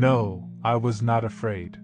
No, 0.00 0.48
I 0.64 0.76
was 0.76 1.02
not 1.02 1.24
afraid. 1.24 1.76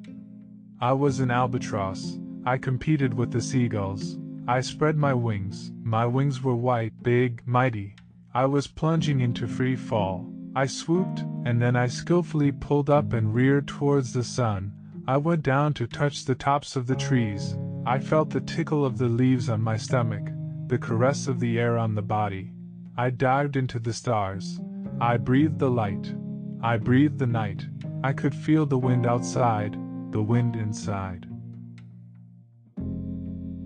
I 0.80 0.94
was 0.94 1.20
an 1.20 1.30
albatross, 1.30 2.18
I 2.46 2.56
competed 2.56 3.12
with 3.12 3.30
the 3.30 3.42
seagulls. 3.42 4.16
I 4.48 4.62
spread 4.62 4.96
my 4.96 5.12
wings, 5.12 5.70
my 5.82 6.06
wings 6.06 6.42
were 6.42 6.56
white, 6.56 6.94
big, 7.02 7.42
mighty. 7.44 7.94
I 8.32 8.46
was 8.46 8.68
plunging 8.68 9.20
into 9.20 9.46
free 9.46 9.76
fall. 9.76 10.32
I 10.54 10.64
swooped, 10.64 11.26
and 11.44 11.60
then 11.60 11.76
I 11.76 11.88
skillfully 11.88 12.52
pulled 12.52 12.88
up 12.88 13.12
and 13.12 13.34
reared 13.34 13.68
towards 13.68 14.14
the 14.14 14.24
sun. 14.24 14.72
I 15.06 15.18
went 15.18 15.42
down 15.42 15.74
to 15.74 15.86
touch 15.86 16.24
the 16.24 16.34
tops 16.34 16.74
of 16.74 16.86
the 16.86 16.96
trees. 16.96 17.54
I 17.84 17.98
felt 17.98 18.30
the 18.30 18.40
tickle 18.40 18.82
of 18.82 18.96
the 18.96 19.10
leaves 19.10 19.50
on 19.50 19.60
my 19.60 19.76
stomach, 19.76 20.26
the 20.68 20.78
caress 20.78 21.28
of 21.28 21.38
the 21.38 21.58
air 21.58 21.76
on 21.76 21.94
the 21.94 22.00
body. 22.00 22.54
I 22.96 23.10
dived 23.10 23.56
into 23.56 23.78
the 23.78 23.92
stars. 23.92 24.58
I 25.02 25.18
breathed 25.18 25.58
the 25.58 25.70
light. 25.70 26.14
I 26.62 26.78
breathed 26.78 27.18
the 27.18 27.26
night. 27.26 27.66
I 28.02 28.12
could 28.12 28.34
feel 28.34 28.66
the 28.66 28.78
wind 28.78 29.06
outside, 29.06 29.76
the 30.12 30.22
wind 30.22 30.56
inside. 30.56 31.26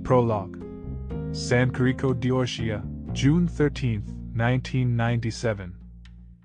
Prologue 0.05 0.57
San 1.33 1.71
Quirico 1.71 2.19
d'Orcia, 2.19 2.83
June 3.12 3.47
13, 3.47 4.01
1997. 4.35 5.74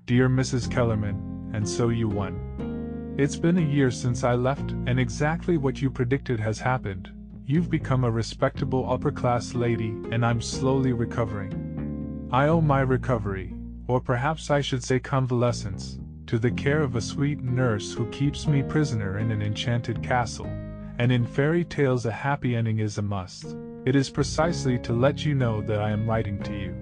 Dear 0.04 0.28
Mrs. 0.28 0.70
Kellerman, 0.70 1.50
and 1.54 1.68
so 1.68 1.88
you 1.88 2.08
won. 2.08 3.14
It's 3.18 3.36
been 3.36 3.58
a 3.58 3.60
year 3.60 3.90
since 3.90 4.22
I 4.22 4.34
left, 4.34 4.72
and 4.86 5.00
exactly 5.00 5.56
what 5.56 5.80
you 5.80 5.90
predicted 5.90 6.38
has 6.38 6.60
happened. 6.60 7.10
You've 7.44 7.70
become 7.70 8.04
a 8.04 8.10
respectable 8.10 8.90
upper 8.90 9.10
class 9.10 9.54
lady, 9.54 9.96
and 10.10 10.24
I'm 10.24 10.40
slowly 10.40 10.92
recovering. 10.92 12.28
I 12.30 12.48
owe 12.48 12.60
my 12.60 12.80
recovery, 12.80 13.54
or 13.88 14.00
perhaps 14.00 14.50
I 14.50 14.60
should 14.60 14.84
say 14.84 15.00
convalescence, 15.00 15.98
to 16.26 16.38
the 16.38 16.50
care 16.50 16.82
of 16.82 16.96
a 16.96 17.00
sweet 17.00 17.40
nurse 17.42 17.92
who 17.92 18.10
keeps 18.10 18.46
me 18.46 18.62
prisoner 18.62 19.18
in 19.18 19.30
an 19.30 19.42
enchanted 19.42 20.02
castle 20.02 20.50
and 20.98 21.12
in 21.12 21.26
fairy 21.26 21.64
tales 21.64 22.06
a 22.06 22.10
happy 22.10 22.56
ending 22.56 22.78
is 22.78 22.98
a 22.98 23.02
must. 23.02 23.56
It 23.84 23.94
is 23.94 24.10
precisely 24.10 24.78
to 24.80 24.92
let 24.92 25.24
you 25.24 25.34
know 25.34 25.60
that 25.62 25.80
I 25.80 25.90
am 25.90 26.08
writing 26.08 26.42
to 26.44 26.52
you. 26.52 26.74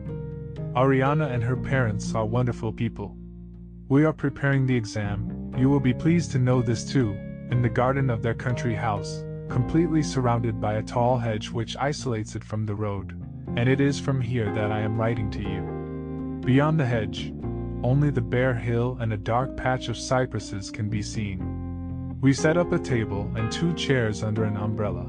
Ariana 0.75 1.31
and 1.31 1.42
her 1.42 1.56
parents 1.56 2.14
are 2.14 2.25
wonderful 2.25 2.73
people. 2.73 3.17
We 3.89 4.05
are 4.05 4.12
preparing 4.12 4.67
the 4.67 4.77
exam, 4.77 5.53
you 5.58 5.69
will 5.69 5.81
be 5.81 5.95
pleased 5.95 6.33
to 6.33 6.39
know 6.39 6.62
this 6.62 6.84
too, 6.84 7.12
in 7.51 7.62
the 7.62 7.69
garden 7.69 8.11
of 8.11 8.23
their 8.23 8.34
country 8.34 8.75
house, 8.75 9.23
completely 9.48 10.03
surrounded 10.03 10.61
by 10.61 10.75
a 10.75 10.83
tall 10.83 11.19
hedge 11.19 11.51
which 11.51 11.77
isolates 11.77 12.34
it 12.34 12.42
from 12.42 12.67
the 12.67 12.75
road, 12.75 13.12
and 13.56 13.69
it 13.69 13.81
is 13.81 14.01
from 14.01 14.20
here 14.20 14.53
that 14.55 14.73
I 14.73 14.81
am 14.81 14.98
writing 14.98 15.31
to 15.33 15.42
you. 15.42 16.41
Beyond 16.45 16.81
the 16.81 16.86
hedge, 16.86 17.33
only 17.85 18.09
the 18.09 18.21
bare 18.21 18.55
hill 18.55 18.97
and 19.01 19.13
a 19.13 19.17
dark 19.17 19.55
patch 19.59 19.89
of 19.89 19.97
cypresses 19.99 20.71
can 20.71 20.89
be 20.89 21.03
seen. 21.03 22.19
We 22.23 22.33
set 22.33 22.57
up 22.57 22.73
a 22.73 22.79
table 22.79 23.31
and 23.37 23.53
two 23.53 23.75
chairs 23.75 24.25
under 24.25 24.45
an 24.45 24.57
umbrella. 24.57 25.05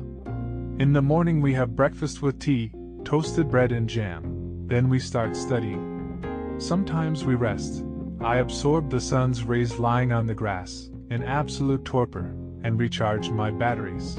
In 0.77 0.91
the 0.91 1.01
morning, 1.01 1.39
we 1.39 1.53
have 1.53 1.77
breakfast 1.77 2.21
with 2.21 2.37
tea, 2.37 2.73
toasted 3.05 3.49
bread, 3.49 3.71
and 3.71 3.87
jam. 3.89 4.67
Then 4.67 4.89
we 4.89 4.99
start 4.99 5.37
studying. 5.37 6.57
Sometimes 6.57 7.23
we 7.23 7.35
rest. 7.35 7.85
I 8.19 8.37
absorb 8.37 8.89
the 8.89 8.99
sun's 8.99 9.43
rays 9.43 9.79
lying 9.79 10.11
on 10.11 10.27
the 10.27 10.35
grass, 10.35 10.89
in 11.09 11.23
absolute 11.23 11.85
torpor, 11.85 12.35
and 12.63 12.77
recharge 12.77 13.29
my 13.29 13.51
batteries. 13.51 14.17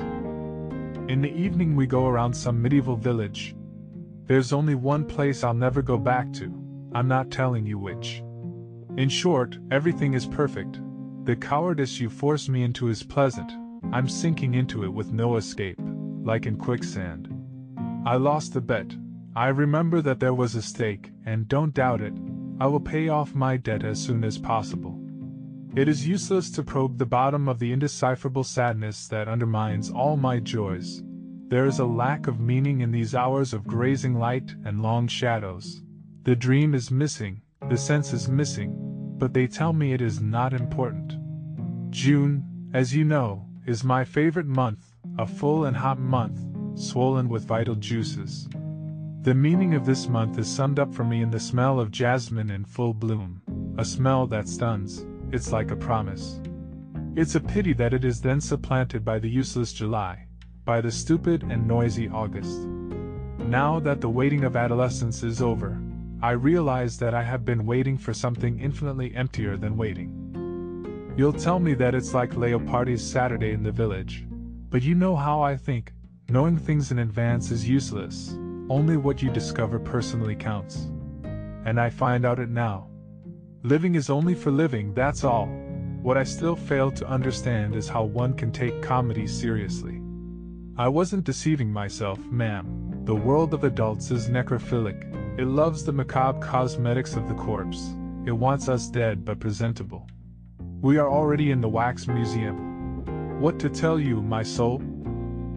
In 1.09 1.20
the 1.20 1.35
evening, 1.35 1.77
we 1.77 1.87
go 1.87 2.07
around 2.07 2.33
some 2.33 2.63
medieval 2.63 2.97
village. 2.97 3.55
There's 4.25 4.55
only 4.55 4.75
one 4.75 5.05
place 5.05 5.45
I'll 5.45 5.53
never 5.53 5.83
go 5.83 5.98
back 5.98 6.33
to. 6.35 6.45
I'm 6.95 7.07
not 7.07 7.31
telling 7.31 7.67
you 7.67 7.79
which. 7.79 8.23
In 8.97 9.11
short, 9.11 9.58
everything 9.70 10.14
is 10.14 10.27
perfect, 10.27 10.80
the 11.25 11.36
cowardice 11.36 12.00
you 12.00 12.08
force 12.08 12.48
me 12.48 12.62
into 12.62 12.89
is 12.89 13.02
pleasant, 13.02 13.52
I'm 13.92 14.08
sinking 14.08 14.55
into 14.55 14.84
it 14.84 14.92
with 14.92 15.12
no 15.12 15.36
escape, 15.36 15.79
like 16.23 16.46
in 16.46 16.57
quicksand. 16.57 17.29
I 18.06 18.17
lost 18.17 18.55
the 18.55 18.61
bet. 18.61 18.95
I 19.35 19.48
remember 19.48 20.01
that 20.01 20.18
there 20.18 20.33
was 20.33 20.55
a 20.55 20.62
stake, 20.62 21.11
and 21.27 21.46
don't 21.46 21.74
doubt 21.74 22.01
it, 22.01 22.14
I 22.58 22.68
will 22.68 22.80
pay 22.80 23.11
off 23.11 23.35
my 23.35 23.58
debt 23.58 23.85
as 23.85 24.02
soon 24.02 24.24
as 24.24 24.39
possible. 24.39 24.98
It 25.74 25.89
is 25.89 26.08
useless 26.08 26.51
to 26.52 26.62
probe 26.62 26.96
the 26.96 27.05
bottom 27.05 27.48
of 27.48 27.58
the 27.58 27.73
indecipherable 27.73 28.45
sadness 28.45 29.08
that 29.08 29.29
undermines 29.29 29.90
all 29.90 30.17
my 30.17 30.40
joys. 30.40 31.02
There 31.48 31.67
is 31.67 31.80
a 31.80 31.85
lack 31.85 32.29
of 32.29 32.40
meaning 32.40 32.80
in 32.80 32.92
these 32.92 33.14
hours 33.14 33.52
of 33.52 33.67
grazing 33.67 34.18
light 34.18 34.55
and 34.64 34.80
long 34.80 35.06
shadows. 35.06 35.83
The 36.23 36.35
dream 36.35 36.74
is 36.74 36.90
missing, 36.90 37.42
the 37.68 37.77
sense 37.77 38.12
is 38.12 38.29
missing, 38.29 38.86
but 39.19 39.33
they 39.33 39.47
tell 39.47 39.73
me 39.73 39.93
it 39.93 40.01
is 40.01 40.21
not 40.21 40.53
important. 40.53 41.17
June, 41.91 42.45
as 42.75 42.95
you 42.95 43.05
know, 43.05 43.47
is 43.67 43.83
my 43.83 44.05
favorite 44.05 44.47
month, 44.47 44.95
a 45.19 45.27
full 45.27 45.65
and 45.65 45.77
hot 45.77 45.99
month, 45.99 46.39
swollen 46.79 47.29
with 47.29 47.47
vital 47.47 47.75
juices. 47.75 48.49
The 49.23 49.35
meaning 49.35 49.75
of 49.75 49.87
this 49.87 50.09
month 50.09 50.39
is 50.39 50.47
summed 50.47 50.79
up 50.79 50.95
for 50.95 51.05
me 51.05 51.23
in 51.23 51.31
the 51.31 51.41
smell 51.41 51.81
of 51.81 51.91
jasmine 51.91 52.51
in 52.51 52.65
full 52.65 52.95
bloom, 52.95 53.43
a 53.79 53.85
smell 53.85 54.27
that 54.29 54.49
stuns, 54.49 55.05
it's 55.33 55.51
like 55.51 55.71
a 55.71 55.77
promise. 55.77 56.41
It's 57.17 57.35
a 57.35 57.41
pity 57.41 57.73
that 57.73 57.95
it 57.95 58.05
is 58.05 58.21
then 58.21 58.41
supplanted 58.41 59.05
by 59.05 59.19
the 59.19 59.29
useless 59.29 59.73
July, 59.73 60.27
by 60.65 60.81
the 60.81 60.93
stupid 60.93 61.43
and 61.43 61.67
noisy 61.67 62.09
August. 62.09 62.59
Now 63.39 63.81
that 63.81 64.01
the 64.01 64.11
waiting 64.11 64.45
of 64.45 64.55
adolescence 64.55 65.23
is 65.23 65.41
over, 65.41 65.81
I 66.23 66.31
realize 66.31 66.99
that 66.99 67.13
I 67.13 67.23
have 67.23 67.45
been 67.45 67.67
waiting 67.67 67.99
for 67.99 68.15
something 68.15 68.59
infinitely 68.59 69.15
emptier 69.15 69.57
than 69.59 69.77
waiting. 69.77 71.13
You'll 71.17 71.33
tell 71.33 71.59
me 71.59 71.75
that 71.75 71.95
it's 71.95 72.15
like 72.15 72.31
Leopardi's 72.31 73.07
Saturday 73.07 73.53
in 73.53 73.63
the 73.63 73.71
village, 73.71 74.25
but 74.71 74.83
you 74.83 74.95
know 74.95 75.15
how 75.15 75.43
I 75.43 75.57
think. 75.57 75.93
Knowing 76.29 76.57
things 76.57 76.91
in 76.91 76.99
advance 76.99 77.51
is 77.51 77.69
useless, 77.69 78.35
only 78.69 78.97
what 78.97 79.23
you 79.23 79.31
discover 79.31 79.79
personally 79.79 80.35
counts. 80.35 80.89
And 81.65 81.79
I 81.79 81.91
find 81.91 82.25
out 82.25 82.41
it 82.41 82.48
now. 82.48 82.89
Living 83.63 83.95
is 83.95 84.11
only 84.11 84.35
for 84.35 84.51
living, 84.51 84.95
that's 84.95 85.23
all. 85.23 85.47
What 86.03 86.17
I 86.17 86.25
still 86.25 86.57
fail 86.57 86.91
to 86.93 87.07
understand 87.07 87.75
is 87.77 87.89
how 87.89 88.05
one 88.05 88.33
can 88.35 88.53
take 88.53 88.83
comedy 88.83 89.27
seriously. 89.27 90.01
I 90.79 90.89
wasn't 90.89 91.25
deceiving 91.25 91.73
myself, 91.73 92.19
ma'am. 92.27 93.03
The 93.05 93.15
world 93.15 93.55
of 93.55 93.65
adults 93.65 94.11
is 94.11 94.29
necrophilic, 94.29 95.16
it 95.39 95.47
loves 95.47 95.85
the 95.85 95.92
macabre 95.92 96.41
cosmetics 96.41 97.14
of 97.14 97.29
the 97.29 97.35
corpse. 97.35 97.91
It 98.24 98.33
wants 98.33 98.69
us 98.70 98.89
dead 98.89 99.24
but 99.24 99.39
presentable. 99.39 100.08
We 100.80 100.97
are 100.97 101.11
already 101.11 101.51
in 101.51 101.61
the 101.61 101.69
wax 101.69 102.07
museum. 102.07 103.41
What 103.41 103.58
to 103.58 103.69
tell 103.69 104.01
you, 104.01 104.23
my 104.23 104.42
soul? 104.42 104.83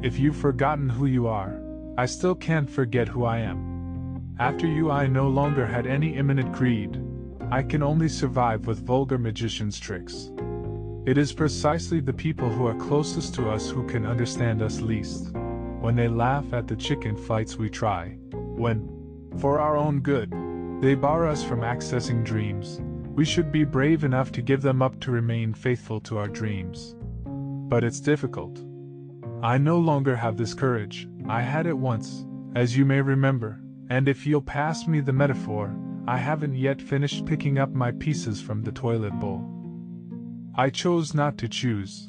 If 0.02 0.20
you've 0.20 0.36
forgotten 0.36 0.90
who 0.90 1.06
you 1.06 1.28
are, 1.28 1.62
I 1.98 2.08
still 2.08 2.36
can't 2.36 2.70
forget 2.70 3.08
who 3.08 3.24
I 3.24 3.38
am. 3.38 4.36
After 4.38 4.68
you, 4.68 4.92
I 4.92 5.08
no 5.08 5.30
longer 5.30 5.66
had 5.66 5.88
any 5.88 6.16
imminent 6.16 6.52
greed. 6.52 7.02
I 7.50 7.64
can 7.64 7.82
only 7.82 8.10
survive 8.10 8.68
with 8.68 8.86
vulgar 8.86 9.18
magician's 9.18 9.80
tricks. 9.80 10.30
It 11.06 11.18
is 11.18 11.32
precisely 11.32 12.02
the 12.02 12.14
people 12.14 12.50
who 12.50 12.68
are 12.68 12.76
closest 12.76 13.34
to 13.36 13.50
us 13.50 13.70
who 13.70 13.88
can 13.88 14.06
understand 14.06 14.62
us 14.62 14.82
least. 14.82 15.32
When 15.80 15.96
they 15.96 16.10
laugh 16.10 16.52
at 16.52 16.68
the 16.68 16.76
chicken 16.76 17.16
fights 17.16 17.58
we 17.58 17.70
try, 17.70 18.18
when, 18.32 18.99
for 19.40 19.60
our 19.60 19.78
own 19.78 20.02
good. 20.02 20.34
They 20.82 20.96
bar 20.96 21.28
us 21.28 21.44
from 21.44 21.62
accessing 21.62 22.24
dreams. 22.24 22.82
We 23.16 23.26
should 23.26 23.52
be 23.52 23.64
brave 23.64 24.04
enough 24.04 24.32
to 24.34 24.42
give 24.42 24.62
them 24.62 24.82
up 24.82 25.00
to 25.02 25.12
remain 25.12 25.54
faithful 25.54 26.00
to 26.02 26.18
our 26.18 26.28
dreams. 26.28 26.96
But 27.26 27.84
it's 27.84 28.00
difficult. 28.00 28.64
I 29.42 29.58
no 29.58 29.78
longer 29.80 30.16
have 30.16 30.38
this 30.38 30.54
courage. 30.54 31.08
I 31.28 31.42
had 31.42 31.66
it 31.66 31.78
once, 31.78 32.26
as 32.56 32.78
you 32.78 32.86
may 32.86 33.02
remember, 33.02 33.62
and 33.90 34.08
if 34.08 34.26
you'll 34.26 34.42
pass 34.42 34.88
me 34.88 35.00
the 35.00 35.14
metaphor, 35.14 35.74
I 36.08 36.18
haven't 36.18 36.56
yet 36.56 36.82
finished 36.82 37.26
picking 37.26 37.58
up 37.58 37.72
my 37.72 37.92
pieces 37.92 38.42
from 38.42 38.64
the 38.64 38.72
toilet 38.72 39.18
bowl. 39.20 39.46
I 40.56 40.70
chose 40.70 41.14
not 41.14 41.38
to 41.38 41.48
choose. 41.48 42.08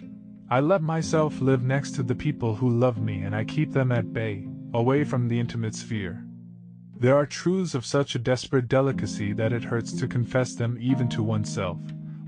I 0.48 0.60
let 0.60 0.82
myself 0.82 1.40
live 1.40 1.62
next 1.62 1.92
to 1.92 2.02
the 2.02 2.14
people 2.14 2.56
who 2.56 2.68
love 2.70 3.00
me 3.00 3.22
and 3.22 3.36
I 3.36 3.44
keep 3.44 3.72
them 3.72 3.92
at 3.92 4.12
bay, 4.12 4.48
away 4.74 5.04
from 5.04 5.28
the 5.28 5.38
intimate 5.38 5.74
sphere. 5.74 6.24
There 7.00 7.16
are 7.16 7.24
truths 7.24 7.74
of 7.74 7.86
such 7.86 8.14
a 8.14 8.18
desperate 8.18 8.68
delicacy 8.68 9.32
that 9.32 9.54
it 9.54 9.64
hurts 9.64 9.94
to 9.94 10.06
confess 10.06 10.54
them 10.54 10.76
even 10.78 11.08
to 11.08 11.22
oneself, 11.22 11.78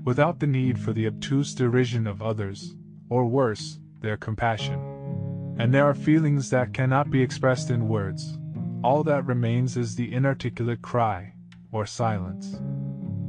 without 0.03 0.39
the 0.39 0.47
need 0.47 0.79
for 0.79 0.93
the 0.93 1.05
obtuse 1.05 1.53
derision 1.53 2.07
of 2.07 2.23
others, 2.23 2.75
or 3.07 3.27
worse, 3.27 3.77
their 4.01 4.17
compassion. 4.17 4.79
And 5.59 5.71
there 5.71 5.85
are 5.85 5.93
feelings 5.93 6.49
that 6.49 6.73
cannot 6.73 7.11
be 7.11 7.21
expressed 7.21 7.69
in 7.69 7.87
words. 7.87 8.39
All 8.83 9.03
that 9.03 9.27
remains 9.27 9.77
is 9.77 9.95
the 9.95 10.11
inarticulate 10.11 10.81
cry, 10.81 11.35
or 11.71 11.85
silence. 11.85 12.59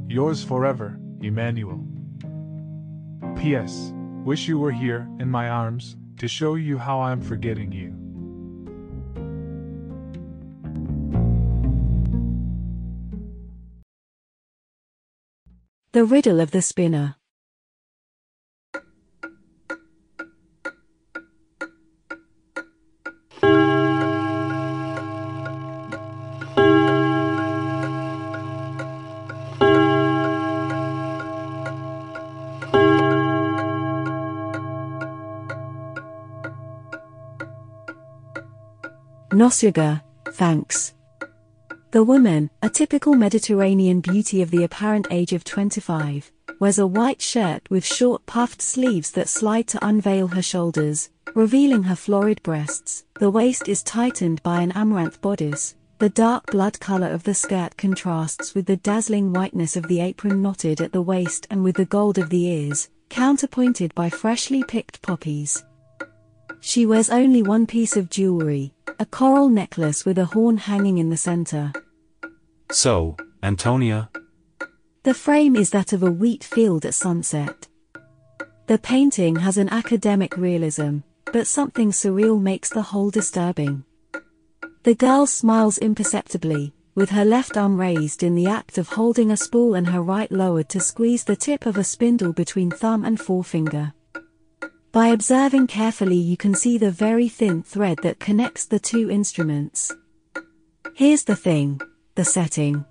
Yours 0.07 0.43
forever, 0.43 0.99
Emmanuel. 1.21 1.85
P.S. 3.37 3.93
Wish 4.23 4.47
you 4.47 4.57
were 4.57 4.71
here, 4.71 5.07
in 5.19 5.29
my 5.29 5.47
arms, 5.47 5.95
to 6.17 6.27
show 6.27 6.55
you 6.55 6.79
how 6.79 6.99
I 6.99 7.11
am 7.11 7.21
forgetting 7.21 7.71
you. 7.71 8.04
The 15.95 16.03
Riddle 16.03 16.41
of 16.41 16.51
the 16.51 16.61
Spinner. 16.61 17.15
Nosiga, 39.31 40.01
thanks. 40.33 40.93
The 41.95 42.03
woman, 42.03 42.49
a 42.61 42.69
typical 42.69 43.13
Mediterranean 43.13 44.01
beauty 44.01 44.41
of 44.41 44.51
the 44.51 44.65
apparent 44.65 45.07
age 45.11 45.31
of 45.31 45.45
25, 45.45 46.29
wears 46.59 46.77
a 46.77 46.85
white 46.85 47.21
shirt 47.21 47.61
with 47.69 47.85
short 47.85 48.25
puffed 48.25 48.61
sleeves 48.61 49.11
that 49.11 49.29
slide 49.29 49.65
to 49.69 49.87
unveil 49.87 50.27
her 50.27 50.41
shoulders, 50.41 51.09
revealing 51.35 51.83
her 51.83 51.95
florid 51.95 52.43
breasts. 52.43 53.05
The 53.17 53.29
waist 53.29 53.69
is 53.69 53.81
tightened 53.81 54.43
by 54.43 54.59
an 54.59 54.73
amaranth 54.73 55.21
bodice. 55.21 55.75
The 55.99 56.09
dark 56.09 56.51
blood 56.51 56.81
color 56.81 57.07
of 57.07 57.23
the 57.23 57.33
skirt 57.33 57.77
contrasts 57.77 58.53
with 58.53 58.65
the 58.65 58.75
dazzling 58.75 59.31
whiteness 59.31 59.77
of 59.77 59.87
the 59.87 60.01
apron 60.01 60.41
knotted 60.41 60.81
at 60.81 60.91
the 60.91 61.01
waist 61.01 61.47
and 61.49 61.63
with 61.63 61.77
the 61.77 61.85
gold 61.85 62.17
of 62.17 62.29
the 62.29 62.45
ears, 62.45 62.89
counterpointed 63.07 63.95
by 63.95 64.09
freshly 64.09 64.65
picked 64.65 65.01
poppies. 65.01 65.63
She 66.59 66.85
wears 66.85 67.09
only 67.09 67.41
one 67.41 67.65
piece 67.65 67.95
of 67.95 68.09
jewelry, 68.09 68.73
a 68.99 69.05
coral 69.05 69.47
necklace 69.47 70.03
with 70.03 70.17
a 70.17 70.25
horn 70.25 70.57
hanging 70.57 70.97
in 70.97 71.09
the 71.09 71.15
center. 71.15 71.71
So, 72.71 73.15
Antonia? 73.43 74.09
The 75.03 75.13
frame 75.13 75.55
is 75.55 75.69
that 75.69 75.93
of 75.93 76.03
a 76.03 76.11
wheat 76.11 76.43
field 76.43 76.85
at 76.85 76.93
sunset. 76.93 77.67
The 78.67 78.79
painting 78.79 79.35
has 79.35 79.57
an 79.57 79.69
academic 79.69 80.35
realism, 80.35 80.99
but 81.31 81.45
something 81.45 81.91
surreal 81.91 82.41
makes 82.41 82.69
the 82.69 82.81
whole 82.81 83.11
disturbing. 83.11 83.83
The 84.83 84.95
girl 84.95 85.27
smiles 85.27 85.77
imperceptibly, 85.77 86.73
with 86.95 87.11
her 87.11 87.25
left 87.25 87.57
arm 87.57 87.79
raised 87.79 88.23
in 88.23 88.35
the 88.35 88.47
act 88.47 88.77
of 88.77 88.89
holding 88.89 89.29
a 89.29 89.37
spool 89.37 89.75
and 89.75 89.87
her 89.87 90.01
right 90.01 90.31
lowered 90.31 90.69
to 90.69 90.79
squeeze 90.79 91.23
the 91.23 91.35
tip 91.35 91.65
of 91.65 91.77
a 91.77 91.83
spindle 91.83 92.33
between 92.33 92.71
thumb 92.71 93.05
and 93.05 93.19
forefinger. 93.19 93.93
By 94.91 95.07
observing 95.07 95.67
carefully 95.67 96.15
you 96.15 96.37
can 96.37 96.55
see 96.55 96.77
the 96.77 96.89
very 96.89 97.27
thin 97.27 97.63
thread 97.63 97.99
that 98.01 98.19
connects 98.19 98.65
the 98.65 98.79
two 98.79 99.11
instruments. 99.11 99.93
Here's 100.95 101.25
the 101.25 101.35
thing, 101.35 101.81
the 102.15 102.25
setting. 102.25 102.85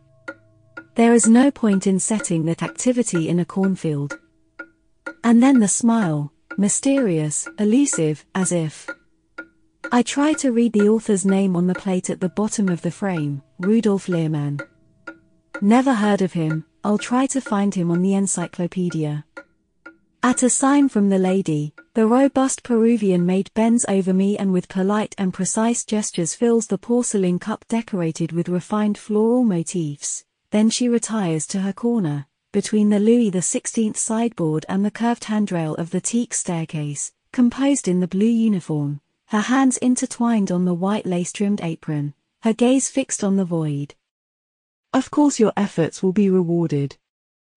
There 0.94 1.15
is 1.15 1.26
no 1.26 1.50
point 1.50 1.87
in 1.87 1.99
setting 1.99 2.44
that 2.44 2.62
activity 2.62 3.29
in 3.29 3.41
a 3.41 3.44
cornfield. 3.44 4.19
And 5.25 5.43
then 5.43 5.61
the 5.61 5.69
smile, 5.69 6.32
mysterious, 6.59 7.49
elusive, 7.59 8.25
as 8.35 8.53
if. 8.53 8.88
I 9.91 10.03
try 10.03 10.35
to 10.35 10.53
read 10.53 10.73
the 10.73 10.88
author's 10.88 11.25
name 11.25 11.56
on 11.56 11.67
the 11.67 11.75
plate 11.75 12.11
at 12.11 12.21
the 12.21 12.29
bottom 12.29 12.69
of 12.69 12.82
the 12.82 12.91
frame, 12.91 13.43
Rudolf 13.59 14.06
Lehrmann. 14.06 14.61
Never 15.61 15.94
heard 15.94 16.21
of 16.21 16.35
him, 16.35 16.67
I'll 16.82 16.99
try 16.99 17.26
to 17.26 17.41
find 17.41 17.75
him 17.75 17.91
on 17.91 18.03
the 18.03 18.15
encyclopedia. 18.15 19.25
At 20.25 20.43
a 20.43 20.49
sign 20.49 20.88
from 20.88 21.11
the 21.11 21.19
lady, 21.19 21.75
the 21.93 22.06
robust 22.06 22.62
Peruvian 22.62 23.26
maid 23.26 23.50
bends 23.53 23.85
over 23.91 24.15
me 24.15 24.38
and 24.38 24.55
with 24.55 24.71
polite 24.71 25.15
and 25.19 25.35
precise 25.35 25.85
gestures 25.85 26.35
fills 26.35 26.67
the 26.67 26.79
porcelain 26.79 27.38
cup 27.38 27.67
decorated 27.69 28.32
with 28.32 28.49
refined 28.49 28.97
floral 28.97 29.44
motifs. 29.44 30.25
Then 30.50 30.71
she 30.71 30.88
retires 30.88 31.47
to 31.49 31.61
her 31.61 31.75
corner, 31.75 32.26
between 32.53 32.88
the 32.88 33.00
Louis 33.00 33.31
XVI 33.31 33.94
sideboard 33.94 34.65
and 34.67 34.82
the 34.82 34.91
curved 34.91 35.25
handrail 35.25 35.75
of 35.75 35.91
the 35.91 36.00
teak 36.00 36.32
staircase, 36.32 37.12
composed 37.31 37.87
in 37.87 38.00
the 38.00 38.09
blue 38.09 38.25
uniform, 38.25 39.03
her 39.26 39.43
hands 39.43 39.76
intertwined 39.76 40.50
on 40.50 40.65
the 40.65 40.73
white 40.73 41.05
lace-trimmed 41.05 41.61
apron, 41.61 42.15
her 42.44 42.55
gaze 42.55 42.88
fixed 42.88 43.23
on 43.23 43.37
the 43.37 43.44
void. 43.44 43.94
Of 44.94 45.11
course 45.11 45.38
your 45.38 45.53
efforts 45.55 46.03
will 46.03 46.15
be 46.15 46.31
rewarded. 46.31 46.97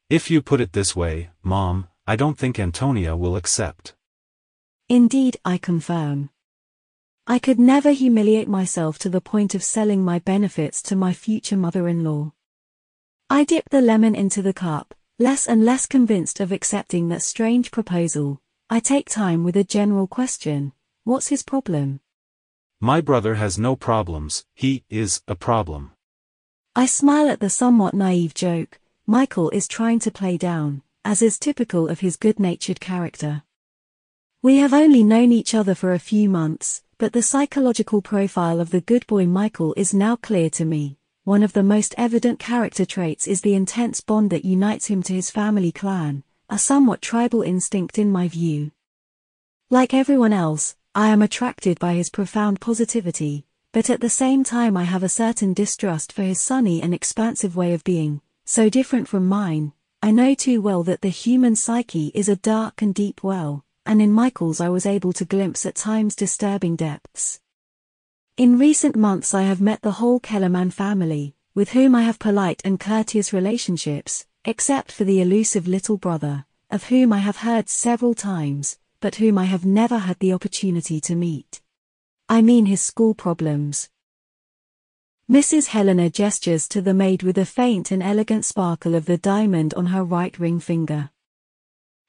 If 0.10 0.30
you 0.30 0.42
put 0.42 0.60
it 0.60 0.74
this 0.74 0.98
way, 0.98 1.30
Mom, 1.42 1.88
I 2.10 2.16
don't 2.16 2.38
think 2.38 2.58
Antonia 2.58 3.18
will 3.18 3.36
accept. 3.36 3.94
Indeed, 4.88 5.36
I 5.44 5.58
confirm. 5.58 6.30
I 7.28 7.38
could 7.38 7.60
never 7.60 7.92
humiliate 7.92 8.48
myself 8.48 8.98
to 9.00 9.10
the 9.10 9.20
point 9.20 9.54
of 9.54 9.62
selling 9.62 10.06
my 10.06 10.20
benefits 10.20 10.82
to 10.84 10.96
my 10.96 11.12
future 11.12 11.58
mother-in-law. 11.58 12.32
I 13.30 13.44
dip 13.44 13.70
the 13.70 13.82
lemon 13.82 14.16
into 14.16 14.42
the 14.42 14.54
cup, 14.54 14.96
less 15.20 15.48
and 15.48 15.66
less 15.66 15.86
convinced 15.86 16.40
of 16.40 16.54
accepting 16.54 17.10
that 17.10 17.24
strange 17.24 17.72
proposal. 17.72 18.40
I 18.70 18.80
take 18.80 19.10
time 19.10 19.44
with 19.44 19.58
a 19.58 19.66
general 19.66 20.08
question. 20.08 20.72
What's 21.04 21.28
his 21.28 21.44
problem? 21.44 22.00
My 22.80 23.02
brother 23.02 23.36
has 23.36 23.60
no 23.60 23.76
problems, 23.76 24.46
he 24.56 24.86
is 24.90 25.22
a 25.28 25.36
problem. 25.36 25.92
I 26.74 26.86
smile 26.86 27.28
at 27.28 27.42
the 27.42 27.50
somewhat 27.50 27.94
naive 27.94 28.34
joke, 28.34 28.80
Michael 29.06 29.50
is 29.50 29.68
trying 29.68 30.00
to 30.00 30.12
play 30.12 30.38
down 30.38 30.84
as 31.08 31.22
is 31.22 31.40
typical 31.40 31.88
of 31.88 32.02
his 32.02 32.18
good-natured 32.18 32.82
character. 32.82 33.42
We 34.42 34.58
have 34.58 34.74
only 34.74 35.04
known 35.04 35.32
each 35.32 35.56
other 35.56 35.74
for 35.74 35.94
a 35.94 36.00
few 36.00 36.28
months, 36.28 36.84
but 36.98 37.14
the 37.14 37.22
psychological 37.22 38.02
profile 38.02 38.60
of 38.60 38.72
the 38.72 38.82
good 38.82 39.08
boy 39.08 39.26
Michael 39.26 39.74
is 39.78 39.94
now 39.94 40.18
clear 40.18 40.50
to 40.50 40.66
me. 40.66 40.98
One 41.24 41.44
of 41.44 41.54
the 41.54 41.64
most 41.64 41.96
evident 41.98 42.40
character 42.40 42.86
traits 42.86 43.26
is 43.26 43.40
the 43.40 43.54
intense 43.54 44.02
bond 44.02 44.32
that 44.32 44.44
unites 44.44 44.88
him 44.88 45.02
to 45.04 45.14
his 45.14 45.32
family 45.32 45.72
clan, 45.72 46.26
a 46.50 46.60
somewhat 46.60 47.02
tribal 47.02 47.42
instinct 47.42 47.98
in 47.98 48.12
my 48.12 48.28
view. 48.28 48.72
Like 49.70 49.94
everyone 49.94 50.34
else, 50.34 50.76
I 50.94 51.08
am 51.08 51.22
attracted 51.22 51.80
by 51.80 51.94
his 51.94 52.10
profound 52.10 52.60
positivity, 52.60 53.46
but 53.72 53.90
at 53.90 54.02
the 54.02 54.10
same 54.10 54.44
time 54.44 54.76
I 54.76 54.84
have 54.84 55.04
a 55.04 55.16
certain 55.24 55.54
distrust 55.54 56.12
for 56.12 56.24
his 56.24 56.42
sunny 56.42 56.82
and 56.82 56.94
expansive 56.94 57.56
way 57.56 57.74
of 57.74 57.86
being, 57.86 58.20
so 58.44 58.70
different 58.70 59.08
from 59.08 59.26
mine, 59.26 59.72
I 60.02 60.12
know 60.12 60.36
too 60.36 60.62
well 60.62 60.84
that 60.84 61.02
the 61.02 61.10
human 61.10 61.56
psyche 61.56 62.12
is 62.14 62.30
a 62.30 62.36
dark 62.36 62.82
and 62.82 62.94
deep 62.94 63.24
well, 63.24 63.66
and 63.86 64.02
in 64.02 64.14
Michael's 64.14 64.62
I 64.62 64.70
was 64.70 64.86
able 64.86 65.12
to 65.14 65.26
glimpse 65.26 65.66
at 65.66 65.76
times 65.76 66.16
disturbing 66.16 66.76
depths. 66.76 67.40
In 68.38 68.60
recent 68.60 68.96
months 68.96 69.34
I 69.34 69.42
have 69.42 69.60
met 69.60 69.82
the 69.82 69.94
whole 69.94 70.20
Kellerman 70.20 70.70
family, 70.70 71.36
with 71.56 71.70
whom 71.70 71.96
I 71.96 72.04
have 72.04 72.20
polite 72.20 72.62
and 72.64 72.80
courteous 72.80 73.34
relationships, 73.34 74.28
except 74.46 74.92
for 74.92 75.04
the 75.04 75.20
elusive 75.20 75.68
little 75.68 75.98
brother, 75.98 76.46
of 76.70 76.86
whom 76.86 77.12
I 77.12 77.18
have 77.18 77.38
heard 77.38 77.68
several 77.68 78.14
times, 78.14 78.78
but 79.00 79.16
whom 79.16 79.38
I 79.40 79.46
have 79.46 79.66
never 79.66 79.98
had 79.98 80.20
the 80.20 80.34
opportunity 80.34 81.02
to 81.02 81.16
meet. 81.16 81.62
I 82.30 82.44
mean 82.44 82.68
his 82.68 82.82
school 82.82 83.16
problems, 83.16 83.90
Mrs. 85.30 85.68
Helena 85.68 86.10
gestures 86.10 86.70
to 86.70 86.82
the 86.82 86.94
maid 86.94 87.22
with 87.22 87.38
a 87.38 87.46
faint 87.46 87.92
and 87.92 88.02
elegant 88.02 88.46
sparkle 88.46 88.96
of 88.96 89.04
the 89.04 89.18
diamond 89.18 89.74
on 89.74 89.88
her 89.88 90.02
right 90.02 90.40
ring 90.40 90.58
finger. 90.58 91.10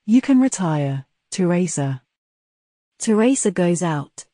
You 0.06 0.20
can 0.20 0.40
retire, 0.40 1.04
Teresa. 1.32 2.02
Teresa 3.00 3.50
goes 3.50 3.82
out. 3.82 4.26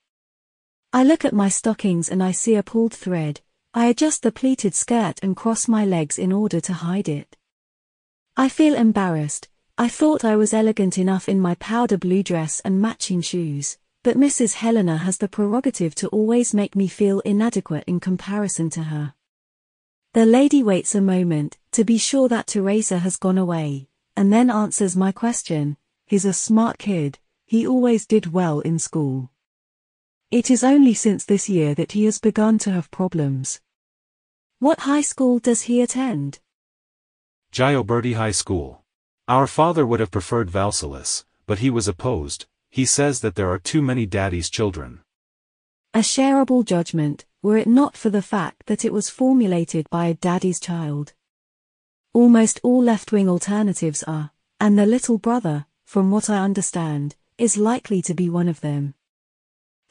I 0.93 1.03
look 1.03 1.25
at 1.25 1.33
my 1.33 1.49
stockings 1.49 2.11
and 2.11 2.23
I 2.23 2.33
see 2.33 2.57
a 2.57 2.63
pulled 2.63 2.93
thread. 2.93 3.41
I 3.73 3.87
adjust 3.87 4.23
the 4.23 4.31
pleated 4.31 4.75
skirt 4.75 5.19
and 5.23 5.35
cross 5.35 5.67
my 5.67 5.87
legs 5.87 6.19
in 6.19 6.31
order 6.31 6.61
to 6.61 6.75
hide 6.75 7.09
it. 7.09 7.39
I 8.37 8.51
feel 8.51 8.75
embarrassed. 8.75 9.49
I 9.79 9.89
thought 9.89 10.27
I 10.27 10.37
was 10.37 10.53
elegant 10.53 10.99
enough 10.99 11.27
in 11.27 11.41
my 11.41 11.55
powder 11.55 11.97
blue 11.97 12.23
dress 12.23 12.61
and 12.61 12.83
matching 12.83 13.23
shoes 13.23 13.79
but 14.05 14.19
Mrs. 14.19 14.57
Helena 14.57 14.99
has 14.99 15.17
the 15.17 15.29
prerogative 15.29 15.95
to 15.95 16.09
always 16.09 16.53
make 16.53 16.77
me 16.77 16.87
feel 16.89 17.21
inadequate 17.21 17.85
in 17.87 18.01
comparison 18.01 18.69
to 18.69 18.83
her. 18.83 19.15
The 20.13 20.27
lady 20.27 20.63
waits 20.63 20.95
a 20.95 21.01
moment, 21.01 21.57
to 21.73 21.85
be 21.85 21.97
sure 21.97 22.29
that 22.29 22.47
Teresa 22.47 22.99
has 22.99 23.17
gone 23.17 23.39
away, 23.39 23.89
and 24.15 24.31
then 24.31 24.51
answers 24.51 24.95
my 24.95 25.11
question. 25.11 25.79
He's 26.07 26.27
a 26.27 26.35
smart 26.35 26.77
kid, 26.77 27.19
he 27.47 27.67
always 27.67 28.07
did 28.07 28.31
well 28.31 28.61
in 28.61 28.79
school. 28.79 29.31
It 30.31 30.51
is 30.51 30.63
only 30.63 30.93
since 30.93 31.25
this 31.25 31.49
year 31.49 31.75
that 31.75 31.93
he 31.93 32.05
has 32.05 32.19
begun 32.19 32.59
to 32.59 32.73
have 32.73 32.91
problems. 32.91 33.63
What 34.59 34.81
high 34.81 35.01
school 35.01 35.39
does 35.39 35.63
he 35.63 35.81
attend? 35.81 36.41
Gioberti 37.53 38.17
High 38.17 38.33
School. 38.33 38.83
Our 39.29 39.47
father 39.47 39.87
would 39.87 40.01
have 40.01 40.11
preferred 40.11 40.51
Valsalice, 40.51 41.25
but 41.47 41.61
he 41.61 41.71
was 41.71 41.89
opposed, 41.89 42.45
he 42.75 42.85
says 42.85 43.21
that 43.21 43.37
there 43.37 43.53
are 43.53 43.59
too 43.61 43.81
many 43.81 44.05
daddy's 44.05 44.51
children. 44.51 44.99
A 45.95 46.01
shareable 46.01 46.65
judgment, 46.65 47.25
were 47.41 47.57
it 47.57 47.69
not 47.69 47.97
for 47.97 48.11
the 48.11 48.21
fact 48.21 48.67
that 48.67 48.85
it 48.85 48.93
was 48.93 49.09
formulated 49.09 49.89
by 49.91 50.07
a 50.07 50.15
daddy's 50.15 50.59
child. 50.59 51.13
Almost 52.13 52.59
all 52.65 52.83
left-wing 52.83 53.29
alternatives 53.29 54.03
are, 54.09 54.33
and 54.59 54.77
the 54.77 54.87
little 54.87 55.19
brother, 55.19 55.67
from 55.85 56.11
what 56.11 56.29
I 56.29 56.39
understand, 56.39 57.15
is 57.39 57.57
likely 57.57 58.03
to 58.03 58.13
be 58.13 58.29
one 58.29 58.49
of 58.49 58.61
them. 58.61 58.95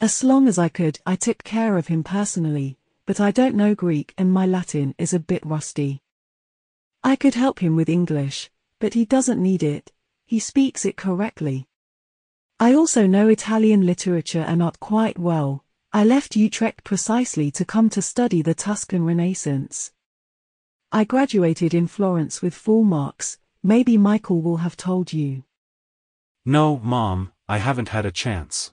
As 0.01 0.21
long 0.21 0.49
as 0.49 0.59
I 0.59 0.67
could, 0.67 0.99
I 1.05 1.15
took 1.15 1.41
care 1.45 1.77
of 1.77 1.87
him 1.87 2.03
personally, 2.03 2.77
but 3.05 3.21
I 3.21 3.31
don't 3.31 3.55
know 3.55 3.75
Greek 3.75 4.13
and 4.17 4.29
my 4.29 4.45
Latin 4.45 4.93
is 4.97 5.13
a 5.13 5.19
bit 5.19 5.45
rusty. 5.45 6.01
I 7.01 7.15
could 7.15 7.35
help 7.35 7.59
him 7.59 7.77
with 7.77 7.87
English, 7.87 8.51
but 8.79 8.93
he 8.93 9.05
doesn't 9.05 9.41
need 9.41 9.63
it, 9.63 9.93
he 10.25 10.37
speaks 10.37 10.83
it 10.83 10.97
correctly. 10.97 11.69
I 12.63 12.73
also 12.75 13.05
know 13.05 13.27
Italian 13.27 13.85
literature 13.85 14.45
and 14.47 14.63
art 14.63 14.79
quite 14.79 15.19
well. 15.19 15.65
I 15.91 16.05
left 16.05 16.37
Utrecht 16.37 16.85
precisely 16.85 17.51
to 17.51 17.65
come 17.65 17.89
to 17.89 18.01
study 18.01 18.41
the 18.41 18.53
Tuscan 18.53 19.03
Renaissance. 19.03 19.91
I 20.89 21.03
graduated 21.03 21.73
in 21.73 21.87
Florence 21.87 22.41
with 22.41 22.53
full 22.53 22.85
marks, 22.85 23.37
maybe 23.63 23.97
Michael 23.97 24.41
will 24.41 24.63
have 24.63 24.77
told 24.77 25.11
you. 25.11 25.43
No, 26.45 26.77
Mom, 26.77 27.33
I 27.49 27.57
haven't 27.57 27.89
had 27.89 28.05
a 28.05 28.13
chance. 28.13 28.71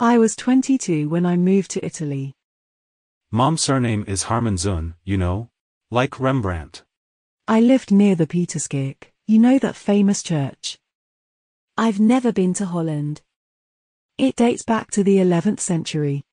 I 0.00 0.16
was 0.16 0.34
22 0.34 1.10
when 1.10 1.26
I 1.26 1.36
moved 1.36 1.70
to 1.72 1.84
Italy. 1.84 2.32
Mom's 3.30 3.60
surname 3.60 4.06
is 4.08 4.24
Harmenszoon, 4.24 4.94
you 5.04 5.18
know? 5.18 5.50
Like 5.90 6.18
Rembrandt. 6.18 6.84
I 7.46 7.60
lived 7.60 7.90
near 7.90 8.14
the 8.14 8.26
Pieterskerk, 8.26 9.12
you 9.26 9.38
know 9.38 9.58
that 9.58 9.76
famous 9.76 10.22
church. 10.22 10.78
I've 11.80 12.00
never 12.00 12.32
been 12.32 12.54
to 12.54 12.66
Holland. 12.66 13.22
It 14.18 14.34
dates 14.34 14.64
back 14.64 14.90
to 14.90 15.04
the 15.04 15.18
11th 15.18 15.60
century. 15.60 16.24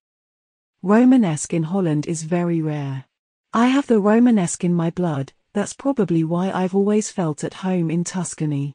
Romanesque 0.82 1.54
in 1.54 1.62
Holland 1.62 2.08
is 2.08 2.24
very 2.24 2.64
rare. 2.64 3.06
I 3.54 3.68
have 3.68 3.86
the 3.86 4.00
Romanesque 4.00 4.64
in 4.64 4.74
my 4.74 4.90
blood, 4.90 5.34
that's 5.54 5.74
probably 5.74 6.24
why 6.24 6.50
I've 6.50 6.74
always 6.74 7.12
felt 7.12 7.44
at 7.44 7.62
home 7.66 7.92
in 7.92 8.04
Tuscany. 8.04 8.74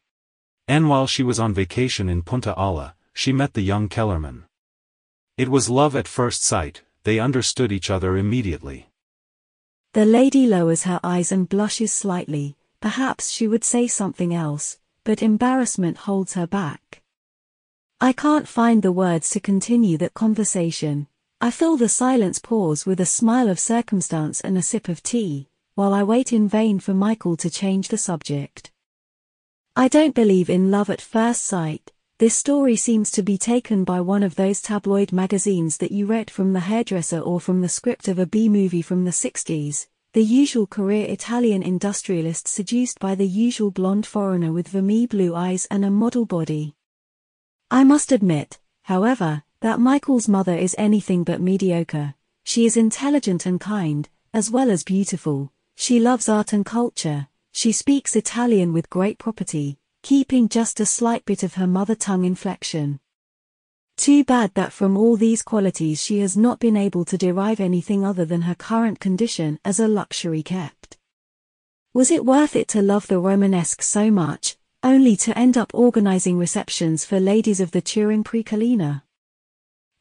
And 0.68 0.88
while 0.88 1.08
she 1.08 1.24
was 1.24 1.40
on 1.40 1.52
vacation 1.52 2.08
in 2.08 2.22
Punta 2.22 2.54
Ala, 2.56 2.94
she 3.12 3.32
met 3.32 3.54
the 3.54 3.62
young 3.62 3.88
Kellerman. 3.88 4.44
It 5.36 5.48
was 5.48 5.68
love 5.68 5.96
at 5.96 6.06
first 6.06 6.44
sight, 6.44 6.82
they 7.02 7.18
understood 7.18 7.72
each 7.72 7.90
other 7.90 8.16
immediately. 8.16 8.90
The 9.92 10.04
lady 10.04 10.46
lowers 10.46 10.84
her 10.84 11.00
eyes 11.02 11.32
and 11.32 11.48
blushes 11.48 11.92
slightly, 11.92 12.56
perhaps 12.80 13.28
she 13.28 13.48
would 13.48 13.64
say 13.64 13.88
something 13.88 14.32
else, 14.32 14.78
but 15.04 15.22
embarrassment 15.22 15.96
holds 15.96 16.34
her 16.34 16.46
back. 16.46 17.02
I 18.00 18.12
can't 18.12 18.48
find 18.48 18.82
the 18.82 18.92
words 18.92 19.30
to 19.30 19.40
continue 19.40 19.98
that 19.98 20.14
conversation. 20.14 21.06
I 21.40 21.50
fill 21.50 21.76
the 21.76 21.88
silence 21.88 22.38
pause 22.38 22.86
with 22.86 23.00
a 23.00 23.06
smile 23.06 23.48
of 23.48 23.58
circumstance 23.58 24.40
and 24.40 24.58
a 24.58 24.62
sip 24.62 24.88
of 24.88 25.02
tea, 25.02 25.48
while 25.74 25.94
I 25.94 26.02
wait 26.02 26.32
in 26.32 26.48
vain 26.48 26.80
for 26.80 26.94
Michael 26.94 27.36
to 27.38 27.50
change 27.50 27.88
the 27.88 27.98
subject. 27.98 28.70
I 29.76 29.88
don't 29.88 30.14
believe 30.14 30.50
in 30.50 30.70
love 30.70 30.90
at 30.90 31.00
first 31.00 31.44
sight, 31.44 31.92
this 32.18 32.34
story 32.34 32.76
seems 32.76 33.10
to 33.12 33.22
be 33.22 33.38
taken 33.38 33.82
by 33.82 34.02
one 34.02 34.22
of 34.22 34.34
those 34.34 34.60
tabloid 34.60 35.10
magazines 35.10 35.78
that 35.78 35.90
you 35.90 36.04
read 36.04 36.30
from 36.30 36.52
the 36.52 36.60
hairdresser 36.60 37.18
or 37.18 37.40
from 37.40 37.62
the 37.62 37.68
script 37.68 38.08
of 38.08 38.18
a 38.18 38.26
B-movie 38.26 38.82
from 38.82 39.06
the 39.06 39.10
60s, 39.10 39.86
the 40.12 40.24
usual 40.24 40.66
career 40.66 41.06
Italian 41.08 41.62
industrialist 41.62 42.48
seduced 42.48 42.98
by 42.98 43.14
the 43.14 43.28
usual 43.28 43.70
blonde 43.70 44.04
foreigner 44.04 44.52
with 44.52 44.66
vermeil 44.66 45.06
blue 45.06 45.36
eyes 45.36 45.68
and 45.70 45.84
a 45.84 45.90
model 45.90 46.26
body. 46.26 46.74
I 47.70 47.84
must 47.84 48.10
admit, 48.10 48.58
however, 48.82 49.44
that 49.60 49.78
Michael's 49.78 50.28
mother 50.28 50.56
is 50.56 50.74
anything 50.76 51.22
but 51.22 51.40
mediocre. 51.40 52.14
She 52.42 52.66
is 52.66 52.76
intelligent 52.76 53.46
and 53.46 53.60
kind, 53.60 54.08
as 54.34 54.50
well 54.50 54.72
as 54.72 54.82
beautiful. 54.82 55.52
She 55.76 56.00
loves 56.00 56.28
art 56.28 56.52
and 56.52 56.66
culture. 56.66 57.28
She 57.52 57.70
speaks 57.70 58.16
Italian 58.16 58.72
with 58.72 58.90
great 58.90 59.16
property, 59.16 59.78
keeping 60.02 60.48
just 60.48 60.80
a 60.80 60.86
slight 60.86 61.24
bit 61.24 61.44
of 61.44 61.54
her 61.54 61.68
mother 61.68 61.94
tongue 61.94 62.24
inflection. 62.24 62.98
Too 64.00 64.24
bad 64.24 64.54
that 64.54 64.72
from 64.72 64.96
all 64.96 65.14
these 65.18 65.42
qualities 65.42 66.02
she 66.02 66.20
has 66.20 66.34
not 66.34 66.58
been 66.58 66.74
able 66.74 67.04
to 67.04 67.18
derive 67.18 67.60
anything 67.60 68.02
other 68.02 68.24
than 68.24 68.40
her 68.40 68.54
current 68.54 68.98
condition 68.98 69.60
as 69.62 69.78
a 69.78 69.86
luxury 69.86 70.42
kept. 70.42 70.96
Was 71.92 72.10
it 72.10 72.24
worth 72.24 72.56
it 72.56 72.66
to 72.68 72.80
love 72.80 73.08
the 73.08 73.18
Romanesque 73.18 73.82
so 73.82 74.10
much, 74.10 74.56
only 74.82 75.16
to 75.16 75.38
end 75.38 75.58
up 75.58 75.74
organizing 75.74 76.38
receptions 76.38 77.04
for 77.04 77.20
ladies 77.20 77.60
of 77.60 77.72
the 77.72 77.82
Turin 77.82 78.24
Precollina? 78.24 79.02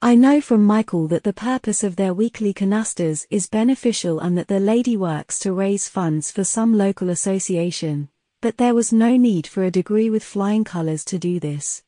I 0.01 0.15
know 0.15 0.39
from 0.39 0.63
Michael 0.63 1.09
that 1.09 1.25
the 1.25 1.33
purpose 1.33 1.83
of 1.83 1.97
their 1.97 2.13
weekly 2.13 2.53
canastas 2.53 3.27
is 3.29 3.49
beneficial 3.49 4.21
and 4.21 4.37
that 4.37 4.47
the 4.47 4.61
lady 4.61 4.95
works 4.95 5.39
to 5.39 5.51
raise 5.51 5.89
funds 5.89 6.31
for 6.31 6.45
some 6.45 6.73
local 6.73 7.09
association, 7.09 8.07
but 8.39 8.55
there 8.55 8.73
was 8.73 8.93
no 8.93 9.17
need 9.17 9.45
for 9.45 9.65
a 9.65 9.69
degree 9.69 10.09
with 10.09 10.23
flying 10.23 10.63
colors 10.63 11.03
to 11.03 11.19
do 11.19 11.37
this. 11.37 11.83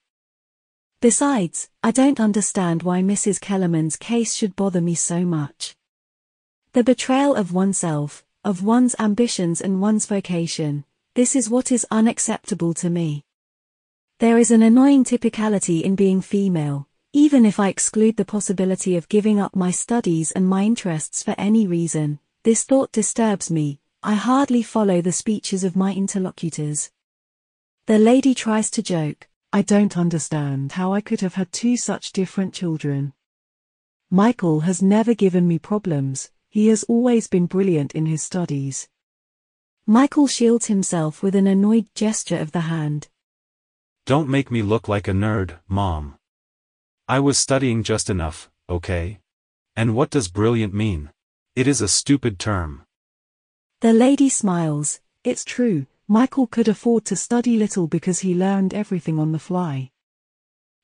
Besides, 1.02 1.68
I 1.82 1.90
don't 1.90 2.20
understand 2.20 2.84
why 2.84 3.02
Mrs. 3.02 3.42
Kellerman's 3.42 3.96
case 3.96 4.36
should 4.36 4.56
bother 4.56 4.82
me 4.82 4.94
so 4.94 5.26
much. 5.26 5.76
The 6.74 6.84
betrayal 6.84 7.34
of 7.36 7.52
oneself, 7.52 8.24
of 8.44 8.64
one's 8.64 8.96
ambitions 9.00 9.62
and 9.62 9.82
one's 9.82 10.06
vocation, 10.06 10.86
this 11.16 11.36
is 11.36 11.50
what 11.50 11.72
is 11.72 11.88
unacceptable 11.90 12.76
to 12.76 12.92
me. 12.92 13.26
There 14.20 14.38
is 14.38 14.52
an 14.52 14.62
annoying 14.62 15.04
typicality 15.04 15.82
in 15.82 15.96
being 15.96 16.22
female, 16.22 16.88
even 17.14 17.48
if 17.48 17.60
I 17.60 17.70
exclude 17.70 18.16
the 18.16 18.24
possibility 18.24 18.96
of 18.96 19.10
giving 19.10 19.40
up 19.40 19.56
my 19.56 19.72
studies 19.72 20.30
and 20.30 20.48
my 20.48 20.66
interests 20.66 21.24
for 21.24 21.34
any 21.36 21.66
reason, 21.66 22.20
this 22.44 22.64
thought 22.64 22.92
disturbs 22.92 23.50
me, 23.50 23.80
I 24.04 24.14
hardly 24.14 24.62
follow 24.62 25.02
the 25.02 25.12
speeches 25.12 25.64
of 25.64 25.76
my 25.76 25.96
interlocutors. 25.96 26.92
The 27.88 27.98
lady 27.98 28.36
tries 28.36 28.70
to 28.70 28.84
joke. 28.84 29.28
I 29.54 29.62
don't 29.62 29.98
understand 29.98 30.72
how 30.74 30.94
I 30.94 31.02
could 31.02 31.20
have 31.22 31.34
had 31.34 31.52
two 31.52 31.76
such 31.76 32.14
different 32.14 32.54
children. 32.54 33.14
Michael 34.10 34.62
has 34.62 34.82
never 34.82 35.14
given 35.14 35.46
me 35.48 35.60
problems, 35.60 36.32
he 36.50 36.68
has 36.68 36.84
always 36.84 37.28
been 37.28 37.48
brilliant 37.48 37.94
in 37.94 38.06
his 38.06 38.24
studies. 38.24 38.88
Michael 39.86 40.28
shields 40.28 40.68
himself 40.68 41.22
with 41.22 41.36
an 41.36 41.48
annoyed 41.48 41.88
gesture 41.96 42.38
of 42.38 42.54
the 42.54 42.62
hand. 42.62 43.10
Don't 44.06 44.30
make 44.30 44.52
me 44.52 44.62
look 44.62 44.88
like 44.88 45.10
a 45.10 45.12
nerd, 45.12 45.60
Mom. 45.68 46.16
I 47.10 47.20
was 47.20 47.38
studying 47.38 47.84
just 47.84 48.10
enough, 48.10 48.50
okay? 48.70 49.20
And 49.76 49.96
what 49.96 50.10
does 50.10 50.30
brilliant 50.30 50.74
mean? 50.74 51.10
It 51.58 51.68
is 51.68 51.82
a 51.82 51.90
stupid 51.90 52.40
term. 52.40 52.84
The 53.82 53.92
lady 53.92 54.30
smiles. 54.30 55.02
It's 55.24 55.44
true, 55.44 55.88
Michael 56.12 56.46
could 56.46 56.68
afford 56.68 57.06
to 57.06 57.16
study 57.16 57.56
little 57.56 57.88
because 57.88 58.20
he 58.20 58.36
learned 58.36 58.74
everything 58.74 59.18
on 59.18 59.32
the 59.32 59.40
fly. 59.40 59.90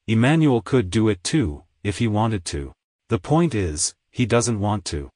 Emmanuel 0.07 0.61
could 0.61 0.89
do 0.89 1.09
it 1.09 1.21
too, 1.21 1.63
if 1.83 1.97
he 1.97 2.07
wanted 2.07 2.45
to. 2.45 2.71
The 3.09 3.19
point 3.19 3.53
is, 3.53 3.93
he 4.09 4.25
doesn't 4.25 4.57
want 4.57 4.85
to. 4.85 5.09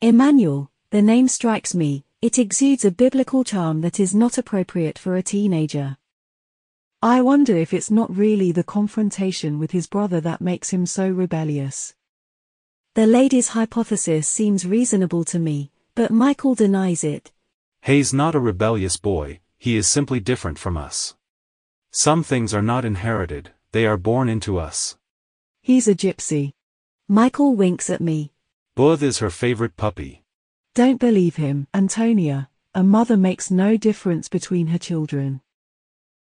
Emmanuel, 0.00 0.68
the 0.90 1.00
name 1.00 1.28
strikes 1.28 1.76
me, 1.76 2.04
it 2.22 2.40
exudes 2.40 2.84
a 2.84 2.90
biblical 2.90 3.44
charm 3.44 3.82
that 3.82 4.00
is 4.00 4.16
not 4.16 4.36
appropriate 4.36 4.98
for 4.98 5.14
a 5.14 5.22
teenager. 5.22 5.96
I 7.00 7.22
wonder 7.22 7.56
if 7.56 7.72
it's 7.72 7.92
not 7.92 8.16
really 8.16 8.50
the 8.50 8.64
confrontation 8.64 9.60
with 9.60 9.70
his 9.70 9.86
brother 9.86 10.20
that 10.22 10.40
makes 10.40 10.70
him 10.70 10.86
so 10.86 11.08
rebellious. 11.08 11.94
The 12.94 13.06
lady's 13.06 13.50
hypothesis 13.50 14.26
seems 14.26 14.66
reasonable 14.66 15.22
to 15.26 15.38
me, 15.38 15.70
but 15.94 16.10
Michael 16.10 16.56
denies 16.56 17.04
it. 17.04 17.30
Hay's 17.84 18.14
not 18.14 18.34
a 18.34 18.40
rebellious 18.40 18.96
boy, 18.96 19.40
he 19.58 19.76
is 19.76 19.86
simply 19.86 20.18
different 20.18 20.58
from 20.58 20.74
us. 20.74 21.16
Some 21.90 22.22
things 22.22 22.54
are 22.54 22.62
not 22.62 22.82
inherited, 22.82 23.50
they 23.72 23.84
are 23.84 23.98
born 23.98 24.30
into 24.30 24.56
us. 24.58 24.96
He's 25.60 25.86
a 25.86 25.94
gypsy. 25.94 26.54
Michael 27.08 27.54
winks 27.54 27.90
at 27.90 28.00
me. 28.00 28.32
Booth 28.74 29.02
is 29.02 29.18
her 29.18 29.28
favorite 29.28 29.76
puppy. 29.76 30.22
Don't 30.74 30.98
believe 30.98 31.36
him, 31.36 31.66
Antonia. 31.74 32.48
A 32.74 32.82
mother 32.82 33.18
makes 33.18 33.50
no 33.50 33.76
difference 33.76 34.30
between 34.30 34.68
her 34.68 34.78
children. 34.78 35.42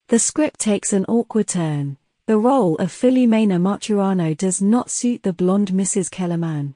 The 0.09 0.19
script 0.19 0.59
takes 0.59 0.91
an 0.91 1.05
awkward 1.05 1.47
turn. 1.47 1.95
The 2.25 2.37
role 2.37 2.75
of 2.75 2.91
Filomena 2.91 3.61
Marturano 3.61 4.35
does 4.35 4.61
not 4.61 4.89
suit 4.89 5.23
the 5.23 5.31
blonde 5.31 5.69
Mrs. 5.69 6.11
Kellerman. 6.11 6.75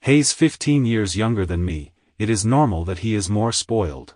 Hayes 0.00 0.32
15 0.32 0.84
years 0.84 1.16
younger 1.16 1.46
than 1.46 1.64
me, 1.64 1.92
it 2.18 2.30
is 2.30 2.46
normal 2.46 2.84
that 2.84 2.98
he 2.98 3.14
is 3.14 3.28
more 3.28 3.52
spoiled. 3.52 4.14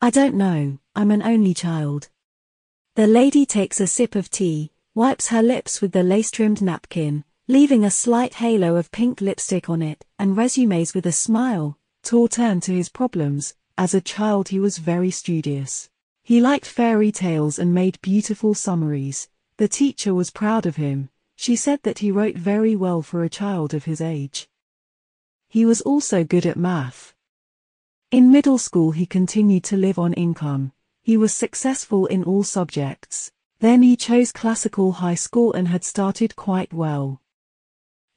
I 0.00 0.10
don't 0.10 0.34
know, 0.34 0.78
I'm 0.94 1.10
an 1.10 1.22
only 1.22 1.54
child. 1.54 2.08
The 2.96 3.06
lady 3.06 3.46
takes 3.46 3.80
a 3.80 3.86
sip 3.86 4.14
of 4.14 4.30
tea, 4.30 4.72
wipes 4.94 5.28
her 5.28 5.42
lips 5.42 5.80
with 5.80 5.92
the 5.92 6.02
lace-trimmed 6.02 6.62
napkin, 6.62 7.24
leaving 7.48 7.84
a 7.84 7.90
slight 7.90 8.34
halo 8.34 8.76
of 8.76 8.90
pink 8.92 9.20
lipstick 9.20 9.68
on 9.68 9.82
it, 9.82 10.04
and 10.18 10.36
resumes 10.36 10.94
with 10.94 11.06
a 11.06 11.12
smile. 11.12 11.78
Tor 12.02 12.28
turned 12.28 12.62
to 12.64 12.72
his 12.72 12.88
problems. 12.88 13.54
As 13.76 13.92
a 13.94 14.00
child 14.00 14.48
he 14.48 14.60
was 14.60 14.78
very 14.78 15.10
studious. 15.10 15.90
He 16.22 16.40
liked 16.40 16.64
fairy 16.64 17.10
tales 17.10 17.58
and 17.58 17.74
made 17.74 18.00
beautiful 18.02 18.54
summaries. 18.54 19.28
The 19.56 19.68
teacher 19.68 20.14
was 20.14 20.30
proud 20.30 20.64
of 20.64 20.76
him. 20.76 21.10
She 21.36 21.56
said 21.56 21.82
that 21.82 21.98
he 21.98 22.12
wrote 22.12 22.36
very 22.36 22.76
well 22.76 23.02
for 23.02 23.24
a 23.24 23.28
child 23.28 23.74
of 23.74 23.84
his 23.84 24.00
age. 24.00 24.48
He 25.54 25.64
was 25.64 25.82
also 25.82 26.24
good 26.24 26.46
at 26.46 26.56
math. 26.56 27.14
In 28.10 28.32
middle 28.32 28.58
school 28.58 28.90
he 28.90 29.06
continued 29.06 29.62
to 29.70 29.76
live 29.76 30.00
on 30.00 30.12
income. 30.14 30.72
He 31.00 31.16
was 31.16 31.32
successful 31.32 32.06
in 32.06 32.24
all 32.24 32.42
subjects. 32.42 33.30
Then 33.60 33.80
he 33.84 33.94
chose 33.94 34.32
classical 34.32 34.90
high 34.94 35.14
school 35.14 35.52
and 35.52 35.68
had 35.68 35.84
started 35.84 36.34
quite 36.34 36.72
well. 36.72 37.22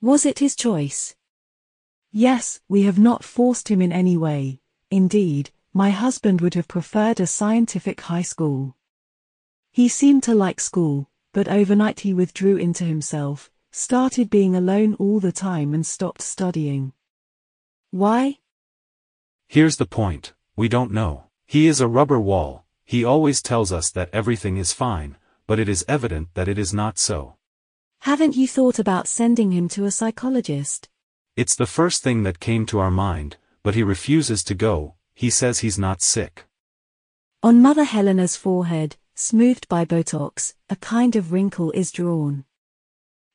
Was 0.02 0.26
it 0.26 0.40
his 0.40 0.56
choice? 0.56 1.16
Yes, 2.12 2.60
we 2.68 2.82
have 2.90 2.98
not 2.98 3.24
forced 3.24 3.68
him 3.68 3.84
in 3.84 3.92
any 3.92 4.18
way. 4.18 4.60
Indeed, 4.90 5.52
my 5.76 5.92
husband 5.92 6.42
would 6.42 6.56
have 6.56 6.68
preferred 6.68 7.20
a 7.20 7.28
scientific 7.28 8.02
high 8.02 8.24
school. 8.24 8.76
He 9.72 9.90
seemed 9.90 10.24
to 10.24 10.34
like 10.34 10.60
school, 10.60 11.12
but 11.34 11.48
overnight 11.48 12.00
he 12.00 12.16
withdrew 12.16 12.58
into 12.58 12.84
himself, 12.84 13.52
started 13.72 14.32
being 14.32 14.56
alone 14.56 14.96
all 14.96 15.20
the 15.20 15.32
time 15.32 15.76
and 15.76 15.86
stopped 15.86 16.24
studying. 16.24 16.94
Why? 17.92 18.40
Here's 19.48 19.78
the 19.78 19.86
point, 19.86 20.34
we 20.56 20.68
don't 20.68 20.92
know. 20.92 21.26
He 21.46 21.68
is 21.68 21.80
a 21.80 21.88
rubber 21.88 22.20
wall, 22.20 22.66
he 22.84 23.04
always 23.04 23.42
tells 23.42 23.72
us 23.72 23.90
that 23.92 24.10
everything 24.12 24.58
is 24.58 24.74
fine, 24.74 25.18
but 25.46 25.60
it 25.60 25.70
is 25.70 25.86
evident 25.88 26.30
that 26.34 26.48
it 26.48 26.58
is 26.58 26.74
not 26.74 26.98
so. 26.98 27.36
Haven't 28.02 28.36
you 28.36 28.48
thought 28.48 28.80
about 28.80 29.08
sending 29.08 29.52
him 29.52 29.70
to 29.70 29.86
a 29.86 29.92
psychologist? 29.92 30.90
It's 31.36 31.56
the 31.56 31.66
first 31.66 32.04
thing 32.04 32.24
that 32.24 32.40
came 32.40 32.66
to 32.68 32.80
our 32.80 32.92
mind, 32.92 33.38
but 33.64 33.76
he 33.76 33.84
refuses 33.84 34.44
to 34.46 34.56
go, 34.56 34.96
he 35.14 35.30
says 35.30 35.60
he's 35.60 35.80
not 35.80 36.02
sick. 36.02 36.46
On 37.42 37.62
Mother 37.62 37.86
Helena's 37.86 38.36
forehead, 38.36 38.98
smoothed 39.16 39.68
by 39.68 39.86
Botox, 39.86 40.54
a 40.70 40.76
kind 40.76 41.16
of 41.16 41.32
wrinkle 41.32 41.72
is 41.72 41.92
drawn. 41.92 42.44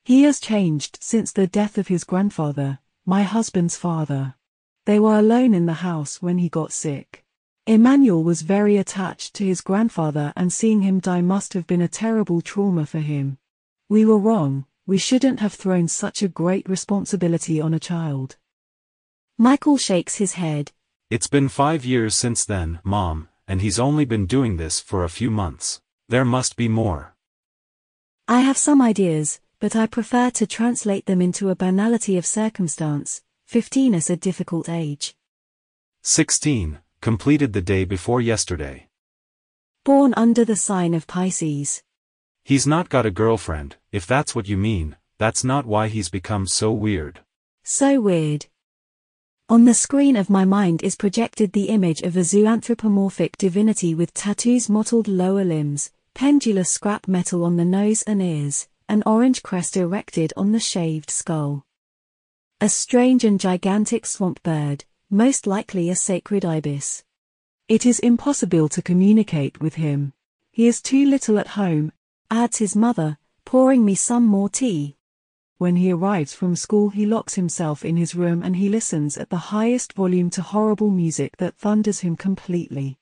He 0.05 0.25
has 0.25 0.41
changed 0.41 0.99
since 1.01 1.33
the 1.33 1.47
death 1.47 1.79
of 1.79 1.89
his 1.89 2.05
grandfather, 2.05 2.81
my 3.07 3.23
husband's 3.23 3.77
father. 3.77 4.35
They 4.85 4.99
were 4.99 5.19
alone 5.19 5.55
in 5.55 5.67
the 5.67 5.75
house 5.75 6.21
when 6.21 6.39
he 6.39 6.49
got 6.49 6.73
sick. 6.73 7.25
Emmanuel 7.67 8.25
was 8.25 8.43
very 8.43 8.77
attached 8.77 9.35
to 9.35 9.45
his 9.45 9.61
grandfather 9.61 10.33
and 10.35 10.53
seeing 10.53 10.83
him 10.83 10.99
die 10.99 11.21
must 11.21 11.53
have 11.53 11.69
been 11.69 11.83
a 11.83 11.87
terrible 11.87 12.41
trauma 12.41 12.85
for 12.85 12.99
him. 12.99 13.39
We 13.89 14.05
were 14.05 14.19
wrong, 14.19 14.67
we 14.85 14.99
shouldn't 14.99 15.39
have 15.39 15.53
thrown 15.53 15.87
such 15.87 16.23
a 16.23 16.29
great 16.29 16.69
responsibility 16.69 17.61
on 17.61 17.73
a 17.73 17.79
child. 17.79 18.37
Michael 19.39 19.77
shakes 19.77 20.17
his 20.17 20.33
head. 20.33 20.73
It's 21.11 21.29
been 21.29 21.49
five 21.49 21.85
years 21.85 22.17
since 22.17 22.45
then, 22.45 22.81
Mom, 22.83 23.29
and 23.47 23.61
he's 23.61 23.79
only 23.79 24.05
been 24.05 24.27
doing 24.27 24.57
this 24.57 24.81
for 24.81 25.05
a 25.05 25.09
few 25.09 25.31
months. 25.31 25.81
There 26.09 26.25
must 26.25 26.57
be 26.57 26.67
more. 26.69 27.15
I 28.27 28.41
have 28.41 28.59
some 28.59 28.83
ideas, 28.83 29.41
but 29.61 29.77
I 29.77 29.87
prefer 29.87 30.31
to 30.31 30.47
translate 30.47 31.07
them 31.07 31.23
into 31.23 31.51
a 31.51 31.55
banality 31.55 32.19
of 32.19 32.27
circumstance. 32.27 33.23
15 33.53 33.93
is 33.93 34.09
a 34.09 34.17
difficult 34.17 34.67
age. 34.71 35.15
16, 36.05 36.79
completed 37.03 37.53
the 37.53 37.61
day 37.61 37.85
before 37.85 38.19
yesterday. 38.19 38.89
Born 39.85 40.15
under 40.17 40.43
the 40.43 40.57
sign 40.57 40.95
of 40.95 41.07
Pisces. 41.07 41.83
He's 42.45 42.67
not 42.67 42.89
got 42.89 43.05
a 43.05 43.11
girlfriend, 43.11 43.77
if 43.91 44.07
that's 44.07 44.35
what 44.35 44.49
you 44.49 44.57
mean, 44.57 44.97
that's 45.19 45.45
not 45.45 45.67
why 45.67 45.89
he's 45.89 46.09
become 46.09 46.47
so 46.47 46.73
weird. 46.73 47.21
So 47.63 48.01
weird. 48.01 48.47
On 49.51 49.67
the 49.67 49.75
screen 49.75 50.17
of 50.17 50.31
my 50.31 50.47
mind 50.47 50.83
is 50.83 50.97
projected 50.97 51.53
the 51.53 51.69
image 51.69 52.01
of 52.01 52.17
a 52.17 52.21
zoanthropomorphic 52.21 53.37
divinity 53.37 53.95
with 53.95 54.15
tattoos 54.15 54.71
mottled 54.71 55.09
lower 55.09 55.45
limbs, 55.45 55.93
pendulous 56.15 56.71
scrap 56.71 57.07
metal 57.07 57.45
on 57.45 57.59
the 57.59 57.67
nose 57.67 58.01
and 58.05 58.23
ears, 58.23 58.69
an 58.89 59.03
orange 59.05 59.43
crest 59.43 59.77
erected 59.77 60.33
on 60.39 60.53
the 60.53 60.59
shaved 60.59 61.11
skull. 61.11 61.67
A 62.63 62.69
strange 62.69 63.25
and 63.25 63.41
gigantic 63.41 64.07
swamp 64.07 64.41
bird, 64.45 64.85
most 65.11 65.49
likely 65.49 65.91
a 65.91 65.97
sacred 65.97 66.45
ibis. 66.45 67.03
It 67.67 67.85
is 67.85 67.99
impossible 67.99 68.69
to 68.69 68.81
communicate 68.81 69.61
with 69.61 69.75
him. 69.75 70.13
He 70.53 70.69
is 70.69 70.81
too 70.81 71.05
little 71.05 71.41
at 71.41 71.59
home, 71.59 71.91
adds 72.31 72.59
his 72.59 72.77
mother, 72.77 73.19
pouring 73.45 73.85
me 73.85 73.97
some 73.97 74.25
more 74.25 74.49
tea. 74.49 74.97
When 75.59 75.75
he 75.75 75.91
arrives 75.91 76.35
from 76.35 76.55
school 76.55 76.91
he 76.91 77.05
locks 77.05 77.35
himself 77.35 77.85
in 77.85 77.97
his 77.97 78.15
room 78.15 78.45
and 78.45 78.55
he 78.55 78.69
listens 78.69 79.19
at 79.19 79.29
the 79.29 79.51
highest 79.51 79.95
volume 79.95 80.31
to 80.31 80.43
horrible 80.43 80.91
music 80.91 81.39
that 81.39 81.57
thunders 81.57 81.99
him 81.99 82.15
completely. 82.15 82.97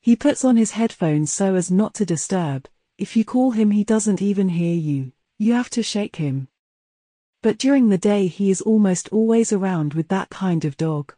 He 0.00 0.16
puts 0.16 0.42
on 0.42 0.56
his 0.56 0.70
headphones 0.70 1.30
so 1.30 1.54
as 1.54 1.70
not 1.70 1.92
to 1.96 2.06
disturb, 2.06 2.66
if 2.96 3.14
you 3.14 3.26
call 3.26 3.50
him 3.50 3.72
he 3.72 3.84
doesn't 3.84 4.22
even 4.22 4.48
hear 4.48 4.74
you, 4.74 5.12
you 5.36 5.52
have 5.52 5.68
to 5.68 5.82
shake 5.82 6.16
him 6.16 6.48
but 7.44 7.58
during 7.58 7.90
the 7.90 7.98
day 7.98 8.26
he 8.26 8.50
is 8.50 8.62
almost 8.62 9.10
always 9.12 9.52
around 9.52 9.92
with 9.92 10.08
that 10.08 10.30
kind 10.30 10.64
of 10.64 10.78
dog. 10.78 11.12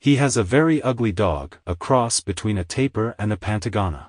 He 0.00 0.16
has 0.16 0.36
a 0.36 0.42
very 0.42 0.82
ugly 0.82 1.12
dog, 1.12 1.58
a 1.64 1.76
cross 1.76 2.18
between 2.18 2.58
a 2.58 2.64
tapir 2.64 3.14
and 3.20 3.32
a 3.32 3.36
pantagona. 3.36 4.06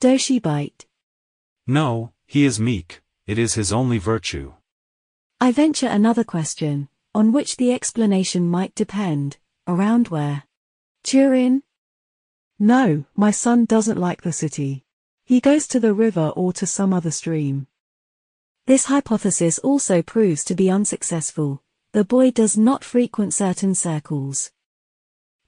Does 0.00 0.20
she 0.20 0.40
bite? 0.40 0.86
No, 1.68 2.10
he 2.26 2.44
is 2.44 2.58
meek, 2.58 3.00
it 3.28 3.38
is 3.38 3.54
his 3.54 3.72
only 3.72 3.98
virtue. 3.98 4.54
I 5.40 5.52
venture 5.52 5.86
another 5.86 6.24
question, 6.24 6.88
on 7.14 7.30
which 7.30 7.56
the 7.56 7.72
explanation 7.72 8.50
might 8.50 8.74
depend, 8.74 9.36
around 9.68 10.08
where? 10.08 10.42
Turin? 11.04 11.62
No, 12.58 13.04
my 13.14 13.30
son 13.30 13.66
doesn't 13.66 14.00
like 14.00 14.22
the 14.22 14.32
city. 14.32 14.84
He 15.24 15.38
goes 15.40 15.68
to 15.68 15.78
the 15.78 15.94
river 15.94 16.32
or 16.34 16.52
to 16.54 16.66
some 16.66 16.92
other 16.92 17.12
stream. 17.12 17.68
This 18.66 18.86
hypothesis 18.86 19.58
also 19.58 20.00
proves 20.00 20.42
to 20.44 20.54
be 20.54 20.70
unsuccessful. 20.70 21.62
The 21.92 22.02
boy 22.02 22.30
does 22.30 22.56
not 22.56 22.82
frequent 22.82 23.34
certain 23.34 23.74
circles. 23.74 24.52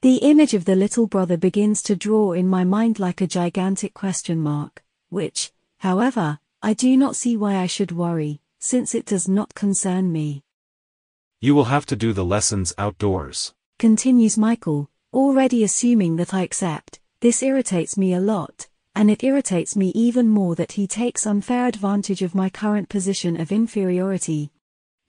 The 0.03 0.17
image 0.17 0.53
of 0.53 0.67
the 0.67 0.77
little 0.77 1.07
brother 1.07 1.39
begins 1.39 1.83
to 1.85 1.97
draw 1.97 2.33
in 2.33 2.47
my 2.47 2.65
mind 2.65 2.99
like 2.99 3.23
a 3.23 3.27
gigantic 3.27 3.95
question 3.95 4.43
mark, 4.43 4.85
which, 5.09 5.51
however, 5.79 6.41
I 6.63 6.75
do 6.75 6.95
not 6.95 7.17
see 7.17 7.39
why 7.39 7.57
I 7.57 7.67
should 7.67 7.91
worry, 7.91 8.43
since 8.59 8.95
it 8.95 9.07
does 9.07 9.27
not 9.27 9.55
concern 9.55 10.13
me. 10.13 10.45
You 11.41 11.55
will 11.55 11.65
have 11.65 11.87
to 11.87 11.97
do 11.97 12.13
the 12.13 12.25
lessons 12.25 12.75
outdoors. 12.77 13.55
Continues 13.79 14.37
Michael, 14.37 14.91
already 15.15 15.65
assuming 15.65 16.17
that 16.17 16.35
I 16.35 16.43
accept. 16.43 17.01
This 17.21 17.43
irritates 17.43 17.97
me 17.97 18.13
a 18.13 18.21
lot, 18.21 18.69
and 18.97 19.11
it 19.11 19.23
irritates 19.23 19.77
me 19.77 19.93
even 19.95 20.27
more 20.27 20.55
that 20.55 20.73
he 20.73 20.87
takes 20.87 21.27
unfair 21.27 21.67
advantage 21.67 22.23
of 22.23 22.35
my 22.35 22.49
current 22.49 22.89
position 22.89 23.39
of 23.39 23.53
inferiority. 23.53 24.51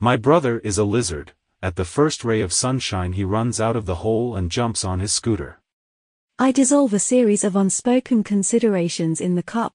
My 0.01 0.17
brother 0.17 0.59
is 0.59 0.77
a 0.77 0.83
lizard, 0.83 1.31
at 1.63 1.77
the 1.77 1.85
first 1.85 2.25
ray 2.25 2.41
of 2.41 2.51
sunshine 2.51 3.13
he 3.13 3.23
runs 3.23 3.61
out 3.61 3.77
of 3.77 3.85
the 3.85 3.95
hole 3.95 4.35
and 4.35 4.51
jumps 4.51 4.83
on 4.83 4.99
his 4.99 5.13
scooter. 5.13 5.61
I 6.37 6.51
dissolve 6.51 6.93
a 6.93 6.99
series 6.99 7.45
of 7.45 7.55
unspoken 7.55 8.25
considerations 8.25 9.21
in 9.21 9.35
the 9.35 9.41
cup. 9.41 9.71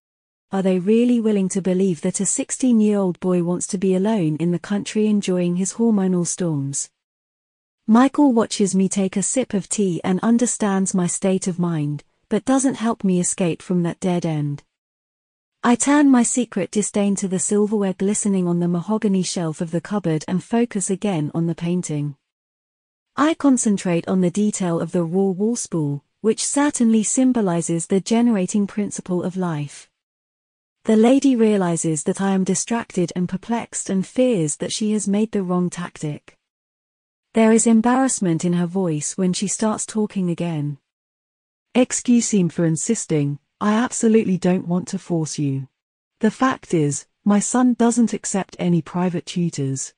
Are 0.53 0.63
they 0.63 0.79
really 0.79 1.19
willing 1.19 1.49
to 1.49 1.63
believe 1.63 2.03
that 2.03 2.21
a 2.21 2.27
16 2.27 2.81
year 2.81 2.99
old 2.99 3.19
boy 3.19 3.43
wants 3.43 3.67
to 3.69 3.79
be 3.79 3.95
alone 3.95 4.37
in 4.37 4.51
the 4.51 4.59
country 4.59 5.07
enjoying 5.07 5.57
his 5.57 5.73
hormonal 5.73 6.27
storms? 6.27 6.91
Michael 7.87 8.35
watches 8.35 8.75
me 8.75 8.91
take 8.91 9.17
a 9.17 9.23
sip 9.23 9.55
of 9.55 9.71
tea 9.71 10.03
and 10.05 10.21
understands 10.21 10.95
my 10.95 11.07
state 11.07 11.49
of 11.49 11.59
mind, 11.59 12.05
but 12.33 12.47
doesn't 12.47 12.77
help 12.77 13.05
me 13.05 13.21
escape 13.21 13.61
from 13.61 13.83
that 13.83 14.01
dead 14.01 14.25
end. 14.25 14.63
I 15.63 15.75
turn 15.75 16.11
my 16.11 16.23
secret 16.23 16.71
disdain 16.71 17.15
to 17.17 17.29
the 17.29 17.39
silverware 17.39 17.93
glistening 17.93 18.49
on 18.49 18.59
the 18.59 18.69
mahogany 18.69 19.23
shelf 19.23 19.61
of 19.61 19.71
the 19.71 19.83
cupboard 19.83 20.25
and 20.27 20.43
focus 20.43 20.89
again 20.89 21.31
on 21.35 21.47
the 21.47 21.55
painting. 21.55 22.17
I 23.17 23.35
concentrate 23.35 24.09
on 24.09 24.23
the 24.23 24.31
detail 24.31 24.81
of 24.81 24.93
the 24.93 25.05
raw 25.05 25.29
wall 25.29 25.57
spool, 25.57 26.05
which 26.23 26.43
certainly 26.43 27.03
symbolizes 27.03 27.89
the 27.89 28.01
generating 28.01 28.67
principle 28.67 29.23
of 29.23 29.37
life. 29.37 29.91
The 30.85 30.97
lady 30.97 31.37
realizes 31.37 32.05
that 32.05 32.23
I 32.23 32.31
am 32.31 32.45
distracted 32.45 33.13
and 33.15 33.29
perplexed 33.29 33.91
and 33.91 34.07
fears 34.07 34.57
that 34.57 34.73
she 34.73 34.93
has 34.93 35.07
made 35.07 35.33
the 35.33 35.43
wrong 35.43 35.69
tactic. 35.69 36.39
There 37.35 37.53
is 37.53 37.67
embarrassment 37.67 38.43
in 38.43 38.55
her 38.55 38.65
voice 38.65 39.19
when 39.19 39.35
she 39.35 39.49
starts 39.49 39.85
talking 39.85 40.31
again. 40.31 40.79
Excuse 41.75 42.33
him 42.33 42.51
for 42.51 42.67
insisting, 42.67 43.39
I 43.59 43.73
absolutely 43.73 44.37
don't 44.37 44.69
want 44.69 44.89
to 44.89 44.99
force 44.99 45.39
you. 45.39 45.69
The 46.21 46.31
fact 46.31 46.75
is, 46.75 47.07
my 47.25 47.39
son 47.39 47.73
doesn't 47.75 48.13
accept 48.13 48.57
any 48.59 48.83
private 48.83 49.25
tutors. 49.25 49.95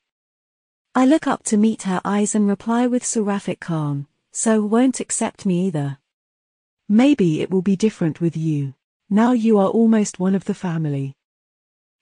I 0.93 1.05
look 1.05 1.27
up 1.27 1.43
to 1.45 1.57
meet 1.57 1.83
her 1.83 1.99
eyes 2.05 2.33
and 2.33 2.47
reply 2.47 2.87
with 2.87 3.03
seraphic 3.03 3.59
calm, 3.59 4.07
so 4.31 4.63
won't 4.63 5.01
accept 5.01 5.45
me 5.45 5.67
either. 5.67 5.97
Maybe 6.87 7.41
it 7.41 7.51
will 7.51 7.61
be 7.61 7.75
different 7.75 8.21
with 8.21 8.37
you. 8.37 8.73
Now 9.09 9.33
you 9.33 9.57
are 9.57 9.67
almost 9.67 10.17
one 10.17 10.33
of 10.33 10.45
the 10.45 10.53
family. 10.53 11.13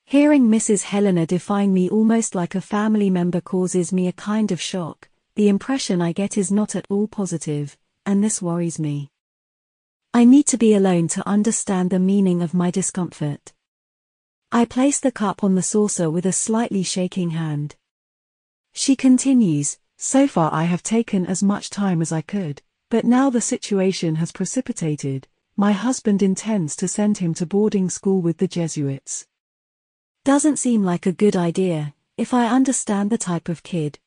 Hearing 0.06 0.50
Mrs. 0.50 0.84
Helena 0.84 1.26
define 1.26 1.74
me 1.74 1.90
almost 1.90 2.36
like 2.36 2.54
a 2.54 2.62
family 2.62 3.10
member 3.10 3.42
causes 3.42 3.92
me 3.92 4.08
a 4.08 4.14
kind 4.14 4.52
of 4.52 4.62
shock. 4.62 5.10
The 5.36 5.50
impression 5.50 6.00
I 6.00 6.12
get 6.12 6.38
is 6.38 6.52
not 6.52 6.76
at 6.76 6.86
all 6.92 7.08
positive, 7.08 7.76
and 8.06 8.24
this 8.24 8.40
worries 8.40 8.78
me. 8.78 9.10
I 10.16 10.26
need 10.26 10.46
to 10.48 10.58
be 10.58 10.76
alone 10.76 11.08
to 11.10 11.28
understand 11.28 11.90
the 11.90 11.98
meaning 11.98 12.44
of 12.44 12.54
my 12.54 12.70
discomfort. 12.70 13.52
I 14.52 14.66
place 14.66 15.00
the 15.00 15.12
cup 15.12 15.44
on 15.44 15.56
the 15.56 15.64
saucer 15.64 16.08
with 16.12 16.28
a 16.28 16.32
slightly 16.32 16.84
shaking 16.84 17.32
hand. 17.32 17.76
She 18.74 18.96
continues, 18.96 19.80
So 19.98 20.28
far 20.28 20.54
I 20.54 20.66
have 20.66 20.84
taken 20.84 21.26
as 21.26 21.42
much 21.42 21.72
time 21.72 22.00
as 22.00 22.12
I 22.12 22.22
could, 22.22 22.62
but 22.92 23.06
now 23.06 23.32
the 23.32 23.42
situation 23.42 24.18
has 24.18 24.32
precipitated. 24.32 25.28
My 25.58 25.72
husband 25.72 26.22
intends 26.22 26.76
to 26.76 26.88
send 26.88 27.18
him 27.18 27.34
to 27.34 27.48
boarding 27.48 27.90
school 27.90 28.22
with 28.22 28.38
the 28.38 28.48
Jesuits. 28.48 29.26
Doesn't 30.24 30.58
seem 30.58 30.84
like 30.84 31.08
a 31.08 31.12
good 31.12 31.36
idea, 31.36 31.96
if 32.18 32.36
I 32.36 32.46
understand 32.46 33.10
the 33.10 33.18
type 33.18 33.50
of 33.50 33.64
kid. 33.64 33.98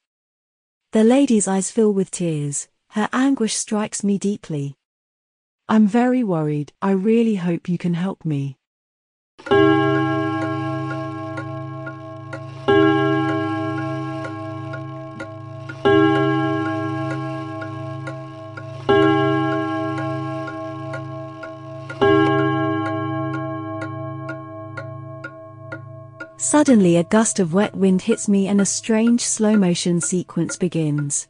The 0.92 1.02
lady's 1.02 1.48
eyes 1.48 1.72
fill 1.72 1.92
with 1.92 2.12
tears, 2.12 2.68
her 2.90 3.08
anguish 3.12 3.56
strikes 3.56 4.04
me 4.04 4.18
deeply. 4.18 4.75
I'm 5.68 5.88
very 5.88 6.22
worried. 6.22 6.72
I 6.80 6.92
really 6.92 7.34
hope 7.34 7.68
you 7.68 7.76
can 7.76 7.94
help 7.94 8.24
me. 8.24 8.56
Suddenly 26.38 26.96
a 26.96 27.02
gust 27.02 27.40
of 27.40 27.52
wet 27.52 27.74
wind 27.74 28.02
hits 28.02 28.28
me 28.28 28.46
and 28.46 28.60
a 28.60 28.64
strange 28.64 29.20
slow 29.22 29.56
motion 29.56 30.00
sequence 30.00 30.56
begins. 30.56 31.26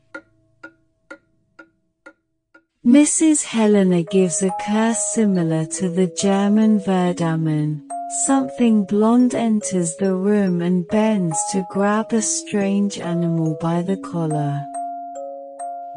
Mrs. 2.87 3.43
Helena 3.43 4.05
gives 4.05 4.45
a 4.45 4.51
curse 4.65 5.13
similar 5.13 5.67
to 5.67 5.89
the 5.89 6.07
German 6.07 6.79
Verdammen. 6.79 7.83
Something 8.27 8.85
blonde 8.85 9.35
enters 9.35 9.97
the 9.97 10.15
room 10.15 10.63
and 10.63 10.87
bends 10.87 11.37
to 11.51 11.67
grab 11.73 12.13
a 12.13 12.23
strange 12.23 13.01
animal 13.01 13.59
by 13.61 13.83
the 13.83 13.97
collar. 13.97 14.65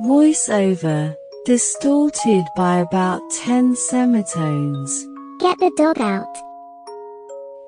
Voiceover, 0.02 1.16
distorted 1.46 2.46
by 2.56 2.80
about 2.80 3.22
10 3.44 3.76
semitones. 3.76 5.06
Get 5.40 5.60
the 5.60 5.72
dog 5.78 6.02
out. 6.02 6.36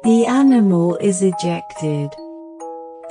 The 0.04 0.26
animal 0.26 0.96
is 0.96 1.22
ejected. 1.22 2.10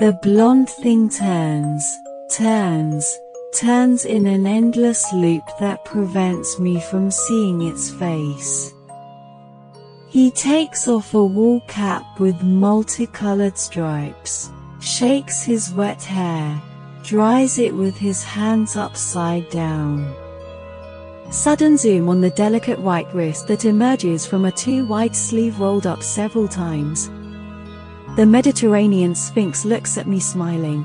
The 0.00 0.18
blonde 0.24 0.70
thing 0.70 1.08
turns, 1.08 1.84
turns, 2.32 3.16
turns 3.52 4.04
in 4.04 4.26
an 4.26 4.46
endless 4.46 5.12
loop 5.12 5.42
that 5.58 5.84
prevents 5.84 6.58
me 6.58 6.80
from 6.80 7.10
seeing 7.10 7.62
its 7.62 7.90
face. 7.90 8.72
He 10.08 10.30
takes 10.30 10.88
off 10.88 11.14
a 11.14 11.24
wool 11.24 11.60
cap 11.68 12.18
with 12.18 12.42
multicolored 12.42 13.56
stripes, 13.58 14.50
shakes 14.80 15.42
his 15.42 15.72
wet 15.72 16.02
hair, 16.02 16.60
dries 17.02 17.58
it 17.58 17.74
with 17.74 17.96
his 17.96 18.22
hands 18.22 18.76
upside 18.76 19.48
down. 19.50 20.14
Sudden 21.30 21.76
zoom 21.76 22.08
on 22.08 22.20
the 22.20 22.30
delicate 22.30 22.80
white 22.80 23.12
wrist 23.14 23.46
that 23.46 23.64
emerges 23.64 24.26
from 24.26 24.44
a 24.44 24.52
too-wide 24.52 25.14
sleeve 25.14 25.60
rolled 25.60 25.86
up 25.86 26.02
several 26.02 26.48
times. 26.48 27.08
The 28.16 28.26
Mediterranean 28.26 29.14
Sphinx 29.14 29.64
looks 29.64 29.96
at 29.96 30.08
me 30.08 30.18
smiling. 30.18 30.84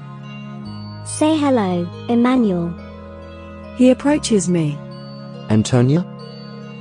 Say 1.06 1.38
hello, 1.38 1.88
Emmanuel. 2.10 2.74
He 3.78 3.92
approaches 3.92 4.50
me. 4.50 4.76
Antonia? 5.52 6.04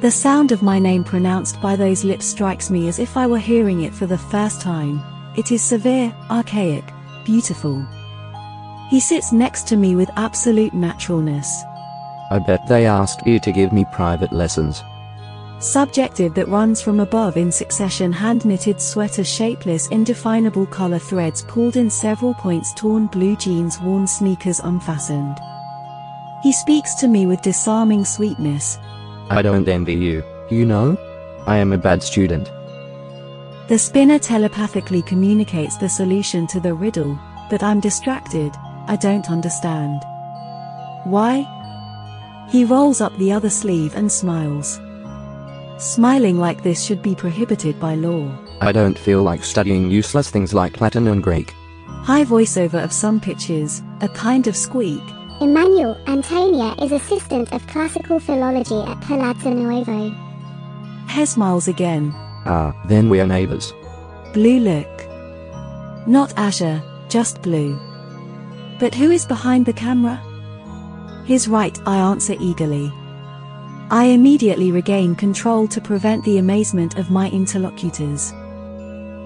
The 0.01 0.11
sound 0.11 0.51
of 0.51 0.63
my 0.63 0.79
name 0.79 1.05
pronounced 1.05 1.61
by 1.61 1.77
those 1.77 2.05
lips 2.05 2.25
strikes 2.25 2.71
me 2.71 2.89
as 2.89 2.99
if 2.99 3.19
I 3.19 3.27
were 3.27 3.39
hearing 3.39 3.83
it 3.83 3.93
for 3.93 4.07
the 4.07 4.17
first 4.17 4.63
time. 4.63 5.03
It 5.37 5.53
is 5.53 5.63
severe, 5.63 6.11
archaic, 6.31 6.85
beautiful. 7.27 7.87
He 8.89 8.99
sits 8.99 9.31
next 9.31 9.69
to 9.69 9.77
me 9.77 9.95
with 9.95 10.09
absolute 10.17 10.73
naturalness. 10.73 11.63
I 12.31 12.39
bet 12.47 12.67
they 12.67 12.87
asked 12.87 13.27
you 13.27 13.39
to 13.41 13.53
give 13.53 13.75
me 13.75 13.85
private 13.93 14.33
lessons. 14.33 14.83
Subjective 15.61 16.35
that 16.35 16.49
runs 16.49 16.83
from 16.83 17.01
above 17.01 17.37
in 17.37 17.51
succession 17.51 18.13
hand-knitted 18.13 18.81
sweater 18.81 19.25
shapeless 19.25 19.89
indefinable 19.89 20.67
collar 20.67 20.99
threads 20.99 21.43
pulled 21.43 21.77
in 21.77 21.89
several 21.89 22.35
points 22.35 22.75
torn 22.75 23.07
blue 23.07 23.37
jeans 23.37 23.81
worn 23.81 24.07
sneakers 24.07 24.61
unfastened. 24.61 25.39
He 26.43 26.53
speaks 26.53 26.95
to 26.97 27.09
me 27.09 27.27
with 27.27 27.41
disarming 27.41 28.05
sweetness. 28.05 28.79
I 29.31 29.41
don't 29.41 29.67
envy 29.67 29.95
you, 29.95 30.23
you 30.51 30.67
know? 30.67 30.99
I 31.47 31.57
am 31.57 31.73
a 31.73 31.79
bad 31.79 32.03
student. 32.03 32.51
The 33.69 33.79
spinner 33.79 34.19
telepathically 34.19 35.01
communicates 35.01 35.79
the 35.79 35.89
solution 35.89 36.47
to 36.49 36.61
the 36.61 36.75
riddle, 36.75 37.19
but 37.49 37.63
I'm 37.63 37.81
distracted, 37.81 38.53
I 38.87 38.97
don't 38.97 39.31
understand. 39.31 40.03
Why? 41.05 41.47
He 42.51 42.67
rolls 42.67 43.01
up 43.01 43.17
the 43.17 43.33
other 43.33 43.49
sleeve 43.49 43.95
and 43.95 44.13
smiles. 44.13 44.79
Smiling 45.85 46.39
like 46.39 46.63
this 46.63 46.83
should 46.83 47.03
be 47.03 47.15
prohibited 47.15 47.79
by 47.79 47.95
law. 47.95 48.35
I 48.63 48.73
don't 48.73 48.99
feel 48.99 49.23
like 49.23 49.45
studying 49.45 49.91
useless 49.91 50.31
things 50.31 50.55
like 50.55 50.81
Latin 50.81 51.09
and 51.09 51.23
Greek. 51.23 51.53
High 51.87 52.25
voiceover 52.25 52.83
of 52.83 52.91
some 52.91 53.21
pitches, 53.21 53.83
a 54.01 54.09
kind 54.09 54.47
of 54.47 54.57
squeak. 54.57 55.03
Emmanuel 55.43 56.01
Antonia 56.07 56.75
is 56.83 56.91
assistant 56.91 57.53
of 57.53 57.67
classical 57.67 58.19
philology 58.19 58.81
at 58.81 58.99
Palazzo 59.03 59.51
Nuovo. 59.51 60.11
Hair 61.07 61.27
smiles 61.27 61.69
again. 61.69 62.13
Ah, 62.47 62.75
then 62.89 63.11
we 63.11 63.21
are 63.21 63.27
neighbors. 63.27 63.75
Blue 64.33 64.61
look. 64.61 64.89
Not 66.07 66.33
azure, 66.39 66.83
just 67.11 67.43
blue. 67.43 67.79
But 68.81 68.95
who 68.95 69.11
is 69.11 69.27
behind 69.27 69.67
the 69.67 69.75
camera? 69.75 70.17
His 71.27 71.47
right, 71.47 71.79
I 71.87 71.99
answer 71.99 72.37
eagerly. 72.41 72.91
I 73.95 74.07
immediately 74.07 74.73
regain 74.73 75.15
control 75.15 75.69
to 75.69 75.81
prevent 75.81 76.25
the 76.25 76.39
amazement 76.39 76.99
of 76.99 77.13
my 77.13 77.31
interlocutors. 77.31 78.33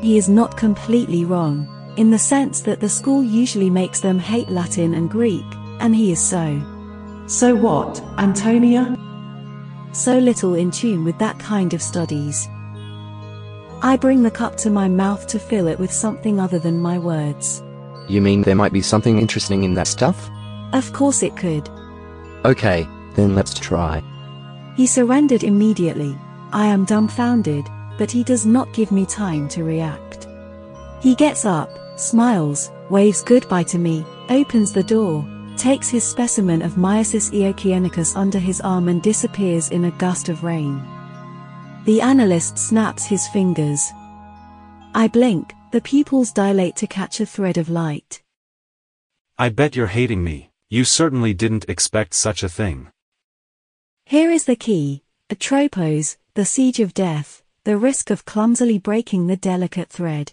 He 0.02 0.18
is 0.18 0.28
not 0.28 0.58
completely 0.58 1.24
wrong, 1.24 1.66
in 1.96 2.10
the 2.10 2.18
sense 2.18 2.60
that 2.60 2.78
the 2.78 2.88
school 2.90 3.24
usually 3.24 3.70
makes 3.70 4.00
them 4.00 4.18
hate 4.18 4.50
Latin 4.50 4.92
and 4.92 5.08
Greek, 5.08 5.46
and 5.80 5.96
he 5.96 6.12
is 6.12 6.20
so. 6.20 6.60
So 7.26 7.54
what, 7.54 7.98
Antonia? 8.18 8.94
So 9.92 10.18
little 10.18 10.52
in 10.52 10.70
tune 10.70 11.02
with 11.02 11.18
that 11.18 11.38
kind 11.38 11.72
of 11.72 11.80
studies. 11.80 12.46
I 13.80 13.96
bring 13.98 14.22
the 14.22 14.30
cup 14.30 14.58
to 14.58 14.68
my 14.68 14.86
mouth 14.86 15.26
to 15.28 15.38
fill 15.38 15.66
it 15.66 15.78
with 15.78 15.90
something 15.90 16.38
other 16.38 16.58
than 16.58 16.78
my 16.78 16.98
words. 16.98 17.62
You 18.06 18.20
mean 18.20 18.42
there 18.42 18.54
might 18.54 18.74
be 18.74 18.82
something 18.82 19.18
interesting 19.18 19.64
in 19.64 19.72
that 19.74 19.86
stuff? 19.86 20.28
Of 20.74 20.92
course 20.92 21.22
it 21.22 21.38
could. 21.38 21.70
Okay, 22.44 22.86
then 23.14 23.34
let's 23.34 23.54
try. 23.54 24.02
He 24.78 24.86
surrendered 24.86 25.42
immediately. 25.42 26.16
I 26.52 26.66
am 26.66 26.84
dumbfounded, 26.84 27.66
but 27.98 28.12
he 28.12 28.22
does 28.22 28.46
not 28.46 28.72
give 28.72 28.92
me 28.92 29.06
time 29.06 29.48
to 29.48 29.64
react. 29.64 30.28
He 31.00 31.16
gets 31.16 31.44
up, 31.44 31.68
smiles, 31.96 32.70
waves 32.88 33.24
goodbye 33.24 33.64
to 33.64 33.76
me, 33.76 34.06
opens 34.28 34.72
the 34.72 34.84
door, 34.84 35.26
takes 35.56 35.88
his 35.88 36.04
specimen 36.04 36.62
of 36.62 36.74
Myosis 36.74 37.32
eochaenicus 37.32 38.16
under 38.16 38.38
his 38.38 38.60
arm 38.60 38.86
and 38.86 39.02
disappears 39.02 39.70
in 39.70 39.86
a 39.86 39.90
gust 39.98 40.28
of 40.28 40.44
rain. 40.44 40.80
The 41.84 42.00
analyst 42.00 42.56
snaps 42.56 43.04
his 43.04 43.26
fingers. 43.26 43.90
I 44.94 45.08
blink, 45.08 45.54
the 45.72 45.80
pupils 45.80 46.30
dilate 46.30 46.76
to 46.76 46.86
catch 46.86 47.18
a 47.18 47.26
thread 47.26 47.58
of 47.58 47.68
light. 47.68 48.22
I 49.36 49.48
bet 49.48 49.74
you're 49.74 49.88
hating 49.88 50.22
me. 50.22 50.52
You 50.70 50.84
certainly 50.84 51.34
didn't 51.34 51.68
expect 51.68 52.14
such 52.14 52.44
a 52.44 52.48
thing. 52.48 52.92
Here 54.08 54.30
is 54.30 54.46
the 54.46 54.56
key, 54.56 55.02
Atropos, 55.28 56.16
the 56.32 56.46
siege 56.46 56.80
of 56.80 56.94
death, 56.94 57.42
the 57.64 57.76
risk 57.76 58.08
of 58.08 58.24
clumsily 58.24 58.78
breaking 58.78 59.26
the 59.26 59.36
delicate 59.36 59.90
thread. 59.90 60.32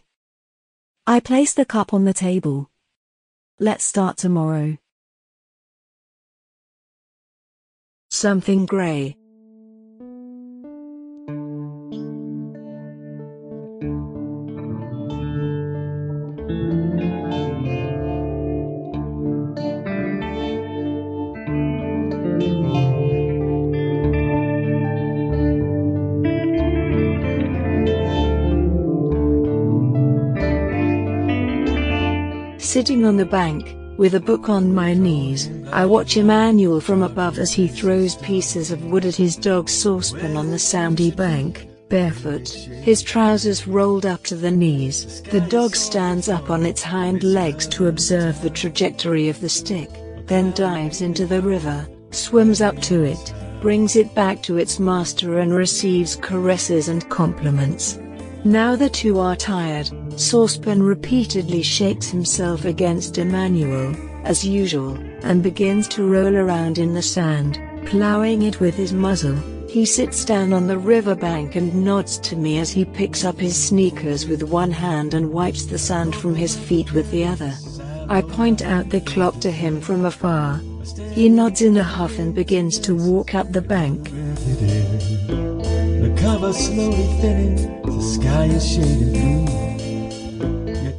I 1.05 1.19
place 1.19 1.53
the 1.53 1.65
cup 1.65 1.93
on 1.93 2.05
the 2.05 2.13
table. 2.13 2.69
Let's 3.59 3.83
start 3.83 4.15
tomorrow. 4.15 4.77
Something 8.09 8.65
grey. 8.65 9.17
Sitting 32.75 33.05
on 33.05 33.15
the 33.15 33.25
bank, 33.25 33.73
with 33.97 34.15
a 34.15 34.19
book 34.19 34.49
on 34.49 34.75
my 34.75 34.93
knees, 34.93 35.49
I 35.71 35.85
watch 35.85 36.17
Emmanuel 36.17 36.81
from 36.81 37.03
above 37.03 37.39
as 37.39 37.53
he 37.53 37.69
throws 37.69 38.15
pieces 38.15 38.69
of 38.69 38.83
wood 38.83 39.05
at 39.05 39.15
his 39.15 39.37
dog's 39.37 39.71
saucepan 39.71 40.35
on 40.35 40.51
the 40.51 40.59
sandy 40.59 41.09
bank, 41.09 41.69
barefoot, 41.87 42.49
his 42.49 43.01
trousers 43.01 43.65
rolled 43.65 44.05
up 44.05 44.23
to 44.23 44.35
the 44.35 44.51
knees. 44.51 45.21
The 45.21 45.39
dog 45.39 45.73
stands 45.73 46.27
up 46.27 46.49
on 46.49 46.65
its 46.65 46.83
hind 46.83 47.23
legs 47.23 47.65
to 47.67 47.87
observe 47.87 48.41
the 48.41 48.49
trajectory 48.49 49.29
of 49.29 49.39
the 49.39 49.47
stick, 49.47 49.89
then 50.27 50.51
dives 50.51 50.99
into 50.99 51.25
the 51.25 51.41
river, 51.41 51.87
swims 52.11 52.59
up 52.59 52.81
to 52.81 53.03
it, 53.03 53.33
brings 53.61 53.95
it 53.95 54.13
back 54.13 54.43
to 54.43 54.57
its 54.57 54.79
master 54.79 55.39
and 55.39 55.53
receives 55.53 56.17
caresses 56.17 56.89
and 56.89 57.09
compliments. 57.09 57.97
Now 58.43 58.75
the 58.75 58.89
two 58.89 59.17
are 59.19 59.37
tired, 59.37 59.89
Saucepan 60.17 60.81
repeatedly 60.81 61.61
shakes 61.61 62.09
himself 62.09 62.63
against 62.63 63.17
Emmanuel, 63.17 63.93
as 64.23 64.45
usual, 64.45 64.97
and 65.23 65.43
begins 65.43 65.89
to 65.89 66.07
roll 66.07 66.35
around 66.35 66.77
in 66.77 66.93
the 66.93 67.01
sand, 67.01 67.59
ploughing 67.85 68.43
it 68.43 68.61
with 68.61 68.75
his 68.75 68.93
muzzle. 68.93 69.35
He 69.69 69.85
sits 69.85 70.23
down 70.23 70.53
on 70.53 70.67
the 70.67 70.77
riverbank 70.77 71.55
and 71.55 71.83
nods 71.83 72.17
to 72.19 72.37
me 72.37 72.59
as 72.59 72.71
he 72.71 72.85
picks 72.85 73.25
up 73.25 73.37
his 73.37 73.61
sneakers 73.61 74.25
with 74.25 74.41
one 74.41 74.71
hand 74.71 75.13
and 75.13 75.33
wipes 75.33 75.65
the 75.65 75.77
sand 75.77 76.15
from 76.15 76.33
his 76.33 76.55
feet 76.55 76.93
with 76.93 77.11
the 77.11 77.25
other. 77.25 77.53
I 78.07 78.21
point 78.21 78.61
out 78.61 78.89
the 78.89 79.01
clock 79.01 79.41
to 79.41 79.51
him 79.51 79.81
from 79.81 80.05
afar. 80.05 80.61
He 81.11 81.27
nods 81.27 81.61
in 81.61 81.75
a 81.75 81.83
huff 81.83 82.17
and 82.19 82.33
begins 82.33 82.79
to 82.79 82.95
walk 82.95 83.35
up 83.35 83.51
the 83.51 83.61
bank. 83.61 84.05
The 85.25 86.15
cover 86.21 86.53
slowly 86.53 87.19
thinning, 87.19 87.81
the 87.81 88.01
sky 88.01 88.45
is 88.45 88.65
shading 88.65 89.11
blue. 89.11 89.74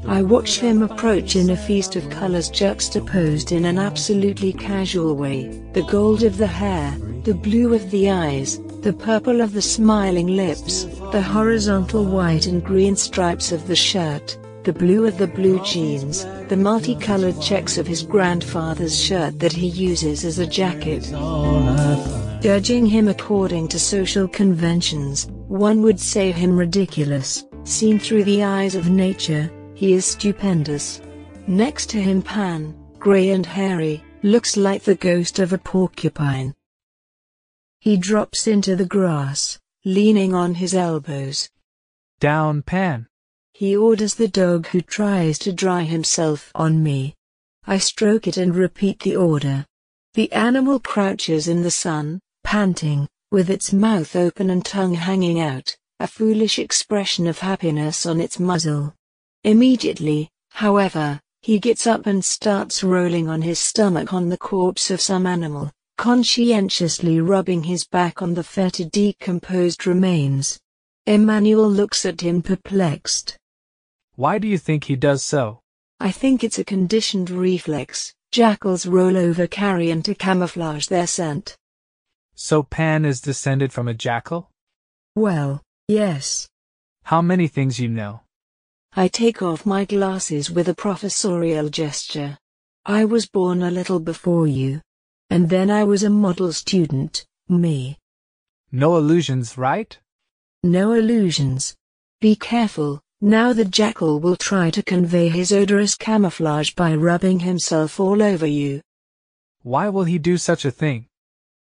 I 0.08 0.22
watch 0.22 0.60
him 0.60 0.82
approach 0.82 1.34
in 1.34 1.50
a 1.50 1.56
feast 1.56 1.96
of 1.96 2.08
colors 2.10 2.48
juxtaposed 2.48 3.50
in 3.50 3.64
an 3.64 3.76
absolutely 3.76 4.52
casual 4.52 5.16
way, 5.16 5.48
the 5.72 5.82
gold 5.82 6.22
of 6.22 6.36
the 6.38 6.46
hair, 6.46 6.96
the 7.24 7.34
blue 7.34 7.74
of 7.74 7.90
the 7.90 8.10
eyes, 8.10 8.60
the 8.82 8.92
purple 8.92 9.40
of 9.40 9.52
the 9.52 9.62
smiling 9.62 10.28
lips, 10.28 10.84
the 11.10 11.20
horizontal 11.20 12.04
white 12.04 12.46
and 12.46 12.62
green 12.64 12.94
stripes 12.94 13.50
of 13.50 13.66
the 13.66 13.74
shirt, 13.74 14.38
the 14.62 14.72
blue 14.72 15.06
of 15.06 15.18
the 15.18 15.26
blue 15.26 15.60
jeans, 15.64 16.24
the 16.48 16.56
multicolored 16.56 17.40
checks 17.42 17.76
of 17.76 17.86
his 17.88 18.04
grandfather's 18.04 18.96
shirt 18.96 19.40
that 19.40 19.52
he 19.52 19.66
uses 19.66 20.24
as 20.24 20.38
a 20.38 20.46
jacket. 20.46 21.02
Judging 22.40 22.86
him 22.86 23.08
according 23.08 23.66
to 23.66 23.78
social 23.80 24.28
conventions, 24.28 25.26
one 25.48 25.82
would 25.82 25.98
say 25.98 26.30
him 26.30 26.56
ridiculous, 26.56 27.44
seen 27.64 27.98
through 27.98 28.22
the 28.22 28.44
eyes 28.44 28.76
of 28.76 28.88
nature, 28.88 29.50
he 29.76 29.92
is 29.92 30.06
stupendous. 30.06 31.02
Next 31.46 31.90
to 31.90 32.02
him 32.02 32.22
Pan, 32.22 32.74
grey 32.98 33.30
and 33.30 33.44
hairy, 33.44 34.02
looks 34.22 34.56
like 34.56 34.82
the 34.82 34.94
ghost 34.94 35.38
of 35.38 35.52
a 35.52 35.58
porcupine. 35.58 36.54
He 37.78 37.98
drops 37.98 38.46
into 38.46 38.74
the 38.74 38.86
grass, 38.86 39.60
leaning 39.84 40.34
on 40.34 40.54
his 40.54 40.74
elbows. 40.74 41.50
Down, 42.18 42.62
Pan. 42.62 43.06
He 43.52 43.76
orders 43.76 44.14
the 44.14 44.28
dog 44.28 44.66
who 44.68 44.80
tries 44.80 45.38
to 45.40 45.52
dry 45.52 45.82
himself 45.82 46.50
on 46.54 46.82
me. 46.82 47.14
I 47.66 47.78
stroke 47.78 48.26
it 48.26 48.38
and 48.38 48.54
repeat 48.54 49.00
the 49.00 49.16
order. 49.16 49.66
The 50.14 50.32
animal 50.32 50.80
crouches 50.80 51.48
in 51.48 51.62
the 51.62 51.70
sun, 51.70 52.20
panting, 52.42 53.08
with 53.30 53.50
its 53.50 53.74
mouth 53.74 54.16
open 54.16 54.48
and 54.48 54.64
tongue 54.64 54.94
hanging 54.94 55.38
out, 55.38 55.76
a 56.00 56.06
foolish 56.06 56.58
expression 56.58 57.26
of 57.26 57.40
happiness 57.40 58.06
on 58.06 58.20
its 58.20 58.40
muzzle. 58.40 58.94
Immediately, 59.46 60.28
however, 60.50 61.20
he 61.40 61.60
gets 61.60 61.86
up 61.86 62.06
and 62.06 62.24
starts 62.24 62.82
rolling 62.82 63.28
on 63.28 63.42
his 63.42 63.60
stomach 63.60 64.12
on 64.12 64.28
the 64.28 64.36
corpse 64.36 64.90
of 64.90 65.00
some 65.00 65.24
animal, 65.24 65.70
conscientiously 65.96 67.20
rubbing 67.20 67.62
his 67.62 67.84
back 67.86 68.22
on 68.22 68.34
the 68.34 68.42
fetid 68.42 68.90
decomposed 68.90 69.86
remains. 69.86 70.58
Emmanuel 71.06 71.70
looks 71.70 72.04
at 72.04 72.22
him 72.22 72.42
perplexed. 72.42 73.38
Why 74.16 74.40
do 74.40 74.48
you 74.48 74.58
think 74.58 74.82
he 74.82 74.96
does 74.96 75.22
so? 75.22 75.60
I 76.00 76.10
think 76.10 76.42
it's 76.42 76.58
a 76.58 76.64
conditioned 76.64 77.30
reflex. 77.30 78.12
Jackals 78.32 78.84
roll 78.84 79.16
over 79.16 79.46
carrion 79.46 80.02
to 80.02 80.16
camouflage 80.16 80.88
their 80.88 81.06
scent. 81.06 81.56
So 82.34 82.64
Pan 82.64 83.04
is 83.04 83.20
descended 83.20 83.72
from 83.72 83.86
a 83.86 83.94
jackal? 83.94 84.50
Well, 85.14 85.62
yes. 85.86 86.48
How 87.04 87.22
many 87.22 87.46
things 87.46 87.78
you 87.78 87.88
know? 87.88 88.22
I 88.98 89.08
take 89.08 89.42
off 89.42 89.66
my 89.66 89.84
glasses 89.84 90.50
with 90.50 90.70
a 90.70 90.74
professorial 90.74 91.68
gesture. 91.68 92.38
I 92.86 93.04
was 93.04 93.26
born 93.26 93.62
a 93.62 93.70
little 93.70 94.00
before 94.00 94.46
you. 94.46 94.80
And 95.28 95.50
then 95.50 95.70
I 95.70 95.84
was 95.84 96.02
a 96.02 96.08
model 96.08 96.50
student, 96.50 97.26
me. 97.46 97.98
No 98.72 98.96
illusions, 98.96 99.58
right? 99.58 99.98
No 100.62 100.92
illusions. 100.92 101.76
Be 102.22 102.36
careful, 102.36 103.02
now 103.20 103.52
the 103.52 103.66
jackal 103.66 104.18
will 104.18 104.34
try 104.34 104.70
to 104.70 104.82
convey 104.82 105.28
his 105.28 105.52
odorous 105.52 105.94
camouflage 105.94 106.70
by 106.70 106.94
rubbing 106.94 107.40
himself 107.40 108.00
all 108.00 108.22
over 108.22 108.46
you. 108.46 108.80
Why 109.62 109.90
will 109.90 110.04
he 110.04 110.18
do 110.18 110.38
such 110.38 110.64
a 110.64 110.70
thing? 110.70 111.06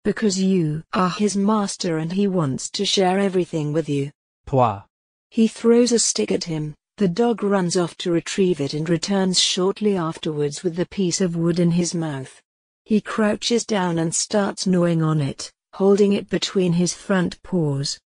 Because 0.04 0.40
you 0.40 0.84
are 0.92 1.10
his 1.10 1.36
master 1.36 1.98
and 1.98 2.12
he 2.12 2.28
wants 2.28 2.70
to 2.70 2.84
share 2.84 3.18
everything 3.18 3.72
with 3.72 3.88
you. 3.88 4.12
Pwa. 4.46 4.84
He 5.30 5.48
throws 5.48 5.90
a 5.90 5.98
stick 5.98 6.30
at 6.30 6.44
him. 6.44 6.74
The 6.98 7.06
dog 7.06 7.44
runs 7.44 7.76
off 7.76 7.96
to 7.98 8.10
retrieve 8.10 8.60
it 8.60 8.74
and 8.74 8.88
returns 8.88 9.38
shortly 9.38 9.96
afterwards 9.96 10.64
with 10.64 10.74
the 10.74 10.84
piece 10.84 11.20
of 11.20 11.36
wood 11.36 11.60
in 11.60 11.70
his 11.70 11.94
mouth. 11.94 12.42
He 12.84 13.00
crouches 13.00 13.64
down 13.64 14.00
and 14.00 14.12
starts 14.12 14.66
gnawing 14.66 15.00
on 15.00 15.20
it, 15.20 15.52
holding 15.74 16.12
it 16.12 16.28
between 16.28 16.72
his 16.72 16.94
front 16.94 17.40
paws. 17.44 18.00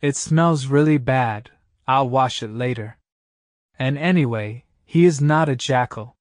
It 0.00 0.14
smells 0.14 0.66
really 0.66 0.98
bad. 0.98 1.50
I'll 1.88 2.08
wash 2.08 2.40
it 2.40 2.52
later. 2.52 2.96
And 3.76 3.98
anyway, 3.98 4.64
he 4.84 5.04
is 5.04 5.20
not 5.20 5.48
a 5.48 5.56
jackal. 5.56 6.14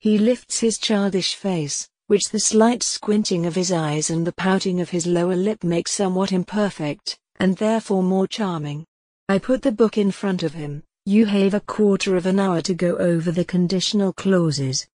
He 0.00 0.18
lifts 0.18 0.58
his 0.58 0.76
childish 0.76 1.36
face, 1.36 1.88
which 2.08 2.30
the 2.30 2.40
slight 2.40 2.82
squinting 2.82 3.46
of 3.46 3.54
his 3.54 3.70
eyes 3.70 4.10
and 4.10 4.26
the 4.26 4.32
pouting 4.32 4.80
of 4.80 4.90
his 4.90 5.06
lower 5.06 5.36
lip 5.36 5.62
make 5.62 5.86
somewhat 5.86 6.32
imperfect, 6.32 7.16
and 7.36 7.58
therefore 7.58 8.02
more 8.02 8.26
charming. 8.26 8.86
I 9.28 9.38
put 9.38 9.62
the 9.62 9.70
book 9.70 9.96
in 9.96 10.10
front 10.10 10.42
of 10.42 10.54
him, 10.54 10.82
you 11.06 11.24
have 11.26 11.54
a 11.54 11.60
quarter 11.60 12.16
of 12.16 12.26
an 12.26 12.38
hour 12.38 12.60
to 12.60 12.74
go 12.74 12.96
over 12.96 13.30
the 13.30 13.44
conditional 13.44 14.12
clauses. 14.12 14.86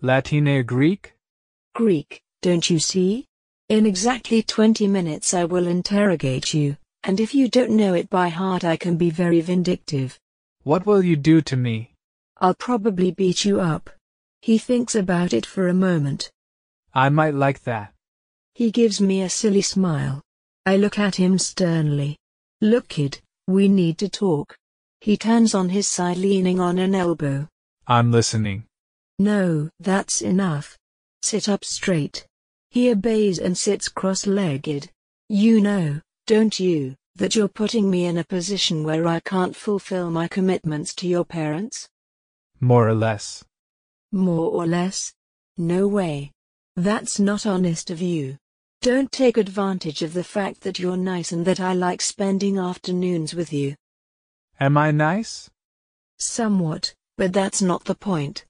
Latin 0.00 0.46
or 0.46 0.62
Greek? 0.62 1.14
Greek, 1.74 2.22
don't 2.42 2.70
you 2.70 2.78
see? 2.78 3.26
In 3.68 3.84
exactly 3.84 4.42
20 4.42 4.86
minutes 4.86 5.34
I 5.34 5.44
will 5.44 5.66
interrogate 5.66 6.54
you, 6.54 6.76
and 7.02 7.18
if 7.20 7.34
you 7.34 7.48
don't 7.48 7.70
know 7.70 7.94
it 7.94 8.08
by 8.08 8.28
heart 8.28 8.64
I 8.64 8.76
can 8.76 8.96
be 8.96 9.10
very 9.10 9.40
vindictive. 9.40 10.18
What 10.62 10.86
will 10.86 11.04
you 11.04 11.16
do 11.16 11.40
to 11.42 11.56
me? 11.56 11.92
I'll 12.38 12.54
probably 12.54 13.10
beat 13.10 13.44
you 13.44 13.60
up. 13.60 13.90
He 14.40 14.58
thinks 14.58 14.94
about 14.94 15.32
it 15.32 15.44
for 15.44 15.68
a 15.68 15.74
moment. 15.74 16.30
I 16.94 17.08
might 17.08 17.34
like 17.34 17.64
that. 17.64 17.92
He 18.54 18.70
gives 18.70 19.00
me 19.00 19.22
a 19.22 19.28
silly 19.28 19.62
smile. 19.62 20.22
I 20.64 20.76
look 20.76 20.98
at 20.98 21.16
him 21.16 21.38
sternly. 21.38 22.16
Look 22.60 22.88
kid, 22.88 23.20
we 23.46 23.68
need 23.68 23.98
to 23.98 24.08
talk. 24.08 24.56
He 25.00 25.16
turns 25.16 25.54
on 25.54 25.68
his 25.68 25.86
side 25.86 26.16
leaning 26.16 26.60
on 26.60 26.78
an 26.78 26.94
elbow. 26.94 27.48
I'm 27.86 28.10
listening. 28.10 28.64
No, 29.18 29.70
that's 29.80 30.20
enough. 30.22 30.76
Sit 31.22 31.48
up 31.48 31.64
straight. 31.64 32.26
He 32.70 32.90
obeys 32.90 33.38
and 33.38 33.56
sits 33.56 33.88
cross-legged. 33.88 34.90
You 35.28 35.60
know, 35.60 36.00
don't 36.26 36.58
you, 36.60 36.94
that 37.16 37.34
you're 37.34 37.48
putting 37.48 37.90
me 37.90 38.06
in 38.06 38.18
a 38.18 38.24
position 38.24 38.84
where 38.84 39.06
I 39.06 39.20
can't 39.20 39.56
fulfill 39.56 40.10
my 40.10 40.28
commitments 40.28 40.94
to 40.96 41.08
your 41.08 41.24
parents? 41.24 41.88
More 42.60 42.88
or 42.88 42.94
less. 42.94 43.44
More 44.12 44.50
or 44.50 44.66
less? 44.66 45.14
No 45.56 45.88
way. 45.88 46.32
That's 46.76 47.18
not 47.18 47.46
honest 47.46 47.90
of 47.90 48.00
you. 48.00 48.36
Don't 48.82 49.10
take 49.10 49.36
advantage 49.36 50.02
of 50.02 50.12
the 50.12 50.22
fact 50.22 50.60
that 50.60 50.78
you're 50.78 50.96
nice 50.96 51.32
and 51.32 51.44
that 51.44 51.58
I 51.58 51.72
like 51.72 52.00
spending 52.00 52.58
afternoons 52.58 53.34
with 53.34 53.52
you. 53.52 53.74
Am 54.60 54.76
I 54.76 54.90
nice? 54.90 55.48
Somewhat, 56.18 56.94
but 57.16 57.32
that's 57.32 57.62
not 57.62 57.84
the 57.84 57.94
point. 57.94 58.44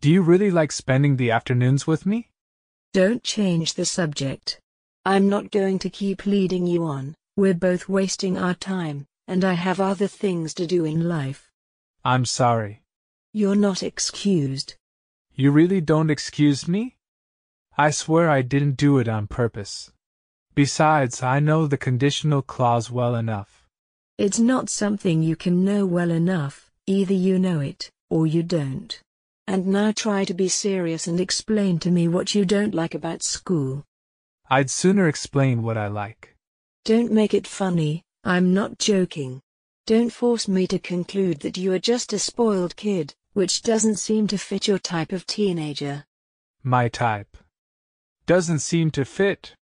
Do 0.00 0.10
you 0.10 0.22
really 0.22 0.50
like 0.50 0.72
spending 0.72 1.16
the 1.16 1.30
afternoons 1.30 1.86
with 1.86 2.06
me? 2.06 2.30
Don't 2.94 3.22
change 3.22 3.74
the 3.74 3.84
subject. 3.84 4.60
I'm 5.04 5.28
not 5.28 5.50
going 5.50 5.78
to 5.80 5.90
keep 5.90 6.24
leading 6.24 6.66
you 6.66 6.84
on, 6.84 7.14
we're 7.36 7.54
both 7.54 7.88
wasting 7.88 8.38
our 8.38 8.54
time, 8.54 9.06
and 9.28 9.44
I 9.44 9.52
have 9.52 9.78
other 9.78 10.06
things 10.06 10.54
to 10.54 10.66
do 10.66 10.84
in 10.84 11.08
life. 11.08 11.50
I'm 12.04 12.24
sorry. 12.24 12.82
You're 13.32 13.54
not 13.54 13.82
excused. 13.82 14.74
You 15.34 15.50
really 15.50 15.80
don't 15.80 16.10
excuse 16.10 16.66
me? 16.66 16.96
I 17.76 17.90
swear 17.90 18.30
I 18.30 18.42
didn't 18.42 18.76
do 18.76 18.98
it 18.98 19.08
on 19.08 19.26
purpose. 19.26 19.92
Besides, 20.54 21.22
I 21.22 21.40
know 21.40 21.66
the 21.66 21.78
conditional 21.78 22.42
clause 22.42 22.90
well 22.90 23.14
enough. 23.14 23.61
It's 24.18 24.38
not 24.38 24.68
something 24.68 25.22
you 25.22 25.36
can 25.36 25.64
know 25.64 25.86
well 25.86 26.10
enough, 26.10 26.70
either 26.86 27.14
you 27.14 27.38
know 27.38 27.60
it, 27.60 27.90
or 28.10 28.26
you 28.26 28.42
don't. 28.42 29.00
And 29.46 29.66
now 29.66 29.90
try 29.90 30.24
to 30.24 30.34
be 30.34 30.48
serious 30.48 31.06
and 31.06 31.18
explain 31.18 31.78
to 31.80 31.90
me 31.90 32.08
what 32.08 32.34
you 32.34 32.44
don't 32.44 32.74
like 32.74 32.94
about 32.94 33.22
school. 33.22 33.84
I'd 34.50 34.70
sooner 34.70 35.08
explain 35.08 35.62
what 35.62 35.78
I 35.78 35.88
like. 35.88 36.36
Don't 36.84 37.10
make 37.10 37.32
it 37.32 37.46
funny, 37.46 38.02
I'm 38.22 38.52
not 38.52 38.78
joking. 38.78 39.40
Don't 39.86 40.12
force 40.12 40.46
me 40.46 40.66
to 40.68 40.78
conclude 40.78 41.40
that 41.40 41.56
you 41.56 41.72
are 41.72 41.78
just 41.78 42.12
a 42.12 42.18
spoiled 42.18 42.76
kid, 42.76 43.14
which 43.32 43.62
doesn't 43.62 43.96
seem 43.96 44.26
to 44.28 44.38
fit 44.38 44.68
your 44.68 44.78
type 44.78 45.10
of 45.10 45.26
teenager. 45.26 46.04
My 46.62 46.88
type. 46.88 47.36
Doesn't 48.26 48.60
seem 48.60 48.90
to 48.92 49.04
fit. 49.04 49.54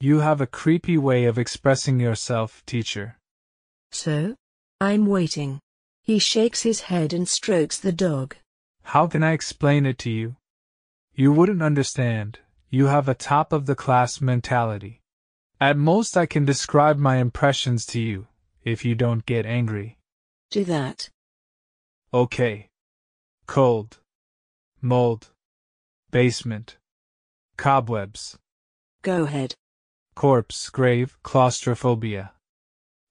You 0.00 0.20
have 0.20 0.40
a 0.40 0.46
creepy 0.46 0.96
way 0.96 1.26
of 1.26 1.38
expressing 1.38 2.00
yourself, 2.00 2.64
teacher. 2.66 3.19
So? 3.92 4.34
I'm 4.80 5.06
waiting. 5.06 5.60
He 6.02 6.18
shakes 6.18 6.62
his 6.62 6.82
head 6.82 7.12
and 7.12 7.28
strokes 7.28 7.78
the 7.78 7.92
dog. 7.92 8.36
How 8.82 9.06
can 9.06 9.22
I 9.22 9.32
explain 9.32 9.86
it 9.86 9.98
to 9.98 10.10
you? 10.10 10.36
You 11.14 11.32
wouldn't 11.32 11.62
understand. 11.62 12.38
You 12.70 12.86
have 12.86 13.08
a 13.08 13.14
top 13.14 13.52
of 13.52 13.66
the 13.66 13.74
class 13.74 14.20
mentality. 14.20 15.00
At 15.60 15.76
most, 15.76 16.16
I 16.16 16.26
can 16.26 16.44
describe 16.44 16.98
my 16.98 17.18
impressions 17.18 17.84
to 17.86 18.00
you, 18.00 18.28
if 18.64 18.84
you 18.84 18.94
don't 18.94 19.26
get 19.26 19.44
angry. 19.44 19.98
Do 20.50 20.64
that. 20.64 21.10
Okay. 22.14 22.68
Cold. 23.46 23.98
Mold. 24.80 25.30
Basement. 26.10 26.78
Cobwebs. 27.56 28.38
Go 29.02 29.24
ahead. 29.24 29.54
Corpse, 30.14 30.70
grave, 30.70 31.18
claustrophobia. 31.22 32.32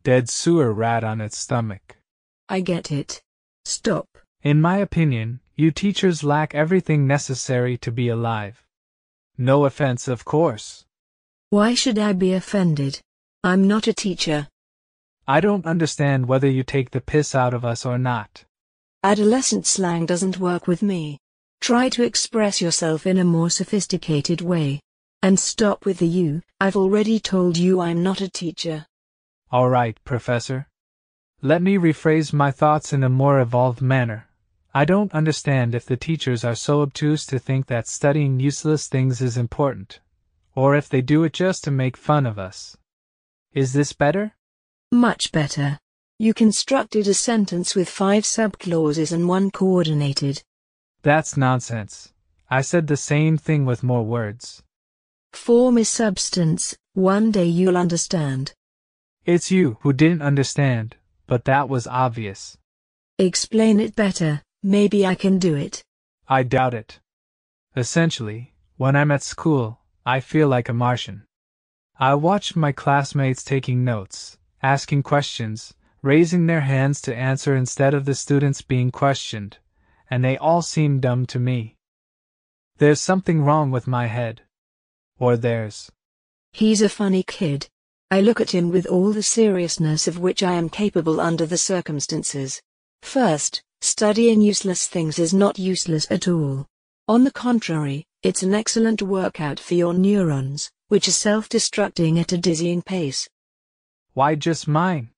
Dead 0.03 0.29
sewer 0.29 0.71
rat 0.73 1.03
on 1.03 1.19
its 1.19 1.37
stomach. 1.37 1.97
I 2.47 2.61
get 2.61 2.91
it. 2.91 3.21
Stop, 3.65 4.07
In 4.41 4.61
my 4.61 4.77
opinion, 4.77 5.41
you 5.57 5.71
teachers 5.71 6.23
lack 6.23 6.55
everything 6.55 7.05
necessary 7.05 7.77
to 7.79 7.91
be 7.91 8.07
alive. 8.07 8.63
No 9.37 9.65
offense, 9.65 10.07
of 10.07 10.23
course. 10.23 10.85
Why 11.49 11.75
should 11.75 11.99
I 11.99 12.13
be 12.13 12.33
offended? 12.33 13.01
I'm 13.43 13.67
not 13.67 13.87
a 13.87 13.93
teacher. 13.93 14.47
I 15.27 15.41
don't 15.41 15.65
understand 15.65 16.27
whether 16.27 16.49
you 16.49 16.63
take 16.63 16.91
the 16.91 17.01
piss 17.01 17.35
out 17.35 17.53
of 17.53 17.65
us 17.65 17.85
or 17.85 17.97
not. 17.97 18.45
Adolescent 19.03 19.67
slang 19.67 20.05
doesn't 20.05 20.39
work 20.39 20.65
with 20.65 20.81
me. 20.81 21.19
Try 21.59 21.89
to 21.89 22.03
express 22.03 22.61
yourself 22.61 23.05
in 23.05 23.17
a 23.17 23.23
more 23.25 23.49
sophisticated 23.49 24.41
way. 24.41 24.79
And 25.21 25.37
stop 25.37 25.85
with 25.85 25.99
the 25.99 26.07
you, 26.07 26.41
I've 26.61 26.77
already 26.77 27.19
told 27.19 27.57
you 27.57 27.81
I'm 27.81 28.01
not 28.01 28.21
a 28.21 28.29
teacher. 28.29 28.85
All 29.51 29.69
right, 29.69 29.97
Professor. 30.03 30.67
Let 31.41 31.63
me 31.63 31.77
rephrase 31.77 32.33
my 32.33 32.51
thoughts 32.51 32.93
in 32.93 33.03
a 33.03 33.09
more 33.09 33.39
evolved 33.39 33.81
manner. 33.81 34.27
I 34.75 34.85
don't 34.85 35.11
understand 35.11 35.73
if 35.73 35.85
the 35.85 35.97
teachers 35.97 36.43
are 36.43 36.53
so 36.53 36.81
obtuse 36.81 37.25
to 37.27 37.39
think 37.39 37.65
that 37.65 37.87
studying 37.87 38.39
useless 38.39 38.87
things 38.87 39.21
is 39.21 39.37
important, 39.37 40.01
or 40.53 40.75
if 40.75 40.87
they 40.87 41.01
do 41.01 41.23
it 41.23 41.33
just 41.33 41.63
to 41.63 41.71
make 41.71 41.97
fun 41.97 42.27
of 42.27 42.37
us. 42.37 42.77
Is 43.51 43.73
this 43.73 43.93
better? 43.93 44.35
Much 44.91 45.31
better. 45.31 45.79
You 46.19 46.35
constructed 46.35 47.07
a 47.07 47.15
sentence 47.15 47.73
with 47.73 47.89
five 47.89 48.25
subclauses 48.25 49.11
and 49.11 49.27
one 49.27 49.49
coordinated. 49.49 50.43
That's 51.01 51.37
nonsense. 51.37 52.13
I 52.51 52.61
said 52.61 52.85
the 52.85 52.97
same 52.97 53.37
thing 53.37 53.65
with 53.65 53.81
more 53.81 54.03
words. 54.03 54.61
Form 55.33 55.79
is 55.79 55.89
substance, 55.89 56.75
one 56.93 57.31
day 57.31 57.45
you'll 57.45 57.77
understand. 57.77 58.53
It's 59.31 59.51
you 59.51 59.77
who 59.81 59.93
didn't 59.93 60.23
understand, 60.23 60.95
but 61.27 61.45
that 61.45 61.69
was 61.69 61.85
obvious. 61.85 62.57
Explain 63.19 63.79
it 63.79 63.95
better, 63.95 64.41
maybe 64.63 65.05
I 65.05 65.13
can 65.13 65.37
do 65.37 65.53
it. 65.53 65.83
I 66.27 66.41
doubt 66.41 66.73
it. 66.73 66.99
Essentially, 67.75 68.55
when 68.77 68.95
I'm 68.95 69.11
at 69.11 69.21
school, 69.21 69.81
I 70.03 70.19
feel 70.19 70.47
like 70.47 70.67
a 70.67 70.73
Martian. 70.73 71.27
I 71.99 72.15
watch 72.15 72.55
my 72.55 72.71
classmates 72.71 73.43
taking 73.43 73.85
notes, 73.85 74.39
asking 74.63 75.03
questions, 75.03 75.75
raising 76.01 76.47
their 76.47 76.61
hands 76.61 76.99
to 77.01 77.15
answer 77.15 77.55
instead 77.55 77.93
of 77.93 78.05
the 78.05 78.15
students 78.15 78.63
being 78.63 78.89
questioned, 78.89 79.59
and 80.09 80.25
they 80.25 80.39
all 80.39 80.63
seem 80.63 80.99
dumb 80.99 81.27
to 81.27 81.37
me. 81.37 81.75
There's 82.79 82.99
something 82.99 83.43
wrong 83.43 83.69
with 83.69 83.85
my 83.85 84.07
head. 84.07 84.41
Or 85.19 85.37
theirs. 85.37 85.91
He's 86.51 86.81
a 86.81 86.89
funny 86.89 87.21
kid. 87.21 87.67
I 88.11 88.21
look 88.21 88.41
at 88.41 88.49
him 88.49 88.69
with 88.69 88.87
all 88.87 89.11
the 89.13 89.21
seriousness 89.21 90.07
of 90.07 90.17
which 90.17 90.41
I 90.41 90.53
am 90.53 90.67
capable 90.67 91.21
under 91.21 91.45
the 91.45 91.59
circumstances. 91.59 92.59
First, 93.03 93.61
studying 93.81 94.41
useless 94.41 94.87
things 94.87 95.19
is 95.19 95.31
not 95.31 95.59
useless 95.59 96.09
at 96.09 96.27
all. 96.27 96.65
On 97.07 97.23
the 97.23 97.31
contrary, 97.31 98.07
it's 98.23 98.41
an 98.41 98.55
excellent 98.55 99.03
workout 99.03 99.59
for 99.59 99.75
your 99.75 99.93
neurons, 99.93 100.71
which 100.87 101.07
are 101.07 101.11
self-destructing 101.11 102.19
at 102.19 102.31
a 102.31 102.37
dizzying 102.39 102.81
pace. 102.81 103.29
Why 104.13 104.33
just 104.33 104.67
mine? 104.67 105.11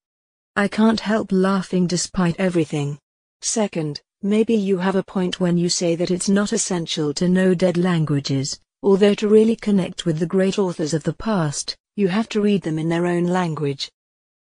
I 0.58 0.68
can't 0.68 1.00
help 1.00 1.32
laughing 1.32 1.88
despite 1.88 2.38
everything. 2.40 3.00
Second, 3.42 4.02
maybe 4.22 4.54
you 4.54 4.78
have 4.80 4.98
a 4.98 5.04
point 5.04 5.40
when 5.40 5.58
you 5.58 5.70
say 5.70 5.96
that 5.96 6.12
it's 6.12 6.28
not 6.28 6.52
essential 6.52 7.14
to 7.14 7.30
know 7.30 7.56
dead 7.56 7.78
languages, 7.78 8.60
although 8.84 9.14
to 9.14 9.30
really 9.30 9.56
connect 9.56 10.06
with 10.06 10.20
the 10.20 10.26
great 10.26 10.60
authors 10.60 10.94
of 10.94 11.04
the 11.04 11.14
past, 11.14 11.78
you 12.02 12.08
have 12.08 12.28
to 12.30 12.42
read 12.42 12.64
them 12.64 12.80
in 12.80 12.90
their 12.90 13.06
own 13.06 13.26
language. 13.26 13.92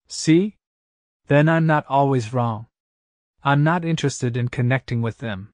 See? 0.07 0.55
Then 1.27 1.49
I'm 1.49 1.67
not 1.67 1.85
always 1.89 2.33
wrong. 2.33 2.67
I'm 3.43 3.63
not 3.63 3.83
interested 3.83 4.37
in 4.37 4.47
connecting 4.47 5.01
with 5.01 5.17
them. 5.17 5.51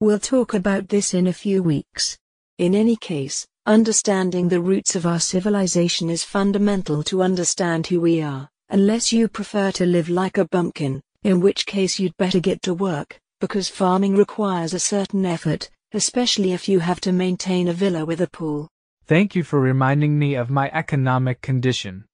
We'll 0.00 0.18
talk 0.18 0.54
about 0.54 0.88
this 0.88 1.12
in 1.12 1.26
a 1.26 1.32
few 1.32 1.62
weeks. 1.62 2.18
In 2.58 2.74
any 2.74 2.96
case, 2.96 3.46
understanding 3.66 4.48
the 4.48 4.60
roots 4.60 4.96
of 4.96 5.06
our 5.06 5.20
civilization 5.20 6.08
is 6.08 6.24
fundamental 6.24 7.02
to 7.04 7.22
understand 7.22 7.86
who 7.86 8.00
we 8.00 8.22
are, 8.22 8.48
unless 8.70 9.12
you 9.12 9.28
prefer 9.28 9.70
to 9.72 9.86
live 9.86 10.08
like 10.08 10.38
a 10.38 10.46
bumpkin, 10.46 11.02
in 11.24 11.40
which 11.40 11.66
case 11.66 11.98
you'd 11.98 12.16
better 12.16 12.40
get 12.40 12.62
to 12.62 12.74
work, 12.74 13.18
because 13.40 13.68
farming 13.68 14.16
requires 14.16 14.72
a 14.72 14.80
certain 14.80 15.26
effort, 15.26 15.70
especially 15.92 16.52
if 16.52 16.68
you 16.68 16.80
have 16.80 17.00
to 17.02 17.12
maintain 17.12 17.68
a 17.68 17.72
villa 17.72 18.04
with 18.04 18.22
a 18.22 18.30
pool. 18.30 18.68
Thank 19.06 19.34
you 19.34 19.42
for 19.42 19.60
reminding 19.60 20.18
me 20.18 20.34
of 20.34 20.48
my 20.48 20.70
economic 20.72 21.42
condition. 21.42 22.06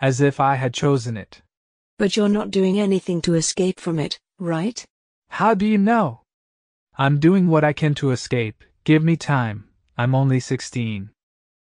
As 0.00 0.20
if 0.20 0.40
I 0.40 0.56
had 0.56 0.74
chosen 0.74 1.16
it. 1.16 1.40
But 1.98 2.16
you're 2.16 2.28
not 2.28 2.50
doing 2.50 2.80
anything 2.80 3.22
to 3.22 3.34
escape 3.34 3.78
from 3.78 4.00
it, 4.00 4.18
right? 4.40 4.84
How 5.28 5.54
do 5.54 5.64
you 5.64 5.78
know? 5.78 6.22
I'm 6.98 7.20
doing 7.20 7.46
what 7.46 7.62
I 7.62 7.72
can 7.72 7.94
to 7.96 8.10
escape, 8.10 8.64
give 8.84 9.04
me 9.04 9.16
time, 9.16 9.68
I'm 9.96 10.14
only 10.14 10.40
16. 10.40 11.10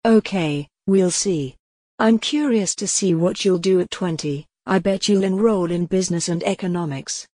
Okay, 0.05 0.67
we'll 0.87 1.11
see. 1.11 1.55
I'm 1.99 2.17
curious 2.17 2.75
to 2.75 2.87
see 2.87 3.13
what 3.13 3.43
you'll 3.43 3.57
do 3.57 3.81
at 3.81 3.91
20. 3.91 4.45
I 4.65 4.79
bet 4.79 5.09
you'll 5.09 5.23
enroll 5.23 5.69
in 5.69 5.85
business 5.85 6.29
and 6.29 6.43
economics. 6.43 7.27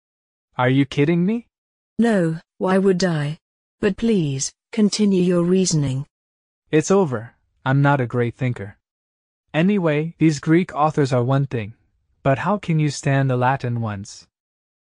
Are 0.57 0.69
you 0.69 0.85
kidding 0.85 1.25
me? 1.25 1.47
No, 1.99 2.39
why 2.57 2.77
would 2.77 3.03
I? 3.03 3.37
But 3.79 3.95
please, 3.95 4.51
continue 4.71 5.21
your 5.21 5.43
reasoning. 5.43 6.05
It's 6.71 6.89
over. 6.89 7.35
I'm 7.65 7.81
not 7.81 7.99
a 7.99 8.07
great 8.07 8.37
thinker. 8.37 8.77
Anyway, 9.53 10.15
these 10.19 10.39
Greek 10.39 10.73
authors 10.73 11.11
are 11.11 11.21
one 11.21 11.45
thing, 11.45 11.73
but 12.23 12.39
how 12.39 12.57
can 12.57 12.79
you 12.79 12.89
stand 12.89 13.29
the 13.29 13.35
Latin 13.35 13.81
ones? 13.81 14.29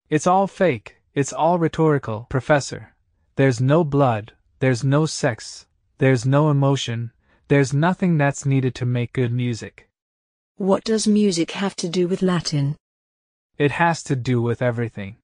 It's 0.09 0.27
all 0.27 0.45
fake, 0.45 0.97
it's 1.13 1.31
all 1.31 1.57
rhetorical, 1.57 2.27
Professor. 2.29 2.93
There's 3.37 3.61
no 3.61 3.85
blood, 3.85 4.33
there's 4.59 4.83
no 4.83 5.05
sex, 5.05 5.67
there's 5.99 6.25
no 6.25 6.49
emotion, 6.49 7.13
there's 7.47 7.73
nothing 7.73 8.17
that's 8.17 8.45
needed 8.45 8.75
to 8.75 8.85
make 8.85 9.13
good 9.13 9.31
music. 9.31 9.89
What 10.57 10.83
does 10.83 11.07
music 11.07 11.51
have 11.51 11.77
to 11.77 11.87
do 11.87 12.09
with 12.09 12.21
Latin? 12.21 12.75
It 13.57 13.71
has 13.71 14.03
to 14.03 14.17
do 14.17 14.41
with 14.41 14.61
everything. 14.61 15.15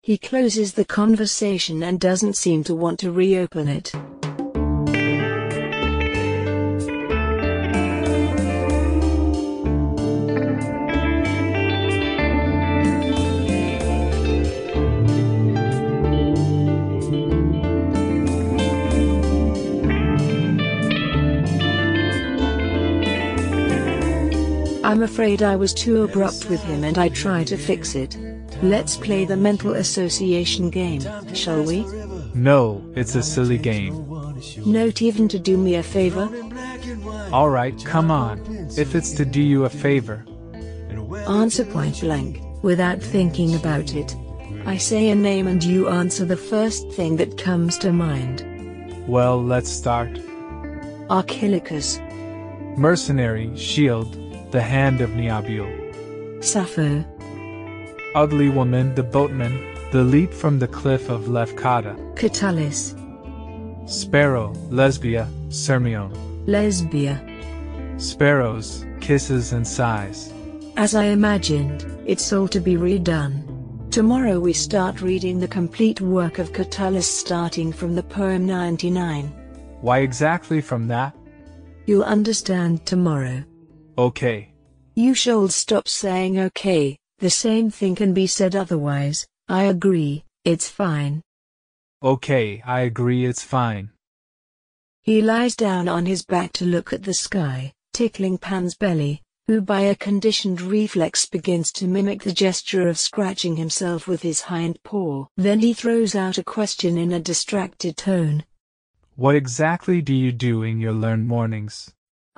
He 0.00 0.16
closes 0.16 0.74
the 0.74 0.84
conversation 0.84 1.82
and 1.82 1.98
doesn't 1.98 2.36
seem 2.36 2.62
to 2.64 2.74
want 2.76 3.00
to 3.00 3.10
reopen 3.10 3.66
it. 3.66 3.92
I'm 24.90 25.04
afraid 25.04 25.40
I 25.40 25.54
was 25.54 25.72
too 25.72 26.02
abrupt 26.02 26.50
with 26.50 26.60
him 26.64 26.82
and 26.82 26.98
I 26.98 27.10
try 27.10 27.44
to 27.44 27.56
fix 27.56 27.94
it. 27.94 28.18
Let's 28.60 28.96
play 28.96 29.24
the 29.24 29.36
mental 29.36 29.74
association 29.74 30.68
game, 30.68 31.02
shall 31.32 31.62
we? 31.62 31.84
No, 32.34 32.84
it's 32.96 33.14
a 33.14 33.22
silly 33.22 33.56
game. 33.56 33.94
Not 34.66 35.00
even 35.00 35.28
to 35.28 35.38
do 35.38 35.56
me 35.56 35.76
a 35.76 35.84
favor. 35.84 36.28
Alright, 37.32 37.84
come 37.84 38.10
on. 38.10 38.40
If 38.76 38.96
it's 38.96 39.12
to 39.12 39.24
do 39.24 39.40
you 39.40 39.64
a 39.64 39.70
favor. 39.70 40.26
Answer 41.28 41.66
point 41.66 42.00
blank, 42.00 42.42
without 42.62 43.00
thinking 43.00 43.54
about 43.54 43.94
it. 43.94 44.16
I 44.66 44.76
say 44.76 45.10
a 45.10 45.14
name 45.14 45.46
and 45.46 45.62
you 45.62 45.88
answer 45.88 46.24
the 46.24 46.36
first 46.36 46.90
thing 46.90 47.14
that 47.18 47.38
comes 47.38 47.78
to 47.78 47.92
mind. 47.92 48.44
Well, 49.06 49.40
let's 49.40 49.70
start. 49.70 50.18
Archilochus, 51.08 52.00
Mercenary, 52.76 53.56
shield, 53.56 54.19
the 54.50 54.60
hand 54.60 55.00
of 55.00 55.10
Neobule. 55.10 56.42
Sappho, 56.42 57.04
Ugly 58.14 58.48
woman, 58.48 58.92
the 58.96 59.04
boatman, 59.04 59.76
the 59.92 60.02
leap 60.02 60.32
from 60.32 60.58
the 60.58 60.66
cliff 60.66 61.08
of 61.08 61.28
Lefkada. 61.28 61.94
Catullus, 62.16 62.96
Sparrow, 63.86 64.52
Lesbia, 64.68 65.28
Sirmione. 65.48 66.16
Lesbia. 66.46 67.24
Sparrows, 67.98 68.84
kisses 69.00 69.52
and 69.52 69.66
sighs. 69.66 70.32
As 70.76 70.94
I 70.94 71.04
imagined, 71.04 71.86
it's 72.06 72.32
all 72.32 72.48
to 72.48 72.60
be 72.60 72.74
redone. 72.74 73.90
Tomorrow 73.90 74.40
we 74.40 74.52
start 74.52 75.02
reading 75.02 75.38
the 75.38 75.48
complete 75.48 76.00
work 76.00 76.38
of 76.38 76.52
Catullus 76.52 77.06
starting 77.06 77.72
from 77.72 77.94
the 77.94 78.02
poem 78.02 78.46
99. 78.46 79.26
Why 79.80 79.98
exactly 79.98 80.60
from 80.60 80.88
that? 80.88 81.14
You'll 81.86 82.04
understand 82.04 82.86
tomorrow. 82.86 83.44
Okay. 84.00 84.50
You 84.94 85.14
should 85.14 85.52
stop 85.52 85.86
saying 85.86 86.38
okay, 86.38 86.96
the 87.18 87.28
same 87.28 87.70
thing 87.70 87.94
can 87.94 88.14
be 88.14 88.26
said 88.26 88.56
otherwise. 88.56 89.26
I 89.46 89.64
agree, 89.64 90.24
it's 90.42 90.70
fine. 90.70 91.20
Okay, 92.02 92.62
I 92.64 92.80
agree 92.80 93.26
it's 93.26 93.42
fine. 93.42 93.90
He 95.02 95.20
lies 95.20 95.54
down 95.54 95.86
on 95.86 96.06
his 96.06 96.24
back 96.24 96.54
to 96.54 96.64
look 96.64 96.94
at 96.94 97.02
the 97.02 97.12
sky, 97.12 97.74
tickling 97.92 98.38
Pan's 98.38 98.74
belly, 98.74 99.20
who 99.46 99.60
by 99.60 99.82
a 99.82 99.94
conditioned 99.94 100.62
reflex 100.62 101.26
begins 101.26 101.70
to 101.72 101.86
mimic 101.86 102.22
the 102.22 102.32
gesture 102.32 102.88
of 102.88 102.98
scratching 102.98 103.56
himself 103.56 104.08
with 104.08 104.22
his 104.22 104.40
hind 104.40 104.82
paw. 104.82 105.26
Then 105.36 105.60
he 105.60 105.74
throws 105.74 106.14
out 106.14 106.38
a 106.38 106.42
question 106.42 106.96
in 106.96 107.12
a 107.12 107.20
distracted 107.20 107.98
tone. 107.98 108.44
What 109.16 109.34
exactly 109.34 110.00
do 110.00 110.14
you 110.14 110.32
do 110.32 110.62
in 110.62 110.80
your 110.80 110.92
learned 110.94 111.28
mornings? 111.28 111.92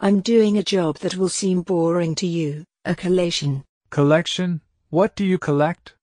I'm 0.04 0.20
doing 0.20 0.58
a 0.58 0.64
job 0.64 0.98
that 0.98 1.14
will 1.16 1.28
seem 1.28 1.62
boring 1.62 2.16
to 2.16 2.26
you, 2.26 2.64
a 2.84 2.92
collation. 2.92 3.62
Collection? 3.90 4.60
What 4.90 5.14
do 5.14 5.24
you 5.24 5.38
collect? 5.38 5.94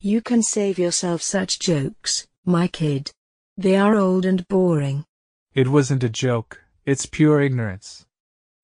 You 0.00 0.20
can 0.20 0.42
save 0.42 0.76
yourself 0.76 1.22
such 1.22 1.60
jokes, 1.60 2.26
my 2.44 2.66
kid. 2.66 3.12
They 3.56 3.76
are 3.76 3.94
old 3.94 4.24
and 4.24 4.48
boring. 4.48 5.04
It 5.54 5.68
wasn't 5.68 6.02
a 6.02 6.08
joke, 6.08 6.62
it's 6.84 7.06
pure 7.06 7.40
ignorance. 7.40 8.06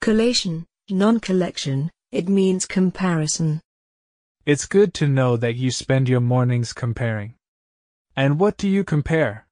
Collation, 0.01 0.67
non-collection, 0.91 1.93
it 2.11 2.29
means 2.29 2.67
comparison. 2.67 3.61
It's 4.45 4.67
good 4.67 4.93
to 4.95 5.07
know 5.07 5.37
that 5.37 5.55
you 5.55 5.71
spend 5.71 6.09
your 6.09 6.21
mornings 6.21 6.73
comparing. 6.73 7.37
And 8.17 8.41
what 8.41 8.57
do 8.57 8.69
you 8.69 8.83
compare? 8.83 9.47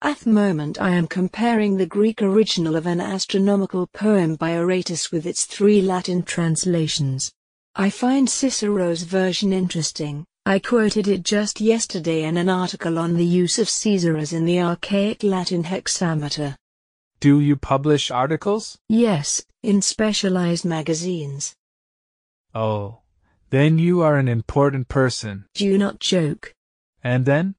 At 0.00 0.20
the 0.20 0.30
moment 0.30 0.80
I 0.80 0.90
am 0.90 1.08
comparing 1.08 1.76
the 1.76 1.86
Greek 1.86 2.22
original 2.22 2.76
of 2.76 2.86
an 2.86 3.00
astronomical 3.00 3.88
poem 3.88 4.36
by 4.36 4.50
Aratus 4.50 5.10
with 5.10 5.26
its 5.26 5.44
three 5.44 5.82
Latin 5.82 6.22
translations. 6.22 7.32
I 7.74 7.90
find 7.90 8.30
Cicero's 8.30 9.02
version 9.02 9.52
interesting. 9.52 10.24
I 10.46 10.60
quoted 10.60 11.08
it 11.08 11.24
just 11.24 11.60
yesterday 11.60 12.22
in 12.22 12.36
an 12.36 12.48
article 12.48 12.96
on 12.96 13.14
the 13.14 13.24
use 13.24 13.58
of 13.58 13.66
caesuras 13.66 14.32
in 14.32 14.44
the 14.44 14.60
archaic 14.60 15.24
Latin 15.24 15.64
hexameter. 15.64 16.56
Do 17.18 17.40
you 17.40 17.56
publish 17.56 18.12
articles? 18.12 18.78
Yes, 18.88 19.44
in 19.64 19.82
specialized 19.82 20.64
magazines. 20.64 21.56
Oh, 22.54 23.00
then 23.50 23.80
you 23.80 24.00
are 24.02 24.16
an 24.16 24.28
important 24.28 24.86
person. 24.86 25.46
Do 25.54 25.76
not 25.76 25.98
joke. 25.98 26.54
And 27.02 27.26
then? 27.26 27.56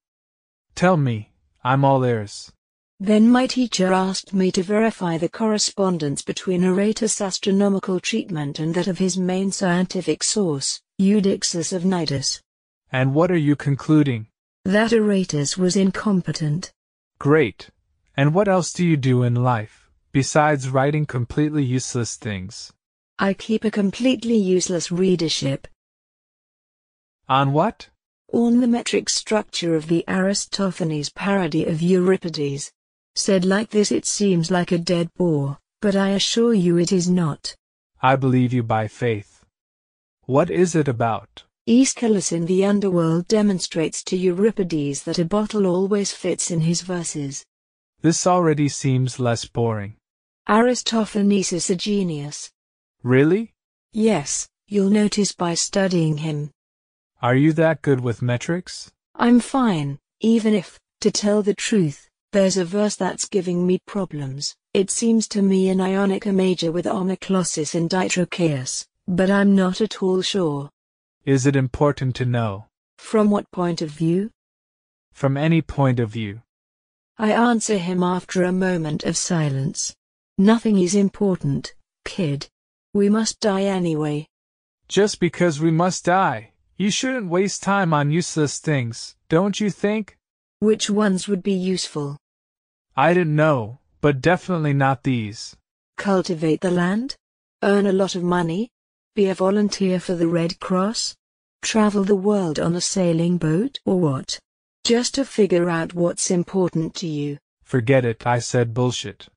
Tell 0.73 0.95
me, 0.95 1.28
I'm 1.69 1.85
all 1.85 2.03
ears. 2.03 2.51
Then 2.99 3.29
my 3.29 3.45
teacher 3.45 3.93
asked 3.93 4.33
me 4.33 4.51
to 4.53 4.63
verify 4.63 5.19
the 5.19 5.29
correspondence 5.29 6.23
between 6.23 6.63
Aratus' 6.63 7.21
astronomical 7.21 7.99
treatment 7.99 8.57
and 8.57 8.73
that 8.73 8.87
of 8.87 8.97
his 8.97 9.19
main 9.19 9.51
scientific 9.51 10.23
source, 10.23 10.81
Eudoxus 10.99 11.71
of 11.71 11.83
Cnidus. 11.83 12.41
And 12.91 13.13
what 13.13 13.29
are 13.29 13.37
you 13.37 13.55
concluding? 13.55 14.25
That 14.65 14.93
Aratus 14.93 15.59
was 15.59 15.75
incompetent. 15.75 16.71
Great. 17.19 17.69
And 18.17 18.33
what 18.33 18.47
else 18.47 18.73
do 18.73 18.83
you 18.83 18.97
do 18.97 19.21
in 19.21 19.35
life, 19.35 19.91
besides 20.11 20.69
writing 20.69 21.05
completely 21.05 21.63
useless 21.63 22.15
things? 22.15 22.73
I 23.19 23.35
keep 23.35 23.63
a 23.63 23.69
completely 23.69 24.37
useless 24.37 24.91
readership. 24.91 25.67
On 27.27 27.53
what? 27.53 27.89
On 28.31 28.61
the 28.61 28.67
metric 28.67 29.09
structure 29.09 29.75
of 29.75 29.87
the 29.87 30.03
Aristophanes 30.07 31.09
parody 31.09 31.65
of 31.65 31.81
Euripides. 31.81 32.71
Said 33.15 33.43
like 33.43 33.69
this 33.71 33.91
it 33.91 34.05
seems 34.05 34.51
like 34.51 34.71
a 34.71 34.77
dead 34.77 35.09
bore, 35.15 35.57
but 35.81 35.95
I 35.95 36.09
assure 36.09 36.53
you 36.53 36.77
it 36.77 36.91
is 36.91 37.09
not. 37.09 37.55
I 38.01 38.15
believe 38.15 38.53
you 38.53 38.61
by 38.61 38.87
faith. 38.87 39.43
What 40.25 40.51
is 40.51 40.75
it 40.75 40.87
about? 40.87 41.43
Aeschylus 41.67 42.31
in 42.31 42.45
the 42.45 42.65
underworld 42.65 43.27
demonstrates 43.27 44.03
to 44.03 44.15
Euripides 44.15 45.03
that 45.03 45.19
a 45.19 45.25
bottle 45.25 45.65
always 45.65 46.11
fits 46.11 46.51
in 46.51 46.61
his 46.61 46.81
verses. 46.81 47.43
This 48.01 48.27
already 48.27 48.69
seems 48.69 49.19
less 49.19 49.45
boring. 49.45 49.95
Aristophanes 50.47 51.51
is 51.51 51.69
a 51.69 51.75
genius. 51.75 52.51
Really? 53.03 53.53
Yes, 53.91 54.47
you'll 54.67 54.89
notice 54.89 55.31
by 55.31 55.55
studying 55.55 56.17
him. 56.17 56.51
Are 57.21 57.35
you 57.35 57.51
that 57.53 57.81
good 57.81 57.99
with 57.99 58.21
metrics? 58.21 58.91
I'm 59.15 59.41
fine, 59.41 59.99
even 60.21 60.53
if, 60.53 60.79
to 61.01 61.11
tell 61.11 61.41
the 61.41 61.53
truth, 61.53 62.07
there's 62.31 62.55
a 62.55 62.63
verse 62.63 62.95
that's 62.95 63.27
giving 63.27 63.67
me 63.67 63.79
problems. 63.85 64.55
It 64.73 64.89
seems 64.89 65.27
to 65.29 65.41
me 65.41 65.67
an 65.67 65.79
Ionica 65.79 66.33
major 66.33 66.71
with 66.71 66.85
anaclasis 66.85 67.75
and 67.75 67.89
ditrochaeus, 67.89 68.85
but 69.05 69.29
I'm 69.29 69.53
not 69.53 69.81
at 69.81 70.01
all 70.01 70.21
sure. 70.21 70.69
Is 71.25 71.45
it 71.45 71.57
important 71.57 72.15
to 72.15 72.25
know? 72.25 72.67
From 72.97 73.29
what 73.29 73.51
point 73.51 73.81
of 73.81 73.89
view? 73.89 74.31
From 75.11 75.35
any 75.35 75.61
point 75.61 75.99
of 75.99 76.09
view. 76.09 76.41
I 77.17 77.33
answer 77.33 77.77
him 77.77 78.01
after 78.01 78.43
a 78.43 78.53
moment 78.53 79.03
of 79.03 79.17
silence. 79.17 79.93
Nothing 80.37 80.79
is 80.79 80.95
important, 80.95 81.73
kid. 82.05 82.47
We 82.93 83.09
must 83.09 83.41
die 83.41 83.63
anyway. 83.63 84.27
Just 84.87 85.19
because 85.19 85.59
we 85.59 85.69
must 85.69 86.05
die, 86.05 86.48
you 86.79 86.89
shouldn't 86.89 87.29
waste 87.29 87.61
time 87.61 87.93
on 87.93 88.09
useless 88.09 88.57
things, 88.57 89.17
don't 89.27 89.59
you 89.59 89.69
think? 89.69 90.17
Which 90.59 90.89
ones 90.89 91.27
would 91.27 91.43
be 91.43 91.51
useful? 91.51 92.17
I 92.95 93.13
didn't 93.13 93.35
know, 93.35 93.79
but 93.99 94.21
definitely 94.21 94.71
not 94.71 95.03
these. 95.03 95.57
Cultivate 95.97 96.61
the 96.61 96.71
land? 96.71 97.17
Earn 97.61 97.85
a 97.85 97.91
lot 97.91 98.15
of 98.15 98.23
money? 98.23 98.69
Be 99.13 99.27
a 99.27 99.35
volunteer 99.35 99.99
for 99.99 100.15
the 100.15 100.29
Red 100.29 100.61
Cross? 100.61 101.17
Travel 101.61 102.05
the 102.05 102.15
world 102.15 102.61
on 102.61 102.73
a 102.77 102.81
sailing 102.81 103.37
boat 103.37 103.77
or 103.85 103.99
what? 103.99 104.39
Just 104.85 105.15
to 105.15 105.25
figure 105.25 105.69
out 105.69 105.93
what's 105.93 106.31
important 106.31 106.95
to 106.95 107.07
you. 107.07 107.37
Forget 107.61 108.05
it, 108.05 108.25
I 108.25 108.39
said 108.39 108.73
bullshit. 108.73 109.27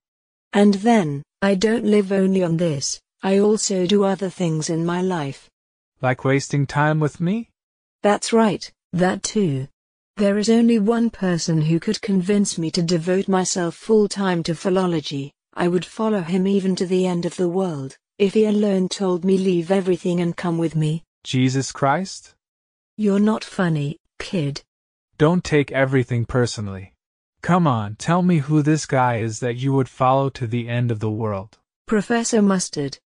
And 0.53 0.75
then, 0.75 1.25
I 1.43 1.57
don't 1.57 1.85
live 1.85 2.13
only 2.13 2.45
on 2.45 2.59
this, 2.59 3.01
I 3.21 3.41
also 3.41 3.85
do 3.85 4.05
other 4.05 4.31
things 4.31 4.71
in 4.71 4.87
my 4.87 5.03
life. 5.03 5.51
Like 6.03 6.25
wasting 6.25 6.67
time 6.67 6.99
with 6.99 7.21
me? 7.21 7.51
That's 8.03 8.33
right, 8.33 8.71
that 8.93 9.23
too. 9.23 9.69
There 10.17 10.37
is 10.37 10.51
only 10.51 10.81
one 10.81 11.11
person 11.11 11.63
who 11.63 11.79
could 11.79 12.03
convince 12.03 12.59
me 12.59 12.73
to 12.73 12.83
devote 12.83 13.29
myself 13.29 13.77
full 13.77 14.09
time 14.09 14.43
to 14.43 14.57
philology. 14.57 15.33
I 15.55 15.69
would 15.69 15.85
follow 15.85 16.23
him 16.23 16.49
even 16.49 16.75
to 16.77 16.87
the 16.87 17.07
end 17.07 17.25
of 17.25 17.37
the 17.37 17.49
world, 17.49 17.97
if 18.19 18.35
he 18.35 18.47
alone 18.47 18.89
told 18.89 19.25
me 19.25 19.39
leave 19.39 19.71
everything 19.71 20.21
and 20.21 20.37
come 20.37 20.59
with 20.59 20.75
me. 20.75 21.05
Jesus 21.23 21.71
Christ? 21.71 22.35
You're 22.97 23.21
not 23.21 23.45
funny, 23.45 23.99
kid. 24.19 24.63
Don't 25.19 25.45
take 25.45 25.71
everything 25.71 26.25
personally. 26.25 26.95
Come 27.43 27.69
on, 27.69 27.95
tell 27.95 28.23
me 28.23 28.39
who 28.39 28.61
this 28.61 28.87
guy 28.87 29.19
is 29.19 29.39
that 29.39 29.57
you 29.57 29.73
would 29.73 29.89
follow 29.89 30.31
to 30.31 30.49
the 30.49 30.69
end 30.69 30.91
of 30.91 30.99
the 30.99 31.11
world. 31.11 31.59
Professor 31.87 32.43
Mustard. 32.43 32.99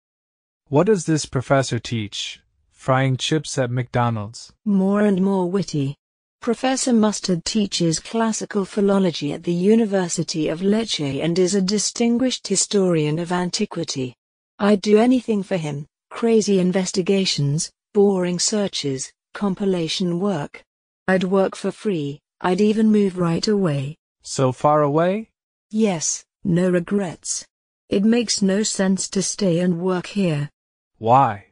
What 0.69 0.87
does 0.87 1.05
this 1.05 1.25
professor 1.25 1.77
teach? 1.77 2.41
Frying 2.85 3.17
chips 3.17 3.57
at 3.57 3.71
McDonald's. 3.71 4.53
More 4.63 5.01
and 5.01 5.19
more 5.19 5.49
witty. 5.49 5.95
Professor 6.39 6.93
Mustard 6.93 7.43
teaches 7.43 7.99
classical 7.99 8.63
philology 8.63 9.33
at 9.33 9.41
the 9.41 9.51
University 9.51 10.49
of 10.49 10.59
Lecce 10.59 11.23
and 11.23 11.39
is 11.39 11.55
a 11.55 11.63
distinguished 11.63 12.47
historian 12.47 13.17
of 13.17 13.31
antiquity. 13.31 14.13
I'd 14.59 14.81
do 14.81 14.99
anything 14.99 15.41
for 15.41 15.57
him 15.57 15.87
crazy 16.11 16.59
investigations, 16.59 17.71
boring 17.95 18.37
searches, 18.37 19.11
compilation 19.33 20.19
work. 20.19 20.63
I'd 21.07 21.23
work 21.23 21.55
for 21.55 21.71
free, 21.71 22.19
I'd 22.41 22.61
even 22.61 22.91
move 22.91 23.17
right 23.17 23.47
away. 23.47 23.97
So 24.21 24.51
far 24.51 24.83
away? 24.83 25.31
Yes, 25.71 26.23
no 26.43 26.69
regrets. 26.69 27.47
It 27.89 28.03
makes 28.03 28.43
no 28.43 28.61
sense 28.61 29.09
to 29.09 29.23
stay 29.23 29.57
and 29.57 29.79
work 29.81 30.05
here. 30.05 30.51
Why? 30.99 31.44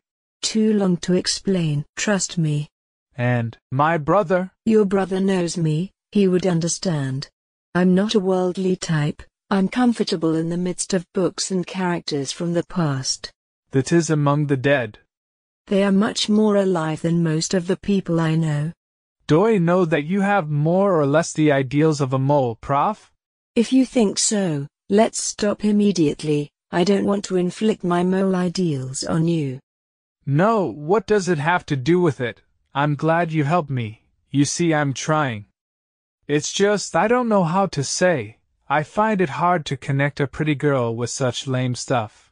Too 0.43 0.73
long 0.73 0.97
to 0.97 1.13
explain. 1.13 1.85
Trust 1.95 2.37
me. 2.37 2.67
And, 3.15 3.57
my 3.71 3.97
brother? 3.97 4.51
Your 4.65 4.85
brother 4.85 5.19
knows 5.19 5.57
me, 5.57 5.91
he 6.11 6.27
would 6.27 6.45
understand. 6.45 7.29
I'm 7.73 7.95
not 7.95 8.13
a 8.13 8.19
worldly 8.19 8.75
type, 8.75 9.23
I'm 9.49 9.67
comfortable 9.67 10.35
in 10.35 10.49
the 10.49 10.57
midst 10.57 10.93
of 10.93 11.11
books 11.13 11.49
and 11.49 11.65
characters 11.65 12.31
from 12.31 12.53
the 12.53 12.65
past. 12.65 13.31
That 13.71 13.91
is 13.91 14.09
among 14.09 14.47
the 14.47 14.57
dead. 14.57 14.99
They 15.67 15.83
are 15.83 15.91
much 15.91 16.27
more 16.27 16.57
alive 16.57 17.01
than 17.01 17.23
most 17.23 17.53
of 17.53 17.67
the 17.67 17.77
people 17.77 18.19
I 18.19 18.35
know. 18.35 18.73
Do 19.27 19.47
I 19.47 19.57
know 19.57 19.85
that 19.85 20.03
you 20.03 20.21
have 20.21 20.49
more 20.49 20.99
or 20.99 21.05
less 21.05 21.31
the 21.31 21.51
ideals 21.51 22.01
of 22.01 22.11
a 22.11 22.19
mole, 22.19 22.57
prof? 22.59 23.11
If 23.55 23.71
you 23.71 23.85
think 23.85 24.19
so, 24.19 24.67
let's 24.89 25.23
stop 25.23 25.63
immediately. 25.63 26.51
I 26.71 26.83
don't 26.83 27.05
want 27.05 27.23
to 27.25 27.37
inflict 27.37 27.83
my 27.83 28.03
mole 28.03 28.35
ideals 28.35 29.03
on 29.05 29.27
you. 29.27 29.59
No, 30.26 30.65
what 30.65 31.05
does 31.05 31.28
it 31.28 31.38
have 31.38 31.65
to 31.65 31.76
do 31.76 31.99
with 31.99 32.21
it? 32.21 32.41
I'm 32.74 32.95
glad 32.95 33.32
you 33.32 33.43
helped 33.43 33.69
me. 33.69 34.03
You 34.32 34.45
see, 34.45 34.74
I'm 34.74 34.93
trying. 34.93 35.45
It's 36.28 36.53
just, 36.53 36.95
I 36.95 37.07
don't 37.07 37.28
know 37.28 37.43
how 37.43 37.65
to 37.67 37.84
say. 37.84 38.38
I 38.69 38.84
find 38.84 39.19
it 39.19 39.30
hard 39.30 39.65
to 39.65 39.78
connect 39.78 40.21
a 40.21 40.28
pretty 40.28 40.55
girl 40.55 40.95
with 40.95 41.09
such 41.09 41.47
lame 41.47 41.76
stuff. 41.76 42.32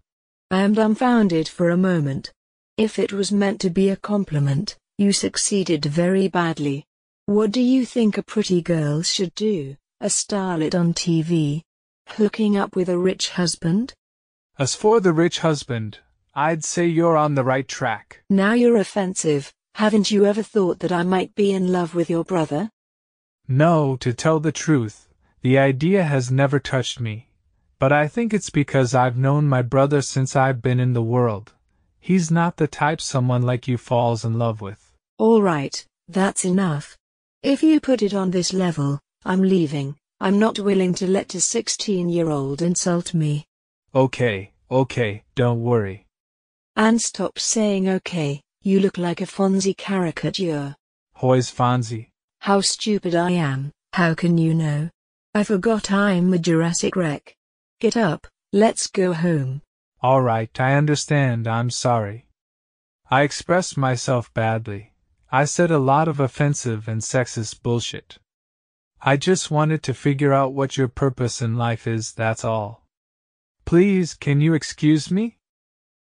I 0.49 0.61
am 0.61 0.73
dumbfounded 0.73 1.47
for 1.47 1.69
a 1.69 1.77
moment. 1.77 2.31
If 2.77 2.97
it 2.97 3.11
was 3.11 3.31
meant 3.31 3.59
to 3.61 3.69
be 3.69 3.89
a 3.89 3.97
compliment, 3.97 4.77
you 4.97 5.11
succeeded 5.11 5.85
very 5.85 6.27
badly. 6.29 6.85
What 7.25 7.51
do 7.51 7.61
you 7.61 7.85
think 7.85 8.17
a 8.17 8.23
pretty 8.23 8.61
girl 8.61 9.01
should 9.01 9.35
do? 9.35 9.75
A 9.99 10.07
starlet 10.07 10.73
on 10.73 10.93
TV? 10.93 11.61
Hooking 12.07 12.57
up 12.57 12.75
with 12.75 12.89
a 12.89 12.97
rich 12.97 13.31
husband? 13.31 13.93
As 14.57 14.75
for 14.75 14.99
the 14.99 15.13
rich 15.13 15.39
husband, 15.39 15.99
I'd 16.33 16.63
say 16.63 16.87
you're 16.87 17.17
on 17.17 17.35
the 17.35 17.43
right 17.43 17.67
track. 17.67 18.23
Now 18.29 18.53
you're 18.53 18.77
offensive. 18.77 19.51
Haven't 19.75 20.11
you 20.11 20.25
ever 20.25 20.41
thought 20.41 20.79
that 20.79 20.91
I 20.91 21.03
might 21.03 21.35
be 21.35 21.51
in 21.51 21.73
love 21.73 21.93
with 21.93 22.09
your 22.09 22.23
brother? 22.23 22.69
No, 23.49 23.97
to 23.97 24.13
tell 24.13 24.39
the 24.39 24.53
truth, 24.53 25.09
the 25.41 25.57
idea 25.57 26.03
has 26.03 26.31
never 26.31 26.57
touched 26.57 27.01
me. 27.01 27.27
But 27.79 27.91
I 27.91 28.07
think 28.07 28.33
it's 28.33 28.49
because 28.49 28.95
I've 28.95 29.17
known 29.17 29.49
my 29.49 29.61
brother 29.61 30.01
since 30.01 30.35
I've 30.35 30.61
been 30.61 30.79
in 30.79 30.93
the 30.93 31.01
world. 31.01 31.51
He's 31.99 32.31
not 32.31 32.55
the 32.55 32.67
type 32.67 33.01
someone 33.01 33.41
like 33.41 33.67
you 33.67 33.77
falls 33.77 34.23
in 34.23 34.39
love 34.39 34.61
with. 34.61 34.93
All 35.17 35.41
right, 35.41 35.85
that's 36.07 36.45
enough. 36.45 36.97
If 37.43 37.61
you 37.61 37.81
put 37.81 38.01
it 38.01 38.13
on 38.13 38.31
this 38.31 38.53
level, 38.53 38.99
I'm 39.25 39.41
leaving. 39.41 39.97
I'm 40.21 40.39
not 40.39 40.59
willing 40.59 40.93
to 40.95 41.07
let 41.07 41.35
a 41.35 41.41
16 41.41 42.07
year 42.07 42.29
old 42.29 42.61
insult 42.61 43.13
me. 43.13 43.43
Okay, 43.93 44.53
okay, 44.69 45.23
don't 45.35 45.61
worry. 45.61 46.05
And 46.75 47.01
stop 47.01 47.37
saying 47.37 47.89
okay, 47.89 48.41
you 48.61 48.79
look 48.79 48.97
like 48.97 49.21
a 49.21 49.25
Fonzie 49.25 49.75
caricature. 49.75 50.75
Hoy's 51.15 51.51
Fonzie. 51.51 52.09
How 52.39 52.61
stupid 52.61 53.13
I 53.13 53.31
am, 53.31 53.71
how 53.93 54.13
can 54.13 54.37
you 54.37 54.53
know? 54.53 54.89
I 55.35 55.43
forgot 55.43 55.91
I'm 55.91 56.33
a 56.33 56.39
Jurassic 56.39 56.95
wreck. 56.95 57.35
Get 57.79 57.97
up, 57.97 58.27
let's 58.53 58.87
go 58.87 59.13
home. 59.13 59.61
Alright, 60.03 60.59
I 60.59 60.73
understand, 60.73 61.47
I'm 61.47 61.69
sorry. 61.69 62.27
I 63.09 63.23
expressed 63.23 63.77
myself 63.77 64.33
badly. 64.33 64.93
I 65.31 65.45
said 65.45 65.71
a 65.71 65.77
lot 65.77 66.07
of 66.07 66.19
offensive 66.19 66.87
and 66.87 67.01
sexist 67.01 67.61
bullshit. 67.61 68.17
I 69.01 69.17
just 69.17 69.51
wanted 69.51 69.83
to 69.83 69.93
figure 69.93 70.33
out 70.33 70.53
what 70.53 70.77
your 70.77 70.87
purpose 70.87 71.41
in 71.41 71.57
life 71.57 71.87
is, 71.87 72.13
that's 72.13 72.45
all. 72.45 72.85
Please, 73.65 74.13
can 74.13 74.41
you 74.41 74.53
excuse 74.53 75.11
me? 75.11 75.37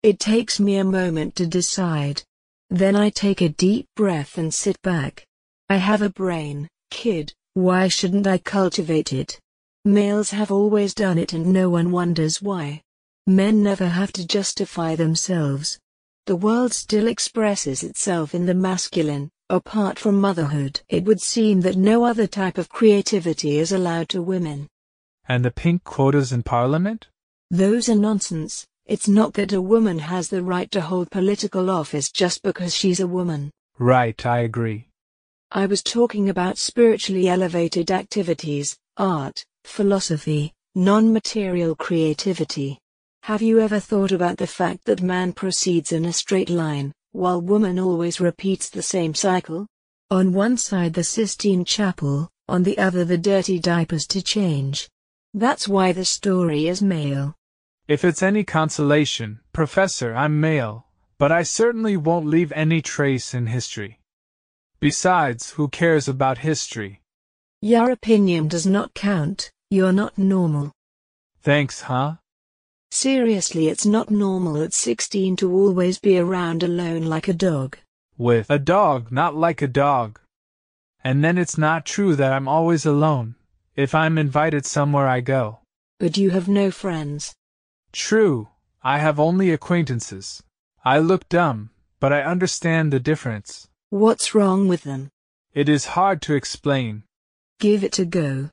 It 0.04 0.20
takes 0.20 0.60
me 0.60 0.78
a 0.78 0.84
moment 0.84 1.36
to 1.36 1.48
decide. 1.48 2.24
Then 2.70 2.96
I 2.96 3.10
take 3.10 3.42
a 3.42 3.50
deep 3.50 3.88
breath 3.96 4.38
and 4.38 4.54
sit 4.54 4.82
back. 4.82 5.26
I 5.70 5.78
have 5.78 6.02
a 6.02 6.10
brain, 6.10 6.68
kid, 6.92 7.34
why 7.54 7.88
shouldn't 7.88 8.28
I 8.28 8.38
cultivate 8.38 9.12
it? 9.12 9.40
Males 9.84 10.30
have 10.30 10.52
always 10.52 10.94
done 10.94 11.18
it 11.18 11.34
and 11.34 11.52
no 11.52 11.70
one 11.70 11.92
wonders 11.92 12.42
why. 12.42 12.82
Men 13.26 13.64
never 13.64 13.88
have 13.88 14.12
to 14.14 14.28
justify 14.28 14.96
themselves. 14.96 15.80
The 16.28 16.36
world 16.36 16.74
still 16.74 17.08
expresses 17.08 17.84
itself 17.84 18.36
in 18.36 18.46
the 18.46 18.54
masculine, 18.54 19.30
apart 19.50 19.98
from 19.98 20.22
motherhood. 20.22 20.82
It 20.90 21.06
would 21.06 21.22
seem 21.22 21.62
that 21.62 21.78
no 21.78 22.04
other 22.04 22.28
type 22.28 22.58
of 22.58 22.70
creativity 22.70 23.60
is 23.60 23.72
allowed 23.72 24.10
to 24.10 24.22
women. 24.22 24.68
And 25.28 25.44
the 25.44 25.52
pink 25.52 25.84
quotas 25.84 26.32
in 26.32 26.44
Parliament? 26.44 27.08
Those 27.50 27.90
are 27.90 27.96
nonsense. 27.96 28.68
It's 28.88 29.10
not 29.10 29.34
that 29.34 29.52
a 29.52 29.62
woman 29.62 30.00
has 30.00 30.30
the 30.30 30.42
right 30.42 30.72
to 30.72 30.80
hold 30.80 31.12
political 31.12 31.70
office 31.70 32.10
just 32.10 32.42
because 32.42 32.74
she's 32.74 33.02
a 33.02 33.08
woman. 33.08 33.52
Right, 33.78 34.26
I 34.26 34.40
agree. 34.40 34.88
I 35.52 35.66
was 35.66 35.84
talking 35.84 36.30
about 36.30 36.58
spiritually 36.58 37.28
elevated 37.28 37.92
activities, 37.92 38.78
art, 38.96 39.46
philosophy, 39.66 40.54
non 40.74 41.12
material 41.12 41.76
creativity. 41.76 42.80
Have 43.24 43.42
you 43.42 43.60
ever 43.60 43.82
thought 43.82 44.14
about 44.14 44.38
the 44.38 44.48
fact 44.48 44.86
that 44.86 45.02
man 45.02 45.34
proceeds 45.34 45.92
in 45.92 46.06
a 46.06 46.14
straight 46.14 46.50
line, 46.50 46.94
while 47.12 47.42
woman 47.42 47.80
always 47.80 48.22
repeats 48.22 48.70
the 48.70 48.82
same 48.82 49.14
cycle? 49.14 49.68
On 50.12 50.32
one 50.32 50.56
side 50.56 50.94
the 50.94 51.04
Sistine 51.04 51.66
Chapel, 51.66 52.30
on 52.48 52.64
the 52.64 52.78
other 52.78 53.04
the 53.04 53.18
dirty 53.18 53.60
diapers 53.60 54.08
to 54.08 54.22
change. 54.22 54.90
That's 55.34 55.68
why 55.68 55.92
the 55.92 56.06
story 56.06 56.70
is 56.70 56.82
male. 56.82 57.37
If 57.88 58.04
it's 58.04 58.22
any 58.22 58.44
consolation, 58.44 59.40
Professor, 59.54 60.14
I'm 60.14 60.42
male, 60.42 60.88
but 61.18 61.32
I 61.32 61.44
certainly 61.44 61.96
won't 61.96 62.26
leave 62.26 62.52
any 62.52 62.82
trace 62.82 63.34
in 63.34 63.48
history. 63.48 64.02
Besides, 64.82 65.52
who 65.52 65.70
cares 65.70 66.10
about 66.10 66.40
history? 66.40 67.02
Your 67.62 67.90
opinion 67.90 68.50
does 68.50 68.68
not 68.68 68.94
count, 68.94 69.52
you're 69.70 69.94
not 69.94 70.18
normal. 70.18 70.74
Thanks, 71.42 71.82
huh? 71.82 72.16
Seriously, 72.92 73.70
it's 73.70 73.86
not 73.86 74.12
normal 74.12 74.62
at 74.62 74.74
16 74.74 75.38
to 75.38 75.52
always 75.52 75.98
be 75.98 76.20
around 76.20 76.64
alone 76.64 77.04
like 77.04 77.30
a 77.30 77.34
dog. 77.34 77.78
With 78.18 78.50
a 78.50 78.60
dog, 78.60 79.14
not 79.14 79.34
like 79.34 79.62
a 79.62 79.68
dog. 79.68 80.20
And 81.06 81.24
then 81.24 81.38
it's 81.38 81.58
not 81.58 81.86
true 81.86 82.18
that 82.18 82.34
I'm 82.34 82.50
always 82.50 82.86
alone. 82.86 83.36
If 83.78 83.96
I'm 83.96 84.18
invited 84.18 84.66
somewhere, 84.66 85.08
I 85.08 85.22
go. 85.22 85.60
But 86.00 86.18
you 86.18 86.32
have 86.32 86.50
no 86.50 86.70
friends. 86.70 87.34
True, 87.92 88.50
I 88.84 89.00
have 89.00 89.20
only 89.20 89.52
acquaintances. 89.52 90.44
I 90.84 91.00
look 91.00 91.28
dumb, 91.30 91.72
but 92.00 92.14
I 92.14 92.22
understand 92.22 92.94
the 92.94 93.00
difference. 93.00 93.68
What's 93.90 94.36
wrong 94.36 94.68
with 94.68 94.84
them? 94.84 95.10
It 95.54 95.68
is 95.70 95.96
hard 95.98 96.22
to 96.24 96.36
explain. 96.36 97.04
Give 97.60 97.84
it 97.84 98.00
a 98.00 98.06
go. 98.06 98.50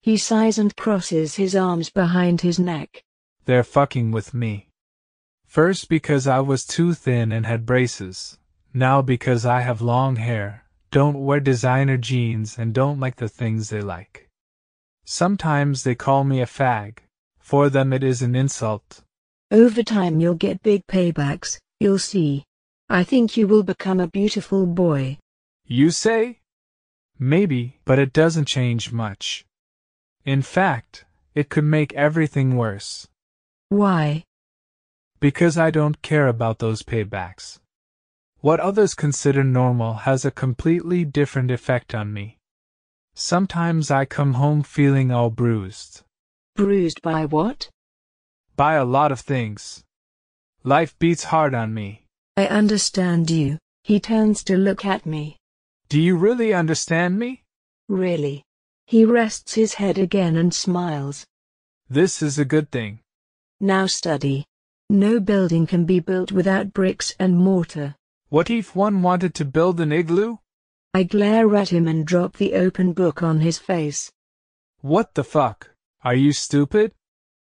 He 0.00 0.16
sighs 0.16 0.58
and 0.58 0.74
crosses 0.74 1.36
his 1.36 1.54
arms 1.54 1.90
behind 1.90 2.40
his 2.40 2.58
neck. 2.58 3.04
They're 3.44 3.62
fucking 3.62 4.10
with 4.10 4.32
me. 4.32 4.68
First 5.46 5.88
because 5.88 6.26
I 6.26 6.40
was 6.40 6.64
too 6.64 6.94
thin 6.94 7.30
and 7.30 7.44
had 7.44 7.66
braces. 7.66 8.38
Now 8.72 9.02
because 9.02 9.44
I 9.44 9.60
have 9.60 9.82
long 9.82 10.16
hair, 10.16 10.64
don't 10.90 11.24
wear 11.24 11.40
designer 11.40 11.98
jeans, 11.98 12.58
and 12.58 12.72
don't 12.72 12.98
like 12.98 13.16
the 13.16 13.28
things 13.28 13.68
they 13.68 13.80
like. 13.80 14.28
Sometimes 15.04 15.84
they 15.84 15.94
call 15.94 16.24
me 16.24 16.40
a 16.40 16.46
fag. 16.46 16.98
For 17.52 17.68
them 17.68 17.92
it 17.92 18.02
is 18.02 18.22
an 18.22 18.34
insult. 18.34 19.02
Over 19.50 19.82
time 19.82 20.20
you'll 20.20 20.42
get 20.46 20.62
big 20.62 20.86
paybacks, 20.86 21.58
you'll 21.80 21.98
see. 21.98 22.44
I 22.88 23.04
think 23.04 23.36
you 23.36 23.46
will 23.46 23.62
become 23.62 24.00
a 24.00 24.08
beautiful 24.08 24.64
boy. 24.64 25.18
You 25.66 25.90
say? 25.90 26.40
Maybe, 27.18 27.78
but 27.84 27.98
it 27.98 28.14
doesn't 28.14 28.46
change 28.46 28.90
much. 28.90 29.44
In 30.24 30.40
fact, 30.40 31.04
it 31.34 31.50
could 31.50 31.64
make 31.64 31.92
everything 31.92 32.56
worse. 32.56 33.06
Why? 33.68 34.24
Because 35.20 35.58
I 35.58 35.70
don't 35.70 36.00
care 36.00 36.28
about 36.28 36.58
those 36.58 36.82
paybacks. 36.82 37.58
What 38.40 38.60
others 38.60 38.94
consider 38.94 39.44
normal 39.44 39.92
has 40.08 40.24
a 40.24 40.30
completely 40.30 41.04
different 41.04 41.50
effect 41.50 41.94
on 41.94 42.14
me. 42.14 42.38
Sometimes 43.12 43.90
I 43.90 44.06
come 44.06 44.40
home 44.40 44.62
feeling 44.62 45.10
all 45.10 45.28
bruised. 45.28 46.02
Bruised 46.54 47.00
by 47.02 47.24
what? 47.24 47.70
By 48.56 48.74
a 48.74 48.84
lot 48.84 49.10
of 49.10 49.20
things. 49.20 49.84
Life 50.64 50.98
beats 50.98 51.24
hard 51.24 51.54
on 51.54 51.72
me. 51.72 52.04
I 52.36 52.46
understand 52.46 53.30
you. 53.30 53.58
He 53.82 53.98
turns 53.98 54.44
to 54.44 54.56
look 54.56 54.84
at 54.84 55.06
me. 55.06 55.38
Do 55.88 56.00
you 56.00 56.16
really 56.16 56.52
understand 56.52 57.18
me? 57.18 57.42
Really. 57.88 58.44
He 58.86 59.04
rests 59.04 59.54
his 59.54 59.74
head 59.74 59.98
again 59.98 60.36
and 60.36 60.52
smiles. 60.54 61.26
This 61.88 62.22
is 62.22 62.38
a 62.38 62.44
good 62.44 62.70
thing. 62.70 63.00
Now 63.60 63.86
study. 63.86 64.44
No 64.90 65.20
building 65.20 65.66
can 65.66 65.84
be 65.84 66.00
built 66.00 66.32
without 66.32 66.72
bricks 66.72 67.14
and 67.18 67.36
mortar. 67.36 67.96
What 68.28 68.50
if 68.50 68.76
one 68.76 69.02
wanted 69.02 69.34
to 69.36 69.44
build 69.44 69.80
an 69.80 69.90
igloo? 69.90 70.36
I 70.94 71.04
glare 71.04 71.56
at 71.56 71.70
him 71.70 71.88
and 71.88 72.06
drop 72.06 72.36
the 72.36 72.54
open 72.54 72.92
book 72.92 73.22
on 73.22 73.40
his 73.40 73.58
face. 73.58 74.12
What 74.80 75.14
the 75.14 75.24
fuck? 75.24 75.70
Are 76.04 76.14
you 76.16 76.32
stupid? 76.32 76.92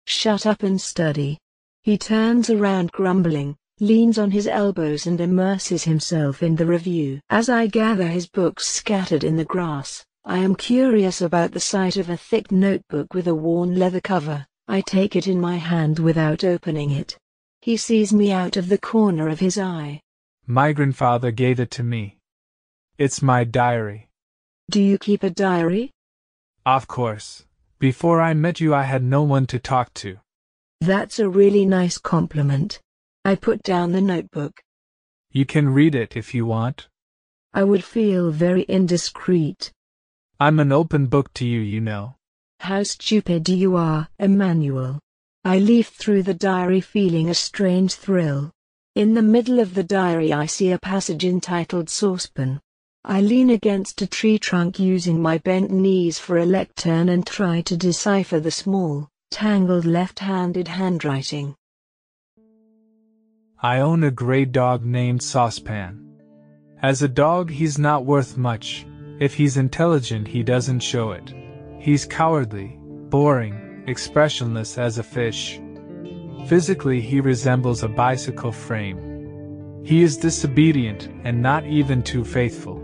Shut 0.06 0.46
up 0.46 0.62
and 0.62 0.80
study. 0.80 1.40
He 1.82 1.98
turns 1.98 2.52
around 2.52 2.92
grumbling, 2.92 3.56
leans 3.80 4.20
on 4.20 4.30
his 4.30 4.48
elbows 4.48 5.08
and 5.08 5.20
immerses 5.20 5.84
himself 5.86 6.44
in 6.44 6.56
the 6.56 6.68
review. 6.68 7.20
As 7.32 7.50
I 7.50 7.66
gather 7.66 8.08
his 8.08 8.28
books 8.28 8.68
scattered 8.68 9.24
in 9.24 9.38
the 9.38 9.46
grass, 9.46 10.06
I 10.24 10.38
am 10.38 10.54
curious 10.54 11.20
about 11.20 11.52
the 11.52 11.60
sight 11.60 11.98
of 11.98 12.10
a 12.10 12.18
thick 12.18 12.52
notebook 12.52 13.16
with 13.16 13.28
a 13.28 13.34
worn 13.34 13.76
leather 13.76 14.02
cover. 14.02 14.46
I 14.68 14.82
take 14.82 15.16
it 15.16 15.28
in 15.28 15.42
my 15.42 15.58
hand 15.58 15.98
without 15.98 16.44
opening 16.44 16.92
it. 16.92 17.18
He 17.62 17.76
sees 17.76 18.14
me 18.14 18.32
out 18.32 18.56
of 18.56 18.70
the 18.70 18.78
corner 18.78 19.30
of 19.30 19.40
his 19.40 19.58
eye. 19.58 20.00
My 20.46 20.74
grandfather 20.74 21.32
gave 21.32 21.60
it 21.60 21.72
to 21.72 21.84
me. 21.84 22.20
It's 23.00 23.24
my 23.24 23.46
diary. 23.46 24.10
Do 24.70 24.80
you 24.80 25.00
keep 25.00 25.24
a 25.24 25.32
diary? 25.32 25.92
Of 26.66 26.88
course. 26.88 27.46
Before 27.84 28.22
I 28.22 28.34
met 28.34 28.62
you, 28.62 28.74
I 28.74 28.84
had 28.84 29.04
no 29.04 29.24
one 29.24 29.46
to 29.48 29.60
talk 29.60 29.94
to. 29.96 30.16
That's 30.80 31.20
a 31.20 31.28
really 31.28 31.66
nice 31.66 31.98
compliment. 31.98 32.80
I 33.26 33.36
put 33.36 33.62
down 33.62 33.92
the 33.92 34.00
notebook. 34.00 34.54
You 35.32 35.46
can 35.46 35.68
read 35.68 35.94
it 35.94 36.16
if 36.16 36.34
you 36.34 36.46
want. 36.46 36.88
I 37.54 37.66
would 37.66 37.84
feel 37.84 38.32
very 38.32 38.64
indiscreet. 38.70 39.74
I'm 40.40 40.62
an 40.62 40.72
open 40.72 41.08
book 41.08 41.34
to 41.34 41.46
you, 41.46 41.60
you 41.60 41.82
know. 41.82 42.16
How 42.62 42.84
stupid 42.84 43.50
you 43.50 43.76
are, 43.76 44.08
Emmanuel. 44.18 45.02
I 45.44 45.60
leaf 45.60 45.90
through 45.90 46.24
the 46.24 46.34
diary 46.34 46.80
feeling 46.80 47.28
a 47.30 47.34
strange 47.34 47.96
thrill. 47.96 48.54
In 48.96 49.14
the 49.14 49.22
middle 49.22 49.60
of 49.60 49.74
the 49.74 49.84
diary 49.84 50.32
I 50.32 50.46
see 50.46 50.72
a 50.72 50.80
passage 50.80 51.26
entitled 51.26 51.90
Saucepan. 51.90 52.62
I 53.06 53.20
lean 53.20 53.50
against 53.50 54.02
a 54.02 54.08
tree 54.08 54.40
trunk 54.40 54.80
using 54.80 55.22
my 55.22 55.38
bent 55.40 55.70
knees 55.70 56.20
for 56.20 56.38
a 56.38 56.46
lectern 56.46 57.10
and 57.10 57.28
try 57.28 57.60
to 57.64 57.76
decipher 57.76 58.40
the 58.40 58.50
small, 58.50 59.10
tangled 59.30 59.84
left-handed 59.84 60.70
handwriting. 60.70 61.54
I 63.62 63.80
own 63.80 64.06
a 64.06 64.12
gray 64.12 64.46
dog 64.46 64.86
named 64.86 65.22
Saucepan. 65.22 66.00
As 66.82 67.02
a 67.02 67.10
dog, 67.10 67.50
he's 67.50 67.78
not 67.78 68.06
worth 68.06 68.38
much. 68.38 68.86
If 69.20 69.34
he's 69.34 69.58
intelligent, 69.58 70.26
he 70.26 70.42
doesn't 70.42 70.80
show 70.80 71.12
it. 71.12 71.34
He's 71.80 72.06
cowardly, 72.06 72.78
boring, 73.10 73.84
expressionless 73.86 74.78
as 74.78 74.98
a 74.98 75.04
fish. 75.04 75.60
Physically, 76.48 77.02
he 77.02 77.20
resembles 77.20 77.84
a 77.84 77.90
bicycle 77.90 78.54
frame. 78.54 79.82
He 79.84 80.04
is 80.04 80.16
disobedient 80.16 81.10
and 81.26 81.42
not 81.42 81.66
even 81.66 82.02
too 82.02 82.24
faithful. 82.24 82.83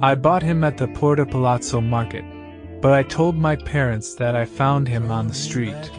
I 0.00 0.14
bought 0.14 0.44
him 0.44 0.62
at 0.62 0.76
the 0.76 0.86
Porta 0.86 1.26
Palazzo 1.26 1.80
market, 1.80 2.24
but 2.80 2.92
I 2.92 3.02
told 3.02 3.36
my 3.36 3.56
parents 3.56 4.14
that 4.14 4.36
I 4.36 4.44
found 4.44 4.86
him 4.86 5.10
on 5.10 5.26
the 5.26 5.34
street. 5.34 5.90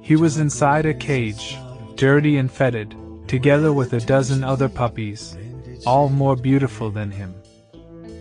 He 0.00 0.16
was 0.16 0.38
inside 0.38 0.86
a 0.86 0.94
cage, 0.94 1.58
dirty 1.96 2.38
and 2.38 2.50
fetid, 2.50 2.96
together 3.26 3.74
with 3.74 3.92
a 3.92 4.00
dozen 4.00 4.42
other 4.42 4.70
puppies, 4.70 5.36
all 5.84 6.08
more 6.08 6.36
beautiful 6.36 6.90
than 6.90 7.10
him. 7.10 7.34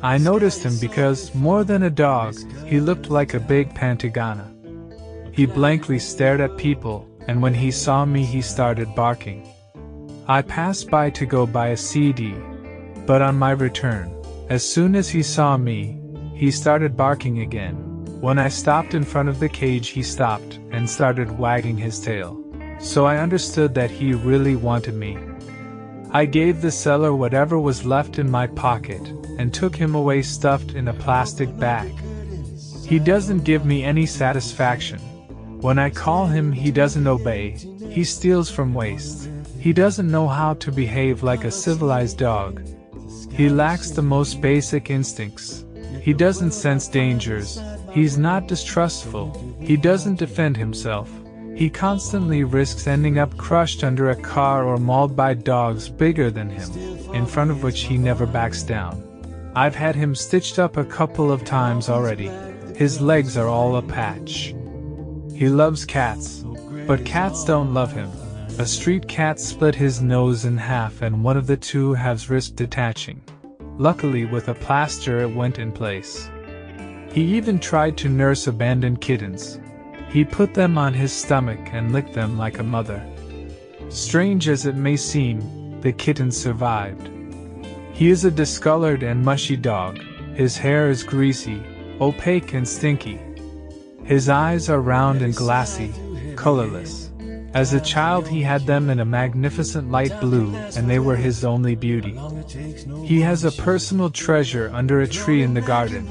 I 0.02 0.18
noticed 0.18 0.64
him 0.64 0.78
because, 0.82 1.34
more 1.34 1.64
than 1.64 1.84
a 1.84 1.90
dog, 1.90 2.36
he 2.66 2.82
looked 2.82 3.10
like 3.10 3.34
a 3.34 3.40
big 3.40 3.74
Pantagana. 3.74 4.52
He 5.32 5.46
blankly 5.46 6.00
stared 6.00 6.42
at 6.42 6.58
people, 6.58 7.08
and 7.30 7.42
when 7.42 7.54
he 7.54 7.72
saw 7.72 8.04
me, 8.04 8.26
he 8.26 8.42
started 8.42 8.94
barking. 8.94 9.48
I 10.28 10.42
passed 10.42 10.90
by 10.90 11.12
to 11.12 11.26
go 11.26 11.46
buy 11.46 11.70
a 11.70 11.78
CD, 11.78 12.36
but 13.06 13.22
on 13.22 13.40
my 13.40 13.52
return, 13.52 14.14
as 14.50 14.68
soon 14.68 14.96
as 14.96 15.10
he 15.10 15.22
saw 15.22 15.58
me, 15.58 16.00
he 16.34 16.52
started 16.52 16.96
barking 16.96 17.40
again. 17.40 17.76
When 18.22 18.40
I 18.40 18.48
stopped 18.48 18.94
in 18.94 19.04
front 19.04 19.28
of 19.28 19.40
the 19.40 19.50
cage, 19.50 19.90
he 19.90 20.02
stopped 20.02 20.60
and 20.72 20.90
started 20.90 21.38
wagging 21.38 21.78
his 21.78 22.00
tail. 22.00 22.42
So 22.80 23.06
I 23.06 23.18
understood 23.18 23.76
that 23.76 23.92
he 23.92 24.14
really 24.14 24.56
wanted 24.56 24.94
me. 24.94 25.18
I 26.12 26.26
gave 26.26 26.62
the 26.62 26.72
seller 26.72 27.14
whatever 27.14 27.60
was 27.60 27.86
left 27.86 28.20
in 28.20 28.32
my 28.32 28.48
pocket 28.48 29.02
and 29.38 29.54
took 29.54 29.76
him 29.76 29.96
away 29.96 30.22
stuffed 30.22 30.76
in 30.76 30.88
a 30.88 30.94
plastic 30.94 31.56
bag. 31.60 31.92
He 32.86 33.00
doesn't 33.00 33.44
give 33.44 33.66
me 33.66 33.84
any 33.84 34.06
satisfaction. 34.06 35.00
When 35.60 35.78
I 35.78 35.90
call 35.90 36.28
him, 36.28 36.54
he 36.54 36.72
doesn't 36.72 37.08
obey, 37.08 37.58
he 37.90 38.06
steals 38.06 38.50
from 38.50 38.74
waste. 38.74 39.30
He 39.60 39.74
doesn't 39.74 40.10
know 40.10 40.28
how 40.28 40.54
to 40.54 40.72
behave 40.72 41.24
like 41.24 41.44
a 41.44 41.52
civilized 41.52 42.18
dog. 42.18 42.62
He 43.38 43.50
lacks 43.50 43.92
the 43.92 44.02
most 44.02 44.42
basic 44.42 44.90
instincts. 44.90 45.64
He 46.02 46.12
doesn't 46.12 46.54
sense 46.54 46.88
dangers. 46.88 47.62
He's 47.92 48.18
not 48.18 48.48
distrustful. 48.48 49.56
He 49.60 49.78
doesn't 49.78 50.18
defend 50.18 50.58
himself. 50.58 51.08
He 51.54 51.70
constantly 51.70 52.44
risks 52.44 52.88
ending 52.88 53.20
up 53.20 53.38
crushed 53.38 53.84
under 53.84 54.10
a 54.10 54.16
car 54.16 54.64
or 54.64 54.78
mauled 54.78 55.16
by 55.16 55.36
dogs 55.36 55.88
bigger 55.88 56.32
than 56.32 56.50
him, 56.50 56.72
in 57.14 57.28
front 57.28 57.52
of 57.52 57.62
which 57.62 57.82
he 57.82 57.96
never 57.96 58.26
backs 58.26 58.64
down. 58.64 59.04
I've 59.56 59.76
had 59.76 59.96
him 59.96 60.16
stitched 60.16 60.58
up 60.58 60.76
a 60.76 60.84
couple 60.84 61.32
of 61.32 61.46
times 61.46 61.90
already. 61.90 62.32
His 62.76 63.02
legs 63.02 63.38
are 63.38 63.48
all 63.48 63.76
a 63.76 63.84
patch. 63.84 64.56
He 65.36 65.48
loves 65.48 65.86
cats, 65.86 66.44
but 66.88 67.06
cats 67.06 67.46
don't 67.46 67.72
love 67.72 67.92
him. 67.94 68.10
A 68.60 68.66
street 68.66 69.08
cat 69.08 69.40
split 69.40 69.76
his 69.76 70.02
nose 70.02 70.46
in 70.46 70.58
half 70.58 71.04
and 71.04 71.24
one 71.24 71.38
of 71.38 71.46
the 71.46 71.56
two 71.56 71.94
halves 71.94 72.28
risked 72.28 72.56
detaching. 72.56 73.22
Luckily, 73.78 74.26
with 74.26 74.48
a 74.48 74.56
plaster, 74.56 75.20
it 75.20 75.30
went 75.30 75.60
in 75.60 75.72
place. 75.72 76.32
He 77.12 77.22
even 77.38 77.60
tried 77.60 77.98
to 77.98 78.10
nurse 78.10 78.48
abandoned 78.48 79.00
kittens. 79.00 79.60
He 80.10 80.26
put 80.26 80.56
them 80.56 80.76
on 80.76 80.96
his 80.96 81.12
stomach 81.12 81.60
and 81.72 81.92
licked 81.92 82.14
them 82.14 82.36
like 82.36 82.58
a 82.58 82.64
mother. 82.64 83.06
Strange 83.90 84.50
as 84.50 84.66
it 84.66 84.76
may 84.76 84.96
seem, 84.98 85.80
the 85.82 85.92
kittens 85.92 86.36
survived. 86.36 87.12
He 87.94 88.10
is 88.10 88.26
a 88.26 88.32
discolored 88.32 89.04
and 89.04 89.24
mushy 89.24 89.56
dog. 89.56 90.00
His 90.34 90.58
hair 90.58 90.90
is 90.90 91.04
greasy, 91.04 91.62
opaque, 92.02 92.54
and 92.54 92.68
stinky. 92.68 93.20
His 94.04 94.30
eyes 94.30 94.68
are 94.68 94.82
round 94.82 95.22
and 95.22 95.36
glassy, 95.36 95.94
colorless. 96.36 97.07
As 97.58 97.74
a 97.74 97.82
child, 97.82 98.28
he 98.28 98.44
had 98.44 98.68
them 98.68 98.88
in 98.92 99.00
a 99.00 99.06
magnificent 99.06 99.90
light 99.90 100.14
blue, 100.22 100.54
and 100.76 100.88
they 100.88 101.00
were 101.00 101.16
his 101.16 101.44
only 101.44 101.74
beauty. 101.74 102.16
He 103.04 103.20
has 103.22 103.46
a 103.46 103.52
personal 103.52 104.12
treasure 104.12 104.70
under 104.72 105.02
a 105.02 105.08
tree 105.08 105.42
in 105.42 105.56
the 105.56 105.62
garden. 105.62 106.08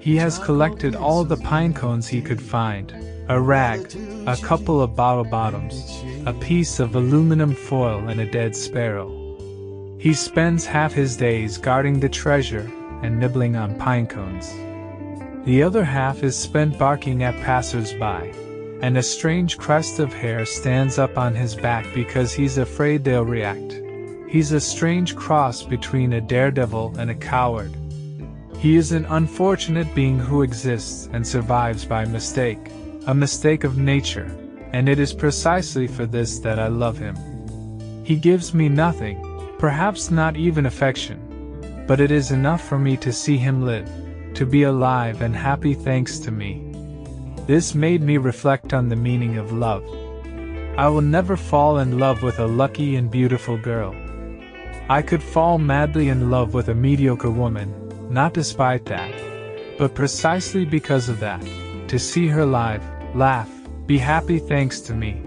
He 0.00 0.16
has 0.16 0.38
collected 0.38 0.94
all 0.94 1.24
the 1.24 1.38
pine 1.38 1.72
cones 1.72 2.08
he 2.08 2.20
could 2.20 2.42
find 2.42 2.92
a 3.30 3.40
rag, 3.40 3.90
a 4.26 4.36
couple 4.36 4.82
of 4.82 4.94
bottle 4.94 5.24
bottoms, 5.24 6.04
a 6.26 6.34
piece 6.34 6.78
of 6.78 6.94
aluminum 6.94 7.54
foil, 7.54 8.06
and 8.08 8.20
a 8.20 8.30
dead 8.30 8.54
sparrow. 8.54 9.08
He 9.98 10.12
spends 10.12 10.66
half 10.66 10.92
his 10.92 11.16
days 11.16 11.56
guarding 11.56 12.00
the 12.00 12.10
treasure 12.10 12.70
and 13.02 13.18
nibbling 13.18 13.56
on 13.56 13.78
pine 13.78 14.06
cones. 14.06 14.52
The 15.46 15.62
other 15.62 15.84
half 15.84 16.22
is 16.22 16.36
spent 16.36 16.78
barking 16.78 17.22
at 17.22 17.34
passers 17.36 17.94
by 17.94 18.34
and 18.82 18.98
a 18.98 19.02
strange 19.02 19.58
crest 19.58 20.00
of 20.00 20.12
hair 20.12 20.44
stands 20.44 20.98
up 20.98 21.16
on 21.16 21.34
his 21.34 21.54
back 21.54 21.86
because 21.94 22.32
he's 22.32 22.58
afraid 22.58 23.04
they'll 23.04 23.24
react. 23.24 23.80
He's 24.28 24.50
a 24.50 24.60
strange 24.60 25.14
cross 25.14 25.62
between 25.62 26.12
a 26.12 26.20
daredevil 26.20 26.96
and 26.98 27.10
a 27.10 27.14
coward. 27.14 27.72
He 28.58 28.76
is 28.76 28.90
an 28.90 29.06
unfortunate 29.06 29.94
being 29.94 30.18
who 30.18 30.42
exists 30.42 31.08
and 31.12 31.26
survives 31.26 31.84
by 31.84 32.04
mistake, 32.06 32.70
a 33.06 33.14
mistake 33.14 33.62
of 33.62 33.78
nature, 33.78 34.36
and 34.72 34.88
it 34.88 34.98
is 34.98 35.12
precisely 35.12 35.86
for 35.86 36.04
this 36.04 36.40
that 36.40 36.58
I 36.58 36.66
love 36.66 36.98
him. 36.98 37.16
He 38.04 38.16
gives 38.16 38.52
me 38.52 38.68
nothing, 38.68 39.54
perhaps 39.58 40.10
not 40.10 40.36
even 40.36 40.66
affection, 40.66 41.84
but 41.86 42.00
it 42.00 42.10
is 42.10 42.32
enough 42.32 42.66
for 42.66 42.78
me 42.78 42.96
to 42.96 43.12
see 43.12 43.36
him 43.36 43.64
live, 43.64 43.88
to 44.34 44.44
be 44.44 44.64
alive 44.64 45.22
and 45.22 45.36
happy 45.36 45.74
thanks 45.74 46.18
to 46.20 46.32
me. 46.32 46.71
This 47.46 47.74
made 47.74 48.02
me 48.02 48.18
reflect 48.18 48.72
on 48.72 48.88
the 48.88 48.96
meaning 48.96 49.36
of 49.36 49.52
love. 49.52 49.84
I 50.78 50.88
will 50.88 51.02
never 51.02 51.36
fall 51.36 51.78
in 51.78 51.98
love 51.98 52.22
with 52.22 52.38
a 52.38 52.46
lucky 52.46 52.96
and 52.96 53.10
beautiful 53.10 53.58
girl. 53.58 53.94
I 54.88 55.02
could 55.02 55.22
fall 55.22 55.58
madly 55.58 56.08
in 56.08 56.30
love 56.30 56.54
with 56.54 56.68
a 56.68 56.74
mediocre 56.74 57.30
woman, 57.30 57.72
not 58.10 58.32
despite 58.32 58.84
that, 58.86 59.12
but 59.76 59.94
precisely 59.94 60.64
because 60.64 61.08
of 61.08 61.18
that, 61.20 61.44
to 61.88 61.98
see 61.98 62.28
her 62.28 62.46
live, 62.46 62.82
laugh, 63.14 63.50
be 63.86 63.98
happy 63.98 64.38
thanks 64.38 64.80
to 64.82 64.94
me. 64.94 65.22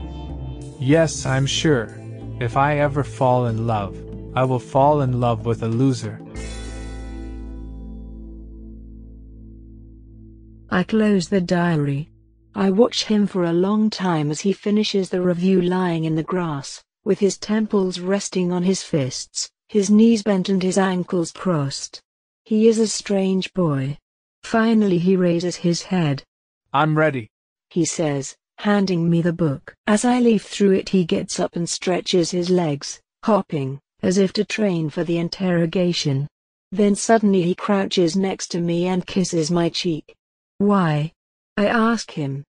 Yes, 0.80 1.26
I'm 1.26 1.46
sure, 1.46 1.96
if 2.40 2.58
I 2.58 2.80
ever 2.80 3.04
fall 3.04 3.48
in 3.48 3.68
love, 3.68 3.96
I 4.36 4.44
will 4.44 4.60
fall 4.60 5.02
in 5.02 5.20
love 5.20 5.46
with 5.46 5.64
a 5.64 5.68
loser. 5.68 6.20
I 10.70 10.84
close 10.84 11.30
the 11.30 11.42
diary. 11.42 12.10
I 12.56 12.72
watch 12.72 13.06
him 13.06 13.28
for 13.28 13.44
a 13.44 13.54
long 13.54 13.90
time 13.90 14.32
as 14.32 14.42
he 14.42 14.52
finishes 14.52 15.10
the 15.10 15.22
review 15.22 15.62
lying 15.62 16.06
in 16.06 16.16
the 16.16 16.24
grass, 16.24 16.84
with 17.04 17.20
his 17.20 17.38
temples 17.38 18.00
resting 18.00 18.52
on 18.52 18.64
his 18.64 18.82
fists, 18.82 19.50
his 19.70 19.90
knees 19.90 20.24
bent 20.24 20.50
and 20.50 20.64
his 20.64 20.78
ankles 20.78 21.32
crossed. 21.32 22.02
He 22.46 22.68
is 22.68 22.80
a 22.80 22.88
strange 22.88 23.54
boy. 23.54 23.98
Finally 24.44 24.98
he 24.98 25.16
raises 25.16 25.56
his 25.56 25.84
head. 25.84 26.24
I'm 26.74 26.98
ready, 26.98 27.30
he 27.70 27.86
says, 27.86 28.36
handing 28.58 29.10
me 29.10 29.22
the 29.22 29.34
book. 29.34 29.76
As 29.86 30.04
I 30.04 30.20
leaf 30.20 30.44
through 30.44 30.72
it 30.72 30.90
he 30.90 31.06
gets 31.06 31.40
up 31.40 31.56
and 31.56 31.70
stretches 31.70 32.32
his 32.32 32.50
legs, 32.50 33.00
hopping, 33.24 33.80
as 34.02 34.18
if 34.18 34.34
to 34.34 34.44
train 34.46 34.90
for 34.90 35.04
the 35.04 35.18
interrogation. 35.18 36.28
Then 36.72 36.96
suddenly 36.96 37.44
he 37.44 37.54
crouches 37.54 38.16
next 38.16 38.48
to 38.52 38.60
me 38.60 38.88
and 38.88 39.06
kisses 39.06 39.52
my 39.52 39.70
cheek. 39.70 40.16
Why? 40.58 41.12
I 41.58 41.68
ask 41.68 42.12
him. 42.12 42.46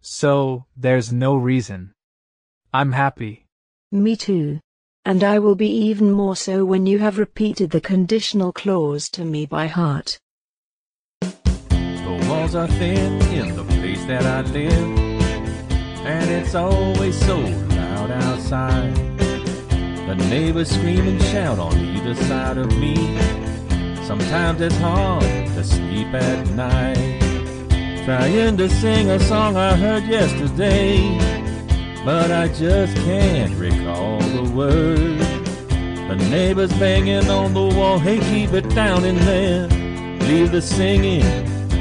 So, 0.00 0.64
there's 0.76 1.12
no 1.12 1.36
reason. 1.36 1.92
I'm 2.72 2.92
happy. 2.92 3.44
Me 3.92 4.16
too. 4.16 4.60
And 5.04 5.22
I 5.22 5.38
will 5.38 5.54
be 5.54 5.68
even 5.68 6.10
more 6.10 6.36
so 6.36 6.64
when 6.64 6.86
you 6.86 6.98
have 7.00 7.18
repeated 7.18 7.70
the 7.70 7.80
conditional 7.80 8.52
clause 8.52 9.10
to 9.10 9.24
me 9.24 9.44
by 9.44 9.66
heart. 9.66 10.18
The 11.20 12.26
walls 12.28 12.54
are 12.54 12.68
thin 12.68 13.20
in 13.32 13.56
the 13.56 13.64
place 13.64 14.04
that 14.06 14.24
I 14.24 14.40
live, 14.52 14.98
and 16.06 16.30
it's 16.30 16.54
always 16.54 17.18
so 17.26 17.38
loud 17.38 18.10
outside. 18.10 18.94
The 20.10 20.14
neighbors 20.28 20.70
scream 20.70 21.06
and 21.08 21.22
shout 21.24 21.58
on 21.58 21.76
either 21.78 22.14
side 22.14 22.58
of 22.58 22.76
me. 22.78 22.94
Sometimes 24.04 24.60
it's 24.60 24.76
hard 24.78 25.22
to 25.22 25.64
sleep 25.64 26.08
at 26.14 26.48
night. 26.50 27.19
Trying 28.04 28.56
to 28.56 28.68
sing 28.68 29.10
a 29.10 29.20
song 29.20 29.56
I 29.56 29.76
heard 29.76 30.04
yesterday, 30.04 31.18
but 32.02 32.30
I 32.30 32.48
just 32.48 32.96
can't 32.96 33.54
recall 33.56 34.18
the 34.20 34.50
words. 34.50 35.28
The 35.68 36.16
neighbors 36.30 36.72
banging 36.72 37.28
on 37.28 37.52
the 37.52 37.68
wall, 37.76 37.98
hey, 37.98 38.18
keep 38.18 38.54
it 38.54 38.66
down 38.74 39.04
in 39.04 39.16
there. 39.16 39.68
Leave 40.28 40.50
the 40.50 40.62
singing, 40.62 41.22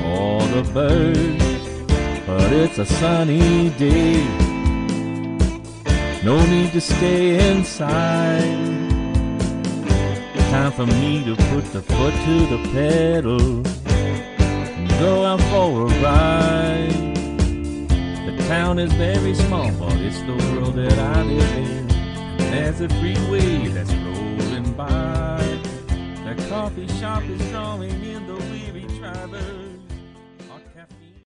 all 0.03 0.41
the 0.41 0.63
birds, 0.73 1.87
but 2.27 2.51
it's 2.51 2.77
a 2.79 2.85
sunny 2.85 3.69
day. 3.79 4.21
no 6.21 6.45
need 6.47 6.73
to 6.73 6.81
stay 6.81 7.49
inside. 7.49 8.67
Time 10.51 10.73
for 10.73 10.85
me 10.85 11.23
to 11.23 11.35
put 11.53 11.63
the 11.71 11.81
foot 11.81 12.13
to 12.25 12.57
the 12.57 12.69
pedal 12.73 13.78
go 14.99 15.23
out 15.23 15.41
for 15.43 15.83
a 15.83 15.85
ride. 16.03 17.15
The 18.25 18.35
town 18.49 18.79
is 18.79 18.91
very 18.93 19.33
small, 19.33 19.71
but 19.79 19.95
it's 19.97 20.19
the 20.23 20.35
world 20.35 20.75
that 20.75 20.99
I 20.99 21.21
live 21.23 21.57
in. 21.57 21.89
And 21.89 22.53
there's 22.53 22.81
a 22.81 22.89
freeway 22.89 23.69
that's 23.69 23.93
rolling 23.93 24.73
by. 24.73 25.41
The 26.25 26.35
coffee 26.49 26.87
shop 26.99 27.23
is 27.23 27.49
drawing 27.49 28.03
in 28.03 28.27
the 28.27 28.35
weary 28.35 28.85
drivers. 28.99 29.79
Hot 30.49 30.61
caffeine. 30.75 31.23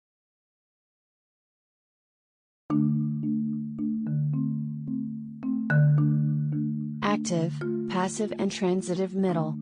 Active, 7.01 7.53
passive, 7.89 8.34
and 8.38 8.51
transitive 8.51 9.15
middle. 9.15 9.55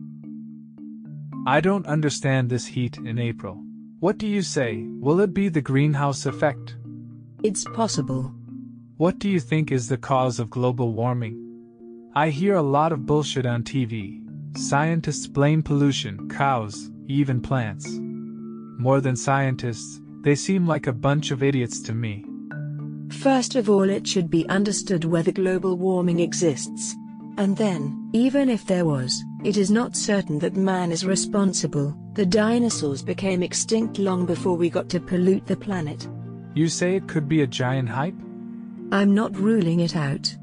I 1.46 1.60
don't 1.60 1.86
understand 1.86 2.50
this 2.50 2.66
heat 2.66 2.98
in 2.98 3.18
April. 3.18 3.62
What 4.00 4.16
do 4.16 4.26
you 4.26 4.40
say? 4.40 4.86
Will 4.98 5.20
it 5.20 5.34
be 5.34 5.50
the 5.50 5.60
greenhouse 5.60 6.24
effect? 6.24 6.74
It's 7.42 7.66
possible. 7.74 8.32
What 8.96 9.18
do 9.18 9.28
you 9.28 9.38
think 9.38 9.70
is 9.70 9.88
the 9.90 9.98
cause 9.98 10.40
of 10.40 10.48
global 10.48 10.94
warming? 10.94 11.36
I 12.14 12.30
hear 12.30 12.54
a 12.54 12.62
lot 12.62 12.92
of 12.92 13.04
bullshit 13.04 13.44
on 13.44 13.62
TV. 13.62 14.22
Scientists 14.56 15.26
blame 15.26 15.62
pollution, 15.62 16.30
cows, 16.30 16.90
even 17.08 17.42
plants. 17.42 17.86
More 17.90 19.02
than 19.02 19.16
scientists, 19.16 20.00
they 20.22 20.34
seem 20.34 20.66
like 20.66 20.86
a 20.86 20.94
bunch 20.94 21.30
of 21.30 21.42
idiots 21.42 21.82
to 21.82 21.92
me. 21.92 22.24
First 23.10 23.54
of 23.54 23.68
all, 23.68 23.90
it 23.90 24.06
should 24.06 24.30
be 24.30 24.48
understood 24.48 25.04
whether 25.04 25.30
global 25.30 25.76
warming 25.76 26.20
exists. 26.20 26.96
And 27.36 27.54
then, 27.54 28.08
even 28.14 28.48
if 28.48 28.64
there 28.64 28.86
was, 28.86 29.22
it 29.44 29.58
is 29.58 29.70
not 29.70 29.94
certain 29.94 30.38
that 30.38 30.56
man 30.56 30.90
is 30.90 31.04
responsible. 31.04 31.94
The 32.14 32.26
dinosaurs 32.26 33.02
became 33.02 33.42
extinct 33.42 33.98
long 33.98 34.26
before 34.26 34.56
we 34.56 34.68
got 34.68 34.88
to 34.90 35.00
pollute 35.00 35.46
the 35.46 35.56
planet. 35.56 36.08
You 36.54 36.68
say 36.68 36.96
it 36.96 37.06
could 37.06 37.28
be 37.28 37.42
a 37.42 37.46
giant 37.46 37.88
hype? 37.88 38.16
I'm 38.90 39.14
not 39.14 39.36
ruling 39.36 39.80
it 39.80 39.94
out. 39.94 40.34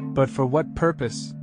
But 0.00 0.30
for 0.30 0.46
what 0.46 0.74
purpose? 0.74 1.34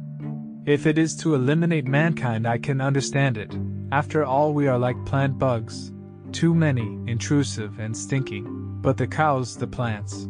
If 0.65 0.87
it 0.87 0.97
is 0.97 1.15
to 1.17 1.35
eliminate 1.35 1.85
mankind, 1.85 2.47
I 2.47 2.57
can 2.57 2.81
understand 2.81 3.37
it. 3.37 3.55
After 3.91 4.25
all, 4.25 4.53
we 4.53 4.67
are 4.67 4.79
like 4.79 5.05
plant 5.05 5.37
bugs. 5.37 5.91
Too 6.31 6.53
many, 6.53 6.99
intrusive, 7.05 7.79
and 7.79 7.95
stinking. 7.95 8.45
But 8.81 8.97
the 8.97 9.07
cows, 9.07 9.55
the 9.55 9.67
plants. 9.67 10.27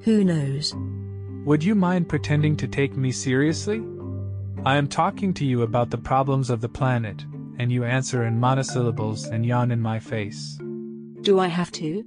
Who 0.00 0.24
knows? 0.24 0.74
Would 1.44 1.62
you 1.62 1.74
mind 1.74 2.08
pretending 2.08 2.56
to 2.56 2.68
take 2.68 2.96
me 2.96 3.12
seriously? 3.12 3.82
I 4.64 4.76
am 4.76 4.88
talking 4.88 5.34
to 5.34 5.44
you 5.44 5.62
about 5.62 5.90
the 5.90 5.98
problems 5.98 6.48
of 6.48 6.62
the 6.62 6.68
planet, 6.68 7.24
and 7.58 7.70
you 7.70 7.84
answer 7.84 8.24
in 8.24 8.40
monosyllables 8.40 9.26
and 9.26 9.44
yawn 9.46 9.70
in 9.70 9.80
my 9.80 9.98
face. 9.98 10.58
Do 11.22 11.38
I 11.38 11.46
have 11.46 11.72
to? 11.72 12.04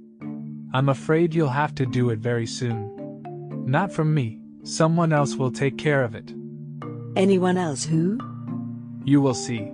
I'm 0.72 0.88
afraid 0.88 1.34
you'll 1.34 1.48
have 1.48 1.74
to 1.76 1.86
do 1.86 2.10
it 2.10 2.18
very 2.18 2.46
soon. 2.46 2.94
Not 3.66 3.92
from 3.92 4.14
me, 4.14 4.40
someone 4.62 5.12
else 5.12 5.34
will 5.34 5.50
take 5.50 5.78
care 5.78 6.04
of 6.04 6.14
it. 6.14 6.32
Anyone 7.16 7.56
else 7.56 7.84
who? 7.84 8.18
You 9.04 9.20
will 9.20 9.34
see. 9.34 9.72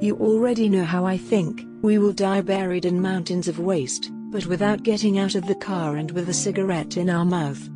You 0.00 0.16
already 0.20 0.68
know 0.68 0.84
how 0.84 1.04
I 1.04 1.16
think. 1.16 1.66
We 1.82 1.98
will 1.98 2.12
die 2.12 2.42
buried 2.42 2.84
in 2.84 3.00
mountains 3.00 3.48
of 3.48 3.58
waste, 3.58 4.10
but 4.30 4.46
without 4.46 4.82
getting 4.82 5.18
out 5.18 5.34
of 5.34 5.46
the 5.46 5.54
car 5.54 5.96
and 5.96 6.10
with 6.10 6.28
a 6.28 6.34
cigarette 6.34 6.96
in 6.96 7.08
our 7.08 7.24
mouth. 7.24 7.66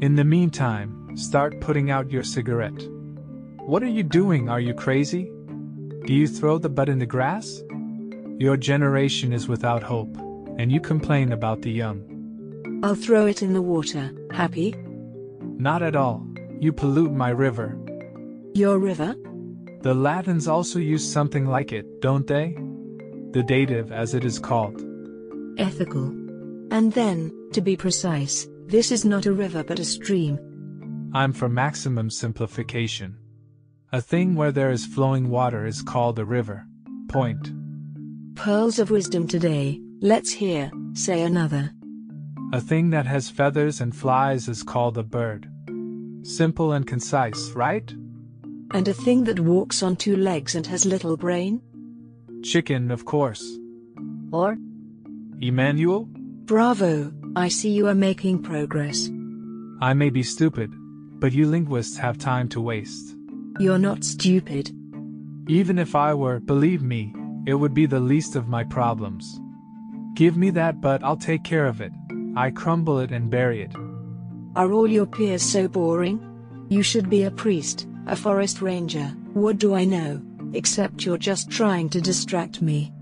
In 0.00 0.14
the 0.14 0.24
meantime, 0.24 1.16
start 1.16 1.60
putting 1.60 1.90
out 1.90 2.10
your 2.10 2.22
cigarette. 2.22 2.80
What 3.58 3.82
are 3.82 3.88
you 3.88 4.02
doing? 4.02 4.48
Are 4.48 4.60
you 4.60 4.74
crazy? 4.74 5.30
Do 6.06 6.12
you 6.12 6.26
throw 6.28 6.58
the 6.58 6.68
butt 6.68 6.90
in 6.90 6.98
the 6.98 7.06
grass? 7.06 7.62
Your 8.38 8.58
generation 8.58 9.32
is 9.32 9.48
without 9.48 9.82
hope, 9.82 10.14
and 10.58 10.70
you 10.70 10.78
complain 10.78 11.32
about 11.32 11.62
the 11.62 11.70
young. 11.70 12.04
I'll 12.82 12.94
throw 12.94 13.24
it 13.24 13.40
in 13.40 13.54
the 13.54 13.62
water. 13.62 14.12
Happy? 14.30 14.74
Not 15.40 15.82
at 15.82 15.96
all. 15.96 16.26
You 16.60 16.74
pollute 16.74 17.12
my 17.12 17.30
river. 17.30 17.78
Your 18.52 18.78
river? 18.78 19.14
The 19.80 19.94
Latins 19.94 20.46
also 20.46 20.78
use 20.78 21.10
something 21.10 21.46
like 21.46 21.72
it, 21.72 22.02
don't 22.02 22.26
they? 22.26 22.54
The 23.30 23.42
dative, 23.42 23.90
as 23.90 24.12
it 24.12 24.26
is 24.26 24.38
called. 24.38 24.84
Ethical. 25.56 26.08
And 26.70 26.92
then, 26.92 27.32
to 27.52 27.62
be 27.62 27.76
precise, 27.76 28.46
this 28.66 28.92
is 28.92 29.06
not 29.06 29.24
a 29.24 29.32
river 29.32 29.64
but 29.64 29.78
a 29.78 29.84
stream. 29.86 30.38
I'm 31.14 31.32
for 31.32 31.48
maximum 31.48 32.10
simplification. 32.10 33.16
A 33.94 34.00
thing 34.00 34.34
where 34.34 34.50
there 34.50 34.72
is 34.72 34.84
flowing 34.84 35.30
water 35.30 35.66
is 35.66 35.80
called 35.80 36.18
a 36.18 36.24
river. 36.24 36.66
Point. 37.06 37.52
Pearls 38.34 38.80
of 38.80 38.90
wisdom 38.90 39.28
today, 39.28 39.80
let's 40.00 40.32
hear, 40.32 40.72
say 40.94 41.22
another. 41.22 41.70
A 42.52 42.60
thing 42.60 42.90
that 42.90 43.06
has 43.06 43.30
feathers 43.30 43.80
and 43.80 43.94
flies 43.94 44.48
is 44.48 44.64
called 44.64 44.98
a 44.98 45.04
bird. 45.04 45.48
Simple 46.24 46.72
and 46.72 46.84
concise, 46.84 47.50
right? 47.50 47.88
And 48.72 48.88
a 48.88 48.92
thing 48.92 49.22
that 49.24 49.38
walks 49.38 49.80
on 49.80 49.94
two 49.94 50.16
legs 50.16 50.56
and 50.56 50.66
has 50.66 50.84
little 50.84 51.16
brain? 51.16 51.62
Chicken, 52.42 52.90
of 52.90 53.04
course. 53.04 53.44
Or? 54.32 54.58
Emmanuel? 55.40 56.08
Bravo, 56.46 57.12
I 57.36 57.46
see 57.46 57.70
you 57.70 57.86
are 57.86 57.94
making 57.94 58.42
progress. 58.42 59.08
I 59.80 59.94
may 59.94 60.10
be 60.10 60.24
stupid, 60.24 60.72
but 61.20 61.32
you 61.32 61.46
linguists 61.46 61.96
have 61.98 62.18
time 62.18 62.48
to 62.48 62.60
waste. 62.60 63.13
You're 63.58 63.78
not 63.78 64.02
stupid. 64.02 64.72
Even 65.48 65.78
if 65.78 65.94
I 65.94 66.12
were, 66.12 66.40
believe 66.40 66.82
me, 66.82 67.14
it 67.46 67.54
would 67.54 67.72
be 67.72 67.86
the 67.86 68.00
least 68.00 68.34
of 68.34 68.48
my 68.48 68.64
problems. 68.64 69.40
Give 70.14 70.36
me 70.36 70.50
that 70.50 70.80
but 70.80 71.04
I'll 71.04 71.16
take 71.16 71.44
care 71.44 71.66
of 71.66 71.80
it. 71.80 71.92
I 72.36 72.50
crumble 72.50 72.98
it 72.98 73.12
and 73.12 73.30
bury 73.30 73.62
it. 73.62 73.72
Are 74.56 74.72
all 74.72 74.88
your 74.88 75.06
peers 75.06 75.42
so 75.42 75.68
boring? 75.68 76.18
You 76.68 76.82
should 76.82 77.08
be 77.08 77.24
a 77.24 77.30
priest, 77.30 77.86
a 78.06 78.16
forest 78.16 78.60
ranger, 78.60 79.06
what 79.34 79.58
do 79.58 79.74
I 79.74 79.84
know, 79.84 80.20
except 80.52 81.04
you're 81.04 81.18
just 81.18 81.50
trying 81.50 81.88
to 81.90 82.00
distract 82.00 82.60
me. 82.62 82.92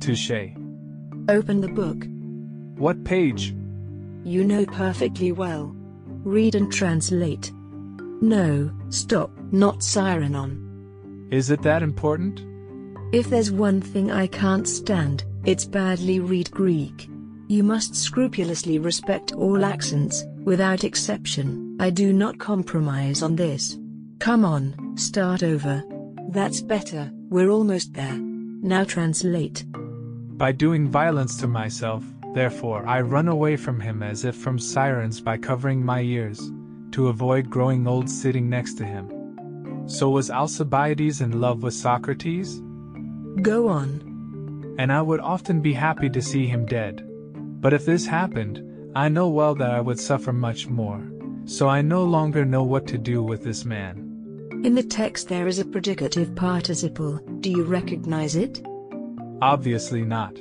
Touche. 0.00 0.52
Open 1.28 1.60
the 1.60 1.68
book. 1.68 2.06
What 2.78 3.04
page? 3.04 3.54
You 4.24 4.44
know 4.44 4.66
perfectly 4.66 5.32
well. 5.32 5.74
Read 6.24 6.54
and 6.54 6.72
translate. 6.72 7.52
No, 8.20 8.70
stop, 8.90 9.30
not 9.50 9.82
siren 9.82 10.34
on. 10.34 11.28
Is 11.30 11.50
it 11.50 11.62
that 11.62 11.82
important? 11.82 12.44
If 13.12 13.30
there's 13.30 13.50
one 13.50 13.80
thing 13.80 14.10
I 14.10 14.26
can't 14.26 14.68
stand, 14.68 15.24
it's 15.44 15.64
badly 15.64 16.20
read 16.20 16.50
Greek. 16.50 17.08
You 17.48 17.62
must 17.62 17.96
scrupulously 17.96 18.78
respect 18.78 19.32
all 19.32 19.64
accents, 19.64 20.24
without 20.44 20.84
exception. 20.84 21.76
I 21.80 21.90
do 21.90 22.12
not 22.12 22.38
compromise 22.38 23.22
on 23.22 23.36
this. 23.36 23.78
Come 24.18 24.44
on, 24.44 24.96
start 24.96 25.42
over. 25.42 25.82
That's 26.28 26.60
better, 26.60 27.10
we're 27.30 27.50
almost 27.50 27.94
there. 27.94 28.16
Now 28.16 28.84
translate. 28.84 29.64
By 30.36 30.52
doing 30.52 30.88
violence 30.88 31.36
to 31.38 31.48
myself, 31.48 32.04
therefore, 32.34 32.86
I 32.86 33.00
run 33.00 33.28
away 33.28 33.56
from 33.56 33.80
him 33.80 34.02
as 34.02 34.24
if 34.24 34.36
from 34.36 34.58
sirens 34.58 35.20
by 35.20 35.38
covering 35.38 35.84
my 35.84 36.02
ears, 36.02 36.52
to 36.92 37.08
avoid 37.08 37.50
growing 37.50 37.86
old 37.86 38.08
sitting 38.08 38.48
next 38.48 38.74
to 38.74 38.84
him. 38.84 39.84
So 39.86 40.10
was 40.10 40.30
Alcibiades 40.30 41.20
in 41.20 41.40
love 41.40 41.62
with 41.62 41.74
Socrates? 41.74 42.60
Go 43.42 43.68
on. 43.68 44.74
And 44.78 44.92
I 44.92 45.02
would 45.02 45.20
often 45.20 45.60
be 45.60 45.72
happy 45.72 46.08
to 46.10 46.22
see 46.22 46.46
him 46.46 46.66
dead. 46.66 47.06
But 47.60 47.72
if 47.72 47.84
this 47.84 48.06
happened, 48.06 48.62
I 48.96 49.08
know 49.08 49.28
well 49.28 49.54
that 49.56 49.70
I 49.70 49.80
would 49.80 49.98
suffer 49.98 50.32
much 50.32 50.68
more. 50.68 51.02
So 51.44 51.68
I 51.68 51.82
no 51.82 52.04
longer 52.04 52.44
know 52.44 52.62
what 52.62 52.86
to 52.88 52.98
do 52.98 53.22
with 53.22 53.42
this 53.42 53.64
man. 53.64 54.06
In 54.64 54.74
the 54.74 54.82
text 54.82 55.28
there 55.28 55.48
is 55.48 55.58
a 55.58 55.64
predicative 55.64 56.36
participle, 56.36 57.18
do 57.40 57.50
you 57.50 57.64
recognize 57.64 58.36
it? 58.36 58.62
Obviously 59.42 60.02
not. 60.02 60.36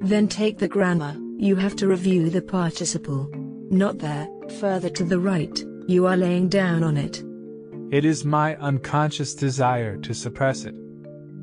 Then 0.00 0.28
take 0.28 0.58
the 0.58 0.68
grammar, 0.68 1.16
you 1.36 1.56
have 1.56 1.76
to 1.76 1.88
review 1.88 2.30
the 2.30 2.42
participle. 2.42 3.28
Not 3.70 3.98
there, 3.98 4.28
further 4.60 4.88
to 4.90 5.04
the 5.04 5.18
right, 5.18 5.64
you 5.90 6.06
are 6.06 6.16
laying 6.16 6.48
down 6.48 6.84
on 6.84 6.96
it. 6.96 7.24
It 7.92 8.04
is 8.04 8.24
my 8.24 8.54
unconscious 8.56 9.34
desire 9.34 9.96
to 9.98 10.14
suppress 10.14 10.64
it. 10.64 10.74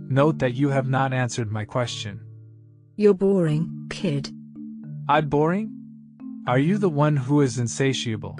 Note 0.09 0.39
that 0.39 0.53
you 0.53 0.69
have 0.69 0.87
not 0.87 1.11
answered 1.11 1.51
my 1.51 1.65
question. 1.65 2.21
You're 2.95 3.13
boring, 3.13 3.87
kid. 3.89 4.31
I'm 5.09 5.27
boring? 5.27 5.73
Are 6.47 6.57
you 6.57 6.77
the 6.77 6.87
one 6.87 7.17
who 7.17 7.41
is 7.41 7.59
insatiable? 7.59 8.37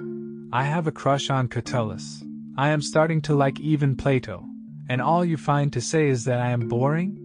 I 0.53 0.63
have 0.63 0.87
a 0.87 0.93
crush 0.93 1.29
on 1.29 1.49
Catullus. 1.49 2.23
I 2.57 2.69
am 2.69 2.81
starting 2.81 3.21
to 3.23 3.35
like 3.35 3.59
even 3.59 3.97
Plato. 3.97 4.45
And 4.87 5.01
all 5.01 5.25
you 5.25 5.35
find 5.35 5.73
to 5.73 5.81
say 5.81 6.07
is 6.07 6.23
that 6.23 6.39
I 6.39 6.51
am 6.51 6.69
boring? 6.69 7.19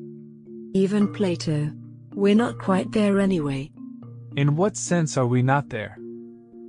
Even 0.75 1.13
Plato. 1.13 1.71
We're 2.15 2.35
not 2.35 2.59
quite 2.59 2.91
there 2.91 3.21
anyway. 3.21 3.71
In 4.37 4.57
what 4.57 4.77
sense 4.77 5.17
are 5.17 5.27
we 5.27 5.41
not 5.41 5.69
there? 5.69 5.97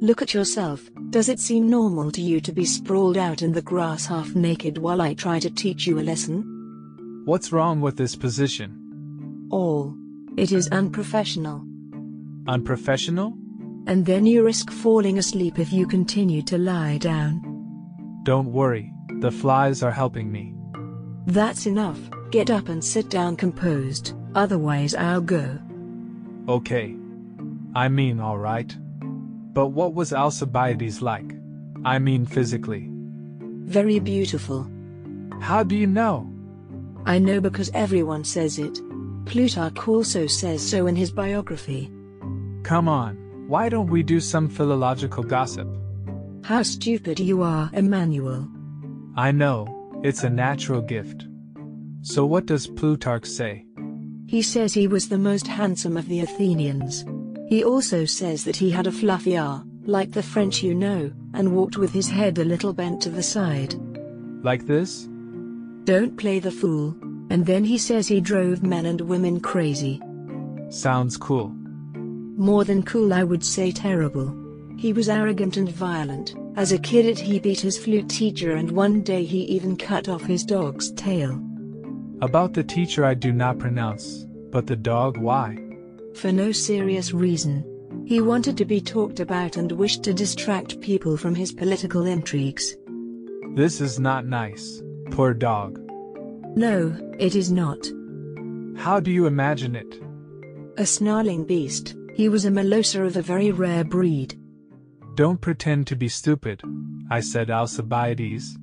Look 0.03 0.21
at 0.21 0.33
yourself, 0.33 0.91
Does 1.11 1.29
it 1.29 1.39
seem 1.39 1.69
normal 1.69 2.11
to 2.11 2.21
you 2.21 2.41
to 2.41 2.51
be 2.51 2.65
sprawled 2.65 3.17
out 3.17 3.41
in 3.41 3.53
the 3.53 3.61
grass 3.61 4.05
half 4.07 4.35
naked 4.35 4.77
while 4.77 4.99
I 4.99 5.13
try 5.13 5.39
to 5.39 5.49
teach 5.49 5.87
you 5.87 5.97
a 5.97 6.01
lesson? 6.01 7.21
What's 7.23 7.53
wrong 7.53 7.79
with 7.79 7.95
this 7.95 8.13
position? 8.13 9.47
All. 9.49 9.95
It 10.35 10.51
is 10.51 10.67
unprofessional. 10.67 11.63
Unprofessional? 12.49 13.33
And 13.87 14.05
then 14.05 14.25
you 14.25 14.43
risk 14.43 14.71
falling 14.71 15.19
asleep 15.19 15.57
if 15.57 15.71
you 15.71 15.87
continue 15.87 16.41
to 16.41 16.57
lie 16.57 16.97
down. 16.97 17.41
Don't 18.23 18.51
worry, 18.51 18.91
the 19.21 19.31
flies 19.31 19.83
are 19.83 19.91
helping 19.91 20.29
me. 20.29 20.53
That's 21.27 21.65
enough. 21.65 21.99
Get 22.29 22.49
up 22.49 22.67
and 22.67 22.83
sit 22.83 23.09
down 23.09 23.37
composed, 23.37 24.15
otherwise 24.35 24.95
I'll 24.95 25.21
go. 25.21 25.57
Okay. 26.49 26.93
I 27.73 27.87
mean, 27.87 28.19
alright. 28.19 28.75
But 29.53 29.67
what 29.67 29.93
was 29.93 30.13
Alcibiades 30.13 31.01
like? 31.01 31.31
I 31.85 31.99
mean, 31.99 32.25
physically. 32.25 32.89
Very 33.65 33.99
beautiful. 33.99 34.69
How 35.41 35.63
do 35.63 35.75
you 35.75 35.87
know? 35.87 36.29
I 37.05 37.19
know 37.19 37.41
because 37.41 37.69
everyone 37.73 38.23
says 38.23 38.59
it. 38.59 38.79
Plutarch 39.25 39.87
also 39.87 40.27
says 40.27 40.67
so 40.67 40.87
in 40.87 40.95
his 40.95 41.11
biography. 41.11 41.91
Come 42.63 42.87
on, 42.87 43.15
why 43.47 43.69
don't 43.69 43.89
we 43.89 44.03
do 44.03 44.19
some 44.19 44.49
philological 44.49 45.23
gossip? 45.23 45.67
How 46.43 46.63
stupid 46.63 47.19
you 47.19 47.41
are, 47.41 47.69
Emmanuel. 47.73 48.47
I 49.15 49.31
know, 49.31 49.67
it's 50.03 50.23
a 50.23 50.29
natural 50.29 50.81
gift. 50.81 51.25
So 52.01 52.25
what 52.25 52.45
does 52.45 52.67
Plutarch 52.67 53.25
say? 53.25 53.65
He 54.27 54.41
says 54.41 54.73
he 54.73 54.87
was 54.87 55.09
the 55.09 55.17
most 55.17 55.47
handsome 55.47 55.95
of 55.95 56.07
the 56.07 56.21
Athenians. 56.21 57.05
He 57.53 57.63
also 57.63 58.03
says 58.03 58.43
that 58.45 58.55
he 58.55 58.71
had 58.71 58.87
a 58.87 58.91
fluffy 58.91 59.37
R, 59.37 59.63
like 59.85 60.11
the 60.11 60.23
French 60.23 60.63
you 60.63 60.73
know, 60.73 61.11
and 61.35 61.55
walked 61.55 61.77
with 61.77 61.93
his 61.93 62.09
head 62.09 62.39
a 62.39 62.43
little 62.43 62.73
bent 62.73 62.99
to 63.03 63.11
the 63.11 63.21
side. 63.21 63.75
Like 64.43 64.65
this? 64.65 65.07
Don't 65.83 66.17
play 66.17 66.39
the 66.39 66.49
fool. 66.49 66.95
And 67.29 67.45
then 67.45 67.63
he 67.63 67.77
says 67.77 68.07
he 68.07 68.21
drove 68.21 68.63
men 68.63 68.87
and 68.87 69.01
women 69.01 69.39
crazy. 69.39 70.01
Sounds 70.69 71.15
cool. 71.15 71.49
More 71.49 72.63
than 72.63 72.81
cool, 72.81 73.13
I 73.13 73.23
would 73.23 73.45
say 73.45 73.71
terrible. 73.71 74.35
He 74.75 74.91
was 74.91 75.07
arrogant 75.07 75.55
and 75.55 75.69
violent. 75.69 76.33
As 76.55 76.71
a 76.71 76.79
kid, 76.79 77.19
he 77.19 77.37
beat 77.37 77.61
his 77.61 77.77
flute 77.77 78.09
teacher, 78.09 78.53
and 78.53 78.71
one 78.71 79.03
day 79.03 79.25
he 79.25 79.41
even 79.43 79.77
cut 79.77 80.09
off 80.09 80.23
his 80.23 80.43
dog's 80.43 80.91
tail. 80.93 81.39
About 82.19 82.53
the 82.53 82.63
teacher, 82.63 83.05
I 83.05 83.13
do 83.13 83.31
not 83.31 83.59
pronounce, 83.59 84.25
but 84.49 84.65
the 84.65 84.75
dog, 84.75 85.17
why? 85.17 85.59
For 86.15 86.31
no 86.31 86.51
serious 86.51 87.13
reason. 87.13 87.65
He 88.05 88.21
wanted 88.21 88.57
to 88.57 88.65
be 88.65 88.81
talked 88.81 89.19
about 89.19 89.57
and 89.57 89.71
wished 89.71 90.03
to 90.03 90.13
distract 90.13 90.81
people 90.81 91.17
from 91.17 91.35
his 91.35 91.53
political 91.53 92.05
intrigues. 92.05 92.75
This 93.55 93.81
is 93.81 93.99
not 93.99 94.25
nice. 94.25 94.81
Poor 95.11 95.33
dog. 95.33 95.79
No, 96.55 96.95
it 97.19 97.35
is 97.35 97.51
not. 97.51 97.79
How 98.75 98.99
do 98.99 99.11
you 99.11 99.25
imagine 99.25 99.75
it? 99.75 100.01
A 100.77 100.85
snarling 100.85 101.45
beast, 101.45 101.95
he 102.13 102.29
was 102.29 102.45
a 102.45 102.51
Molossa 102.51 103.05
of 103.05 103.15
a 103.15 103.21
very 103.21 103.51
rare 103.51 103.83
breed. 103.83 104.37
Don't 105.15 105.39
pretend 105.39 105.87
to 105.87 105.95
be 105.95 106.09
stupid, 106.09 106.61
I 107.09 107.19
said 107.21 107.49
Alcibiades. 107.49 108.57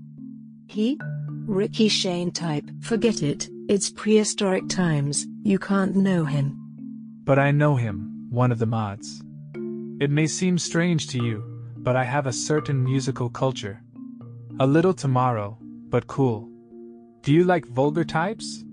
He? 0.69 0.99
Ricky 1.47 1.89
Shayne 1.89 2.31
type. 2.31 2.65
Forget 2.83 3.23
it, 3.23 3.49
it's 3.69 3.91
prehistoric 3.91 4.69
times, 4.69 5.27
you 5.43 5.59
can't 5.59 5.97
know 5.97 6.25
him. 6.25 6.60
But 7.31 7.39
I 7.39 7.53
know 7.53 7.77
him, 7.77 8.27
one 8.29 8.51
of 8.51 8.59
the 8.59 8.67
mods. 8.67 9.23
It 10.01 10.11
may 10.11 10.27
seem 10.27 10.59
strange 10.59 11.07
to 11.11 11.23
you, 11.23 11.45
but 11.77 11.95
I 11.95 12.03
have 12.03 12.27
a 12.27 12.33
certain 12.33 12.83
musical 12.83 13.31
culture. 13.31 13.81
A 14.59 14.67
little 14.67 14.93
tomorrow, 14.93 15.57
but 15.91 16.09
cool. 16.09 16.49
Do 17.23 17.33
you 17.33 17.45
like 17.45 17.67
vulgar 17.67 18.03
types? 18.03 18.65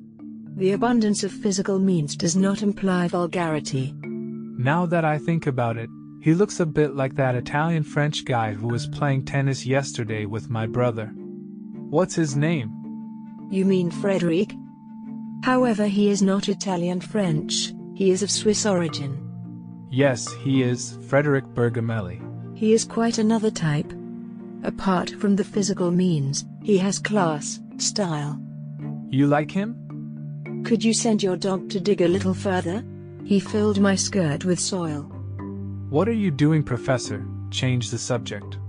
The 0.55 0.71
abundance 0.71 1.23
of 1.23 1.31
physical 1.31 1.77
means 1.77 2.15
does 2.15 2.35
not 2.35 2.63
imply 2.63 3.07
vulgarity. 3.07 3.93
Now 4.01 4.87
that 4.87 5.05
I 5.05 5.19
think 5.19 5.45
about 5.45 5.77
it, 5.77 5.91
he 6.23 6.33
looks 6.33 6.59
a 6.59 6.65
bit 6.65 6.95
like 6.95 7.13
that 7.13 7.35
Italian 7.35 7.83
French 7.83 8.25
guy 8.25 8.53
who 8.53 8.69
was 8.69 8.87
playing 8.87 9.25
tennis 9.25 9.67
yesterday 9.67 10.25
with 10.25 10.49
my 10.49 10.65
brother. 10.65 11.13
What's 11.91 12.15
his 12.15 12.35
name? 12.35 12.71
You 13.51 13.65
mean 13.65 13.91
Frederic? 13.91 14.51
However, 15.43 15.85
he 15.85 16.09
is 16.09 16.23
not 16.23 16.49
Italian 16.49 17.01
French, 17.01 17.71
he 17.97 18.11
is 18.11 18.21
of 18.21 18.29
Swiss 18.29 18.63
origin. 18.63 19.17
Yes, 19.89 20.31
he 20.43 20.61
is, 20.61 20.99
Frederick 21.07 21.45
Bergamelli. 21.55 22.21
He 22.55 22.73
is 22.73 22.85
quite 22.85 23.17
another 23.17 23.49
type. 23.49 23.91
Apart 24.63 25.09
from 25.09 25.35
the 25.35 25.43
physical 25.43 25.89
means, 25.89 26.45
he 26.61 26.77
has 26.77 26.99
class, 26.99 27.59
style. 27.77 28.39
You 29.09 29.25
like 29.25 29.49
him? 29.49 30.63
Could 30.63 30.83
you 30.83 30.93
send 30.93 31.23
your 31.23 31.37
dog 31.37 31.71
to 31.71 31.79
dig 31.79 32.01
a 32.01 32.07
little 32.07 32.35
further? 32.35 32.85
He 33.25 33.39
filled 33.39 33.79
my 33.79 33.95
skirt 33.95 34.45
with 34.45 34.59
soil. 34.59 35.01
What 35.89 36.07
are 36.07 36.19
you 36.23 36.29
doing, 36.29 36.61
Professor? 36.61 37.25
Change 37.49 37.89
the 37.89 37.97
subject. 37.97 38.59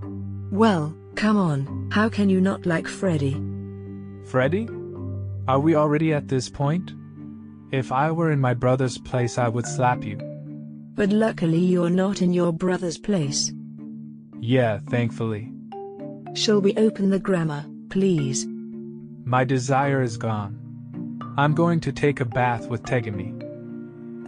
Well, 0.50 0.96
come 1.16 1.36
on, 1.36 1.90
how 1.92 2.08
can 2.08 2.30
you 2.30 2.40
not 2.40 2.64
like 2.64 2.88
Freddy? 2.88 3.36
Freddy? 4.24 4.70
Are 5.46 5.60
we 5.60 5.74
already 5.74 6.14
at 6.14 6.28
this 6.28 6.48
point? 6.48 6.92
If 7.70 7.92
I 7.92 8.10
were 8.10 8.32
in 8.32 8.40
my 8.40 8.54
brother's 8.54 8.96
place, 8.96 9.36
I 9.36 9.48
would 9.48 9.66
slap 9.66 10.02
you. 10.02 10.16
But 10.94 11.10
luckily, 11.10 11.58
you're 11.58 11.90
not 11.90 12.22
in 12.22 12.32
your 12.32 12.52
brother's 12.52 12.98
place. 12.98 13.52
Yeah, 14.40 14.78
thankfully. 14.88 15.52
Shall 16.34 16.60
we 16.60 16.74
open 16.76 17.10
the 17.10 17.18
grammar, 17.18 17.66
please? 17.90 18.46
My 19.24 19.44
desire 19.44 20.02
is 20.02 20.16
gone. 20.16 20.54
I'm 21.36 21.54
going 21.54 21.80
to 21.80 21.92
take 21.92 22.20
a 22.20 22.24
bath 22.24 22.68
with 22.68 22.82
Tegame. 22.82 23.34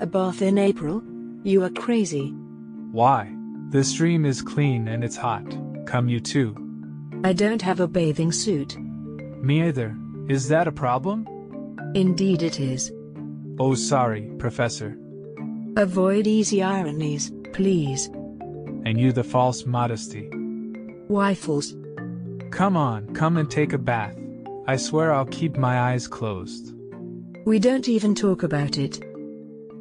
A 0.02 0.06
bath 0.06 0.42
in 0.42 0.58
April? 0.58 1.02
You 1.42 1.64
are 1.64 1.70
crazy. 1.70 2.30
Why? 2.92 3.34
The 3.70 3.82
stream 3.82 4.26
is 4.26 4.42
clean 4.42 4.88
and 4.88 5.02
it's 5.02 5.16
hot. 5.16 5.46
Come 5.86 6.08
you 6.08 6.20
too. 6.20 6.54
I 7.24 7.32
don't 7.32 7.62
have 7.62 7.80
a 7.80 7.88
bathing 7.88 8.32
suit. 8.32 8.78
Me 9.42 9.62
either. 9.62 9.96
Is 10.28 10.48
that 10.48 10.68
a 10.68 10.72
problem? 10.72 11.26
Indeed 11.94 12.42
it 12.42 12.60
is. 12.60 12.92
Oh, 13.60 13.74
sorry, 13.74 14.22
Professor. 14.38 14.96
Avoid 15.76 16.26
easy 16.26 16.62
ironies, 16.62 17.30
please. 17.52 18.06
And 18.86 18.98
you 18.98 19.12
the 19.12 19.22
false 19.22 19.66
modesty. 19.66 20.30
Why 21.08 21.34
false? 21.34 21.76
Come 22.52 22.74
on, 22.74 23.12
come 23.12 23.36
and 23.36 23.50
take 23.50 23.74
a 23.74 23.78
bath. 23.78 24.16
I 24.66 24.76
swear 24.76 25.12
I'll 25.12 25.26
keep 25.26 25.58
my 25.58 25.78
eyes 25.78 26.08
closed. 26.08 26.74
We 27.44 27.58
don't 27.58 27.86
even 27.86 28.14
talk 28.14 28.42
about 28.44 28.78
it. 28.78 28.98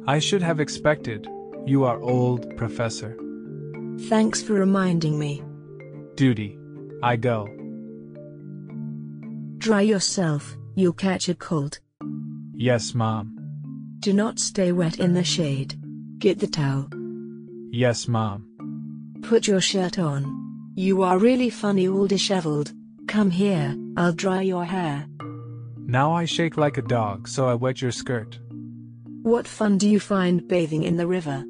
I 0.06 0.18
should 0.18 0.42
have 0.42 0.60
expected. 0.60 1.26
You 1.64 1.84
are 1.84 2.02
old, 2.02 2.54
Professor. 2.58 3.16
Thanks 4.10 4.42
for 4.42 4.52
reminding 4.52 5.18
me. 5.18 5.42
Duty. 6.16 6.58
I 7.02 7.16
go. 7.16 7.48
Dry 9.56 9.80
yourself, 9.80 10.58
you'll 10.74 10.92
catch 10.92 11.30
a 11.30 11.34
cold. 11.34 11.80
Yes, 12.54 12.94
Mom. 12.94 13.39
Do 14.00 14.14
not 14.14 14.38
stay 14.38 14.72
wet 14.72 14.98
in 14.98 15.12
the 15.12 15.22
shade. 15.22 15.74
Get 16.18 16.38
the 16.38 16.46
towel. 16.46 16.88
Yes, 17.70 18.08
Mom. 18.08 18.46
Put 19.22 19.46
your 19.46 19.60
shirt 19.60 19.98
on. 19.98 20.72
You 20.74 21.02
are 21.02 21.18
really 21.18 21.50
funny 21.50 21.86
all 21.86 22.06
disheveled. 22.06 22.72
Come 23.06 23.30
here, 23.30 23.76
I'll 23.98 24.14
dry 24.14 24.40
your 24.40 24.64
hair. 24.64 25.06
Now 25.76 26.12
I 26.12 26.24
shake 26.24 26.56
like 26.56 26.78
a 26.78 26.82
dog, 26.82 27.28
so 27.28 27.46
I 27.46 27.54
wet 27.54 27.82
your 27.82 27.92
skirt. 27.92 28.38
What 29.22 29.46
fun 29.46 29.76
do 29.76 29.86
you 29.86 30.00
find 30.00 30.48
bathing 30.48 30.84
in 30.84 30.96
the 30.96 31.06
river? 31.06 31.44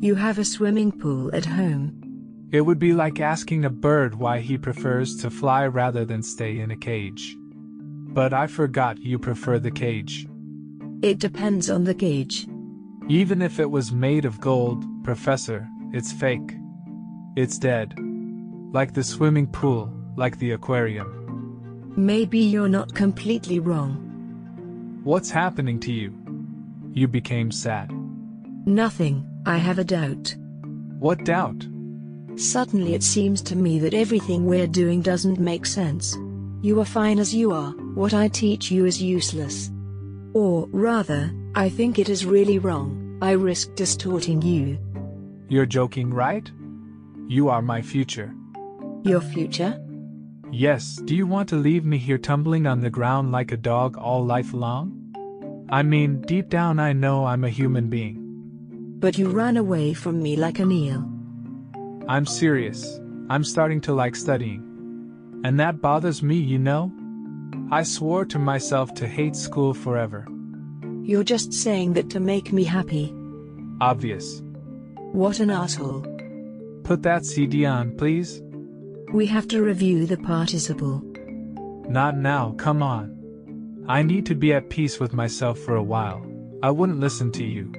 You 0.00 0.14
have 0.14 0.38
a 0.38 0.44
swimming 0.44 0.92
pool 0.92 1.34
at 1.34 1.44
home. 1.44 2.48
It 2.50 2.62
would 2.62 2.78
be 2.78 2.94
like 2.94 3.20
asking 3.20 3.66
a 3.66 3.70
bird 3.70 4.14
why 4.14 4.40
he 4.40 4.56
prefers 4.56 5.16
to 5.16 5.28
fly 5.28 5.66
rather 5.66 6.06
than 6.06 6.22
stay 6.22 6.60
in 6.60 6.70
a 6.70 6.76
cage. 6.76 7.36
But 7.38 8.32
I 8.32 8.46
forgot 8.46 8.98
you 8.98 9.18
prefer 9.18 9.58
the 9.58 9.70
cage. 9.70 10.26
It 11.02 11.18
depends 11.18 11.70
on 11.70 11.84
the 11.84 11.94
gauge. 11.94 12.46
Even 13.08 13.40
if 13.40 13.58
it 13.58 13.70
was 13.70 13.90
made 13.90 14.26
of 14.26 14.38
gold, 14.38 14.84
Professor, 15.02 15.66
it's 15.94 16.12
fake. 16.12 16.54
It's 17.36 17.58
dead. 17.58 17.94
Like 18.72 18.92
the 18.92 19.02
swimming 19.02 19.46
pool, 19.46 19.90
like 20.16 20.38
the 20.38 20.50
aquarium. 20.50 21.92
Maybe 21.96 22.38
you're 22.38 22.68
not 22.68 22.94
completely 22.94 23.60
wrong. 23.60 25.00
What's 25.02 25.30
happening 25.30 25.80
to 25.80 25.92
you? 25.92 26.14
You 26.92 27.08
became 27.08 27.50
sad. 27.50 27.90
Nothing, 28.66 29.26
I 29.46 29.56
have 29.56 29.78
a 29.78 29.84
doubt. 29.84 30.36
What 30.98 31.24
doubt? 31.24 31.66
Suddenly 32.36 32.92
it 32.92 33.02
seems 33.02 33.40
to 33.42 33.56
me 33.56 33.78
that 33.78 33.94
everything 33.94 34.44
we're 34.44 34.66
doing 34.66 35.00
doesn't 35.00 35.40
make 35.40 35.64
sense. 35.64 36.14
You 36.60 36.78
are 36.80 36.84
fine 36.84 37.18
as 37.18 37.34
you 37.34 37.52
are, 37.52 37.70
what 37.94 38.12
I 38.12 38.28
teach 38.28 38.70
you 38.70 38.84
is 38.84 39.02
useless. 39.02 39.70
Or, 40.32 40.68
rather, 40.70 41.32
I 41.54 41.68
think 41.68 41.98
it 41.98 42.08
is 42.08 42.24
really 42.24 42.58
wrong, 42.58 43.18
I 43.20 43.32
risk 43.32 43.74
distorting 43.74 44.40
you. 44.42 44.78
You're 45.48 45.66
joking, 45.66 46.10
right? 46.14 46.50
You 47.26 47.48
are 47.48 47.62
my 47.62 47.82
future. 47.82 48.32
Your 49.02 49.20
future? 49.20 49.80
Yes, 50.52 50.96
do 51.04 51.14
you 51.14 51.26
want 51.26 51.48
to 51.50 51.56
leave 51.56 51.84
me 51.84 51.98
here 51.98 52.18
tumbling 52.18 52.66
on 52.66 52.80
the 52.80 52.90
ground 52.90 53.32
like 53.32 53.52
a 53.52 53.56
dog 53.56 53.96
all 53.96 54.24
life 54.24 54.52
long? 54.52 54.96
I 55.70 55.82
mean, 55.82 56.20
deep 56.22 56.48
down 56.48 56.78
I 56.80 56.92
know 56.92 57.24
I'm 57.24 57.44
a 57.44 57.48
human 57.48 57.88
being. 57.88 58.16
But 58.98 59.16
you 59.16 59.28
ran 59.28 59.56
away 59.56 59.94
from 59.94 60.22
me 60.22 60.36
like 60.36 60.58
an 60.58 60.72
eel. 60.72 61.08
I'm 62.08 62.26
serious. 62.26 63.00
I'm 63.28 63.44
starting 63.44 63.80
to 63.82 63.94
like 63.94 64.16
studying. 64.16 64.66
And 65.44 65.58
that 65.60 65.80
bothers 65.80 66.22
me, 66.22 66.36
you 66.36 66.58
know? 66.58 66.92
I 67.72 67.84
swore 67.84 68.24
to 68.24 68.38
myself 68.38 68.94
to 68.94 69.06
hate 69.06 69.36
school 69.36 69.74
forever. 69.74 70.26
You're 71.04 71.22
just 71.22 71.52
saying 71.52 71.92
that 71.92 72.10
to 72.10 72.18
make 72.18 72.52
me 72.52 72.64
happy. 72.64 73.14
Obvious. 73.80 74.42
What 75.12 75.38
an 75.38 75.50
asshole. 75.50 76.04
Put 76.82 77.02
that 77.02 77.24
CD 77.24 77.64
on, 77.64 77.96
please. 77.96 78.42
We 79.12 79.26
have 79.26 79.46
to 79.48 79.62
review 79.62 80.06
the 80.06 80.16
participle. 80.16 81.00
Not 81.88 82.16
now, 82.16 82.54
come 82.58 82.82
on. 82.82 83.84
I 83.88 84.02
need 84.02 84.26
to 84.26 84.34
be 84.34 84.52
at 84.52 84.68
peace 84.68 84.98
with 84.98 85.12
myself 85.12 85.58
for 85.58 85.76
a 85.76 85.82
while. 85.82 86.26
I 86.64 86.72
wouldn't 86.72 87.00
listen 87.00 87.30
to 87.32 87.44
you. 87.44 87.72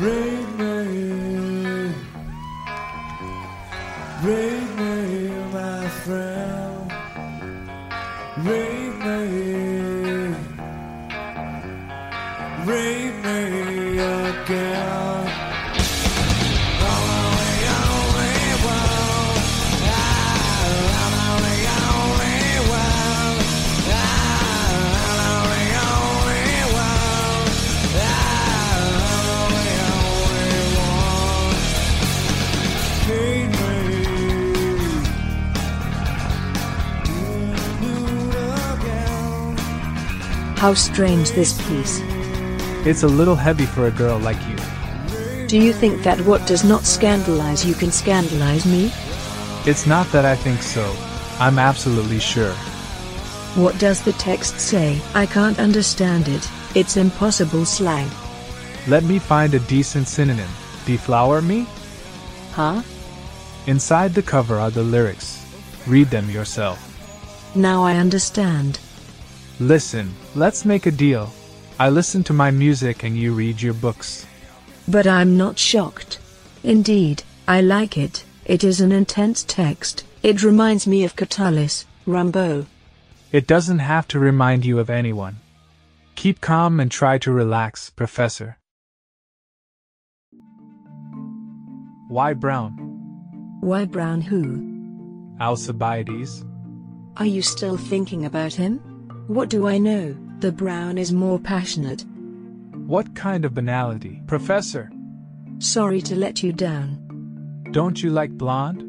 Read 0.00 0.48
me, 4.78 5.28
my 5.52 5.88
friend. 5.88 6.92
Me, 8.42 8.88
me 13.22 13.98
again. 13.98 15.09
How 40.60 40.74
strange 40.74 41.30
this 41.30 41.56
piece. 41.66 42.02
It's 42.84 43.02
a 43.02 43.08
little 43.08 43.34
heavy 43.34 43.64
for 43.64 43.86
a 43.86 43.90
girl 43.90 44.18
like 44.18 44.36
you. 44.46 45.46
Do 45.46 45.56
you 45.58 45.72
think 45.72 46.02
that 46.02 46.20
what 46.20 46.46
does 46.46 46.64
not 46.64 46.84
scandalize 46.84 47.64
you 47.64 47.72
can 47.72 47.90
scandalize 47.90 48.66
me? 48.66 48.92
It's 49.64 49.86
not 49.86 50.06
that 50.12 50.26
I 50.26 50.36
think 50.36 50.60
so. 50.60 50.84
I'm 51.38 51.58
absolutely 51.58 52.18
sure. 52.18 52.52
What 53.56 53.78
does 53.78 54.02
the 54.02 54.12
text 54.12 54.60
say? 54.60 55.00
I 55.14 55.24
can't 55.24 55.58
understand 55.58 56.28
it. 56.28 56.46
It's 56.74 56.98
impossible 56.98 57.64
slang. 57.64 58.10
Let 58.86 59.04
me 59.04 59.18
find 59.18 59.54
a 59.54 59.60
decent 59.60 60.08
synonym. 60.08 60.50
Deflower 60.84 61.40
me? 61.40 61.66
Huh? 62.52 62.82
Inside 63.66 64.12
the 64.12 64.22
cover 64.22 64.58
are 64.58 64.70
the 64.70 64.82
lyrics. 64.82 65.42
Read 65.86 66.08
them 66.08 66.28
yourself. 66.28 66.78
Now 67.56 67.82
I 67.82 67.96
understand. 67.96 68.78
Listen, 69.60 70.14
let's 70.34 70.64
make 70.64 70.86
a 70.86 70.90
deal. 70.90 71.30
I 71.78 71.90
listen 71.90 72.24
to 72.24 72.32
my 72.32 72.50
music 72.50 73.04
and 73.04 73.14
you 73.14 73.34
read 73.34 73.60
your 73.60 73.74
books. 73.74 74.26
But 74.88 75.06
I'm 75.06 75.36
not 75.36 75.58
shocked. 75.58 76.18
Indeed, 76.64 77.24
I 77.46 77.60
like 77.60 77.98
it. 77.98 78.24
It 78.46 78.64
is 78.64 78.80
an 78.80 78.90
intense 78.90 79.44
text. 79.46 80.04
It 80.22 80.42
reminds 80.42 80.86
me 80.86 81.04
of 81.04 81.14
Catullus, 81.14 81.84
Rimbaud. 82.06 82.66
It 83.32 83.46
doesn't 83.46 83.80
have 83.80 84.08
to 84.08 84.18
remind 84.18 84.64
you 84.64 84.78
of 84.78 84.88
anyone. 84.88 85.36
Keep 86.14 86.40
calm 86.40 86.80
and 86.80 86.90
try 86.90 87.18
to 87.18 87.30
relax, 87.30 87.90
Professor. 87.90 88.56
Why 92.08 92.32
Brown? 92.32 92.72
Why 93.60 93.84
Brown 93.84 94.22
who? 94.22 95.36
Alcibiades. 95.38 96.46
Are 97.18 97.26
you 97.26 97.42
still 97.42 97.76
thinking 97.76 98.24
about 98.24 98.54
him? 98.54 98.89
What 99.30 99.48
do 99.48 99.68
I 99.68 99.78
know? 99.78 100.16
The 100.40 100.50
Brown 100.50 100.98
is 100.98 101.12
more 101.12 101.38
passionate. 101.38 102.04
What 102.74 103.14
kind 103.14 103.44
of 103.44 103.54
banality, 103.54 104.20
Professor? 104.26 104.90
Sorry 105.60 106.00
to 106.00 106.16
let 106.16 106.42
you 106.42 106.52
down. 106.52 107.62
Don't 107.70 108.02
you 108.02 108.10
like 108.10 108.32
blonde? 108.32 108.82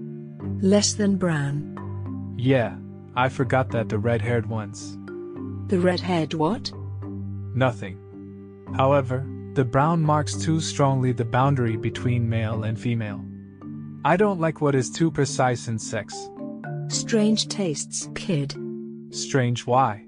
Less 0.63 0.93
than 0.93 1.17
brown. 1.17 2.33
Yeah, 2.39 2.75
I 3.15 3.29
forgot 3.29 3.69
that 3.69 3.89
the 3.89 3.99
red 3.99 4.19
haired 4.19 4.47
ones. 4.47 4.97
The 5.67 5.79
red-haired 5.79 6.33
what? 6.33 6.71
Nothing. 7.53 7.99
However, 8.75 9.23
the 9.53 9.63
brown 9.63 10.01
marks 10.01 10.35
too 10.35 10.59
strongly 10.59 11.11
the 11.11 11.23
boundary 11.23 11.77
between 11.77 12.27
male 12.27 12.63
and 12.63 12.79
female. 12.79 13.23
I 14.03 14.17
don't 14.17 14.41
like 14.41 14.59
what 14.59 14.73
is 14.73 14.89
too 14.89 15.11
precise 15.11 15.67
in 15.67 15.77
sex. 15.77 16.17
Strange 16.87 17.47
tastes, 17.47 18.09
kid. 18.15 18.55
Strange 19.11 19.67
why? 19.67 20.07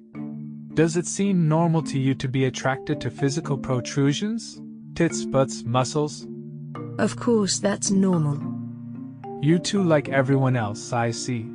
Does 0.76 0.98
it 0.98 1.06
seem 1.06 1.48
normal 1.48 1.84
to 1.84 2.00
you 2.00 2.16
to 2.16 2.28
be 2.28 2.46
attracted 2.46 3.00
to 3.02 3.12
physical 3.12 3.60
protrusions? 3.60 4.60
Tits, 4.96 5.24
butts, 5.24 5.64
muscles? 5.64 6.26
Of 6.98 7.16
course 7.16 7.60
that's 7.60 7.92
normal. 7.92 8.42
You 9.40 9.60
too, 9.60 9.84
like 9.84 10.10
everyone 10.10 10.56
else, 10.56 10.92
I 10.92 11.12
see. 11.12 11.46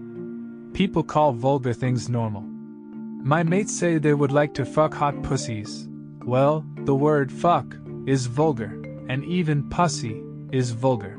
People 0.72 1.02
call 1.02 1.32
vulgar 1.32 1.72
things 1.72 2.08
normal. 2.08 2.42
My 2.42 3.42
mates 3.42 3.76
say 3.76 3.98
they 3.98 4.14
would 4.14 4.30
like 4.30 4.54
to 4.54 4.64
fuck 4.64 4.94
hot 4.94 5.20
pussies. 5.24 5.88
Well, 6.24 6.64
the 6.84 6.94
word 6.94 7.32
fuck 7.32 7.74
is 8.06 8.26
vulgar, 8.26 8.80
and 9.08 9.24
even 9.24 9.68
pussy 9.68 10.22
is 10.52 10.70
vulgar. 10.70 11.16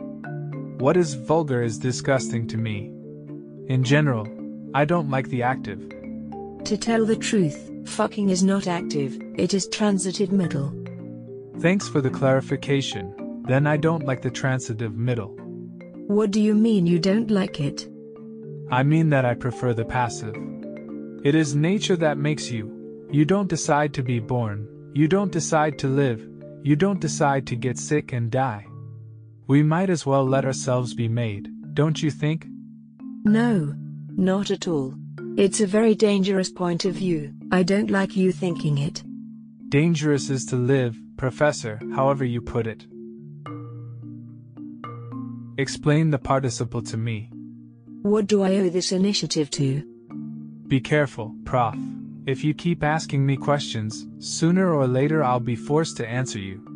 What 0.78 0.95
is 0.95 1.16
vulgar 1.16 1.62
is 1.62 1.78
disgusting 1.78 2.47
to 2.47 2.58
me. 2.58 2.91
In 3.68 3.84
general, 3.84 4.26
I 4.74 4.86
don't 4.86 5.10
like 5.10 5.28
the 5.28 5.43
active. 5.43 5.99
To 6.66 6.78
tell 6.78 7.05
the 7.05 7.16
truth, 7.16 7.72
fucking 7.86 8.30
is 8.30 8.43
not 8.43 8.68
active, 8.68 9.20
it 9.38 9.53
is 9.53 9.68
transitive 9.68 10.32
middle. 10.32 10.74
Thanks 11.60 11.88
for 11.88 12.01
the 12.01 12.10
clarification. 12.10 13.43
Then 13.47 13.66
I 13.66 13.78
don't 13.78 14.05
like 14.05 14.22
the 14.22 14.30
transitive 14.30 14.95
middle. 14.95 15.36
What 16.07 16.32
do 16.32 16.39
you 16.39 16.53
mean 16.53 16.86
you 16.86 16.99
don't 16.99 17.32
like 17.32 17.60
it? 17.60 17.88
I 18.72 18.84
mean 18.84 19.10
that 19.10 19.26
I 19.26 19.34
prefer 19.34 19.74
the 19.74 19.86
passive. 19.86 20.36
It 21.24 21.36
is 21.36 21.55
nature 21.55 21.95
that 21.97 22.18
makes 22.18 22.51
you. 22.51 23.07
You 23.12 23.26
don't 23.26 23.49
decide 23.49 23.93
to 23.95 24.03
be 24.03 24.20
born, 24.20 24.68
you 24.93 25.07
don't 25.07 25.32
decide 25.32 25.80
to 25.80 25.88
live, 25.88 26.28
you 26.62 26.76
don't 26.76 27.01
decide 27.01 27.47
to 27.47 27.55
get 27.55 27.78
sick 27.80 28.14
and 28.14 28.30
die. 28.30 28.66
We 29.47 29.64
might 29.64 29.89
as 29.89 30.05
well 30.05 30.26
let 30.26 30.45
ourselves 30.45 30.93
be 30.93 31.07
made, 31.07 31.49
don't 31.74 32.01
you 32.03 32.12
think? 32.12 32.45
No, 33.26 33.74
not 34.16 34.51
at 34.51 34.68
all. 34.68 34.93
It's 35.40 35.62
a 35.62 35.66
very 35.66 35.96
dangerous 35.96 36.50
point 36.52 36.84
of 36.84 36.96
view. 36.96 37.34
I 37.50 37.64
don't 37.64 37.90
like 37.90 38.18
you 38.18 38.34
thinking 38.34 38.78
it. 38.78 39.02
Dangerous 39.70 40.30
is 40.30 40.46
to 40.48 40.58
live, 40.58 40.98
Professor, 41.16 41.80
however 41.96 42.26
you 42.26 42.42
put 42.42 42.68
it. 42.68 42.86
Explain 45.58 46.10
the 46.10 46.20
participle 46.20 46.82
to 46.82 46.98
me. 46.98 47.32
What 48.02 48.28
do 48.28 48.42
I 48.42 48.58
owe 48.58 48.68
this 48.70 48.92
initiative 48.92 49.50
to? 49.52 49.82
Be 50.68 50.82
careful, 50.82 51.34
Prof. 51.46 51.78
If 52.26 52.44
you 52.44 52.54
keep 52.54 52.84
asking 52.84 53.26
me 53.26 53.38
questions, 53.38 54.08
sooner 54.18 54.74
or 54.74 54.88
later 54.88 55.24
I'll 55.24 55.40
be 55.40 55.56
forced 55.56 55.96
to 55.98 56.06
answer 56.06 56.40
you. 56.40 56.68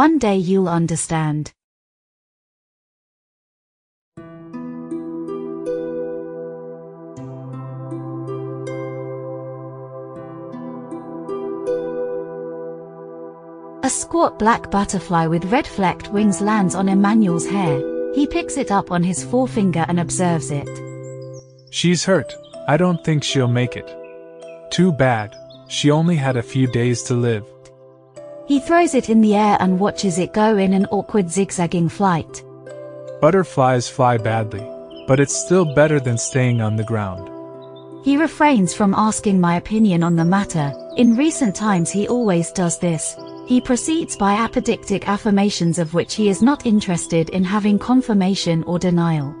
One 0.00 0.16
day 0.16 0.38
you'll 0.38 0.66
understand. 0.66 1.52
A 13.82 13.90
squat 13.90 14.38
black 14.38 14.70
butterfly 14.70 15.26
with 15.26 15.44
red 15.52 15.66
flecked 15.66 16.10
wings 16.10 16.40
lands 16.40 16.74
on 16.74 16.88
Emmanuel's 16.88 17.46
hair. 17.46 17.82
He 18.14 18.26
picks 18.26 18.56
it 18.56 18.70
up 18.70 18.90
on 18.90 19.02
his 19.02 19.22
forefinger 19.22 19.84
and 19.86 20.00
observes 20.00 20.50
it. 20.50 20.70
She's 21.70 22.06
hurt. 22.06 22.32
I 22.66 22.78
don't 22.78 23.04
think 23.04 23.22
she'll 23.22 23.48
make 23.48 23.76
it. 23.76 23.94
Too 24.70 24.92
bad. 24.92 25.36
She 25.68 25.90
only 25.90 26.16
had 26.16 26.38
a 26.38 26.42
few 26.42 26.66
days 26.68 27.02
to 27.02 27.14
live. 27.14 27.44
He 28.50 28.58
throws 28.58 28.96
it 28.96 29.08
in 29.08 29.20
the 29.20 29.36
air 29.36 29.56
and 29.60 29.78
watches 29.78 30.18
it 30.18 30.32
go 30.32 30.56
in 30.56 30.72
an 30.72 30.84
awkward 30.86 31.30
zigzagging 31.30 31.88
flight. 31.88 32.42
Butterflies 33.20 33.88
fly 33.88 34.16
badly, 34.16 34.68
but 35.06 35.20
it's 35.20 35.36
still 35.36 35.72
better 35.72 36.00
than 36.00 36.18
staying 36.18 36.60
on 36.60 36.74
the 36.74 36.82
ground. 36.82 37.30
He 38.04 38.16
refrains 38.16 38.74
from 38.74 38.92
asking 38.96 39.40
my 39.40 39.54
opinion 39.54 40.02
on 40.02 40.16
the 40.16 40.24
matter. 40.24 40.72
In 40.96 41.14
recent 41.14 41.54
times, 41.54 41.92
he 41.92 42.08
always 42.08 42.50
does 42.50 42.76
this. 42.80 43.16
He 43.46 43.60
proceeds 43.60 44.16
by 44.16 44.34
apodictic 44.34 45.04
affirmations 45.04 45.78
of 45.78 45.94
which 45.94 46.16
he 46.16 46.28
is 46.28 46.42
not 46.42 46.66
interested 46.66 47.30
in 47.30 47.44
having 47.44 47.78
confirmation 47.78 48.64
or 48.64 48.80
denial. 48.80 49.32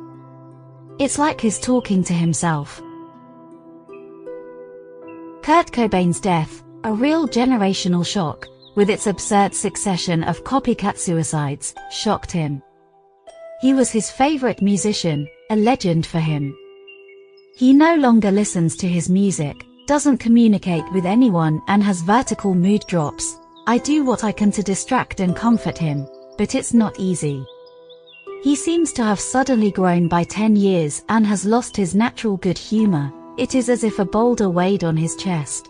It's 1.00 1.18
like 1.18 1.40
his 1.40 1.58
talking 1.58 2.04
to 2.04 2.12
himself. 2.12 2.80
Kurt 5.42 5.72
Cobain's 5.72 6.20
death, 6.20 6.62
a 6.84 6.92
real 6.92 7.26
generational 7.26 8.06
shock, 8.06 8.46
with 8.74 8.90
its 8.90 9.06
absurd 9.06 9.54
succession 9.54 10.24
of 10.24 10.44
copycat 10.44 10.98
suicides, 10.98 11.74
shocked 11.90 12.32
him. 12.32 12.62
He 13.60 13.74
was 13.74 13.90
his 13.90 14.10
favorite 14.10 14.62
musician, 14.62 15.28
a 15.50 15.56
legend 15.56 16.06
for 16.06 16.20
him. 16.20 16.56
He 17.56 17.72
no 17.72 17.94
longer 17.96 18.30
listens 18.30 18.76
to 18.76 18.88
his 18.88 19.10
music, 19.10 19.66
doesn't 19.86 20.18
communicate 20.18 20.90
with 20.92 21.04
anyone 21.04 21.60
and 21.68 21.82
has 21.82 22.00
vertical 22.00 22.54
mood 22.54 22.84
drops. 22.86 23.36
I 23.66 23.78
do 23.78 24.04
what 24.04 24.24
I 24.24 24.32
can 24.32 24.50
to 24.52 24.62
distract 24.62 25.20
and 25.20 25.36
comfort 25.36 25.76
him, 25.76 26.06
but 26.38 26.54
it's 26.54 26.72
not 26.72 26.98
easy. 26.98 27.44
He 28.42 28.56
seems 28.56 28.92
to 28.94 29.04
have 29.04 29.20
suddenly 29.20 29.70
grown 29.70 30.08
by 30.08 30.24
10 30.24 30.56
years 30.56 31.04
and 31.10 31.26
has 31.26 31.44
lost 31.44 31.76
his 31.76 31.94
natural 31.94 32.38
good 32.38 32.56
humor. 32.56 33.12
It 33.36 33.54
is 33.54 33.68
as 33.68 33.84
if 33.84 33.98
a 33.98 34.04
boulder 34.04 34.48
weighed 34.48 34.84
on 34.84 34.96
his 34.96 35.14
chest. 35.16 35.68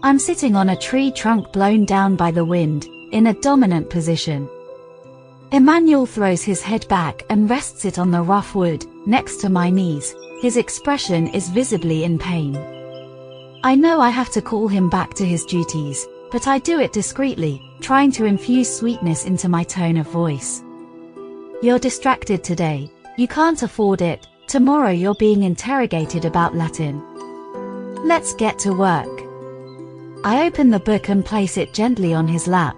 I'm 0.00 0.20
sitting 0.20 0.54
on 0.54 0.68
a 0.68 0.76
tree 0.76 1.10
trunk 1.10 1.52
blown 1.52 1.84
down 1.84 2.14
by 2.14 2.30
the 2.30 2.44
wind, 2.44 2.86
in 3.10 3.26
a 3.26 3.34
dominant 3.34 3.90
position. 3.90 4.48
Emmanuel 5.50 6.06
throws 6.06 6.42
his 6.42 6.62
head 6.62 6.86
back 6.86 7.24
and 7.30 7.50
rests 7.50 7.84
it 7.84 7.98
on 7.98 8.12
the 8.12 8.22
rough 8.22 8.54
wood, 8.54 8.86
next 9.06 9.38
to 9.38 9.48
my 9.48 9.70
knees. 9.70 10.14
His 10.40 10.56
expression 10.56 11.26
is 11.28 11.48
visibly 11.48 12.04
in 12.04 12.16
pain. 12.16 12.56
I 13.64 13.74
know 13.74 14.00
I 14.00 14.10
have 14.10 14.30
to 14.30 14.42
call 14.42 14.68
him 14.68 14.88
back 14.88 15.14
to 15.14 15.24
his 15.24 15.44
duties, 15.44 16.06
but 16.30 16.46
I 16.46 16.60
do 16.60 16.78
it 16.78 16.92
discreetly, 16.92 17.60
trying 17.80 18.12
to 18.12 18.24
infuse 18.24 18.72
sweetness 18.72 19.24
into 19.24 19.48
my 19.48 19.64
tone 19.64 19.96
of 19.96 20.06
voice. 20.06 20.62
You're 21.60 21.80
distracted 21.80 22.44
today. 22.44 22.88
You 23.16 23.26
can't 23.26 23.64
afford 23.64 24.00
it. 24.00 24.28
Tomorrow 24.46 24.90
you're 24.90 25.16
being 25.16 25.42
interrogated 25.42 26.24
about 26.24 26.54
Latin. 26.54 27.02
Let's 28.06 28.32
get 28.34 28.60
to 28.60 28.72
work. 28.72 29.17
I 30.24 30.46
open 30.46 30.70
the 30.70 30.80
book 30.80 31.08
and 31.08 31.24
place 31.24 31.56
it 31.56 31.72
gently 31.72 32.12
on 32.12 32.26
his 32.26 32.48
lap. 32.48 32.76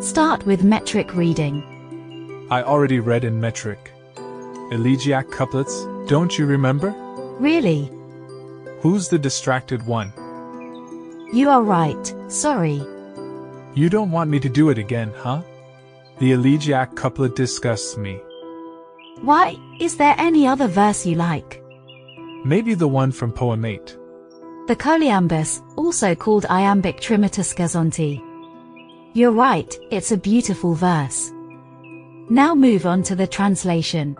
Start 0.00 0.46
with 0.46 0.62
metric 0.62 1.14
reading. 1.14 2.46
I 2.50 2.62
already 2.62 3.00
read 3.00 3.24
in 3.24 3.40
metric. 3.40 3.92
Elegiac 4.70 5.30
couplets, 5.30 5.84
don't 6.06 6.38
you 6.38 6.46
remember? 6.46 6.90
Really? 7.40 7.90
Who's 8.80 9.08
the 9.08 9.18
distracted 9.18 9.84
one? 9.86 10.12
You 11.32 11.48
are 11.48 11.62
right, 11.62 12.14
sorry. 12.28 12.80
You 13.74 13.88
don't 13.88 14.10
want 14.10 14.30
me 14.30 14.38
to 14.40 14.48
do 14.48 14.70
it 14.70 14.78
again, 14.78 15.12
huh? 15.16 15.42
The 16.18 16.32
elegiac 16.32 16.94
couplet 16.94 17.34
disgusts 17.34 17.96
me. 17.96 18.20
Why, 19.22 19.56
is 19.80 19.96
there 19.96 20.14
any 20.18 20.46
other 20.46 20.68
verse 20.68 21.04
you 21.04 21.16
like? 21.16 21.62
Maybe 22.44 22.74
the 22.74 22.88
one 22.88 23.10
from 23.10 23.32
Poem 23.32 23.64
8. 23.64 23.96
The 24.70 24.76
Choliambus, 24.76 25.64
also 25.74 26.14
called 26.14 26.46
iambic 26.48 27.00
trimitus 27.00 27.52
scazonti. 27.52 28.22
You're 29.14 29.32
right, 29.32 29.76
it's 29.90 30.12
a 30.12 30.16
beautiful 30.16 30.76
verse. 30.76 31.32
Now 32.30 32.54
move 32.54 32.86
on 32.86 33.02
to 33.02 33.16
the 33.16 33.26
translation. 33.26 34.16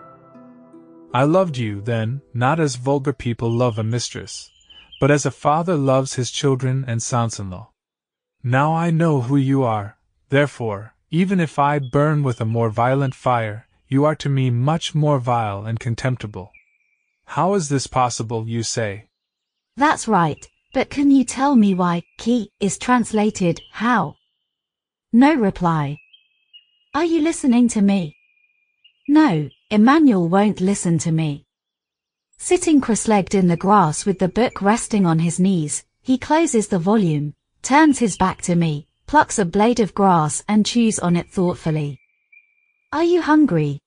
I 1.13 1.23
loved 1.23 1.55
you 1.55 1.79
then, 1.79 2.21
not 2.33 2.59
as 2.59 2.75
vulgar 2.75 3.13
people 3.13 3.49
love 3.49 3.79
a 3.79 3.83
mistress, 3.83 4.51
but 4.99 5.09
as 5.09 5.25
a 5.25 5.31
father 5.31 5.77
loves 5.77 6.15
his 6.15 6.29
children 6.29 6.83
and 6.85 7.01
sons 7.01 7.39
in 7.39 7.49
law. 7.49 7.69
Now 8.43 8.73
I 8.73 8.91
know 8.91 9.21
who 9.21 9.37
you 9.37 9.63
are, 9.63 9.95
therefore, 10.27 10.95
even 11.11 11.39
if 11.39 11.59
I 11.59 11.79
burn 11.79 12.23
with 12.23 12.41
a 12.41 12.45
more 12.57 12.69
violent 12.69 13.15
fire, 13.15 13.69
you 13.87 14.03
are 14.03 14.15
to 14.15 14.27
me 14.27 14.49
much 14.49 14.93
more 14.93 15.17
vile 15.17 15.65
and 15.65 15.79
contemptible. 15.79 16.51
How 17.23 17.53
is 17.53 17.69
this 17.69 17.87
possible, 17.87 18.49
you 18.49 18.63
say? 18.63 19.05
That's 19.77 20.07
right, 20.07 20.45
but 20.73 20.89
can 20.89 21.11
you 21.11 21.23
tell 21.23 21.55
me 21.55 21.73
why 21.73 22.03
qui 22.17 22.51
is 22.59 22.77
translated 22.77 23.61
how? 23.71 24.15
No 25.13 25.33
reply. 25.33 25.97
Are 26.93 27.05
you 27.05 27.21
listening 27.21 27.67
to 27.69 27.81
me? 27.81 28.15
No, 29.07 29.49
Emmanuel 29.69 30.27
won't 30.27 30.61
listen 30.61 30.97
to 30.99 31.11
me. 31.11 31.45
Sitting 32.37 32.81
cross-legged 32.81 33.35
in 33.35 33.47
the 33.47 33.57
grass 33.57 34.05
with 34.05 34.19
the 34.19 34.27
book 34.27 34.61
resting 34.61 35.05
on 35.05 35.19
his 35.19 35.39
knees, 35.39 35.85
he 36.01 36.17
closes 36.17 36.67
the 36.67 36.79
volume, 36.79 37.33
turns 37.61 37.99
his 37.99 38.17
back 38.17 38.41
to 38.41 38.55
me, 38.55 38.87
plucks 39.07 39.39
a 39.39 39.45
blade 39.45 39.79
of 39.79 39.93
grass 39.93 40.43
and 40.47 40.65
chews 40.65 40.99
on 40.99 41.15
it 41.15 41.29
thoughtfully. 41.29 41.99
Are 42.91 43.03
you 43.03 43.21
hungry? 43.21 43.79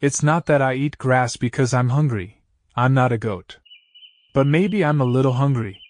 It's 0.00 0.22
not 0.22 0.46
that 0.46 0.62
I 0.62 0.74
eat 0.74 0.98
grass 0.98 1.36
because 1.36 1.74
I'm 1.74 1.90
hungry. 1.90 2.40
I'm 2.74 2.94
not 2.94 3.12
a 3.12 3.18
goat. 3.18 3.58
But 4.38 4.46
maybe 4.46 4.84
I'm 4.84 5.00
a 5.00 5.04
little 5.04 5.32
hungry. 5.32 5.80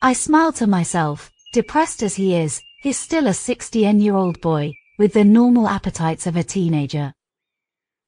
I 0.00 0.12
smile 0.12 0.52
to 0.52 0.68
myself, 0.68 1.32
depressed 1.52 2.04
as 2.04 2.14
he 2.14 2.36
is, 2.36 2.62
he's 2.82 2.96
still 2.96 3.26
a 3.26 3.30
16-year-old 3.30 4.40
boy, 4.40 4.74
with 4.96 5.12
the 5.12 5.24
normal 5.24 5.66
appetites 5.66 6.24
of 6.28 6.36
a 6.36 6.44
teenager. 6.44 7.12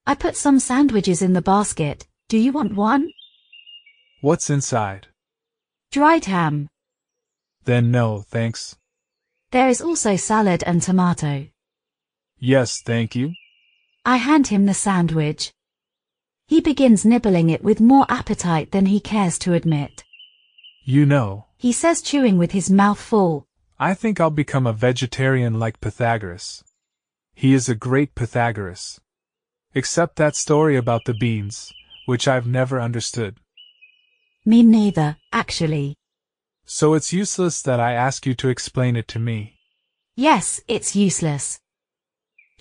I 0.06 0.14
put 0.14 0.36
some 0.36 0.60
sandwiches 0.60 1.20
in 1.20 1.32
the 1.32 1.42
basket, 1.42 2.06
do 2.28 2.38
you 2.38 2.52
want 2.52 2.76
one? 2.76 3.10
What's 4.20 4.50
inside? 4.50 5.08
Dried 5.90 6.26
ham. 6.26 6.68
Then 7.64 7.90
no, 7.90 8.20
thanks. 8.20 8.76
There 9.50 9.68
is 9.68 9.80
also 9.80 10.14
salad 10.14 10.62
and 10.64 10.80
tomato. 10.80 11.48
Yes, 12.38 12.82
thank 12.82 13.16
you. 13.16 13.32
I 14.04 14.18
hand 14.18 14.46
him 14.46 14.66
the 14.66 14.74
sandwich. 14.74 15.52
He 16.52 16.60
begins 16.60 17.06
nibbling 17.06 17.48
it 17.48 17.64
with 17.64 17.80
more 17.80 18.04
appetite 18.10 18.72
than 18.72 18.84
he 18.84 19.00
cares 19.00 19.38
to 19.38 19.54
admit. 19.54 20.04
You 20.84 21.06
know, 21.06 21.46
He 21.56 21.72
says 21.72 22.02
chewing 22.02 22.36
with 22.36 22.52
his 22.52 22.68
mouth 22.68 23.00
full. 23.00 23.46
I 23.80 23.94
think 23.94 24.20
I'll 24.20 24.28
become 24.28 24.66
a 24.66 24.74
vegetarian 24.74 25.58
like 25.58 25.80
Pythagoras. 25.80 26.62
He 27.34 27.54
is 27.54 27.70
a 27.70 27.74
great 27.74 28.14
Pythagoras. 28.14 29.00
Except 29.74 30.16
that 30.16 30.36
story 30.36 30.76
about 30.76 31.06
the 31.06 31.14
beans, 31.14 31.72
which 32.04 32.28
I've 32.28 32.46
never 32.46 32.78
understood. 32.78 33.38
Me 34.44 34.62
neither, 34.62 35.16
actually. 35.32 35.96
So 36.66 36.92
it's 36.92 37.14
useless 37.14 37.62
that 37.62 37.80
I 37.80 37.94
ask 37.94 38.26
you 38.26 38.34
to 38.34 38.50
explain 38.50 38.94
it 38.94 39.08
to 39.08 39.18
me. 39.18 39.54
Yes, 40.16 40.60
it's 40.68 40.94
useless. 40.94 41.61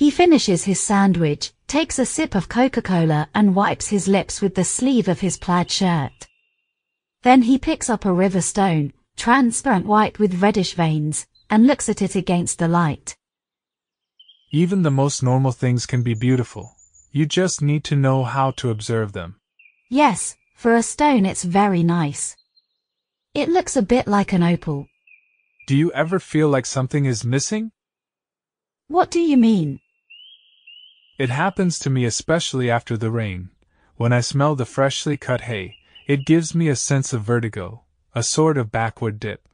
He 0.01 0.09
finishes 0.09 0.63
his 0.63 0.81
sandwich, 0.81 1.53
takes 1.67 1.99
a 1.99 2.07
sip 2.07 2.33
of 2.33 2.49
Coca-Cola 2.49 3.29
and 3.35 3.53
wipes 3.53 3.89
his 3.89 4.07
lips 4.07 4.41
with 4.41 4.55
the 4.55 4.63
sleeve 4.63 5.07
of 5.07 5.19
his 5.19 5.37
plaid 5.37 5.69
shirt. 5.69 6.27
Then 7.21 7.43
he 7.43 7.59
picks 7.59 7.87
up 7.87 8.03
a 8.03 8.11
river 8.11 8.41
stone, 8.41 8.93
transparent 9.15 9.85
white 9.85 10.17
with 10.17 10.41
reddish 10.41 10.73
veins, 10.73 11.27
and 11.51 11.67
looks 11.67 11.87
at 11.87 12.01
it 12.01 12.15
against 12.15 12.57
the 12.57 12.67
light. 12.67 13.15
Even 14.51 14.81
the 14.81 14.89
most 14.89 15.21
normal 15.21 15.51
things 15.51 15.85
can 15.85 16.01
be 16.01 16.15
beautiful. 16.15 16.71
You 17.11 17.27
just 17.27 17.61
need 17.61 17.83
to 17.83 17.95
know 17.95 18.23
how 18.23 18.49
to 18.57 18.71
observe 18.71 19.13
them. 19.13 19.35
Yes, 19.87 20.35
for 20.55 20.73
a 20.73 20.81
stone 20.81 21.27
it's 21.27 21.43
very 21.43 21.83
nice. 21.83 22.35
It 23.35 23.49
looks 23.49 23.77
a 23.77 23.83
bit 23.83 24.07
like 24.07 24.33
an 24.33 24.41
opal. 24.41 24.87
Do 25.67 25.77
you 25.77 25.91
ever 25.91 26.17
feel 26.17 26.49
like 26.49 26.65
something 26.65 27.05
is 27.05 27.23
missing? 27.23 27.71
What 28.87 29.11
do 29.11 29.19
you 29.19 29.37
mean? 29.37 29.79
It 31.21 31.29
happens 31.29 31.77
to 31.77 31.91
me 31.91 32.05
especially 32.05 32.71
after 32.71 32.97
the 32.97 33.11
rain. 33.11 33.51
When 33.95 34.11
I 34.11 34.21
smell 34.21 34.55
the 34.55 34.65
freshly 34.65 35.17
cut 35.17 35.41
hay, 35.41 35.75
it 36.07 36.25
gives 36.25 36.55
me 36.55 36.67
a 36.67 36.75
sense 36.75 37.13
of 37.13 37.21
vertigo, 37.21 37.83
a 38.15 38.23
sort 38.23 38.57
of 38.57 38.71
backward 38.71 39.19
dip. 39.19 39.47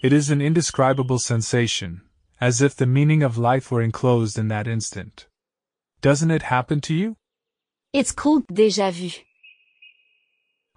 It 0.00 0.10
is 0.14 0.30
an 0.30 0.40
indescribable 0.40 1.18
sensation, 1.18 2.00
as 2.40 2.62
if 2.62 2.74
the 2.74 2.86
meaning 2.86 3.22
of 3.22 3.36
life 3.36 3.70
were 3.70 3.82
enclosed 3.82 4.38
in 4.38 4.48
that 4.48 4.66
instant. 4.66 5.26
Doesn't 6.00 6.30
it 6.30 6.44
happen 6.44 6.80
to 6.88 6.94
you? 6.94 7.18
It's 7.92 8.10
called 8.10 8.46
déjà 8.46 8.90
vu. 8.90 9.10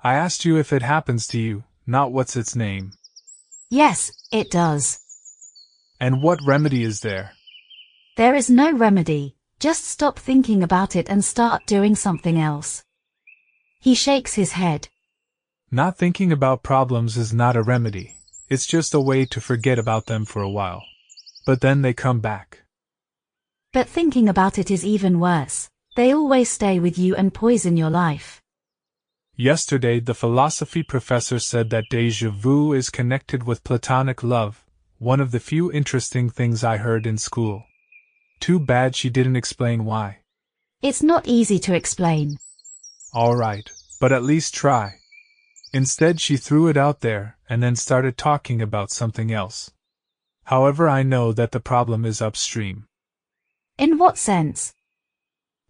I 0.04 0.16
asked 0.16 0.44
you 0.44 0.58
if 0.58 0.74
it 0.74 0.82
happens 0.82 1.28
to 1.28 1.40
you, 1.40 1.64
not 1.88 2.12
what's 2.12 2.36
its 2.36 2.58
name. 2.58 2.92
Yes, 3.70 4.12
it 4.34 4.52
does. 4.52 5.00
And 5.98 6.22
what 6.22 6.46
remedy 6.46 6.84
is 6.84 7.00
there? 7.00 7.32
There 8.18 8.36
is 8.36 8.50
no 8.50 8.74
remedy, 8.74 9.38
just 9.60 9.86
stop 9.86 10.18
thinking 10.18 10.64
about 10.64 10.96
it 10.96 11.10
and 11.10 11.24
start 11.24 11.66
doing 11.66 11.96
something 11.96 12.40
else. 12.40 12.84
He 13.82 13.94
shakes 13.94 14.36
his 14.36 14.54
head. 14.54 14.88
Not 15.70 15.98
thinking 15.98 16.32
about 16.32 16.64
problems 16.64 17.18
is 17.18 17.34
not 17.34 17.56
a 17.56 17.62
remedy, 17.62 18.16
it's 18.50 18.66
just 18.66 18.94
a 18.94 19.00
way 19.00 19.26
to 19.26 19.42
forget 19.42 19.78
about 19.78 20.06
them 20.06 20.26
for 20.26 20.42
a 20.42 20.50
while. 20.50 20.82
But 21.46 21.62
then 21.62 21.82
they 21.82 21.94
come 21.94 22.20
back. 22.20 22.64
But 23.74 23.88
thinking 23.88 24.28
about 24.30 24.58
it 24.58 24.72
is 24.72 24.86
even 24.86 25.20
worse. 25.20 25.70
They 25.96 26.14
always 26.14 26.50
stay 26.50 26.80
with 26.80 26.98
you 26.98 27.16
and 27.16 27.34
poison 27.34 27.76
your 27.76 27.90
life. 27.90 28.42
Yesterday, 29.36 30.00
the 30.00 30.14
philosophy 30.14 30.84
professor 30.84 31.40
said 31.40 31.70
that 31.70 31.86
deja 31.90 32.30
vu 32.30 32.74
is 32.74 32.90
connected 32.90 33.44
with 33.44 33.64
platonic 33.64 34.24
love, 34.24 34.66
one 34.98 35.20
of 35.20 35.32
the 35.32 35.40
few 35.40 35.72
interesting 35.72 36.30
things 36.30 36.64
I 36.64 36.78
heard 36.78 37.06
in 37.06 37.18
school. 37.18 37.64
Too 38.40 38.60
bad 38.60 38.96
she 38.96 39.10
didn't 39.10 39.36
explain 39.36 39.86
why. 39.86 40.20
It's 40.82 41.04
not 41.04 41.28
easy 41.28 41.60
to 41.60 41.74
explain. 41.74 42.38
Alright, 43.14 43.70
but 44.00 44.12
at 44.12 44.24
least 44.24 44.54
try. 44.54 44.96
Instead, 45.74 46.22
she 46.22 46.38
threw 46.38 46.68
it 46.68 46.78
out 46.78 47.02
there 47.02 47.38
and 47.50 47.62
then 47.62 47.76
started 47.76 48.18
talking 48.18 48.62
about 48.62 48.92
something 48.92 49.32
else. 49.32 49.72
However, 50.46 50.88
I 50.88 51.04
know 51.04 51.32
that 51.34 51.52
the 51.52 51.60
problem 51.60 52.06
is 52.06 52.22
upstream. 52.22 52.86
In 53.78 53.98
what 53.98 54.18
sense? 54.18 54.74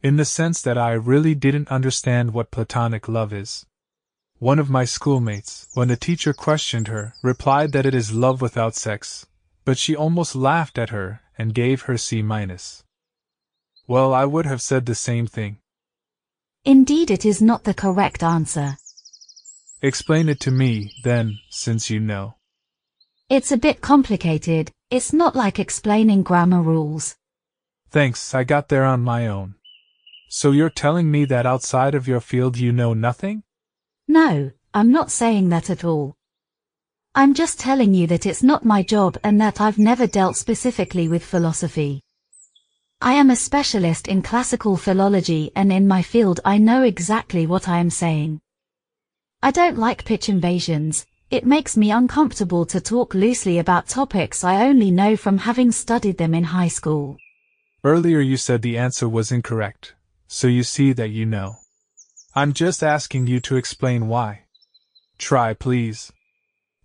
In 0.02 0.16
the 0.16 0.26
sense 0.26 0.62
that 0.62 0.78
I 0.78 0.94
really 0.94 1.36
didn't 1.36 1.68
understand 1.70 2.34
what 2.34 2.52
platonic 2.52 3.08
love 3.08 3.34
is. 3.34 3.66
One 4.38 4.60
of 4.60 4.70
my 4.70 4.86
schoolmates, 4.86 5.68
when 5.74 5.90
the 5.90 5.98
teacher 5.98 6.34
questioned 6.34 6.88
her, 6.88 7.14
replied 7.22 7.74
that 7.74 7.86
it 7.86 7.94
is 7.94 8.14
love 8.14 8.42
without 8.42 8.76
sex, 8.76 9.26
but 9.66 9.78
she 9.78 9.96
almost 9.96 10.36
laughed 10.36 10.78
at 10.78 10.92
her 10.92 11.22
and 11.40 11.56
gave 11.56 11.84
her 11.84 11.98
C 11.98 12.22
minus. 12.22 12.84
Well, 13.88 14.14
I 14.14 14.26
would 14.26 14.46
have 14.46 14.62
said 14.62 14.86
the 14.86 14.94
same 14.94 15.26
thing. 15.26 15.58
Indeed, 16.66 17.10
it 17.10 17.26
is 17.26 17.42
not 17.42 17.64
the 17.64 17.74
correct 17.74 18.22
answer. 18.22 18.78
Explain 19.82 20.30
it 20.30 20.42
to 20.42 20.52
me, 20.52 20.92
then, 21.04 21.40
since 21.50 21.90
you 21.90 22.00
know. 22.00 22.36
It's 23.30 23.52
a 23.52 23.58
bit 23.58 23.80
complicated, 23.80 24.72
it's 24.92 25.14
not 25.14 25.36
like 25.36 25.58
explaining 25.58 26.22
grammar 26.24 26.62
rules. 26.62 27.16
Thanks, 27.90 28.36
I 28.36 28.44
got 28.44 28.68
there 28.68 28.86
on 28.86 29.02
my 29.02 29.28
own. 29.28 29.56
So 30.28 30.52
you're 30.52 30.70
telling 30.70 31.10
me 31.10 31.26
that 31.26 31.46
outside 31.46 31.96
of 31.96 32.08
your 32.08 32.20
field 32.20 32.58
you 32.58 32.72
know 32.72 32.94
nothing? 32.94 33.44
No, 34.08 34.52
I'm 34.74 34.92
not 34.92 35.10
saying 35.10 35.50
that 35.50 35.70
at 35.70 35.84
all. 35.84 36.16
I'm 37.20 37.34
just 37.34 37.60
telling 37.60 37.94
you 37.94 38.08
that 38.08 38.26
it's 38.26 38.44
not 38.44 38.64
my 38.64 38.82
job 38.82 39.18
and 39.26 39.42
that 39.42 39.60
I've 39.60 39.78
never 39.78 40.08
dealt 40.08 40.38
specifically 40.38 41.10
with 41.10 41.22
philosophy. 41.22 42.02
I 43.02 43.12
am 43.12 43.30
a 43.30 43.36
specialist 43.36 44.08
in 44.08 44.22
classical 44.22 44.78
philology 44.78 45.52
and 45.54 45.70
in 45.70 45.86
my 45.86 46.02
field 46.02 46.40
I 46.46 46.60
know 46.60 46.84
exactly 46.84 47.46
what 47.46 47.68
I 47.68 47.80
am 47.80 47.90
saying. 47.90 48.40
I 49.44 49.52
don't 49.52 49.78
like 49.78 50.06
pitch 50.06 50.30
invasions, 50.30 51.06
it 51.30 51.46
makes 51.46 51.76
me 51.76 51.92
uncomfortable 51.92 52.66
to 52.68 52.80
talk 52.80 53.14
loosely 53.14 53.60
about 53.60 53.90
topics 53.90 54.46
I 54.46 54.66
only 54.66 54.90
know 54.90 55.18
from 55.18 55.40
having 55.40 55.74
studied 55.74 56.18
them 56.18 56.34
in 56.34 56.46
high 56.46 56.70
school. 56.70 57.18
Earlier 57.84 58.22
you 58.22 58.38
said 58.38 58.62
the 58.62 58.78
answer 58.78 59.10
was 59.10 59.30
incorrect, 59.30 59.94
so 60.30 60.48
you 60.48 60.64
see 60.64 60.94
that 60.94 61.10
you 61.10 61.26
know. 61.26 61.58
I'm 62.34 62.54
just 62.54 62.82
asking 62.82 63.28
you 63.28 63.42
to 63.42 63.58
explain 63.58 64.08
why. 64.08 64.46
Try, 65.18 65.54
please. 65.54 66.14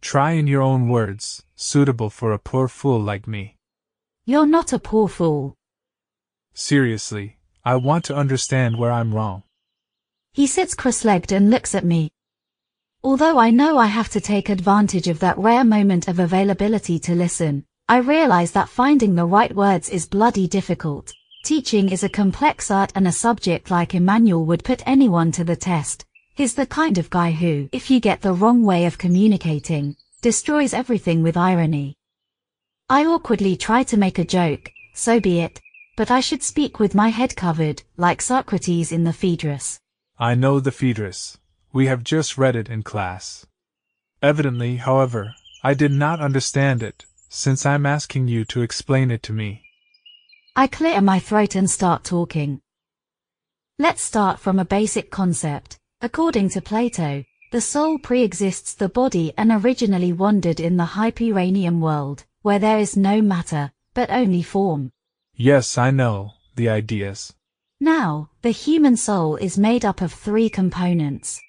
Try 0.05 0.33
in 0.33 0.47
your 0.47 0.61
own 0.61 0.91
words, 0.91 1.43
suitable 1.57 2.11
for 2.11 2.33
a 2.33 2.39
poor 2.39 2.69
fool 2.69 3.01
like 3.01 3.27
me. 3.27 3.57
You're 4.27 4.47
not 4.47 4.75
a 4.75 4.79
poor 4.79 5.09
fool. 5.09 5.55
Seriously, 6.53 7.39
I 7.65 7.77
want 7.77 8.05
to 8.05 8.15
understand 8.15 8.79
where 8.79 8.93
I'm 8.93 9.15
wrong. 9.15 9.45
He 10.35 10.47
sits 10.47 10.75
cross-legged 10.75 11.33
and 11.33 11.51
looks 11.51 11.75
at 11.75 11.87
me. 11.87 12.11
Although 13.03 13.39
I 13.39 13.51
know 13.51 13.79
I 13.79 13.87
have 13.87 14.11
to 14.11 14.21
take 14.21 14.51
advantage 14.51 15.09
of 15.09 15.21
that 15.21 15.39
rare 15.39 15.65
moment 15.65 16.07
of 16.07 16.19
availability 16.19 16.99
to 16.99 17.15
listen, 17.15 17.65
I 17.89 17.97
realize 17.97 18.53
that 18.53 18.69
finding 18.69 19.15
the 19.15 19.25
right 19.25 19.57
words 19.57 19.89
is 19.89 20.05
bloody 20.07 20.47
difficult. 20.47 21.15
Teaching 21.47 21.89
is 21.89 22.05
a 22.05 22.11
complex 22.11 22.71
art 22.71 22.93
and 22.95 23.09
a 23.09 23.13
subject 23.13 23.71
like 23.71 23.95
Emmanuel 23.95 24.45
would 24.45 24.65
put 24.65 24.87
anyone 24.87 25.33
to 25.33 25.45
the 25.45 25.57
test. 25.57 26.05
He's 26.37 26.55
the 26.55 26.67
kind 26.67 26.99
of 26.99 27.11
guy 27.11 27.31
who, 27.31 27.69
if 27.71 27.89
you 27.93 28.01
get 28.01 28.21
the 28.21 28.33
wrong 28.33 28.65
way 28.65 28.87
of 28.87 28.99
communicating, 28.99 29.97
destroys 30.21 30.75
everything 30.75 31.23
with 31.23 31.37
irony. 31.37 31.95
I 32.91 33.07
awkwardly 33.07 33.57
try 33.57 33.85
to 33.85 33.97
make 33.97 34.19
a 34.19 34.25
joke, 34.25 34.73
so 34.95 35.21
be 35.21 35.39
it, 35.39 35.61
but 35.97 36.11
I 36.11 36.19
should 36.19 36.43
speak 36.43 36.81
with 36.81 36.93
my 36.93 37.11
head 37.11 37.37
covered, 37.37 37.85
like 37.97 38.21
Socrates 38.21 38.91
in 38.91 39.05
the 39.05 39.13
Phaedrus. 39.13 39.79
I 40.19 40.35
know 40.35 40.59
the 40.59 40.73
Phaedrus. 40.73 41.39
We 41.73 41.87
have 41.87 42.03
just 42.03 42.37
read 42.37 42.57
it 42.57 42.69
in 42.69 42.83
class. 42.83 43.47
Evidently, 44.21 44.77
however, 44.77 45.37
I 45.63 45.75
did 45.75 45.93
not 45.93 46.19
understand 46.19 46.83
it, 46.83 47.07
since 47.29 47.65
I'm 47.65 47.87
asking 47.87 48.27
you 48.27 48.45
to 48.47 48.63
explain 48.63 49.13
it 49.13 49.23
to 49.25 49.33
me. 49.33 49.63
I 50.57 50.67
clear 50.67 51.01
my 51.01 51.21
throat 51.21 51.55
and 51.55 51.71
start 51.71 52.03
talking. 52.03 52.61
Let's 53.79 54.03
start 54.03 54.41
from 54.41 54.59
a 54.59 54.65
basic 54.65 55.13
concept. 55.13 55.79
According 56.05 56.51
to 56.51 56.61
Plato, 56.61 57.25
the 57.51 57.63
soul 57.63 57.99
pre-exists 57.99 58.75
the 58.75 58.91
body 58.91 59.33
and 59.39 59.51
originally 59.51 60.13
wandered 60.13 60.61
in 60.61 60.77
the 60.77 60.85
Hyperuranian 60.85 61.81
world, 61.81 62.27
where 62.43 62.59
there 62.59 62.79
is 62.79 62.95
no 62.95 63.23
matter, 63.23 63.73
but 63.95 64.11
only 64.11 64.43
form. 64.43 64.93
Yes, 65.35 65.79
I 65.79 65.91
know, 65.91 66.33
the 66.57 66.69
ideas. 66.69 67.33
Now, 67.81 68.29
the 68.43 68.51
human 68.51 68.99
soul 68.99 69.37
is 69.37 69.57
made 69.57 69.87
up 69.87 70.03
of 70.03 70.13
three 70.13 70.51
components. 70.51 71.41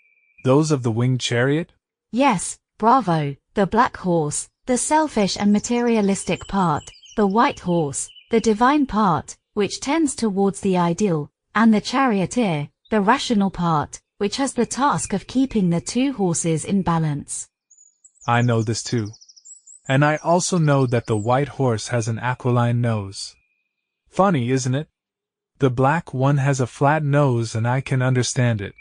Those 0.45 0.71
of 0.71 0.83
the 0.83 0.91
winged 0.91 1.19
chariot? 1.19 1.73
Yes, 2.13 2.57
bravo, 2.77 3.35
the 3.55 3.67
black 3.67 3.97
horse, 3.97 4.47
the 4.67 4.77
selfish 4.77 5.35
and 5.37 5.51
materialistic 5.51 6.47
part, 6.47 6.89
the 7.17 7.27
white 7.27 7.59
horse, 7.59 8.07
the 8.31 8.39
divine 8.39 8.85
part, 8.85 9.35
which 9.53 9.81
tends 9.81 10.15
towards 10.15 10.61
the 10.61 10.77
ideal, 10.77 11.29
and 11.53 11.73
the 11.73 11.81
charioteer, 11.81 12.69
the 12.89 13.01
rational 13.01 13.51
part, 13.51 13.99
which 14.17 14.37
has 14.37 14.53
the 14.53 14.65
task 14.65 15.13
of 15.13 15.27
keeping 15.27 15.69
the 15.69 15.81
two 15.81 16.13
horses 16.13 16.63
in 16.63 16.81
balance. 16.81 17.47
I 18.27 18.41
know 18.41 18.61
this 18.61 18.81
too. 18.81 19.11
And 19.87 20.03
I 20.03 20.15
also 20.17 20.57
know 20.57 20.87
that 20.87 21.05
the 21.05 21.17
white 21.17 21.49
horse 21.49 21.89
has 21.89 22.07
an 22.07 22.17
aquiline 22.17 22.81
nose. 22.81 23.35
Funny, 24.09 24.49
isn't 24.49 24.73
it? 24.73 24.87
The 25.59 25.69
black 25.69 26.13
one 26.13 26.37
has 26.37 26.59
a 26.59 26.67
flat 26.67 27.03
nose 27.03 27.55
and 27.55 27.67
I 27.67 27.81
can 27.81 28.01
understand 28.01 28.61
it, 28.61 28.73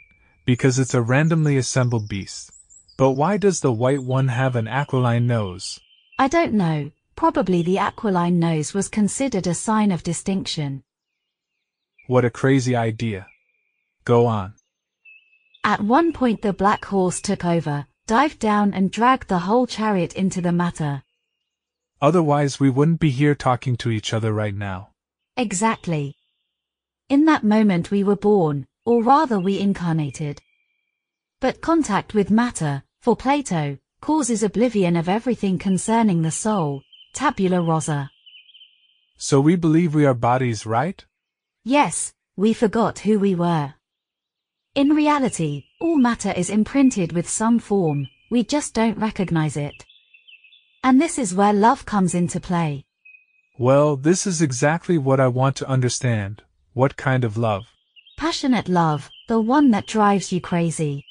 because 0.46 0.78
it's 0.78 0.94
a 0.94 1.02
randomly 1.02 1.56
assembled 1.56 2.08
beast. 2.08 2.50
But 2.96 3.12
why 3.12 3.36
does 3.36 3.60
the 3.60 3.72
white 3.72 4.02
one 4.02 4.28
have 4.28 4.56
an 4.56 4.66
aquiline 4.66 5.26
nose? 5.26 5.80
I 6.18 6.28
don't 6.28 6.54
know, 6.54 6.92
probably 7.16 7.62
the 7.62 7.78
aquiline 7.78 8.38
nose 8.38 8.72
was 8.72 8.88
considered 8.88 9.46
a 9.46 9.54
sign 9.54 9.92
of 9.92 10.02
distinction. 10.02 10.84
What 12.06 12.24
a 12.24 12.30
crazy 12.30 12.76
idea. 12.76 13.26
Go 14.04 14.26
on. 14.26 14.54
At 15.64 15.80
one 15.80 16.12
point 16.12 16.42
the 16.42 16.52
black 16.52 16.84
horse 16.84 17.22
took 17.22 17.42
over, 17.44 17.86
dived 18.06 18.38
down 18.38 18.74
and 18.74 18.90
dragged 18.90 19.28
the 19.28 19.38
whole 19.38 19.66
chariot 19.66 20.12
into 20.12 20.42
the 20.42 20.52
matter. 20.52 21.02
Otherwise, 22.02 22.60
we 22.60 22.68
wouldn't 22.68 23.00
be 23.00 23.08
here 23.08 23.34
talking 23.34 23.74
to 23.78 23.90
each 23.90 24.12
other 24.12 24.34
right 24.34 24.54
now. 24.54 24.90
Exactly. 25.38 26.16
In 27.08 27.24
that 27.24 27.44
moment 27.44 27.90
we 27.90 28.04
were 28.04 28.14
born, 28.14 28.66
or 28.84 29.02
rather 29.02 29.40
we 29.40 29.58
incarnated. 29.58 30.42
But 31.40 31.62
contact 31.62 32.12
with 32.12 32.30
matter, 32.30 32.82
for 33.00 33.16
Plato, 33.16 33.78
causes 34.02 34.42
oblivion 34.42 34.96
of 34.96 35.08
everything 35.08 35.58
concerning 35.58 36.20
the 36.20 36.30
soul, 36.30 36.82
tabula 37.14 37.62
rasa. 37.62 38.10
So 39.16 39.40
we 39.40 39.56
believe 39.56 39.94
we 39.94 40.04
are 40.04 40.14
bodies, 40.14 40.66
right? 40.66 41.02
Yes, 41.64 42.12
we 42.36 42.52
forgot 42.52 42.98
who 42.98 43.18
we 43.18 43.34
were. 43.34 43.74
In 44.74 44.88
reality, 44.88 45.66
all 45.80 45.96
matter 45.96 46.32
is 46.32 46.50
imprinted 46.50 47.12
with 47.12 47.28
some 47.28 47.60
form, 47.60 48.08
we 48.28 48.42
just 48.42 48.74
don't 48.74 48.98
recognize 48.98 49.56
it. 49.56 49.84
And 50.82 51.00
this 51.00 51.16
is 51.16 51.32
where 51.32 51.52
love 51.52 51.86
comes 51.86 52.12
into 52.12 52.40
play. 52.40 52.84
Well, 53.56 53.94
this 53.94 54.26
is 54.26 54.42
exactly 54.42 54.98
what 54.98 55.20
I 55.20 55.28
want 55.28 55.54
to 55.56 55.68
understand. 55.68 56.42
What 56.72 56.96
kind 56.96 57.22
of 57.22 57.36
love? 57.36 57.62
Passionate 58.18 58.68
love, 58.68 59.10
the 59.28 59.40
one 59.40 59.70
that 59.70 59.86
drives 59.86 60.32
you 60.32 60.40
crazy. 60.40 61.04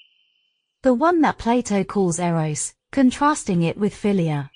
The 0.82 0.94
one 0.94 1.22
that 1.22 1.38
Plato 1.38 1.86
calls 1.86 2.20
eros, 2.20 2.74
contrasting 2.92 3.64
it 3.64 3.78
with 3.78 3.96
philia. 3.96 4.50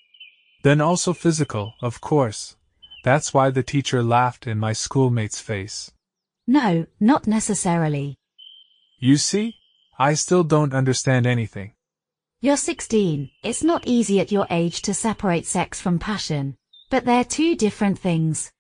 Then 0.64 0.82
also 0.82 1.14
physical, 1.14 1.76
of 1.82 2.02
course. 2.02 2.58
That's 3.06 3.34
why 3.34 3.52
the 3.52 3.64
teacher 3.64 4.04
laughed 4.04 4.48
in 4.48 4.58
my 4.58 4.74
schoolmate's 4.74 5.40
face. 5.40 5.94
No, 6.46 6.86
not 7.00 7.26
necessarily. 7.26 8.18
You 9.00 9.18
see? 9.18 9.56
I 10.00 10.16
still 10.16 10.44
don't 10.44 10.74
understand 10.74 11.28
anything. 11.28 11.74
You're 12.40 12.58
16, 12.58 13.32
it's 13.44 13.64
not 13.64 13.88
easy 13.88 14.20
at 14.20 14.32
your 14.32 14.46
age 14.50 14.82
to 14.84 14.94
separate 14.94 15.46
sex 15.46 15.82
from 15.82 15.98
passion. 15.98 16.56
But 16.90 17.06
they're 17.06 17.24
two 17.24 17.56
different 17.56 18.00
things. 18.00 18.52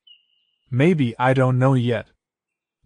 Maybe 0.71 1.15
I 1.17 1.33
don't 1.33 1.59
know 1.59 1.75
yet. 1.75 2.07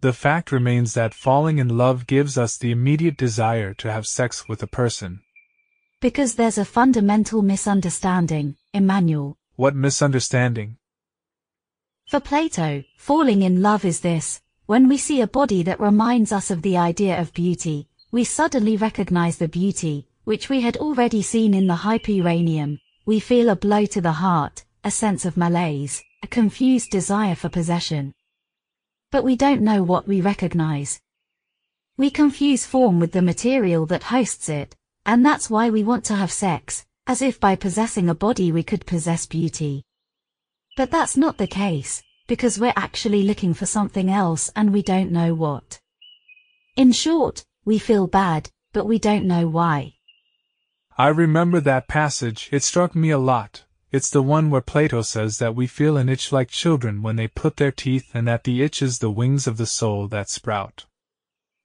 The 0.00 0.12
fact 0.12 0.52
remains 0.52 0.94
that 0.94 1.14
falling 1.14 1.58
in 1.58 1.76
love 1.78 2.06
gives 2.06 2.36
us 2.36 2.58
the 2.58 2.72
immediate 2.72 3.16
desire 3.16 3.72
to 3.74 3.90
have 3.90 4.06
sex 4.06 4.48
with 4.48 4.62
a 4.62 4.66
person. 4.66 5.20
Because 6.00 6.34
there's 6.34 6.58
a 6.58 6.64
fundamental 6.64 7.40
misunderstanding, 7.40 8.56
Emmanuel. 8.74 9.38
What 9.56 9.74
misunderstanding? 9.74 10.76
For 12.08 12.20
Plato, 12.20 12.84
falling 12.98 13.42
in 13.42 13.62
love 13.62 13.84
is 13.84 14.00
this 14.00 14.41
when 14.72 14.88
we 14.88 14.96
see 14.96 15.20
a 15.20 15.26
body 15.26 15.62
that 15.62 15.78
reminds 15.78 16.32
us 16.32 16.50
of 16.50 16.62
the 16.62 16.78
idea 16.78 17.20
of 17.20 17.34
beauty, 17.34 17.86
we 18.10 18.24
suddenly 18.24 18.74
recognize 18.74 19.36
the 19.36 19.46
beauty, 19.46 20.08
which 20.24 20.48
we 20.48 20.62
had 20.62 20.78
already 20.78 21.20
seen 21.20 21.52
in 21.52 21.66
the 21.66 21.74
Hyperuranium. 21.74 22.78
We 23.04 23.20
feel 23.20 23.50
a 23.50 23.54
blow 23.54 23.84
to 23.84 24.00
the 24.00 24.12
heart, 24.12 24.64
a 24.82 24.90
sense 24.90 25.26
of 25.26 25.36
malaise, 25.36 26.02
a 26.22 26.26
confused 26.26 26.88
desire 26.90 27.34
for 27.34 27.50
possession. 27.50 28.14
But 29.10 29.24
we 29.24 29.36
don't 29.36 29.60
know 29.60 29.82
what 29.82 30.08
we 30.08 30.22
recognize. 30.22 30.98
We 31.98 32.08
confuse 32.08 32.64
form 32.64 32.98
with 32.98 33.12
the 33.12 33.20
material 33.20 33.84
that 33.92 34.04
hosts 34.04 34.48
it, 34.48 34.74
and 35.04 35.22
that's 35.22 35.50
why 35.50 35.68
we 35.68 35.84
want 35.84 36.06
to 36.06 36.16
have 36.16 36.32
sex, 36.32 36.86
as 37.06 37.20
if 37.20 37.38
by 37.38 37.56
possessing 37.56 38.08
a 38.08 38.14
body 38.14 38.50
we 38.50 38.62
could 38.62 38.86
possess 38.86 39.26
beauty. 39.26 39.84
But 40.78 40.90
that's 40.90 41.14
not 41.14 41.36
the 41.36 41.46
case, 41.46 42.02
because 42.26 42.58
we're 42.58 42.72
actually 42.76 43.22
looking 43.22 43.54
for 43.54 43.66
something 43.66 44.08
else 44.08 44.50
and 44.54 44.72
we 44.72 44.82
don't 44.82 45.10
know 45.10 45.34
what. 45.34 45.80
In 46.76 46.92
short, 46.92 47.44
we 47.64 47.78
feel 47.78 48.06
bad, 48.06 48.50
but 48.72 48.86
we 48.86 48.98
don't 48.98 49.26
know 49.26 49.46
why. 49.48 49.94
I 50.96 51.08
remember 51.08 51.60
that 51.60 51.88
passage, 51.88 52.48
it 52.52 52.62
struck 52.62 52.94
me 52.94 53.10
a 53.10 53.18
lot. 53.18 53.64
It's 53.90 54.08
the 54.08 54.22
one 54.22 54.48
where 54.48 54.62
Plato 54.62 55.02
says 55.02 55.38
that 55.38 55.54
we 55.54 55.66
feel 55.66 55.98
an 55.98 56.08
itch 56.08 56.32
like 56.32 56.48
children 56.48 57.02
when 57.02 57.16
they 57.16 57.28
put 57.28 57.58
their 57.58 57.72
teeth 57.72 58.10
and 58.14 58.26
that 58.26 58.44
the 58.44 58.62
itch 58.62 58.80
is 58.80 58.98
the 58.98 59.10
wings 59.10 59.46
of 59.46 59.58
the 59.58 59.66
soul 59.66 60.08
that 60.08 60.30
sprout. 60.30 60.86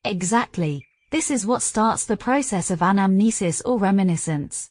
Exactly. 0.03 0.85
This 1.09 1.31
is 1.31 1.45
what 1.45 1.61
starts 1.61 2.03
the 2.03 2.17
process 2.17 2.69
of 2.69 2.79
anamnesis 2.79 3.61
or 3.65 3.79
reminiscence. 3.79 4.69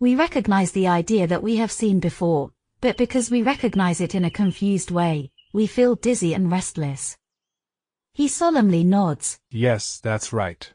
We 0.00 0.16
recognize 0.16 0.72
the 0.72 0.88
idea 0.88 1.28
that 1.28 1.42
we 1.42 1.56
have 1.56 1.70
seen 1.70 2.00
before, 2.00 2.50
but 2.80 2.96
because 2.96 3.30
we 3.30 3.42
recognize 3.42 4.00
it 4.00 4.14
in 4.14 4.24
a 4.24 4.30
confused 4.30 4.90
way, 4.90 5.30
we 5.52 5.66
feel 5.66 5.96
dizzy 5.96 6.34
and 6.34 6.50
restless. 6.50 7.16
He 8.14 8.28
solemnly 8.28 8.84
nods. 8.84 9.38
Yes, 9.50 10.00
that's 10.00 10.32
right. 10.32 10.72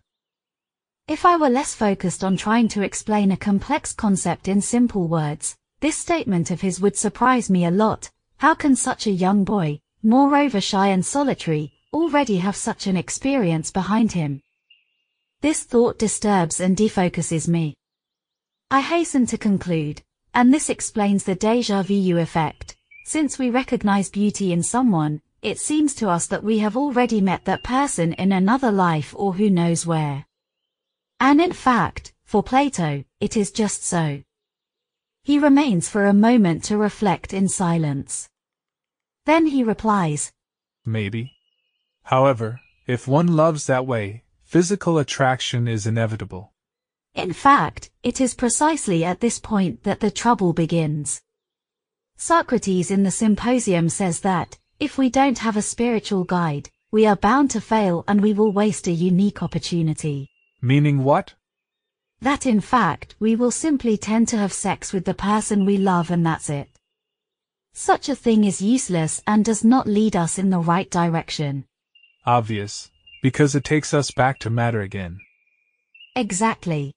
If 1.07 1.25
I 1.25 1.35
were 1.35 1.49
less 1.49 1.75
focused 1.75 2.23
on 2.23 2.37
trying 2.37 2.69
to 2.69 2.81
explain 2.81 3.31
a 3.31 3.37
complex 3.37 3.93
concept 3.93 4.47
in 4.47 4.61
simple 4.61 5.07
words, 5.07 5.57
this 5.81 5.97
statement 5.97 6.49
of 6.49 6.61
his 6.61 6.79
would 6.79 6.95
surprise 6.95 7.49
me 7.49 7.65
a 7.65 7.71
lot. 7.71 8.09
How 8.37 8.53
can 8.53 8.75
such 8.75 9.07
a 9.07 9.11
young 9.11 9.43
boy, 9.43 9.81
moreover 10.01 10.61
shy 10.61 10.87
and 10.87 11.05
solitary, 11.05 11.73
already 11.91 12.37
have 12.37 12.55
such 12.55 12.87
an 12.87 12.97
experience 12.97 13.69
behind 13.69 14.13
him? 14.13 14.41
This 15.41 15.63
thought 15.63 15.99
disturbs 15.99 16.61
and 16.61 16.75
defocuses 16.77 17.49
me. 17.49 17.75
I 18.71 18.79
hasten 18.79 19.25
to 19.27 19.37
conclude, 19.37 20.01
and 20.33 20.53
this 20.53 20.69
explains 20.69 21.23
the 21.23 21.35
deja 21.35 21.83
vu 21.83 22.17
effect. 22.17 22.75
Since 23.05 23.37
we 23.37 23.49
recognize 23.49 24.09
beauty 24.09 24.53
in 24.53 24.63
someone, 24.63 25.21
it 25.41 25.59
seems 25.59 25.93
to 25.95 26.09
us 26.09 26.27
that 26.27 26.43
we 26.43 26.59
have 26.59 26.77
already 26.77 27.19
met 27.19 27.43
that 27.45 27.63
person 27.63 28.13
in 28.13 28.31
another 28.31 28.71
life 28.71 29.13
or 29.17 29.33
who 29.33 29.49
knows 29.49 29.85
where. 29.85 30.25
And 31.19 31.41
in 31.41 31.51
fact, 31.51 32.13
for 32.23 32.41
Plato, 32.41 33.03
it 33.19 33.35
is 33.35 33.51
just 33.51 33.83
so. 33.83 34.23
He 35.23 35.37
remains 35.39 35.89
for 35.89 36.05
a 36.05 36.13
moment 36.13 36.63
to 36.65 36.77
reflect 36.77 37.33
in 37.33 37.47
silence. 37.47 38.29
Then 39.25 39.47
he 39.47 39.63
replies, 39.63 40.31
Maybe. 40.85 41.33
However, 42.03 42.59
if 42.87 43.07
one 43.07 43.27
loves 43.27 43.67
that 43.67 43.85
way, 43.85 44.23
physical 44.43 44.97
attraction 44.97 45.67
is 45.67 45.85
inevitable. 45.85 46.52
In 47.15 47.31
fact, 47.31 47.91
it 48.01 48.19
is 48.19 48.33
precisely 48.33 49.03
at 49.03 49.19
this 49.19 49.39
point 49.39 49.83
that 49.83 49.99
the 49.99 50.11
trouble 50.11 50.51
begins. 50.51 51.21
Socrates 52.17 52.89
in 52.89 53.03
the 53.03 53.11
Symposium 53.11 53.87
says 53.89 54.21
that, 54.21 54.57
if 54.79 54.97
we 54.97 55.09
don't 55.09 55.37
have 55.37 55.55
a 55.55 55.61
spiritual 55.61 56.23
guide, 56.23 56.69
we 56.91 57.05
are 57.05 57.15
bound 57.15 57.51
to 57.51 57.61
fail 57.61 58.03
and 58.07 58.21
we 58.21 58.33
will 58.33 58.51
waste 58.51 58.87
a 58.87 58.91
unique 58.91 59.43
opportunity. 59.43 60.29
Meaning 60.61 61.03
what? 61.03 61.33
That 62.21 62.45
in 62.45 62.61
fact, 62.61 63.15
we 63.19 63.35
will 63.35 63.51
simply 63.51 63.97
tend 63.97 64.27
to 64.29 64.37
have 64.37 64.53
sex 64.53 64.93
with 64.93 65.05
the 65.05 65.13
person 65.13 65.65
we 65.65 65.77
love 65.77 66.09
and 66.09 66.25
that's 66.25 66.49
it. 66.49 66.69
Such 67.73 68.09
a 68.09 68.15
thing 68.15 68.43
is 68.43 68.61
useless 68.61 69.21
and 69.27 69.43
does 69.43 69.63
not 69.63 69.87
lead 69.87 70.15
us 70.15 70.39
in 70.39 70.49
the 70.49 70.59
right 70.59 70.89
direction. 70.89 71.65
Obvious. 72.25 72.91
Because 73.21 73.55
it 73.55 73.63
takes 73.63 73.93
us 73.93 74.11
back 74.11 74.39
to 74.39 74.49
matter 74.49 74.81
again. 74.81 75.19
Exactly. 76.15 76.93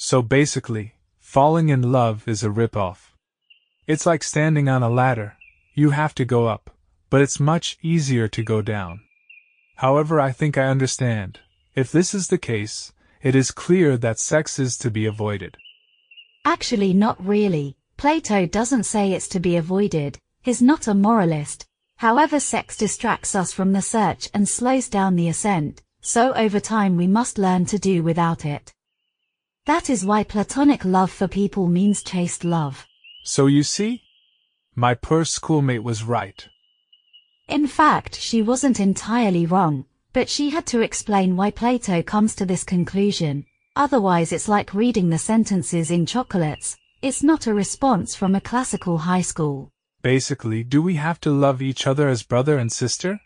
So 0.00 0.22
basically, 0.22 0.94
falling 1.18 1.70
in 1.70 1.90
love 1.90 2.26
is 2.28 2.44
a 2.44 2.52
rip-off. 2.52 3.16
It's 3.88 4.06
like 4.06 4.22
standing 4.22 4.68
on 4.68 4.80
a 4.80 4.88
ladder. 4.88 5.36
You 5.74 5.90
have 5.90 6.14
to 6.14 6.24
go 6.24 6.46
up, 6.46 6.70
but 7.10 7.20
it's 7.20 7.40
much 7.40 7.76
easier 7.82 8.28
to 8.28 8.44
go 8.44 8.62
down. 8.62 9.00
However, 9.74 10.20
I 10.20 10.30
think 10.30 10.56
I 10.56 10.66
understand. 10.66 11.40
If 11.74 11.90
this 11.90 12.14
is 12.14 12.28
the 12.28 12.38
case, 12.38 12.92
it 13.22 13.34
is 13.34 13.50
clear 13.50 13.96
that 13.96 14.20
sex 14.20 14.60
is 14.60 14.78
to 14.78 14.90
be 14.90 15.04
avoided. 15.04 15.56
Actually 16.44 16.92
not 16.92 17.16
really. 17.24 17.76
Plato 17.96 18.46
doesn't 18.46 18.84
say 18.84 19.12
it's 19.12 19.26
to 19.28 19.40
be 19.40 19.56
avoided. 19.56 20.16
He's 20.42 20.62
not 20.62 20.86
a 20.86 20.94
moralist. 20.94 21.66
However 21.96 22.38
sex 22.38 22.76
distracts 22.76 23.34
us 23.34 23.52
from 23.52 23.72
the 23.72 23.82
search 23.82 24.30
and 24.32 24.48
slows 24.48 24.88
down 24.88 25.16
the 25.16 25.28
ascent, 25.28 25.82
so 26.00 26.32
over 26.34 26.60
time 26.60 26.96
we 26.96 27.08
must 27.08 27.36
learn 27.36 27.66
to 27.66 27.80
do 27.80 28.04
without 28.04 28.44
it. 28.44 28.72
That 29.68 29.90
is 29.90 30.02
why 30.02 30.24
platonic 30.24 30.82
love 30.86 31.10
for 31.10 31.28
people 31.28 31.66
means 31.66 32.02
chaste 32.02 32.42
love. 32.42 32.86
So 33.22 33.44
you 33.48 33.62
see? 33.62 34.02
My 34.74 34.94
poor 34.94 35.26
schoolmate 35.26 35.82
was 35.82 36.02
right. 36.02 36.48
In 37.48 37.66
fact, 37.66 38.18
she 38.18 38.40
wasn't 38.40 38.80
entirely 38.80 39.44
wrong, 39.44 39.84
but 40.14 40.30
she 40.30 40.48
had 40.48 40.64
to 40.68 40.80
explain 40.80 41.36
why 41.36 41.50
Plato 41.50 42.00
comes 42.00 42.34
to 42.36 42.46
this 42.46 42.64
conclusion. 42.64 43.44
Otherwise 43.76 44.32
it's 44.32 44.48
like 44.48 44.72
reading 44.72 45.10
the 45.10 45.18
sentences 45.18 45.90
in 45.90 46.06
chocolates. 46.06 46.78
It's 47.02 47.22
not 47.22 47.46
a 47.46 47.52
response 47.52 48.14
from 48.14 48.34
a 48.34 48.40
classical 48.40 48.96
high 48.96 49.20
school. 49.20 49.68
Basically, 50.00 50.64
do 50.64 50.80
we 50.80 50.94
have 50.94 51.20
to 51.20 51.30
love 51.30 51.60
each 51.60 51.86
other 51.86 52.08
as 52.08 52.22
brother 52.22 52.56
and 52.56 52.72
sister? 52.72 53.20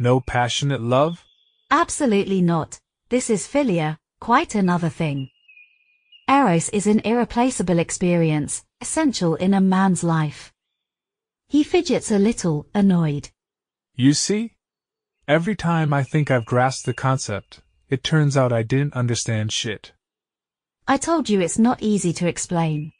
No 0.00 0.18
passionate 0.18 0.82
love? 0.82 1.24
Absolutely 1.70 2.42
not. 2.42 2.80
This 3.08 3.30
is 3.30 3.46
philia, 3.46 3.98
quite 4.18 4.56
another 4.56 4.88
thing. 4.88 5.30
Eros 6.30 6.68
is 6.68 6.86
an 6.86 7.00
irreplaceable 7.00 7.80
experience, 7.80 8.64
essential 8.80 9.34
in 9.34 9.52
a 9.52 9.60
man's 9.60 10.04
life. 10.04 10.52
He 11.48 11.64
fidgets 11.64 12.12
a 12.12 12.20
little, 12.20 12.68
annoyed. 12.72 13.30
You 13.96 14.14
see? 14.14 14.52
Every 15.26 15.56
time 15.56 15.92
I 15.92 16.04
think 16.04 16.30
I've 16.30 16.44
grasped 16.44 16.86
the 16.86 16.94
concept, 16.94 17.62
it 17.88 18.04
turns 18.04 18.36
out 18.36 18.52
I 18.52 18.62
didn't 18.62 18.94
understand 18.94 19.50
shit. 19.50 19.90
I 20.86 20.98
told 20.98 21.28
you 21.28 21.40
it's 21.40 21.58
not 21.58 21.82
easy 21.82 22.12
to 22.12 22.28
explain. 22.28 22.92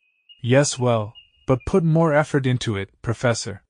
Yes, 0.43 0.77
well, 0.77 1.15
but 1.47 1.65
put 1.65 1.85
more 1.85 2.13
effort 2.13 2.47
into 2.47 2.77
it, 2.77 2.91
Professor. 3.01 3.63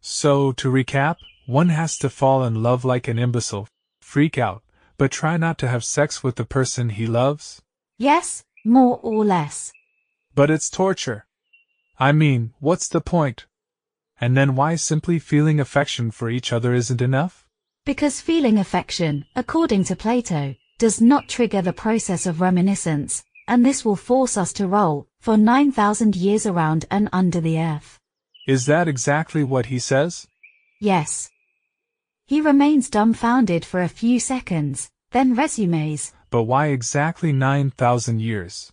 So, 0.00 0.52
to 0.52 0.72
recap, 0.72 1.16
one 1.44 1.68
has 1.68 1.98
to 1.98 2.08
fall 2.08 2.44
in 2.44 2.62
love 2.62 2.82
like 2.82 3.08
an 3.08 3.18
imbecile, 3.18 3.68
freak 4.00 4.38
out, 4.38 4.62
but 4.96 5.10
try 5.10 5.36
not 5.36 5.58
to 5.58 5.68
have 5.68 5.84
sex 5.84 6.22
with 6.22 6.36
the 6.36 6.46
person 6.46 6.88
he 6.88 7.06
loves? 7.06 7.60
Yes, 7.98 8.45
more 8.66 8.98
or 9.02 9.24
less. 9.24 9.72
But 10.34 10.50
it's 10.50 10.68
torture. 10.68 11.26
I 11.98 12.12
mean, 12.12 12.52
what's 12.60 12.88
the 12.88 13.00
point? 13.00 13.46
And 14.20 14.36
then 14.36 14.54
why 14.54 14.76
simply 14.76 15.18
feeling 15.18 15.60
affection 15.60 16.10
for 16.10 16.28
each 16.28 16.52
other 16.52 16.74
isn't 16.74 17.00
enough? 17.00 17.46
Because 17.84 18.20
feeling 18.20 18.58
affection, 18.58 19.24
according 19.34 19.84
to 19.84 19.96
Plato, 19.96 20.56
does 20.78 21.00
not 21.00 21.28
trigger 21.28 21.62
the 21.62 21.72
process 21.72 22.26
of 22.26 22.40
reminiscence, 22.40 23.24
and 23.48 23.64
this 23.64 23.84
will 23.84 23.96
force 23.96 24.36
us 24.36 24.52
to 24.54 24.66
roll 24.66 25.06
for 25.20 25.36
9,000 25.36 26.16
years 26.16 26.46
around 26.46 26.84
and 26.90 27.08
under 27.12 27.40
the 27.40 27.58
earth. 27.58 27.98
Is 28.46 28.66
that 28.66 28.88
exactly 28.88 29.44
what 29.44 29.66
he 29.66 29.78
says? 29.78 30.26
Yes. 30.80 31.30
He 32.26 32.40
remains 32.40 32.90
dumbfounded 32.90 33.64
for 33.64 33.80
a 33.80 33.88
few 33.88 34.18
seconds, 34.20 34.90
then 35.12 35.34
resumes, 35.34 36.12
But 36.30 36.44
why 36.44 36.66
exactly 36.68 37.32
9,000 37.32 38.20
years? 38.20 38.72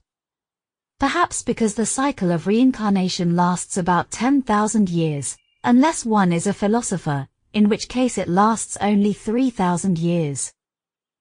perhaps 1.03 1.43
because 1.43 1.75
the 1.75 1.85
cycle 1.85 2.31
of 2.31 2.47
reincarnation 2.47 3.35
lasts 3.35 3.75
about 3.75 4.09
10,000 4.09 4.89
years. 4.89 5.35
Unless 5.61 6.05
one 6.05 6.31
is 6.31 6.47
a 6.47 6.53
philosopher, 6.53 7.27
in 7.51 7.67
which 7.67 7.89
case 7.89 8.17
it 8.17 8.29
lasts 8.29 8.77
only 8.79 9.11
3,000 9.11 9.99
years. 9.99 10.53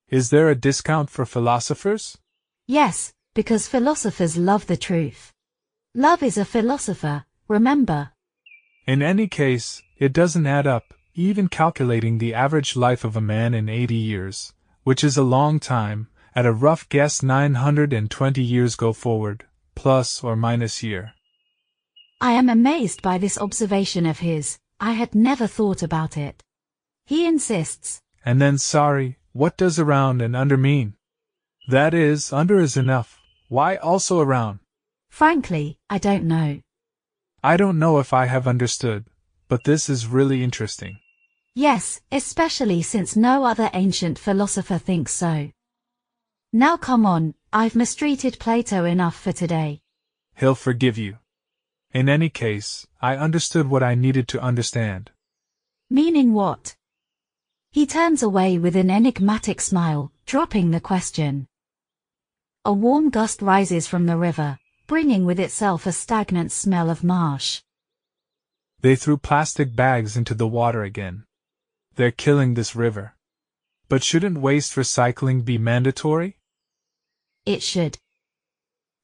Is 0.08 0.30
there 0.30 0.48
a 0.48 0.54
discount 0.54 1.10
for 1.10 1.24
philosophers? 1.26 2.16
Yes, 2.68 3.12
because 3.34 3.66
philosophers 3.66 4.36
love 4.36 4.68
the 4.68 4.76
truth. 4.76 5.32
Love 5.96 6.22
is 6.22 6.38
a 6.38 6.44
philosopher, 6.44 7.24
remember. 7.48 8.12
In 8.86 9.02
any 9.02 9.26
case, 9.26 9.82
it 9.98 10.12
doesn't 10.12 10.46
add 10.46 10.68
up, 10.68 10.94
even 11.16 11.48
calculating 11.48 12.18
the 12.18 12.34
average 12.34 12.76
life 12.76 13.02
of 13.02 13.16
a 13.16 13.20
man 13.20 13.52
in 13.52 13.68
80 13.68 13.96
years, 13.96 14.52
which 14.84 15.02
is 15.02 15.16
a 15.16 15.24
long 15.24 15.58
time, 15.58 16.06
at 16.34 16.46
a 16.46 16.52
rough 16.52 16.88
guess 16.88 17.22
920 17.22 18.42
years 18.42 18.76
go 18.76 18.92
forward, 18.92 19.44
plus 19.74 20.22
or 20.24 20.36
minus 20.36 20.82
year. 20.82 21.12
I 22.20 22.32
am 22.32 22.48
amazed 22.48 23.02
by 23.02 23.18
this 23.18 23.38
observation 23.38 24.06
of 24.06 24.20
his, 24.20 24.58
I 24.80 24.92
had 24.92 25.14
never 25.14 25.46
thought 25.46 25.82
about 25.82 26.16
it. 26.16 26.42
He 27.04 27.26
insists, 27.26 28.00
And 28.24 28.40
then 28.40 28.58
sorry, 28.58 29.18
what 29.32 29.56
does 29.56 29.78
around 29.78 30.22
and 30.22 30.36
under 30.36 30.56
mean? 30.56 30.94
That 31.68 31.94
is, 31.94 32.32
under 32.32 32.58
is 32.60 32.76
enough. 32.76 33.18
Why 33.48 33.76
also 33.76 34.20
around? 34.20 34.60
frankly, 35.10 35.78
I 35.90 35.98
don't 35.98 36.24
know. 36.24 36.60
I 37.44 37.58
don't 37.58 37.78
know 37.78 37.98
if 37.98 38.14
I 38.14 38.26
have 38.26 38.48
understood, 38.48 39.04
but 39.46 39.64
this 39.64 39.90
is 39.90 40.06
really 40.06 40.42
interesting. 40.42 40.98
Yes, 41.54 42.00
especially 42.10 42.80
since 42.80 43.14
no 43.14 43.44
other 43.44 43.68
ancient 43.74 44.18
philosopher 44.18 44.78
thinks 44.78 45.12
so. 45.12 45.50
Now 46.54 46.76
come 46.76 47.06
on, 47.06 47.34
I've 47.50 47.74
mistreated 47.74 48.38
Plato 48.38 48.84
enough 48.84 49.18
for 49.18 49.32
today. 49.32 49.80
He'll 50.36 50.54
forgive 50.54 50.98
you. 50.98 51.16
In 51.94 52.10
any 52.10 52.28
case, 52.28 52.86
I 53.00 53.16
understood 53.16 53.70
what 53.70 53.82
I 53.82 53.94
needed 53.94 54.28
to 54.28 54.42
understand. 54.42 55.12
Meaning 55.88 56.34
what? 56.34 56.76
He 57.70 57.86
turns 57.86 58.22
away 58.22 58.58
with 58.58 58.76
an 58.76 58.90
enigmatic 58.90 59.62
smile, 59.62 60.12
dropping 60.26 60.72
the 60.72 60.80
question. 60.80 61.48
A 62.66 62.72
warm 62.72 63.08
gust 63.08 63.40
rises 63.40 63.86
from 63.86 64.04
the 64.04 64.18
river, 64.18 64.58
bringing 64.86 65.24
with 65.24 65.40
itself 65.40 65.86
a 65.86 65.92
stagnant 65.92 66.52
smell 66.52 66.90
of 66.90 67.02
marsh. 67.02 67.62
They 68.82 68.94
threw 68.94 69.16
plastic 69.16 69.74
bags 69.74 70.18
into 70.18 70.34
the 70.34 70.46
water 70.46 70.82
again. 70.82 71.24
They're 71.94 72.10
killing 72.10 72.52
this 72.52 72.76
river. 72.76 73.14
But 73.88 74.04
shouldn't 74.04 74.38
waste 74.38 74.74
recycling 74.74 75.46
be 75.46 75.56
mandatory? 75.56 76.36
It 77.44 77.62
should. 77.62 77.98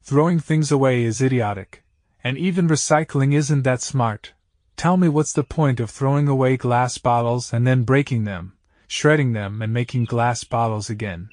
Throwing 0.02 0.39
things 0.39 0.70
away 0.70 1.05
is 1.05 1.20
idiotic, 1.20 1.82
and 2.23 2.39
even 2.39 2.69
recycling 2.69 3.35
isn't 3.35 3.62
that 3.62 3.82
smart. 3.82 4.32
Tell 4.77 4.97
me 4.97 5.09
what's 5.09 5.32
the 5.32 5.43
point 5.43 5.81
of 5.81 5.90
throwing 5.90 6.28
away 6.28 6.56
glass 6.56 6.98
bottles 6.98 7.52
and 7.52 7.66
then 7.66 7.82
breaking 7.82 8.24
them, 8.24 8.56
shredding 8.86 9.32
them, 9.32 9.60
and 9.60 9.73
making 9.73 10.05
glass 10.05 10.44
bottles 10.44 10.89
again? 10.89 11.31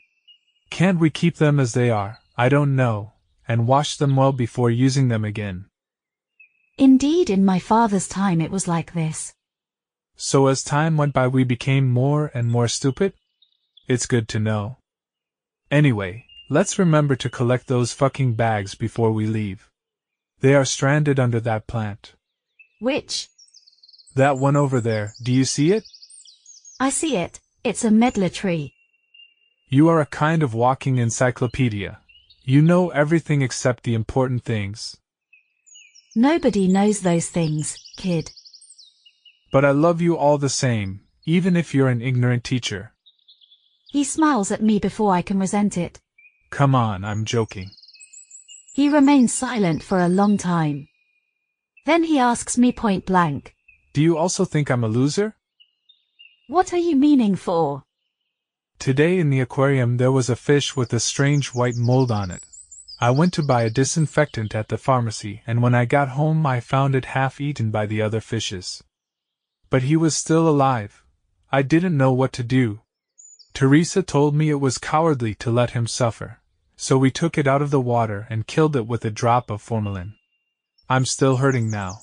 Can't 0.72 1.00
we 1.00 1.12
keep 1.12 1.38
them 1.38 1.60
as 1.60 1.74
they 1.74 1.92
are, 1.92 2.20
I 2.38 2.50
don't 2.50 2.76
know, 2.76 3.14
and 3.48 3.68
wash 3.68 3.98
them 3.98 4.16
well 4.16 4.32
before 4.32 4.72
using 4.72 5.10
them 5.10 5.24
again? 5.24 5.68
Indeed, 6.78 7.30
in 7.30 7.46
my 7.46 7.60
father's 7.60 8.08
time 8.08 8.42
it 8.42 8.52
was 8.52 8.68
like 8.68 8.94
this. 8.94 9.34
So 10.18 10.48
as 10.48 10.64
time 10.64 10.98
went 10.98 11.14
by, 11.14 11.28
we 11.28 11.44
became 11.44 11.90
more 11.90 12.32
and 12.34 12.50
more 12.50 12.68
stupid? 12.68 13.14
It's 13.88 14.08
good 14.08 14.28
to 14.30 14.40
know. 14.40 14.78
Anyway, 15.70 16.25
let's 16.50 16.80
remember 16.80 17.16
to 17.16 17.30
collect 17.30 17.68
those 17.68 17.94
fucking 17.94 18.34
bags 18.34 18.76
before 18.76 19.12
we 19.12 19.26
leave. 19.26 19.70
They 20.42 20.54
are 20.54 20.66
stranded 20.66 21.20
under 21.20 21.40
that 21.40 21.68
plant. 21.68 22.14
Which? 22.80 23.30
That 24.16 24.38
one 24.38 24.56
over 24.56 24.80
there, 24.80 25.14
do 25.24 25.32
you 25.32 25.46
see 25.46 25.72
it? 25.72 25.84
I 26.80 26.90
see 26.90 27.18
it, 27.18 27.40
it's 27.64 27.84
a 27.84 27.90
medlar 27.90 28.30
tree. 28.30 28.74
You 29.70 29.90
are 29.90 30.00
a 30.00 30.06
kind 30.06 30.44
of 30.44 30.54
walking 30.54 30.98
encyclopedia. 30.98 32.00
You 32.44 32.62
know 32.62 32.90
everything 32.90 33.42
except 33.42 33.84
the 33.84 33.96
important 33.96 34.44
things. 34.44 34.98
Nobody 36.16 36.68
knows 36.68 37.02
those 37.02 37.28
things, 37.28 37.78
kid. 37.98 38.32
But 39.52 39.66
I 39.66 39.72
love 39.72 40.00
you 40.00 40.16
all 40.16 40.38
the 40.38 40.50
same, 40.50 41.02
even 41.26 41.56
if 41.56 41.74
you're 41.74 41.90
an 41.90 42.02
ignorant 42.02 42.44
teacher. 42.44 42.94
He 43.90 44.04
smiles 44.04 44.52
at 44.52 44.62
me 44.62 44.78
before 44.80 45.14
I 45.14 45.22
can 45.22 45.40
resent 45.40 45.78
it. 45.78 46.00
Come 46.50 46.76
on, 46.76 47.04
I'm 47.04 47.26
joking. 47.26 47.72
He 48.74 48.90
remains 48.90 49.34
silent 49.34 49.84
for 49.84 50.00
a 50.00 50.10
long 50.10 50.38
time. 50.38 50.88
Then 51.86 52.04
he 52.04 52.20
asks 52.20 52.58
me 52.58 52.72
point 52.72 53.06
blank, 53.06 53.56
Do 53.94 54.02
you 54.02 54.18
also 54.18 54.44
think 54.46 54.70
I'm 54.70 54.84
a 54.84 54.88
loser? 54.88 55.36
What 56.48 56.74
are 56.74 56.78
you 56.78 56.96
meaning 56.96 57.36
for? 57.36 57.84
Today 58.80 59.18
in 59.18 59.30
the 59.30 59.40
aquarium 59.40 59.98
there 59.98 60.12
was 60.12 60.30
a 60.30 60.36
fish 60.36 60.76
with 60.76 60.94
a 60.94 61.00
strange 61.00 61.54
white 61.54 61.76
mold 61.76 62.12
on 62.12 62.32
it. 62.32 62.44
I 63.00 63.12
went 63.12 63.34
to 63.34 63.44
buy 63.44 63.64
a 63.64 63.70
disinfectant 63.70 64.56
at 64.56 64.70
the 64.70 64.78
pharmacy, 64.78 65.42
and 65.46 65.62
when 65.62 65.76
I 65.76 65.86
got 65.86 66.10
home 66.10 66.46
I 66.46 66.60
found 66.60 66.96
it 66.96 67.06
half 67.06 67.42
eaten 67.42 67.72
by 67.72 67.86
the 67.86 68.02
other 68.02 68.22
fishes. 68.22 68.84
But 69.70 69.84
he 69.84 69.96
was 69.96 70.16
still 70.16 70.48
alive. 70.48 71.04
I 71.52 71.62
didn't 71.62 71.98
know 71.98 72.14
what 72.14 72.32
to 72.34 72.44
do. 72.44 72.82
Teresa 73.56 74.04
told 74.04 74.36
me 74.36 74.50
it 74.50 74.60
was 74.60 74.78
cowardly 74.78 75.34
to 75.36 75.50
let 75.50 75.70
him 75.70 75.88
suffer, 75.88 76.42
so 76.76 76.98
we 76.98 77.10
took 77.10 77.38
it 77.38 77.48
out 77.48 77.62
of 77.62 77.72
the 77.72 77.80
water 77.80 78.28
and 78.30 78.46
killed 78.46 78.76
it 78.76 78.86
with 78.86 79.06
a 79.06 79.10
drop 79.10 79.50
of 79.50 79.62
formalin. 79.62 80.16
I'm 80.90 81.06
still 81.06 81.38
hurting 81.38 81.72
now. 81.72 82.02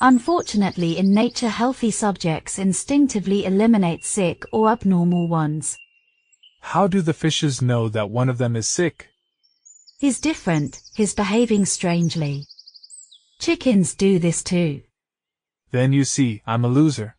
Unfortunately, 0.00 0.98
in 0.98 1.14
nature, 1.14 1.48
healthy 1.48 1.92
subjects 1.92 2.58
instinctively 2.58 3.46
eliminate 3.46 4.04
sick 4.04 4.42
or 4.52 4.70
abnormal 4.70 5.28
ones. 5.28 5.78
How 6.60 6.88
do 6.88 7.02
the 7.02 7.14
fishes 7.14 7.62
know 7.62 7.88
that 7.90 8.10
one 8.10 8.28
of 8.28 8.38
them 8.38 8.56
is 8.56 8.66
sick? 8.66 9.10
He's 10.00 10.18
different, 10.18 10.82
he's 10.96 11.14
behaving 11.14 11.66
strangely. 11.66 12.46
Chickens 13.38 13.94
do 13.94 14.18
this 14.18 14.42
too. 14.42 14.82
Then 15.70 15.92
you 15.92 16.02
see, 16.02 16.42
I'm 16.48 16.64
a 16.64 16.68
loser. 16.68 17.14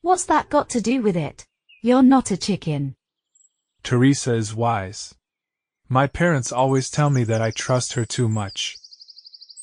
What's 0.00 0.24
that 0.24 0.48
got 0.48 0.70
to 0.70 0.80
do 0.80 1.02
with 1.02 1.16
it? 1.16 1.44
You're 1.80 2.02
not 2.02 2.32
a 2.32 2.36
chicken. 2.36 2.96
Teresa 3.84 4.34
is 4.34 4.52
wise. 4.54 5.14
My 5.88 6.08
parents 6.08 6.50
always 6.50 6.90
tell 6.90 7.08
me 7.08 7.22
that 7.24 7.40
I 7.40 7.52
trust 7.52 7.92
her 7.92 8.04
too 8.04 8.28
much. 8.28 8.76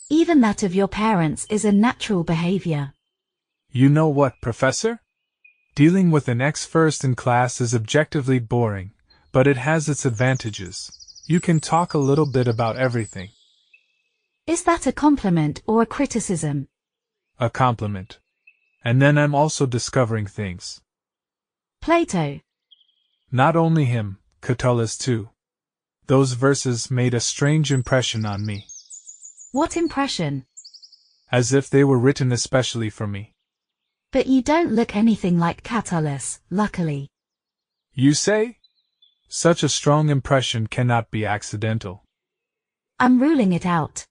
Even 0.10 0.40
that 0.42 0.64
of 0.64 0.74
your 0.74 0.88
parents 0.88 1.46
is 1.50 1.66
a 1.66 1.74
natural 1.74 2.24
behavior. 2.24 2.94
You 3.70 3.90
know 3.90 4.08
what, 4.08 4.40
Professor? 4.42 5.02
Dealing 5.76 6.10
with 6.10 6.30
an 6.30 6.40
ex 6.40 6.66
first 6.66 7.04
in 7.04 7.16
class 7.16 7.60
is 7.60 7.76
objectively 7.76 8.40
boring, 8.40 8.92
but 9.34 9.46
it 9.46 9.58
has 9.58 9.90
its 9.90 10.06
advantages. 10.06 10.90
You 11.28 11.42
can 11.42 11.60
talk 11.60 11.94
a 11.94 11.98
little 11.98 12.32
bit 12.32 12.48
about 12.48 12.78
everything. 12.78 13.32
Is 14.48 14.64
that 14.64 14.88
a 14.88 14.94
compliment 14.94 15.62
or 15.68 15.82
a 15.82 15.86
criticism? 15.86 16.70
A 17.40 17.50
compliment. 17.50 18.20
And 18.86 19.02
then 19.02 19.18
I'm 19.18 19.36
also 19.36 19.66
discovering 19.66 20.28
things. 20.28 20.80
Plato. 21.86 22.40
Not 23.32 23.56
only 23.56 23.86
him, 23.86 24.18
Catullus 24.42 24.98
too. 24.98 25.30
Those 26.08 26.32
verses 26.34 26.90
made 26.90 27.14
a 27.14 27.20
strange 27.20 27.72
impression 27.72 28.26
on 28.26 28.44
me, 28.44 28.66
What 29.52 29.78
impression? 29.78 30.48
as 31.32 31.54
if 31.54 31.70
they 31.70 31.84
were 31.84 32.00
written 32.00 32.32
especially 32.32 32.90
for 32.90 33.06
me. 33.06 33.36
But 34.12 34.26
you 34.26 34.42
don't 34.42 34.72
look 34.72 34.96
anything 34.96 35.38
like 35.38 35.62
Catullus, 35.62 36.40
luckily. 36.50 37.08
You 37.94 38.16
say? 38.16 38.58
Such 39.28 39.62
a 39.62 39.70
strong 39.70 40.10
impression 40.10 40.66
cannot 40.66 41.12
be 41.12 41.24
accidental. 41.24 42.04
I'm 43.00 43.22
ruling 43.22 43.54
it 43.54 43.68
out. 43.68 44.08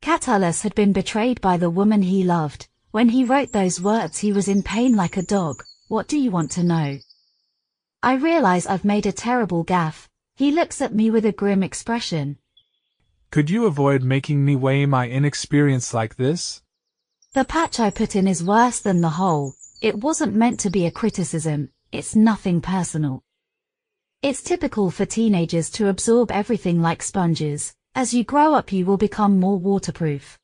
Catullus 0.00 0.62
had 0.62 0.74
been 0.74 0.92
betrayed 0.92 1.40
by 1.40 1.58
the 1.58 1.70
woman 1.70 2.02
he 2.02 2.24
loved. 2.24 2.66
When 2.90 3.10
he 3.10 3.22
wrote 3.24 3.52
those 3.52 3.80
words, 3.80 4.18
he 4.18 4.32
was 4.32 4.48
in 4.48 4.64
pain 4.64 4.96
like 4.96 5.16
a 5.16 5.22
dog. 5.22 5.62
What 5.92 6.08
do 6.08 6.18
you 6.18 6.30
want 6.30 6.50
to 6.52 6.64
know? 6.64 7.00
I 8.02 8.14
realize 8.14 8.66
I've 8.66 8.82
made 8.82 9.04
a 9.04 9.12
terrible 9.12 9.62
gaffe. 9.62 10.08
He 10.36 10.50
looks 10.50 10.80
at 10.80 10.94
me 10.94 11.10
with 11.10 11.26
a 11.26 11.32
grim 11.32 11.62
expression. 11.62 12.38
Could 13.30 13.50
you 13.50 13.66
avoid 13.66 14.02
making 14.02 14.42
me 14.42 14.56
weigh 14.56 14.86
my 14.86 15.06
inexperience 15.06 15.92
like 15.92 16.16
this? 16.16 16.62
The 17.34 17.44
patch 17.44 17.78
I 17.78 17.90
put 17.90 18.16
in 18.16 18.26
is 18.26 18.42
worse 18.42 18.80
than 18.80 19.02
the 19.02 19.10
hole. 19.20 19.52
It 19.82 20.00
wasn't 20.00 20.34
meant 20.34 20.60
to 20.60 20.70
be 20.70 20.86
a 20.86 20.90
criticism. 20.90 21.68
It's 21.92 22.16
nothing 22.16 22.62
personal. 22.62 23.22
It's 24.22 24.40
typical 24.40 24.90
for 24.90 25.04
teenagers 25.04 25.68
to 25.72 25.90
absorb 25.90 26.30
everything 26.30 26.80
like 26.80 27.02
sponges. 27.02 27.74
As 27.94 28.14
you 28.14 28.24
grow 28.24 28.54
up, 28.54 28.72
you 28.72 28.86
will 28.86 28.96
become 28.96 29.38
more 29.38 29.58
waterproof. 29.58 30.38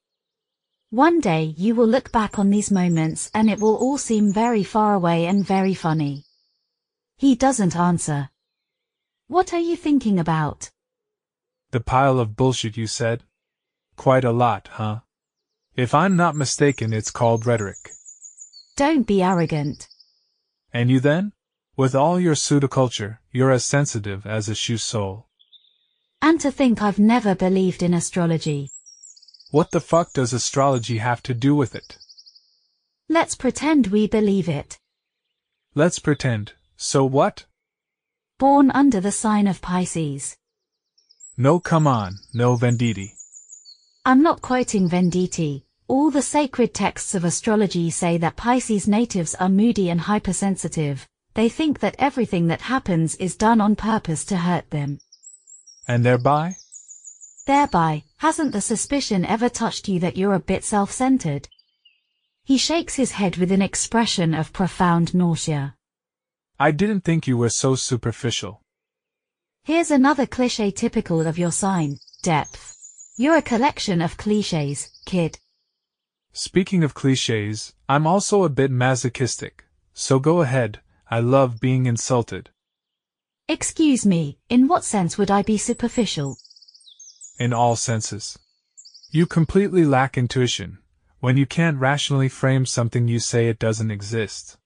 One 0.90 1.20
day 1.20 1.54
you 1.58 1.74
will 1.74 1.86
look 1.86 2.10
back 2.12 2.38
on 2.38 2.48
these 2.48 2.70
moments 2.70 3.30
and 3.34 3.50
it 3.50 3.60
will 3.60 3.76
all 3.76 3.98
seem 3.98 4.32
very 4.32 4.64
far 4.64 4.94
away 4.94 5.26
and 5.26 5.44
very 5.44 5.74
funny. 5.74 6.24
He 7.18 7.34
doesn't 7.34 7.76
answer. 7.76 8.30
What 9.26 9.52
are 9.52 9.60
you 9.60 9.76
thinking 9.76 10.18
about? 10.18 10.70
The 11.72 11.80
pile 11.80 12.18
of 12.18 12.36
bullshit 12.36 12.78
you 12.78 12.86
said? 12.86 13.24
Quite 13.96 14.24
a 14.24 14.32
lot, 14.32 14.68
huh? 14.72 15.00
If 15.76 15.94
I'm 15.94 16.16
not 16.16 16.34
mistaken, 16.34 16.94
it's 16.94 17.10
called 17.10 17.44
rhetoric. 17.44 17.90
Don't 18.74 19.06
be 19.06 19.22
arrogant. 19.22 19.88
And 20.72 20.90
you 20.90 21.00
then? 21.00 21.32
With 21.76 21.94
all 21.94 22.18
your 22.18 22.34
pseudoculture, 22.34 23.18
you're 23.30 23.52
as 23.52 23.64
sensitive 23.64 24.24
as 24.24 24.48
a 24.48 24.54
shoe 24.54 24.78
sole. 24.78 25.28
And 26.22 26.40
to 26.40 26.50
think 26.50 26.80
I've 26.80 26.98
never 26.98 27.34
believed 27.34 27.82
in 27.82 27.92
astrology. 27.92 28.70
What 29.50 29.70
the 29.70 29.80
fuck 29.80 30.12
does 30.12 30.34
astrology 30.34 30.98
have 30.98 31.22
to 31.22 31.32
do 31.32 31.54
with 31.54 31.74
it? 31.74 31.96
Let's 33.08 33.34
pretend 33.34 33.86
we 33.86 34.06
believe 34.06 34.48
it. 34.48 34.78
Let's 35.74 35.98
pretend. 35.98 36.52
So 36.76 37.04
what? 37.04 37.46
Born 38.38 38.70
under 38.72 39.00
the 39.00 39.10
sign 39.10 39.46
of 39.46 39.62
Pisces. 39.62 40.36
No, 41.36 41.60
come 41.60 41.86
on, 41.86 42.16
no 42.34 42.56
Venditti. 42.56 43.12
I'm 44.04 44.22
not 44.22 44.42
quoting 44.42 44.88
Venditti. 44.88 45.62
All 45.86 46.10
the 46.10 46.20
sacred 46.20 46.74
texts 46.74 47.14
of 47.14 47.24
astrology 47.24 47.88
say 47.88 48.18
that 48.18 48.36
Pisces 48.36 48.86
natives 48.86 49.34
are 49.36 49.48
moody 49.48 49.88
and 49.88 50.02
hypersensitive. 50.02 51.08
They 51.32 51.48
think 51.48 51.78
that 51.78 51.96
everything 51.98 52.48
that 52.48 52.60
happens 52.62 53.14
is 53.14 53.36
done 53.36 53.62
on 53.62 53.76
purpose 53.76 54.26
to 54.26 54.36
hurt 54.36 54.68
them. 54.70 54.98
And 55.86 56.04
thereby? 56.04 56.56
Thereby, 57.48 58.04
hasn't 58.18 58.52
the 58.52 58.60
suspicion 58.60 59.24
ever 59.24 59.48
touched 59.48 59.88
you 59.88 59.98
that 60.00 60.18
you're 60.18 60.34
a 60.34 60.38
bit 60.38 60.64
self-centered? 60.64 61.48
He 62.44 62.58
shakes 62.58 62.96
his 62.96 63.12
head 63.12 63.38
with 63.38 63.50
an 63.50 63.62
expression 63.62 64.34
of 64.34 64.52
profound 64.52 65.14
nausea. 65.14 65.74
I 66.60 66.72
didn't 66.72 67.04
think 67.04 67.26
you 67.26 67.38
were 67.38 67.48
so 67.48 67.74
superficial. 67.74 68.60
Here's 69.64 69.90
another 69.90 70.26
cliché 70.26 70.76
typical 70.76 71.26
of 71.26 71.38
your 71.38 71.50
sign, 71.50 71.96
depth. 72.22 72.76
You're 73.16 73.38
a 73.38 73.50
collection 73.50 74.02
of 74.02 74.18
clichés, 74.18 74.90
kid. 75.06 75.38
Speaking 76.34 76.84
of 76.84 76.92
cliches, 76.92 77.72
I'm 77.88 78.06
also 78.06 78.44
a 78.44 78.50
bit 78.50 78.70
masochistic, 78.70 79.64
so 79.94 80.18
go 80.18 80.42
ahead, 80.42 80.80
I 81.10 81.20
love 81.20 81.60
being 81.60 81.86
insulted. 81.86 82.50
Excuse 83.48 84.04
me, 84.04 84.36
in 84.50 84.68
what 84.68 84.84
sense 84.84 85.16
would 85.16 85.30
I 85.30 85.40
be 85.40 85.56
superficial? 85.56 86.36
In 87.38 87.52
all 87.52 87.76
senses. 87.76 88.36
You 89.12 89.24
completely 89.24 89.84
lack 89.84 90.18
intuition. 90.18 90.78
When 91.20 91.36
you 91.36 91.46
can't 91.46 91.78
rationally 91.78 92.28
frame 92.28 92.66
something, 92.66 93.06
you 93.06 93.20
say 93.20 93.46
it 93.46 93.60
doesn't 93.60 93.92
exist. 93.92 94.56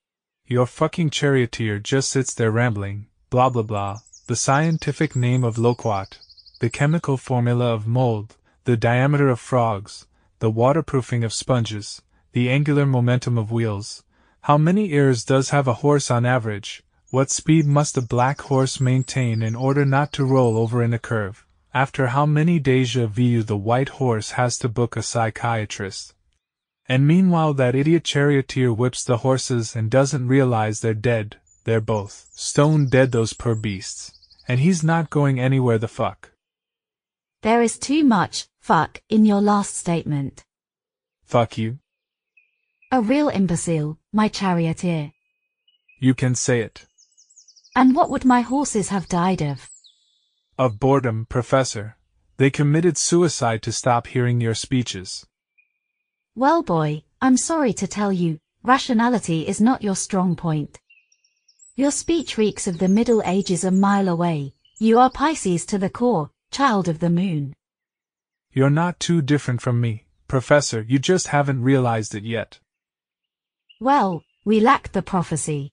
Your 0.46 0.64
fucking 0.64 1.10
charioteer 1.10 1.78
just 1.78 2.08
sits 2.08 2.32
there 2.32 2.50
rambling, 2.50 3.08
blah 3.28 3.50
blah 3.50 3.62
blah, 3.62 3.98
the 4.26 4.36
scientific 4.36 5.14
name 5.14 5.44
of 5.44 5.58
loquat, 5.58 6.18
the 6.60 6.70
chemical 6.70 7.18
formula 7.18 7.74
of 7.74 7.86
mold, 7.86 8.36
the 8.64 8.78
diameter 8.78 9.28
of 9.28 9.38
frogs, 9.38 10.06
the 10.38 10.50
waterproofing 10.50 11.24
of 11.24 11.34
sponges, 11.34 12.00
the 12.32 12.48
angular 12.48 12.86
momentum 12.86 13.36
of 13.36 13.52
wheels. 13.52 14.02
How 14.42 14.56
many 14.56 14.92
ears 14.92 15.24
does 15.24 15.50
have 15.50 15.68
a 15.68 15.82
horse 15.84 16.10
on 16.10 16.24
average? 16.24 16.82
What 17.10 17.30
speed 17.30 17.66
must 17.66 17.98
a 17.98 18.00
black 18.00 18.40
horse 18.40 18.80
maintain 18.80 19.42
in 19.42 19.54
order 19.54 19.84
not 19.84 20.10
to 20.14 20.24
roll 20.24 20.56
over 20.56 20.82
in 20.82 20.94
a 20.94 20.98
curve? 20.98 21.46
After 21.74 22.08
how 22.08 22.26
many 22.26 22.58
deja 22.58 23.06
vu 23.06 23.42
the 23.42 23.56
white 23.56 23.88
horse 24.00 24.32
has 24.32 24.58
to 24.58 24.68
book 24.68 24.94
a 24.94 25.02
psychiatrist? 25.02 26.14
And 26.86 27.06
meanwhile 27.06 27.54
that 27.54 27.74
idiot 27.74 28.04
charioteer 28.04 28.70
whips 28.70 29.04
the 29.04 29.18
horses 29.18 29.74
and 29.74 29.90
doesn't 29.90 30.28
realize 30.28 30.80
they're 30.80 30.92
dead, 30.92 31.36
they're 31.64 31.80
both 31.80 32.28
stone 32.32 32.88
dead 32.88 33.12
those 33.12 33.32
poor 33.32 33.54
beasts. 33.54 34.12
And 34.46 34.60
he's 34.60 34.84
not 34.84 35.08
going 35.08 35.40
anywhere 35.40 35.78
the 35.78 35.88
fuck. 35.88 36.32
There 37.40 37.62
is 37.62 37.78
too 37.78 38.04
much, 38.04 38.48
fuck, 38.60 39.00
in 39.08 39.24
your 39.24 39.40
last 39.40 39.74
statement. 39.74 40.44
Fuck 41.24 41.56
you. 41.56 41.78
A 42.90 43.00
real 43.00 43.30
imbecile, 43.30 43.98
my 44.12 44.28
charioteer. 44.28 45.12
You 45.98 46.12
can 46.12 46.34
say 46.34 46.60
it. 46.60 46.84
And 47.74 47.96
what 47.96 48.10
would 48.10 48.26
my 48.26 48.42
horses 48.42 48.90
have 48.90 49.08
died 49.08 49.40
of? 49.40 49.71
Of 50.58 50.78
boredom, 50.78 51.26
Professor. 51.30 51.96
They 52.36 52.50
committed 52.50 52.98
suicide 52.98 53.62
to 53.62 53.72
stop 53.72 54.06
hearing 54.06 54.40
your 54.40 54.54
speeches. 54.54 55.26
Well 56.34 56.62
boy, 56.62 57.04
I'm 57.22 57.36
sorry 57.36 57.72
to 57.74 57.86
tell 57.86 58.12
you, 58.12 58.38
rationality 58.62 59.48
is 59.48 59.60
not 59.60 59.82
your 59.82 59.96
strong 59.96 60.36
point. 60.36 60.78
Your 61.74 61.90
speech 61.90 62.36
reeks 62.36 62.66
of 62.66 62.78
the 62.78 62.88
Middle 62.88 63.22
Ages 63.24 63.64
a 63.64 63.70
mile 63.70 64.08
away. 64.08 64.52
You 64.78 64.98
are 64.98 65.08
Pisces 65.10 65.64
to 65.66 65.78
the 65.78 65.88
core, 65.88 66.30
child 66.50 66.86
of 66.86 66.98
the 66.98 67.10
moon. 67.10 67.54
You're 68.52 68.68
not 68.68 69.00
too 69.00 69.22
different 69.22 69.62
from 69.62 69.80
me, 69.80 70.04
Professor, 70.28 70.82
you 70.82 70.98
just 70.98 71.28
haven't 71.28 71.62
realized 71.62 72.14
it 72.14 72.24
yet. 72.24 72.58
Well, 73.80 74.22
we 74.44 74.60
lack 74.60 74.92
the 74.92 75.02
prophecy. 75.02 75.72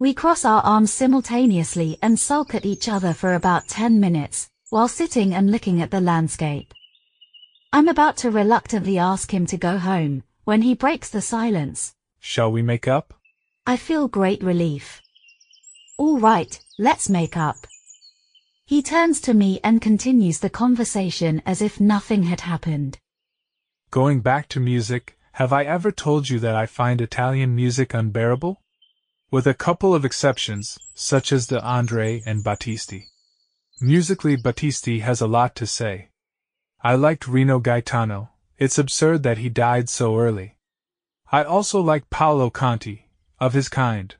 We 0.00 0.14
cross 0.14 0.44
our 0.44 0.60
arms 0.62 0.92
simultaneously 0.92 1.98
and 2.00 2.20
sulk 2.20 2.54
at 2.54 2.64
each 2.64 2.88
other 2.88 3.12
for 3.12 3.34
about 3.34 3.66
10 3.66 3.98
minutes, 3.98 4.48
while 4.70 4.86
sitting 4.86 5.34
and 5.34 5.50
looking 5.50 5.82
at 5.82 5.90
the 5.90 6.00
landscape. 6.00 6.72
I'm 7.72 7.88
about 7.88 8.16
to 8.18 8.30
reluctantly 8.30 8.96
ask 8.96 9.34
him 9.34 9.44
to 9.46 9.56
go 9.56 9.76
home, 9.76 10.22
when 10.44 10.62
he 10.62 10.74
breaks 10.74 11.08
the 11.08 11.20
silence. 11.20 11.96
Shall 12.20 12.52
we 12.52 12.62
make 12.62 12.86
up? 12.86 13.12
I 13.66 13.76
feel 13.76 14.06
great 14.06 14.40
relief. 14.40 15.02
All 15.98 16.20
right, 16.20 16.60
let's 16.78 17.08
make 17.08 17.36
up. 17.36 17.56
He 18.66 18.82
turns 18.82 19.20
to 19.22 19.34
me 19.34 19.58
and 19.64 19.82
continues 19.82 20.38
the 20.38 20.48
conversation 20.48 21.42
as 21.44 21.60
if 21.60 21.80
nothing 21.80 22.22
had 22.22 22.42
happened. 22.42 23.00
Going 23.90 24.20
back 24.20 24.48
to 24.50 24.60
music, 24.60 25.18
have 25.32 25.52
I 25.52 25.64
ever 25.64 25.90
told 25.90 26.28
you 26.28 26.38
that 26.38 26.54
I 26.54 26.66
find 26.66 27.00
Italian 27.00 27.56
music 27.56 27.94
unbearable? 27.94 28.62
With 29.30 29.46
a 29.46 29.52
couple 29.52 29.94
of 29.94 30.06
exceptions, 30.06 30.78
such 30.94 31.32
as 31.32 31.48
De 31.48 31.60
André 31.60 32.22
and 32.24 32.42
Battisti. 32.42 33.08
Musically, 33.78 34.36
Battisti 34.36 35.02
has 35.02 35.20
a 35.20 35.26
lot 35.26 35.54
to 35.56 35.66
say. 35.66 36.08
I 36.82 36.94
liked 36.94 37.28
Rino 37.28 37.58
Gaetano, 37.58 38.30
it's 38.56 38.78
absurd 38.78 39.22
that 39.24 39.38
he 39.38 39.50
died 39.50 39.90
so 39.90 40.16
early. 40.18 40.56
I 41.30 41.44
also 41.44 41.80
like 41.80 42.08
Paolo 42.08 42.48
Conte, 42.48 43.04
of 43.38 43.52
his 43.52 43.68
kind. 43.68 44.14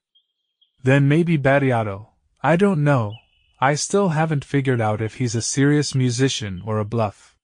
Then 0.85 1.09
maybe 1.09 1.39
Battiato, 1.39 2.09
I 2.43 2.57
don't 2.57 2.85
know, 2.85 3.15
I 3.61 3.75
still 3.77 4.11
haven't 4.11 4.45
figured 4.45 4.81
out 4.81 5.01
if 5.01 5.15
he's 5.15 5.35
a 5.35 5.43
serious 5.43 5.95
musician 5.95 6.63
or 6.67 6.79
a 6.79 6.85
bluff. 6.85 7.35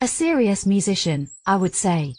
A 0.00 0.08
serious 0.08 0.64
musician, 0.64 1.30
I 1.44 1.56
would 1.56 1.74
say. 1.74 2.14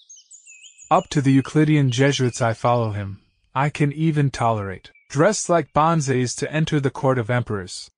Up 0.92 1.10
to 1.10 1.22
the 1.22 1.32
Euclidean 1.32 1.90
Jesuits 1.90 2.42
I 2.42 2.54
follow 2.54 2.92
him, 2.92 3.22
I 3.56 3.70
can 3.70 3.92
even 3.92 4.30
tolerate, 4.30 4.92
dressed 5.10 5.50
like 5.50 5.74
bonzes 5.74 6.36
to 6.36 6.52
enter 6.52 6.80
the 6.80 6.92
court 6.92 7.18
of 7.18 7.30
emperors. 7.30 7.90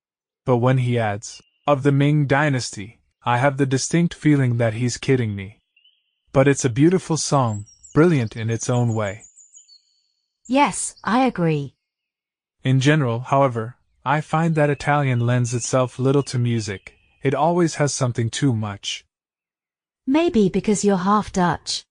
But 0.44 0.56
when 0.56 0.78
he 0.78 0.98
adds, 0.98 1.42
of 1.66 1.82
the 1.82 1.92
Ming 1.92 2.26
dynasty, 2.26 3.00
I 3.24 3.38
have 3.38 3.56
the 3.56 3.66
distinct 3.66 4.14
feeling 4.14 4.56
that 4.56 4.74
he's 4.74 4.96
kidding 4.96 5.36
me. 5.36 5.60
But 6.32 6.48
it's 6.48 6.64
a 6.64 6.70
beautiful 6.70 7.16
song, 7.16 7.66
brilliant 7.94 8.36
in 8.36 8.50
its 8.50 8.68
own 8.70 8.94
way. 8.94 9.24
Yes, 10.46 10.96
I 11.04 11.24
agree. 11.24 11.74
In 12.64 12.80
general, 12.80 13.20
however, 13.20 13.76
I 14.04 14.20
find 14.20 14.54
that 14.56 14.70
Italian 14.70 15.20
lends 15.20 15.54
itself 15.54 15.98
little 15.98 16.24
to 16.24 16.38
music, 16.38 16.96
it 17.22 17.34
always 17.34 17.76
has 17.76 17.94
something 17.94 18.30
too 18.30 18.52
much. 18.52 19.04
Maybe 20.06 20.48
because 20.48 20.84
you're 20.84 20.96
half 20.96 21.30
Dutch. 21.30 21.84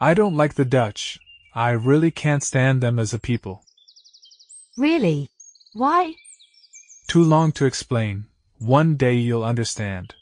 I 0.00 0.14
don't 0.14 0.36
like 0.36 0.54
the 0.54 0.64
Dutch, 0.64 1.20
I 1.54 1.70
really 1.70 2.10
can't 2.10 2.42
stand 2.42 2.80
them 2.80 2.98
as 2.98 3.14
a 3.14 3.18
people. 3.18 3.64
Really? 4.76 5.28
Why? 5.72 6.14
Too 7.06 7.22
long 7.22 7.52
to 7.52 7.64
explain, 7.64 8.26
one 8.58 8.96
day 8.96 9.14
you'll 9.14 9.44
understand. 9.44 10.14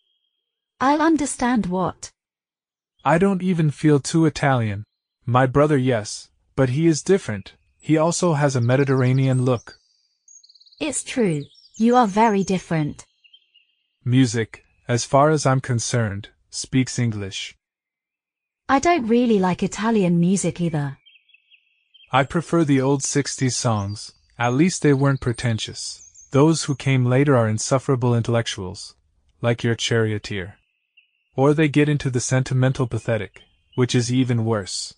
I'll 0.79 1.01
understand 1.01 1.67
what. 1.67 2.11
I 3.05 3.17
don't 3.17 3.43
even 3.43 3.71
feel 3.71 3.99
too 3.99 4.27
Italian. 4.27 4.85
My 5.25 5.47
brother, 5.47 5.79
yes, 5.79 6.29
but 6.55 6.71
he 6.71 6.87
is 6.87 7.03
different, 7.03 7.55
he 7.81 7.97
also 7.97 8.35
has 8.35 8.55
a 8.55 8.61
Mediterranean 8.61 9.45
look. 9.45 9.79
It's 10.81 11.03
true, 11.03 11.45
you 11.77 11.97
are 11.97 12.07
very 12.07 12.45
different. 12.45 13.07
Music, 14.05 14.65
as 14.87 15.05
far 15.05 15.31
as 15.31 15.47
I'm 15.47 15.61
concerned, 15.61 16.29
speaks 16.51 16.99
English. 16.99 17.57
I 18.69 18.81
don't 18.81 19.07
really 19.07 19.39
like 19.39 19.63
Italian 19.63 20.21
music 20.21 20.61
either. 20.61 20.99
I 22.15 22.25
prefer 22.25 22.63
the 22.63 22.79
old 22.79 23.01
60s 23.01 23.55
songs, 23.55 24.13
at 24.39 24.53
least 24.53 24.83
they 24.83 24.93
weren't 24.93 25.23
pretentious. 25.23 26.29
Those 26.31 26.65
who 26.65 26.75
came 26.75 27.07
later 27.07 27.35
are 27.35 27.49
insufferable 27.49 28.15
intellectuals, 28.15 28.95
like 29.41 29.65
your 29.65 29.75
charioteer. 29.75 30.59
Or 31.37 31.55
they 31.55 31.69
get 31.69 31.89
into 31.89 32.11
the 32.11 32.21
sentimental 32.21 32.87
pathetic, 32.87 33.41
which 33.77 33.95
is 33.95 34.13
even 34.13 34.45
worse. 34.45 34.93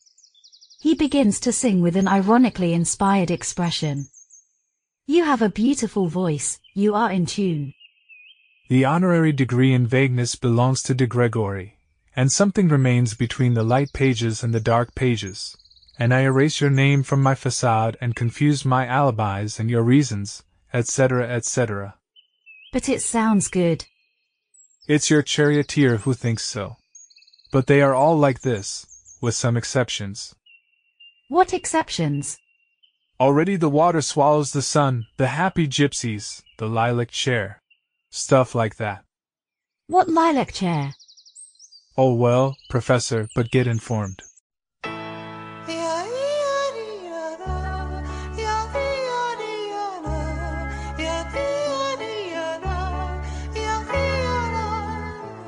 He 0.80 0.96
begins 0.96 1.38
to 1.40 1.52
sing 1.52 1.80
with 1.80 1.94
an 1.94 2.08
ironically 2.08 2.72
inspired 2.72 3.30
expression. 3.30 4.08
You 5.06 5.24
have 5.24 5.40
a 5.40 5.48
beautiful 5.48 6.08
voice, 6.08 6.58
you 6.74 6.96
are 6.96 7.12
in 7.12 7.26
tune. 7.26 7.74
The 8.68 8.86
honorary 8.86 9.30
degree 9.30 9.72
in 9.72 9.86
vagueness 9.86 10.34
belongs 10.34 10.82
to 10.82 10.94
de 10.94 11.06
Gregori, 11.06 11.74
and 12.16 12.32
something 12.32 12.66
remains 12.66 13.14
between 13.14 13.54
the 13.54 13.62
light 13.62 13.92
pages 13.92 14.42
and 14.42 14.52
the 14.52 14.58
dark 14.58 14.96
pages, 14.96 15.56
and 15.98 16.12
I 16.12 16.20
erase 16.22 16.60
your 16.60 16.70
name 16.70 17.02
from 17.02 17.22
my 17.22 17.34
facade 17.34 17.96
and 18.00 18.16
confuse 18.16 18.64
my 18.64 18.86
alibis 18.86 19.60
and 19.60 19.70
your 19.70 19.82
reasons, 19.82 20.42
etc., 20.72 21.28
etc. 21.28 21.94
But 22.72 22.88
it 22.88 23.02
sounds 23.02 23.48
good. 23.48 23.84
It's 24.88 25.08
your 25.08 25.22
charioteer 25.22 25.98
who 25.98 26.14
thinks 26.14 26.44
so. 26.44 26.76
But 27.52 27.68
they 27.68 27.80
are 27.80 27.94
all 27.94 28.18
like 28.18 28.40
this, 28.40 28.86
with 29.22 29.34
some 29.34 29.56
exceptions. 29.56 30.34
What 31.28 31.54
exceptions? 31.54 32.38
Already 33.20 33.56
the 33.56 33.70
water 33.70 34.02
swallows 34.02 34.52
the 34.52 34.60
sun, 34.60 35.06
the 35.16 35.28
happy 35.28 35.68
gypsies, 35.68 36.42
the 36.58 36.68
lilac 36.68 37.10
chair. 37.10 37.60
Stuff 38.10 38.54
like 38.54 38.76
that. 38.76 39.04
What 39.86 40.08
lilac 40.08 40.52
chair? 40.52 40.94
Oh 41.96 42.14
well, 42.14 42.56
Professor, 42.68 43.28
but 43.36 43.52
get 43.52 43.68
informed. 43.68 44.20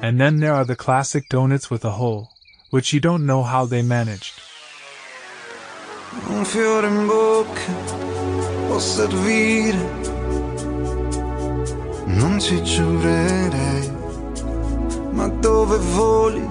And 0.06 0.20
then 0.20 0.38
there 0.38 0.54
are 0.54 0.64
the 0.64 0.76
classic 0.76 1.28
donuts 1.28 1.68
with 1.68 1.84
a 1.84 1.90
hole, 1.90 2.30
which 2.70 2.92
you 2.92 3.00
don't 3.00 3.26
know 3.26 3.42
how 3.42 3.66
they 3.66 3.82
managed. 3.82 4.34
Fiore 6.44 6.86
in 6.86 7.08
bocca 7.08 7.72
può 8.68 8.78
servire, 8.78 9.82
non 12.06 12.38
ci 12.38 12.62
giurerei, 12.62 13.90
ma 15.10 15.26
dove 15.26 15.78
voli, 15.78 16.46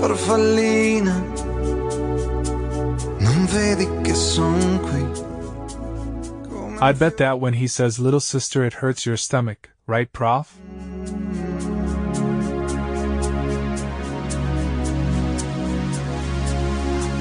farfallina, 0.00 1.16
non 3.20 3.46
vedi 3.46 3.86
che 4.02 4.14
son 4.14 4.80
qui. 4.80 5.04
I 6.80 6.90
bet 6.90 7.18
that 7.18 7.38
when 7.38 7.54
he 7.54 7.68
says 7.68 8.00
little 8.00 8.18
sister 8.18 8.64
it 8.64 8.82
hurts 8.82 9.06
your 9.06 9.16
stomach, 9.16 9.70
right 9.86 10.12
prof? 10.12 10.58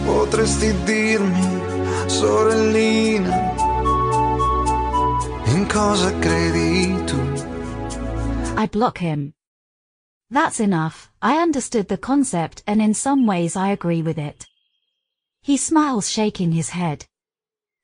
Potresti 0.05 0.73
dirmi, 0.85 2.09
sorellina, 2.09 3.35
in 5.53 5.65
cosa 5.67 6.11
credi 6.19 7.05
tu? 7.05 7.19
I 8.57 8.67
block 8.67 8.97
him. 8.97 9.33
That's 10.29 10.59
enough, 10.59 11.11
I 11.21 11.37
understood 11.41 11.87
the 11.87 11.97
concept 11.97 12.63
and 12.65 12.81
in 12.81 12.93
some 12.93 13.25
ways 13.27 13.55
I 13.55 13.69
agree 13.69 14.01
with 14.01 14.17
it. 14.17 14.45
He 15.41 15.57
smiles 15.57 16.09
shaking 16.09 16.51
his 16.53 16.69
head. 16.69 17.05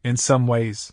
In 0.04 0.18
some 0.18 0.48
ways. 0.48 0.92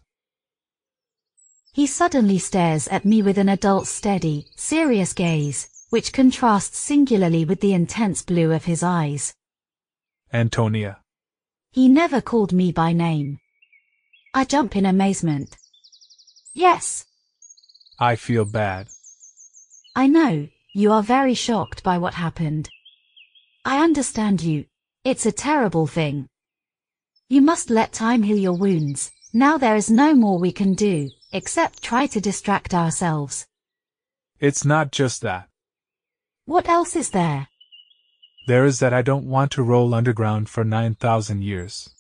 He 1.72 1.86
suddenly 1.86 2.38
stares 2.38 2.88
at 2.88 3.04
me 3.04 3.22
with 3.22 3.38
an 3.38 3.48
adult's 3.48 3.90
steady, 3.90 4.46
serious 4.56 5.12
gaze, 5.12 5.68
which 5.90 6.12
contrasts 6.12 6.78
singularly 6.78 7.44
with 7.44 7.60
the 7.60 7.72
intense 7.72 8.22
blue 8.22 8.52
of 8.52 8.64
his 8.64 8.82
eyes. 8.82 9.34
Antonia. 10.32 10.98
He 11.76 11.90
never 11.90 12.22
called 12.22 12.54
me 12.54 12.72
by 12.72 12.94
name. 12.94 13.38
I 14.32 14.46
jump 14.46 14.76
in 14.76 14.86
amazement. 14.86 15.58
Yes, 16.54 17.04
I 17.98 18.16
feel 18.16 18.46
bad. 18.46 18.88
I 19.94 20.06
know, 20.06 20.48
you 20.72 20.90
are 20.90 21.02
very 21.02 21.34
shocked 21.34 21.82
by 21.82 21.98
what 21.98 22.14
happened. 22.14 22.70
I 23.66 23.84
understand 23.84 24.42
you. 24.42 24.64
It's 25.04 25.26
a 25.26 25.32
terrible 25.32 25.86
thing. 25.86 26.30
You 27.28 27.42
must 27.42 27.68
let 27.68 27.92
time 27.92 28.22
heal 28.22 28.38
your 28.38 28.56
wounds. 28.56 29.12
Now 29.34 29.58
there 29.58 29.76
is 29.76 29.90
no 29.90 30.14
more 30.14 30.38
we 30.38 30.52
can 30.52 30.72
do, 30.72 31.10
except 31.34 31.82
try 31.82 32.06
to 32.06 32.22
distract 32.22 32.72
ourselves. 32.72 33.46
It's 34.40 34.64
not 34.64 34.92
just 34.92 35.20
that. 35.20 35.50
What 36.46 36.70
else 36.70 36.96
is 36.96 37.10
there? 37.10 37.48
There 38.46 38.64
is 38.64 38.78
that 38.78 38.94
I 38.94 39.02
don't 39.02 39.26
want 39.26 39.50
to 39.52 39.64
roll 39.64 39.92
underground 39.92 40.48
for 40.48 40.62
9,000 40.62 41.42
years. 41.42 41.90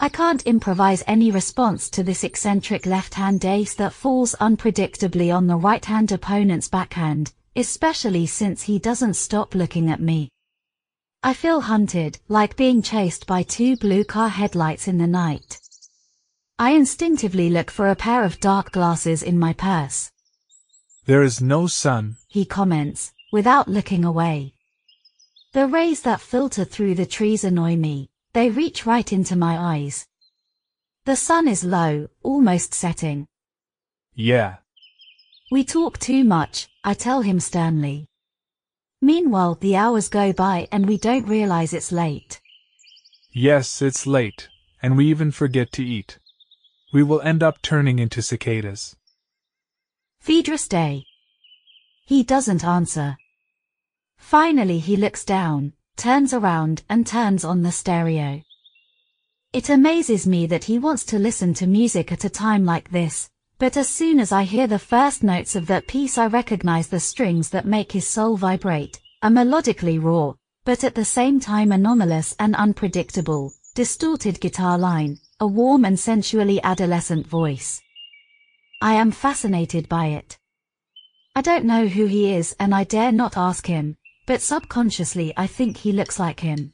I 0.00 0.08
can't 0.08 0.42
improvise 0.42 1.04
any 1.06 1.30
response 1.30 1.88
to 1.90 2.02
this 2.02 2.24
eccentric 2.24 2.86
left-hand 2.86 3.44
ace 3.44 3.74
that 3.74 3.92
falls 3.92 4.34
unpredictably 4.40 5.32
on 5.32 5.46
the 5.46 5.56
right-hand 5.56 6.10
opponent's 6.10 6.68
backhand, 6.68 7.32
especially 7.54 8.26
since 8.26 8.62
he 8.62 8.80
doesn't 8.80 9.14
stop 9.14 9.54
looking 9.54 9.90
at 9.90 10.00
me. 10.00 10.30
I 11.22 11.34
feel 11.34 11.60
hunted, 11.60 12.18
like 12.28 12.56
being 12.56 12.82
chased 12.82 13.26
by 13.28 13.44
two 13.44 13.76
blue 13.76 14.02
car 14.02 14.30
headlights 14.30 14.88
in 14.88 14.98
the 14.98 15.06
night. 15.06 15.60
I 16.58 16.70
instinctively 16.70 17.48
look 17.48 17.70
for 17.70 17.90
a 17.90 17.96
pair 17.96 18.24
of 18.24 18.40
dark 18.40 18.72
glasses 18.72 19.22
in 19.22 19.38
my 19.38 19.52
purse. 19.52 20.10
There 21.06 21.22
is 21.22 21.40
no 21.40 21.68
sun, 21.68 22.16
he 22.26 22.44
comments, 22.44 23.12
without 23.30 23.68
looking 23.68 24.04
away. 24.04 24.54
The 25.52 25.66
rays 25.66 26.02
that 26.02 26.20
filter 26.20 26.64
through 26.64 26.94
the 26.94 27.06
trees 27.06 27.42
annoy 27.42 27.74
me, 27.76 28.08
they 28.34 28.50
reach 28.50 28.86
right 28.86 29.12
into 29.12 29.34
my 29.34 29.58
eyes. 29.58 30.06
The 31.06 31.16
sun 31.16 31.48
is 31.48 31.64
low, 31.64 32.08
almost 32.22 32.72
setting. 32.74 33.26
yeah. 34.14 34.56
We 35.50 35.64
talk 35.64 35.98
too 35.98 36.22
much, 36.22 36.68
I 36.84 36.94
tell 36.94 37.22
him 37.22 37.40
sternly. 37.40 38.06
Meanwhile, 39.02 39.56
the 39.56 39.74
hours 39.74 40.08
go 40.08 40.32
by 40.32 40.68
and 40.70 40.86
we 40.86 40.96
don't 40.96 41.26
realize 41.26 41.72
it's 41.72 41.90
late. 41.90 42.40
Yes, 43.32 43.82
it's 43.82 44.06
late, 44.06 44.48
and 44.80 44.96
we 44.96 45.06
even 45.06 45.32
forget 45.32 45.72
to 45.72 45.84
eat. 45.84 46.20
We 46.92 47.02
will 47.02 47.20
end 47.22 47.42
up 47.42 47.60
turning 47.62 47.98
into 47.98 48.22
cicadas. 48.22 48.94
Phaedrus 50.20 50.68
Day. 50.68 51.06
He 52.04 52.22
doesn't 52.22 52.64
answer. 52.64 53.16
Finally 54.20 54.78
he 54.78 54.96
looks 54.96 55.24
down, 55.24 55.72
turns 55.96 56.32
around 56.32 56.82
and 56.88 57.06
turns 57.06 57.44
on 57.44 57.62
the 57.62 57.72
stereo. 57.72 58.40
It 59.52 59.68
amazes 59.68 60.26
me 60.26 60.46
that 60.46 60.64
he 60.64 60.78
wants 60.78 61.04
to 61.06 61.18
listen 61.18 61.52
to 61.54 61.66
music 61.66 62.12
at 62.12 62.24
a 62.24 62.30
time 62.30 62.64
like 62.64 62.90
this, 62.90 63.28
but 63.58 63.76
as 63.76 63.88
soon 63.88 64.20
as 64.20 64.30
I 64.30 64.44
hear 64.44 64.68
the 64.68 64.78
first 64.78 65.24
notes 65.24 65.56
of 65.56 65.66
that 65.66 65.88
piece 65.88 66.16
I 66.16 66.28
recognize 66.28 66.86
the 66.86 67.00
strings 67.00 67.50
that 67.50 67.66
make 67.66 67.90
his 67.90 68.06
soul 68.06 68.36
vibrate, 68.36 69.00
a 69.22 69.28
melodically 69.28 70.00
raw, 70.00 70.34
but 70.64 70.84
at 70.84 70.94
the 70.94 71.04
same 71.04 71.40
time 71.40 71.72
anomalous 71.72 72.36
and 72.38 72.54
unpredictable, 72.54 73.52
distorted 73.74 74.40
guitar 74.40 74.78
line, 74.78 75.18
a 75.40 75.46
warm 75.46 75.84
and 75.84 75.98
sensually 75.98 76.62
adolescent 76.62 77.26
voice. 77.26 77.82
I 78.80 78.94
am 78.94 79.10
fascinated 79.10 79.88
by 79.88 80.06
it. 80.06 80.38
I 81.34 81.42
don't 81.42 81.64
know 81.64 81.86
who 81.86 82.06
he 82.06 82.32
is 82.32 82.54
and 82.60 82.74
I 82.74 82.84
dare 82.84 83.12
not 83.12 83.36
ask 83.36 83.66
him, 83.66 83.96
but 84.30 84.40
subconsciously 84.40 85.34
I 85.36 85.48
think 85.48 85.78
he 85.78 85.90
looks 85.90 86.20
like 86.20 86.38
him. 86.38 86.72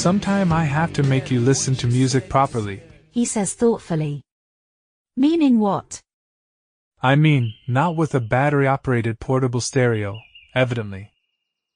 Sometime 0.00 0.50
I 0.50 0.64
have 0.64 0.94
to 0.94 1.02
make 1.02 1.30
you 1.30 1.40
listen 1.40 1.74
to 1.74 1.86
music 1.86 2.30
properly. 2.30 2.82
He 3.10 3.26
says 3.26 3.52
thoughtfully. 3.52 4.22
Meaning 5.14 5.58
what? 5.58 6.00
I 7.02 7.16
mean, 7.16 7.52
not 7.68 7.96
with 7.96 8.14
a 8.14 8.20
battery 8.20 8.66
operated 8.66 9.20
portable 9.20 9.60
stereo, 9.60 10.18
evidently. 10.54 11.12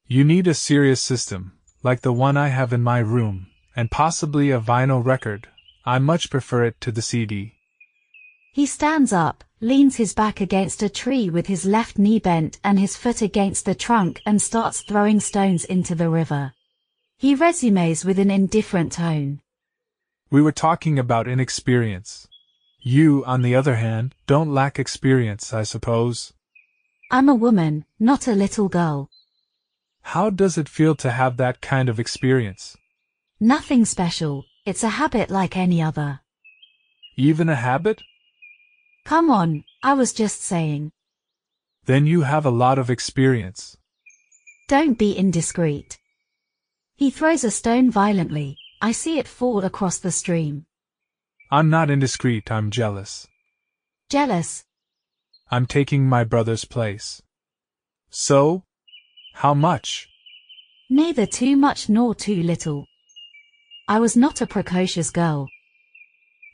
You 0.06 0.24
need 0.24 0.46
a 0.46 0.54
serious 0.54 1.02
system, 1.02 1.52
like 1.82 2.00
the 2.00 2.14
one 2.14 2.38
I 2.38 2.48
have 2.48 2.72
in 2.72 2.82
my 2.82 3.00
room, 3.00 3.48
and 3.76 3.90
possibly 3.90 4.50
a 4.50 4.58
vinyl 4.58 5.04
record. 5.04 5.48
I 5.84 5.98
much 5.98 6.30
prefer 6.30 6.64
it 6.64 6.80
to 6.80 6.90
the 6.90 7.02
CD. 7.02 7.52
He 8.54 8.64
stands 8.64 9.12
up, 9.12 9.44
leans 9.60 9.96
his 9.96 10.14
back 10.14 10.40
against 10.40 10.82
a 10.82 10.88
tree 10.88 11.28
with 11.28 11.46
his 11.46 11.66
left 11.66 11.98
knee 11.98 12.20
bent 12.20 12.58
and 12.64 12.78
his 12.78 12.96
foot 12.96 13.20
against 13.20 13.66
the 13.66 13.74
trunk 13.74 14.22
and 14.24 14.40
starts 14.40 14.80
throwing 14.80 15.20
stones 15.20 15.66
into 15.66 15.94
the 15.94 16.08
river. 16.08 16.54
He 17.16 17.34
resumes 17.34 18.04
with 18.04 18.18
an 18.18 18.30
indifferent 18.30 18.92
tone. 18.92 19.40
We 20.30 20.42
were 20.42 20.52
talking 20.52 20.98
about 20.98 21.28
inexperience. 21.28 22.28
You, 22.80 23.24
on 23.24 23.42
the 23.42 23.54
other 23.54 23.76
hand, 23.76 24.14
don't 24.26 24.52
lack 24.52 24.78
experience, 24.78 25.54
I 25.54 25.62
suppose. 25.62 26.32
I'm 27.10 27.28
a 27.28 27.34
woman, 27.34 27.84
not 27.98 28.26
a 28.26 28.32
little 28.32 28.68
girl. 28.68 29.10
How 30.02 30.28
does 30.28 30.58
it 30.58 30.68
feel 30.68 30.94
to 30.96 31.10
have 31.12 31.36
that 31.38 31.60
kind 31.60 31.88
of 31.88 31.98
experience? 31.98 32.76
Nothing 33.40 33.84
special, 33.84 34.44
it's 34.66 34.82
a 34.82 34.90
habit 35.00 35.30
like 35.30 35.56
any 35.56 35.80
other. 35.80 36.20
Even 37.16 37.48
a 37.48 37.54
habit? 37.54 38.02
Come 39.04 39.30
on, 39.30 39.64
I 39.82 39.94
was 39.94 40.12
just 40.12 40.42
saying. 40.42 40.92
Then 41.86 42.06
you 42.06 42.22
have 42.22 42.44
a 42.44 42.50
lot 42.50 42.78
of 42.78 42.90
experience. 42.90 43.76
Don't 44.68 44.98
be 44.98 45.16
indiscreet. 45.16 45.98
He 46.96 47.10
throws 47.10 47.42
a 47.42 47.50
stone 47.50 47.90
violently, 47.90 48.56
I 48.80 48.92
see 48.92 49.18
it 49.18 49.26
fall 49.26 49.64
across 49.64 49.98
the 49.98 50.12
stream. 50.12 50.66
I'm 51.50 51.68
not 51.68 51.90
indiscreet, 51.90 52.52
I'm 52.52 52.70
jealous. 52.70 53.26
Jealous? 54.08 54.64
I'm 55.50 55.66
taking 55.66 56.08
my 56.08 56.22
brother's 56.22 56.64
place. 56.64 57.20
So? 58.10 58.62
How 59.34 59.54
much? 59.54 60.08
Neither 60.88 61.26
too 61.26 61.56
much 61.56 61.88
nor 61.88 62.14
too 62.14 62.42
little. 62.42 62.86
I 63.88 63.98
was 63.98 64.16
not 64.16 64.40
a 64.40 64.46
precocious 64.46 65.10
girl. 65.10 65.48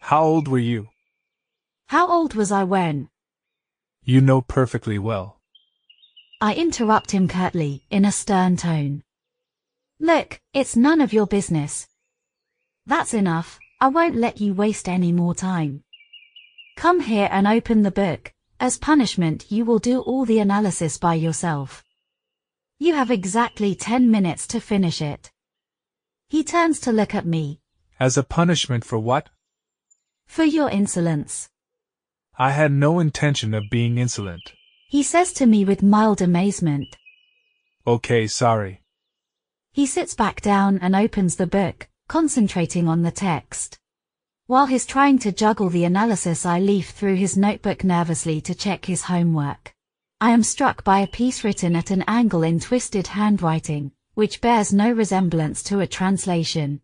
How 0.00 0.24
old 0.24 0.48
were 0.48 0.58
you? 0.58 0.88
How 1.88 2.10
old 2.10 2.34
was 2.34 2.50
I 2.50 2.64
when? 2.64 3.10
You 4.04 4.22
know 4.22 4.40
perfectly 4.40 4.98
well. 4.98 5.38
I 6.40 6.54
interrupt 6.54 7.10
him 7.10 7.28
curtly, 7.28 7.84
in 7.90 8.06
a 8.06 8.12
stern 8.12 8.56
tone. 8.56 9.02
Look, 10.02 10.40
it's 10.54 10.76
none 10.76 11.02
of 11.02 11.12
your 11.12 11.26
business. 11.26 11.86
That's 12.86 13.12
enough, 13.12 13.58
I 13.82 13.88
won't 13.88 14.16
let 14.16 14.40
you 14.40 14.54
waste 14.54 14.88
any 14.88 15.12
more 15.12 15.34
time. 15.34 15.84
Come 16.78 17.00
here 17.00 17.28
and 17.30 17.46
open 17.46 17.82
the 17.82 17.90
book. 17.90 18.32
As 18.58 18.78
punishment 18.78 19.52
you 19.52 19.66
will 19.66 19.78
do 19.78 20.00
all 20.00 20.24
the 20.24 20.38
analysis 20.38 20.96
by 20.96 21.14
yourself. 21.14 21.84
You 22.78 22.94
have 22.94 23.10
exactly 23.10 23.74
10 23.74 24.10
minutes 24.10 24.46
to 24.48 24.60
finish 24.60 25.02
it. 25.02 25.30
He 26.28 26.44
turns 26.44 26.80
to 26.80 26.92
look 26.92 27.14
at 27.14 27.26
me. 27.26 27.60
As 27.98 28.16
a 28.16 28.22
punishment 28.22 28.86
for 28.86 28.98
what? 28.98 29.28
For 30.26 30.44
your 30.44 30.70
insolence. 30.70 31.50
I 32.38 32.52
had 32.52 32.72
no 32.72 33.00
intention 33.00 33.52
of 33.52 33.64
being 33.70 33.98
insolent. 33.98 34.54
He 34.88 35.02
says 35.02 35.34
to 35.34 35.46
me 35.46 35.66
with 35.66 35.82
mild 35.82 36.22
amazement. 36.22 36.96
Okay, 37.86 38.26
sorry. 38.26 38.80
He 39.80 39.86
sits 39.86 40.12
back 40.12 40.42
down 40.42 40.78
and 40.82 40.94
opens 40.94 41.36
the 41.36 41.46
book, 41.46 41.88
concentrating 42.06 42.86
on 42.86 43.00
the 43.00 43.10
text. 43.10 43.78
While 44.46 44.66
he's 44.66 44.84
trying 44.84 45.18
to 45.20 45.32
juggle 45.32 45.70
the 45.70 45.86
analysis 45.86 46.44
I 46.44 46.60
leaf 46.60 46.90
through 46.90 47.14
his 47.14 47.34
notebook 47.34 47.82
nervously 47.82 48.42
to 48.42 48.54
check 48.54 48.84
his 48.84 49.04
homework. 49.04 49.74
I 50.20 50.32
am 50.32 50.42
struck 50.42 50.84
by 50.84 50.98
a 51.00 51.06
piece 51.06 51.44
written 51.44 51.74
at 51.76 51.90
an 51.90 52.04
angle 52.06 52.42
in 52.42 52.60
twisted 52.60 53.06
handwriting, 53.06 53.92
which 54.12 54.42
bears 54.42 54.70
no 54.70 54.92
resemblance 54.92 55.62
to 55.62 55.80
a 55.80 55.86
translation. 55.86 56.82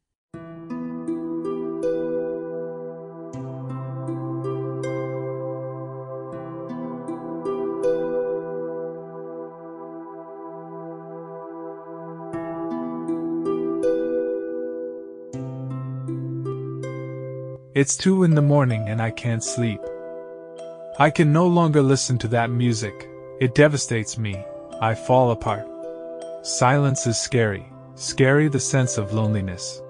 It's 17.76 17.94
two 17.94 18.24
in 18.24 18.34
the 18.34 18.40
morning 18.40 18.88
and 18.88 19.02
I 19.02 19.10
can't 19.10 19.44
sleep. 19.44 19.82
I 20.98 21.10
can 21.10 21.30
no 21.30 21.46
longer 21.46 21.82
listen 21.82 22.16
to 22.20 22.28
that 22.28 22.48
music. 22.48 23.06
It 23.38 23.54
devastates 23.54 24.16
me. 24.16 24.42
I 24.80 24.94
fall 24.94 25.30
apart. 25.30 25.68
Silence 26.40 27.06
is 27.06 27.18
scary, 27.18 27.66
scary 27.94 28.48
the 28.48 28.58
sense 28.58 28.96
of 28.96 29.12
loneliness. 29.12 29.82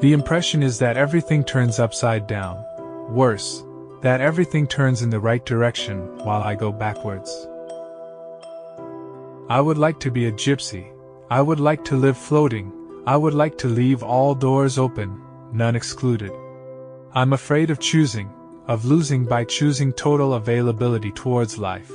The 0.00 0.14
impression 0.14 0.62
is 0.62 0.78
that 0.78 0.96
everything 0.96 1.44
turns 1.44 1.78
upside 1.78 2.26
down. 2.26 2.64
Worse, 3.10 3.64
that 4.00 4.22
everything 4.22 4.66
turns 4.66 5.02
in 5.02 5.10
the 5.10 5.20
right 5.20 5.44
direction 5.44 5.98
while 6.24 6.42
I 6.42 6.54
go 6.54 6.72
backwards. 6.72 7.30
I 9.50 9.60
would 9.60 9.76
like 9.76 10.00
to 10.00 10.10
be 10.10 10.24
a 10.24 10.32
gypsy. 10.32 10.90
I 11.28 11.42
would 11.42 11.60
like 11.60 11.84
to 11.84 11.96
live 11.96 12.16
floating. 12.16 12.72
I 13.06 13.18
would 13.18 13.34
like 13.34 13.58
to 13.58 13.68
leave 13.68 14.02
all 14.02 14.34
doors 14.34 14.78
open, 14.78 15.20
none 15.52 15.76
excluded. 15.76 16.32
I'm 17.12 17.32
afraid 17.32 17.70
of 17.70 17.80
choosing, 17.80 18.30
of 18.68 18.84
losing 18.84 19.24
by 19.24 19.42
choosing 19.42 19.92
total 19.92 20.34
availability 20.34 21.10
towards 21.10 21.58
life. 21.58 21.90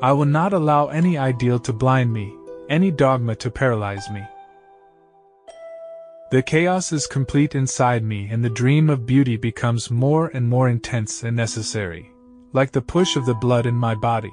I 0.00 0.12
will 0.12 0.24
not 0.24 0.52
allow 0.52 0.86
any 0.86 1.18
ideal 1.18 1.58
to 1.60 1.72
blind 1.72 2.12
me, 2.12 2.32
any 2.68 2.92
dogma 2.92 3.34
to 3.36 3.50
paralyze 3.50 4.08
me. 4.08 4.22
The 6.30 6.42
chaos 6.42 6.92
is 6.92 7.08
complete 7.08 7.56
inside 7.56 8.04
me, 8.04 8.28
and 8.30 8.44
the 8.44 8.50
dream 8.50 8.88
of 8.88 9.04
beauty 9.04 9.36
becomes 9.36 9.90
more 9.90 10.28
and 10.28 10.48
more 10.48 10.68
intense 10.68 11.24
and 11.24 11.36
necessary, 11.36 12.12
like 12.52 12.70
the 12.70 12.80
push 12.80 13.16
of 13.16 13.26
the 13.26 13.34
blood 13.34 13.66
in 13.66 13.74
my 13.74 13.96
body. 13.96 14.32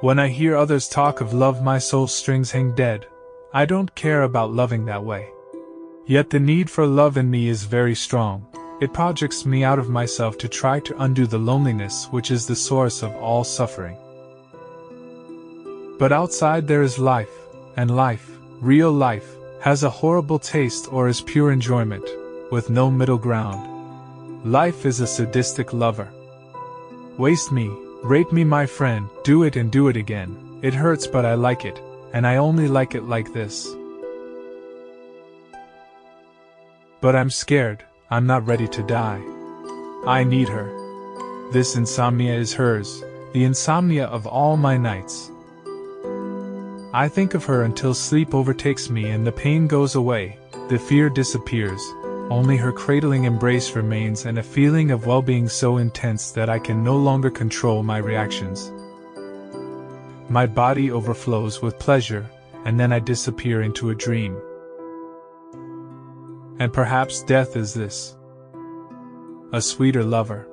When 0.00 0.18
I 0.18 0.26
hear 0.26 0.56
others 0.56 0.88
talk 0.88 1.20
of 1.20 1.32
love, 1.32 1.62
my 1.62 1.78
soul 1.78 2.08
strings 2.08 2.50
hang 2.50 2.74
dead. 2.74 3.06
I 3.54 3.64
don't 3.64 3.94
care 3.94 4.24
about 4.24 4.52
loving 4.52 4.86
that 4.86 5.04
way. 5.04 5.28
Yet 6.08 6.30
the 6.30 6.38
need 6.38 6.70
for 6.70 6.86
love 6.86 7.16
in 7.16 7.28
me 7.28 7.48
is 7.48 7.64
very 7.64 7.96
strong. 7.96 8.46
It 8.80 8.92
projects 8.92 9.44
me 9.44 9.64
out 9.64 9.80
of 9.80 9.88
myself 9.88 10.38
to 10.38 10.48
try 10.48 10.78
to 10.80 11.02
undo 11.02 11.26
the 11.26 11.38
loneliness 11.38 12.06
which 12.12 12.30
is 12.30 12.46
the 12.46 12.54
source 12.54 13.02
of 13.02 13.14
all 13.16 13.42
suffering. 13.42 13.96
But 15.98 16.12
outside 16.12 16.68
there 16.68 16.82
is 16.82 16.98
life, 16.98 17.34
and 17.76 17.96
life, 17.96 18.30
real 18.60 18.92
life, 18.92 19.34
has 19.60 19.82
a 19.82 19.90
horrible 19.90 20.38
taste 20.38 20.92
or 20.92 21.08
is 21.08 21.20
pure 21.22 21.50
enjoyment, 21.50 22.08
with 22.52 22.70
no 22.70 22.88
middle 22.88 23.18
ground. 23.18 24.44
Life 24.44 24.86
is 24.86 25.00
a 25.00 25.06
sadistic 25.08 25.72
lover. 25.72 26.08
Waste 27.18 27.50
me, 27.50 27.68
rape 28.04 28.30
me, 28.30 28.44
my 28.44 28.66
friend, 28.66 29.08
do 29.24 29.42
it 29.42 29.56
and 29.56 29.72
do 29.72 29.88
it 29.88 29.96
again. 29.96 30.60
It 30.62 30.74
hurts, 30.74 31.06
but 31.08 31.24
I 31.24 31.34
like 31.34 31.64
it, 31.64 31.80
and 32.12 32.26
I 32.26 32.36
only 32.36 32.68
like 32.68 32.94
it 32.94 33.04
like 33.04 33.32
this. 33.32 33.74
But 37.06 37.14
I'm 37.14 37.30
scared, 37.30 37.84
I'm 38.10 38.26
not 38.26 38.48
ready 38.48 38.66
to 38.66 38.82
die. 38.82 39.22
I 40.08 40.24
need 40.24 40.48
her. 40.48 40.66
This 41.52 41.76
insomnia 41.76 42.34
is 42.34 42.52
hers, 42.52 43.00
the 43.32 43.44
insomnia 43.44 44.06
of 44.06 44.26
all 44.26 44.56
my 44.56 44.76
nights. 44.76 45.30
I 46.92 47.08
think 47.08 47.34
of 47.34 47.44
her 47.44 47.62
until 47.62 47.94
sleep 47.94 48.34
overtakes 48.34 48.90
me 48.90 49.10
and 49.10 49.24
the 49.24 49.30
pain 49.30 49.68
goes 49.68 49.94
away, 49.94 50.36
the 50.68 50.80
fear 50.80 51.08
disappears, 51.08 51.80
only 52.28 52.56
her 52.56 52.72
cradling 52.72 53.22
embrace 53.22 53.76
remains 53.76 54.26
and 54.26 54.38
a 54.38 54.42
feeling 54.42 54.90
of 54.90 55.06
well 55.06 55.22
being 55.22 55.48
so 55.48 55.76
intense 55.76 56.32
that 56.32 56.50
I 56.50 56.58
can 56.58 56.82
no 56.82 56.96
longer 56.96 57.30
control 57.30 57.84
my 57.84 57.98
reactions. 57.98 58.72
My 60.28 60.44
body 60.44 60.90
overflows 60.90 61.62
with 61.62 61.78
pleasure, 61.78 62.28
and 62.64 62.80
then 62.80 62.92
I 62.92 62.98
disappear 62.98 63.62
into 63.62 63.90
a 63.90 63.94
dream. 63.94 64.36
And 66.58 66.72
perhaps 66.72 67.22
death 67.22 67.56
is 67.56 67.74
this 67.74 68.16
a 69.52 69.60
sweeter 69.60 70.02
lover. 70.02 70.48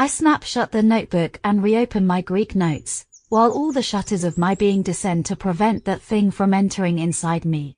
I 0.00 0.06
snap 0.06 0.44
shut 0.44 0.72
the 0.72 0.82
notebook 0.82 1.40
and 1.42 1.62
reopen 1.62 2.06
my 2.06 2.20
Greek 2.20 2.54
notes, 2.54 3.06
while 3.28 3.50
all 3.50 3.72
the 3.72 3.82
shutters 3.82 4.24
of 4.24 4.38
my 4.38 4.54
being 4.54 4.82
descend 4.82 5.26
to 5.26 5.36
prevent 5.36 5.84
that 5.84 6.02
thing 6.02 6.30
from 6.30 6.54
entering 6.54 6.98
inside 6.98 7.44
me. 7.44 7.76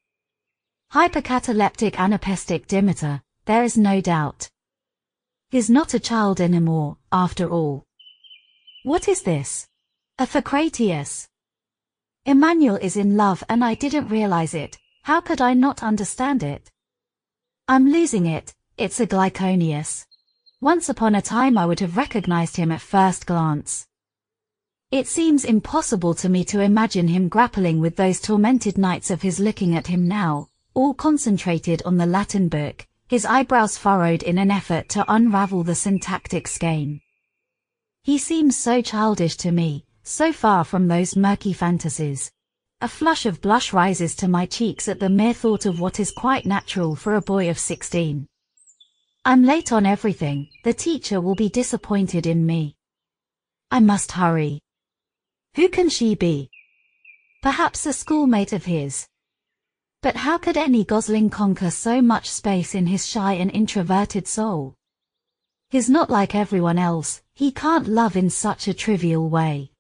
Hypercatalectic 0.92 1.96
anapestic 1.96 2.66
dimeter, 2.66 3.22
there 3.50 3.64
is 3.64 3.76
no 3.76 4.00
doubt. 4.00 4.48
He's 5.48 5.68
not 5.68 5.92
a 5.92 5.98
child 5.98 6.40
anymore, 6.40 6.98
after 7.10 7.50
all. 7.50 7.84
What 8.84 9.08
is 9.08 9.22
this? 9.22 9.66
A 10.20 10.24
Thocratius. 10.24 11.26
Emmanuel 12.24 12.76
is 12.76 12.96
in 12.96 13.16
love 13.16 13.42
and 13.48 13.64
I 13.64 13.74
didn't 13.74 14.06
realize 14.06 14.54
it, 14.54 14.78
how 15.02 15.20
could 15.20 15.40
I 15.40 15.54
not 15.54 15.82
understand 15.82 16.44
it? 16.44 16.70
I'm 17.66 17.90
losing 17.90 18.26
it, 18.26 18.54
it's 18.78 19.00
a 19.00 19.06
Glyconius. 19.08 20.06
Once 20.60 20.88
upon 20.88 21.16
a 21.16 21.20
time 21.36 21.58
I 21.58 21.66
would 21.66 21.80
have 21.80 21.96
recognized 21.96 22.54
him 22.54 22.70
at 22.70 22.80
first 22.80 23.26
glance. 23.26 23.84
It 24.92 25.08
seems 25.08 25.44
impossible 25.44 26.14
to 26.22 26.28
me 26.28 26.44
to 26.44 26.60
imagine 26.60 27.08
him 27.08 27.28
grappling 27.28 27.80
with 27.80 27.96
those 27.96 28.20
tormented 28.20 28.78
nights 28.78 29.10
of 29.10 29.22
his 29.22 29.40
looking 29.40 29.74
at 29.74 29.88
him 29.88 30.06
now, 30.06 30.46
all 30.72 30.94
concentrated 30.94 31.82
on 31.84 31.96
the 31.96 32.06
Latin 32.06 32.48
book, 32.48 32.86
his 33.10 33.26
eyebrows 33.26 33.76
furrowed 33.76 34.22
in 34.22 34.38
an 34.38 34.52
effort 34.52 34.88
to 34.88 35.04
unravel 35.12 35.64
the 35.64 35.74
syntactic 35.74 36.46
skein. 36.46 37.00
He 38.04 38.18
seems 38.18 38.56
so 38.56 38.80
childish 38.80 39.36
to 39.38 39.50
me, 39.50 39.84
so 40.04 40.32
far 40.32 40.62
from 40.62 40.86
those 40.86 41.16
murky 41.16 41.52
fantasies. 41.52 42.30
A 42.80 42.86
flush 42.86 43.26
of 43.26 43.40
blush 43.40 43.72
rises 43.72 44.14
to 44.14 44.28
my 44.28 44.46
cheeks 44.46 44.86
at 44.86 45.00
the 45.00 45.08
mere 45.08 45.34
thought 45.34 45.66
of 45.66 45.80
what 45.80 45.98
is 45.98 46.12
quite 46.12 46.46
natural 46.46 46.94
for 46.94 47.16
a 47.16 47.20
boy 47.20 47.50
of 47.50 47.58
16. 47.58 48.28
I'm 49.24 49.42
late 49.42 49.72
on 49.72 49.86
everything, 49.86 50.48
the 50.62 50.72
teacher 50.72 51.20
will 51.20 51.34
be 51.34 51.48
disappointed 51.48 52.28
in 52.28 52.46
me. 52.46 52.76
I 53.72 53.80
must 53.80 54.12
hurry. 54.12 54.60
Who 55.56 55.68
can 55.68 55.88
she 55.88 56.14
be? 56.14 56.48
Perhaps 57.42 57.86
a 57.86 57.92
schoolmate 57.92 58.52
of 58.52 58.66
his. 58.66 59.08
But 60.02 60.16
how 60.16 60.38
could 60.38 60.56
any 60.56 60.82
gosling 60.82 61.28
conquer 61.28 61.70
so 61.70 62.00
much 62.00 62.30
space 62.30 62.74
in 62.74 62.86
his 62.86 63.06
shy 63.06 63.34
and 63.34 63.50
introverted 63.50 64.26
soul? 64.26 64.74
He's 65.68 65.90
not 65.90 66.08
like 66.08 66.34
everyone 66.34 66.78
else, 66.78 67.20
he 67.34 67.52
can't 67.52 67.86
love 67.86 68.16
in 68.16 68.30
such 68.30 68.66
a 68.66 68.72
trivial 68.72 69.28
way. 69.28 69.72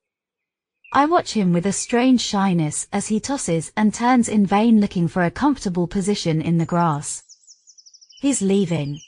I 0.92 1.06
watch 1.06 1.32
him 1.32 1.54
with 1.54 1.64
a 1.64 1.72
strange 1.72 2.20
shyness 2.20 2.86
as 2.92 3.08
he 3.08 3.18
tosses 3.18 3.72
and 3.76 3.94
turns 3.94 4.28
in 4.28 4.44
vain 4.44 4.78
looking 4.78 5.08
for 5.08 5.24
a 5.24 5.30
comfortable 5.30 5.86
position 5.86 6.42
in 6.42 6.58
the 6.58 6.66
grass. 6.66 7.22
He's 8.20 8.42
leaving. 8.42 9.00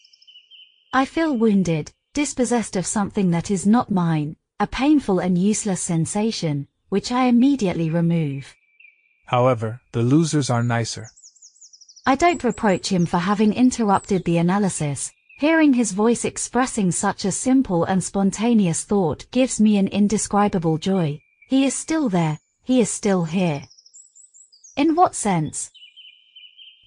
I 0.95 1.05
feel 1.05 1.37
wounded, 1.37 1.93
dispossessed 2.15 2.75
of 2.75 2.87
something 2.87 3.31
that 3.33 3.51
is 3.51 3.67
not 3.67 3.91
mine, 3.91 4.37
a 4.59 4.67
painful 4.67 5.19
and 5.19 5.37
useless 5.37 5.83
sensation, 5.83 6.69
which 6.89 7.13
I 7.13 7.27
immediately 7.27 7.91
remove. 7.91 8.55
However, 9.33 9.81
the 9.93 10.03
losers 10.03 10.51
are 10.51 10.63
nicer. 10.63 11.09
I 12.05 12.17
don't 12.17 12.45
reproach 12.45 12.89
him 12.89 13.07
for 13.07 13.17
having 13.17 13.55
interrupted 13.55 14.25
the 14.25 14.37
analysis. 14.37 15.11
Hearing 15.39 15.73
his 15.73 15.93
voice 15.93 16.27
expressing 16.27 16.93
such 16.93 17.25
a 17.25 17.33
simple 17.33 17.85
and 17.85 18.05
spontaneous 18.05 18.85
thought 18.85 19.25
gives 19.31 19.59
me 19.59 19.79
an 19.79 19.89
indescribable 19.89 20.77
joy. 20.77 21.23
He 21.49 21.65
is 21.65 21.75
still 21.75 22.11
there, 22.11 22.41
he 22.63 22.79
is 22.79 22.91
still 22.91 23.25
here. 23.25 23.63
In 24.77 24.95
what 24.95 25.15
sense? 25.15 25.71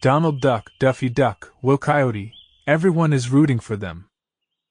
Donald 0.02 0.40
Duck, 0.40 0.70
Daffy 0.80 1.10
Duck, 1.10 1.52
Wile 1.64 1.80
Coyote, 1.80 2.32
everyone 2.68 3.12
is 3.12 3.32
rooting 3.32 3.60
for 3.60 3.76
them. 3.76 4.08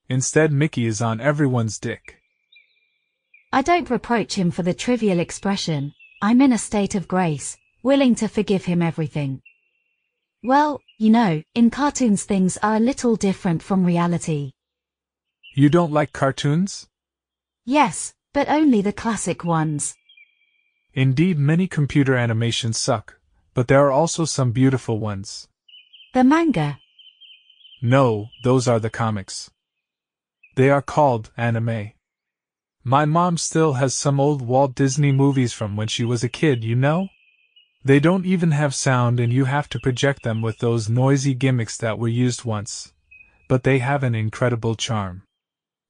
Instead, 0.08 0.52
Mickey 0.52 0.86
is 0.86 1.02
on 1.02 1.20
everyone's 1.20 1.80
dick. 1.80 2.20
I 3.52 3.62
don't 3.62 3.90
reproach 3.90 4.34
him 4.34 4.52
for 4.52 4.62
the 4.62 4.74
trivial 4.74 5.18
expression, 5.18 5.92
I'm 6.22 6.40
in 6.40 6.52
a 6.52 6.58
state 6.58 6.94
of 6.94 7.08
grace, 7.08 7.56
willing 7.84 8.14
to 8.16 8.26
forgive 8.26 8.64
him 8.64 8.80
everything. 8.80 9.42
Well, 10.42 10.80
you 10.98 11.10
know, 11.10 11.42
in 11.54 11.70
cartoons 11.70 12.24
things 12.24 12.56
are 12.62 12.76
a 12.76 12.80
little 12.80 13.14
different 13.14 13.62
from 13.62 13.84
reality. 13.84 14.52
You 15.54 15.68
don't 15.68 15.92
like 15.92 16.12
cartoons? 16.12 16.88
Yes, 17.64 18.14
but 18.32 18.48
only 18.48 18.80
the 18.80 18.92
classic 18.92 19.44
ones. 19.44 19.94
Indeed, 20.94 21.38
many 21.38 21.66
computer 21.66 22.16
animations 22.16 22.78
suck, 22.78 23.20
but 23.52 23.68
there 23.68 23.84
are 23.86 23.92
also 23.92 24.24
some 24.24 24.50
beautiful 24.50 24.98
ones. 24.98 25.48
The 26.14 26.24
manga? 26.24 26.78
No, 27.82 28.28
those 28.42 28.66
are 28.66 28.80
the 28.80 28.90
comics. 28.90 29.50
They 30.56 30.70
are 30.70 30.82
called 30.82 31.30
anime. 31.36 31.92
My 32.82 33.04
mom 33.04 33.36
still 33.36 33.74
has 33.74 33.94
some 33.94 34.20
old 34.20 34.40
Walt 34.40 34.74
Disney 34.74 35.12
movies 35.12 35.52
from 35.52 35.76
when 35.76 35.88
she 35.88 36.04
was 36.04 36.24
a 36.24 36.28
kid, 36.28 36.64
you 36.64 36.76
know? 36.76 37.08
They 37.84 38.00
don't 38.00 38.24
even 38.24 38.52
have 38.52 38.74
sound 38.74 39.20
and 39.20 39.32
you 39.32 39.44
have 39.44 39.68
to 39.70 39.78
project 39.78 40.22
them 40.22 40.40
with 40.40 40.58
those 40.58 40.88
noisy 40.88 41.34
gimmicks 41.34 41.76
that 41.78 41.98
were 41.98 42.08
used 42.08 42.44
once. 42.44 42.92
But 43.48 43.62
they 43.62 43.78
have 43.80 44.02
an 44.02 44.14
incredible 44.14 44.74
charm. 44.74 45.22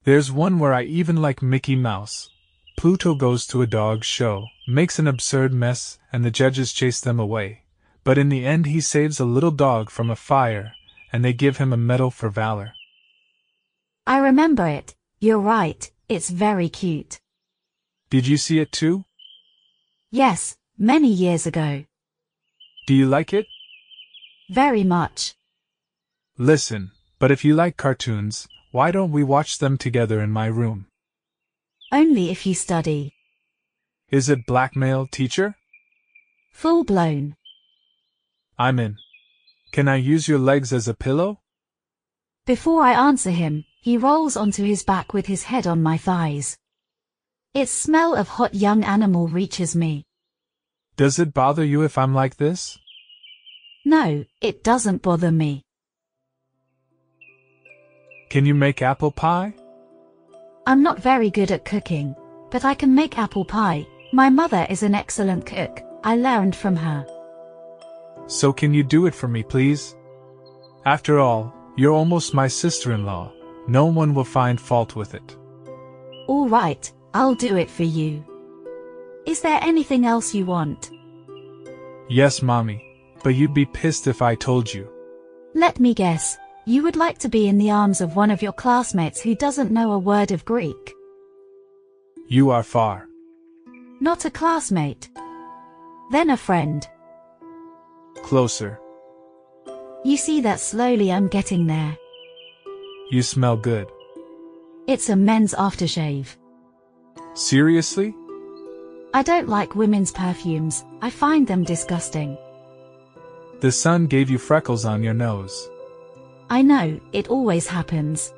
There's 0.03 0.33
one 0.33 0.59
where 0.59 0.75
I 0.75 0.83
even 0.83 1.17
like 1.23 1.41
Mickey 1.41 1.77
Mouse, 1.77 2.29
Pluto 2.77 3.15
goes 3.15 3.47
to 3.47 3.63
a 3.63 3.67
dog 3.67 4.05
show, 4.05 4.49
makes 4.67 4.99
an 4.99 5.07
absurd 5.07 5.55
mess, 5.55 5.99
and 6.13 6.25
the 6.25 6.31
judges 6.31 6.73
chase 6.73 7.01
them 7.01 7.21
away. 7.21 7.63
But 8.03 8.19
in 8.19 8.29
the 8.29 8.45
end, 8.45 8.67
he 8.67 8.81
saves 8.81 9.21
a 9.21 9.25
little 9.25 9.53
dog 9.53 9.91
from 9.91 10.11
a 10.11 10.17
fire, 10.17 10.73
and 11.13 11.25
they 11.25 11.33
give 11.33 11.59
him 11.59 11.73
a 11.73 11.79
medal 11.79 12.11
for 12.11 12.29
valor. 12.29 12.73
I 14.07 14.19
remember 14.19 14.67
it. 14.67 14.95
You're 15.21 15.39
right, 15.39 15.91
it's 16.09 16.29
very 16.29 16.69
cute. 16.69 17.21
Did 18.11 18.27
you 18.27 18.37
see 18.37 18.59
it 18.59 18.73
too? 18.73 19.05
Yes, 20.11 20.57
many 20.79 21.09
years 21.09 21.47
ago. 21.47 21.85
Do 22.87 22.95
you 22.95 23.07
like 23.07 23.33
it? 23.33 23.47
Very 24.51 24.85
much. 24.85 25.35
Listen, 26.37 26.91
but 27.19 27.31
if 27.31 27.45
you 27.45 27.55
like 27.55 27.77
cartoons, 27.77 28.49
why 28.73 28.91
don't 28.91 29.13
we 29.13 29.23
watch 29.23 29.59
them 29.59 29.79
together 29.79 30.21
in 30.21 30.31
my 30.31 30.47
room? 30.47 30.87
Only 31.93 32.31
if 32.31 32.45
you 32.45 32.55
study. 32.55 33.13
Is 34.11 34.29
it 34.29 34.47
blackmail, 34.47 35.07
teacher? 35.07 35.55
Full 36.53 36.85
blown. 36.85 37.37
I'm 38.59 38.79
in. 38.79 38.97
Can 39.73 39.89
I 39.89 39.97
use 39.97 40.29
your 40.29 40.39
legs 40.39 40.73
as 40.73 40.89
a 40.89 40.95
pillow? 40.95 41.41
Before 42.47 42.83
I 42.83 42.93
answer 42.93 43.31
him, 43.31 43.65
he 43.81 43.97
rolls 43.97 44.37
onto 44.37 44.65
his 44.65 44.83
back 44.83 45.15
with 45.15 45.27
his 45.27 45.45
head 45.45 45.67
on 45.67 45.83
my 45.83 45.97
thighs. 45.97 46.59
Its 47.55 47.71
smell 47.71 48.15
of 48.15 48.29
hot 48.29 48.55
young 48.55 48.85
animal 48.85 49.29
reaches 49.29 49.75
me. 49.75 50.05
Does 50.97 51.19
it 51.19 51.35
bother 51.35 51.65
you 51.65 51.83
if 51.83 51.99
I'm 51.99 52.15
like 52.15 52.37
this? 52.37 52.79
No, 53.85 54.25
it 54.41 54.63
doesn't 54.63 55.03
bother 55.03 55.33
me. 55.33 55.63
Can 58.31 58.47
you 58.47 58.55
make 58.55 58.81
apple 58.81 59.11
pie? 59.11 59.55
I'm 60.67 60.83
not 60.83 61.01
very 61.01 61.31
good 61.31 61.51
at 61.51 61.65
cooking, 61.65 62.15
but 62.51 62.65
I 62.65 62.75
can 62.75 62.95
make 62.95 63.19
apple 63.19 63.45
pie. 63.45 63.87
My 64.13 64.31
mother 64.31 64.67
is 64.71 64.85
an 64.85 64.95
excellent 64.95 65.47
cook. 65.47 65.83
I 66.05 66.17
learned 66.17 66.55
from 66.55 66.77
her. 66.77 67.05
So 68.27 68.53
can 68.53 68.73
you 68.73 68.85
do 68.85 69.07
it 69.07 69.15
for 69.15 69.27
me, 69.27 69.43
please? 69.43 69.97
After 70.87 71.19
all, 71.19 71.53
you're 71.77 71.93
almost 71.93 72.35
my 72.35 72.47
sister-in-law. 72.47 73.33
No 73.67 73.87
one 73.87 74.15
will 74.15 74.25
find 74.25 74.61
fault 74.61 74.95
with 74.95 75.15
it. 75.15 75.37
All 76.29 76.49
right, 76.49 76.91
I'll 77.13 77.35
do 77.35 77.57
it 77.57 77.69
for 77.69 77.83
you. 77.83 78.25
Is 79.27 79.41
there 79.41 79.59
anything 79.63 80.05
else 80.07 80.35
you 80.35 80.45
want? 80.45 80.91
Yes, 82.09 82.43
Mommy, 82.43 82.85
but 83.23 83.35
you'd 83.35 83.55
be 83.55 83.65
pissed 83.65 84.07
if 84.07 84.21
I 84.21 84.35
told 84.35 84.73
you. 84.73 84.89
Let 85.55 85.81
me 85.81 85.95
guess. 85.95 86.37
You 86.67 86.83
would 86.83 86.97
like 86.97 87.19
to 87.19 87.29
be 87.29 87.49
in 87.49 87.59
the 87.59 87.71
arms 87.71 88.01
of 88.01 88.17
one 88.17 88.31
of 88.31 88.41
your 88.41 88.53
classmates 88.53 89.21
who 89.21 89.35
doesn't 89.35 89.71
know 89.71 89.93
a 89.93 89.99
word 89.99 90.33
of 90.33 90.45
Greek. 90.45 90.95
You 92.27 92.51
are 92.51 92.63
far. 92.63 93.07
Not 94.01 94.25
a 94.25 94.31
classmate. 94.31 95.11
Then 96.11 96.31
a 96.31 96.37
friend. 96.37 96.87
Closer. 98.23 98.81
You 100.05 100.17
see 100.17 100.41
that 100.43 100.61
slowly 100.61 101.13
I'm 101.13 101.29
getting 101.29 101.67
there. 101.67 101.97
You 103.11 103.23
smell 103.23 103.57
good. 103.57 103.91
It's 104.87 105.09
a 105.09 105.17
men's 105.17 105.55
aftershave. 105.55 106.37
Seriously? 107.35 108.15
I 109.15 109.23
don't 109.23 109.49
like 109.49 109.77
women's 109.77 110.11
perfumes, 110.11 110.85
I 111.01 111.09
find 111.09 111.47
them 111.47 111.63
disgusting. 111.63 112.37
The 113.61 113.71
sun 113.71 114.09
gave 114.09 114.29
you 114.29 114.39
freckles 114.39 114.85
on 114.85 115.05
your 115.05 115.15
nose. 115.15 115.71
I 116.51 116.63
know, 116.63 116.99
it 117.13 117.29
always 117.29 117.69
happens. 117.69 118.35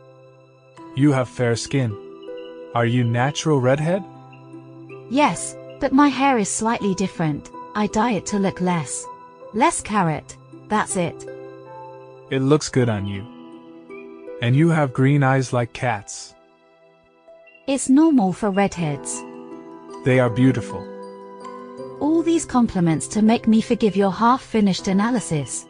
You 0.94 1.12
have 1.12 1.30
fair 1.30 1.56
skin. 1.56 1.96
Are 2.74 2.84
you 2.84 3.04
natural 3.04 3.58
redhead? 3.58 4.04
Yes, 5.08 5.56
but 5.80 5.92
my 5.94 6.08
hair 6.08 6.36
is 6.36 6.50
slightly 6.50 6.94
different. 6.94 7.48
I 7.74 7.86
dye 7.86 8.12
it 8.12 8.26
to 8.26 8.38
look 8.38 8.60
less. 8.60 9.06
Less 9.54 9.80
carrot. 9.80 10.36
That's 10.68 10.98
it. 10.98 11.26
It 12.28 12.40
looks 12.40 12.68
good 12.68 12.90
on 12.90 13.06
you. 13.06 13.24
And 14.42 14.54
you 14.54 14.68
have 14.68 14.92
green 14.92 15.22
eyes 15.22 15.54
like 15.54 15.72
cats. 15.72 16.34
It's 17.66 17.88
normal 17.88 18.34
for 18.34 18.50
redheads. 18.50 19.22
They 20.06 20.20
are 20.20 20.30
beautiful. 20.30 20.86
All 21.98 22.22
these 22.22 22.44
compliments 22.44 23.08
to 23.08 23.22
make 23.22 23.48
me 23.48 23.60
forgive 23.60 23.96
your 23.96 24.12
half-finished 24.12 24.86
analysis. 24.86 25.66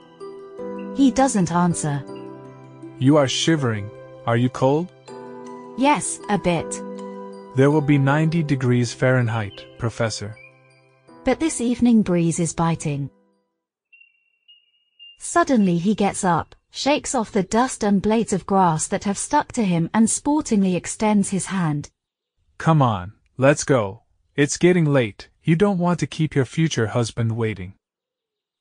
He 0.94 1.10
doesn't 1.10 1.52
answer. 1.52 2.04
You 2.98 3.16
are 3.16 3.28
shivering. 3.28 3.90
Are 4.26 4.36
you 4.36 4.50
cold? 4.50 4.92
Yes, 5.78 6.20
a 6.28 6.36
bit. 6.36 6.70
There 7.56 7.70
will 7.70 7.80
be 7.80 7.96
90 7.96 8.42
degrees 8.42 8.92
Fahrenheit, 8.92 9.64
Professor. 9.78 10.36
But 11.24 11.40
this 11.40 11.62
evening 11.62 12.02
breeze 12.02 12.38
is 12.38 12.52
biting. 12.52 13.08
Suddenly 15.18 15.78
he 15.78 15.94
gets 15.94 16.24
up, 16.24 16.54
shakes 16.70 17.14
off 17.14 17.32
the 17.32 17.42
dust 17.42 17.82
and 17.82 18.02
blades 18.02 18.34
of 18.34 18.44
grass 18.44 18.86
that 18.88 19.04
have 19.04 19.16
stuck 19.16 19.52
to 19.52 19.64
him 19.64 19.88
and 19.94 20.10
sportingly 20.10 20.76
extends 20.76 21.30
his 21.30 21.46
hand. 21.46 21.88
Come 22.58 22.82
on, 22.82 23.14
let's 23.38 23.64
go. 23.64 24.02
It's 24.36 24.58
getting 24.58 24.84
late, 24.84 25.30
you 25.42 25.56
don't 25.56 25.78
want 25.78 25.98
to 26.00 26.06
keep 26.06 26.34
your 26.34 26.44
future 26.44 26.88
husband 26.88 27.32
waiting. 27.32 27.72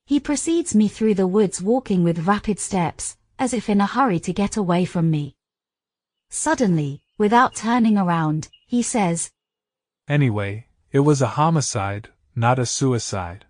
He 0.06 0.22
precedes 0.22 0.74
me 0.74 0.88
through 0.88 1.16
the 1.16 1.28
woods 1.28 1.62
walking 1.62 2.02
with 2.02 2.26
rapid 2.26 2.60
steps, 2.60 3.18
as 3.38 3.54
if 3.54 3.68
in 3.68 3.82
a 3.82 3.86
hurry 3.86 4.22
to 4.22 4.32
get 4.32 4.56
away 4.56 4.86
from 4.86 5.12
me. 5.12 5.36
Suddenly, 6.30 7.02
without 7.18 7.56
turning 7.56 7.98
around, 7.98 8.48
he 8.66 8.82
says, 8.82 9.32
Anyway, 10.08 10.68
it 10.94 11.00
was 11.00 11.22
a 11.22 11.36
homicide, 11.36 12.08
not 12.38 12.58
a 12.58 12.66
suicide. 12.66 13.44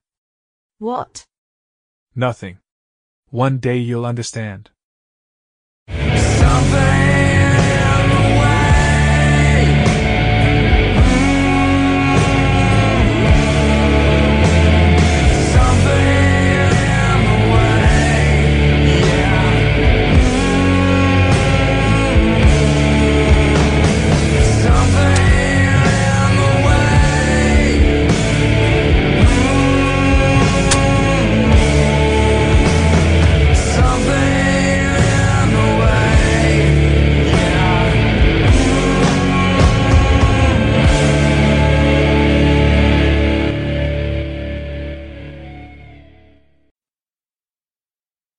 What? 0.80 1.28
Nothing. 2.16 2.58
One 3.30 3.60
day 3.60 3.78
you'll 3.78 4.06
understand. 4.06 4.72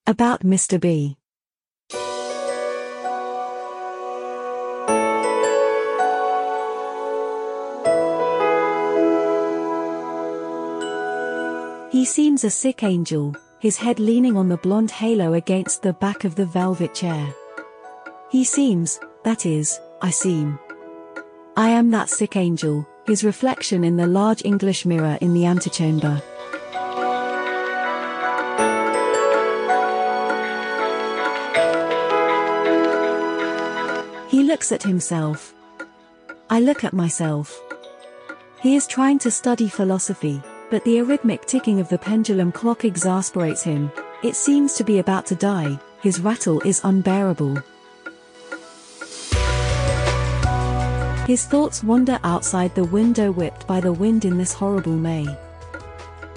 About 0.09 0.45
Mr. 0.45 0.81
B. 0.81 1.17
He 11.91 12.05
seems 12.05 12.45
a 12.45 12.51
sick 12.51 12.85
angel, 12.85 13.35
his 13.59 13.77
head 13.77 13.99
leaning 13.99 14.37
on 14.37 14.49
the 14.49 14.59
blonde 14.59 14.93
halo 14.93 15.33
against 15.33 15.83
the 15.83 15.95
back 15.95 16.23
of 16.23 16.37
the 16.37 16.47
velvet 16.47 16.95
chair. 16.95 17.35
He 18.31 18.45
seems, 18.45 19.01
that 19.25 19.45
is, 19.45 19.81
I 20.03 20.11
seem. 20.11 20.57
I 21.57 21.71
am 21.71 21.91
that 21.91 22.11
sick 22.11 22.37
angel, 22.37 22.87
his 23.09 23.25
reflection 23.25 23.83
in 23.83 23.97
the 23.97 24.07
large 24.07 24.45
English 24.45 24.87
mirror 24.87 25.19
in 25.21 25.35
the 25.35 25.47
antechamber. 25.47 26.23
Looks 34.47 34.71
at 34.71 34.83
himself. 34.85 35.53
I 36.49 36.61
look 36.61 36.85
at 36.85 36.93
myself. 36.93 37.61
He 38.61 38.77
is 38.77 38.87
trying 38.87 39.19
to 39.21 39.31
study 39.31 39.69
philosophy, 39.69 40.41
but 40.71 40.85
the 40.85 40.99
arrhythmic 40.99 41.47
ticking 41.47 41.81
of 41.81 41.89
the 41.89 41.99
pendulum 41.99 42.53
clock 42.53 42.85
exasperates 42.85 43.65
him. 43.65 43.91
It 44.23 44.37
seems 44.37 44.75
to 44.75 44.85
be 44.85 45.01
about 45.01 45.27
to 45.27 45.35
die, 45.35 45.79
his 46.01 46.21
rattle 46.21 46.61
is 46.61 46.81
unbearable. 46.85 47.59
His 51.27 51.45
thoughts 51.45 51.83
wander 51.83 52.21
outside 52.23 52.73
the 52.77 52.85
window 52.85 53.33
whipped 53.33 53.67
by 53.67 53.81
the 53.81 53.93
wind 53.93 54.25
in 54.25 54.39
this 54.39 54.53
horrible 54.53 54.97
May. 54.97 55.27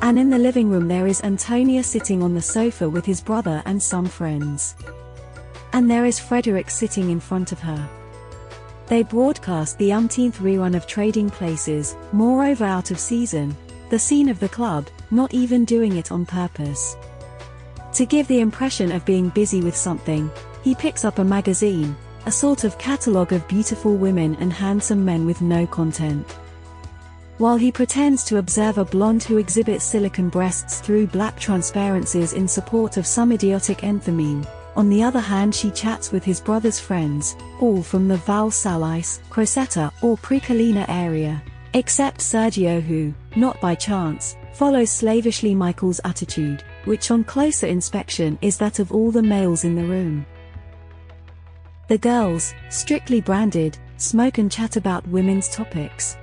And 0.02 0.18
in 0.18 0.32
the 0.32 0.40
living 0.40 0.72
room 0.72 0.88
there 0.88 1.06
is 1.06 1.24
Antonia 1.24 1.84
sitting 1.84 2.24
on 2.24 2.34
the 2.34 2.42
sofa 2.42 2.90
with 2.90 3.06
his 3.06 3.22
brother 3.22 3.62
and 3.68 3.82
some 3.82 4.08
friends. 4.08 4.76
And 5.74 5.92
there 5.92 6.06
is 6.06 6.20
Frederick 6.20 6.72
sitting 6.72 7.12
in 7.12 7.20
front 7.20 7.52
of 7.52 7.60
her. 7.60 7.88
They 8.90 9.04
broadcast 9.04 9.78
the 9.78 9.94
umpteenth 9.94 10.40
rerun 10.40 10.76
of 10.76 10.88
Trading 10.88 11.30
Places, 11.30 11.96
moreover 12.12 12.66
out 12.66 12.90
of 12.90 13.00
season, 13.00 13.56
the 13.92 14.00
scene 14.00 14.30
of 14.30 14.40
the 14.40 14.50
club, 14.50 14.88
not 15.12 15.32
even 15.32 15.64
doing 15.64 15.98
it 15.98 16.12
on 16.12 16.26
purpose. 16.26 16.98
To 17.94 18.06
give 18.08 18.28
the 18.28 18.40
impression 18.40 18.92
of 18.92 19.06
being 19.06 19.30
busy 19.30 19.62
with 19.62 19.76
something, 19.76 20.32
he 20.64 20.74
picks 20.74 21.06
up 21.06 21.20
a 21.20 21.24
magazine, 21.24 21.96
a 22.26 22.32
sort 22.32 22.64
of 22.64 22.80
catalogue 22.80 23.32
of 23.32 23.48
beautiful 23.48 23.96
women 23.96 24.36
and 24.40 24.52
handsome 24.52 25.06
men 25.06 25.24
with 25.24 25.40
no 25.40 25.68
content. 25.68 26.26
While 27.38 27.58
he 27.58 27.72
pretends 27.72 28.24
to 28.26 28.38
observe 28.38 28.80
a 28.80 28.86
blonde 28.86 29.24
who 29.24 29.38
exhibits 29.38 29.86
silicon 29.86 30.30
breasts 30.30 30.82
through 30.82 31.08
black 31.08 31.40
transparencies 31.40 32.34
in 32.34 32.48
support 32.48 32.98
of 32.98 33.06
some 33.06 33.32
idiotic 33.32 33.84
enthymeme, 33.84 34.48
on 34.80 34.88
the 34.88 35.04
other 35.04 35.20
hand 35.20 35.54
she 35.54 35.70
chats 35.72 36.10
with 36.14 36.24
his 36.24 36.40
brother's 36.40 36.80
friends, 36.80 37.36
all 37.60 37.84
from 37.84 38.08
the 38.08 38.16
Val 38.16 38.50
Salis, 38.50 39.20
Crocetta 39.30 39.92
or 40.02 40.16
Precollina 40.18 40.86
area, 40.88 41.44
except 41.74 42.22
Sergio 42.22 42.82
who, 42.82 43.14
not 43.36 43.60
by 43.60 43.76
chance, 43.76 44.38
follows 44.54 44.90
slavishly 44.90 45.54
Michael's 45.54 46.00
attitude, 46.06 46.64
which 46.86 47.12
on 47.12 47.26
closer 47.26 47.68
inspection 47.68 48.40
is 48.42 48.58
that 48.58 48.80
of 48.80 48.94
all 48.94 49.12
the 49.12 49.22
males 49.22 49.66
in 49.66 49.76
the 49.76 49.84
room. 49.84 50.26
The 51.90 51.98
girls, 51.98 52.54
strictly 52.70 53.20
branded, 53.20 53.78
smoke 53.98 54.38
and 54.38 54.50
chat 54.50 54.78
about 54.78 55.06
women's 55.10 55.50
topics. 55.50 56.16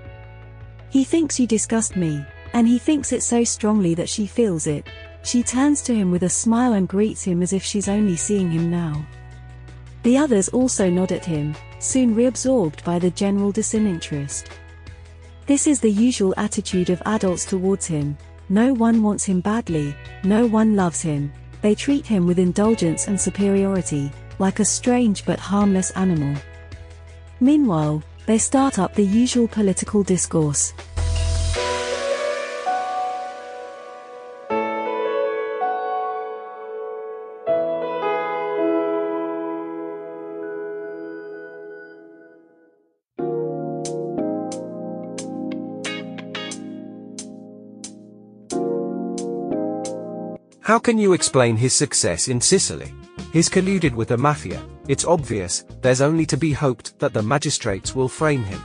He 0.89 1.05
thinks 1.05 1.39
you 1.39 1.47
disgust 1.47 1.95
me, 1.95 2.25
and 2.55 2.67
he 2.67 2.79
thinks 2.79 3.13
it 3.13 3.23
so 3.23 3.45
strongly 3.45 3.95
that 3.97 4.09
she 4.09 4.27
feels 4.27 4.67
it. 4.67 4.87
She 5.27 5.43
turns 5.43 5.83
to 5.83 5.93
him 5.93 6.13
with 6.13 6.23
a 6.23 6.29
smile 6.29 6.75
and 6.75 6.87
greets 6.87 7.25
him 7.25 7.43
as 7.43 7.53
if 7.53 7.65
she's 7.65 7.89
only 7.89 8.15
seeing 8.15 8.49
him 8.49 8.71
now. 8.71 9.05
The 10.05 10.17
others 10.17 10.49
also 10.51 10.89
nod 10.89 11.11
at 11.11 11.25
him, 11.25 11.57
soon 11.81 12.15
reabsorbed 12.15 12.85
by 12.85 13.01
the 13.01 13.11
general 13.11 13.51
disinterest. 13.51 14.49
This 15.47 15.67
is 15.67 15.81
the 15.81 15.91
usual 15.91 16.33
attitude 16.37 16.91
of 16.91 17.03
adults 17.07 17.45
towards 17.45 17.87
him. 17.87 18.17
No 18.49 18.73
one 18.73 19.03
wants 19.03 19.25
him 19.25 19.41
badly, 19.41 19.97
no 20.23 20.47
one 20.47 20.77
loves 20.77 21.01
him, 21.01 21.33
they 21.61 21.75
treat 21.75 22.07
him 22.07 22.25
with 22.25 22.39
indulgence 22.39 23.09
and 23.09 23.21
superiority, 23.21 24.13
like 24.39 24.61
a 24.61 24.65
strange 24.65 25.27
but 25.27 25.41
harmless 25.41 25.91
animal. 25.93 26.41
Meanwhile, 27.41 28.01
they 28.27 28.39
start 28.39 28.79
up 28.79 28.95
the 28.95 29.05
usual 29.05 29.49
political 29.49 30.05
discourse. 30.05 30.73
How 50.67 50.81
can 50.81 50.99
you 50.99 51.13
explain 51.13 51.57
his 51.57 51.73
success 51.73 52.27
in 52.27 52.41
Sicily? 52.41 52.93
He's 53.33 53.49
colluded 53.49 53.95
with 53.95 54.09
the 54.09 54.19
mafia, 54.19 54.61
it's 54.89 55.05
obvious, 55.05 55.65
there's 55.81 56.01
only 56.01 56.27
to 56.27 56.37
be 56.37 56.53
hoped 56.53 56.99
that 56.99 57.13
the 57.13 57.23
magistrates 57.23 57.95
will 57.95 58.09
frame 58.09 58.43
him. 58.43 58.61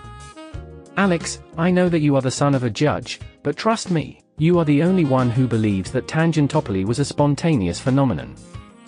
Alex, 0.98 1.44
I 1.60 1.70
know 1.70 1.90
that 1.90 2.00
you 2.00 2.16
are 2.16 2.22
the 2.24 2.32
son 2.32 2.56
of 2.56 2.64
a 2.64 2.72
judge, 2.72 3.20
but 3.44 3.56
trust 3.56 3.92
me, 3.92 4.24
you 4.40 4.58
are 4.58 4.66
the 4.66 4.82
only 4.82 5.06
one 5.06 5.30
who 5.30 5.46
believes 5.46 5.92
that 5.92 6.08
Tangentopoli 6.08 6.86
was 6.86 6.98
a 6.98 7.06
spontaneous 7.06 7.80
phenomenon. 7.80 8.34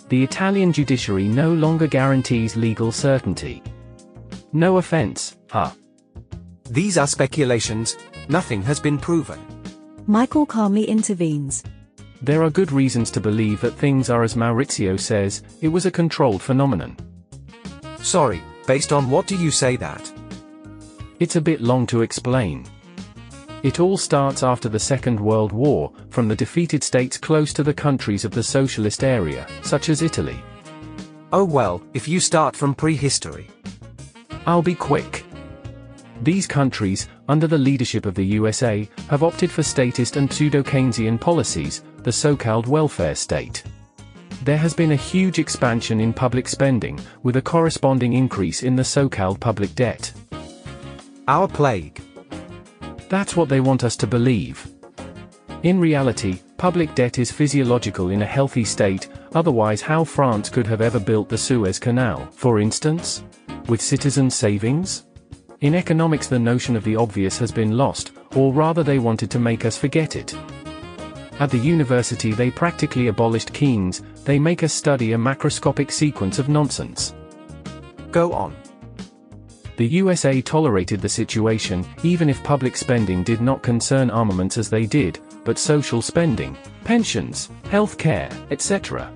The 0.09 0.23
Italian 0.23 0.73
judiciary 0.73 1.27
no 1.27 1.53
longer 1.53 1.85
guarantees 1.85 2.55
legal 2.55 2.91
certainty. 2.91 3.61
No 4.53 4.77
offense, 4.77 5.37
huh? 5.51 5.69
These 6.71 6.97
are 6.97 7.05
speculations, 7.05 7.95
nothing 8.27 8.63
has 8.63 8.79
been 8.79 8.97
proven. 8.97 9.39
Michael 10.07 10.47
calmly 10.47 10.85
intervenes. 10.85 11.63
There 12.23 12.41
are 12.41 12.49
good 12.49 12.71
reasons 12.71 13.11
to 13.11 13.19
believe 13.19 13.59
that 13.59 13.73
things 13.73 14.09
are 14.09 14.23
as 14.23 14.33
Maurizio 14.33 14.97
says, 14.97 15.43
it 15.59 15.67
was 15.67 15.85
a 15.85 15.91
controlled 15.91 16.41
phenomenon. 16.41 16.95
Sorry, 17.97 18.41
based 18.65 18.93
on 18.93 19.09
what 19.09 19.27
do 19.27 19.35
you 19.35 19.51
say 19.51 19.75
that? 19.75 20.09
It's 21.19 21.35
a 21.35 21.41
bit 21.41 21.59
long 21.59 21.85
to 21.87 22.01
explain. 22.01 22.65
It 23.61 23.81
all 23.81 23.97
starts 23.97 24.41
after 24.41 24.69
the 24.69 24.79
Second 24.79 25.19
World 25.19 25.51
War, 25.51 25.91
from 26.11 26.29
the 26.29 26.35
defeated 26.35 26.81
states 26.81 27.17
close 27.17 27.51
to 27.53 27.63
the 27.63 27.73
countries 27.73 28.23
of 28.23 28.31
the 28.31 28.43
socialist 28.43 29.03
area, 29.03 29.45
such 29.61 29.89
as 29.89 30.01
Italy. 30.01 30.41
Oh 31.33 31.43
well, 31.43 31.83
if 31.93 32.07
you 32.07 32.21
start 32.21 32.55
from 32.55 32.73
prehistory. 32.73 33.49
I'll 34.45 34.61
be 34.61 34.75
quick. 34.75 35.25
These 36.21 36.47
countries, 36.47 37.09
under 37.27 37.47
the 37.47 37.57
leadership 37.57 38.05
of 38.05 38.15
the 38.15 38.25
USA, 38.27 38.89
have 39.09 39.23
opted 39.23 39.51
for 39.51 39.61
statist 39.61 40.15
and 40.15 40.31
pseudo-Keynesian 40.31 41.19
policies, 41.19 41.83
the 42.03 42.11
so-called 42.11 42.67
welfare 42.67 43.15
state. 43.15 43.63
There 44.43 44.57
has 44.57 44.73
been 44.73 44.91
a 44.91 44.95
huge 44.95 45.39
expansion 45.39 45.99
in 45.99 46.13
public 46.13 46.47
spending, 46.47 46.99
with 47.23 47.37
a 47.37 47.41
corresponding 47.41 48.13
increase 48.13 48.63
in 48.63 48.75
the 48.75 48.83
so-called 48.83 49.39
public 49.39 49.73
debt. 49.75 50.11
Our 51.27 51.47
plague. 51.47 52.01
That's 53.09 53.35
what 53.35 53.49
they 53.49 53.59
want 53.59 53.83
us 53.83 53.95
to 53.97 54.07
believe. 54.07 54.67
In 55.63 55.79
reality, 55.79 56.39
Public 56.63 56.95
debt 56.95 57.19
is 57.19 57.29
physiological 57.29 58.09
in 58.09 58.21
a 58.21 58.25
healthy 58.25 58.63
state, 58.63 59.09
otherwise 59.35 59.81
how 59.81 60.05
France 60.05 60.47
could 60.47 60.65
have 60.65 60.79
ever 60.79 60.97
built 60.97 61.27
the 61.27 61.37
Suez 61.37 61.77
Canal, 61.77 62.25
for 62.31 62.61
instance? 62.61 63.21
With 63.67 63.81
citizen 63.81 64.29
savings? 64.29 65.03
In 65.59 65.75
economics 65.75 66.27
the 66.27 66.39
notion 66.39 66.77
of 66.77 66.85
the 66.85 66.95
obvious 66.95 67.37
has 67.37 67.51
been 67.51 67.75
lost, 67.75 68.13
or 68.37 68.53
rather 68.53 68.81
they 68.81 68.97
wanted 68.97 69.29
to 69.31 69.39
make 69.39 69.65
us 69.65 69.77
forget 69.77 70.15
it. 70.15 70.33
At 71.39 71.49
the 71.49 71.57
university 71.57 72.31
they 72.31 72.51
practically 72.51 73.07
abolished 73.07 73.53
Keynes, 73.53 74.03
they 74.23 74.37
make 74.39 74.63
us 74.63 74.73
study 74.73 75.13
a 75.13 75.17
macroscopic 75.17 75.91
sequence 75.91 76.39
of 76.39 76.49
nonsense. 76.49 77.13
Go 78.11 78.33
on. 78.33 78.55
The 79.75 79.87
USA 79.87 80.39
tolerated 80.41 81.01
the 81.01 81.09
situation, 81.09 81.83
even 82.03 82.29
if 82.29 82.43
public 82.43 82.77
spending 82.77 83.23
did 83.23 83.41
not 83.41 83.63
concern 83.63 84.11
armaments 84.11 84.59
as 84.59 84.69
they 84.69 84.85
did, 84.85 85.19
but 85.43 85.57
social 85.57 86.01
spending, 86.01 86.55
pensions, 86.83 87.49
health 87.69 87.97
care, 87.97 88.29
etc. 88.51 89.11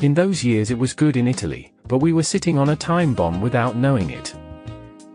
In 0.00 0.14
those 0.14 0.42
years 0.42 0.70
it 0.70 0.78
was 0.78 0.94
good 0.94 1.18
in 1.18 1.28
Italy, 1.28 1.72
but 1.86 1.98
we 1.98 2.14
were 2.14 2.22
sitting 2.22 2.56
on 2.56 2.70
a 2.70 2.76
time 2.76 3.12
bomb 3.12 3.42
without 3.42 3.76
knowing 3.76 4.08
it. 4.10 4.34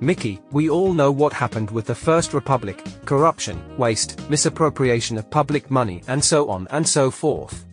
Mickey, 0.04 0.42
we 0.52 0.70
all 0.70 0.92
know 0.92 1.12
what 1.12 1.32
happened 1.32 1.72
with 1.72 1.86
the 1.86 1.96
First 1.96 2.34
Republic 2.34 2.84
corruption, 3.06 3.58
waste, 3.78 4.20
misappropriation 4.30 5.18
of 5.18 5.30
public 5.30 5.72
money, 5.72 6.04
and 6.10 6.22
so 6.22 6.50
on 6.50 6.68
and 6.72 6.86
so 6.86 7.10
forth. 7.10 7.66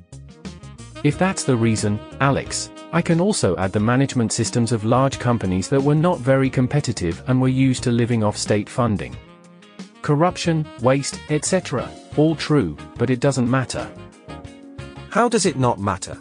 If 1.03 1.19
that's 1.19 1.43
the 1.43 1.57
reason, 1.57 1.99
Alex, 2.21 2.71
I 2.93 3.03
can 3.03 3.21
also 3.21 3.57
add 3.57 3.73
the 3.73 3.81
management 3.81 4.33
systems 4.33 4.71
of 4.71 4.85
large 4.85 5.19
companies 5.19 5.69
that 5.71 5.83
were 5.83 5.97
not 5.97 6.21
very 6.21 6.49
competitive 6.49 7.21
and 7.27 7.41
were 7.41 7.49
used 7.49 7.83
to 7.83 7.91
living 7.91 8.23
off 8.23 8.37
state 8.37 8.69
funding. 8.69 9.17
Corruption, 10.03 10.65
waste, 10.83 11.19
etc. 11.31 11.91
All 12.17 12.37
true, 12.37 12.77
but 12.97 13.11
it 13.11 13.19
doesn't 13.19 13.51
matter. 13.51 13.91
How 15.09 15.29
does 15.29 15.47
it 15.47 15.57
not 15.57 15.81
matter? 15.81 16.17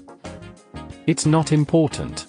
It's 1.06 1.27
not 1.27 1.52
important. 1.52 2.28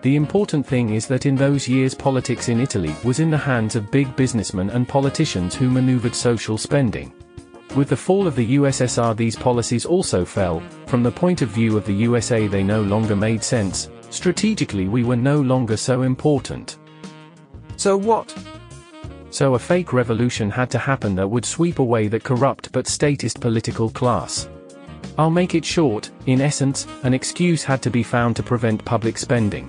The 0.00 0.14
important 0.14 0.64
thing 0.64 0.90
is 0.90 1.08
that 1.08 1.26
in 1.26 1.34
those 1.34 1.66
years 1.66 1.92
politics 1.92 2.48
in 2.48 2.60
Italy 2.60 2.94
was 3.02 3.18
in 3.18 3.30
the 3.30 3.36
hands 3.36 3.74
of 3.74 3.90
big 3.90 4.14
businessmen 4.14 4.70
and 4.70 4.88
politicians 4.88 5.56
who 5.56 5.68
maneuvered 5.68 6.14
social 6.14 6.56
spending. 6.56 7.12
With 7.74 7.88
the 7.88 7.96
fall 7.96 8.28
of 8.28 8.36
the 8.36 8.56
USSR 8.56 9.16
these 9.16 9.34
policies 9.34 9.84
also 9.84 10.24
fell, 10.24 10.62
from 10.86 11.02
the 11.02 11.10
point 11.10 11.42
of 11.42 11.48
view 11.48 11.76
of 11.76 11.84
the 11.84 11.94
USA 11.94 12.46
they 12.46 12.62
no 12.62 12.80
longer 12.80 13.16
made 13.16 13.42
sense, 13.42 13.90
strategically 14.10 14.86
we 14.86 15.02
were 15.02 15.16
no 15.16 15.40
longer 15.40 15.76
so 15.76 16.02
important. 16.02 16.78
So 17.76 17.96
what? 17.96 18.32
So 19.30 19.54
a 19.54 19.58
fake 19.58 19.92
revolution 19.92 20.48
had 20.48 20.70
to 20.70 20.78
happen 20.78 21.16
that 21.16 21.28
would 21.28 21.44
sweep 21.44 21.80
away 21.80 22.06
that 22.08 22.22
corrupt 22.22 22.70
but 22.70 22.86
statist 22.86 23.40
political 23.40 23.90
class. 23.90 24.48
I'll 25.18 25.28
make 25.28 25.56
it 25.56 25.64
short, 25.64 26.10
in 26.26 26.40
essence, 26.40 26.86
an 27.02 27.12
excuse 27.14 27.64
had 27.64 27.82
to 27.82 27.90
be 27.90 28.04
found 28.04 28.36
to 28.36 28.44
prevent 28.44 28.84
public 28.84 29.18
spending. 29.18 29.68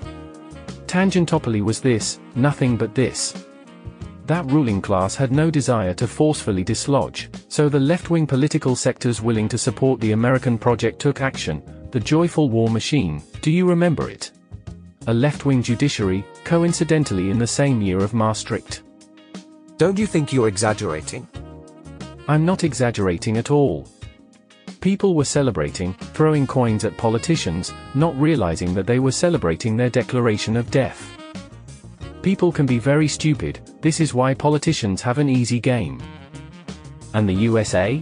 Tangentopoli 0.90 1.62
was 1.62 1.82
this, 1.82 2.20
nothing 2.34 2.76
but 2.76 2.96
this. 2.96 3.46
That 4.26 4.50
ruling 4.50 4.82
class 4.82 5.14
had 5.14 5.32
no 5.32 5.52
desire 5.52 5.94
to 5.94 6.08
forcefully 6.08 6.64
dislodge, 6.64 7.30
so 7.48 7.70
the 7.70 7.80
left-wing 7.80 8.26
political 8.26 8.76
sectors 8.76 9.22
willing 9.22 9.48
to 9.50 9.58
support 9.60 10.02
the 10.02 10.14
American 10.14 10.58
project 10.58 10.98
took 10.98 11.22
action, 11.22 11.62
the 11.92 12.00
joyful 12.00 12.50
war 12.50 12.72
machine, 12.72 13.22
do 13.42 13.52
you 13.52 13.70
remember 13.70 14.10
it? 14.10 14.32
A 15.06 15.14
left-wing 15.14 15.62
judiciary, 15.62 16.26
coincidentally 16.44 17.30
in 17.30 17.38
the 17.38 17.46
same 17.46 17.84
year 17.84 18.00
of 18.00 18.16
Maastricht. 18.16 18.82
Don't 19.78 20.00
you 20.00 20.08
think 20.08 20.34
you're 20.34 20.48
exaggerating? 20.48 21.28
I'm 22.28 22.48
not 22.48 22.64
exaggerating 22.64 23.38
at 23.38 23.52
all. 23.52 23.88
People 24.82 25.14
were 25.14 25.26
celebrating, 25.26 25.94
throwing 26.14 26.48
coins 26.48 26.86
at 26.86 26.98
politicians, 26.98 27.74
not 27.96 28.18
realizing 28.20 28.74
that 28.74 28.88
they 28.88 29.00
were 29.00 29.12
celebrating 29.12 29.76
their 29.76 29.90
declaration 29.90 30.56
of 30.56 30.72
death. 30.72 31.18
People 32.22 32.52
can 32.52 32.66
be 32.66 32.80
very 32.80 33.08
stupid, 33.08 33.60
this 33.82 34.00
is 34.00 34.14
why 34.14 34.34
politicians 34.34 35.02
have 35.02 35.18
an 35.18 35.28
easy 35.28 35.60
game. 35.60 36.02
And 37.14 37.28
the 37.28 37.34
USA? 37.34 38.02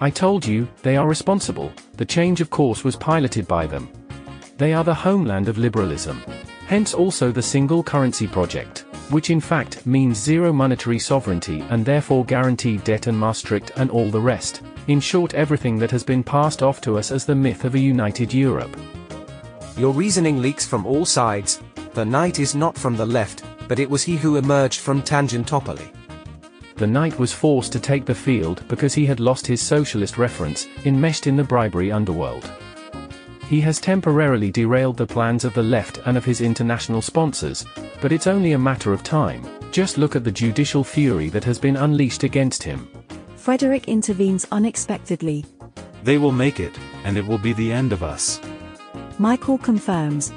I 0.00 0.10
told 0.10 0.46
you, 0.46 0.68
they 0.82 0.96
are 0.96 1.08
responsible, 1.08 1.72
the 1.96 2.04
change 2.04 2.40
of 2.40 2.50
course 2.50 2.84
was 2.84 2.96
piloted 2.96 3.48
by 3.48 3.66
them. 3.66 3.88
They 4.58 4.74
are 4.74 4.84
the 4.84 4.94
homeland 4.94 5.48
of 5.48 5.56
liberalism. 5.56 6.22
Hence 6.66 6.92
also 6.92 7.32
the 7.32 7.42
single 7.42 7.82
currency 7.82 8.26
project 8.26 8.84
which 9.10 9.30
in 9.30 9.40
fact 9.40 9.86
means 9.86 10.18
zero 10.18 10.52
monetary 10.52 10.98
sovereignty 10.98 11.64
and 11.70 11.84
therefore 11.84 12.24
guaranteed 12.24 12.84
debt 12.84 13.06
and 13.06 13.18
Maastricht 13.18 13.70
and 13.76 13.90
all 13.90 14.10
the 14.10 14.20
rest. 14.20 14.62
In 14.88 15.00
short 15.00 15.34
everything 15.34 15.78
that 15.80 15.90
has 15.90 16.02
been 16.02 16.24
passed 16.24 16.62
off 16.62 16.80
to 16.80 16.96
us 16.96 17.12
as 17.12 17.26
the 17.26 17.34
myth 17.34 17.66
of 17.66 17.74
a 17.74 17.78
united 17.78 18.32
Europe. 18.32 18.74
Your 19.76 19.92
reasoning 19.92 20.40
leaks 20.40 20.66
from 20.66 20.86
all 20.86 21.04
sides. 21.04 21.60
The 21.92 22.06
knight 22.06 22.38
is 22.38 22.54
not 22.54 22.74
from 22.74 22.96
the 22.96 23.04
left, 23.04 23.44
but 23.68 23.78
it 23.78 23.90
was 23.90 24.02
he 24.02 24.16
who 24.16 24.36
emerged 24.36 24.80
from 24.80 25.02
Tangentopoli. 25.02 25.92
The 26.76 26.86
knight 26.86 27.18
was 27.18 27.34
forced 27.34 27.70
to 27.72 27.80
take 27.80 28.06
the 28.06 28.14
field 28.14 28.66
because 28.66 28.94
he 28.94 29.04
had 29.04 29.20
lost 29.20 29.46
his 29.46 29.60
socialist 29.60 30.16
reference, 30.16 30.66
enmeshed 30.86 31.26
in 31.26 31.36
the 31.36 31.44
bribery 31.44 31.92
underworld. 31.92 32.50
He 33.46 33.60
has 33.60 33.80
temporarily 33.80 34.50
derailed 34.50 34.96
the 34.96 35.06
plans 35.06 35.44
of 35.44 35.52
the 35.52 35.62
left 35.62 36.00
and 36.06 36.16
of 36.16 36.24
his 36.24 36.40
international 36.40 37.02
sponsors, 37.02 37.66
but 38.00 38.10
it's 38.10 38.26
only 38.26 38.52
a 38.52 38.58
matter 38.58 38.94
of 38.94 39.02
time. 39.02 39.46
Just 39.70 39.98
look 39.98 40.16
at 40.16 40.24
the 40.24 40.32
judicial 40.32 40.82
fury 40.82 41.28
that 41.28 41.44
has 41.44 41.58
been 41.58 41.76
unleashed 41.76 42.22
against 42.22 42.62
him. 42.62 42.88
Frederick 43.48 43.88
intervenes 43.88 44.46
unexpectedly. 44.52 45.42
They 46.02 46.18
will 46.18 46.32
make 46.32 46.60
it, 46.60 46.78
and 47.04 47.16
it 47.16 47.26
will 47.26 47.38
be 47.38 47.54
the 47.54 47.72
end 47.72 47.94
of 47.94 48.02
us. 48.02 48.42
Michael 49.18 49.56
confirms. 49.56 50.34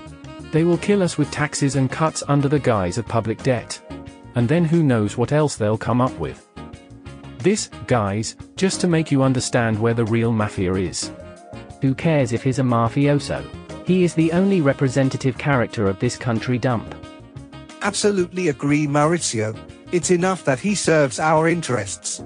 They 0.54 0.64
will 0.64 0.78
kill 0.78 1.04
us 1.04 1.18
with 1.18 1.30
taxes 1.30 1.76
and 1.76 1.92
cuts 1.92 2.24
under 2.30 2.48
the 2.48 2.58
guise 2.58 2.98
of 2.98 3.06
public 3.06 3.44
debt. 3.44 3.82
And 4.36 4.48
then 4.48 4.64
who 4.64 4.82
knows 4.82 5.18
what 5.18 5.34
else 5.34 5.58
they'll 5.58 5.78
come 5.78 6.00
up 6.00 6.18
with. 6.20 6.48
This, 7.40 7.70
guys, 7.86 8.38
just 8.56 8.80
to 8.80 8.88
make 8.88 9.12
you 9.12 9.24
understand 9.24 9.78
where 9.78 9.94
the 9.94 10.06
real 10.06 10.32
mafia 10.32 10.76
is. 10.76 11.12
Who 11.82 11.94
cares 11.94 12.32
if 12.32 12.44
he's 12.44 12.60
a 12.60 12.64
mafioso? 12.64 13.46
He 13.86 14.06
is 14.06 14.14
the 14.14 14.32
only 14.32 14.62
representative 14.62 15.38
character 15.38 15.90
of 15.90 16.00
this 16.00 16.16
country 16.16 16.58
dump. 16.58 16.96
Absolutely 17.82 18.48
agree 18.48 18.88
Maurizio. 18.88 19.54
It's 19.92 20.12
enough 20.12 20.46
that 20.46 20.62
he 20.62 20.76
serves 20.76 21.20
our 21.20 21.50
interests. 21.50 22.24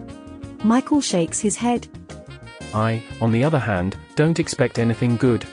Michael 0.66 1.00
shakes 1.00 1.40
his 1.40 1.56
head. 1.56 1.88
I, 2.74 3.04
on 3.22 3.32
the 3.32 3.44
other 3.44 3.60
hand, 3.60 3.98
don't 4.16 4.40
expect 4.40 4.80
anything 4.80 5.16
good. 5.16 5.46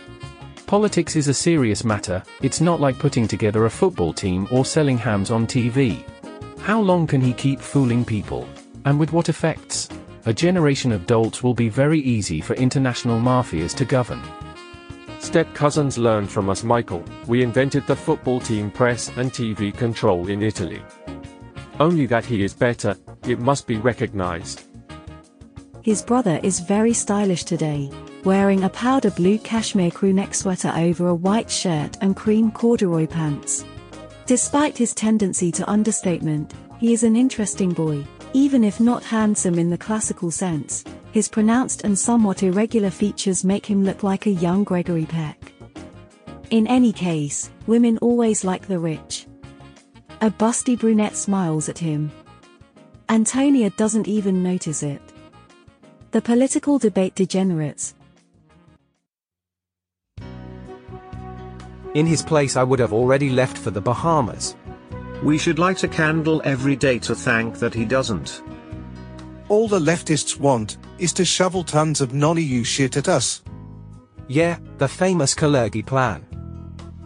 Politics 0.67 1.17
is 1.17 1.29
a 1.29 1.35
serious 1.35 1.85
matter, 1.85 2.23
it's 2.41 2.63
not 2.63 2.81
like 2.81 2.99
putting 2.99 3.29
together 3.29 3.67
a 3.67 3.71
football 3.71 4.15
team 4.15 4.49
or 4.51 4.65
selling 4.65 4.97
hams 4.97 5.31
on 5.31 5.47
TV. 5.47 6.03
How 6.61 6.81
long 6.81 7.07
can 7.07 7.21
he 7.21 7.35
keep 7.35 7.61
fooling 7.61 8.07
people? 8.07 8.49
And 8.87 8.99
with 8.99 9.13
what 9.13 9.29
effects? 9.29 9.91
A 10.25 10.33
generation 10.33 10.93
of 10.93 11.07
dolts 11.07 11.43
will 11.43 11.53
be 11.53 11.69
very 11.69 12.01
easy 12.01 12.41
for 12.41 12.55
international 12.55 13.21
mafias 13.21 13.77
to 13.77 13.85
govern. 13.85 14.23
Step 15.19 15.53
cousins 15.53 15.99
learned 15.99 16.31
from 16.31 16.49
us 16.49 16.65
Michael, 16.65 17.05
we 17.27 17.43
invented 17.43 17.87
the 17.87 17.95
football 17.95 18.41
team 18.41 18.71
press 18.71 19.09
and 19.19 19.31
TV 19.31 19.77
control 19.77 20.29
in 20.29 20.41
Italy. 20.41 20.83
Only 21.79 22.07
that 22.07 22.25
he 22.25 22.43
is 22.43 22.55
better, 22.55 22.97
it 23.27 23.41
must 23.41 23.67
be 23.67 23.77
recognized. 23.77 24.72
His 25.83 26.01
brother 26.01 26.39
is 26.45 26.61
very 26.61 26.93
stylish 26.93 27.43
today, 27.43 27.91
wearing 28.23 28.63
a 28.63 28.69
powder 28.69 29.11
blue 29.11 29.37
cashmere 29.39 29.91
crewneck 29.91 30.33
sweater 30.33 30.73
over 30.77 31.09
a 31.09 31.15
white 31.15 31.51
shirt 31.51 31.99
and 32.01 32.15
cream 32.15 32.53
corduroy 32.53 33.09
pants. 33.09 33.65
Despite 34.27 34.79
his 34.79 34.95
tendency 34.95 35.51
to 35.51 35.69
understatement, 35.69 36.55
he 36.79 36.93
is 36.93 37.03
an 37.03 37.17
interesting 37.17 37.73
boy. 37.73 38.05
Even 38.33 38.63
if 38.63 38.79
not 38.79 39.03
handsome 39.03 39.59
in 39.59 39.71
the 39.71 39.77
classical 39.77 40.31
sense, 40.31 40.85
his 41.11 41.29
pronounced 41.29 41.83
and 41.83 41.99
somewhat 41.99 42.45
irregular 42.45 42.91
features 42.91 43.45
make 43.45 43.67
him 43.67 43.83
look 43.83 44.05
like 44.05 44.27
a 44.27 44.31
young 44.31 44.63
Gregory 44.63 45.05
Peck. 45.05 45.53
In 46.51 46.69
any 46.69 46.93
case, 46.93 47.51
women 47.67 47.99
always 47.99 48.45
like 48.45 48.69
the 48.69 48.79
rich. 48.79 49.27
A 50.21 50.31
busty 50.31 50.79
brunette 50.79 51.17
smiles 51.17 51.69
at 51.69 51.79
him. 51.79 52.13
Antonia 53.09 53.71
doesn't 53.71 54.07
even 54.07 54.45
notice 54.45 54.85
it. 54.85 55.03
The 56.13 56.21
political 56.21 56.79
debate 56.79 57.15
degenerates. 57.15 57.95
In 61.95 62.05
his 62.05 62.23
place 62.23 62.55
I 62.55 62.63
would 62.63 62.79
have 62.81 62.93
already 62.93 63.31
left 63.31 63.57
for 63.57 63.71
the 63.71 63.81
Bahamas. 63.81 64.55
We 65.23 65.39
should 65.39 65.59
light 65.59 65.85
a 65.85 65.89
candle 65.89 66.43
every 66.45 66.77
day 66.77 66.99
to 66.99 67.15
thank 67.15 67.59
that 67.61 67.73
he 67.73 67.87
doesn't. 67.87 68.43
All 69.49 69.69
the 69.69 69.79
leftists 69.79 70.39
want 70.39 70.77
is 70.99 71.15
to 71.15 71.25
shovel 71.25 71.65
tons 71.65 72.03
of 72.03 72.13
non-EU 72.13 72.63
shit 72.63 72.99
at 72.99 73.09
us. 73.09 73.43
Yeah, 74.29 74.59
the 74.77 74.89
famous 74.89 75.35
Kalergi 75.35 75.85
plan. 75.85 76.27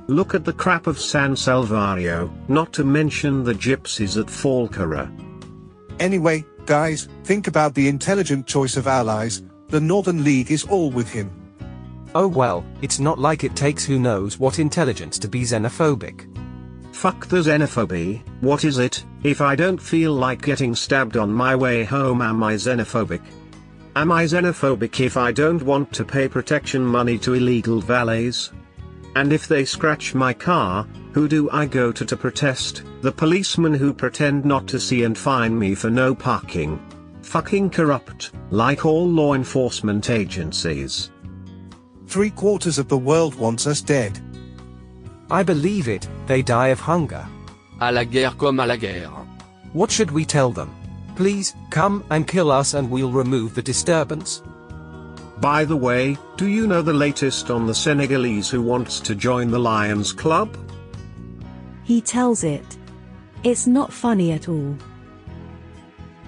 Look 0.09 0.35
at 0.35 0.45
the 0.45 0.53
crap 0.53 0.89
of 0.89 0.99
San 0.99 1.37
Salvario, 1.37 2.29
not 2.49 2.73
to 2.73 2.83
mention 2.83 3.45
the 3.45 3.55
gypsies 3.55 4.21
at 4.21 4.29
Falkirk. 4.29 5.09
Anyway, 6.01 6.45
guys, 6.67 7.09
think 7.25 7.47
about 7.47 7.75
the 7.75 7.89
intelligent 7.89 8.47
choice 8.47 8.77
of 8.77 8.87
allies, 8.87 9.43
The 9.69 9.81
Northern 9.81 10.23
League 10.25 10.51
is 10.51 10.65
all 10.65 10.91
with 10.91 11.09
him. 11.09 11.31
Oh 12.15 12.29
well, 12.29 12.65
it's 12.83 12.99
not 12.99 13.19
like 13.19 13.45
it 13.45 13.57
takes 13.57 13.85
who 13.85 13.99
knows 13.99 14.39
what 14.39 14.59
intelligence 14.59 15.19
to 15.21 15.29
be 15.29 15.43
xenophobic. 15.43 16.33
Fuck 16.95 17.27
the 17.27 17.39
xenophobia, 17.39 18.23
what 18.41 18.65
is 18.65 18.79
it? 18.79 19.05
If 19.23 19.41
I 19.41 19.55
don't 19.55 19.81
feel 19.81 20.13
like 20.13 20.41
getting 20.43 20.75
stabbed 20.75 21.17
on 21.17 21.31
my 21.31 21.55
way 21.55 21.85
home 21.85 22.23
am 22.23 22.43
I 22.43 22.55
xenophobic? 22.55 23.23
Am 23.97 24.11
I 24.11 24.25
xenophobic 24.25 25.01
if 25.01 25.17
I 25.17 25.33
don't 25.33 25.63
want 25.63 25.93
to 25.93 26.05
pay 26.05 26.29
protection 26.29 26.85
money 26.85 27.19
to 27.19 27.35
illegal 27.35 27.81
valets? 27.81 28.51
And 29.15 29.33
if 29.33 29.47
they 29.47 29.65
scratch 29.65 30.15
my 30.15 30.33
car, 30.33 30.87
who 31.17 31.27
do 31.27 31.49
I 31.51 31.65
go 31.65 31.91
to 31.93 32.05
to 32.05 32.15
protest? 32.15 32.83
The 33.01 33.11
policemen 33.11 33.73
who 33.73 33.95
pretend 33.95 34.45
not 34.45 34.67
to 34.67 34.79
see 34.79 35.05
and 35.05 35.17
fine 35.17 35.59
me 35.59 35.75
for 35.75 35.89
no 35.89 36.15
parking. 36.15 36.79
Fucking 37.23 37.71
corrupt, 37.71 38.33
like 38.51 38.85
all 38.85 39.09
law 39.09 39.33
enforcement 39.33 40.11
agencies. 40.11 41.11
Three 42.07 42.29
quarters 42.29 42.79
of 42.79 42.89
the 42.89 42.99
world 42.99 43.35
wants 43.35 43.67
us 43.67 43.81
dead. 43.81 44.21
I 45.31 45.43
believe 45.43 45.89
it, 45.89 46.07
they 46.27 46.43
die 46.43 46.69
of 46.69 46.81
hunger. 46.81 47.27
À 47.81 47.95
la 47.95 48.05
guerre 48.05 48.37
comme 48.37 48.61
à 48.61 48.67
la 48.67 48.77
guerre. 48.77 49.27
What 49.73 49.91
should 49.91 50.11
we 50.11 50.27
tell 50.27 50.51
them? 50.51 50.71
Please, 51.15 51.55
come 51.71 52.05
and 52.11 52.29
kill 52.29 52.51
us 52.51 52.75
and 52.75 52.91
we'll 52.91 53.11
remove 53.11 53.55
the 53.55 53.63
disturbance. 53.63 54.43
By 55.39 55.65
the 55.65 55.79
way, 55.79 56.19
do 56.37 56.47
you 56.47 56.67
know 56.67 56.83
the 56.83 56.93
latest 56.93 57.51
on 57.51 57.67
the 57.67 57.75
Senegalese 57.75 58.51
who 58.51 58.61
wants 58.61 59.01
to 59.01 59.15
join 59.15 59.51
the 59.51 59.59
Lions 59.59 60.13
Club? 60.13 60.55
He 61.87 62.01
tells 62.01 62.43
it. 62.43 62.77
It's 63.45 63.69
not 63.69 63.93
funny 63.93 64.33
at 64.33 64.49
all. 64.49 64.77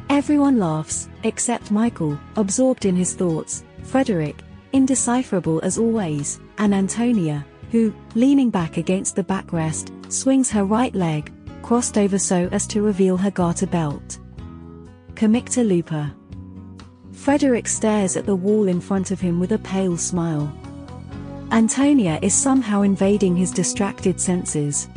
Everyone 0.09 0.61
laughs, 0.61 1.09
except 1.25 1.73
Michael, 1.73 2.17
absorbed 2.37 2.85
in 2.85 2.95
his 2.95 3.13
thoughts, 3.15 3.65
Frederick, 3.83 4.45
indecipherable 4.73 5.61
as 5.65 5.77
always, 5.77 6.39
and 6.59 6.73
Antonia, 6.73 7.45
who, 7.73 7.93
leaning 8.15 8.51
back 8.51 8.77
against 8.77 9.17
the 9.17 9.25
backrest, 9.25 9.91
swings 10.13 10.49
her 10.49 10.63
right 10.63 10.95
leg, 10.95 11.33
crossed 11.63 11.99
over 11.99 12.21
so 12.21 12.49
as 12.53 12.65
to 12.69 12.81
reveal 12.81 13.17
her 13.17 13.33
garter 13.33 13.67
belt. 13.67 14.21
Comicta 15.15 15.67
Lupa. 15.67 16.15
Frederick 17.11 17.67
stares 17.67 18.17
at 18.17 18.27
the 18.27 18.37
wall 18.37 18.69
in 18.69 18.81
front 18.81 19.11
of 19.11 19.21
him 19.21 19.41
with 19.41 19.51
a 19.51 19.59
pale 19.59 19.97
smile. 19.97 20.57
Antonia 21.51 22.21
is 22.23 22.33
somehow 22.33 22.83
invading 22.83 23.35
his 23.35 23.51
distracted 23.51 24.21
senses. 24.21 24.89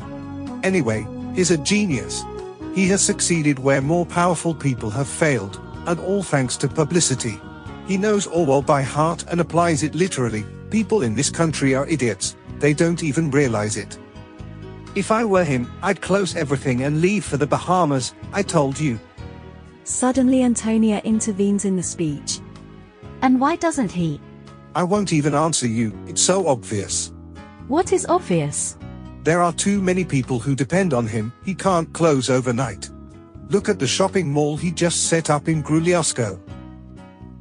Anyway, 0.63 1.07
he's 1.35 1.51
a 1.51 1.57
genius. 1.57 2.23
He 2.73 2.87
has 2.87 3.01
succeeded 3.01 3.59
where 3.59 3.81
more 3.81 4.05
powerful 4.05 4.53
people 4.53 4.89
have 4.89 5.07
failed, 5.07 5.59
and 5.87 5.99
all 5.99 6.23
thanks 6.23 6.55
to 6.57 6.67
publicity. 6.67 7.39
He 7.87 7.97
knows 7.97 8.27
Orwell 8.27 8.61
by 8.61 8.81
heart 8.81 9.25
and 9.29 9.41
applies 9.41 9.83
it 9.83 9.95
literally. 9.95 10.45
People 10.69 11.01
in 11.01 11.15
this 11.15 11.29
country 11.29 11.75
are 11.75 11.87
idiots, 11.87 12.35
they 12.59 12.73
don't 12.73 13.03
even 13.03 13.31
realize 13.31 13.75
it. 13.75 13.97
If 14.93 15.11
I 15.11 15.25
were 15.25 15.43
him, 15.43 15.71
I'd 15.81 16.01
close 16.01 16.35
everything 16.35 16.83
and 16.83 17.01
leave 17.01 17.25
for 17.25 17.37
the 17.37 17.47
Bahamas, 17.47 18.13
I 18.33 18.43
told 18.43 18.79
you. 18.79 18.99
Suddenly 19.83 20.43
Antonia 20.43 21.01
intervenes 21.03 21.65
in 21.65 21.75
the 21.75 21.83
speech. 21.83 22.39
And 23.21 23.39
why 23.39 23.55
doesn't 23.55 23.91
he? 23.91 24.21
I 24.75 24.83
won't 24.83 25.11
even 25.11 25.33
answer 25.33 25.67
you, 25.67 25.97
it's 26.07 26.21
so 26.21 26.47
obvious. 26.47 27.11
What 27.67 27.91
is 27.91 28.05
obvious? 28.05 28.77
There 29.23 29.41
are 29.43 29.53
too 29.53 29.81
many 29.81 30.03
people 30.03 30.39
who 30.39 30.55
depend 30.55 30.95
on 30.95 31.05
him, 31.05 31.31
he 31.45 31.53
can't 31.53 31.91
close 31.93 32.29
overnight. 32.29 32.89
Look 33.49 33.69
at 33.69 33.77
the 33.77 33.85
shopping 33.85 34.31
mall 34.31 34.57
he 34.57 34.71
just 34.71 35.07
set 35.09 35.29
up 35.29 35.47
in 35.47 35.61
Grugliasco. 35.61 36.39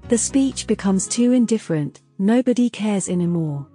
The 0.08 0.18
speech 0.18 0.66
becomes 0.66 1.06
too 1.06 1.32
indifferent, 1.32 2.02
nobody 2.18 2.68
cares 2.68 3.08
anymore. 3.08 3.66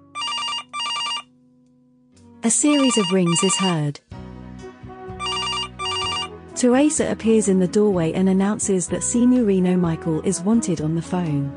A 2.44 2.50
series 2.52 2.96
of 2.98 3.12
rings 3.12 3.42
is 3.44 3.56
heard. 3.56 4.00
Teresa 6.56 7.10
appears 7.10 7.50
in 7.50 7.60
the 7.60 7.68
doorway 7.68 8.14
and 8.14 8.30
announces 8.30 8.88
that 8.90 9.02
Signorino 9.02 9.76
Michael 9.76 10.22
is 10.22 10.42
wanted 10.42 10.82
on 10.82 10.94
the 10.94 11.02
phone. 11.02 11.52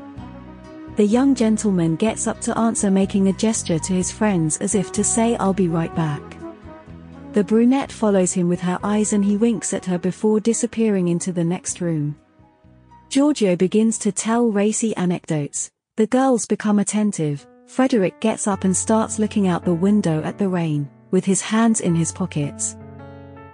The 0.95 1.05
young 1.05 1.35
gentleman 1.35 1.95
gets 1.95 2.25
up 2.25 2.41
to 2.41 2.57
answer 2.57 2.89
making 2.89 3.27
a 3.27 3.33
gesture 3.33 3.79
to 3.79 3.93
his 3.93 4.11
friends 4.11 4.57
as 4.57 4.73
if 4.73 4.91
to 4.93 5.03
say 5.03 5.35
I'll 5.35 5.53
be 5.53 5.67
right 5.67 5.95
back. 5.95 6.38
The 7.33 7.43
brunette 7.43 7.91
follows 7.91 8.33
him 8.33 8.49
with 8.49 8.59
her 8.61 8.79
eyes 8.81 9.13
and 9.13 9.23
he 9.23 9.37
winks 9.37 9.73
at 9.73 9.85
her 9.85 9.99
before 9.99 10.39
disappearing 10.39 11.09
into 11.09 11.31
the 11.31 11.43
next 11.43 11.79
room. 11.79 12.15
Giorgio 13.09 13.55
begins 13.55 13.99
to 13.99 14.11
tell 14.11 14.51
racy 14.51 14.95
anecdotes. 14.95 15.69
The 15.95 16.07
girls 16.07 16.45
become 16.45 16.79
attentive. 16.79 17.45
Frederick 17.67 18.19
gets 18.19 18.47
up 18.47 18.63
and 18.63 18.75
starts 18.75 19.19
looking 19.19 19.47
out 19.47 19.63
the 19.63 19.73
window 19.73 20.23
at 20.23 20.39
the 20.39 20.49
rain, 20.49 20.89
with 21.11 21.23
his 21.23 21.41
hands 21.41 21.81
in 21.81 21.93
his 21.93 22.11
pockets. 22.11 22.75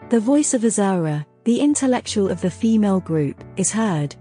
The 0.09 0.19
voice 0.19 0.53
of 0.53 0.63
Azara, 0.63 1.25
the 1.43 1.59
intellectual 1.59 2.29
of 2.29 2.39
the 2.39 2.49
female 2.49 3.01
group, 3.01 3.43
is 3.57 3.71
heard. 3.71 4.15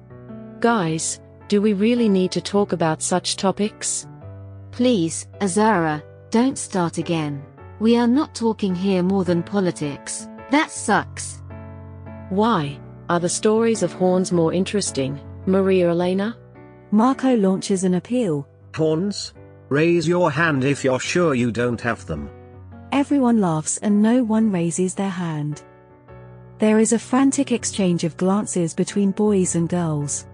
Guys, 0.58 1.20
do 1.46 1.62
we 1.62 1.74
really 1.74 2.08
need 2.08 2.32
to 2.32 2.40
talk 2.40 2.72
about 2.72 3.02
such 3.02 3.36
topics? 3.36 4.08
Please, 4.72 5.28
Azara, 5.40 6.02
don't 6.30 6.58
start 6.58 6.98
again. 6.98 7.44
We 7.80 7.96
are 7.96 8.06
not 8.06 8.34
talking 8.34 8.74
here 8.74 9.02
more 9.02 9.24
than 9.24 9.42
politics. 9.42 10.28
That 10.50 10.70
sucks. 10.70 11.42
Why? 12.30 12.78
Are 13.08 13.20
the 13.20 13.28
stories 13.28 13.82
of 13.82 13.92
horns 13.92 14.32
more 14.32 14.52
interesting, 14.52 15.20
Maria 15.46 15.90
Elena? 15.90 16.36
Marco 16.92 17.36
launches 17.36 17.84
an 17.84 17.94
appeal. 17.94 18.46
Horns? 18.74 19.34
Raise 19.68 20.06
your 20.06 20.30
hand 20.30 20.64
if 20.64 20.84
you're 20.84 21.00
sure 21.00 21.34
you 21.34 21.50
don't 21.50 21.80
have 21.80 22.06
them. 22.06 22.30
Everyone 22.92 23.40
laughs 23.40 23.78
and 23.78 24.00
no 24.00 24.22
one 24.22 24.52
raises 24.52 24.94
their 24.94 25.10
hand. 25.10 25.64
There 26.58 26.78
is 26.78 26.92
a 26.92 26.98
frantic 26.98 27.50
exchange 27.50 28.04
of 28.04 28.16
glances 28.16 28.72
between 28.72 29.10
boys 29.10 29.56
and 29.56 29.68
girls. 29.68 30.26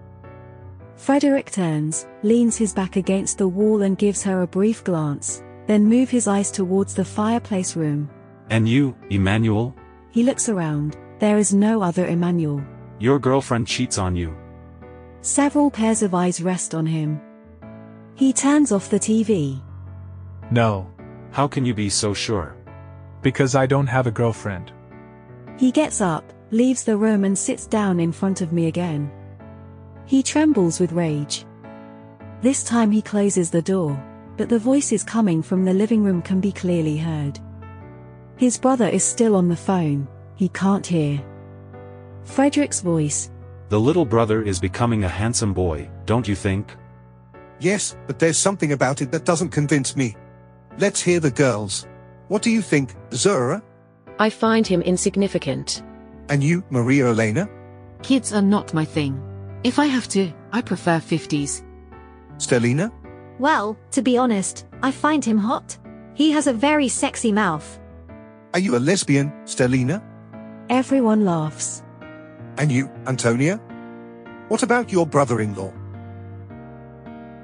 Frederick 0.95 1.51
turns, 1.51 2.05
leans 2.21 2.55
his 2.55 2.73
back 2.73 2.95
against 2.95 3.39
the 3.39 3.47
wall 3.47 3.81
and 3.81 3.97
gives 3.97 4.21
her 4.21 4.43
a 4.43 4.47
brief 4.47 4.83
glance, 4.83 5.41
then 5.71 5.85
move 5.85 6.09
his 6.09 6.27
eyes 6.27 6.51
towards 6.51 6.93
the 6.93 7.05
fireplace 7.05 7.77
room. 7.77 8.09
And 8.49 8.67
you, 8.67 8.93
Emmanuel? 9.09 9.73
He 10.09 10.21
looks 10.21 10.49
around, 10.49 10.97
there 11.19 11.37
is 11.37 11.53
no 11.53 11.81
other 11.81 12.07
Emmanuel. 12.07 12.61
Your 12.99 13.19
girlfriend 13.19 13.67
cheats 13.67 13.97
on 13.97 14.13
you. 14.13 14.35
Several 15.21 15.71
pairs 15.71 16.03
of 16.03 16.13
eyes 16.13 16.41
rest 16.41 16.75
on 16.75 16.85
him. 16.85 17.21
He 18.15 18.33
turns 18.33 18.73
off 18.73 18.89
the 18.89 18.99
TV. 18.99 19.61
No. 20.51 20.91
How 21.31 21.47
can 21.47 21.65
you 21.65 21.73
be 21.73 21.89
so 21.89 22.13
sure? 22.13 22.57
Because 23.21 23.55
I 23.55 23.65
don't 23.65 23.87
have 23.87 24.07
a 24.07 24.11
girlfriend. 24.11 24.73
He 25.57 25.71
gets 25.71 26.01
up, 26.01 26.33
leaves 26.51 26.83
the 26.83 26.97
room 26.97 27.23
and 27.23 27.37
sits 27.37 27.65
down 27.65 28.01
in 28.01 28.11
front 28.11 28.41
of 28.41 28.51
me 28.51 28.67
again. 28.67 29.09
He 30.05 30.21
trembles 30.21 30.81
with 30.81 30.91
rage. 30.91 31.45
This 32.41 32.61
time 32.61 32.91
he 32.91 33.01
closes 33.01 33.49
the 33.49 33.61
door, 33.61 33.97
but 34.41 34.49
the 34.49 34.57
voices 34.57 35.03
coming 35.03 35.43
from 35.43 35.63
the 35.63 35.71
living 35.71 36.03
room 36.03 36.19
can 36.19 36.41
be 36.41 36.51
clearly 36.51 36.97
heard. 36.97 37.39
His 38.37 38.57
brother 38.57 38.87
is 38.87 39.03
still 39.03 39.35
on 39.35 39.47
the 39.47 39.55
phone, 39.55 40.07
he 40.33 40.49
can't 40.49 40.83
hear. 40.83 41.23
Frederick's 42.23 42.81
voice. 42.81 43.29
The 43.69 43.79
little 43.79 44.03
brother 44.03 44.41
is 44.41 44.59
becoming 44.59 45.03
a 45.03 45.07
handsome 45.07 45.53
boy, 45.53 45.91
don't 46.07 46.27
you 46.27 46.33
think? 46.33 46.75
Yes, 47.59 47.95
but 48.07 48.17
there's 48.17 48.35
something 48.35 48.71
about 48.71 49.03
it 49.03 49.11
that 49.11 49.25
doesn't 49.25 49.51
convince 49.51 49.95
me. 49.95 50.15
Let's 50.79 51.03
hear 51.03 51.19
the 51.19 51.29
girls. 51.29 51.85
What 52.27 52.41
do 52.41 52.49
you 52.49 52.63
think, 52.63 52.95
Zura? 53.13 53.61
I 54.17 54.31
find 54.31 54.65
him 54.65 54.81
insignificant. 54.81 55.83
And 56.29 56.43
you, 56.43 56.63
Maria 56.71 57.09
Elena? 57.09 57.47
Kids 58.01 58.33
are 58.33 58.41
not 58.41 58.73
my 58.73 58.85
thing. 58.85 59.21
If 59.63 59.77
I 59.77 59.85
have 59.85 60.07
to, 60.07 60.33
I 60.51 60.63
prefer 60.63 60.97
50s. 60.97 61.61
Stellina? 62.37 62.91
Well, 63.39 63.77
to 63.91 64.01
be 64.01 64.17
honest, 64.17 64.65
I 64.83 64.91
find 64.91 65.23
him 65.23 65.37
hot. 65.37 65.77
He 66.13 66.31
has 66.31 66.47
a 66.47 66.53
very 66.53 66.87
sexy 66.87 67.31
mouth. 67.31 67.79
Are 68.53 68.59
you 68.59 68.75
a 68.75 68.79
lesbian, 68.79 69.31
Stellina? 69.45 70.01
Everyone 70.69 71.25
laughs. 71.25 71.83
And 72.57 72.71
you, 72.71 72.89
Antonia? 73.07 73.57
What 74.49 74.63
about 74.63 74.91
your 74.91 75.07
brother-in-law? 75.07 75.73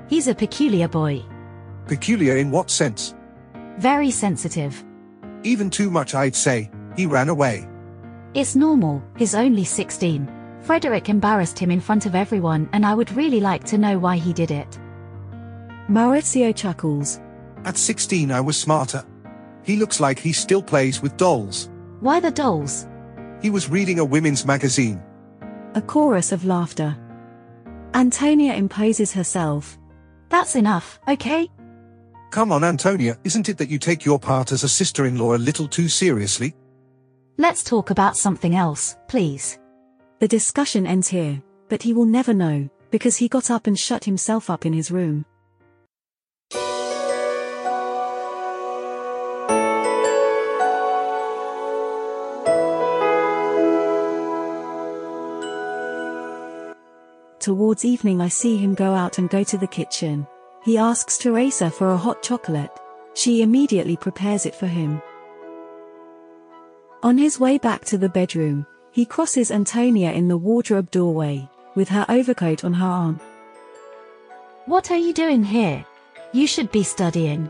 He's 0.10 0.28
a 0.28 0.36
peculiar 0.36 0.88
boy. 0.88 1.24
Peculiar 1.86 2.38
in 2.38 2.52
what 2.52 2.70
sense? 2.70 3.16
Very 3.78 4.12
sensitive. 4.12 4.84
Even 5.44 5.70
too 5.70 5.90
much 5.90 6.16
I'd 6.16 6.36
say, 6.36 6.70
he 6.96 7.06
ran 7.06 7.30
away. 7.30 7.68
It's 8.34 8.56
normal, 8.56 9.02
he's 9.18 9.36
only 9.36 9.64
16. 9.64 10.28
Frederick 10.62 11.10
embarrassed 11.10 11.58
him 11.58 11.72
in 11.72 11.80
front 11.80 12.06
of 12.06 12.16
everyone 12.16 12.70
and 12.74 12.86
I 12.86 12.94
would 12.94 13.16
really 13.16 13.40
like 13.40 13.64
to 13.66 13.78
know 13.78 13.98
why 13.98 14.18
he 14.18 14.34
did 14.34 14.52
it. 14.52 14.78
Maurizio 15.90 16.54
chuckles. 16.56 17.22
At 17.64 17.78
16 17.78 18.32
I 18.32 18.42
was 18.42 18.58
smarter. 18.58 19.06
He 19.64 19.78
looks 19.78 20.00
like 20.00 20.20
he 20.20 20.34
still 20.34 20.62
plays 20.62 21.02
with 21.02 21.18
dolls. 21.18 21.70
Why 22.00 22.20
the 22.20 22.32
dolls? 22.32 22.88
He 23.42 23.50
was 23.50 23.70
reading 23.70 24.00
a 24.00 24.06
women's 24.06 24.46
magazine. 24.46 25.02
A 25.76 25.82
chorus 25.82 26.32
of 26.32 26.46
laughter. 26.46 26.98
Antonia 27.94 28.54
imposes 28.54 29.14
herself. 29.14 29.78
That's 30.30 30.56
enough, 30.56 31.00
okay? 31.08 31.50
Come 32.32 32.52
on, 32.52 32.64
Antonia, 32.64 33.18
isn't 33.24 33.48
it 33.48 33.58
that 33.58 33.70
you 33.70 33.80
take 33.80 34.04
your 34.04 34.20
part 34.20 34.52
as 34.52 34.64
a 34.64 34.70
sister-in-law 34.70 35.36
a 35.36 35.38
little 35.38 35.68
too 35.68 35.88
seriously? 35.88 36.54
Let's 37.38 37.64
talk 37.64 37.92
about 37.92 38.18
something 38.18 38.56
else, 38.56 38.98
please. 39.08 39.60
The 40.20 40.28
discussion 40.28 40.86
ends 40.86 41.08
here, 41.08 41.42
but 41.70 41.82
he 41.82 41.94
will 41.94 42.06
never 42.06 42.34
know, 42.34 42.70
because 42.92 43.16
he 43.16 43.28
got 43.28 43.50
up 43.50 43.68
and 43.68 43.80
shut 43.80 44.04
himself 44.04 44.50
up 44.50 44.66
in 44.66 44.74
his 44.74 44.92
room. 44.92 45.26
Towards 57.48 57.86
evening 57.86 58.20
I 58.20 58.28
see 58.28 58.58
him 58.58 58.74
go 58.74 58.94
out 58.94 59.20
and 59.20 59.30
go 59.30 59.42
to 59.42 59.58
the 59.58 59.68
kitchen. 59.68 60.28
He 60.66 60.78
asks 60.78 61.18
Teresa 61.18 61.72
for 61.72 61.92
a 61.92 61.96
hot 61.96 62.22
chocolate. 62.22 62.78
She 63.14 63.42
immediately 63.42 63.96
prepares 63.96 64.46
it 64.46 64.54
for 64.54 64.68
him. 64.68 65.02
On 67.04 67.18
his 67.18 67.40
way 67.40 67.58
back 67.58 67.86
to 67.86 67.98
the 67.98 68.10
bedroom, 68.10 68.68
he 68.92 69.06
crosses 69.06 69.50
Antonia 69.50 70.12
in 70.12 70.28
the 70.28 70.36
wardrobe 70.36 70.92
doorway, 70.92 71.48
with 71.74 71.88
her 71.88 72.06
overcoat 72.10 72.66
on 72.66 72.74
her 72.74 72.86
arm. 72.86 73.22
What 74.66 74.92
are 74.92 74.98
you 74.98 75.14
doing 75.14 75.46
here? 75.46 75.86
You 76.34 76.48
should 76.48 76.70
be 76.74 76.84
studying. 76.84 77.50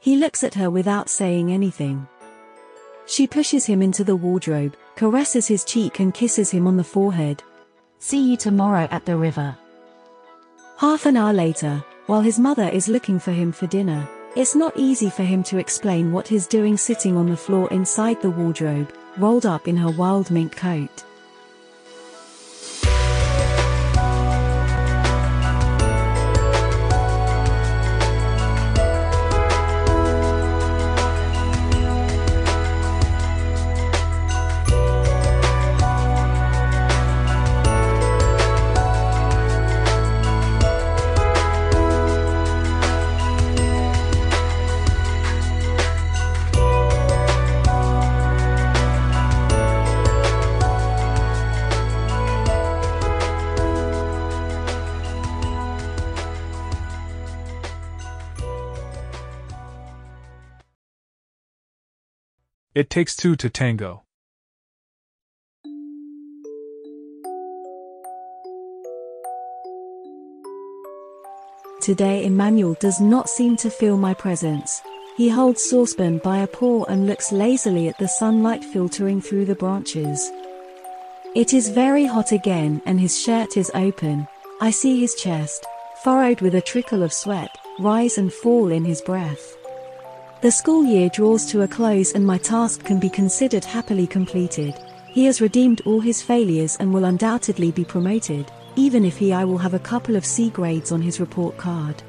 He 0.00 0.16
looks 0.16 0.42
at 0.42 0.54
her 0.54 0.70
without 0.70 1.08
saying 1.08 1.52
anything. 1.52 2.08
She 3.06 3.28
pushes 3.28 3.64
him 3.66 3.80
into 3.80 4.02
the 4.02 4.16
wardrobe, 4.16 4.76
caresses 4.96 5.46
his 5.46 5.62
cheek 5.64 6.00
and 6.00 6.12
kisses 6.12 6.50
him 6.50 6.66
on 6.66 6.76
the 6.76 6.82
forehead. 6.82 7.44
See 8.02 8.30
you 8.30 8.38
tomorrow 8.38 8.88
at 8.90 9.04
the 9.04 9.14
river. 9.14 9.54
Half 10.78 11.04
an 11.04 11.18
hour 11.18 11.34
later, 11.34 11.84
while 12.06 12.22
his 12.22 12.38
mother 12.38 12.66
is 12.66 12.88
looking 12.88 13.18
for 13.18 13.30
him 13.30 13.52
for 13.52 13.66
dinner, 13.66 14.08
it's 14.34 14.54
not 14.56 14.72
easy 14.74 15.10
for 15.10 15.22
him 15.22 15.42
to 15.44 15.58
explain 15.58 16.10
what 16.10 16.26
he's 16.26 16.46
doing 16.46 16.78
sitting 16.78 17.14
on 17.14 17.28
the 17.28 17.36
floor 17.36 17.70
inside 17.70 18.22
the 18.22 18.30
wardrobe, 18.30 18.90
rolled 19.18 19.44
up 19.44 19.68
in 19.68 19.76
her 19.76 19.90
wild 19.90 20.30
mink 20.30 20.56
coat. 20.56 21.04
It 62.80 62.88
takes 62.88 63.14
two 63.14 63.36
to 63.36 63.50
tango. 63.50 64.04
Today 71.82 72.24
Emmanuel 72.24 72.74
does 72.80 72.98
not 72.98 73.28
seem 73.28 73.58
to 73.58 73.68
feel 73.68 73.98
my 73.98 74.14
presence. 74.14 74.80
He 75.18 75.28
holds 75.28 75.62
saucepan 75.62 76.22
by 76.24 76.38
a 76.38 76.46
paw 76.46 76.84
and 76.84 77.06
looks 77.06 77.32
lazily 77.32 77.86
at 77.88 77.98
the 77.98 78.08
sunlight 78.08 78.64
filtering 78.64 79.20
through 79.20 79.44
the 79.44 79.56
branches. 79.56 80.32
It 81.36 81.52
is 81.52 81.68
very 81.68 82.06
hot 82.06 82.32
again 82.32 82.80
and 82.86 82.98
his 82.98 83.20
shirt 83.20 83.58
is 83.58 83.70
open. 83.74 84.26
I 84.62 84.70
see 84.70 84.98
his 84.98 85.14
chest, 85.16 85.66
furrowed 86.02 86.40
with 86.40 86.54
a 86.54 86.62
trickle 86.62 87.02
of 87.02 87.12
sweat, 87.12 87.54
rise 87.78 88.16
and 88.16 88.32
fall 88.32 88.72
in 88.72 88.86
his 88.86 89.02
breath. 89.02 89.59
The 90.42 90.50
school 90.50 90.86
year 90.86 91.10
draws 91.10 91.44
to 91.50 91.60
a 91.62 91.68
close 91.68 92.12
and 92.14 92.26
my 92.26 92.38
task 92.38 92.82
can 92.82 92.98
be 92.98 93.10
considered 93.10 93.62
happily 93.62 94.06
completed. 94.06 94.74
He 95.06 95.26
has 95.26 95.42
redeemed 95.42 95.82
all 95.84 96.00
his 96.00 96.22
failures 96.22 96.78
and 96.80 96.94
will 96.94 97.04
undoubtedly 97.04 97.72
be 97.72 97.84
promoted, 97.84 98.50
even 98.74 99.04
if 99.04 99.18
he 99.18 99.34
I 99.34 99.44
will 99.44 99.58
have 99.58 99.74
a 99.74 99.78
couple 99.78 100.16
of 100.16 100.24
C 100.24 100.48
grades 100.48 100.92
on 100.92 101.02
his 101.02 101.20
report 101.20 101.58
card. 101.58 102.02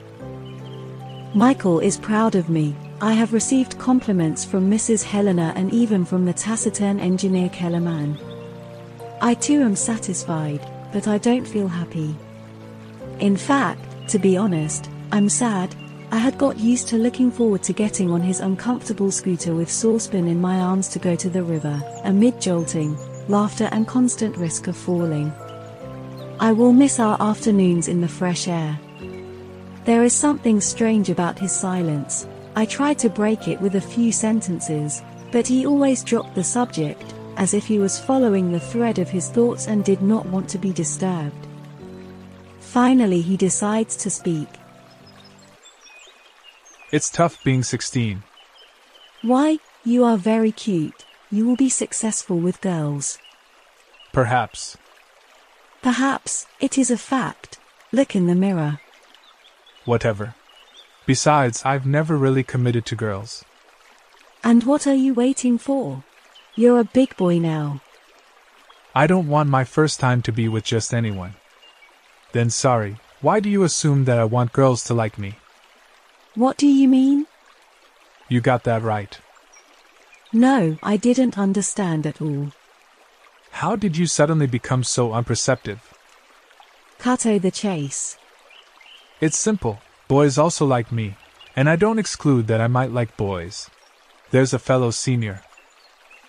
Michael 1.35 1.81
is 1.81 1.97
proud 1.97 2.35
of 2.35 2.47
me. 2.47 2.73
I 3.01 3.11
have 3.11 3.33
received 3.33 3.77
compliments 3.77 4.45
from 4.45 4.71
Mrs. 4.71 5.03
Helena 5.03 5.51
and 5.57 5.73
even 5.73 6.05
from 6.05 6.23
the 6.25 6.33
taciturn 6.33 7.01
engineer 7.01 7.49
Kellerman. 7.49 8.17
I 9.21 9.33
too 9.33 9.61
am 9.61 9.75
satisfied, 9.75 10.65
but 10.93 11.05
I 11.05 11.17
don't 11.17 11.45
feel 11.45 11.67
happy. 11.67 12.15
In 13.19 13.35
fact, 13.35 14.07
to 14.07 14.19
be 14.19 14.37
honest, 14.37 14.89
I'm 15.11 15.27
sad. 15.27 15.75
I 16.11 16.17
had 16.17 16.37
got 16.37 16.59
used 16.59 16.89
to 16.89 16.97
looking 16.97 17.31
forward 17.31 17.63
to 17.63 17.73
getting 17.73 18.11
on 18.11 18.21
his 18.21 18.41
uncomfortable 18.41 19.11
scooter 19.11 19.55
with 19.55 19.71
saucepan 19.71 20.27
in 20.27 20.41
my 20.41 20.59
arms 20.59 20.89
to 20.89 20.99
go 20.99 21.15
to 21.15 21.29
the 21.29 21.41
river, 21.41 21.81
amid 22.03 22.41
jolting, 22.41 22.97
laughter 23.29 23.69
and 23.71 23.87
constant 23.87 24.35
risk 24.35 24.67
of 24.67 24.75
falling. 24.75 25.31
I 26.37 26.51
will 26.51 26.73
miss 26.73 26.99
our 26.99 27.15
afternoons 27.21 27.87
in 27.87 28.01
the 28.01 28.09
fresh 28.09 28.49
air. 28.49 28.77
There 29.85 30.03
is 30.03 30.11
something 30.11 30.59
strange 30.59 31.09
about 31.09 31.39
his 31.39 31.53
silence. 31.53 32.27
I 32.57 32.65
tried 32.65 32.99
to 32.99 33.09
break 33.09 33.47
it 33.47 33.61
with 33.61 33.75
a 33.75 33.81
few 33.81 34.11
sentences, 34.11 35.01
but 35.31 35.47
he 35.47 35.65
always 35.65 36.03
dropped 36.03 36.35
the 36.35 36.43
subject, 36.43 37.13
as 37.37 37.53
if 37.53 37.65
he 37.65 37.79
was 37.79 38.01
following 38.01 38.51
the 38.51 38.59
thread 38.59 38.99
of 38.99 39.09
his 39.09 39.29
thoughts 39.29 39.67
and 39.67 39.85
did 39.85 40.01
not 40.01 40.25
want 40.25 40.49
to 40.49 40.57
be 40.57 40.73
disturbed. 40.73 41.47
Finally 42.59 43.21
he 43.21 43.37
decides 43.37 43.95
to 43.95 44.09
speak. 44.09 44.49
It's 46.91 47.09
tough 47.09 47.41
being 47.41 47.63
16. 47.63 48.21
Why, 49.21 49.59
you 49.85 50.03
are 50.03 50.17
very 50.17 50.51
cute. 50.51 51.05
You 51.31 51.47
will 51.47 51.55
be 51.55 51.69
successful 51.69 52.37
with 52.37 52.59
girls. 52.59 53.17
Perhaps. 54.11 54.77
Perhaps, 55.81 56.47
it 56.59 56.77
is 56.77 56.91
a 56.91 56.97
fact. 56.97 57.59
Look 57.93 58.13
in 58.13 58.27
the 58.27 58.35
mirror. 58.35 58.81
Whatever. 59.85 60.35
Besides, 61.05 61.63
I've 61.63 61.85
never 61.85 62.17
really 62.17 62.43
committed 62.43 62.85
to 62.87 62.95
girls. 62.97 63.45
And 64.43 64.65
what 64.65 64.85
are 64.85 64.93
you 64.93 65.13
waiting 65.13 65.57
for? 65.57 66.03
You're 66.55 66.81
a 66.81 66.83
big 66.83 67.15
boy 67.15 67.39
now. 67.39 67.79
I 68.93 69.07
don't 69.07 69.29
want 69.29 69.49
my 69.49 69.63
first 69.63 70.01
time 70.01 70.21
to 70.23 70.33
be 70.33 70.49
with 70.49 70.65
just 70.65 70.93
anyone. 70.93 71.35
Then 72.33 72.49
sorry, 72.49 72.97
why 73.21 73.39
do 73.39 73.49
you 73.49 73.63
assume 73.63 74.03
that 74.05 74.19
I 74.19 74.25
want 74.25 74.51
girls 74.51 74.83
to 74.85 74.93
like 74.93 75.17
me? 75.17 75.35
What 76.35 76.57
do 76.57 76.67
you 76.67 76.87
mean? 76.87 77.27
You 78.29 78.39
got 78.39 78.63
that 78.63 78.81
right. 78.81 79.19
No, 80.31 80.77
I 80.81 80.95
didn't 80.95 81.37
understand 81.37 82.07
at 82.07 82.21
all. 82.21 82.51
How 83.51 83.75
did 83.75 83.97
you 83.97 84.07
suddenly 84.07 84.47
become 84.47 84.83
so 84.83 85.11
unperceptive? 85.13 85.79
Cato 86.99 87.37
the 87.37 87.51
chase. 87.51 88.17
It's 89.19 89.37
simple. 89.37 89.81
Boys 90.07 90.37
also 90.37 90.65
like 90.65 90.91
me, 90.91 91.15
and 91.55 91.69
I 91.69 91.75
don't 91.75 91.99
exclude 91.99 92.47
that 92.47 92.61
I 92.61 92.67
might 92.67 92.91
like 92.91 93.17
boys. 93.17 93.69
There's 94.31 94.53
a 94.53 94.59
fellow 94.59 94.91
senior. 94.91 95.41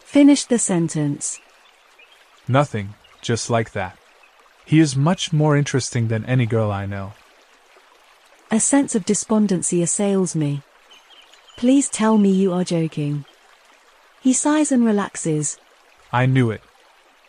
Finish 0.01 0.45
the 0.45 0.59
sentence. 0.59 1.41
Nothing, 2.49 2.95
just 3.21 3.49
like 3.51 3.73
that. 3.73 3.97
He 4.65 4.81
is 4.81 4.97
much 4.97 5.33
more 5.33 5.57
interesting 5.57 6.09
than 6.09 6.25
any 6.27 6.47
girl 6.47 6.71
I 6.73 6.87
know. 6.87 7.13
A 8.53 8.61
sense 8.61 8.95
of 8.95 9.07
despondency 9.07 9.83
assails 9.83 10.37
me. 10.37 10.61
Please 11.57 11.89
tell 11.89 12.19
me 12.19 12.31
you 12.31 12.53
are 12.53 12.65
joking. 12.65 13.25
He 14.21 14.35
sighs 14.35 14.71
and 14.71 14.85
relaxes. 14.85 15.57
I 16.13 16.27
knew 16.27 16.51
it. 16.51 16.61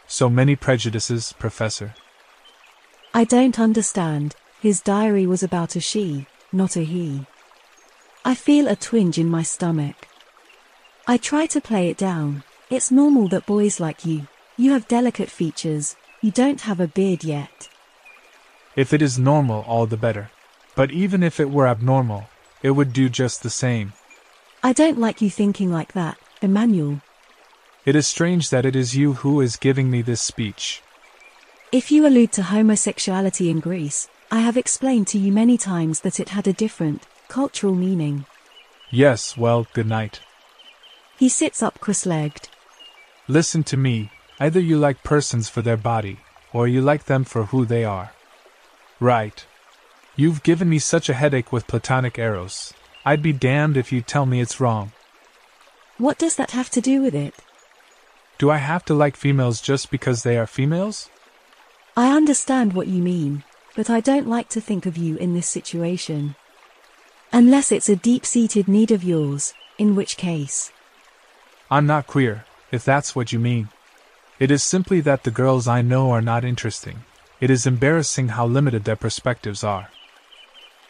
So 0.06 0.30
many 0.30 0.58
prejudices, 0.58 1.34
Professor. 1.40 1.96
I 3.14 3.24
don't 3.24 3.58
understand. 3.58 4.36
His 4.62 4.82
diary 4.82 5.26
was 5.26 5.44
about 5.44 5.78
a 5.78 5.80
she, 5.80 6.28
not 6.52 6.76
a 6.76 6.82
he. 6.84 7.26
I 8.26 8.36
feel 8.36 8.68
a 8.68 8.76
twinge 8.76 9.18
in 9.18 9.30
my 9.30 9.44
stomach. 9.44 10.10
I 11.08 11.16
try 11.16 11.46
to 11.46 11.62
play 11.62 11.88
it 11.88 11.98
down. 11.98 12.44
It's 12.70 12.92
normal 12.92 13.30
that 13.30 13.46
boys 13.46 13.80
like 13.80 14.06
you. 14.06 14.28
You 14.58 14.74
have 14.74 14.90
delicate 14.90 15.30
features. 15.30 15.96
You 16.20 16.32
don't 16.32 16.60
have 16.68 16.82
a 16.82 16.88
beard 16.88 17.24
yet. 17.24 17.70
If 18.76 18.92
it 18.92 19.02
is 19.02 19.18
normal, 19.18 19.62
all 19.62 19.86
the 19.86 19.96
better. 19.96 20.30
But 20.76 20.92
even 20.92 21.24
if 21.24 21.40
it 21.40 21.52
were 21.52 21.68
abnormal, 21.68 22.30
it 22.62 22.72
would 22.72 22.94
do 22.94 23.10
just 23.10 23.44
the 23.44 23.50
same. 23.50 23.94
I 24.64 24.74
don't 24.74 25.00
like 25.00 25.22
you 25.22 25.30
thinking 25.30 25.72
like 25.72 25.94
that, 25.94 26.18
Emmanuel. 26.42 27.02
It 27.86 27.96
is 27.96 28.08
strange 28.08 28.50
that 28.50 28.66
it 28.66 28.76
is 28.76 28.96
you 28.96 29.14
who 29.14 29.42
is 29.42 29.58
giving 29.58 29.92
me 29.92 30.02
this 30.02 30.22
speech. 30.22 30.82
If 31.72 31.92
you 31.92 32.08
allude 32.08 32.32
to 32.34 32.44
homosexuality 32.44 33.50
in 33.50 33.60
Greece, 33.60 34.08
I 34.32 34.40
have 34.40 34.58
explained 34.58 35.08
to 35.08 35.20
you 35.20 35.32
many 35.32 35.58
times 35.58 36.00
that 36.02 36.20
it 36.20 36.30
had 36.30 36.48
a 36.48 36.54
different, 36.54 37.06
cultural 37.28 37.76
meaning. 37.76 38.26
Yes, 38.90 39.36
well, 39.36 39.68
good 39.74 39.88
night. 39.88 40.22
He 41.18 41.30
sits 41.30 41.62
up 41.62 41.80
cross 41.80 42.06
legged. 42.06 42.50
Listen 43.28 43.64
to 43.66 43.78
me, 43.78 44.12
either 44.40 44.60
you 44.60 44.78
like 44.78 45.04
persons 45.04 45.50
for 45.50 45.62
their 45.62 45.78
body, 45.78 46.20
or 46.54 46.68
you 46.68 46.82
like 46.82 47.06
them 47.06 47.24
for 47.24 47.46
who 47.46 47.66
they 47.66 47.84
are. 47.84 48.14
Right. 49.00 49.46
You've 50.16 50.44
given 50.44 50.70
me 50.70 50.78
such 50.78 51.10
a 51.10 51.16
headache 51.16 51.52
with 51.52 51.66
platonic 51.66 52.20
eros. 52.20 52.72
I'd 53.04 53.24
be 53.24 53.34
damned 53.34 53.78
if 53.78 53.92
you 53.92 54.02
tell 54.02 54.28
me 54.28 54.42
it's 54.42 54.60
wrong. 54.60 54.92
What 55.98 56.20
does 56.20 56.36
that 56.36 56.52
have 56.52 56.70
to 56.72 56.82
do 56.82 57.02
with 57.02 57.16
it? 57.16 57.34
Do 58.38 58.52
I 58.52 58.58
have 58.58 58.86
to 58.86 58.94
like 58.94 59.16
females 59.18 59.60
just 59.60 59.90
because 59.90 60.22
they 60.22 60.38
are 60.38 60.46
females? 60.46 61.10
I 61.98 62.16
understand 62.16 62.74
what 62.74 62.88
you 62.88 63.02
mean, 63.02 63.44
but 63.76 63.90
I 63.90 64.02
don't 64.02 64.28
like 64.28 64.50
to 64.50 64.62
think 64.62 64.86
of 64.86 64.98
you 64.98 65.16
in 65.18 65.34
this 65.34 65.48
situation. 65.48 66.36
Unless 67.32 67.72
it's 67.72 67.90
a 67.90 67.96
deep 67.96 68.24
seated 68.24 68.68
need 68.68 68.92
of 68.92 69.04
yours, 69.04 69.56
in 69.80 69.96
which 69.96 70.16
case. 70.18 70.72
I'm 71.72 71.88
not 71.88 72.06
queer, 72.06 72.46
if 72.72 72.86
that's 72.86 73.16
what 73.16 73.34
you 73.34 73.40
mean. 73.40 73.70
It 74.40 74.52
is 74.52 74.62
simply 74.62 75.02
that 75.02 75.24
the 75.24 75.32
girls 75.32 75.68
I 75.68 75.82
know 75.82 76.12
are 76.12 76.22
not 76.22 76.46
interesting. 76.46 77.04
It 77.42 77.50
is 77.50 77.66
embarrassing 77.66 78.30
how 78.30 78.46
limited 78.46 78.84
their 78.84 78.96
perspectives 78.96 79.64
are. 79.64 79.90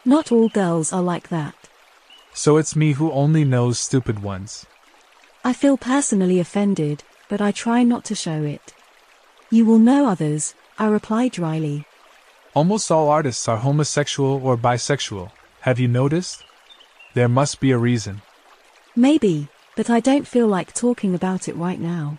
Not 0.04 0.30
all 0.30 0.48
girls 0.48 0.92
are 0.92 1.02
like 1.02 1.28
that. 1.28 1.54
So 2.32 2.56
it's 2.56 2.76
me 2.76 2.92
who 2.92 3.10
only 3.12 3.44
knows 3.44 3.78
stupid 3.78 4.22
ones. 4.22 4.66
I 5.44 5.52
feel 5.52 5.76
personally 5.76 6.40
offended, 6.40 7.02
but 7.28 7.40
I 7.40 7.52
try 7.52 7.82
not 7.82 8.04
to 8.06 8.14
show 8.14 8.42
it. 8.42 8.74
You 9.50 9.64
will 9.64 9.78
know 9.78 10.06
others, 10.06 10.54
I 10.78 10.86
reply 10.86 11.28
dryly. 11.28 11.86
Almost 12.54 12.90
all 12.90 13.08
artists 13.08 13.48
are 13.48 13.58
homosexual 13.58 14.40
or 14.46 14.56
bisexual, 14.56 15.30
have 15.60 15.78
you 15.78 15.88
noticed? 15.88 16.44
There 17.14 17.28
must 17.28 17.60
be 17.60 17.70
a 17.70 17.78
reason. 17.78 18.22
Maybe, 18.96 19.48
but 19.76 19.88
I 19.88 20.00
don't 20.00 20.26
feel 20.26 20.46
like 20.46 20.74
talking 20.74 21.14
about 21.14 21.48
it 21.48 21.56
right 21.56 21.80
now. 21.80 22.18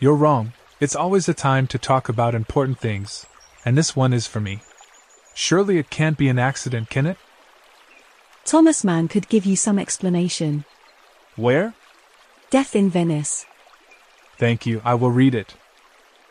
You're 0.00 0.16
wrong. 0.16 0.52
It's 0.80 0.96
always 0.96 1.28
a 1.28 1.34
time 1.34 1.66
to 1.68 1.78
talk 1.78 2.08
about 2.08 2.34
important 2.34 2.80
things, 2.80 3.26
and 3.64 3.78
this 3.78 3.94
one 3.94 4.12
is 4.12 4.26
for 4.26 4.40
me. 4.40 4.62
Surely 5.34 5.78
it 5.78 5.90
can't 5.90 6.18
be 6.18 6.28
an 6.28 6.38
accident, 6.38 6.90
can 6.90 7.06
it? 7.06 7.18
Thomas 8.44 8.84
Mann 8.84 9.08
could 9.08 9.28
give 9.28 9.46
you 9.46 9.56
some 9.56 9.78
explanation. 9.78 10.64
Where? 11.36 11.74
Death 12.50 12.76
in 12.76 12.90
Venice. 12.90 13.46
Thank 14.36 14.66
you, 14.66 14.82
I 14.84 14.94
will 14.94 15.10
read 15.10 15.34
it. 15.34 15.54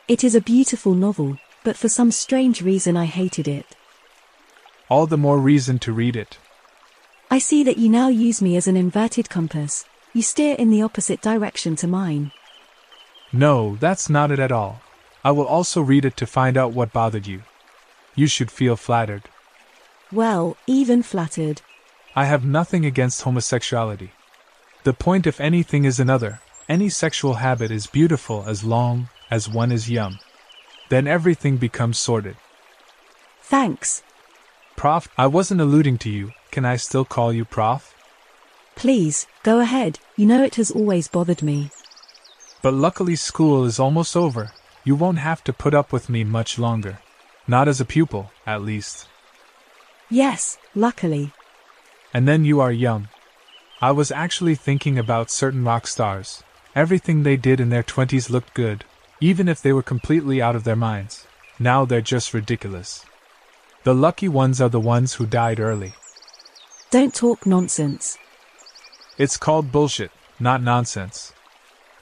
It 0.08 0.24
is 0.24 0.36
a 0.36 0.42
beautiful 0.42 0.94
novel, 0.94 1.38
but 1.64 1.78
for 1.78 1.90
some 1.90 2.12
strange 2.12 2.62
reason 2.62 2.98
I 2.98 3.06
hated 3.06 3.48
it. 3.48 3.66
All 4.90 5.08
the 5.08 5.18
more 5.18 5.40
reason 5.40 5.80
to 5.80 5.94
read 5.94 6.16
it. 6.16 6.38
I 7.30 7.40
see 7.40 7.64
that 7.64 7.78
you 7.78 7.88
now 7.88 8.10
use 8.10 8.42
me 8.42 8.58
as 8.58 8.68
an 8.68 8.76
inverted 8.76 9.30
compass. 9.30 9.86
You 10.14 10.22
steer 10.22 10.56
in 10.56 10.70
the 10.70 10.82
opposite 10.82 11.22
direction 11.22 11.78
to 11.78 11.88
mine. 11.88 12.34
No, 13.32 13.78
that's 13.80 14.10
not 14.10 14.32
it 14.32 14.40
at 14.40 14.52
all. 14.52 14.82
I 15.24 15.32
will 15.32 15.46
also 15.46 15.82
read 15.82 16.04
it 16.04 16.18
to 16.18 16.28
find 16.28 16.58
out 16.58 16.74
what 16.74 16.92
bothered 16.92 17.28
you. 17.28 17.44
You 18.16 18.28
should 18.28 18.52
feel 18.52 18.76
flattered. 18.76 19.24
Well, 20.12 20.58
even 20.68 21.04
flattered. 21.04 21.62
I 22.16 22.26
have 22.26 22.44
nothing 22.44 22.86
against 22.86 23.22
homosexuality. 23.22 24.12
The 24.84 24.94
point, 24.94 25.26
if 25.26 25.40
anything, 25.40 25.86
is 25.86 26.00
another. 26.00 26.42
Any 26.68 26.90
sexual 26.90 27.36
habit 27.36 27.72
is 27.72 27.88
beautiful 27.88 28.44
as 28.48 28.64
long 28.64 29.10
as 29.30 29.48
one 29.48 29.72
is 29.72 29.90
young. 29.90 30.20
Then 30.90 31.08
everything 31.08 31.58
becomes 31.58 31.98
sordid. 31.98 32.36
Thanks. 33.42 34.04
Prof, 34.76 35.08
I 35.18 35.28
wasn't 35.28 35.62
alluding 35.62 35.98
to 36.00 36.10
you. 36.10 36.32
Can 36.52 36.66
I 36.66 36.76
still 36.76 37.06
call 37.06 37.32
you 37.32 37.46
Prof? 37.46 37.96
Please, 38.76 39.28
go 39.44 39.60
ahead. 39.60 40.00
You 40.18 40.26
know 40.26 40.44
it 40.44 40.56
has 40.56 40.72
always 40.72 41.08
bothered 41.08 41.42
me. 41.42 41.70
But 42.62 42.74
luckily, 42.74 43.16
school 43.16 43.64
is 43.66 43.80
almost 43.80 44.18
over. 44.18 44.52
You 44.84 44.96
won't 44.96 45.20
have 45.20 45.44
to 45.46 45.54
put 45.54 45.74
up 45.74 45.94
with 45.94 46.10
me 46.10 46.24
much 46.24 46.60
longer. 46.60 47.00
Not 47.48 47.68
as 47.68 47.82
a 47.82 47.86
pupil, 47.86 48.32
at 48.46 48.62
least. 48.62 49.08
Yes, 50.10 50.58
luckily. 50.76 51.32
And 52.14 52.28
then 52.28 52.46
you 52.46 52.60
are 52.60 52.72
young. 52.72 53.08
I 53.82 53.92
was 53.92 54.12
actually 54.12 54.56
thinking 54.56 55.00
about 55.00 55.32
certain 55.32 55.64
rock 55.64 55.88
stars. 55.88 56.44
Everything 56.76 57.24
they 57.24 57.38
did 57.38 57.60
in 57.60 57.70
their 57.70 57.84
20s 57.84 58.30
looked 58.30 58.54
good, 58.54 58.86
even 59.20 59.48
if 59.48 59.62
they 59.62 59.74
were 59.74 59.82
completely 59.82 60.42
out 60.42 60.56
of 60.56 60.64
their 60.64 60.76
minds. 60.76 61.26
Now 61.60 61.86
they're 61.86 62.02
just 62.02 62.34
ridiculous. 62.34 63.06
The 63.84 63.96
lucky 63.96 64.28
ones 64.28 64.62
are 64.62 64.70
the 64.70 64.80
ones 64.80 65.16
who 65.16 65.26
died 65.26 65.60
early. 65.60 65.94
Don't 66.92 67.14
talk 67.14 67.46
nonsense. 67.46 68.18
It's 69.18 69.38
called 69.38 69.72
bullshit, 69.72 70.12
not 70.40 70.62
nonsense. 70.62 71.34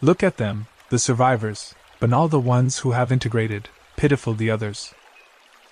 Look 0.02 0.24
at 0.24 0.38
them, 0.38 0.68
the 0.90 1.00
survivors, 1.00 1.76
but 2.00 2.12
all 2.12 2.28
the 2.28 2.40
ones 2.40 2.80
who 2.80 2.92
have 2.92 3.12
integrated, 3.12 3.70
pitiful 3.96 4.34
the 4.34 4.50
others. 4.50 4.94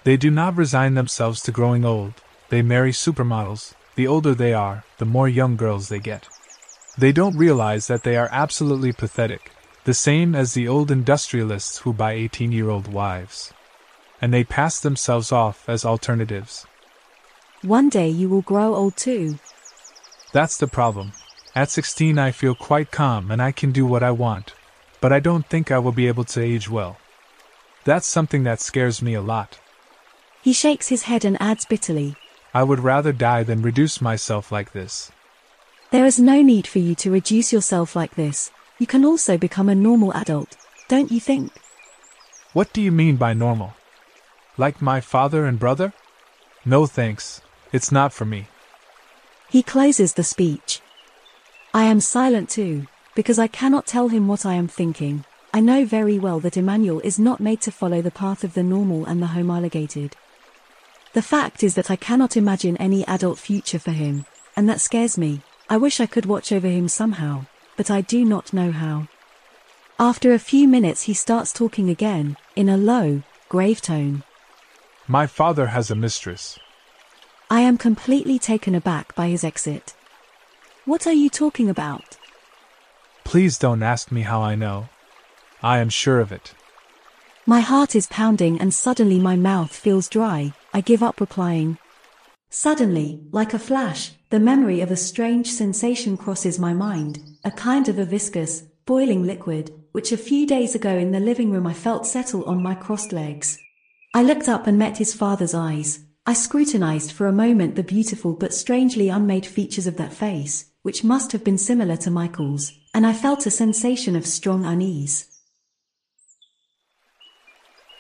They 0.07 0.15
do 0.15 0.31
not 0.31 0.55
resign 0.55 0.93
themselves 0.93 1.41
to 1.41 1.51
growing 1.51 1.83
old, 1.83 2.13
they 2.47 2.61
marry 2.61 2.93
supermodels, 2.93 3.73
the 3.95 4.07
older 4.07 4.33
they 4.33 4.53
are, 4.53 4.85
the 4.99 5.05
more 5.05 5.27
young 5.27 5.57
girls 5.57 5.89
they 5.89 5.99
get. 5.99 6.29
They 6.97 7.11
don't 7.11 7.35
realize 7.35 7.87
that 7.87 8.03
they 8.03 8.15
are 8.15 8.29
absolutely 8.31 8.93
pathetic, 8.93 9.51
the 9.83 9.93
same 9.93 10.33
as 10.33 10.53
the 10.53 10.65
old 10.65 10.91
industrialists 10.91 11.79
who 11.79 11.91
buy 11.91 12.13
18 12.13 12.53
year 12.53 12.69
old 12.69 12.87
wives. 12.87 13.51
And 14.21 14.33
they 14.33 14.45
pass 14.45 14.79
themselves 14.79 15.33
off 15.33 15.67
as 15.67 15.83
alternatives. 15.83 16.65
One 17.61 17.89
day 17.89 18.07
you 18.07 18.29
will 18.29 18.43
grow 18.43 18.75
old 18.75 18.95
too. 18.95 19.39
That's 20.31 20.55
the 20.55 20.67
problem. 20.67 21.11
At 21.53 21.69
16, 21.69 22.17
I 22.17 22.31
feel 22.31 22.55
quite 22.55 22.91
calm 22.91 23.29
and 23.29 23.41
I 23.41 23.51
can 23.51 23.73
do 23.73 23.85
what 23.85 24.03
I 24.03 24.11
want, 24.11 24.53
but 25.01 25.11
I 25.11 25.19
don't 25.19 25.45
think 25.47 25.69
I 25.69 25.79
will 25.79 25.91
be 25.91 26.07
able 26.07 26.23
to 26.23 26.41
age 26.41 26.69
well. 26.69 26.95
That's 27.83 28.07
something 28.07 28.43
that 28.43 28.61
scares 28.61 29.01
me 29.01 29.13
a 29.13 29.21
lot. 29.21 29.59
He 30.41 30.53
shakes 30.53 30.87
his 30.87 31.03
head 31.03 31.25
and 31.25 31.41
adds 31.41 31.65
bitterly, 31.65 32.15
I 32.53 32.63
would 32.63 32.79
rather 32.79 33.11
die 33.11 33.43
than 33.43 33.61
reduce 33.61 34.01
myself 34.01 34.51
like 34.51 34.71
this. 34.71 35.11
There 35.91 36.05
is 36.05 36.19
no 36.19 36.41
need 36.41 36.65
for 36.65 36.79
you 36.79 36.95
to 36.95 37.11
reduce 37.11 37.53
yourself 37.53 37.95
like 37.95 38.15
this. 38.15 38.51
You 38.79 38.87
can 38.87 39.05
also 39.05 39.37
become 39.37 39.69
a 39.69 39.75
normal 39.75 40.11
adult, 40.13 40.57
don't 40.87 41.11
you 41.11 41.19
think? 41.19 41.51
What 42.53 42.73
do 42.73 42.81
you 42.81 42.91
mean 42.91 43.15
by 43.17 43.33
normal? 43.33 43.75
Like 44.57 44.81
my 44.81 45.01
father 45.01 45.45
and 45.45 45.59
brother? 45.59 45.93
No 46.65 46.87
thanks, 46.87 47.41
it's 47.71 47.91
not 47.91 48.11
for 48.11 48.25
me. 48.25 48.47
He 49.49 49.61
closes 49.61 50.13
the 50.13 50.23
speech. 50.23 50.81
I 51.73 51.83
am 51.83 51.99
silent 51.99 52.49
too, 52.49 52.87
because 53.13 53.39
I 53.39 53.47
cannot 53.47 53.85
tell 53.85 54.07
him 54.07 54.27
what 54.27 54.45
I 54.45 54.55
am 54.55 54.67
thinking. 54.67 55.25
I 55.53 55.59
know 55.59 55.85
very 55.85 56.17
well 56.17 56.39
that 56.39 56.57
Emmanuel 56.57 57.01
is 57.01 57.19
not 57.19 57.39
made 57.39 57.61
to 57.61 57.71
follow 57.71 58.01
the 58.01 58.11
path 58.11 58.43
of 58.43 58.53
the 58.53 58.63
normal 58.63 59.05
and 59.05 59.21
the 59.21 59.27
homologated. 59.27 60.15
The 61.17 61.23
fact 61.23 61.63
is 61.63 61.73
that 61.73 61.89
I 61.89 61.95
cannot 61.95 62.37
imagine 62.37 62.77
any 62.77 63.03
adult 63.07 63.39
future 63.39 63.79
for 63.79 63.89
him, 63.89 64.27
and 64.55 64.69
that 64.69 64.79
scares 64.79 65.17
me. 65.17 65.41
I 65.67 65.75
wish 65.75 65.99
I 65.99 66.05
could 66.05 66.27
watch 66.27 66.51
over 66.51 66.67
him 66.67 66.87
somehow, 66.87 67.47
but 67.75 67.89
I 67.89 68.01
do 68.01 68.23
not 68.23 68.53
know 68.53 68.71
how. 68.71 69.07
After 69.97 70.31
a 70.31 70.37
few 70.37 70.67
minutes, 70.67 71.01
he 71.09 71.15
starts 71.15 71.51
talking 71.51 71.89
again, 71.89 72.37
in 72.55 72.69
a 72.69 72.77
low, 72.77 73.23
grave 73.49 73.81
tone. 73.81 74.21
My 75.07 75.25
father 75.25 75.65
has 75.65 75.89
a 75.89 75.95
mistress. 75.95 76.59
I 77.49 77.61
am 77.61 77.79
completely 77.79 78.37
taken 78.37 78.75
aback 78.75 79.15
by 79.15 79.29
his 79.29 79.43
exit. 79.43 79.95
What 80.85 81.07
are 81.07 81.19
you 81.23 81.31
talking 81.31 81.67
about? 81.67 82.19
Please 83.23 83.57
don't 83.57 83.81
ask 83.81 84.11
me 84.11 84.21
how 84.21 84.43
I 84.43 84.53
know. 84.53 84.89
I 85.63 85.79
am 85.79 85.89
sure 85.89 86.19
of 86.19 86.31
it. 86.31 86.53
My 87.47 87.61
heart 87.61 87.95
is 87.95 88.05
pounding 88.07 88.61
and 88.61 88.71
suddenly 88.71 89.19
my 89.19 89.35
mouth 89.35 89.73
feels 89.73 90.09
dry. 90.09 90.53
I 90.77 90.81
give 90.81 91.01
up 91.01 91.19
replying. 91.19 91.79
Suddenly, 92.51 93.19
like 93.31 93.55
a 93.55 93.57
flash, 93.57 94.11
the 94.29 94.39
memory 94.39 94.79
of 94.81 94.91
a 94.91 94.95
strange 94.95 95.49
sensation 95.49 96.17
crosses 96.17 96.59
my 96.59 96.71
mind, 96.71 97.17
a 97.43 97.49
kind 97.49 97.89
of 97.89 97.97
a 97.97 98.05
viscous, 98.05 98.61
boiling 98.85 99.23
liquid, 99.23 99.73
which 99.91 100.11
a 100.11 100.17
few 100.17 100.45
days 100.45 100.75
ago 100.75 100.95
in 100.95 101.13
the 101.13 101.19
living 101.19 101.49
room 101.49 101.65
I 101.65 101.73
felt 101.73 102.05
settle 102.05 102.43
on 102.45 102.61
my 102.61 102.75
crossed 102.75 103.11
legs. 103.11 103.57
I 104.13 104.21
looked 104.21 104.47
up 104.47 104.67
and 104.67 104.77
met 104.77 104.99
his 104.99 105.15
father's 105.15 105.55
eyes. 105.55 106.01
I 106.27 106.33
scrutinized 106.33 107.11
for 107.11 107.25
a 107.25 107.33
moment 107.33 107.75
the 107.75 107.81
beautiful 107.81 108.33
but 108.33 108.53
strangely 108.53 109.09
unmade 109.09 109.47
features 109.47 109.87
of 109.87 109.97
that 109.97 110.13
face, 110.13 110.65
which 110.83 111.03
must 111.03 111.31
have 111.31 111.43
been 111.43 111.57
similar 111.57 111.97
to 111.97 112.11
Michael's, 112.11 112.71
and 112.93 113.07
I 113.07 113.13
felt 113.13 113.47
a 113.47 113.49
sensation 113.49 114.15
of 114.15 114.27
strong 114.27 114.63
unease. 114.63 115.25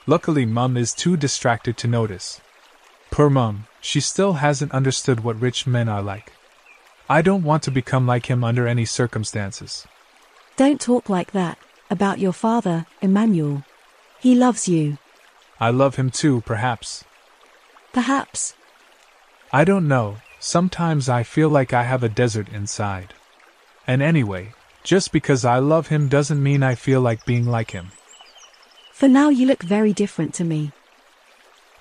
Luckily, 0.05 0.45
Mum 0.45 0.77
is 0.77 0.93
too 0.93 1.17
distracted 1.17 1.75
to 1.77 1.87
notice. 1.87 2.39
Poor 3.11 3.29
Mum, 3.29 3.65
she 3.81 3.99
still 3.99 4.33
hasn't 4.33 4.71
understood 4.71 5.23
what 5.23 5.39
rich 5.41 5.65
men 5.65 5.89
are 5.89 6.01
like. 6.01 6.33
I 7.09 7.21
don't 7.21 7.43
want 7.43 7.63
to 7.63 7.71
become 7.71 8.05
like 8.05 8.25
him 8.25 8.43
under 8.43 8.67
any 8.67 8.85
circumstances. 8.85 9.87
Don't 10.57 10.81
talk 10.81 11.09
like 11.09 11.31
that 11.31 11.57
about 11.89 12.19
your 12.19 12.33
father, 12.33 12.85
Emmanuel. 13.01 13.63
He 14.19 14.35
loves 14.35 14.67
you. 14.67 14.97
I 15.59 15.69
love 15.69 15.95
him 15.95 16.09
too, 16.09 16.41
perhaps. 16.41 17.05
Perhaps. 17.93 18.55
I 19.53 19.63
don't 19.63 19.87
know, 19.87 20.17
sometimes 20.39 21.07
I 21.07 21.23
feel 21.23 21.49
like 21.49 21.73
I 21.73 21.83
have 21.83 22.03
a 22.03 22.09
desert 22.09 22.49
inside. 22.49 23.13
And 23.87 24.01
anyway, 24.01 24.53
just 24.83 25.11
because 25.11 25.45
I 25.45 25.59
love 25.59 25.87
him 25.87 26.09
doesn't 26.09 26.43
mean 26.43 26.61
I 26.61 26.75
feel 26.75 27.01
like 27.01 27.25
being 27.25 27.45
like 27.45 27.71
him. 27.71 27.91
For 28.91 29.07
now, 29.07 29.29
you 29.29 29.45
look 29.45 29.63
very 29.63 29.93
different 29.93 30.33
to 30.35 30.43
me. 30.43 30.71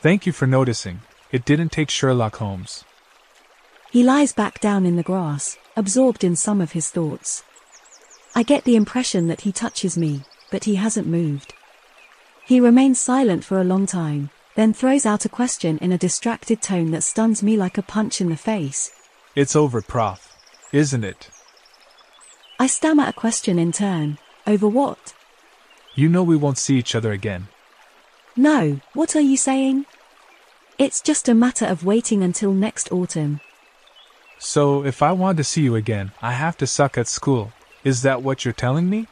Thank 0.01 0.27
you 0.27 0.33
for 0.33 0.47
noticing. 0.47 1.01
It 1.33 1.45
didn't 1.45 1.71
take 1.71 1.91
Sherlock 1.91 2.37
Holmes. 2.37 2.85
He 3.91 4.03
lies 4.03 4.33
back 4.33 4.61
down 4.61 4.87
in 4.87 4.97
the 4.97 5.03
grass, 5.03 5.57
absorbed 5.77 6.23
in 6.23 6.37
some 6.37 6.61
of 6.61 6.73
his 6.73 6.91
thoughts. 6.91 7.43
I 8.35 8.43
get 8.43 8.65
the 8.65 8.77
impression 8.77 9.29
that 9.29 9.43
he 9.43 9.53
touches 9.53 9.97
me, 9.97 10.23
but 10.51 10.65
he 10.65 10.77
hasn't 10.77 11.07
moved. 11.07 11.55
He 12.45 12.61
remains 12.61 13.01
silent 13.01 13.45
for 13.45 13.61
a 13.61 13.65
long 13.65 13.87
time, 13.87 14.31
then 14.55 14.73
throws 14.73 15.05
out 15.05 15.25
a 15.25 15.29
question 15.29 15.79
in 15.79 15.93
a 15.93 15.99
distracted 15.99 16.63
tone 16.63 16.91
that 16.93 17.03
stuns 17.03 17.43
me 17.43 17.57
like 17.57 17.79
a 17.79 17.83
punch 17.83 18.21
in 18.21 18.29
the 18.29 18.37
face. 18.37 18.93
It's 19.35 19.57
over, 19.57 19.83
Prof. 19.83 20.33
Isn't 20.73 21.05
it? 21.05 21.31
I 22.59 22.67
stammer 22.67 23.07
a 23.07 23.13
question 23.13 23.59
in 23.59 23.73
turn. 23.73 24.19
Over 24.47 24.69
what? 24.69 25.13
You 25.95 26.09
know 26.09 26.23
we 26.23 26.37
won't 26.37 26.59
see 26.59 26.77
each 26.79 26.95
other 26.95 27.13
again. 27.13 27.49
No, 28.37 28.81
what 28.95 29.17
are 29.17 29.21
you 29.21 29.37
saying? 29.37 29.87
It's 30.79 31.01
just 31.01 31.29
a 31.29 31.35
matter 31.35 31.65
of 31.65 31.85
waiting 31.87 32.23
until 32.23 32.53
next 32.53 32.93
autumn. 32.93 33.41
So, 34.39 34.85
if 34.85 35.01
I 35.01 35.13
want 35.13 35.39
to 35.39 35.45
see 35.45 35.63
you 35.63 35.75
again, 35.75 36.13
I 36.21 36.33
have 36.33 36.59
to 36.59 36.67
suck 36.67 36.99
at 36.99 37.09
school. 37.09 37.53
Is 37.83 38.03
that 38.03 38.23
what 38.23 38.45
you're 38.45 38.53
telling 38.53 38.91
me? 38.91 39.07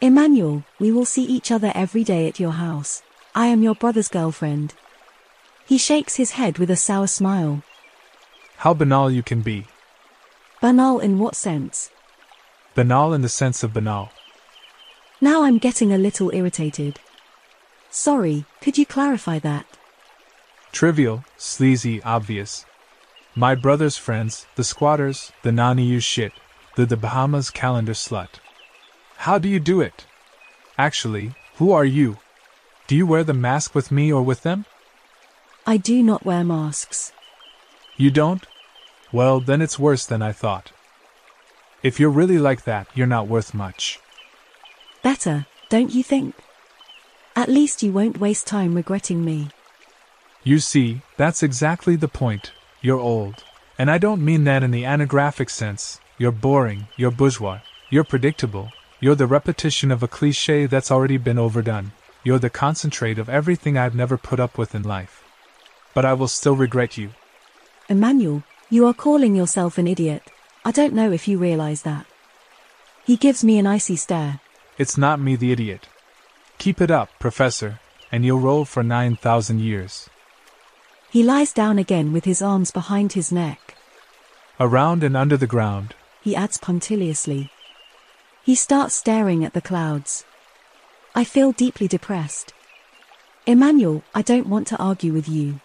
Emmanuel, 0.00 0.64
we 0.80 0.90
will 0.90 1.04
see 1.04 1.22
each 1.22 1.52
other 1.52 1.70
every 1.76 2.02
day 2.02 2.26
at 2.26 2.40
your 2.40 2.52
house. 2.52 3.02
I 3.36 3.46
am 3.46 3.62
your 3.62 3.76
brother's 3.76 4.08
girlfriend. 4.08 4.74
He 5.64 5.78
shakes 5.78 6.16
his 6.16 6.32
head 6.32 6.58
with 6.58 6.70
a 6.70 6.76
sour 6.76 7.06
smile. 7.06 7.62
How 8.56 8.74
banal 8.74 9.10
you 9.10 9.22
can 9.22 9.42
be. 9.42 9.66
Banal 10.60 10.98
in 10.98 11.20
what 11.20 11.36
sense? 11.36 11.90
Banal 12.74 13.12
in 13.12 13.22
the 13.22 13.28
sense 13.28 13.62
of 13.62 13.72
banal. 13.72 14.10
Now 15.20 15.44
I'm 15.44 15.58
getting 15.58 15.92
a 15.92 15.98
little 15.98 16.34
irritated. 16.34 16.98
Sorry, 17.90 18.44
could 18.60 18.76
you 18.76 18.84
clarify 18.84 19.38
that? 19.38 19.73
Trivial, 20.74 21.24
sleazy, 21.36 22.02
obvious. 22.02 22.66
My 23.36 23.54
brother's 23.54 23.96
friends, 23.96 24.48
the 24.56 24.64
squatters, 24.64 25.30
the 25.44 25.52
non 25.52 25.78
EU 25.78 26.00
shit, 26.00 26.32
the 26.74 26.84
the 26.84 26.96
Bahamas 26.96 27.48
calendar 27.48 27.92
slut. 27.92 28.40
How 29.18 29.38
do 29.38 29.48
you 29.48 29.60
do 29.60 29.80
it? 29.80 30.04
Actually, 30.76 31.32
who 31.58 31.70
are 31.70 31.84
you? 31.84 32.18
Do 32.88 32.96
you 32.96 33.06
wear 33.06 33.22
the 33.22 33.32
mask 33.32 33.72
with 33.72 33.92
me 33.92 34.12
or 34.12 34.24
with 34.24 34.42
them? 34.42 34.64
I 35.64 35.76
do 35.76 36.02
not 36.02 36.24
wear 36.24 36.42
masks. 36.42 37.12
You 37.96 38.10
don't? 38.10 38.44
Well, 39.12 39.38
then 39.38 39.62
it's 39.62 39.78
worse 39.78 40.04
than 40.04 40.22
I 40.22 40.32
thought. 40.32 40.72
If 41.84 42.00
you're 42.00 42.10
really 42.10 42.38
like 42.38 42.64
that, 42.64 42.88
you're 42.96 43.06
not 43.06 43.28
worth 43.28 43.54
much. 43.54 44.00
Better, 45.04 45.46
don't 45.68 45.94
you 45.94 46.02
think? 46.02 46.34
At 47.36 47.48
least 47.48 47.84
you 47.84 47.92
won't 47.92 48.18
waste 48.18 48.48
time 48.48 48.74
regretting 48.74 49.24
me. 49.24 49.50
You 50.44 50.58
see, 50.58 51.00
that's 51.16 51.42
exactly 51.42 51.96
the 51.96 52.06
point. 52.06 52.52
You're 52.82 53.00
old. 53.00 53.42
And 53.78 53.90
I 53.90 53.96
don't 53.96 54.24
mean 54.24 54.44
that 54.44 54.62
in 54.62 54.70
the 54.70 54.84
anagraphic 54.84 55.48
sense. 55.48 56.00
You're 56.18 56.32
boring, 56.32 56.86
you're 56.96 57.10
bourgeois, 57.10 57.60
you're 57.88 58.04
predictable, 58.04 58.70
you're 59.00 59.14
the 59.14 59.26
repetition 59.26 59.90
of 59.90 60.02
a 60.02 60.08
cliche 60.08 60.66
that's 60.66 60.90
already 60.90 61.16
been 61.16 61.38
overdone, 61.38 61.92
you're 62.22 62.38
the 62.38 62.50
concentrate 62.50 63.18
of 63.18 63.28
everything 63.28 63.76
I've 63.76 63.94
never 63.94 64.16
put 64.16 64.38
up 64.38 64.58
with 64.58 64.74
in 64.74 64.82
life. 64.82 65.24
But 65.94 66.04
I 66.04 66.12
will 66.12 66.28
still 66.28 66.54
regret 66.54 66.98
you. 66.98 67.10
Emmanuel, 67.88 68.44
you 68.70 68.86
are 68.86 68.94
calling 68.94 69.34
yourself 69.34 69.78
an 69.78 69.88
idiot. 69.88 70.22
I 70.64 70.70
don't 70.70 70.94
know 70.94 71.10
if 71.10 71.26
you 71.26 71.38
realize 71.38 71.82
that. 71.82 72.06
He 73.04 73.16
gives 73.16 73.42
me 73.42 73.58
an 73.58 73.66
icy 73.66 73.96
stare. 73.96 74.40
It's 74.78 74.96
not 74.96 75.20
me 75.20 75.36
the 75.36 75.52
idiot. 75.52 75.88
Keep 76.58 76.80
it 76.80 76.90
up, 76.90 77.10
Professor, 77.18 77.80
and 78.12 78.24
you'll 78.24 78.40
roll 78.40 78.64
for 78.64 78.82
9,000 78.82 79.60
years. 79.60 80.08
He 81.14 81.22
lies 81.22 81.52
down 81.52 81.78
again 81.78 82.12
with 82.12 82.24
his 82.24 82.42
arms 82.42 82.72
behind 82.72 83.12
his 83.12 83.30
neck. 83.30 83.76
Around 84.58 85.04
and 85.04 85.16
under 85.16 85.36
the 85.36 85.46
ground, 85.46 85.94
he 86.20 86.34
adds 86.34 86.58
punctiliously. 86.58 87.52
He 88.42 88.56
starts 88.56 88.96
staring 88.96 89.44
at 89.44 89.52
the 89.52 89.60
clouds. 89.60 90.24
I 91.14 91.22
feel 91.22 91.52
deeply 91.52 91.86
depressed. 91.86 92.52
Emmanuel, 93.46 94.02
I 94.12 94.22
don't 94.22 94.48
want 94.48 94.66
to 94.66 94.76
argue 94.78 95.12
with 95.12 95.28
you. 95.28 95.60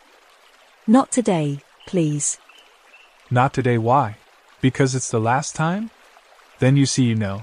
Not 0.86 1.12
today, 1.12 1.62
please. 1.88 2.38
Not 3.32 3.52
today, 3.52 3.80
why? 3.80 4.18
Because 4.62 4.94
it's 4.94 5.10
the 5.10 5.20
last 5.20 5.56
time? 5.56 5.90
Then 6.60 6.78
you 6.78 6.86
see, 6.86 7.06
you 7.06 7.16
know. 7.16 7.42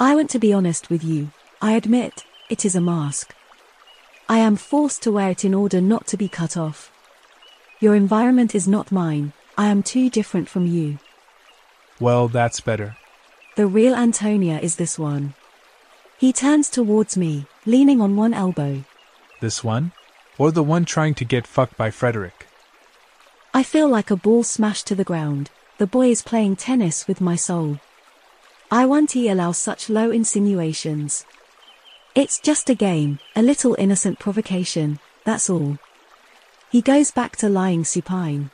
I 0.00 0.14
want 0.14 0.30
to 0.30 0.38
be 0.38 0.54
honest 0.54 0.88
with 0.88 1.04
you. 1.04 1.30
I 1.60 1.72
admit, 1.72 2.24
it 2.48 2.64
is 2.64 2.74
a 2.74 2.80
mask. 2.80 3.34
I 4.30 4.38
am 4.38 4.56
forced 4.56 5.02
to 5.02 5.12
wear 5.12 5.28
it 5.28 5.44
in 5.44 5.52
order 5.52 5.82
not 5.82 6.06
to 6.06 6.16
be 6.16 6.26
cut 6.26 6.56
off. 6.56 6.88
Your 7.82 7.96
environment 7.96 8.54
is 8.54 8.68
not 8.68 8.92
mine, 8.92 9.32
I 9.58 9.66
am 9.66 9.82
too 9.82 10.08
different 10.08 10.48
from 10.48 10.68
you. 10.68 11.00
Well, 11.98 12.28
that's 12.28 12.60
better. 12.60 12.96
The 13.56 13.66
real 13.66 13.96
Antonia 13.96 14.60
is 14.60 14.76
this 14.76 15.00
one. 15.00 15.34
He 16.16 16.32
turns 16.32 16.70
towards 16.70 17.16
me, 17.16 17.46
leaning 17.66 18.00
on 18.00 18.14
one 18.14 18.34
elbow. 18.34 18.84
This 19.40 19.64
one? 19.64 19.90
Or 20.38 20.52
the 20.52 20.62
one 20.62 20.84
trying 20.84 21.14
to 21.14 21.24
get 21.24 21.44
fucked 21.44 21.76
by 21.76 21.90
Frédéric? 21.90 22.46
I 23.52 23.64
feel 23.64 23.88
like 23.88 24.12
a 24.12 24.16
ball 24.16 24.44
smashed 24.44 24.86
to 24.86 24.94
the 24.94 25.10
ground. 25.12 25.50
The 25.78 25.88
boy 25.88 26.12
is 26.12 26.22
playing 26.22 26.56
tennis 26.62 27.08
with 27.08 27.20
my 27.20 27.34
soul. 27.34 27.80
I 28.70 28.86
want 28.86 29.10
he 29.10 29.28
allow 29.28 29.50
such 29.50 29.90
low 29.90 30.12
insinuations. 30.12 31.26
It's 32.14 32.38
just 32.38 32.70
a 32.70 32.76
game, 32.76 33.18
a 33.34 33.42
little 33.42 33.74
innocent 33.76 34.20
provocation, 34.20 35.00
that's 35.24 35.50
all. 35.50 35.78
He 36.72 36.80
goes 36.80 37.10
back 37.10 37.36
to 37.36 37.50
lying 37.50 37.84
supine. 37.84 38.50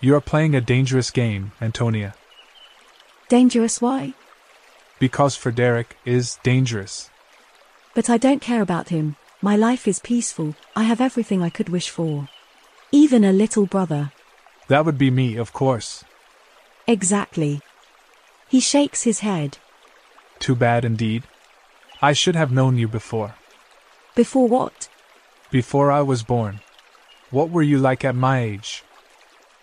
You 0.00 0.14
are 0.14 0.20
playing 0.22 0.54
a 0.54 0.62
dangerous 0.62 1.10
game, 1.10 1.52
Antonia. 1.60 2.14
Dangerous 3.28 3.82
why? 3.82 4.14
Because 4.98 5.36
Frédéric 5.36 5.88
is 6.06 6.38
dangerous. 6.42 7.10
But 7.92 8.08
I 8.08 8.16
don't 8.16 8.40
care 8.40 8.62
about 8.62 8.88
him. 8.88 9.16
My 9.42 9.56
life 9.56 9.86
is 9.86 9.98
peaceful. 9.98 10.54
I 10.74 10.84
have 10.84 11.02
everything 11.02 11.42
I 11.42 11.50
could 11.50 11.68
wish 11.68 11.90
for. 11.90 12.30
Even 12.92 13.24
a 13.24 13.32
little 13.42 13.66
brother. 13.66 14.10
That 14.68 14.86
would 14.86 14.96
be 14.96 15.10
me, 15.10 15.36
of 15.36 15.52
course. 15.52 16.04
Exactly. 16.86 17.60
He 18.48 18.58
shakes 18.58 19.02
his 19.02 19.20
head. 19.20 19.58
Too 20.38 20.56
bad 20.56 20.82
indeed. 20.82 21.24
I 22.00 22.14
should 22.14 22.36
have 22.36 22.50
known 22.50 22.78
you 22.78 22.88
before. 22.88 23.34
Before 24.14 24.48
what? 24.48 24.88
Before 25.50 25.92
I 25.92 26.00
was 26.00 26.22
born. 26.22 26.60
What 27.30 27.50
were 27.50 27.62
you 27.62 27.78
like 27.78 28.04
at 28.06 28.14
my 28.14 28.40
age? 28.40 28.84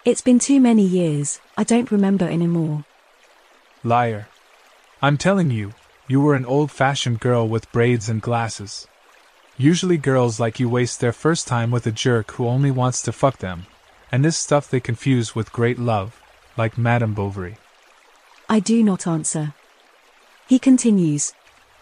It's 0.06 0.22
been 0.22 0.38
too 0.38 0.60
many 0.60 0.84
years, 0.84 1.40
I 1.58 1.64
don't 1.64 1.90
remember 1.90 2.26
anymore. 2.26 2.86
Liar. 3.84 4.28
I'm 5.02 5.18
telling 5.18 5.50
you, 5.50 5.74
you 6.08 6.22
were 6.22 6.36
an 6.36 6.46
old 6.46 6.70
fashioned 6.70 7.20
girl 7.20 7.48
with 7.48 7.72
braids 7.72 8.08
and 8.08 8.22
glasses. 8.22 8.88
Usually 9.58 9.98
girls 9.98 10.40
like 10.40 10.60
you 10.60 10.70
waste 10.70 11.00
their 11.00 11.12
first 11.12 11.48
time 11.48 11.72
with 11.72 11.88
a 11.88 11.92
jerk 11.92 12.34
who 12.34 12.48
only 12.48 12.70
wants 12.70 13.02
to 13.02 13.12
fuck 13.12 13.40
them, 13.40 13.66
and 14.12 14.24
this 14.24 14.38
stuff 14.38 14.70
they 14.70 14.80
confuse 14.80 15.34
with 15.34 15.52
great 15.52 15.80
love, 15.80 16.22
like 16.58 16.78
Madame 16.78 17.16
Bovary. 17.16 17.58
I 18.48 18.60
do 18.60 18.84
not 18.84 19.08
answer. 19.08 19.56
He 20.48 20.60
continues. 20.60 21.34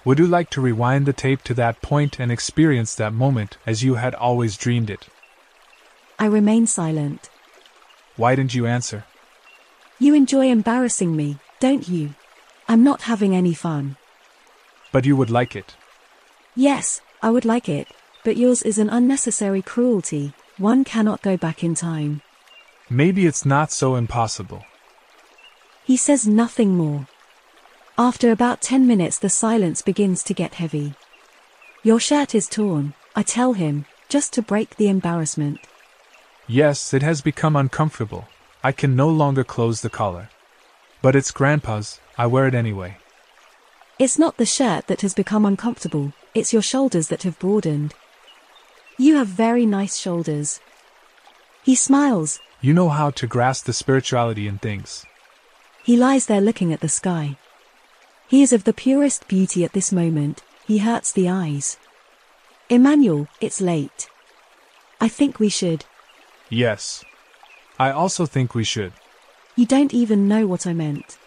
Would 0.05 0.19
you 0.19 0.27
like 0.27 0.49
to 0.51 0.61
rewind 0.61 1.05
the 1.05 1.11
tape 1.13 1.41
to 1.43 1.53
that 1.55 1.81
point 1.81 2.21
and 2.21 2.31
experience 2.31 2.95
that 2.95 3.11
moment 3.11 3.57
as 3.65 3.83
you 3.83 3.95
had 3.95 4.15
always 4.15 4.55
dreamed 4.55 4.89
it? 4.89 5.09
I 6.23 6.27
remain 6.27 6.67
silent. 6.67 7.29
Why 8.15 8.33
didn't 8.33 8.55
you 8.55 8.65
answer? 8.65 9.03
You 9.99 10.13
enjoy 10.13 10.47
embarrassing 10.47 11.13
me, 11.13 11.37
don't 11.59 11.89
you? 11.89 12.15
I'm 12.65 12.81
not 12.81 13.01
having 13.01 13.35
any 13.35 13.53
fun. 13.53 13.97
But 14.93 15.03
you 15.03 15.17
would 15.17 15.29
like 15.29 15.53
it. 15.53 15.75
Yes, 16.55 17.01
I 17.21 17.29
would 17.29 17.43
like 17.43 17.67
it, 17.67 17.89
but 18.23 18.37
yours 18.37 18.61
is 18.61 18.77
an 18.77 18.89
unnecessary 18.89 19.61
cruelty. 19.61 20.33
One 20.57 20.85
cannot 20.85 21.21
go 21.21 21.35
back 21.35 21.61
in 21.61 21.75
time. 21.75 22.21
Maybe 22.89 23.25
it's 23.25 23.45
not 23.45 23.73
so 23.73 23.95
impossible. 23.95 24.63
He 25.83 25.97
says 25.97 26.25
nothing 26.25 26.77
more. 26.77 27.05
After 27.97 28.31
about 28.31 28.61
ten 28.61 28.87
minutes, 28.87 29.19
the 29.19 29.27
silence 29.27 29.81
begins 29.81 30.23
to 30.23 30.33
get 30.33 30.53
heavy. 30.53 30.93
Your 31.83 31.99
shirt 31.99 32.33
is 32.33 32.47
torn, 32.47 32.93
I 33.13 33.23
tell 33.23 33.51
him, 33.51 33.83
just 34.07 34.31
to 34.35 34.41
break 34.41 34.77
the 34.77 34.87
embarrassment. 34.87 35.59
Yes, 36.47 36.93
it 36.93 37.01
has 37.03 37.21
become 37.21 37.55
uncomfortable. 37.55 38.27
I 38.63 38.71
can 38.71 38.95
no 38.95 39.09
longer 39.09 39.43
close 39.43 39.81
the 39.81 39.89
collar. 39.89 40.29
But 41.01 41.15
it's 41.15 41.31
Grandpa's, 41.31 41.99
I 42.17 42.27
wear 42.27 42.47
it 42.47 42.55
anyway. 42.55 42.97
It's 43.99 44.19
not 44.19 44.37
the 44.37 44.45
shirt 44.45 44.87
that 44.87 45.01
has 45.01 45.13
become 45.13 45.45
uncomfortable, 45.45 46.13
it's 46.33 46.51
your 46.51 46.61
shoulders 46.61 47.07
that 47.09 47.23
have 47.23 47.39
broadened. 47.39 47.93
You 48.97 49.17
have 49.17 49.27
very 49.27 49.65
nice 49.65 49.97
shoulders. 49.97 50.59
He 51.63 51.75
smiles. 51.75 52.39
You 52.61 52.73
know 52.73 52.89
how 52.89 53.11
to 53.11 53.27
grasp 53.27 53.65
the 53.65 53.73
spirituality 53.73 54.47
in 54.47 54.57
things. 54.57 55.05
He 55.83 55.97
lies 55.97 56.25
there 56.25 56.41
looking 56.41 56.73
at 56.73 56.81
the 56.81 56.89
sky. 56.89 57.37
He 58.27 58.41
is 58.41 58.53
of 58.53 58.63
the 58.63 58.73
purest 58.73 59.27
beauty 59.27 59.63
at 59.63 59.73
this 59.73 59.91
moment, 59.91 60.43
he 60.65 60.79
hurts 60.79 61.11
the 61.11 61.29
eyes. 61.29 61.77
Emmanuel, 62.69 63.27
it's 63.41 63.61
late. 63.61 64.09
I 64.99 65.07
think 65.07 65.39
we 65.39 65.49
should. 65.49 65.85
Yes. 66.49 67.03
I 67.79 67.91
also 67.91 68.25
think 68.25 68.53
we 68.53 68.63
should. 68.63 68.93
You 69.55 69.65
don't 69.65 69.93
even 69.93 70.27
know 70.27 70.47
what 70.47 70.67
I 70.67 70.73
meant. 70.73 71.17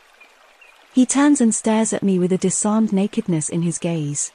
He 0.93 1.05
turns 1.07 1.41
and 1.41 1.55
stares 1.55 1.93
at 1.93 2.03
me 2.03 2.19
with 2.19 2.33
a 2.33 2.39
disarmed 2.39 2.93
nakedness 2.93 3.49
in 3.49 3.63
his 3.63 3.79
gaze. 3.79 4.33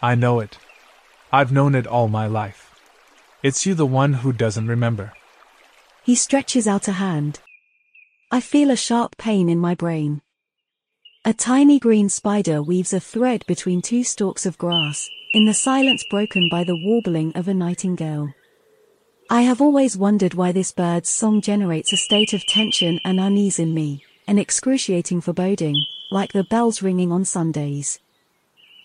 I 0.00 0.14
know 0.14 0.40
it. 0.40 0.58
I've 1.32 1.52
known 1.52 1.74
it 1.74 1.86
all 1.86 2.08
my 2.08 2.26
life. 2.26 2.74
It's 3.42 3.66
you 3.66 3.74
the 3.74 3.86
one 3.86 4.14
who 4.14 4.32
doesn't 4.32 4.68
remember. 4.68 5.12
He 6.04 6.14
stretches 6.14 6.66
out 6.66 6.88
a 6.88 6.92
hand. 6.92 7.40
I 8.30 8.40
feel 8.40 8.70
a 8.70 8.76
sharp 8.76 9.16
pain 9.16 9.48
in 9.48 9.58
my 9.58 9.74
brain. 9.74 10.22
A 11.24 11.34
tiny 11.34 11.78
green 11.78 12.08
spider 12.08 12.62
weaves 12.62 12.92
a 12.92 13.00
thread 13.00 13.44
between 13.46 13.82
two 13.82 14.04
stalks 14.04 14.46
of 14.46 14.56
grass, 14.56 15.08
in 15.32 15.44
the 15.44 15.54
silence 15.54 16.04
broken 16.10 16.48
by 16.48 16.64
the 16.64 16.76
warbling 16.76 17.32
of 17.36 17.48
a 17.48 17.54
nightingale. 17.54 18.32
I 19.32 19.42
have 19.42 19.60
always 19.60 19.96
wondered 19.96 20.34
why 20.34 20.50
this 20.50 20.72
bird's 20.72 21.08
song 21.08 21.40
generates 21.40 21.92
a 21.92 21.96
state 21.96 22.32
of 22.32 22.44
tension 22.46 22.98
and 23.04 23.20
unease 23.20 23.60
in 23.60 23.72
me, 23.72 24.02
an 24.26 24.40
excruciating 24.40 25.20
foreboding, 25.20 25.76
like 26.10 26.32
the 26.32 26.42
bells 26.42 26.82
ringing 26.82 27.12
on 27.12 27.24
Sundays. 27.24 28.00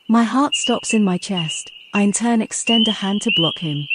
My 0.08 0.22
heart 0.22 0.54
stops 0.54 0.94
in 0.94 1.04
my 1.04 1.18
chest, 1.18 1.72
I 1.96 2.04
in 2.04 2.12
turn 2.12 2.44
extend 2.44 2.88
a 2.88 2.92
hand 2.92 3.24
to 3.24 3.32
block 3.36 3.58
him. 3.58 3.88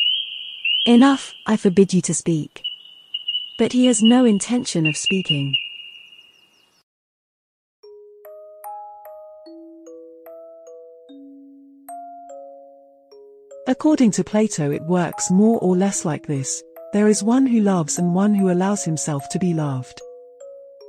Enough, 0.86 1.34
I 1.46 1.56
forbid 1.56 1.94
you 1.94 2.00
to 2.02 2.14
speak. 2.14 2.62
But 3.56 3.72
he 3.72 3.86
has 3.86 4.02
no 4.02 4.24
intention 4.24 4.88
of 4.88 4.96
speaking. 4.96 5.56
According 13.70 14.10
to 14.12 14.24
Plato, 14.24 14.72
it 14.72 14.82
works 14.82 15.30
more 15.30 15.60
or 15.60 15.76
less 15.76 16.04
like 16.04 16.26
this 16.26 16.60
there 16.92 17.06
is 17.06 17.22
one 17.22 17.46
who 17.46 17.60
loves 17.60 18.00
and 18.00 18.12
one 18.12 18.34
who 18.34 18.50
allows 18.50 18.84
himself 18.84 19.28
to 19.28 19.38
be 19.38 19.54
loved. 19.54 20.00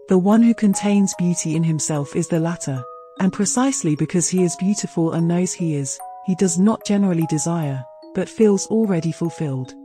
The 0.09 0.17
one 0.17 0.41
who 0.41 0.55
contains 0.55 1.13
beauty 1.19 1.55
in 1.55 1.63
himself 1.63 2.15
is 2.15 2.27
the 2.27 2.39
latter, 2.39 2.83
and 3.19 3.31
precisely 3.31 3.95
because 3.95 4.27
he 4.29 4.41
is 4.41 4.55
beautiful 4.55 5.11
and 5.11 5.27
knows 5.27 5.53
he 5.53 5.75
is, 5.75 5.99
he 6.25 6.33
does 6.33 6.57
not 6.57 6.83
generally 6.83 7.27
desire, 7.27 7.85
but 8.15 8.27
feels 8.27 8.65
already 8.65 9.11
fulfilled. 9.11 9.75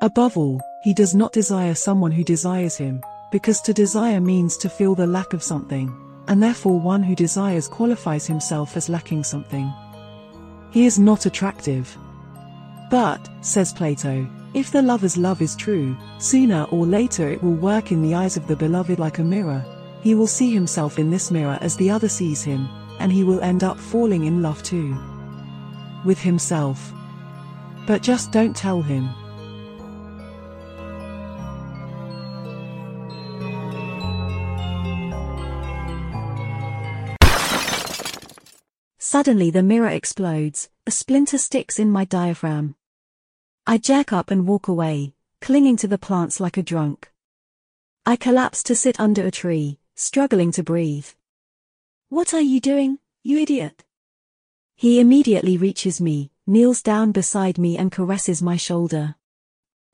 Above 0.00 0.36
all, 0.36 0.60
he 0.84 0.94
does 0.94 1.16
not 1.16 1.32
desire 1.32 1.74
someone 1.74 2.12
who 2.12 2.22
desires 2.22 2.76
him, 2.76 3.02
because 3.32 3.60
to 3.62 3.74
desire 3.74 4.20
means 4.20 4.56
to 4.58 4.68
feel 4.68 4.94
the 4.94 5.04
lack 5.04 5.32
of 5.32 5.42
something, 5.42 5.92
and 6.28 6.40
therefore 6.40 6.78
one 6.78 7.02
who 7.02 7.16
desires 7.16 7.66
qualifies 7.66 8.24
himself 8.24 8.76
as 8.76 8.88
lacking 8.88 9.24
something. 9.24 9.68
He 10.70 10.86
is 10.86 10.96
not 10.96 11.26
attractive. 11.26 11.98
But, 12.94 13.28
says 13.40 13.72
Plato, 13.72 14.24
if 14.54 14.70
the 14.70 14.80
lover's 14.80 15.16
love 15.16 15.42
is 15.42 15.56
true, 15.56 15.96
sooner 16.20 16.62
or 16.70 16.86
later 16.86 17.28
it 17.28 17.42
will 17.42 17.56
work 17.56 17.90
in 17.90 18.02
the 18.02 18.14
eyes 18.14 18.36
of 18.36 18.46
the 18.46 18.54
beloved 18.54 19.00
like 19.00 19.18
a 19.18 19.24
mirror. 19.24 19.64
He 20.00 20.14
will 20.14 20.28
see 20.28 20.54
himself 20.54 20.96
in 20.96 21.10
this 21.10 21.32
mirror 21.32 21.58
as 21.60 21.76
the 21.76 21.90
other 21.90 22.08
sees 22.08 22.44
him, 22.44 22.68
and 23.00 23.10
he 23.10 23.24
will 23.24 23.40
end 23.40 23.64
up 23.64 23.80
falling 23.80 24.26
in 24.26 24.42
love 24.42 24.62
too. 24.62 24.96
With 26.04 26.20
himself. 26.20 26.92
But 27.84 28.00
just 28.00 28.30
don't 28.30 28.54
tell 28.54 28.80
him. 28.80 29.08
Suddenly 39.00 39.50
the 39.50 39.64
mirror 39.64 39.88
explodes, 39.88 40.68
a 40.86 40.92
splinter 40.92 41.38
sticks 41.38 41.80
in 41.80 41.90
my 41.90 42.04
diaphragm. 42.04 42.76
I 43.66 43.78
jerk 43.78 44.12
up 44.12 44.30
and 44.30 44.46
walk 44.46 44.68
away, 44.68 45.14
clinging 45.40 45.78
to 45.78 45.88
the 45.88 45.96
plants 45.96 46.38
like 46.38 46.58
a 46.58 46.62
drunk. 46.62 47.10
I 48.04 48.14
collapse 48.16 48.62
to 48.64 48.74
sit 48.74 49.00
under 49.00 49.26
a 49.26 49.30
tree, 49.30 49.78
struggling 49.94 50.52
to 50.52 50.62
breathe. 50.62 51.08
What 52.10 52.34
are 52.34 52.42
you 52.42 52.60
doing, 52.60 52.98
you 53.22 53.38
idiot? 53.38 53.82
He 54.76 55.00
immediately 55.00 55.56
reaches 55.56 55.98
me, 55.98 56.30
kneels 56.46 56.82
down 56.82 57.12
beside 57.12 57.56
me 57.56 57.78
and 57.78 57.90
caresses 57.90 58.42
my 58.42 58.58
shoulder. 58.58 59.14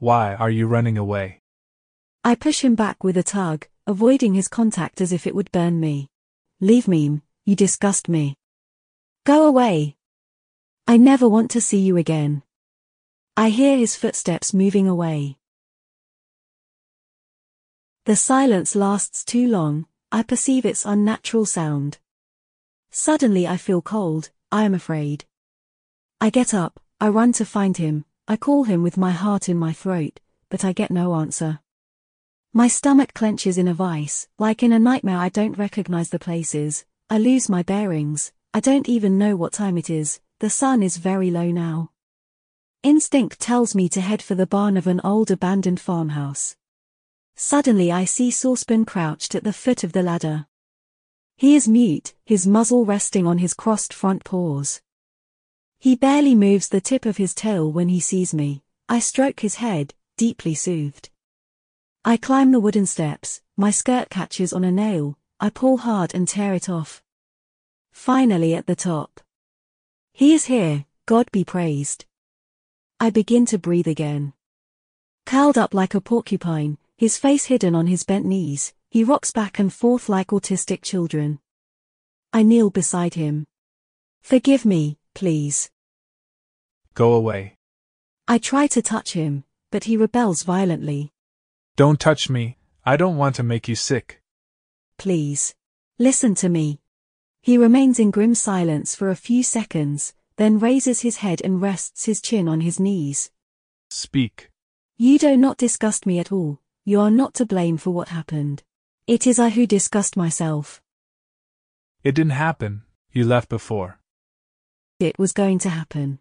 Why 0.00 0.34
are 0.34 0.50
you 0.50 0.66
running 0.66 0.98
away? 0.98 1.40
I 2.24 2.34
push 2.34 2.64
him 2.64 2.74
back 2.74 3.04
with 3.04 3.16
a 3.16 3.22
tug, 3.22 3.68
avoiding 3.86 4.34
his 4.34 4.48
contact 4.48 5.00
as 5.00 5.12
if 5.12 5.28
it 5.28 5.34
would 5.34 5.52
burn 5.52 5.78
me. 5.78 6.08
Leave 6.60 6.88
me, 6.88 7.20
you 7.44 7.54
disgust 7.54 8.08
me. 8.08 8.36
Go 9.24 9.46
away. 9.46 9.94
I 10.88 10.96
never 10.96 11.28
want 11.28 11.52
to 11.52 11.60
see 11.60 11.78
you 11.78 11.96
again. 11.96 12.42
I 13.36 13.48
hear 13.48 13.76
his 13.76 13.96
footsteps 13.96 14.52
moving 14.52 14.86
away. 14.86 15.36
The 18.04 18.16
silence 18.16 18.74
lasts 18.74 19.24
too 19.24 19.48
long, 19.48 19.86
I 20.12 20.22
perceive 20.22 20.66
its 20.66 20.84
unnatural 20.84 21.46
sound. 21.46 21.98
Suddenly 22.90 23.46
I 23.46 23.56
feel 23.56 23.82
cold, 23.82 24.30
I 24.50 24.64
am 24.64 24.74
afraid. 24.74 25.24
I 26.20 26.30
get 26.30 26.52
up, 26.52 26.80
I 27.00 27.08
run 27.08 27.32
to 27.34 27.44
find 27.44 27.76
him, 27.76 28.04
I 28.26 28.36
call 28.36 28.64
him 28.64 28.82
with 28.82 28.96
my 28.96 29.12
heart 29.12 29.48
in 29.48 29.56
my 29.56 29.72
throat, 29.72 30.20
but 30.48 30.64
I 30.64 30.72
get 30.72 30.90
no 30.90 31.14
answer. 31.14 31.60
My 32.52 32.66
stomach 32.66 33.14
clenches 33.14 33.58
in 33.58 33.68
a 33.68 33.74
vice, 33.74 34.26
like 34.38 34.62
in 34.62 34.72
a 34.72 34.78
nightmare 34.78 35.18
I 35.18 35.28
don't 35.28 35.56
recognize 35.56 36.10
the 36.10 36.18
places, 36.18 36.84
I 37.08 37.18
lose 37.18 37.48
my 37.48 37.62
bearings, 37.62 38.32
I 38.52 38.58
don't 38.60 38.88
even 38.88 39.18
know 39.18 39.36
what 39.36 39.52
time 39.52 39.78
it 39.78 39.88
is, 39.88 40.20
the 40.40 40.50
sun 40.50 40.82
is 40.82 40.96
very 40.96 41.30
low 41.30 41.50
now. 41.52 41.92
Instinct 42.82 43.38
tells 43.38 43.74
me 43.74 43.90
to 43.90 44.00
head 44.00 44.22
for 44.22 44.34
the 44.34 44.46
barn 44.46 44.78
of 44.78 44.86
an 44.86 45.02
old 45.04 45.30
abandoned 45.30 45.78
farmhouse. 45.78 46.56
Suddenly 47.36 47.92
I 47.92 48.06
see 48.06 48.30
Saucepan 48.30 48.86
crouched 48.86 49.34
at 49.34 49.44
the 49.44 49.52
foot 49.52 49.84
of 49.84 49.92
the 49.92 50.02
ladder. 50.02 50.46
He 51.36 51.54
is 51.54 51.68
mute, 51.68 52.14
his 52.24 52.46
muzzle 52.46 52.86
resting 52.86 53.26
on 53.26 53.36
his 53.36 53.52
crossed 53.52 53.92
front 53.92 54.24
paws. 54.24 54.80
He 55.78 55.94
barely 55.94 56.34
moves 56.34 56.68
the 56.68 56.80
tip 56.80 57.04
of 57.04 57.18
his 57.18 57.34
tail 57.34 57.70
when 57.70 57.90
he 57.90 58.00
sees 58.00 58.32
me. 58.32 58.62
I 58.88 58.98
stroke 58.98 59.40
his 59.40 59.56
head, 59.56 59.92
deeply 60.16 60.54
soothed. 60.54 61.10
I 62.02 62.16
climb 62.16 62.50
the 62.50 62.60
wooden 62.60 62.86
steps, 62.86 63.42
my 63.58 63.70
skirt 63.70 64.08
catches 64.08 64.54
on 64.54 64.64
a 64.64 64.72
nail, 64.72 65.18
I 65.38 65.50
pull 65.50 65.78
hard 65.78 66.14
and 66.14 66.26
tear 66.26 66.54
it 66.54 66.70
off. 66.70 67.02
Finally 67.92 68.54
at 68.54 68.66
the 68.66 68.76
top. 68.76 69.20
He 70.14 70.32
is 70.32 70.46
here, 70.46 70.86
God 71.04 71.30
be 71.30 71.44
praised. 71.44 72.06
I 73.02 73.08
begin 73.08 73.46
to 73.46 73.58
breathe 73.58 73.88
again. 73.88 74.34
Curled 75.24 75.56
up 75.56 75.72
like 75.72 75.94
a 75.94 76.02
porcupine, 76.02 76.76
his 76.98 77.16
face 77.16 77.46
hidden 77.46 77.74
on 77.74 77.86
his 77.86 78.04
bent 78.04 78.26
knees, 78.26 78.74
he 78.90 79.04
rocks 79.04 79.30
back 79.30 79.58
and 79.58 79.72
forth 79.72 80.10
like 80.10 80.28
autistic 80.28 80.82
children. 80.82 81.38
I 82.30 82.42
kneel 82.42 82.68
beside 82.68 83.14
him. 83.14 83.46
Forgive 84.20 84.66
me, 84.66 84.98
please. 85.14 85.70
Go 86.92 87.14
away. 87.14 87.56
I 88.28 88.36
try 88.36 88.66
to 88.66 88.82
touch 88.82 89.14
him, 89.14 89.44
but 89.70 89.84
he 89.84 89.96
rebels 89.96 90.42
violently. 90.42 91.10
Don't 91.76 91.98
touch 91.98 92.28
me, 92.28 92.58
I 92.84 92.98
don't 92.98 93.16
want 93.16 93.34
to 93.36 93.42
make 93.42 93.66
you 93.66 93.76
sick. 93.76 94.20
Please. 94.98 95.54
Listen 95.98 96.34
to 96.34 96.50
me. 96.50 96.80
He 97.40 97.56
remains 97.56 97.98
in 97.98 98.10
grim 98.10 98.34
silence 98.34 98.94
for 98.94 99.08
a 99.08 99.16
few 99.16 99.42
seconds, 99.42 100.12
then 100.40 100.58
raises 100.58 101.02
his 101.02 101.18
head 101.18 101.42
and 101.44 101.60
rests 101.60 102.06
his 102.06 102.22
chin 102.22 102.48
on 102.48 102.62
his 102.62 102.80
knees. 102.80 103.30
Speak. 103.90 104.50
You 104.96 105.18
do 105.18 105.36
not 105.36 105.58
disgust 105.58 106.06
me 106.06 106.18
at 106.18 106.32
all, 106.32 106.62
you 106.86 106.98
are 106.98 107.10
not 107.10 107.34
to 107.34 107.44
blame 107.44 107.76
for 107.76 107.90
what 107.90 108.08
happened. 108.08 108.62
It 109.06 109.26
is 109.26 109.38
I 109.38 109.50
who 109.50 109.66
disgust 109.66 110.16
myself. 110.16 110.80
It 112.02 112.14
didn't 112.14 112.40
happen, 112.40 112.84
you 113.12 113.26
left 113.26 113.50
before. 113.50 114.00
It 114.98 115.18
was 115.18 115.34
going 115.34 115.58
to 115.58 115.68
happen. 115.68 116.20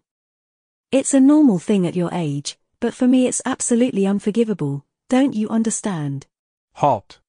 It's 0.92 1.14
a 1.14 1.20
normal 1.20 1.58
thing 1.58 1.86
at 1.86 1.96
your 1.96 2.10
age, 2.12 2.58
but 2.78 2.92
for 2.92 3.08
me 3.08 3.26
it's 3.26 3.40
absolutely 3.46 4.06
unforgivable, 4.06 4.84
don't 5.08 5.32
you 5.32 5.48
understand? 5.48 6.26
Halt. 6.74 7.20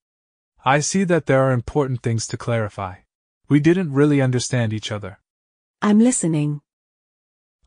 I 0.65 0.81
see 0.81 1.05
that 1.05 1.25
there 1.25 1.41
are 1.43 1.53
important 1.53 2.03
things 2.03 2.27
to 2.27 2.37
clarify. 2.37 2.95
We 3.47 3.61
didn't 3.61 3.93
really 3.93 4.19
understand 4.19 4.73
each 4.73 4.91
other. 4.91 5.19
I'm 5.81 5.99
listening. 5.99 6.59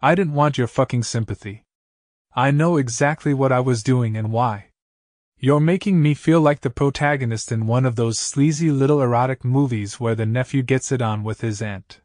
I 0.05 0.15
didn't 0.15 0.35
want 0.35 0.59
your 0.59 0.67
fucking 0.67 1.05
sympathy. 1.05 1.65
I 2.37 2.51
know 2.51 2.77
exactly 2.77 3.33
what 3.33 3.51
I 3.51 3.61
was 3.61 3.83
doing 3.83 4.19
and 4.19 4.31
why. 4.31 4.67
You're 5.39 5.61
making 5.61 6.03
me 6.03 6.13
feel 6.13 6.43
like 6.43 6.61
the 6.61 6.69
protagonist 6.69 7.51
in 7.51 7.67
one 7.67 7.87
of 7.87 7.97
those 7.97 8.19
sleazy 8.19 8.71
little 8.71 9.01
erotic 9.01 9.47
movies 9.47 9.99
where 9.99 10.15
the 10.15 10.27
nephew 10.27 10.63
gets 10.63 10.93
it 10.93 11.01
on 11.01 11.25
with 11.25 11.41
his 11.41 11.63
aunt. 11.63 12.03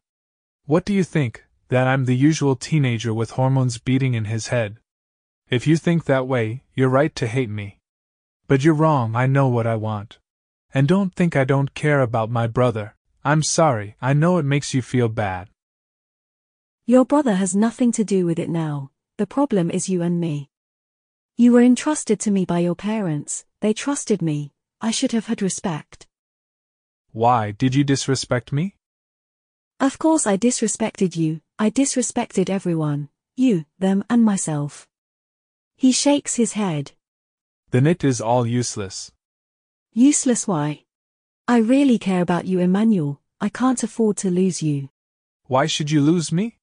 What 0.65 0.85
do 0.85 0.93
you 0.93 1.03
think, 1.03 1.43
that 1.67 1.87
I'm 1.87 2.05
the 2.05 2.15
usual 2.15 2.55
teenager 2.55 3.13
with 3.13 3.31
hormones 3.31 3.79
beating 3.79 4.13
in 4.13 4.23
his 4.23 4.47
head? 4.47 4.77
If 5.49 5.67
you 5.67 5.75
think 5.75 6.05
that 6.05 6.25
way, 6.25 6.63
you're 6.73 6.87
right 6.87 7.13
to 7.17 7.27
hate 7.27 7.49
me. 7.49 7.79
But 8.47 8.63
you're 8.63 8.73
wrong, 8.73 9.13
I 9.13 9.27
know 9.27 9.49
what 9.49 9.67
I 9.67 9.75
want. 9.75 10.19
And 10.73 10.87
don't 10.87 11.13
think 11.13 11.35
I 11.35 11.43
don't 11.43 11.73
care 11.73 11.99
about 11.99 12.31
my 12.31 12.47
brother. 12.47 12.95
I'm 13.25 13.43
sorry, 13.43 13.97
I 14.01 14.13
know 14.13 14.37
it 14.37 14.45
makes 14.45 14.73
you 14.73 14.81
feel 14.81 15.09
bad. 15.09 15.49
Your 16.89 17.05
brother 17.05 17.35
has 17.35 17.55
nothing 17.55 17.91
to 17.91 18.03
do 18.03 18.25
with 18.25 18.39
it 18.39 18.49
now, 18.49 18.89
the 19.19 19.27
problem 19.27 19.69
is 19.69 19.89
you 19.89 20.01
and 20.01 20.19
me. 20.19 20.49
You 21.37 21.51
were 21.53 21.61
entrusted 21.61 22.19
to 22.21 22.31
me 22.31 22.45
by 22.45 22.57
your 22.65 22.73
parents, 22.73 23.45
they 23.61 23.73
trusted 23.75 24.23
me, 24.23 24.53
I 24.81 24.89
should 24.89 25.11
have 25.11 25.27
had 25.27 25.43
respect. 25.43 26.07
Why 27.11 27.51
did 27.51 27.75
you 27.75 27.83
disrespect 27.83 28.51
me? 28.51 28.75
Of 29.79 29.99
course 29.99 30.25
I 30.25 30.35
disrespected 30.35 31.15
you, 31.15 31.41
I 31.59 31.69
disrespected 31.69 32.49
everyone, 32.49 33.09
you, 33.35 33.65
them, 33.77 34.03
and 34.09 34.25
myself. 34.25 34.87
He 35.75 35.91
shakes 35.91 36.37
his 36.37 36.53
head. 36.53 36.93
Then 37.69 37.85
it 37.85 38.03
is 38.03 38.19
all 38.19 38.47
useless. 38.47 39.11
Useless 39.93 40.47
why? 40.47 40.85
I 41.47 41.59
really 41.59 41.99
care 41.99 42.23
about 42.23 42.45
you, 42.45 42.57
Emmanuel, 42.57 43.21
I 43.39 43.49
can't 43.49 43.83
afford 43.83 44.17
to 44.17 44.31
lose 44.31 44.63
you. 44.63 44.89
Why 45.45 45.67
should 45.67 45.91
you 45.91 46.01
lose 46.01 46.31
me? 46.31 46.58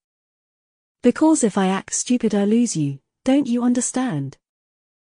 Because 1.06 1.44
if 1.44 1.56
I 1.56 1.68
act 1.68 1.94
stupid, 1.94 2.34
I 2.34 2.44
lose 2.44 2.76
you, 2.76 2.98
don't 3.22 3.46
you 3.46 3.62
understand? 3.62 4.38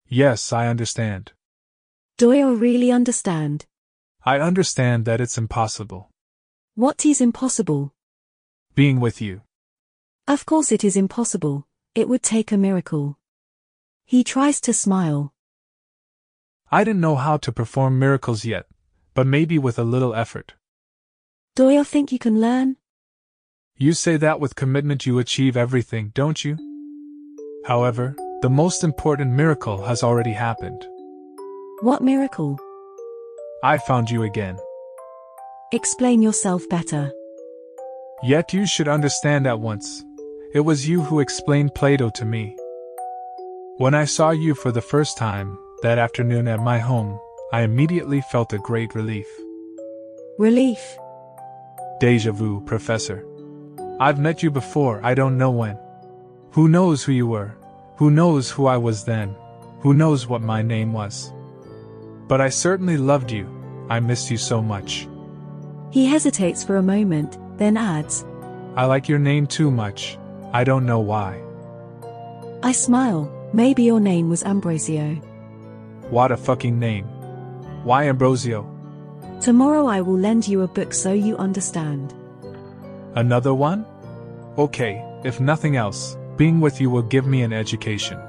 Yes, 0.06 0.52
I 0.52 0.68
understand. 0.68 1.32
Do 2.18 2.32
you 2.34 2.54
really 2.54 2.92
understand? 2.92 3.64
I 4.22 4.38
understand 4.38 5.06
that 5.06 5.22
it's 5.22 5.38
impossible. 5.38 6.10
What 6.74 7.06
is 7.06 7.22
impossible? 7.22 7.94
Being 8.74 9.00
with 9.00 9.22
you. 9.22 9.40
Of 10.28 10.44
course 10.44 10.70
it 10.70 10.84
is 10.84 10.98
impossible, 10.98 11.66
it 11.94 12.10
would 12.10 12.22
take 12.22 12.52
a 12.52 12.58
miracle. 12.58 13.18
He 14.04 14.22
tries 14.22 14.60
to 14.68 14.74
smile. 14.74 15.32
I 16.70 16.84
didn't 16.84 17.00
know 17.00 17.16
how 17.16 17.38
to 17.38 17.50
perform 17.50 17.98
miracles 17.98 18.44
yet, 18.44 18.66
but 19.14 19.26
maybe 19.26 19.58
with 19.58 19.78
a 19.78 19.90
little 19.94 20.14
effort. 20.14 20.52
Do 21.54 21.70
you 21.70 21.84
think 21.84 22.12
you 22.12 22.18
can 22.18 22.38
learn? 22.38 22.76
You 23.78 23.92
say 23.92 24.16
that 24.16 24.40
with 24.40 24.56
commitment 24.56 25.04
you 25.04 25.18
achieve 25.18 25.54
everything, 25.54 26.10
don't 26.14 26.42
you? 26.42 26.56
However, 27.66 28.16
the 28.40 28.48
most 28.48 28.82
important 28.82 29.32
miracle 29.32 29.84
has 29.84 30.02
already 30.02 30.32
happened. 30.32 30.82
What 31.82 32.02
miracle? 32.02 32.58
I 33.62 33.76
found 33.76 34.10
you 34.10 34.22
again. 34.22 34.56
Explain 35.72 36.22
yourself 36.22 36.66
better. 36.70 37.12
Yet 38.22 38.54
you 38.54 38.66
should 38.66 38.88
understand 38.88 39.46
at 39.46 39.60
once. 39.60 40.02
It 40.54 40.60
was 40.60 40.88
you 40.88 41.02
who 41.02 41.20
explained 41.20 41.74
Plato 41.74 42.08
to 42.08 42.24
me. 42.24 42.56
When 43.76 43.94
I 43.94 44.06
saw 44.06 44.30
you 44.30 44.54
for 44.54 44.72
the 44.72 44.80
first 44.80 45.18
time, 45.18 45.58
that 45.82 45.98
afternoon 45.98 46.48
at 46.48 46.60
my 46.60 46.78
home, 46.78 47.20
I 47.52 47.60
immediately 47.60 48.22
felt 48.32 48.54
a 48.54 48.58
great 48.58 48.94
relief. 48.94 49.26
Relief? 50.38 50.96
Deja 52.00 52.32
vu, 52.32 52.62
Professor. 52.62 53.22
I've 53.98 54.18
met 54.18 54.42
you 54.42 54.50
before, 54.50 55.00
I 55.02 55.14
don't 55.14 55.38
know 55.38 55.50
when. 55.50 55.78
Who 56.50 56.68
knows 56.68 57.02
who 57.02 57.12
you 57.12 57.26
were? 57.26 57.56
Who 57.96 58.10
knows 58.10 58.50
who 58.50 58.66
I 58.66 58.76
was 58.76 59.04
then? 59.04 59.34
Who 59.80 59.94
knows 59.94 60.26
what 60.26 60.42
my 60.42 60.60
name 60.60 60.92
was? 60.92 61.32
But 62.28 62.42
I 62.42 62.50
certainly 62.50 62.98
loved 62.98 63.30
you, 63.32 63.48
I 63.88 64.00
missed 64.00 64.30
you 64.30 64.36
so 64.36 64.60
much. 64.60 65.08
He 65.90 66.04
hesitates 66.04 66.62
for 66.62 66.76
a 66.76 66.82
moment, 66.82 67.38
then 67.56 67.78
adds, 67.78 68.26
I 68.76 68.84
like 68.84 69.08
your 69.08 69.18
name 69.18 69.46
too 69.46 69.70
much, 69.70 70.18
I 70.52 70.62
don't 70.62 70.84
know 70.84 71.00
why. 71.00 71.40
I 72.62 72.72
smile, 72.72 73.32
maybe 73.54 73.84
your 73.84 74.00
name 74.00 74.28
was 74.28 74.44
Ambrosio. 74.44 75.14
What 76.10 76.32
a 76.32 76.36
fucking 76.36 76.78
name. 76.78 77.06
Why 77.82 78.08
Ambrosio? 78.08 78.70
Tomorrow 79.40 79.86
I 79.86 80.02
will 80.02 80.18
lend 80.18 80.46
you 80.46 80.62
a 80.62 80.68
book 80.68 80.92
so 80.92 81.14
you 81.14 81.36
understand. 81.38 82.12
Another 83.16 83.54
one? 83.54 83.86
Okay, 84.58 85.02
if 85.24 85.40
nothing 85.40 85.76
else, 85.76 86.18
being 86.36 86.60
with 86.60 86.80
you 86.82 86.90
will 86.90 87.02
give 87.02 87.26
me 87.26 87.42
an 87.42 87.52
education. 87.52 88.20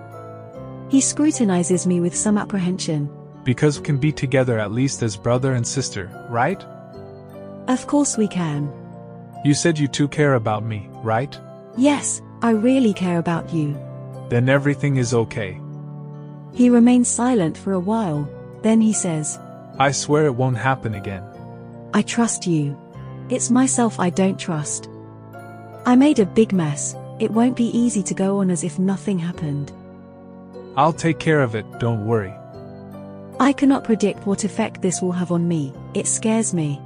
He 0.89 1.01
scrutinizes 1.01 1.85
me 1.85 1.99
with 1.99 2.15
some 2.15 2.37
apprehension. 2.37 3.09
Because 3.43 3.79
we 3.79 3.85
can 3.85 3.97
be 3.97 4.13
together 4.13 4.57
at 4.57 4.71
least 4.71 5.03
as 5.03 5.17
brother 5.17 5.53
and 5.55 5.67
sister, 5.67 6.09
right? 6.29 6.63
Of 7.67 7.85
course 7.85 8.17
we 8.17 8.29
can. 8.29 8.71
You 9.43 9.53
said 9.53 9.77
you 9.77 9.89
too 9.89 10.07
care 10.07 10.35
about 10.35 10.63
me, 10.63 10.89
right? 11.03 11.37
Yes, 11.75 12.21
I 12.41 12.51
really 12.51 12.93
care 12.93 13.19
about 13.19 13.53
you. 13.53 13.77
Then 14.29 14.47
everything 14.47 14.95
is 14.95 15.13
okay. 15.13 15.59
He 16.53 16.69
remains 16.69 17.09
silent 17.09 17.57
for 17.57 17.73
a 17.73 17.79
while, 17.79 18.27
then 18.63 18.79
he 18.79 18.93
says, 18.93 19.37
I 19.79 19.91
swear 19.91 20.27
it 20.27 20.35
won't 20.35 20.57
happen 20.57 20.95
again. 20.95 21.23
I 21.93 22.01
trust 22.03 22.47
you. 22.47 22.77
It's 23.29 23.51
myself 23.51 23.99
I 23.99 24.09
don't 24.09 24.39
trust. 24.39 24.89
I 25.85 25.95
made 25.95 26.19
a 26.19 26.25
big 26.25 26.53
mess, 26.53 26.95
it 27.19 27.29
won't 27.31 27.57
be 27.57 27.77
easy 27.77 28.01
to 28.03 28.13
go 28.13 28.39
on 28.39 28.49
as 28.49 28.63
if 28.63 28.79
nothing 28.79 29.19
happened. 29.19 29.71
I'll 30.77 30.93
take 30.93 31.19
care 31.19 31.41
of 31.41 31.55
it, 31.55 31.65
don't 31.79 32.05
worry. 32.05 32.33
I 33.39 33.51
cannot 33.51 33.83
predict 33.83 34.25
what 34.25 34.43
effect 34.43 34.81
this 34.81 35.01
will 35.01 35.11
have 35.11 35.31
on 35.31 35.47
me, 35.47 35.73
it 35.93 36.07
scares 36.07 36.53
me. 36.53 36.81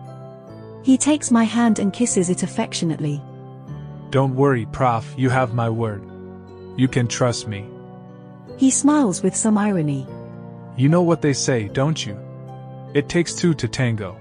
He 0.83 0.97
takes 0.97 1.29
my 1.29 1.43
hand 1.43 1.77
and 1.77 1.93
kisses 1.93 2.29
it 2.29 2.41
affectionately. 2.41 3.21
Don't 4.09 4.35
worry, 4.35 4.65
Prof, 4.65 5.13
you 5.15 5.29
have 5.29 5.53
my 5.53 5.69
word. 5.69 6.03
You 6.75 6.87
can 6.87 7.07
trust 7.07 7.47
me. 7.47 7.69
He 8.57 8.71
smiles 8.71 9.21
with 9.21 9.35
some 9.35 9.57
irony. 9.57 10.07
You 10.75 10.89
know 10.89 11.03
what 11.03 11.21
they 11.21 11.33
say, 11.33 11.67
don't 11.67 12.03
you? 12.03 12.17
It 12.95 13.09
takes 13.09 13.35
two 13.35 13.53
to 13.53 13.67
tango. 13.67 14.17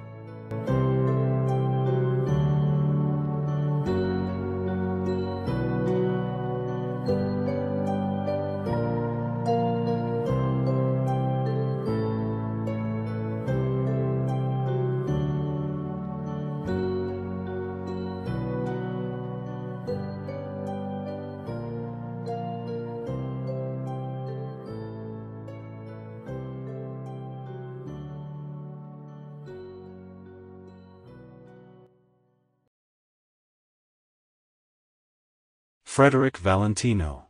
Frédéric 35.92 36.36
Valentino. 36.36 37.24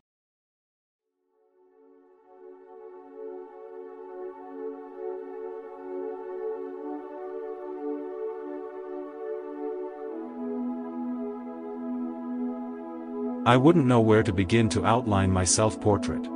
I 13.47 13.57
wouldn't 13.57 13.87
know 13.87 13.99
where 13.99 14.21
to 14.21 14.31
begin 14.31 14.69
to 14.69 14.85
outline 14.85 15.31
my 15.31 15.43
self-portrait. 15.43 16.27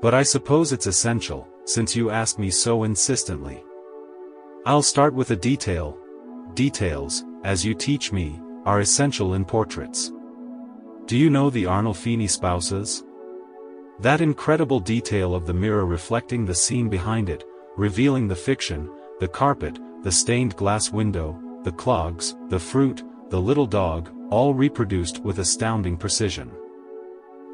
But 0.00 0.14
I 0.14 0.22
suppose 0.22 0.72
it's 0.72 0.86
essential, 0.86 1.46
since 1.66 1.94
you 1.94 2.08
ask 2.08 2.38
me 2.38 2.48
so 2.48 2.84
insistently. 2.84 3.62
I'll 4.64 4.80
start 4.80 5.12
with 5.12 5.32
a 5.32 5.36
detail. 5.36 5.98
Details, 6.54 7.24
as 7.44 7.62
you 7.62 7.74
teach 7.74 8.10
me, 8.10 8.40
are 8.64 8.80
essential 8.80 9.34
in 9.34 9.44
portraits. 9.44 10.12
Do 11.06 11.16
you 11.16 11.30
know 11.30 11.50
the 11.50 11.64
Arnolfini 11.64 12.28
spouses? 12.28 13.04
That 14.00 14.20
incredible 14.20 14.80
detail 14.80 15.36
of 15.36 15.46
the 15.46 15.54
mirror 15.54 15.86
reflecting 15.86 16.44
the 16.44 16.54
scene 16.54 16.88
behind 16.88 17.28
it, 17.28 17.44
revealing 17.76 18.26
the 18.26 18.34
fiction, 18.34 18.90
the 19.20 19.28
carpet, 19.28 19.78
the 20.02 20.10
stained 20.10 20.56
glass 20.56 20.90
window, 20.90 21.40
the 21.62 21.70
clogs, 21.70 22.34
the 22.48 22.58
fruit, 22.58 23.04
the 23.30 23.40
little 23.40 23.68
dog, 23.68 24.10
all 24.30 24.52
reproduced 24.52 25.20
with 25.20 25.38
astounding 25.38 25.96
precision. 25.96 26.50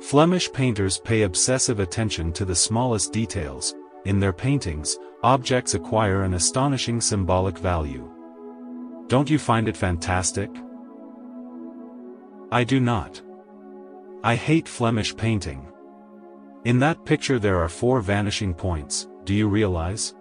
Flemish 0.01 0.51
painters 0.51 0.97
pay 0.97 1.23
obsessive 1.23 1.79
attention 1.79 2.33
to 2.33 2.47
the 2.47 2.55
smallest 2.55 3.13
details, 3.13 3.75
in 4.07 4.19
their 4.19 4.33
paintings, 4.33 4.97
objects 5.23 5.75
acquire 5.75 6.23
an 6.23 6.33
astonishing 6.33 7.03
symbolic 7.03 7.59
value. 7.59 8.11
Don't 9.09 9.29
you 9.29 9.39
find 9.39 9.69
it 9.69 9.77
fantastic? 9.77 10.49
I 12.51 12.65
do 12.65 12.81
not. 12.81 13.21
I 14.23 14.37
hate 14.37 14.69
Flemish 14.69 15.17
painting. 15.17 15.67
In 16.65 16.79
that 16.79 17.05
picture 17.05 17.39
there 17.39 17.59
are 17.59 17.69
four 17.69 18.01
vanishing 18.01 18.55
points, 18.55 19.09
do 19.25 19.35
you 19.35 19.49
realize? 19.49 20.15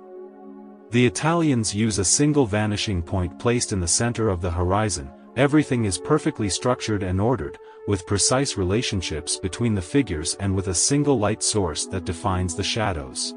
The 0.90 1.06
Italians 1.06 1.74
use 1.74 2.00
a 2.00 2.06
single 2.06 2.46
vanishing 2.46 3.02
point 3.02 3.40
placed 3.40 3.74
in 3.74 3.80
the 3.80 3.88
center 3.88 4.30
of 4.30 4.42
the 4.42 4.52
horizon, 4.52 5.12
Everything 5.38 5.86
is 5.86 5.98
perfectly 5.98 6.50
structured 6.50 7.04
and 7.04 7.22
ordered, 7.22 7.58
with 7.88 8.06
precise 8.06 8.58
relationships 8.58 9.38
between 9.38 9.74
the 9.74 9.82
figures 9.82 10.36
and 10.42 10.54
with 10.54 10.68
a 10.68 10.74
single 10.74 11.18
light 11.18 11.42
source 11.42 11.86
that 11.86 12.04
defines 12.04 12.54
the 12.54 12.64
shadows. 12.64 13.34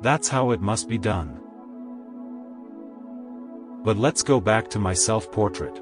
That's 0.00 0.28
how 0.28 0.52
it 0.52 0.60
must 0.60 0.88
be 0.88 0.98
done. 0.98 1.40
But 3.82 3.96
let's 3.96 4.22
go 4.22 4.40
back 4.40 4.70
to 4.70 4.78
my 4.78 4.94
self-portrait. 4.94 5.80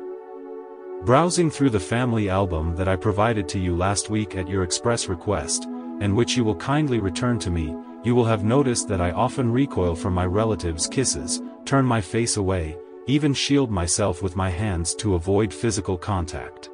Browsing 1.03 1.51
through 1.51 1.71
the 1.71 1.81
family 1.81 2.29
album 2.29 2.77
that 2.77 2.87
I 2.87 2.95
provided 2.95 3.49
to 3.49 3.59
you 3.59 3.75
last 3.75 4.11
week 4.11 4.37
at 4.37 4.47
your 4.47 4.63
express 4.63 5.09
request, 5.09 5.65
and 6.01 6.15
which 6.15 6.37
you 6.37 6.45
will 6.45 6.57
kindly 6.57 6.99
return 6.99 7.39
to 7.39 7.51
me, 7.51 7.75
you 8.05 8.15
will 8.15 8.27
have 8.27 8.45
noticed 8.45 8.87
that 8.89 9.01
I 9.01 9.11
often 9.13 9.51
recoil 9.51 9.95
from 9.95 10.13
my 10.13 10.27
relatives' 10.27 10.87
kisses, 10.87 11.41
turn 11.65 11.87
my 11.87 12.03
face 12.03 12.37
away, 12.37 12.77
even 13.07 13.33
shield 13.33 13.71
myself 13.71 14.23
with 14.23 14.37
my 14.37 14.51
hands 14.51 14.95
to 14.97 15.15
avoid 15.15 15.55
physical 15.55 15.97
contact. 15.97 16.69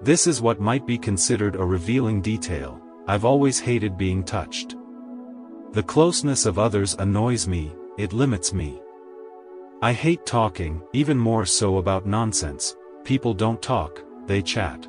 This 0.00 0.26
is 0.26 0.40
what 0.40 0.58
might 0.58 0.86
be 0.86 0.96
considered 0.96 1.56
a 1.56 1.64
revealing 1.64 2.22
detail, 2.22 2.80
I've 3.06 3.26
always 3.26 3.60
hated 3.60 3.98
being 3.98 4.24
touched. 4.24 4.76
The 5.72 5.82
closeness 5.82 6.46
of 6.46 6.58
others 6.58 6.94
annoys 6.98 7.46
me, 7.46 7.74
it 7.98 8.14
limits 8.14 8.54
me. 8.54 8.80
I 9.82 9.92
hate 9.92 10.24
talking, 10.24 10.82
even 10.94 11.18
more 11.18 11.44
so 11.44 11.76
about 11.76 12.06
nonsense, 12.06 12.74
people 13.06 13.32
don't 13.32 13.62
talk, 13.62 14.02
they 14.26 14.42
chat. 14.42 14.86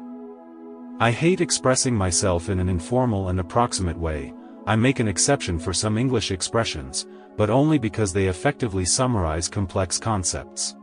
I 0.99 1.11
hate 1.11 1.39
expressing 1.39 1.95
myself 1.95 2.49
in 2.49 2.59
an 2.59 2.67
informal 2.67 3.29
and 3.29 3.39
approximate 3.39 3.97
way, 3.97 4.33
I 4.65 4.75
make 4.75 4.99
an 4.99 5.07
exception 5.07 5.59
for 5.59 5.71
some 5.71 5.99
English 5.99 6.31
expressions, 6.31 7.05
but 7.37 7.51
only 7.51 7.77
because 7.77 8.11
they 8.11 8.25
effectively 8.25 8.85
summarize 8.85 9.47
complex 9.47 9.99
concepts. 9.99 10.75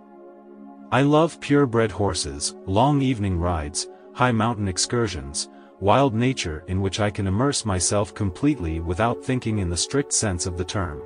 I 0.92 1.02
love 1.02 1.40
purebred 1.40 1.90
horses, 1.90 2.54
long 2.66 3.02
evening 3.02 3.40
rides, 3.40 3.88
high 4.12 4.32
mountain 4.32 4.68
excursions, 4.68 5.48
wild 5.80 6.14
nature 6.14 6.62
in 6.68 6.80
which 6.80 7.00
I 7.00 7.10
can 7.10 7.26
immerse 7.26 7.64
myself 7.64 8.14
completely 8.14 8.78
without 8.78 9.24
thinking 9.24 9.58
in 9.58 9.68
the 9.68 9.76
strict 9.76 10.12
sense 10.12 10.46
of 10.46 10.56
the 10.56 10.64
term. 10.64 11.02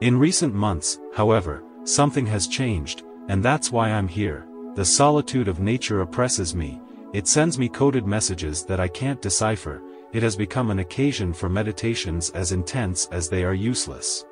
In 0.00 0.18
recent 0.18 0.54
months, 0.54 0.98
however, 1.14 1.62
something 1.84 2.24
has 2.26 2.48
changed, 2.48 3.04
and 3.28 3.44
that's 3.44 3.72
why 3.72 3.90
I'm 3.90 4.08
here. 4.08 4.46
The 4.74 4.84
solitude 4.84 5.48
of 5.48 5.60
nature 5.60 6.00
oppresses 6.00 6.54
me, 6.54 6.80
it 7.12 7.28
sends 7.28 7.58
me 7.58 7.68
coded 7.68 8.06
messages 8.06 8.64
that 8.64 8.80
I 8.80 8.88
can't 8.88 9.22
decipher, 9.22 9.82
it 10.12 10.22
has 10.22 10.36
become 10.36 10.70
an 10.70 10.80
occasion 10.80 11.32
for 11.32 11.48
meditations 11.48 12.30
as 12.30 12.52
intense 12.52 13.06
as 13.12 13.28
they 13.28 13.44
are 13.44 13.54
useless. 13.54 14.24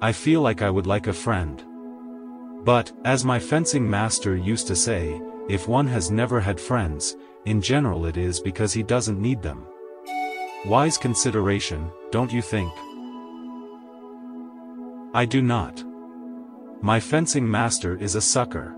I 0.00 0.12
feel 0.12 0.40
like 0.40 0.62
I 0.62 0.70
would 0.70 0.86
like 0.86 1.06
a 1.06 1.12
friend. 1.12 1.62
But, 2.64 2.92
as 3.04 3.24
my 3.24 3.38
fencing 3.38 3.88
master 3.88 4.36
used 4.36 4.66
to 4.68 4.76
say, 4.76 5.20
if 5.48 5.68
one 5.68 5.86
has 5.86 6.10
never 6.10 6.40
had 6.40 6.58
friends, 6.58 7.16
in 7.44 7.60
general 7.60 8.06
it 8.06 8.16
is 8.16 8.40
because 8.40 8.72
he 8.72 8.82
doesn't 8.82 9.20
need 9.20 9.42
them. 9.42 9.66
Wise 10.64 10.96
consideration, 10.96 11.90
don't 12.10 12.32
you 12.32 12.40
think? 12.40 12.72
I 15.12 15.26
do 15.26 15.42
not. 15.42 15.84
My 16.84 17.00
fencing 17.00 17.50
master 17.50 17.96
is 17.96 18.14
a 18.14 18.20
sucker. 18.20 18.76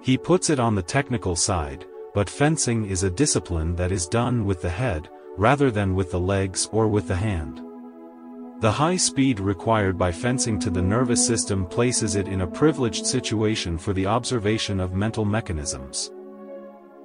He 0.00 0.16
puts 0.16 0.48
it 0.48 0.58
on 0.58 0.74
the 0.74 0.82
technical 0.82 1.36
side, 1.36 1.84
but 2.14 2.30
fencing 2.30 2.86
is 2.86 3.02
a 3.02 3.10
discipline 3.10 3.76
that 3.76 3.92
is 3.92 4.06
done 4.06 4.46
with 4.46 4.62
the 4.62 4.70
head, 4.70 5.10
rather 5.36 5.70
than 5.70 5.94
with 5.94 6.10
the 6.10 6.18
legs 6.18 6.70
or 6.72 6.88
with 6.88 7.08
the 7.08 7.14
hand. 7.14 7.60
The 8.62 8.72
high 8.72 8.96
speed 8.96 9.40
required 9.40 9.98
by 9.98 10.10
fencing 10.10 10.58
to 10.60 10.70
the 10.70 10.80
nervous 10.80 11.26
system 11.26 11.66
places 11.66 12.16
it 12.16 12.28
in 12.28 12.40
a 12.40 12.46
privileged 12.46 13.04
situation 13.04 13.76
for 13.76 13.92
the 13.92 14.06
observation 14.06 14.80
of 14.80 14.94
mental 14.94 15.26
mechanisms. 15.26 16.10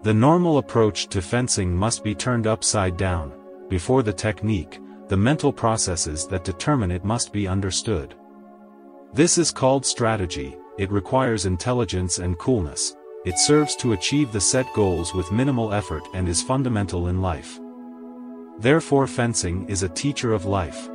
The 0.03 0.13
normal 0.13 0.59
approach 0.59 1.07
to 1.07 1.21
fencing 1.21 1.75
must 1.75 2.01
be 2.01 2.15
turned 2.15 2.47
upside 2.47 2.95
down, 2.95 3.33
before 3.67 4.03
the 4.03 4.13
technique, 4.13 4.79
the 5.09 5.17
mental 5.17 5.51
processes 5.51 6.27
that 6.27 6.45
determine 6.45 6.91
it 6.91 7.03
must 7.03 7.33
be 7.33 7.45
understood. 7.45 8.15
This 9.13 9.37
is 9.37 9.51
called 9.51 9.85
strategy, 9.85 10.57
it 10.77 10.91
requires 10.91 11.45
intelligence 11.45 12.19
and 12.19 12.37
coolness, 12.37 12.95
it 13.25 13.39
serves 13.39 13.75
to 13.77 13.93
achieve 13.93 14.31
the 14.31 14.41
set 14.41 14.71
goals 14.73 15.13
with 15.13 15.31
minimal 15.31 15.73
effort 15.73 16.03
and 16.13 16.27
is 16.27 16.41
fundamental 16.41 17.07
in 17.07 17.21
life. 17.21 17.59
Therefore 18.59 19.07
fencing 19.07 19.67
is 19.69 19.83
a 19.83 19.89
teacher 19.89 20.33
of 20.33 20.45
life. 20.45 20.89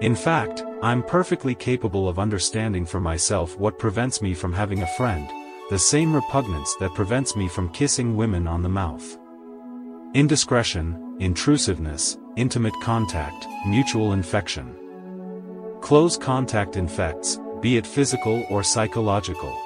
In 0.00 0.14
fact, 0.14 0.64
I'm 0.82 1.02
perfectly 1.02 1.54
capable 1.54 2.08
of 2.08 2.18
understanding 2.18 2.86
for 2.86 3.00
myself 3.00 3.58
what 3.58 3.78
prevents 3.78 4.22
me 4.22 4.32
from 4.32 4.52
having 4.52 4.82
a 4.82 4.96
friend, 4.96 5.28
the 5.68 5.78
same 5.78 6.14
repugnance 6.14 6.74
that 6.80 6.94
prevents 6.94 7.36
me 7.36 7.48
from 7.48 7.68
kissing 7.68 8.16
women 8.16 8.48
on 8.48 8.62
the 8.62 8.68
mouth. 8.68 9.18
Indiscretion, 10.14 11.16
intrusiveness, 11.20 12.18
intimate 12.36 12.74
contact, 12.82 13.46
mutual 13.66 14.14
infection. 14.14 14.74
Close 15.80 16.16
contact 16.16 16.76
infects, 16.76 17.40
be 17.60 17.76
it 17.76 17.86
physical 17.86 18.44
or 18.50 18.62
psychological. 18.62 19.56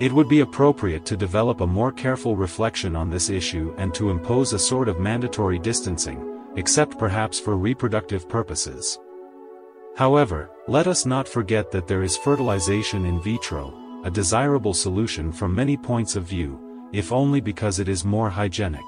It 0.00 0.12
would 0.12 0.28
be 0.28 0.40
appropriate 0.40 1.04
to 1.06 1.16
develop 1.16 1.60
a 1.60 1.66
more 1.66 1.92
careful 1.92 2.36
reflection 2.36 2.96
on 2.96 3.10
this 3.10 3.28
issue 3.28 3.74
and 3.76 3.94
to 3.94 4.10
impose 4.10 4.52
a 4.52 4.58
sort 4.58 4.88
of 4.88 4.98
mandatory 4.98 5.58
distancing, 5.58 6.40
except 6.56 6.98
perhaps 6.98 7.38
for 7.38 7.56
reproductive 7.56 8.28
purposes. 8.28 8.98
However, 9.94 10.50
let 10.66 10.86
us 10.86 11.04
not 11.04 11.28
forget 11.28 11.70
that 11.70 11.86
there 11.86 12.02
is 12.02 12.16
fertilization 12.16 13.04
in 13.04 13.20
vitro, 13.20 13.74
a 14.04 14.10
desirable 14.10 14.72
solution 14.72 15.30
from 15.30 15.54
many 15.54 15.76
points 15.76 16.16
of 16.16 16.24
view, 16.24 16.88
if 16.92 17.12
only 17.12 17.40
because 17.40 17.78
it 17.78 17.88
is 17.88 18.04
more 18.04 18.30
hygienic. 18.30 18.84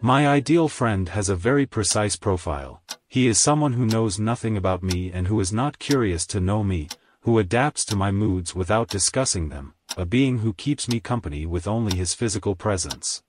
My 0.00 0.28
ideal 0.28 0.68
friend 0.68 1.08
has 1.08 1.28
a 1.28 1.36
very 1.36 1.66
precise 1.66 2.14
profile, 2.14 2.82
he 3.08 3.26
is 3.26 3.38
someone 3.38 3.74
who 3.74 3.86
knows 3.86 4.18
nothing 4.18 4.56
about 4.56 4.82
me 4.82 5.10
and 5.12 5.28
who 5.28 5.40
is 5.40 5.52
not 5.52 5.78
curious 5.78 6.26
to 6.26 6.40
know 6.40 6.64
me, 6.64 6.88
who 7.20 7.38
adapts 7.38 7.84
to 7.84 7.96
my 7.96 8.10
moods 8.10 8.54
without 8.54 8.88
discussing 8.88 9.48
them, 9.48 9.74
a 9.96 10.04
being 10.04 10.38
who 10.38 10.52
keeps 10.52 10.88
me 10.88 11.00
company 11.00 11.46
with 11.46 11.66
only 11.66 11.96
his 11.96 12.14
physical 12.14 12.54
presence. 12.54 13.22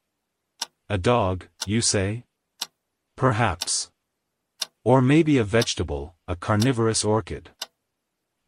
A 0.89 0.97
dog, 0.97 1.47
you 1.65 1.81
say? 1.81 2.25
Perhaps. 3.15 3.91
Or 4.83 5.01
maybe 5.01 5.38
a 5.38 5.43
vegetable, 5.43 6.15
a 6.27 6.35
carnivorous 6.35 7.03
orchid. 7.03 7.51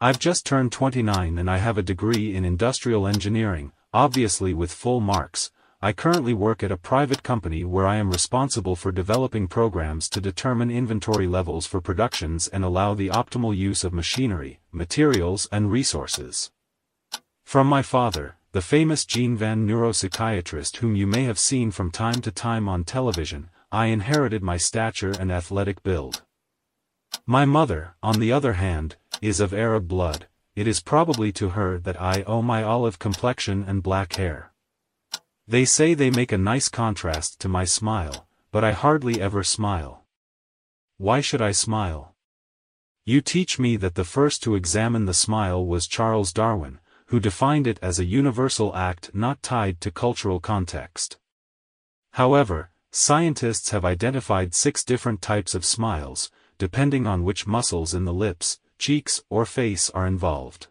I've 0.02 0.20
just 0.20 0.46
turned 0.46 0.72
29 0.72 1.38
and 1.38 1.50
I 1.50 1.58
have 1.58 1.78
a 1.78 1.84
degree 1.84 2.36
in 2.36 2.46
industrial 2.46 3.06
engineering, 3.06 3.72
obviously 3.94 4.54
with 4.54 4.72
full 4.72 5.02
marks, 5.02 5.52
I 5.82 5.94
currently 5.94 6.34
work 6.34 6.62
at 6.62 6.74
a 6.74 6.78
private 6.78 7.24
company 7.24 7.64
where 7.64 7.88
I 7.88 7.96
am 7.96 8.12
responsible 8.12 8.76
for 8.76 8.92
developing 8.92 9.48
programs 9.48 10.10
to 10.10 10.20
determine 10.20 10.70
inventory 10.70 11.26
levels 11.26 11.66
for 11.66 11.80
productions 11.80 12.50
and 12.50 12.66
allow 12.66 12.94
the 12.94 13.08
optimal 13.08 13.56
use 13.56 13.86
of 13.86 13.94
machinery, 13.94 14.60
materials 14.74 15.48
and 15.54 15.72
resources. 15.72 16.52
From 17.46 17.68
my 17.68 17.82
father, 17.82 18.36
the 18.52 18.62
famous 18.62 19.06
Jean 19.06 19.38
Van 19.38 19.66
neuropsychiatrist 19.66 20.78
whom 20.78 20.98
you 20.98 21.08
may 21.08 21.24
have 21.24 21.40
seen 21.40 21.72
from 21.72 21.92
time 21.92 22.20
to 22.24 22.32
time 22.32 22.68
on 22.68 22.84
television, 22.84 23.50
I 23.72 23.86
inherited 23.86 24.44
my 24.44 24.58
stature 24.58 25.14
and 25.18 25.32
athletic 25.32 25.82
build. 25.82 26.24
My 27.26 27.46
mother, 27.46 27.96
on 28.04 28.20
the 28.20 28.34
other 28.34 28.54
hand, 28.54 28.98
is 29.22 29.40
of 29.40 29.54
Arab 29.54 29.88
blood, 29.88 30.28
it 30.58 30.68
is 30.68 30.82
probably 30.82 31.32
to 31.34 31.50
her 31.50 31.80
that 31.80 32.02
I 32.02 32.24
owe 32.24 32.42
my 32.42 32.64
olive 32.64 33.00
complexion 33.00 33.64
and 33.64 33.82
black 33.82 34.16
hair. 34.16 34.52
They 35.50 35.66
say 35.66 35.96
they 35.96 36.12
make 36.12 36.32
a 36.32 36.38
nice 36.38 36.70
contrast 36.70 37.40
to 37.40 37.50
my 37.50 37.66
smile, 37.66 38.28
but 38.52 38.64
I 38.64 38.72
hardly 38.72 39.20
ever 39.20 39.44
smile. 39.44 40.06
Why 40.98 41.22
should 41.22 41.42
I 41.42 41.54
smile? 41.54 42.14
You 43.04 43.22
teach 43.22 43.58
me 43.58 43.76
that 43.78 43.96
the 43.96 44.04
first 44.04 44.44
to 44.44 44.54
examine 44.54 45.06
the 45.06 45.14
smile 45.16 45.66
was 45.66 45.88
Charles 45.88 46.32
Darwin, 46.32 46.78
who 47.08 47.20
defined 47.20 47.66
it 47.66 47.80
as 47.82 47.98
a 47.98 48.06
universal 48.06 48.76
act 48.76 49.10
not 49.16 49.42
tied 49.42 49.82
to 49.82 49.90
cultural 49.90 50.40
context. 50.40 51.18
However, 52.12 52.70
scientists 52.92 53.72
have 53.72 53.84
identified 53.84 54.54
six 54.54 54.84
different 54.84 55.20
types 55.20 55.56
of 55.56 55.66
smiles, 55.66 56.30
depending 56.60 57.08
on 57.08 57.24
which 57.24 57.48
muscles 57.48 57.96
in 57.96 58.06
the 58.06 58.14
lips, 58.14 58.60
cheeks 58.78 59.24
or 59.32 59.48
face 59.48 59.90
are 59.90 60.06
involved. 60.06 60.68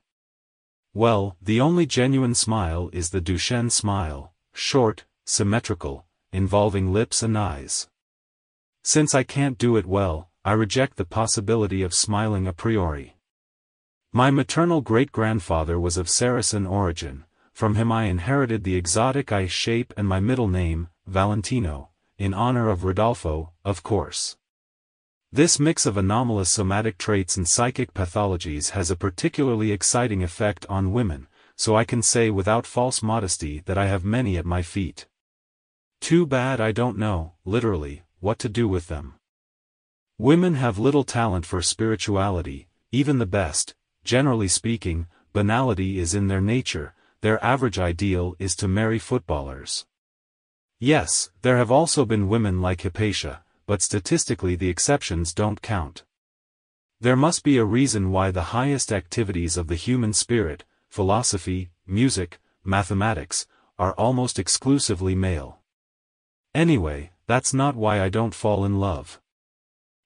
Well, 0.95 1.37
the 1.43 1.61
only 1.61 1.85
genuine 1.85 2.37
smile 2.37 2.91
is 2.93 3.11
the 3.11 3.21
Duchenne 3.21 3.73
smile, 3.73 4.33
short, 4.59 5.05
symmetrical, 5.25 6.05
involving 6.33 6.93
lips 6.93 7.23
and 7.23 7.39
eyes. 7.39 7.89
Since 8.83 9.15
I 9.15 9.23
can't 9.23 9.57
do 9.57 9.77
it 9.77 9.87
well, 9.87 10.31
I 10.45 10.53
reject 10.53 10.97
the 10.97 11.05
possibility 11.05 11.83
of 11.83 11.95
smiling 11.95 12.49
a 12.49 12.53
priori. 12.53 13.17
My 14.13 14.33
maternal 14.33 14.81
great-grandfather 14.81 15.79
was 15.79 15.97
of 15.97 16.09
Saracen 16.09 16.67
origin, 16.67 17.25
from 17.53 17.77
him 17.77 17.93
I 17.93 18.05
inherited 18.05 18.65
the 18.65 18.75
exotic 18.75 19.31
eye 19.31 19.47
shape 19.47 19.95
and 19.97 20.09
my 20.09 20.19
middle 20.19 20.49
name, 20.49 20.89
Valentino, 21.07 21.91
in 22.19 22.35
honor 22.35 22.69
of 22.69 22.83
Rodolfo, 22.83 23.53
of 23.65 23.85
course. 23.85 24.37
This 25.31 25.61
mix 25.61 25.87
of 25.87 25.97
anomalous 25.97 26.51
somatic 26.51 26.99
traits 26.99 27.37
and 27.37 27.47
psychic 27.47 27.95
pathologies 27.95 28.71
has 28.71 28.91
a 28.91 28.97
particularly 28.97 29.71
exciting 29.71 30.25
effect 30.25 30.67
on 30.69 30.93
women, 30.93 31.29
so 31.59 31.75
I 31.77 31.83
can 31.85 32.03
say 32.03 32.31
without 32.31 32.67
false 32.67 33.03
modesty 33.03 33.63
that 33.67 33.77
I 33.77 33.87
have 33.87 34.05
many 34.05 34.39
at 34.39 34.47
my 34.47 34.63
feet. 34.63 35.07
Too 36.01 36.25
bad 36.25 36.61
I 36.61 36.71
don't 36.71 36.97
know, 36.97 37.33
literally, 37.45 38.05
what 38.21 38.39
to 38.39 38.49
do 38.49 38.69
with 38.69 38.87
them. 38.87 39.15
Women 40.19 40.55
have 40.55 40.79
little 40.79 41.03
talent 41.03 41.45
for 41.45 41.61
spirituality, 41.61 42.69
even 42.93 43.19
the 43.19 43.27
best, 43.27 43.75
generally 44.05 44.47
speaking, 44.47 45.09
banality 45.33 45.99
is 45.99 46.15
in 46.15 46.29
their 46.29 46.41
nature, 46.41 46.95
their 47.23 47.45
average 47.45 47.79
ideal 47.79 48.37
is 48.39 48.55
to 48.57 48.69
marry 48.69 49.01
footballers. 49.01 49.85
Yes, 50.79 51.31
there 51.43 51.57
have 51.57 51.73
also 51.73 52.05
been 52.05 52.29
women 52.29 52.63
like 52.63 52.83
Hypatia, 52.83 53.43
but 53.67 53.83
statistically 53.83 54.55
the 54.55 54.69
exceptions 54.69 55.35
don't 55.35 55.61
count. 55.61 56.05
There 57.01 57.17
must 57.17 57.43
be 57.43 57.59
a 57.59 57.65
reason 57.65 58.13
why 58.13 58.31
the 58.31 58.55
highest 58.55 58.93
activities 58.93 59.57
of 59.57 59.67
the 59.67 59.75
human 59.75 60.13
spirit, 60.13 60.65
philosophy, 60.89 61.71
music, 61.87 62.39
mathematics, 62.65 63.47
are 63.79 63.93
almost 63.93 64.39
exclusively 64.39 65.15
male. 65.15 65.59
Anyway, 66.55 67.11
that's 67.27 67.55
not 67.55 67.77
why 67.77 68.01
I 68.01 68.09
don't 68.09 68.35
fall 68.35 68.65
in 68.65 68.81
love. 68.81 69.21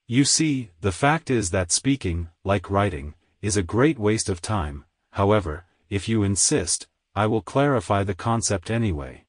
You 0.06 0.24
see, 0.24 0.70
the 0.80 0.92
fact 0.92 1.30
is 1.30 1.50
that 1.50 1.72
speaking, 1.72 2.28
like 2.44 2.70
writing, 2.70 3.14
is 3.40 3.56
a 3.56 3.62
great 3.62 3.98
waste 3.98 4.28
of 4.28 4.42
time, 4.42 4.84
however, 5.12 5.64
if 5.88 6.08
you 6.08 6.22
insist, 6.22 6.86
I 7.14 7.26
will 7.26 7.42
clarify 7.42 8.04
the 8.04 8.14
concept 8.14 8.70
anyway. 8.70 9.24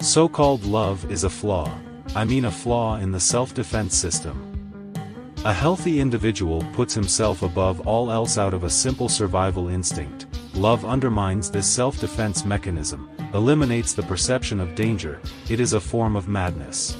So-called 0.00 0.64
love 0.64 1.10
is 1.10 1.24
a 1.24 1.30
flaw. 1.30 1.70
I 2.14 2.24
mean 2.24 2.44
a 2.44 2.50
flaw 2.50 2.96
in 2.96 3.10
the 3.10 3.18
self-defense 3.18 3.96
system. 3.96 4.94
A 5.46 5.52
healthy 5.52 5.98
individual 5.98 6.62
puts 6.74 6.92
himself 6.92 7.42
above 7.42 7.86
all 7.86 8.12
else 8.12 8.36
out 8.36 8.52
of 8.52 8.64
a 8.64 8.70
simple 8.70 9.08
survival 9.08 9.68
instinct. 9.68 10.26
Love 10.54 10.84
undermines 10.84 11.50
this 11.50 11.66
self-defense 11.66 12.44
mechanism, 12.44 13.08
eliminates 13.32 13.94
the 13.94 14.02
perception 14.02 14.60
of 14.60 14.74
danger, 14.74 15.22
it 15.48 15.58
is 15.58 15.72
a 15.72 15.80
form 15.80 16.14
of 16.14 16.28
madness. 16.28 16.98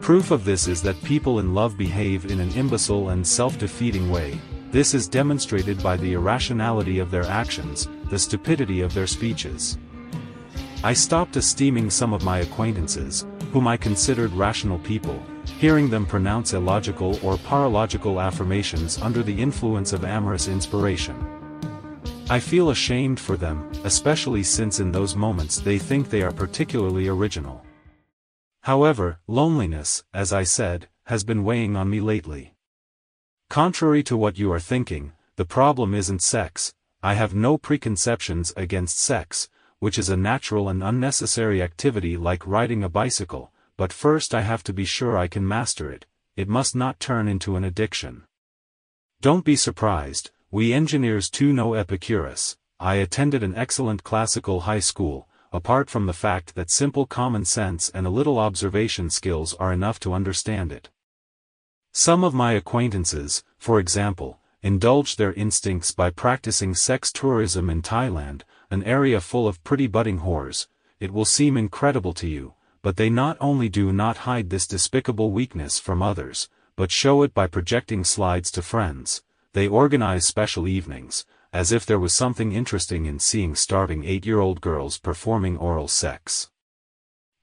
Proof 0.00 0.30
of 0.30 0.44
this 0.44 0.68
is 0.68 0.82
that 0.82 1.02
people 1.02 1.40
in 1.40 1.54
love 1.54 1.78
behave 1.78 2.30
in 2.30 2.40
an 2.40 2.52
imbecile 2.52 3.08
and 3.08 3.26
self-defeating 3.26 4.10
way, 4.10 4.38
this 4.70 4.92
is 4.92 5.08
demonstrated 5.08 5.82
by 5.82 5.96
the 5.96 6.12
irrationality 6.12 6.98
of 6.98 7.10
their 7.10 7.24
actions, 7.24 7.88
the 8.10 8.18
stupidity 8.18 8.82
of 8.82 8.92
their 8.92 9.06
speeches. 9.06 9.78
I 10.84 10.92
stopped 10.92 11.36
esteeming 11.36 11.88
some 11.88 12.12
of 12.12 12.22
my 12.22 12.38
acquaintances, 12.40 13.26
whom 13.52 13.66
I 13.66 13.76
considered 13.76 14.32
rational 14.32 14.78
people, 14.78 15.20
hearing 15.58 15.90
them 15.90 16.06
pronounce 16.06 16.52
illogical 16.52 17.18
or 17.24 17.36
paralogical 17.38 18.20
affirmations 18.20 18.98
under 18.98 19.22
the 19.22 19.40
influence 19.40 19.92
of 19.92 20.04
amorous 20.04 20.48
inspiration. 20.48 21.16
I 22.30 22.38
feel 22.38 22.70
ashamed 22.70 23.18
for 23.18 23.36
them, 23.36 23.68
especially 23.84 24.44
since 24.44 24.78
in 24.78 24.92
those 24.92 25.16
moments 25.16 25.58
they 25.58 25.78
think 25.78 26.08
they 26.08 26.22
are 26.22 26.30
particularly 26.30 27.08
original. 27.08 27.64
However, 28.62 29.18
loneliness, 29.26 30.04
as 30.14 30.32
I 30.32 30.44
said, 30.44 30.88
has 31.04 31.24
been 31.24 31.42
weighing 31.42 31.74
on 31.74 31.90
me 31.90 32.00
lately. 32.00 32.54
Contrary 33.48 34.04
to 34.04 34.16
what 34.16 34.38
you 34.38 34.52
are 34.52 34.60
thinking, 34.60 35.12
the 35.34 35.44
problem 35.44 35.92
isn't 35.92 36.22
sex, 36.22 36.72
I 37.02 37.14
have 37.14 37.34
no 37.34 37.58
preconceptions 37.58 38.52
against 38.56 39.00
sex, 39.00 39.48
which 39.80 39.98
is 39.98 40.08
a 40.08 40.16
natural 40.16 40.68
and 40.68 40.82
unnecessary 40.82 41.60
activity 41.60 42.16
like 42.16 42.46
riding 42.46 42.84
a 42.84 42.88
bicycle, 42.88 43.50
but 43.76 43.92
first 43.92 44.34
I 44.34 44.42
have 44.42 44.62
to 44.64 44.72
be 44.72 44.84
sure 44.84 45.18
I 45.18 45.26
can 45.26 45.46
master 45.46 45.90
it, 45.90 46.06
it 46.36 46.48
must 46.48 46.76
not 46.76 47.00
turn 47.00 47.26
into 47.26 47.56
an 47.56 47.64
addiction. 47.64 48.24
Don't 49.20 49.44
be 49.44 49.56
surprised, 49.56 50.30
we 50.50 50.72
engineers 50.72 51.28
too 51.28 51.52
know 51.52 51.74
Epicurus, 51.74 52.56
I 52.78 52.94
attended 52.94 53.42
an 53.42 53.54
excellent 53.56 54.04
classical 54.04 54.60
high 54.60 54.80
school, 54.80 55.28
apart 55.52 55.90
from 55.90 56.06
the 56.06 56.12
fact 56.12 56.54
that 56.54 56.70
simple 56.70 57.06
common 57.06 57.44
sense 57.44 57.90
and 57.90 58.06
a 58.06 58.10
little 58.10 58.38
observation 58.38 59.10
skills 59.10 59.54
are 59.54 59.72
enough 59.72 59.98
to 60.00 60.12
understand 60.12 60.72
it. 60.72 60.90
Some 61.92 62.22
of 62.22 62.34
my 62.34 62.52
acquaintances, 62.52 63.42
for 63.58 63.80
example, 63.80 64.38
indulge 64.62 65.16
their 65.16 65.32
instincts 65.32 65.90
by 65.90 66.10
practicing 66.10 66.74
sex 66.74 67.10
tourism 67.10 67.68
in 67.68 67.82
Thailand, 67.82 68.42
an 68.70 68.84
area 68.84 69.20
full 69.20 69.48
of 69.48 69.62
pretty 69.64 69.86
budding 69.86 70.20
whores, 70.20 70.68
it 71.00 71.12
will 71.12 71.24
seem 71.24 71.56
incredible 71.56 72.12
to 72.14 72.28
you, 72.28 72.54
but 72.82 72.96
they 72.96 73.10
not 73.10 73.36
only 73.40 73.68
do 73.68 73.92
not 73.92 74.18
hide 74.18 74.50
this 74.50 74.66
despicable 74.66 75.32
weakness 75.32 75.78
from 75.78 76.02
others, 76.02 76.48
but 76.76 76.90
show 76.90 77.22
it 77.22 77.34
by 77.34 77.46
projecting 77.46 78.04
slides 78.04 78.50
to 78.50 78.62
friends, 78.62 79.22
they 79.52 79.66
organize 79.66 80.26
special 80.26 80.68
evenings, 80.68 81.26
as 81.52 81.72
if 81.72 81.84
there 81.84 81.98
was 81.98 82.12
something 82.12 82.52
interesting 82.52 83.06
in 83.06 83.18
seeing 83.18 83.54
starving 83.54 84.04
eight-year-old 84.04 84.60
girls 84.60 84.98
performing 84.98 85.56
oral 85.56 85.88
sex. 85.88 86.50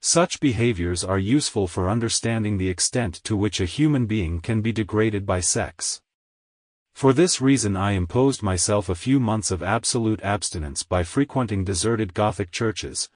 Such 0.00 0.40
behaviors 0.40 1.04
are 1.04 1.18
useful 1.18 1.66
for 1.66 1.90
understanding 1.90 2.56
the 2.56 2.70
extent 2.70 3.22
to 3.24 3.36
which 3.36 3.60
a 3.60 3.66
human 3.66 4.06
being 4.06 4.40
can 4.40 4.62
be 4.62 4.72
degraded 4.72 5.26
by 5.26 5.40
sex. 5.40 6.00
For 6.98 7.12
this 7.12 7.40
reason 7.40 7.76
I 7.76 7.92
imposed 7.92 8.42
myself 8.42 8.88
a 8.88 8.94
few 8.96 9.20
months 9.20 9.52
of 9.52 9.62
absolute 9.62 10.20
abstinence 10.22 10.82
by 10.82 11.04
frequenting 11.04 11.62
deserted 11.62 12.12
Gothic 12.12 12.50
churches. 12.50 13.08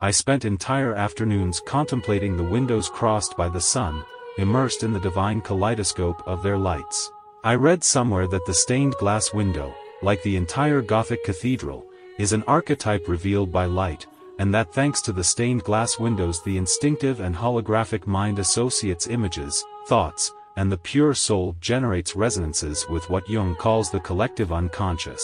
I 0.00 0.10
spent 0.10 0.44
entire 0.44 0.96
afternoons 0.96 1.60
contemplating 1.64 2.36
the 2.36 2.42
windows 2.42 2.88
crossed 2.88 3.36
by 3.36 3.50
the 3.50 3.60
sun, 3.60 4.04
immersed 4.36 4.82
in 4.82 4.92
the 4.92 4.98
divine 4.98 5.42
kaleidoscope 5.42 6.26
of 6.26 6.42
their 6.42 6.58
lights. 6.58 7.12
I 7.44 7.54
read 7.54 7.84
somewhere 7.84 8.26
that 8.26 8.44
the 8.46 8.52
stained 8.52 8.94
glass 8.94 9.32
window, 9.32 9.72
like 10.02 10.20
the 10.24 10.34
entire 10.34 10.82
Gothic 10.82 11.22
cathedral, 11.22 11.86
is 12.18 12.32
an 12.32 12.42
archetype 12.48 13.06
revealed 13.06 13.52
by 13.52 13.66
light, 13.66 14.08
and 14.40 14.52
that 14.52 14.74
thanks 14.74 15.00
to 15.02 15.12
the 15.12 15.22
stained 15.22 15.62
glass 15.62 16.00
windows 16.00 16.42
the 16.42 16.56
instinctive 16.56 17.20
and 17.20 17.36
holographic 17.36 18.08
mind 18.08 18.40
associates 18.40 19.06
images, 19.06 19.64
thoughts, 19.86 20.32
and 20.58 20.72
the 20.72 20.76
pure 20.76 21.14
soul 21.14 21.54
generates 21.60 22.16
resonances 22.16 22.84
with 22.90 23.08
what 23.08 23.30
Jung 23.30 23.54
calls 23.54 23.92
the 23.92 24.00
collective 24.00 24.52
unconscious. 24.52 25.22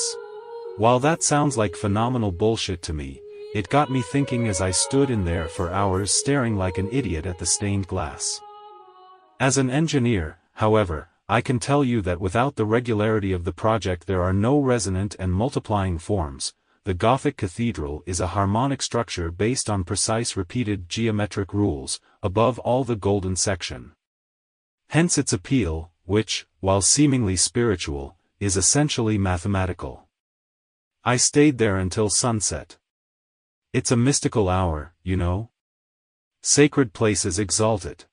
While 0.77 1.01
that 1.01 1.25
sounds 1.25 1.59
like 1.59 1.75
phenomenal 1.75 2.31
bullshit 2.31 2.83
to 2.83 2.93
me, 2.93 3.21
it 3.53 3.69
got 3.69 3.91
me 3.91 4.01
thinking 4.01 4.47
as 4.47 4.61
I 4.61 4.71
stood 4.71 5.11
in 5.11 5.25
there 5.25 5.49
for 5.49 5.73
hours 5.73 6.13
staring 6.13 6.57
like 6.57 6.79
an 6.79 6.89
idiot 6.93 7.27
at 7.27 7.41
the 7.41 7.47
stained 7.47 7.89
glass. 7.89 8.41
As 9.41 9.59
an 9.59 9.71
engineer, 9.71 10.39
however, 10.53 11.09
I 11.29 11.41
can 11.41 11.59
tell 11.59 11.83
you 11.83 12.01
that 12.03 12.21
without 12.21 12.55
the 12.55 12.65
regularity 12.65 13.33
of 13.33 13.43
the 13.43 13.53
project 13.53 14.07
there 14.07 14.23
are 14.23 14.33
no 14.33 14.61
resonant 14.61 15.17
and 15.19 15.33
multiplying 15.33 15.99
forms, 15.99 16.55
the 16.85 16.95
Gothic 16.95 17.37
cathedral 17.37 18.05
is 18.07 18.21
a 18.21 18.29
harmonic 18.29 18.81
structure 18.83 19.33
based 19.33 19.69
on 19.69 19.83
precise 19.83 20.37
repeated 20.37 20.89
geometric 20.89 21.53
rules, 21.53 21.99
above 22.23 22.61
all 22.61 22.85
the 22.85 22.95
golden 22.95 23.35
section. 23.35 23.95
Hence 24.95 25.19
its 25.19 25.33
appeal, 25.33 25.91
which, 26.05 26.47
while 26.61 26.81
seemingly 26.81 27.35
spiritual, 27.35 28.17
is 28.39 28.57
essentially 28.57 29.19
mathematical. 29.19 30.07
I 31.03 31.17
stayed 31.17 31.59
there 31.59 31.79
until 31.79 32.09
sunset. 32.09 32.79
It's 33.73 33.91
a 33.91 33.97
mystical 33.97 34.49
hour, 34.49 34.95
you 35.03 35.17
know? 35.17 35.51
Sacred 36.43 36.93
places 36.93 37.41
exalt 37.41 37.85
it. 37.85 38.07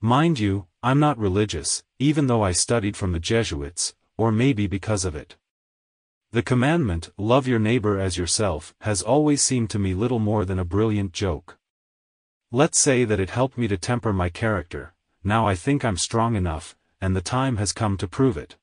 Mind 0.00 0.38
you, 0.38 0.66
I'm 0.82 0.98
not 0.98 1.18
religious, 1.18 1.84
even 1.98 2.26
though 2.26 2.42
I 2.42 2.52
studied 2.52 2.96
from 2.96 3.12
the 3.12 3.20
Jesuits, 3.20 3.94
or 4.16 4.32
maybe 4.32 4.66
because 4.66 5.04
of 5.04 5.14
it. 5.14 5.36
The 6.30 6.42
commandment, 6.42 7.10
love 7.18 7.46
your 7.46 7.58
neighbor 7.58 8.00
as 8.00 8.16
yourself, 8.16 8.74
has 8.80 9.02
always 9.02 9.42
seemed 9.42 9.68
to 9.68 9.78
me 9.78 9.92
little 9.92 10.20
more 10.20 10.46
than 10.46 10.58
a 10.58 10.64
brilliant 10.64 11.12
joke. 11.12 11.58
Let's 12.50 12.78
say 12.78 13.04
that 13.04 13.20
it 13.20 13.28
helped 13.28 13.58
me 13.58 13.68
to 13.68 13.76
temper 13.76 14.14
my 14.14 14.30
character, 14.30 14.91
now 15.24 15.46
I 15.46 15.54
think 15.54 15.84
I'm 15.84 15.96
strong 15.96 16.34
enough, 16.34 16.76
and 17.00 17.14
the 17.14 17.20
time 17.20 17.56
has 17.56 17.72
come 17.72 17.96
to 17.98 18.08
prove 18.08 18.36
it. 18.36 18.56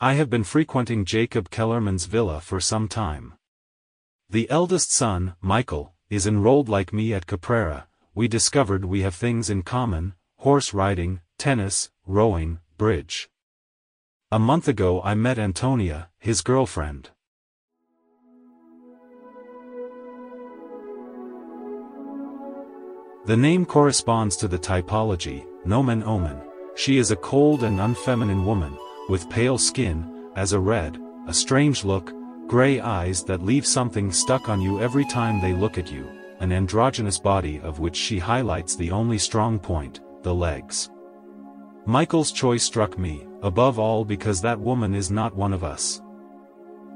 I 0.00 0.14
have 0.14 0.30
been 0.30 0.44
frequenting 0.44 1.04
Jacob 1.04 1.50
Kellerman's 1.50 2.06
villa 2.06 2.40
for 2.40 2.60
some 2.60 2.88
time. 2.88 3.34
The 4.30 4.48
eldest 4.50 4.92
son, 4.92 5.34
Michael, 5.40 5.94
is 6.10 6.26
enrolled 6.26 6.68
like 6.68 6.92
me 6.92 7.12
at 7.14 7.26
Caprera, 7.26 7.88
we 8.14 8.28
discovered 8.28 8.84
we 8.84 9.02
have 9.02 9.14
things 9.14 9.48
in 9.48 9.62
common, 9.62 10.14
horse 10.38 10.74
riding, 10.74 11.20
tennis, 11.38 11.90
rowing, 12.06 12.58
bridge. 12.76 13.28
A 14.30 14.38
month 14.38 14.68
ago 14.68 15.00
I 15.02 15.14
met 15.14 15.38
Antonia, 15.38 16.10
his 16.18 16.42
girlfriend. 16.42 17.10
The 23.28 23.36
name 23.36 23.66
corresponds 23.66 24.36
to 24.36 24.48
the 24.48 24.58
typology, 24.58 25.44
nomen 25.66 26.02
omen. 26.04 26.40
She 26.76 26.96
is 26.96 27.10
a 27.10 27.16
cold 27.16 27.62
and 27.62 27.78
unfeminine 27.78 28.42
woman, 28.42 28.74
with 29.10 29.28
pale 29.28 29.58
skin, 29.58 30.30
as 30.34 30.54
a 30.54 30.58
red, 30.58 30.98
a 31.26 31.34
strange 31.34 31.84
look, 31.84 32.10
Gray 32.46 32.80
eyes 32.80 33.22
that 33.24 33.44
leave 33.44 33.66
something 33.66 34.10
stuck 34.10 34.48
on 34.48 34.62
you 34.62 34.80
every 34.80 35.04
time 35.04 35.42
they 35.42 35.52
look 35.52 35.76
at 35.76 35.92
you, 35.92 36.08
an 36.40 36.52
androgynous 36.52 37.18
body 37.18 37.60
of 37.60 37.80
which 37.80 37.96
she 37.96 38.18
highlights 38.18 38.76
the 38.76 38.90
only 38.90 39.18
strong 39.18 39.58
point, 39.58 40.00
the 40.22 40.34
legs. 40.34 40.88
Michael's 41.84 42.32
choice 42.32 42.62
struck 42.62 42.96
me, 42.96 43.26
above 43.42 43.78
all 43.78 44.06
because 44.06 44.40
that 44.40 44.58
woman 44.58 44.94
is 44.94 45.10
not 45.10 45.36
one 45.36 45.52
of 45.52 45.64
us. 45.64 46.00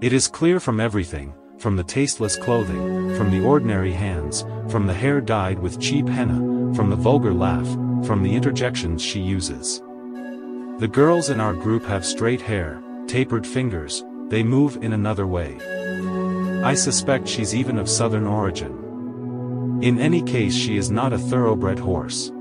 It 0.00 0.14
is 0.14 0.28
clear 0.28 0.60
from 0.60 0.80
everything, 0.80 1.34
from 1.62 1.76
the 1.76 1.84
tasteless 1.84 2.36
clothing, 2.36 3.14
from 3.16 3.30
the 3.30 3.40
ordinary 3.40 3.92
hands, 3.92 4.44
from 4.68 4.84
the 4.84 4.92
hair 4.92 5.20
dyed 5.20 5.60
with 5.60 5.80
cheap 5.80 6.08
henna, 6.08 6.74
from 6.74 6.90
the 6.90 6.96
vulgar 6.96 7.32
laugh, 7.32 7.68
from 8.04 8.20
the 8.20 8.34
interjections 8.34 9.00
she 9.00 9.20
uses. 9.20 9.78
The 10.80 10.90
girls 10.90 11.30
in 11.30 11.40
our 11.40 11.54
group 11.54 11.84
have 11.84 12.04
straight 12.04 12.40
hair, 12.40 12.82
tapered 13.06 13.46
fingers, 13.46 14.04
they 14.26 14.42
move 14.42 14.78
in 14.82 14.92
another 14.92 15.28
way. 15.28 15.56
I 16.64 16.74
suspect 16.74 17.28
she's 17.28 17.54
even 17.54 17.78
of 17.78 17.88
southern 17.88 18.26
origin. 18.26 19.78
In 19.82 20.00
any 20.00 20.20
case 20.20 20.56
she 20.56 20.76
is 20.76 20.90
not 20.90 21.12
a 21.12 21.18
thoroughbred 21.18 21.78
horse. 21.78 22.32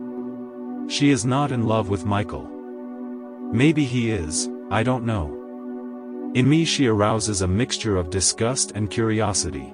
She 0.87 1.11
is 1.11 1.25
not 1.25 1.51
in 1.51 1.67
love 1.67 1.89
with 1.89 2.05
Michael. 2.05 2.49
Maybe 3.53 3.85
he 3.85 4.09
is, 4.09 4.49
I 4.71 4.81
don't 4.81 5.05
know. 5.05 5.40
In 6.33 6.47
me 6.47 6.63
she 6.63 6.87
arouses 6.87 7.41
a 7.41 7.47
mixture 7.47 7.97
of 7.97 8.09
disgust 8.09 8.71
and 8.71 8.89
curiosity. 8.89 9.73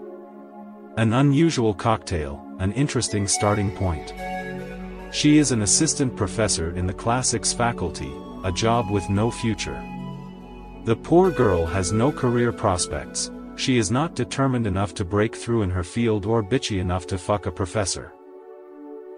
An 0.98 1.14
unusual 1.14 1.76
cocktail, 1.76 2.44
an 2.58 2.72
interesting 2.72 3.28
starting 3.28 3.70
point. 3.70 4.12
She 5.12 5.38
is 5.38 5.52
an 5.52 5.62
assistant 5.62 6.16
professor 6.16 6.76
in 6.76 6.88
the 6.88 6.94
classics 6.94 7.54
faculty, 7.54 8.12
a 8.44 8.52
job 8.52 8.90
with 8.90 9.08
no 9.08 9.30
future. 9.30 9.80
The 10.86 10.96
poor 10.96 11.30
girl 11.30 11.64
has 11.68 11.92
no 11.92 12.12
career 12.12 12.52
prospects, 12.52 13.30
she 13.56 13.78
is 13.78 13.92
not 13.92 14.16
determined 14.16 14.66
enough 14.66 14.96
to 14.96 15.06
break 15.06 15.36
through 15.36 15.62
in 15.62 15.70
her 15.70 15.84
field 15.84 16.26
or 16.26 16.44
bitchy 16.44 16.80
enough 16.80 17.06
to 17.08 17.20
fuck 17.20 17.46
a 17.46 17.52
professor. 17.52 18.14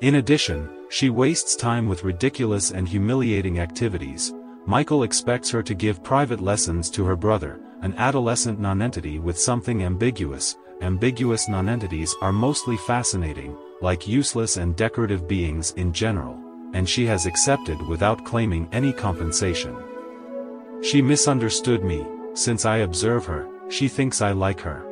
In 0.01 0.15
addition, 0.15 0.69
she 0.89 1.09
wastes 1.09 1.55
time 1.55 1.87
with 1.87 2.03
ridiculous 2.03 2.71
and 2.71 2.87
humiliating 2.87 3.59
activities, 3.59 4.33
Michael 4.65 5.03
expects 5.03 5.49
her 5.49 5.63
to 5.63 5.73
give 5.73 6.03
private 6.03 6.41
lessons 6.41 6.89
to 6.91 7.05
her 7.05 7.15
brother, 7.15 7.59
an 7.81 7.93
adolescent 7.97 8.59
nonentity 8.59 9.19
with 9.19 9.39
something 9.39 9.83
ambiguous. 9.83 10.57
Ambiguous 10.81 11.49
nonentities 11.49 12.15
are 12.21 12.31
mostly 12.31 12.77
fascinating, 12.77 13.57
like 13.81 14.07
useless 14.07 14.57
and 14.57 14.75
decorative 14.75 15.27
beings 15.27 15.71
in 15.71 15.91
general, 15.91 16.39
and 16.73 16.87
she 16.87 17.05
has 17.05 17.25
accepted 17.25 17.81
without 17.87 18.25
claiming 18.25 18.69
any 18.71 18.93
compensation. 18.93 19.75
She 20.81 21.01
misunderstood 21.01 21.83
me, 21.83 22.05
since 22.33 22.65
I 22.65 22.77
observe 22.77 23.25
her, 23.25 23.47
she 23.69 23.87
thinks 23.87 24.21
I 24.21 24.31
like 24.31 24.61
her. 24.61 24.85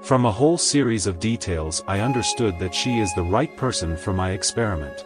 From 0.00 0.24
a 0.24 0.32
whole 0.32 0.58
series 0.58 1.06
of 1.06 1.20
details 1.20 1.84
I 1.86 2.00
understood 2.00 2.58
that 2.58 2.74
she 2.74 2.98
is 2.98 3.14
the 3.14 3.22
right 3.22 3.56
person 3.56 3.96
for 3.96 4.12
my 4.12 4.32
experiment. 4.32 5.04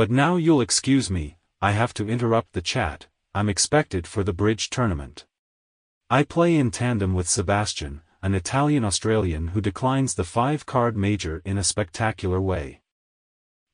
But 0.00 0.10
now 0.10 0.36
you'll 0.36 0.62
excuse 0.62 1.10
me, 1.10 1.36
I 1.60 1.72
have 1.72 1.92
to 1.92 2.08
interrupt 2.08 2.54
the 2.54 2.62
chat, 2.62 3.08
I'm 3.34 3.50
expected 3.50 4.06
for 4.06 4.24
the 4.24 4.32
bridge 4.32 4.70
tournament. 4.70 5.26
I 6.08 6.22
play 6.22 6.56
in 6.56 6.70
tandem 6.70 7.12
with 7.12 7.28
Sebastian, 7.28 8.00
an 8.22 8.34
Italian-Australian 8.34 9.48
who 9.48 9.60
declines 9.60 10.14
the 10.14 10.24
five-card 10.24 10.96
major 10.96 11.42
in 11.44 11.58
a 11.58 11.62
spectacular 11.62 12.40
way. 12.40 12.80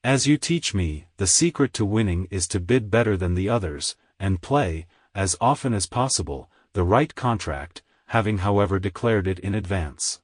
As 0.03 0.27
you 0.27 0.37
teach 0.37 0.75
me, 0.75 1.07
the 1.17 1.29
secret 1.29 1.73
to 1.75 1.85
winning 1.85 2.27
is 2.29 2.49
to 2.49 2.59
bid 2.59 2.91
better 2.91 3.17
than 3.17 3.37
the 3.37 3.49
others, 3.49 3.95
and 4.19 4.43
play, 4.43 4.89
as 5.15 5.37
often 5.41 5.73
as 5.73 5.87
possible, 5.87 6.51
the 6.73 6.83
right 6.83 7.15
contract, 7.15 7.85
having 8.07 8.39
however 8.39 8.81
declared 8.81 9.29
it 9.29 9.39
in 9.39 9.55
advance. 9.55 10.21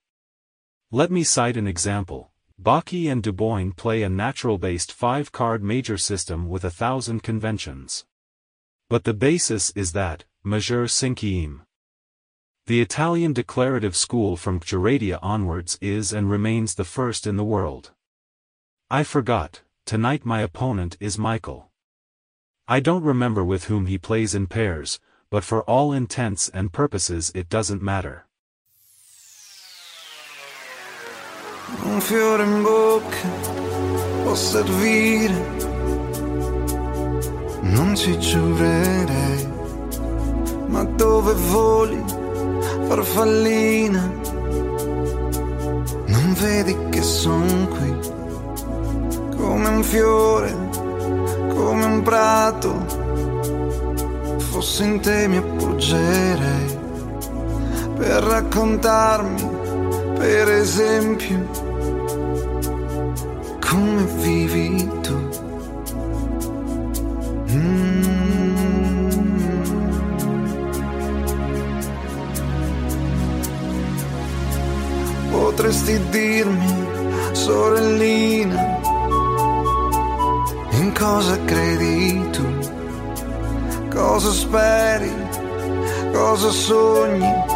Let 0.91 1.13
me 1.13 1.23
cite 1.23 1.57
an 1.57 1.69
example. 1.69 2.32
Bocchi 2.61 3.09
and 3.11 3.23
Duboin 3.23 3.77
play 3.77 4.03
a 4.03 4.09
natural-based 4.09 4.93
five-card 4.93 5.63
major 5.63 5.99
system 5.99 6.49
with 6.49 6.65
a 6.65 6.71
thousand 6.71 7.23
conventions. 7.23 8.05
But 8.89 9.05
the 9.05 9.15
basis 9.15 9.71
is 9.77 9.93
that, 9.93 10.25
majeur 10.45 10.87
cinquième. 10.89 11.61
The 12.67 12.81
Italian 12.81 13.33
declarative 13.33 13.97
school 13.97 14.37
from 14.37 14.61
Jaradia 14.61 15.19
onwards 15.21 15.79
is 15.81 16.13
and 16.13 16.31
remains 16.31 16.75
the 16.75 16.85
first 16.85 17.27
in 17.27 17.37
the 17.37 17.45
world. 17.45 17.91
I 18.91 19.03
forgot, 19.03 19.63
tonight 19.85 20.25
my 20.25 20.43
opponent 20.43 20.97
is 21.01 21.19
Michael. 21.19 21.71
I 22.69 22.79
don't 22.81 23.03
remember 23.03 23.45
with 23.45 23.65
whom 23.65 23.87
he 23.87 23.99
plays 23.99 24.35
in 24.35 24.47
pairs, 24.47 25.01
but 25.31 25.43
for 25.43 25.63
all 25.63 25.93
intents 25.93 26.49
and 26.51 26.73
purposes 26.73 27.33
it 27.35 27.49
doesn't 27.49 27.83
matter. 27.83 28.27
Un 31.81 32.01
fiore 32.01 32.45
in 32.45 32.63
bocca 32.63 33.29
può 34.23 34.35
servire, 34.35 35.35
non 37.63 37.95
ci 37.97 38.19
giurerei, 38.19 39.49
ma 40.69 40.85
dove 40.85 41.35
voli, 41.35 42.03
farfallina, 42.89 44.11
non 46.07 46.35
vedi 46.39 46.77
che 46.91 47.03
son 47.03 47.69
qui, 47.69 49.37
come 49.37 49.69
un 49.69 49.83
fiore, 49.83 50.55
come 51.55 51.85
un 51.85 52.03
prato, 52.03 52.87
fossi 54.51 54.85
in 54.85 55.01
te 55.01 55.27
mi 55.29 55.37
appoggerei 55.39 56.81
per 57.97 58.23
raccontarmi 58.23 59.52
per 60.23 60.49
esempio, 60.53 61.41
come 63.59 64.05
vivi 64.23 64.89
tu. 65.01 65.17
Mm. 67.51 68.53
Potresti 75.33 76.01
dirmi, 76.11 76.73
sorellina, 77.33 78.79
in 80.71 80.93
cosa 80.97 81.37
credi 81.45 82.31
tu? 82.31 82.47
Cosa 83.91 84.31
speri? 84.31 85.13
Cosa 86.13 86.51
sogni? 86.51 87.52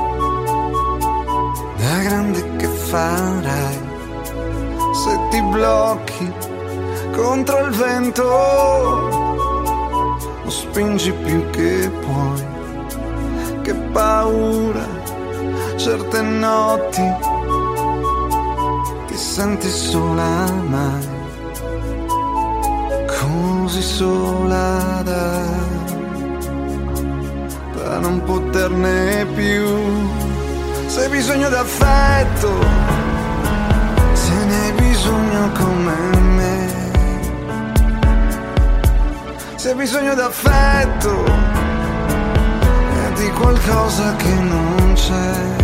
Da 1.78 2.02
grande 2.02 2.56
che 2.56 2.66
farai 2.66 3.78
se 4.92 5.18
ti 5.30 5.40
blocchi 5.42 6.32
contro 7.14 7.66
il 7.66 7.70
vento 7.70 8.22
o 8.22 10.50
spingi 10.50 11.12
più 11.12 11.48
che 11.50 11.90
puoi. 12.00 12.55
Che 13.62 13.74
paura, 13.74 14.86
certe 15.76 16.22
notti 16.22 17.02
ti 19.06 19.16
senti 19.16 19.68
sola 19.68 20.50
mai, 20.68 21.06
così 23.06 23.82
sola 23.82 25.02
da, 25.02 25.42
da 27.74 27.98
non 27.98 28.22
poterne 28.22 29.26
più 29.34 30.25
se 30.97 31.02
hai 31.02 31.08
bisogno 31.10 31.50
d'affetto, 31.50 32.50
se 34.15 34.44
ne 34.47 34.60
hai 34.62 34.73
bisogno 34.73 35.52
come 35.52 35.94
me. 36.39 36.68
Se 39.57 39.68
hai 39.68 39.75
bisogno 39.75 40.15
d'affetto 40.15 41.25
e 42.94 43.12
di 43.12 43.31
qualcosa 43.33 44.16
che 44.16 44.34
non 44.41 44.92
c'è. 44.94 45.57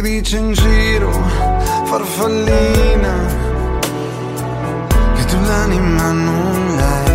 Dice 0.00 0.36
in 0.36 0.52
giro, 0.52 1.10
farfallina, 1.84 3.14
che 5.14 5.24
tu 5.24 5.40
l'anima 5.40 6.12
non 6.12 6.76
l'hai. 6.76 7.14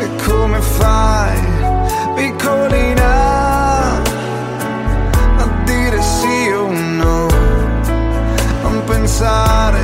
E 0.00 0.08
come 0.26 0.60
fai, 0.60 1.38
piccolina, 2.14 3.12
a 5.38 5.48
dire 5.64 6.02
sì 6.02 6.48
o 6.50 6.70
no? 6.70 7.26
Non 8.62 8.82
pensare 8.84 9.80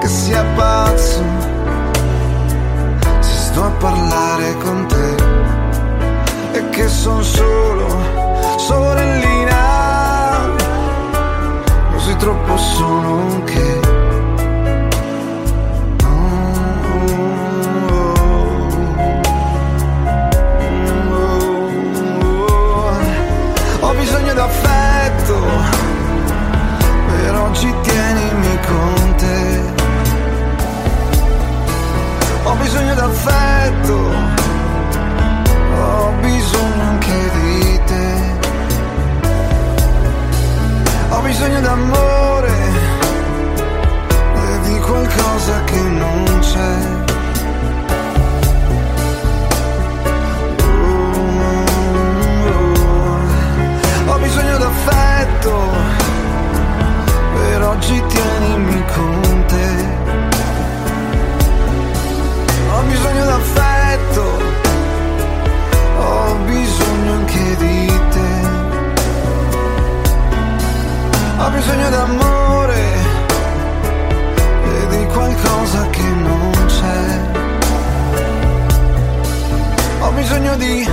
che 0.00 0.08
sia 0.08 0.44
pazzo, 0.54 1.22
se 3.20 3.36
sto 3.46 3.64
a 3.64 3.70
parlare 3.78 4.56
con 4.58 4.86
te 4.86 5.16
e 6.58 6.68
che 6.70 6.78
che 6.78 6.88
son 6.88 7.24
solo 7.24 7.86
sorellina 8.56 9.27
troppo 12.18 12.56
sono 12.56 13.42
che 13.44 13.80
Ho 23.80 23.94
bisogno 23.94 24.34
d'affetto 24.34 25.36
Per 27.06 27.34
oggi 27.36 27.74
tienimi 27.82 28.58
con 28.66 29.14
te. 29.16 29.60
Ho 32.44 32.54
bisogno 32.54 32.94
d'affetto 32.94 34.27
bisogno 41.38 41.60
d'amore. 41.60 42.56
Di 44.64 44.78
qualcosa 44.80 45.64
che 45.64 45.80
non 45.80 46.24
c'è. 46.40 46.76
Ho 54.08 54.18
bisogno 54.18 54.58
d'affetto. 54.58 55.52
Per 57.34 57.62
oggi 57.62 58.02
tienimi 58.08 58.84
con 58.94 59.44
te. 59.46 59.86
Ho 62.72 62.82
bisogno 62.82 63.24
d'affetto. 63.24 64.22
Ho 65.98 66.34
bisogno 66.46 67.12
anche 67.12 67.56
di 67.58 68.00
te 68.10 68.27
Bisogno 71.50 71.90
d'amore 71.90 72.82
E 74.64 74.86
di 74.88 75.06
qualcosa 75.06 75.88
che 75.90 76.02
non 76.02 76.52
c'è 76.66 77.20
Ho 80.00 80.10
bisogno 80.12 80.56
di 80.56 80.86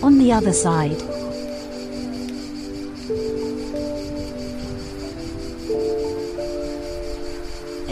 On 0.00 0.18
the 0.18 0.32
other 0.32 0.52
side. 0.52 1.11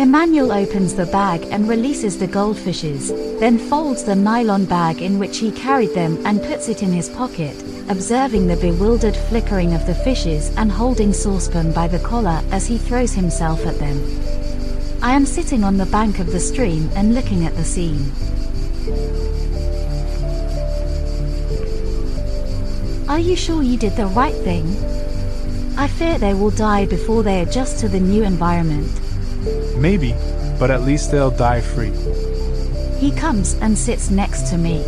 Emmanuel 0.01 0.51
opens 0.51 0.95
the 0.95 1.05
bag 1.05 1.47
and 1.51 1.69
releases 1.69 2.17
the 2.17 2.27
goldfishes, 2.27 3.11
then 3.39 3.59
folds 3.59 4.03
the 4.03 4.17
nylon 4.17 4.65
bag 4.65 5.03
in 5.03 5.19
which 5.19 5.37
he 5.37 5.53
carried 5.53 5.91
them 5.91 6.19
and 6.25 6.43
puts 6.43 6.71
it 6.71 6.83
in 6.83 6.91
his 6.91 7.11
pocket, 7.11 7.55
observing 7.91 8.47
the 8.47 8.57
bewildered 8.57 9.15
flickering 9.15 9.75
of 9.75 9.85
the 9.85 9.95
fishes 9.95 10.57
and 10.57 10.73
holding 10.73 11.13
Saucepan 11.13 11.71
by 11.75 11.87
the 11.87 11.99
collar 11.99 12.43
as 12.51 12.67
he 12.67 12.79
throws 12.79 13.13
himself 13.13 13.67
at 13.67 13.79
them. 13.79 14.01
I 15.03 15.13
am 15.13 15.27
sitting 15.27 15.63
on 15.65 15.77
the 15.77 15.85
bank 15.85 16.19
of 16.19 16.33
the 16.33 16.41
stream 16.41 16.89
and 16.95 17.15
looking 17.15 17.45
at 17.45 17.55
the 17.57 17.65
scene. 17.65 18.11
Are 23.07 23.19
you 23.19 23.37
sure 23.37 23.63
you 23.63 23.77
did 23.77 23.97
the 23.97 24.07
right 24.07 24.37
thing? 24.37 24.65
I 25.77 25.89
fear 25.89 26.17
they 26.17 26.33
will 26.33 26.53
die 26.53 26.87
before 26.87 27.23
they 27.23 27.43
adjust 27.43 27.81
to 27.81 27.89
the 27.89 28.01
new 28.01 28.23
environment. 28.23 28.99
Maybe, 29.77 30.15
but 30.59 30.71
at 30.71 30.83
least 30.83 31.11
they'll 31.11 31.31
die 31.31 31.61
free. 31.61 31.93
He 32.99 33.11
comes 33.13 33.55
and 33.55 33.77
sits 33.79 34.11
next 34.11 34.51
to 34.51 34.59
me. 34.59 34.85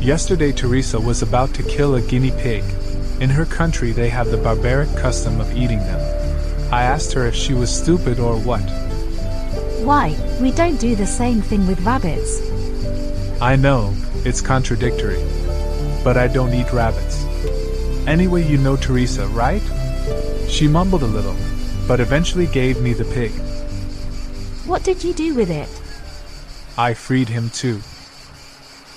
Yesterday, 0.00 0.52
Teresa 0.52 0.98
was 0.98 1.22
about 1.22 1.52
to 1.54 1.62
kill 1.62 1.96
a 1.96 2.00
guinea 2.00 2.30
pig. 2.30 2.64
In 3.20 3.28
her 3.30 3.44
country, 3.44 3.92
they 3.92 4.08
have 4.08 4.30
the 4.30 4.36
barbaric 4.36 4.88
custom 4.96 5.40
of 5.40 5.56
eating 5.56 5.80
them. 5.80 6.00
I 6.72 6.82
asked 6.84 7.12
her 7.14 7.26
if 7.26 7.34
she 7.34 7.52
was 7.52 7.68
stupid 7.74 8.18
or 8.18 8.36
what. 8.36 8.62
Why, 9.82 10.16
we 10.40 10.52
don't 10.52 10.78
do 10.80 10.94
the 10.94 11.06
same 11.06 11.42
thing 11.42 11.66
with 11.66 11.80
rabbits. 11.80 12.40
I 13.40 13.56
know, 13.56 13.94
it's 14.24 14.40
contradictory. 14.40 15.22
But 16.04 16.16
I 16.16 16.28
don't 16.28 16.54
eat 16.54 16.72
rabbits. 16.72 17.24
Anyway, 18.06 18.46
you 18.46 18.56
know 18.56 18.76
Teresa, 18.76 19.26
right? 19.28 19.62
She 20.48 20.68
mumbled 20.68 21.02
a 21.02 21.06
little, 21.06 21.36
but 21.86 22.00
eventually 22.00 22.46
gave 22.46 22.80
me 22.80 22.92
the 22.92 23.04
pig. 23.04 23.32
What 24.68 24.84
did 24.84 25.02
you 25.02 25.14
do 25.14 25.34
with 25.34 25.48
it? 25.48 25.66
I 26.76 26.92
freed 26.92 27.30
him 27.30 27.48
too. 27.48 27.80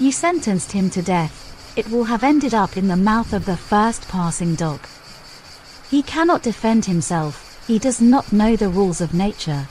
You 0.03 0.11
sentenced 0.11 0.73
him 0.73 0.89
to 0.89 1.01
death. 1.01 1.73
It 1.77 1.89
will 1.89 2.03
have 2.03 2.25
ended 2.25 2.53
up 2.53 2.75
in 2.75 2.89
the 2.89 2.97
mouth 2.97 3.31
of 3.31 3.45
the 3.45 3.55
first 3.55 4.09
passing 4.09 4.55
dog. 4.55 4.81
He 5.89 6.03
cannot 6.03 6.43
defend 6.43 6.83
himself, 6.83 7.63
he 7.67 7.79
does 7.79 8.01
not 8.01 8.33
know 8.33 8.57
the 8.57 8.67
rules 8.67 8.99
of 8.99 9.13
nature. 9.13 9.69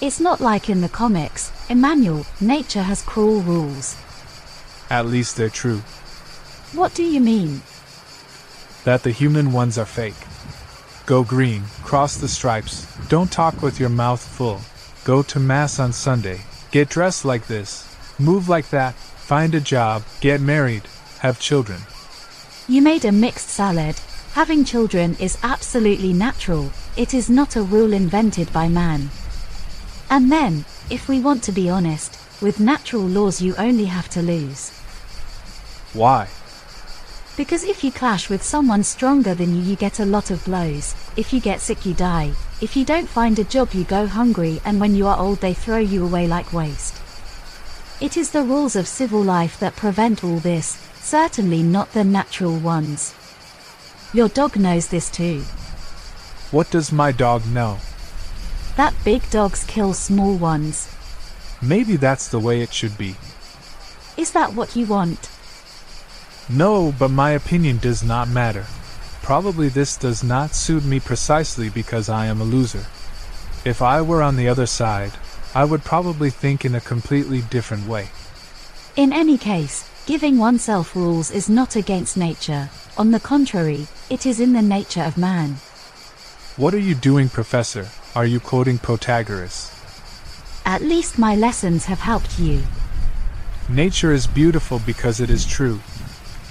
It's 0.00 0.18
not 0.18 0.40
like 0.40 0.68
in 0.68 0.80
the 0.80 0.88
comics, 0.88 1.52
Emmanuel, 1.70 2.26
nature 2.40 2.82
has 2.82 3.02
cruel 3.02 3.40
rules. 3.42 3.96
At 4.90 5.06
least 5.06 5.36
they're 5.36 5.48
true. 5.48 5.78
What 6.72 6.92
do 6.94 7.04
you 7.04 7.20
mean? 7.20 7.62
That 8.82 9.04
the 9.04 9.12
human 9.12 9.52
ones 9.52 9.78
are 9.78 9.86
fake. 9.86 10.26
Go 11.06 11.22
green, 11.22 11.62
cross 11.84 12.16
the 12.16 12.26
stripes, 12.26 12.84
don't 13.06 13.30
talk 13.30 13.62
with 13.62 13.78
your 13.78 13.90
mouth 13.90 14.20
full, 14.20 14.60
go 15.08 15.22
to 15.22 15.40
Mass 15.40 15.80
on 15.80 15.90
Sunday, 15.90 16.38
get 16.70 16.90
dressed 16.90 17.24
like 17.24 17.46
this, 17.46 17.96
move 18.18 18.46
like 18.46 18.68
that, 18.68 18.94
find 18.94 19.54
a 19.54 19.60
job, 19.74 20.02
get 20.20 20.38
married, 20.38 20.82
have 21.20 21.40
children. 21.40 21.80
You 22.68 22.82
made 22.82 23.06
a 23.06 23.10
mixed 23.10 23.48
salad. 23.48 23.98
Having 24.34 24.66
children 24.66 25.16
is 25.18 25.38
absolutely 25.42 26.12
natural, 26.12 26.70
it 26.94 27.14
is 27.14 27.30
not 27.30 27.56
a 27.56 27.62
rule 27.62 27.94
invented 27.94 28.52
by 28.52 28.68
man. 28.68 29.08
And 30.10 30.30
then, 30.30 30.66
if 30.90 31.08
we 31.08 31.20
want 31.20 31.42
to 31.44 31.52
be 31.52 31.70
honest, 31.70 32.14
with 32.42 32.60
natural 32.60 33.06
laws 33.06 33.40
you 33.40 33.54
only 33.56 33.86
have 33.86 34.10
to 34.10 34.20
lose. 34.20 34.72
Why? 35.94 36.28
Because 37.38 37.62
if 37.62 37.84
you 37.84 37.92
clash 37.92 38.28
with 38.28 38.42
someone 38.42 38.82
stronger 38.82 39.32
than 39.32 39.54
you, 39.54 39.62
you 39.62 39.76
get 39.76 40.00
a 40.00 40.04
lot 40.04 40.32
of 40.32 40.44
blows. 40.44 40.96
If 41.16 41.32
you 41.32 41.38
get 41.38 41.60
sick, 41.60 41.86
you 41.86 41.94
die. 41.94 42.32
If 42.60 42.76
you 42.76 42.84
don't 42.84 43.08
find 43.08 43.38
a 43.38 43.44
job, 43.44 43.74
you 43.74 43.84
go 43.84 44.08
hungry, 44.08 44.60
and 44.64 44.80
when 44.80 44.96
you 44.96 45.06
are 45.06 45.16
old, 45.16 45.40
they 45.40 45.54
throw 45.54 45.78
you 45.78 46.04
away 46.04 46.26
like 46.26 46.52
waste. 46.52 47.00
It 48.00 48.16
is 48.16 48.32
the 48.32 48.42
rules 48.42 48.74
of 48.74 48.88
civil 48.88 49.22
life 49.22 49.56
that 49.60 49.76
prevent 49.76 50.24
all 50.24 50.40
this, 50.40 50.84
certainly 51.00 51.62
not 51.62 51.92
the 51.92 52.02
natural 52.02 52.56
ones. 52.58 53.14
Your 54.12 54.28
dog 54.28 54.56
knows 54.56 54.88
this 54.88 55.08
too. 55.08 55.42
What 56.50 56.68
does 56.72 56.90
my 56.90 57.12
dog 57.12 57.46
know? 57.46 57.78
That 58.76 58.94
big 59.04 59.30
dogs 59.30 59.62
kill 59.62 59.94
small 59.94 60.36
ones. 60.36 60.92
Maybe 61.62 61.94
that's 61.94 62.26
the 62.26 62.40
way 62.40 62.62
it 62.62 62.72
should 62.72 62.98
be. 62.98 63.14
Is 64.16 64.32
that 64.32 64.54
what 64.54 64.74
you 64.74 64.86
want? 64.86 65.30
No, 66.48 66.94
but 66.98 67.10
my 67.10 67.32
opinion 67.32 67.78
does 67.78 68.02
not 68.02 68.28
matter. 68.28 68.64
Probably 69.22 69.68
this 69.68 69.98
does 69.98 70.24
not 70.24 70.54
suit 70.54 70.84
me 70.84 70.98
precisely 70.98 71.68
because 71.68 72.08
I 72.08 72.26
am 72.26 72.40
a 72.40 72.44
loser. 72.44 72.86
If 73.64 73.82
I 73.82 74.00
were 74.00 74.22
on 74.22 74.36
the 74.36 74.48
other 74.48 74.64
side, 74.64 75.12
I 75.54 75.64
would 75.64 75.84
probably 75.84 76.30
think 76.30 76.64
in 76.64 76.74
a 76.74 76.80
completely 76.80 77.42
different 77.42 77.86
way. 77.86 78.08
In 78.96 79.12
any 79.12 79.36
case, 79.36 79.88
giving 80.06 80.38
oneself 80.38 80.96
rules 80.96 81.30
is 81.30 81.50
not 81.50 81.76
against 81.76 82.16
nature. 82.16 82.70
On 82.96 83.10
the 83.10 83.20
contrary, 83.20 83.86
it 84.08 84.24
is 84.24 84.40
in 84.40 84.54
the 84.54 84.62
nature 84.62 85.02
of 85.02 85.18
man. 85.18 85.56
What 86.56 86.72
are 86.72 86.78
you 86.78 86.94
doing, 86.94 87.28
Professor? 87.28 87.88
Are 88.16 88.26
you 88.26 88.40
quoting 88.40 88.78
Protagoras? 88.78 89.74
At 90.64 90.82
least 90.82 91.18
my 91.18 91.36
lessons 91.36 91.84
have 91.84 92.00
helped 92.00 92.38
you. 92.38 92.62
Nature 93.68 94.12
is 94.12 94.26
beautiful 94.26 94.78
because 94.78 95.20
it 95.20 95.28
is 95.28 95.44
true. 95.44 95.80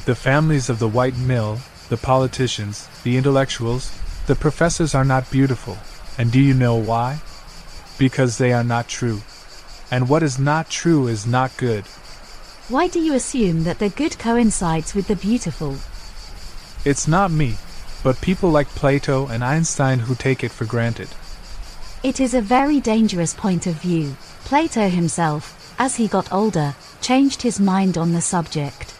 The 0.07 0.15
families 0.15 0.69
of 0.69 0.79
the 0.79 0.87
white 0.87 1.17
mill, 1.17 1.59
the 1.89 1.97
politicians, 1.97 2.87
the 3.03 3.17
intellectuals, 3.17 3.91
the 4.25 4.35
professors 4.35 4.95
are 4.95 5.03
not 5.03 5.29
beautiful. 5.29 5.77
And 6.17 6.31
do 6.31 6.39
you 6.39 6.53
know 6.53 6.75
why? 6.75 7.19
Because 7.97 8.37
they 8.37 8.53
are 8.53 8.63
not 8.63 8.87
true. 8.87 9.19
And 9.91 10.07
what 10.07 10.23
is 10.23 10.39
not 10.39 10.69
true 10.69 11.07
is 11.07 11.27
not 11.27 11.57
good. 11.57 11.83
Why 12.69 12.87
do 12.87 13.01
you 13.01 13.15
assume 13.15 13.65
that 13.65 13.79
the 13.79 13.89
good 13.89 14.17
coincides 14.17 14.95
with 14.95 15.09
the 15.09 15.17
beautiful? 15.17 15.75
It's 16.85 17.05
not 17.05 17.29
me, 17.29 17.55
but 18.01 18.21
people 18.21 18.49
like 18.49 18.69
Plato 18.79 19.27
and 19.27 19.43
Einstein 19.43 19.99
who 19.99 20.15
take 20.15 20.41
it 20.41 20.53
for 20.53 20.63
granted. 20.63 21.09
It 22.01 22.21
is 22.21 22.33
a 22.33 22.39
very 22.39 22.79
dangerous 22.79 23.33
point 23.33 23.67
of 23.67 23.81
view. 23.81 24.15
Plato 24.45 24.87
himself, 24.87 25.75
as 25.77 25.97
he 25.97 26.07
got 26.07 26.31
older, 26.31 26.75
changed 27.01 27.41
his 27.41 27.59
mind 27.59 27.97
on 27.97 28.13
the 28.13 28.21
subject. 28.21 28.93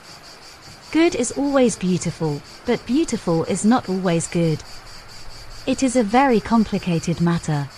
Good 0.98 1.14
is 1.14 1.32
always 1.34 1.76
beautiful, 1.76 2.42
but 2.66 2.84
beautiful 2.88 3.44
is 3.44 3.64
not 3.64 3.88
always 3.88 4.26
good. 4.28 4.64
It 5.68 5.84
is 5.84 5.96
a 5.96 6.02
very 6.02 6.40
complicated 6.40 7.22
matter. 7.22 7.70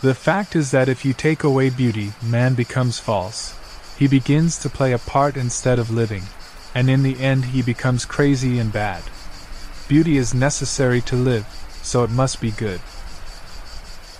The 0.00 0.14
fact 0.14 0.56
is 0.56 0.70
that 0.70 0.88
if 0.88 1.04
you 1.04 1.12
take 1.12 1.44
away 1.44 1.68
beauty, 1.68 2.14
man 2.22 2.54
becomes 2.54 2.98
false. 2.98 3.54
He 3.98 4.06
begins 4.06 4.56
to 4.60 4.70
play 4.70 4.92
a 4.92 4.98
part 4.98 5.36
instead 5.36 5.78
of 5.78 5.90
living, 5.90 6.22
and 6.74 6.88
in 6.88 7.02
the 7.02 7.20
end 7.20 7.44
he 7.44 7.60
becomes 7.60 8.06
crazy 8.06 8.58
and 8.58 8.72
bad. 8.72 9.02
Beauty 9.86 10.16
is 10.16 10.32
necessary 10.32 11.02
to 11.02 11.16
live, 11.16 11.44
so 11.82 12.02
it 12.02 12.08
must 12.08 12.40
be 12.40 12.52
good. 12.52 12.80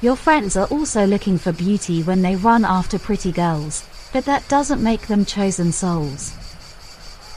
Your 0.03 0.17
friends 0.17 0.55
are 0.55 0.67
also 0.67 1.07
looking 1.07 1.39
for 1.39 1.51
beauty 1.51 2.03
when 2.03 2.21
they 2.21 2.37
run 2.37 2.67
after 2.67 2.99
pretty 2.99 3.33
girls, 3.33 3.89
but 4.13 4.27
that 4.27 4.47
doesn't 4.49 4.83
make 4.83 5.07
them 5.07 5.25
chosen 5.25 5.73
souls. 5.73 6.35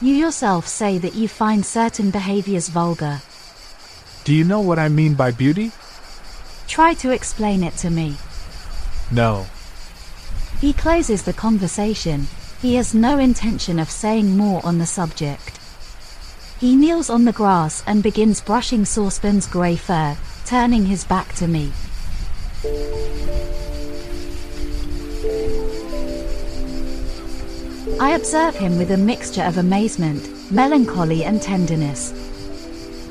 You 0.00 0.14
yourself 0.14 0.68
say 0.68 0.98
that 0.98 1.16
you 1.16 1.26
find 1.26 1.66
certain 1.66 2.12
behaviors 2.12 2.68
vulgar. 2.68 3.20
Do 4.22 4.32
you 4.32 4.44
know 4.44 4.60
what 4.60 4.78
I 4.78 4.88
mean 4.88 5.14
by 5.14 5.32
beauty? 5.32 5.72
Try 6.68 6.94
to 6.94 7.10
explain 7.10 7.64
it 7.64 7.74
to 7.78 7.90
me. 7.90 8.14
No. 9.10 9.46
He 10.60 10.72
closes 10.72 11.24
the 11.24 11.32
conversation. 11.32 12.28
He 12.62 12.76
has 12.76 12.94
no 12.94 13.18
intention 13.18 13.80
of 13.80 13.90
saying 13.90 14.36
more 14.36 14.64
on 14.64 14.78
the 14.78 14.86
subject. 14.86 15.58
He 16.60 16.76
kneels 16.76 17.10
on 17.10 17.24
the 17.24 17.32
grass 17.32 17.82
and 17.84 18.00
begins 18.00 18.40
brushing 18.40 18.84
Saucepan's 18.84 19.48
grey 19.48 19.74
fur, 19.74 20.16
turning 20.44 20.86
his 20.86 21.02
back 21.04 21.34
to 21.34 21.48
me. 21.48 21.72
I 28.00 28.10
observe 28.10 28.54
him 28.54 28.78
with 28.78 28.92
a 28.92 28.96
mixture 28.96 29.42
of 29.42 29.58
amazement, 29.58 30.52
melancholy 30.52 31.24
and 31.24 31.42
tenderness. 31.42 32.12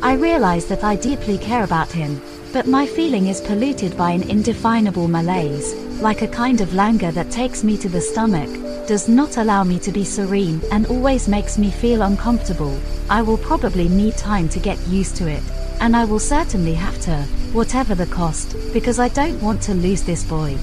I 0.02 0.14
realize 0.14 0.68
that 0.68 0.86
I 0.86 0.96
deeply 0.96 1.38
care 1.38 1.66
about 1.66 1.92
him, 1.92 2.22
but 2.54 2.68
my 2.68 2.86
feeling 2.86 3.28
is 3.28 3.42
polluted 3.42 3.98
by 3.98 4.12
an 4.12 4.24
indefinable 4.30 5.10
malaise, 5.10 5.74
like 6.02 6.22
a 6.22 6.28
kind 6.28 6.62
of 6.62 6.74
languor 6.74 7.12
that 7.12 7.32
takes 7.32 7.66
me 7.66 7.76
to 7.80 7.90
the 7.90 8.00
stomach, 8.00 8.50
does 8.88 9.10
not 9.10 9.36
allow 9.36 9.66
me 9.66 9.78
to 9.80 9.92
be 9.92 10.06
serene 10.06 10.62
and 10.72 10.86
always 10.86 11.28
makes 11.28 11.58
me 11.58 11.70
feel 11.70 12.04
uncomfortable. 12.04 12.80
I 13.10 13.22
will 13.24 13.38
probably 13.40 13.90
need 13.90 14.16
time 14.16 14.48
to 14.50 14.60
get 14.60 14.80
used 14.88 15.18
to 15.18 15.28
it, 15.28 15.44
and 15.82 15.98
I 15.98 16.06
will 16.06 16.20
certainly 16.20 16.76
have 16.76 16.98
to, 17.02 17.24
whatever 17.52 17.94
the 17.94 18.06
cost, 18.06 18.56
because 18.72 19.00
I 19.00 19.10
don't 19.10 19.42
want 19.42 19.62
to 19.64 19.74
lose 19.74 20.04
this 20.04 20.24
boy. 20.24 20.58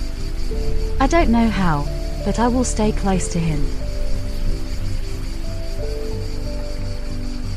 I 0.99 1.09
don't 1.09 1.29
know 1.29 1.51
how, 1.51 1.87
but 2.25 2.39
I 2.39 2.49
will 2.49 2.65
stay 2.65 2.91
close 2.91 3.29
to 3.29 3.39
him. 3.39 3.63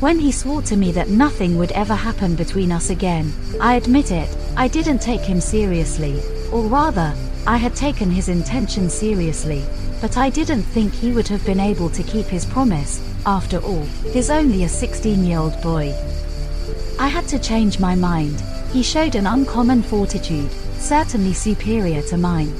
When 0.00 0.20
he 0.20 0.30
swore 0.30 0.62
to 0.62 0.76
me 0.76 0.92
that 0.92 1.08
nothing 1.08 1.58
would 1.58 1.72
ever 1.72 1.96
happen 1.96 2.36
between 2.36 2.70
us 2.70 2.88
again, 2.88 3.32
I 3.60 3.74
admit 3.74 4.12
it, 4.12 4.28
I 4.56 4.68
didn't 4.68 5.00
take 5.00 5.22
him 5.22 5.40
seriously, 5.40 6.22
or 6.52 6.62
rather, 6.62 7.12
I 7.48 7.56
had 7.56 7.74
taken 7.74 8.08
his 8.08 8.28
intention 8.28 8.90
seriously, 8.90 9.64
but 10.00 10.16
I 10.16 10.30
didn't 10.30 10.62
think 10.62 10.92
he 10.92 11.10
would 11.10 11.26
have 11.26 11.44
been 11.44 11.58
able 11.58 11.90
to 11.90 12.04
keep 12.04 12.26
his 12.26 12.46
promise, 12.46 13.02
after 13.26 13.58
all, 13.58 13.82
he's 14.12 14.30
only 14.30 14.62
a 14.62 14.68
16 14.68 15.24
year 15.24 15.40
old 15.40 15.60
boy. 15.62 15.92
I 17.00 17.08
had 17.08 17.26
to 17.28 17.38
change 17.40 17.80
my 17.80 17.96
mind, 17.96 18.40
he 18.72 18.84
showed 18.84 19.16
an 19.16 19.26
uncommon 19.26 19.82
fortitude, 19.82 20.52
certainly 20.76 21.32
superior 21.32 22.02
to 22.02 22.16
mine. 22.16 22.54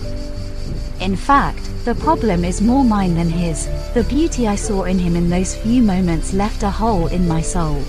In 1.00 1.14
fact, 1.14 1.62
the 1.84 1.94
problem 1.94 2.44
is 2.44 2.60
more 2.60 2.82
mine 2.82 3.14
than 3.14 3.28
his. 3.28 3.66
The 3.94 4.04
beauty 4.08 4.48
I 4.48 4.56
saw 4.56 4.84
in 4.84 4.98
him 4.98 5.14
in 5.14 5.30
those 5.30 5.54
few 5.54 5.80
moments 5.80 6.32
left 6.32 6.64
a 6.64 6.70
hole 6.70 7.06
in 7.06 7.28
my 7.28 7.40
soul. 7.40 7.82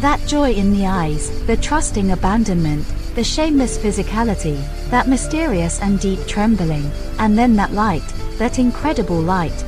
That 0.00 0.24
joy 0.28 0.52
in 0.52 0.72
the 0.72 0.86
eyes, 0.86 1.28
the 1.46 1.56
trusting 1.56 2.12
abandonment, 2.12 2.86
the 3.16 3.24
shameless 3.24 3.76
physicality, 3.78 4.56
that 4.90 5.08
mysterious 5.08 5.82
and 5.82 5.98
deep 5.98 6.24
trembling, 6.28 6.88
and 7.18 7.36
then 7.36 7.56
that 7.56 7.72
light, 7.72 8.06
that 8.38 8.60
incredible 8.60 9.20
light. 9.20 9.64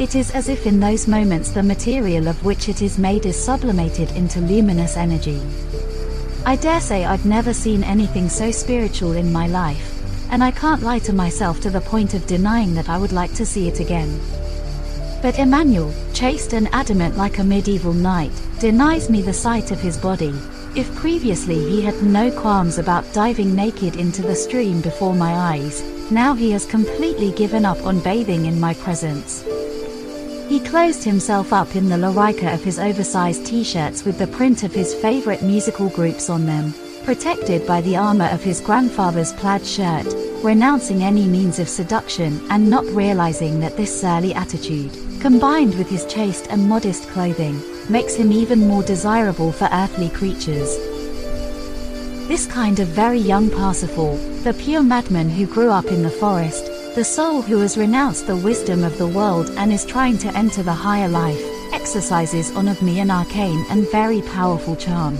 It 0.00 0.16
is 0.16 0.32
as 0.32 0.48
if 0.48 0.66
in 0.66 0.80
those 0.80 1.06
moments 1.06 1.50
the 1.50 1.62
material 1.62 2.26
of 2.26 2.44
which 2.44 2.68
it 2.68 2.82
is 2.82 2.98
made 2.98 3.24
is 3.24 3.42
sublimated 3.42 4.10
into 4.12 4.40
luminous 4.40 4.96
energy. 4.96 5.40
I 6.44 6.56
dare 6.56 6.80
say 6.80 7.04
I've 7.04 7.24
never 7.24 7.52
seen 7.54 7.84
anything 7.84 8.28
so 8.28 8.50
spiritual 8.50 9.12
in 9.12 9.32
my 9.32 9.46
life 9.46 9.97
and 10.30 10.42
I 10.44 10.50
can't 10.50 10.82
lie 10.82 10.98
to 11.00 11.12
myself 11.12 11.60
to 11.60 11.70
the 11.70 11.80
point 11.80 12.14
of 12.14 12.26
denying 12.26 12.74
that 12.74 12.88
I 12.88 12.98
would 12.98 13.12
like 13.12 13.32
to 13.34 13.46
see 13.46 13.68
it 13.68 13.80
again. 13.80 14.20
But 15.20 15.38
Emmanuel, 15.38 15.92
chaste 16.12 16.52
and 16.52 16.68
adamant 16.72 17.16
like 17.16 17.38
a 17.38 17.44
medieval 17.44 17.92
knight, 17.92 18.32
denies 18.60 19.10
me 19.10 19.22
the 19.22 19.32
sight 19.32 19.70
of 19.70 19.80
his 19.80 19.96
body. 19.96 20.34
If 20.76 20.94
previously 20.94 21.58
he 21.58 21.82
had 21.82 22.02
no 22.02 22.30
qualms 22.30 22.78
about 22.78 23.12
diving 23.12 23.54
naked 23.54 23.96
into 23.96 24.22
the 24.22 24.36
stream 24.36 24.80
before 24.80 25.14
my 25.14 25.32
eyes, 25.32 25.82
now 26.10 26.34
he 26.34 26.52
has 26.52 26.66
completely 26.66 27.32
given 27.32 27.64
up 27.64 27.84
on 27.84 28.00
bathing 28.00 28.46
in 28.46 28.60
my 28.60 28.74
presence. 28.74 29.44
He 30.48 30.60
closed 30.60 31.04
himself 31.04 31.52
up 31.52 31.74
in 31.74 31.88
the 31.88 31.96
lorica 31.96 32.54
of 32.54 32.64
his 32.64 32.78
oversized 32.78 33.44
t-shirts 33.44 34.04
with 34.04 34.18
the 34.18 34.26
print 34.26 34.62
of 34.62 34.72
his 34.72 34.94
favorite 34.94 35.42
musical 35.42 35.88
groups 35.90 36.30
on 36.30 36.46
them, 36.46 36.72
protected 37.08 37.66
by 37.66 37.80
the 37.80 37.96
armor 37.96 38.28
of 38.32 38.42
his 38.42 38.60
grandfather's 38.60 39.32
plaid 39.32 39.64
shirt, 39.64 40.04
renouncing 40.44 41.02
any 41.02 41.26
means 41.26 41.58
of 41.58 41.66
seduction 41.66 42.38
and 42.50 42.68
not 42.68 42.84
realizing 42.88 43.58
that 43.60 43.74
this 43.78 43.98
surly 43.98 44.34
attitude, 44.34 44.92
combined 45.18 45.74
with 45.78 45.88
his 45.88 46.04
chaste 46.04 46.48
and 46.50 46.68
modest 46.68 47.08
clothing, 47.08 47.58
makes 47.88 48.14
him 48.14 48.30
even 48.30 48.68
more 48.68 48.82
desirable 48.82 49.50
for 49.50 49.70
earthly 49.72 50.10
creatures. 50.10 50.76
This 52.28 52.46
kind 52.46 52.78
of 52.78 52.88
very 52.88 53.20
young 53.20 53.48
Parsifal, 53.48 54.18
the 54.44 54.52
pure 54.52 54.82
madman 54.82 55.30
who 55.30 55.46
grew 55.46 55.70
up 55.70 55.86
in 55.86 56.02
the 56.02 56.10
forest, 56.10 56.66
the 56.94 57.04
soul 57.04 57.40
who 57.40 57.56
has 57.60 57.78
renounced 57.78 58.26
the 58.26 58.36
wisdom 58.36 58.84
of 58.84 58.98
the 58.98 59.08
world 59.08 59.48
and 59.56 59.72
is 59.72 59.86
trying 59.86 60.18
to 60.18 60.36
enter 60.36 60.62
the 60.62 60.74
higher 60.74 61.08
life, 61.08 61.42
exercises 61.72 62.54
on 62.54 62.68
of 62.68 62.82
me 62.82 63.00
an 63.00 63.10
arcane 63.10 63.64
and 63.70 63.90
very 63.90 64.20
powerful 64.20 64.76
charm. 64.76 65.16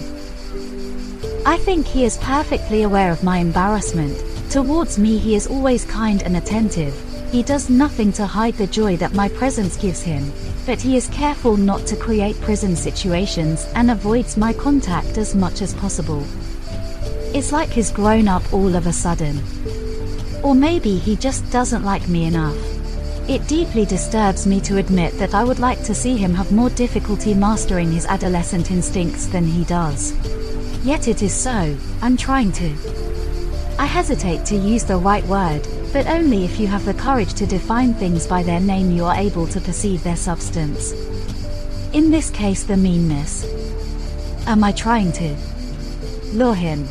I 1.49 1.57
think 1.57 1.86
he 1.86 2.05
is 2.05 2.18
perfectly 2.18 2.83
aware 2.83 3.10
of 3.10 3.25
my 3.25 3.39
embarrassment. 3.39 4.23
Towards 4.51 4.99
me 4.99 5.17
he 5.17 5.35
is 5.35 5.47
always 5.47 5.83
kind 5.86 6.23
and 6.23 6.36
attentive. 6.36 6.94
He 7.33 7.43
does 7.43 7.70
nothing 7.70 8.12
to 8.12 8.27
hide 8.27 8.52
the 8.59 8.67
joy 8.67 8.99
that 8.99 9.15
my 9.15 9.31
presence 9.31 9.75
gives 9.78 10.02
him, 10.02 10.31
but 10.67 10.78
he 10.78 10.94
is 10.94 11.09
careful 11.09 11.57
not 11.57 11.86
to 11.86 11.97
create 11.97 12.39
prison 12.43 12.77
situations 12.77 13.67
and 13.75 13.91
avoids 13.91 14.36
my 14.36 14.52
contact 14.52 15.17
as 15.17 15.35
much 15.35 15.62
as 15.62 15.73
possible. 15.73 16.23
It's 17.35 17.51
like 17.51 17.70
he's 17.70 17.91
grown 17.91 18.28
up 18.28 18.52
all 18.52 18.77
of 18.77 18.86
a 18.86 18.93
sudden. 18.93 19.41
Or 20.43 20.55
maybe 20.55 20.99
he 20.99 21.17
just 21.17 21.51
doesn't 21.51 21.83
like 21.83 22.10
me 22.10 22.27
enough. 22.27 22.59
It 23.27 23.49
deeply 23.49 23.86
disturbs 23.86 24.47
me 24.47 24.60
to 24.60 24.77
admit 24.77 25.15
that 25.15 25.35
I 25.35 25.44
would 25.44 25.60
like 25.60 25.83
to 25.85 25.94
see 25.94 26.18
him 26.18 26.35
have 26.35 26.52
more 26.52 26.68
difficulty 26.68 27.33
mastering 27.33 27.91
his 27.91 28.05
adolescent 28.05 28.70
instincts 28.70 29.25
than 29.28 29.47
he 29.47 29.65
does. 29.65 30.12
Yet 30.83 31.09
it 31.09 31.23
is 31.23 31.35
so, 31.35 31.77
I'm 32.03 32.17
trying 32.17 32.53
to. 32.53 32.67
I 33.79 33.87
hesitate 33.87 34.45
to 34.47 34.57
use 34.57 34.85
the 34.85 34.97
right 34.97 35.25
word, 35.27 35.67
but 35.93 36.07
only 36.07 36.45
if 36.45 36.59
you 36.61 36.67
have 36.67 36.85
the 36.85 36.95
courage 36.95 37.35
to 37.35 37.47
define 37.47 37.95
things 37.95 38.27
by 38.27 38.43
their 38.43 38.61
name 38.61 38.91
you 38.91 39.05
are 39.05 39.17
able 39.17 39.47
to 39.49 39.61
perceive 39.61 40.03
their 40.03 40.17
substance. 40.17 40.93
In 41.93 42.11
this 42.11 42.31
case 42.31 42.65
the 42.65 42.77
meanness. 42.77 43.45
Am 44.47 44.63
I 44.63 44.73
trying 44.73 45.13
to 45.13 45.37
lure 46.33 46.55
him? 46.55 46.85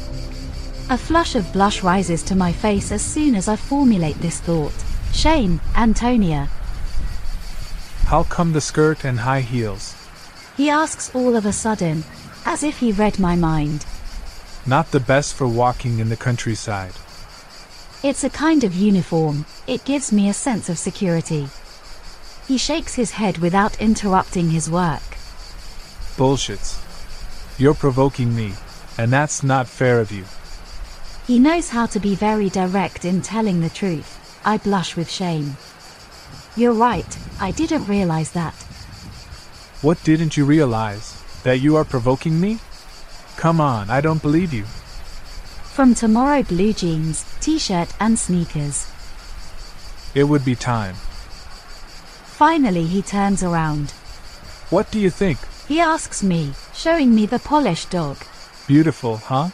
A 0.90 0.98
flush 0.98 1.36
of 1.36 1.52
blush 1.52 1.84
rises 1.84 2.24
to 2.24 2.36
my 2.36 2.52
face 2.52 2.92
as 2.92 3.02
soon 3.02 3.36
as 3.36 3.48
I 3.48 3.56
formulate 3.56 4.18
this 4.20 4.40
thought. 4.40 4.74
Shame, 5.14 5.60
Antonia. 5.76 6.50
How 8.06 8.24
come 8.24 8.54
the 8.54 8.62
skirt 8.62 9.04
and 9.04 9.20
high 9.20 9.42
heels? 9.42 9.96
He 10.56 10.70
asks 10.70 11.14
all 11.14 11.36
of 11.36 11.46
a 11.46 11.52
sudden, 11.52 12.04
as 12.48 12.64
if 12.64 12.80
he 12.80 12.94
read 12.94 13.20
my 13.20 13.36
mind. 13.36 13.86
Not 14.66 14.90
the 14.92 15.02
best 15.02 15.36
for 15.36 15.48
walking 15.48 16.00
in 16.00 16.08
the 16.08 16.16
countryside. 16.16 16.94
It's 18.02 18.24
a 18.24 18.30
kind 18.30 18.64
of 18.64 18.74
uniform, 18.74 19.46
it 19.68 19.84
gives 19.84 20.14
me 20.14 20.30
a 20.30 20.34
sense 20.34 20.70
of 20.70 20.78
security. 20.80 21.50
He 22.48 22.58
shakes 22.58 22.96
his 22.96 23.12
head 23.12 23.40
without 23.40 23.82
interrupting 23.82 24.50
his 24.50 24.72
work. 24.72 25.04
Bullshits. 26.16 26.80
You're 27.60 27.74
provoking 27.74 28.34
me, 28.34 28.54
and 28.98 29.12
that's 29.12 29.44
not 29.44 29.68
fair 29.68 30.00
of 30.00 30.14
you. 30.14 30.24
He 31.28 31.40
knows 31.40 31.70
how 31.70 31.86
to 31.88 32.00
be 32.00 32.16
very 32.16 32.50
direct 32.50 33.04
in 33.04 33.22
telling 33.22 33.60
the 33.60 33.70
truth. 33.70 34.40
I 34.46 34.58
blush 34.58 34.96
with 34.96 35.12
shame. 35.12 35.58
You're 36.56 36.72
right, 36.72 37.18
I 37.42 37.52
didn't 37.52 37.88
realize 37.88 38.32
that. 38.32 38.54
What 39.82 40.02
didn't 40.06 40.38
you 40.38 40.46
realize? 40.46 41.17
That 41.48 41.62
you 41.62 41.78
are 41.78 41.86
provoking 41.86 42.42
me? 42.42 42.60
Come 43.38 43.62
on, 43.62 43.90
I 43.90 44.02
don't 44.02 44.22
believe 44.22 44.54
you. 44.54 44.66
From 44.66 45.96
tomorrow 45.96 46.44
blue 46.44 46.74
jeans, 46.74 47.24
t-shirt 47.40 47.88
and 48.02 48.20
sneakers. 48.20 48.92
It 50.14 50.26
would 50.26 50.44
be 50.44 50.56
time. 50.56 50.96
Finally, 52.26 52.84
he 52.88 53.02
turns 53.02 53.44
around. 53.44 53.92
What 54.72 54.92
do 54.92 55.00
you 55.00 55.10
think? 55.10 55.38
He 55.70 55.80
asks 55.80 56.22
me, 56.22 56.52
showing 56.74 57.16
me 57.16 57.26
the 57.26 57.40
polished 57.40 57.92
dog. 57.92 58.18
Beautiful, 58.68 59.16
huh? 59.16 59.52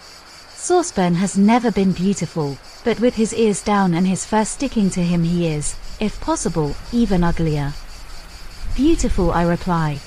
Saucepan 0.56 1.14
has 1.14 1.38
never 1.38 1.72
been 1.72 1.92
beautiful, 1.92 2.58
but 2.84 3.00
with 3.00 3.14
his 3.14 3.36
ears 3.36 3.62
down 3.62 3.94
and 3.94 4.08
his 4.08 4.26
fur 4.26 4.46
sticking 4.46 4.90
to 4.90 5.04
him, 5.04 5.24
he 5.24 5.46
is, 5.48 5.76
if 6.00 6.20
possible, 6.20 6.76
even 6.92 7.24
uglier. 7.24 7.72
Beautiful, 8.74 9.30
I 9.30 9.44
reply. 9.44 10.00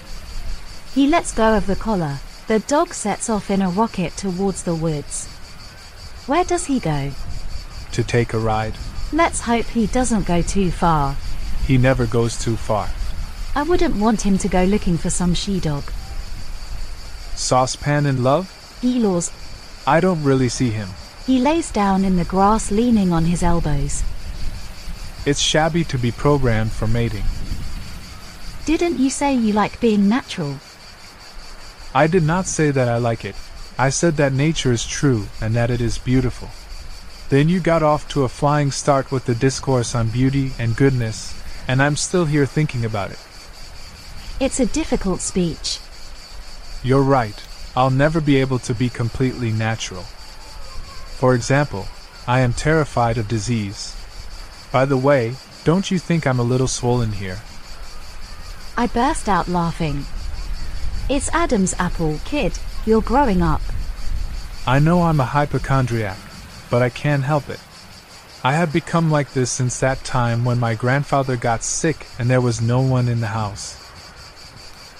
He 0.96 1.06
lets 1.06 1.30
go 1.30 1.54
of 1.54 1.66
the 1.66 1.76
collar. 1.76 2.20
The 2.46 2.60
dog 2.60 2.94
sets 2.94 3.28
off 3.28 3.50
in 3.50 3.60
a 3.60 3.68
rocket 3.68 4.16
towards 4.16 4.62
the 4.62 4.74
woods. 4.74 5.26
Where 6.26 6.42
does 6.42 6.64
he 6.64 6.80
go? 6.80 7.10
To 7.92 8.02
take 8.02 8.32
a 8.32 8.38
ride. 8.38 8.72
Let's 9.12 9.42
hope 9.42 9.66
he 9.66 9.88
doesn't 9.88 10.26
go 10.26 10.40
too 10.40 10.70
far. 10.70 11.18
He 11.66 11.76
never 11.76 12.06
goes 12.06 12.38
too 12.42 12.56
far. 12.56 12.88
I 13.54 13.62
wouldn't 13.62 13.96
want 13.96 14.22
him 14.22 14.38
to 14.38 14.48
go 14.48 14.64
looking 14.64 14.96
for 14.96 15.10
some 15.10 15.34
she 15.34 15.60
dog. 15.60 15.84
Saucepan 17.34 18.06
in 18.06 18.22
love? 18.22 18.48
Elos. 18.80 19.30
I 19.86 20.00
don't 20.00 20.24
really 20.24 20.48
see 20.48 20.70
him. 20.70 20.88
He 21.26 21.38
lays 21.38 21.70
down 21.70 22.06
in 22.06 22.16
the 22.16 22.24
grass 22.24 22.70
leaning 22.70 23.12
on 23.12 23.26
his 23.26 23.42
elbows. 23.42 24.02
It's 25.26 25.40
shabby 25.40 25.84
to 25.84 25.98
be 25.98 26.10
programmed 26.10 26.72
for 26.72 26.86
mating. 26.86 27.24
Didn't 28.64 28.98
you 28.98 29.10
say 29.10 29.34
you 29.34 29.52
like 29.52 29.78
being 29.78 30.08
natural? 30.08 30.56
I 31.96 32.06
did 32.08 32.24
not 32.24 32.44
say 32.44 32.70
that 32.72 32.90
I 32.90 32.98
like 32.98 33.24
it. 33.24 33.36
I 33.78 33.88
said 33.88 34.18
that 34.18 34.34
nature 34.34 34.70
is 34.70 34.84
true 34.86 35.28
and 35.40 35.54
that 35.54 35.70
it 35.70 35.80
is 35.80 35.96
beautiful. 35.96 36.50
Then 37.30 37.48
you 37.48 37.58
got 37.58 37.82
off 37.82 38.06
to 38.10 38.24
a 38.24 38.28
flying 38.28 38.70
start 38.70 39.10
with 39.10 39.24
the 39.24 39.34
discourse 39.34 39.94
on 39.94 40.10
beauty 40.10 40.52
and 40.58 40.76
goodness, 40.76 41.32
and 41.66 41.82
I'm 41.82 41.96
still 41.96 42.26
here 42.26 42.44
thinking 42.44 42.84
about 42.84 43.12
it. 43.12 43.18
It's 44.40 44.60
a 44.60 44.66
difficult 44.66 45.22
speech. 45.22 45.80
You're 46.82 47.00
right. 47.00 47.42
I'll 47.74 47.88
never 48.04 48.20
be 48.20 48.36
able 48.42 48.58
to 48.58 48.74
be 48.74 48.90
completely 48.90 49.50
natural. 49.50 50.02
For 51.16 51.34
example, 51.34 51.88
I 52.28 52.40
am 52.40 52.52
terrified 52.52 53.16
of 53.16 53.26
disease. 53.26 53.96
By 54.70 54.84
the 54.84 54.98
way, 54.98 55.36
don't 55.64 55.90
you 55.90 55.98
think 55.98 56.26
I'm 56.26 56.40
a 56.40 56.50
little 56.52 56.68
swollen 56.68 57.12
here? 57.12 57.38
I 58.76 58.86
burst 58.86 59.30
out 59.30 59.48
laughing. 59.48 60.04
It's 61.08 61.32
Adam's 61.32 61.72
apple, 61.78 62.18
kid. 62.24 62.58
You're 62.84 63.00
growing 63.00 63.40
up. 63.40 63.60
I 64.66 64.80
know 64.80 65.02
I'm 65.02 65.20
a 65.20 65.24
hypochondriac, 65.24 66.18
but 66.68 66.82
I 66.82 66.88
can't 66.88 67.22
help 67.22 67.48
it. 67.48 67.60
I 68.42 68.54
have 68.54 68.72
become 68.72 69.08
like 69.08 69.32
this 69.32 69.52
since 69.52 69.78
that 69.78 70.02
time 70.02 70.44
when 70.44 70.58
my 70.58 70.74
grandfather 70.74 71.36
got 71.36 71.62
sick 71.62 72.08
and 72.18 72.28
there 72.28 72.40
was 72.40 72.60
no 72.60 72.80
one 72.80 73.06
in 73.06 73.20
the 73.20 73.28
house. 73.28 73.80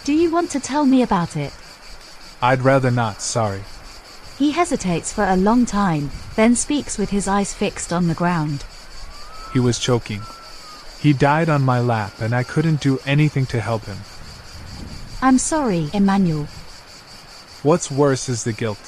Do 0.04 0.12
you 0.12 0.30
want 0.30 0.52
to 0.52 0.60
tell 0.60 0.86
me 0.86 1.02
about 1.02 1.36
it? 1.36 1.52
I'd 2.40 2.62
rather 2.62 2.92
not, 2.92 3.20
sorry. 3.20 3.62
He 4.38 4.52
hesitates 4.52 5.12
for 5.12 5.24
a 5.24 5.36
long 5.36 5.66
time, 5.66 6.12
then 6.36 6.54
speaks 6.54 6.98
with 6.98 7.10
his 7.10 7.26
eyes 7.26 7.52
fixed 7.52 7.92
on 7.92 8.06
the 8.06 8.14
ground. 8.14 8.64
He 9.52 9.58
was 9.58 9.80
choking. 9.80 10.22
He 11.00 11.12
died 11.12 11.48
on 11.48 11.62
my 11.62 11.80
lap 11.80 12.20
and 12.20 12.32
I 12.32 12.44
couldn't 12.44 12.80
do 12.80 13.00
anything 13.04 13.46
to 13.46 13.60
help 13.60 13.86
him. 13.86 13.98
I'm 15.26 15.38
sorry, 15.38 15.90
Emmanuel. 15.92 16.44
What's 17.64 17.90
worse 17.90 18.28
is 18.28 18.44
the 18.44 18.52
guilt. 18.52 18.78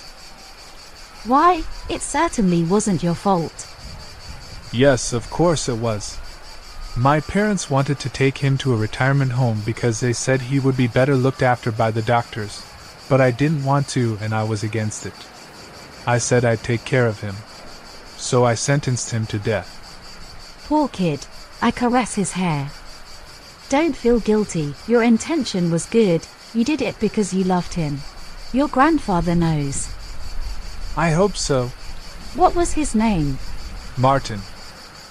Why, 1.25 1.65
it 1.91 2.00
certainly 2.00 2.62
wasn't 2.62 3.02
your 3.02 3.17
fault. 3.17 3.67
Yes, 4.73 5.12
of 5.12 5.28
course 5.31 5.68
it 5.68 5.78
was. 5.78 6.17
My 6.97 7.18
parents 7.18 7.70
wanted 7.70 7.99
to 7.99 8.08
take 8.08 8.39
him 8.39 8.57
to 8.58 8.73
a 8.73 8.76
retirement 8.76 9.33
home 9.33 9.62
because 9.67 9.99
they 9.99 10.12
said 10.12 10.42
he 10.42 10.60
would 10.60 10.76
be 10.76 10.86
better 10.86 11.17
looked 11.17 11.42
after 11.42 11.73
by 11.73 11.91
the 11.91 12.02
doctors, 12.02 12.65
but 13.08 13.20
I 13.20 13.33
didn't 13.33 13.65
want 13.65 13.89
to 13.89 14.17
and 14.20 14.33
I 14.33 14.44
was 14.44 14.62
against 14.62 15.07
it. 15.07 15.15
I 16.07 16.18
said 16.18 16.44
I'd 16.44 16.62
take 16.62 16.84
care 16.84 17.08
of 17.08 17.20
him. 17.20 17.34
So 18.17 18.44
I 18.44 18.55
sentenced 18.55 19.10
him 19.10 19.26
to 19.26 19.41
death. 19.41 19.75
Poor 20.68 20.86
kid. 20.86 21.26
I 21.60 21.73
caress 21.73 22.15
his 22.15 22.34
hair. 22.34 22.70
Don't 23.68 23.94
feel 23.94 24.18
guilty, 24.20 24.74
your 24.86 25.02
intention 25.02 25.70
was 25.70 25.84
good, 25.84 26.26
you 26.55 26.64
did 26.64 26.80
it 26.80 26.98
because 26.98 27.34
you 27.34 27.44
loved 27.44 27.74
him. 27.74 28.00
Your 28.50 28.66
grandfather 28.66 29.34
knows. 29.34 29.88
I 30.97 31.10
hope 31.10 31.36
so. 31.36 31.66
What 32.34 32.55
was 32.55 32.72
his 32.72 32.94
name? 32.94 33.38
Martin. 33.98 34.40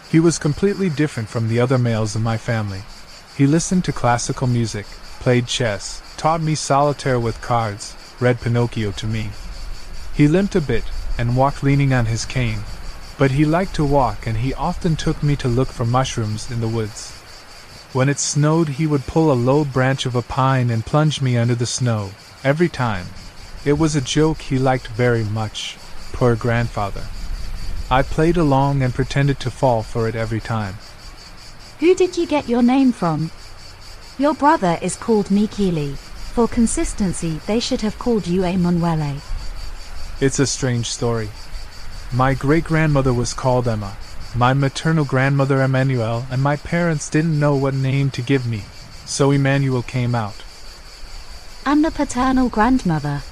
He 0.09 0.19
was 0.19 0.39
completely 0.39 0.89
different 0.89 1.29
from 1.29 1.49
the 1.49 1.59
other 1.59 1.77
males 1.77 2.15
in 2.15 2.23
my 2.23 2.37
family. 2.37 2.81
He 3.35 3.45
listened 3.45 3.85
to 3.85 3.91
classical 3.91 4.47
music, 4.47 4.87
played 5.19 5.45
chess, 5.45 6.01
taught 6.17 6.41
me 6.41 6.55
solitaire 6.55 7.19
with 7.19 7.41
cards, 7.41 7.95
read 8.19 8.41
Pinocchio 8.41 8.91
to 8.93 9.05
me. 9.05 9.29
He 10.15 10.27
limped 10.27 10.55
a 10.55 10.61
bit, 10.61 10.85
and 11.15 11.37
walked 11.37 11.61
leaning 11.61 11.93
on 11.93 12.07
his 12.07 12.25
cane, 12.25 12.61
but 13.19 13.31
he 13.31 13.45
liked 13.45 13.75
to 13.75 13.85
walk 13.85 14.25
and 14.25 14.37
he 14.37 14.53
often 14.55 14.95
took 14.95 15.21
me 15.21 15.35
to 15.35 15.47
look 15.47 15.67
for 15.67 15.85
mushrooms 15.85 16.49
in 16.49 16.59
the 16.59 16.67
woods. 16.67 17.16
When 17.97 18.09
it 18.09 18.19
snowed, 18.19 18.69
he 18.77 18.85
would 18.85 19.07
pull 19.07 19.31
a 19.31 19.43
low 19.49 19.65
branch 19.65 20.05
of 20.05 20.13
a 20.13 20.21
pine 20.21 20.69
and 20.69 20.85
plunge 20.85 21.19
me 21.19 21.35
under 21.35 21.55
the 21.55 21.65
snow, 21.65 22.11
every 22.43 22.69
time. 22.69 23.07
It 23.65 23.79
was 23.79 23.95
a 23.95 24.01
joke 24.01 24.37
he 24.37 24.59
liked 24.59 24.85
very 24.89 25.23
much, 25.23 25.79
poor 26.13 26.35
grandfather. 26.35 27.05
I 27.89 28.03
played 28.03 28.37
along 28.37 28.83
and 28.83 28.93
pretended 28.93 29.39
to 29.39 29.49
fall 29.49 29.81
for 29.81 30.07
it 30.07 30.13
every 30.13 30.39
time. 30.39 30.75
Who 31.79 31.95
did 31.95 32.17
you 32.17 32.27
get 32.27 32.47
your 32.47 32.61
name 32.61 32.91
from? 32.91 33.31
Your 34.19 34.35
brother 34.35 34.77
is 34.79 34.95
called 34.95 35.31
Michele. 35.31 35.95
For 36.35 36.47
consistency, 36.47 37.41
they 37.47 37.59
should 37.59 37.81
have 37.81 37.97
called 37.97 38.27
you 38.27 38.43
Emanuele. 38.43 39.23
It's 40.21 40.37
a 40.37 40.45
strange 40.45 40.91
story. 40.91 41.29
My 42.13 42.35
great 42.35 42.65
grandmother 42.65 43.11
was 43.11 43.33
called 43.33 43.67
Emma, 43.67 43.97
my 44.37 44.53
maternal 44.53 45.03
grandmother 45.03 45.63
Emmanuel, 45.63 46.27
and 46.29 46.43
my 46.43 46.55
parents 46.55 47.09
didn't 47.09 47.39
know 47.39 47.55
what 47.55 47.73
name 47.73 48.11
to 48.11 48.21
give 48.21 48.45
me, 48.45 48.61
so 49.03 49.31
Emmanuel 49.31 49.81
came 49.81 50.13
out. 50.13 50.43
And 51.65 51.83
the 51.83 51.89
paternal 51.89 52.47
grandmother? 52.47 53.23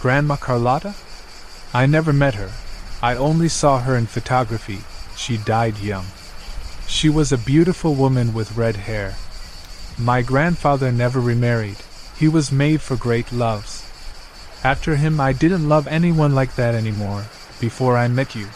Grandma 0.00 0.34
Carlotta? 0.34 0.94
I 1.72 1.86
never 1.86 2.12
met 2.12 2.34
her. 2.34 2.50
I 3.00 3.14
only 3.14 3.48
saw 3.48 3.78
her 3.78 3.96
in 3.96 4.06
photography. 4.06 4.80
She 5.16 5.36
died 5.36 5.78
young. 5.78 6.06
She 6.88 7.08
was 7.08 7.30
a 7.30 7.38
beautiful 7.38 7.94
woman 7.94 8.34
with 8.34 8.56
red 8.56 8.76
hair. 8.76 9.14
My 9.96 10.22
grandfather 10.22 10.90
never 10.90 11.20
remarried. 11.20 11.76
He 12.18 12.26
was 12.26 12.50
made 12.50 12.80
for 12.80 12.96
great 12.96 13.30
loves. 13.30 13.86
After 14.64 14.96
him, 14.96 15.20
I 15.20 15.32
didn't 15.32 15.68
love 15.68 15.86
anyone 15.86 16.34
like 16.34 16.56
that 16.56 16.74
anymore, 16.74 17.26
before 17.60 17.96
I 17.96 18.08
met 18.08 18.34
you. 18.34 18.48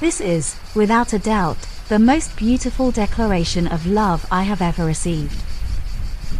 This 0.00 0.20
is, 0.20 0.56
without 0.74 1.12
a 1.12 1.18
doubt, 1.18 1.56
the 1.88 1.98
most 1.98 2.36
beautiful 2.36 2.90
declaration 2.90 3.66
of 3.68 3.86
love 3.86 4.26
I 4.30 4.42
have 4.42 4.60
ever 4.60 4.84
received. 4.84 5.40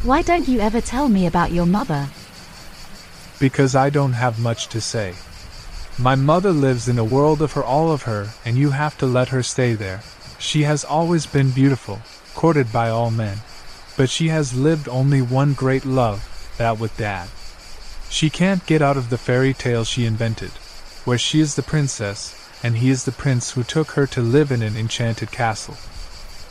Why 0.02 0.23
don't 0.23 0.49
you 0.49 0.60
ever 0.60 0.81
tell 0.81 1.08
me 1.08 1.26
about 1.26 1.52
your 1.52 1.65
mother? 1.65 2.08
Because 3.39 3.76
I 3.76 3.91
don't 3.91 4.15
have 4.15 4.39
much 4.41 4.68
to 4.68 4.81
say. 4.81 5.15
My 5.99 6.16
mother 6.16 6.50
lives 6.50 6.89
in 6.89 6.99
a 6.99 7.05
world 7.05 7.41
of 7.41 7.52
her 7.52 7.62
all 7.62 7.92
of 7.92 8.02
her, 8.02 8.31
and 8.44 8.57
you 8.57 8.70
have 8.70 8.99
to 8.99 9.07
let 9.07 9.28
her 9.28 9.42
stay 9.42 9.74
there. 9.74 10.02
She 10.39 10.65
has 10.65 10.84
always 10.84 11.24
been 11.24 11.50
beautiful, 11.50 12.02
courted 12.34 12.73
by 12.73 12.91
all 12.91 13.12
men. 13.12 13.39
But 13.97 14.10
she 14.10 14.28
has 14.28 14.52
lived 14.58 14.89
only 14.89 15.23
one 15.23 15.55
great 15.55 15.84
love, 15.84 16.52
that 16.58 16.81
with 16.81 16.97
Dad. 16.97 17.28
She 18.10 18.31
can't 18.31 18.66
get 18.66 18.83
out 18.83 18.97
of 18.97 19.10
the 19.10 19.18
fairy 19.18 19.55
tale 19.55 19.84
she 19.84 20.05
invented, 20.05 20.50
where 21.05 21.18
she 21.18 21.41
is 21.41 21.55
the 21.55 21.62
princess, 21.62 22.43
and 22.65 22.78
he 22.78 22.89
is 22.89 23.05
the 23.05 23.12
prince 23.12 23.52
who 23.52 23.62
took 23.62 23.91
her 23.91 24.07
to 24.07 24.23
live 24.23 24.51
in 24.51 24.62
an 24.62 24.75
enchanted 24.75 25.31
castle. 25.31 25.76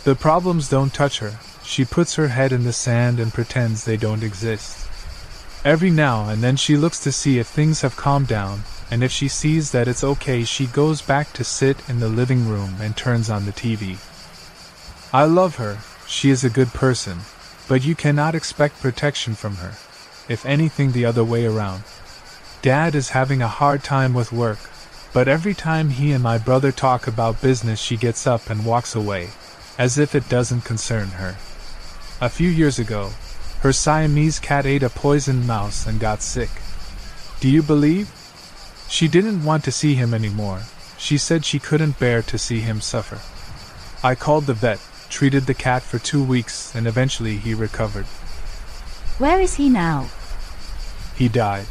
The 0.03 0.14
problems 0.16 0.69
don't 0.69 0.93
touch 0.93 1.17
her, 1.19 1.40
she 1.64 1.85
puts 1.85 2.16
her 2.16 2.27
head 2.27 2.51
in 2.51 2.66
the 2.66 2.72
sand 2.72 3.19
and 3.19 3.33
pretends 3.33 3.83
they 3.83 3.98
don't 3.98 4.22
exist. 4.22 4.88
Every 5.66 5.90
now 5.90 6.30
and 6.30 6.43
then 6.43 6.56
she 6.56 6.77
looks 6.77 7.00
to 7.00 7.11
see 7.11 7.40
if 7.40 7.48
things 7.48 7.82
have 7.82 7.95
calmed 7.95 8.27
down, 8.27 8.61
and 8.92 9.03
if 9.03 9.11
she 9.11 9.27
sees 9.27 9.72
that 9.72 9.88
it's 9.88 10.03
okay, 10.03 10.43
she 10.43 10.67
goes 10.67 11.01
back 11.01 11.33
to 11.33 11.43
sit 11.43 11.77
in 11.90 12.00
the 12.00 12.09
living 12.09 12.48
room 12.48 12.75
and 12.80 12.95
turns 12.95 13.30
on 13.30 13.45
the 13.45 13.51
TV. 13.51 13.98
I 15.11 15.25
love 15.25 15.56
her, 15.56 15.80
she 16.06 16.30
is 16.30 16.43
a 16.43 16.50
good 16.50 16.74
person, 16.74 17.22
but 17.67 17.83
you 17.83 17.95
cannot 17.95 18.35
expect 18.35 18.82
protection 18.82 19.33
from 19.33 19.56
her. 19.56 19.72
If 20.30 20.45
anything, 20.45 20.92
the 20.92 21.06
other 21.06 21.24
way 21.24 21.45
around. 21.48 21.83
Dad 22.61 22.93
is 22.93 23.09
having 23.09 23.42
a 23.42 23.48
hard 23.48 23.83
time 23.83 24.14
with 24.14 24.32
work, 24.32 24.59
but 25.14 25.27
every 25.27 25.53
time 25.53 25.92
he 25.92 26.11
and 26.11 26.24
my 26.24 26.38
brother 26.38 26.72
talk 26.72 27.06
about 27.08 27.42
business, 27.42 27.80
she 27.80 27.95
gets 27.95 28.25
up 28.25 28.50
and 28.50 28.66
walks 28.66 28.95
away, 28.95 29.30
as 29.77 29.98
if 29.98 30.16
it 30.16 30.27
doesn't 30.27 30.66
concern 30.66 31.08
her. 31.09 31.35
A 32.19 32.30
few 32.30 32.50
years 32.50 32.80
ago, 32.80 33.11
her 33.61 33.72
Siamese 33.72 34.40
cat 34.40 34.66
ate 34.66 34.83
a 34.83 34.90
poisoned 34.90 35.45
mouse 35.45 35.85
and 35.85 36.00
got 36.00 36.22
sick. 36.22 36.50
Do 37.40 37.50
you 37.50 37.61
believe? 37.61 38.11
She 38.90 39.08
didn't 39.08 39.43
want 39.43 39.64
to 39.66 39.72
see 39.72 39.93
him 39.95 40.14
anymore. 40.14 40.64
She 40.98 41.17
said 41.17 41.45
she 41.45 41.59
couldn't 41.59 42.00
bear 42.00 42.22
to 42.24 42.38
see 42.38 42.59
him 42.59 42.82
suffer. 42.82 43.19
I 44.06 44.16
called 44.16 44.45
the 44.45 44.53
vet, 44.53 44.80
treated 45.09 45.45
the 45.45 45.53
cat 45.53 45.83
for 45.83 46.00
two 46.00 46.24
weeks, 46.24 46.74
and 46.75 46.88
eventually 46.88 47.38
he 47.38 47.53
recovered. 47.53 48.06
Where 49.19 49.40
is 49.40 49.56
he 49.56 49.69
now? 49.69 50.09
He 51.16 51.27
died. 51.30 51.67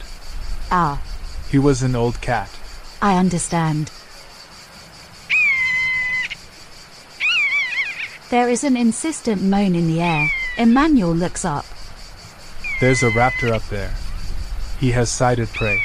Ah, 0.70 1.02
He 1.50 1.58
was 1.58 1.82
an 1.82 1.96
old 1.96 2.20
cat. 2.20 2.48
I 3.02 3.18
understand. 3.18 3.90
There 8.30 8.48
is 8.48 8.62
an 8.62 8.76
insistent 8.76 9.42
moan 9.42 9.74
in 9.74 9.88
the 9.88 10.00
air. 10.00 10.30
Emmanuel 10.56 11.12
looks 11.12 11.44
up. 11.44 11.66
There's 12.80 13.02
a 13.02 13.10
raptor 13.10 13.50
up 13.50 13.68
there. 13.70 13.92
He 14.78 14.92
has 14.92 15.10
sighted 15.10 15.48
prey. 15.48 15.82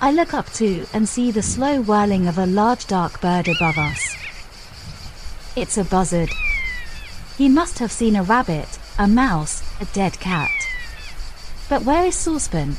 I 0.00 0.12
look 0.12 0.32
up 0.32 0.52
too 0.52 0.86
and 0.94 1.08
see 1.08 1.32
the 1.32 1.42
slow 1.42 1.82
whirling 1.82 2.28
of 2.28 2.38
a 2.38 2.46
large 2.46 2.86
dark 2.86 3.20
bird 3.20 3.48
above 3.48 3.76
us. 3.76 4.16
It's 5.56 5.76
a 5.76 5.84
buzzard. 5.84 6.30
He 7.36 7.48
must 7.48 7.80
have 7.80 7.90
seen 7.90 8.14
a 8.14 8.22
rabbit, 8.22 8.78
a 8.96 9.08
mouse, 9.08 9.62
a 9.80 9.86
dead 9.86 10.20
cat. 10.20 10.50
But 11.68 11.82
where 11.82 12.04
is 12.06 12.14
Saucepan? 12.14 12.76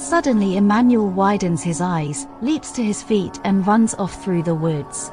Suddenly 0.00 0.56
Emmanuel 0.56 1.10
widens 1.10 1.62
his 1.62 1.82
eyes, 1.82 2.26
leaps 2.40 2.72
to 2.72 2.82
his 2.82 3.02
feet 3.02 3.38
and 3.44 3.66
runs 3.66 3.94
off 3.94 4.24
through 4.24 4.42
the 4.42 4.54
woods. 4.54 5.10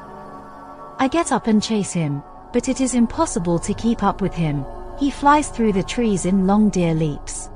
I 0.98 1.08
get 1.08 1.30
up 1.30 1.46
and 1.46 1.62
chase 1.62 1.92
him, 1.92 2.22
but 2.54 2.70
it 2.70 2.80
is 2.80 2.94
impossible 2.94 3.58
to 3.58 3.74
keep 3.74 4.02
up 4.02 4.22
with 4.22 4.32
him. 4.32 4.64
He 4.98 5.10
flies 5.10 5.50
through 5.50 5.74
the 5.74 5.82
trees 5.82 6.24
in 6.24 6.46
long 6.46 6.70
deer 6.70 6.94
leaps. 6.94 7.50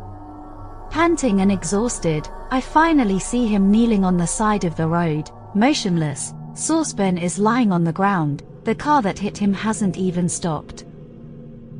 Panting 0.90 1.40
and 1.40 1.50
exhausted, 1.50 2.28
I 2.50 2.60
finally 2.60 3.18
see 3.18 3.46
him 3.46 3.70
kneeling 3.70 4.04
on 4.04 4.18
the 4.18 4.26
side 4.26 4.64
of 4.64 4.76
the 4.76 4.86
road, 4.86 5.30
motionless. 5.54 6.34
Saucepan 6.52 7.16
is 7.16 7.38
lying 7.38 7.72
on 7.72 7.82
the 7.82 7.94
ground, 7.94 8.42
the 8.64 8.74
car 8.74 9.00
that 9.00 9.18
hit 9.18 9.38
him 9.38 9.54
hasn't 9.54 9.96
even 9.96 10.28
stopped. 10.28 10.84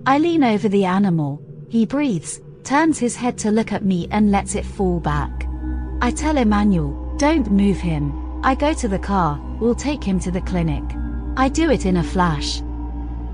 I 0.06 0.16
lean 0.16 0.44
over 0.44 0.70
the 0.70 0.86
animal, 0.86 1.42
he 1.68 1.84
breathes, 1.84 2.40
turns 2.65 2.99
his 2.99 3.16
head 3.16 3.39
to 3.39 3.50
look 3.50 3.73
at 3.73 3.84
me 3.84 4.08
and 4.10 4.31
lets 4.31 4.55
it 4.55 4.65
fall 4.65 5.00
back. 5.00 5.49
I 6.00 6.10
tell 6.10 6.36
Emmanuel, 6.36 7.15
don't 7.18 7.50
move 7.50 7.78
him. 7.78 8.41
I 8.44 8.55
go 8.55 8.73
to 8.74 8.89
the 8.89 8.99
car, 8.99 9.41
we'll 9.60 9.74
take 9.74 10.02
him 10.02 10.18
to 10.20 10.31
the 10.31 10.41
clinic. 10.41 10.82
I 11.36 11.49
do 11.49 11.70
it 11.70 11.86
in 11.86 11.99
a 11.99 12.02
flash. 12.02 12.60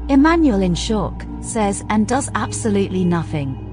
Emmanuel 0.08 0.62
in 0.62 0.74
shock, 0.74 1.24
says 1.40 1.84
and 1.88 2.06
does 2.06 2.30
absolutely 2.34 3.04
nothing. 3.04 3.64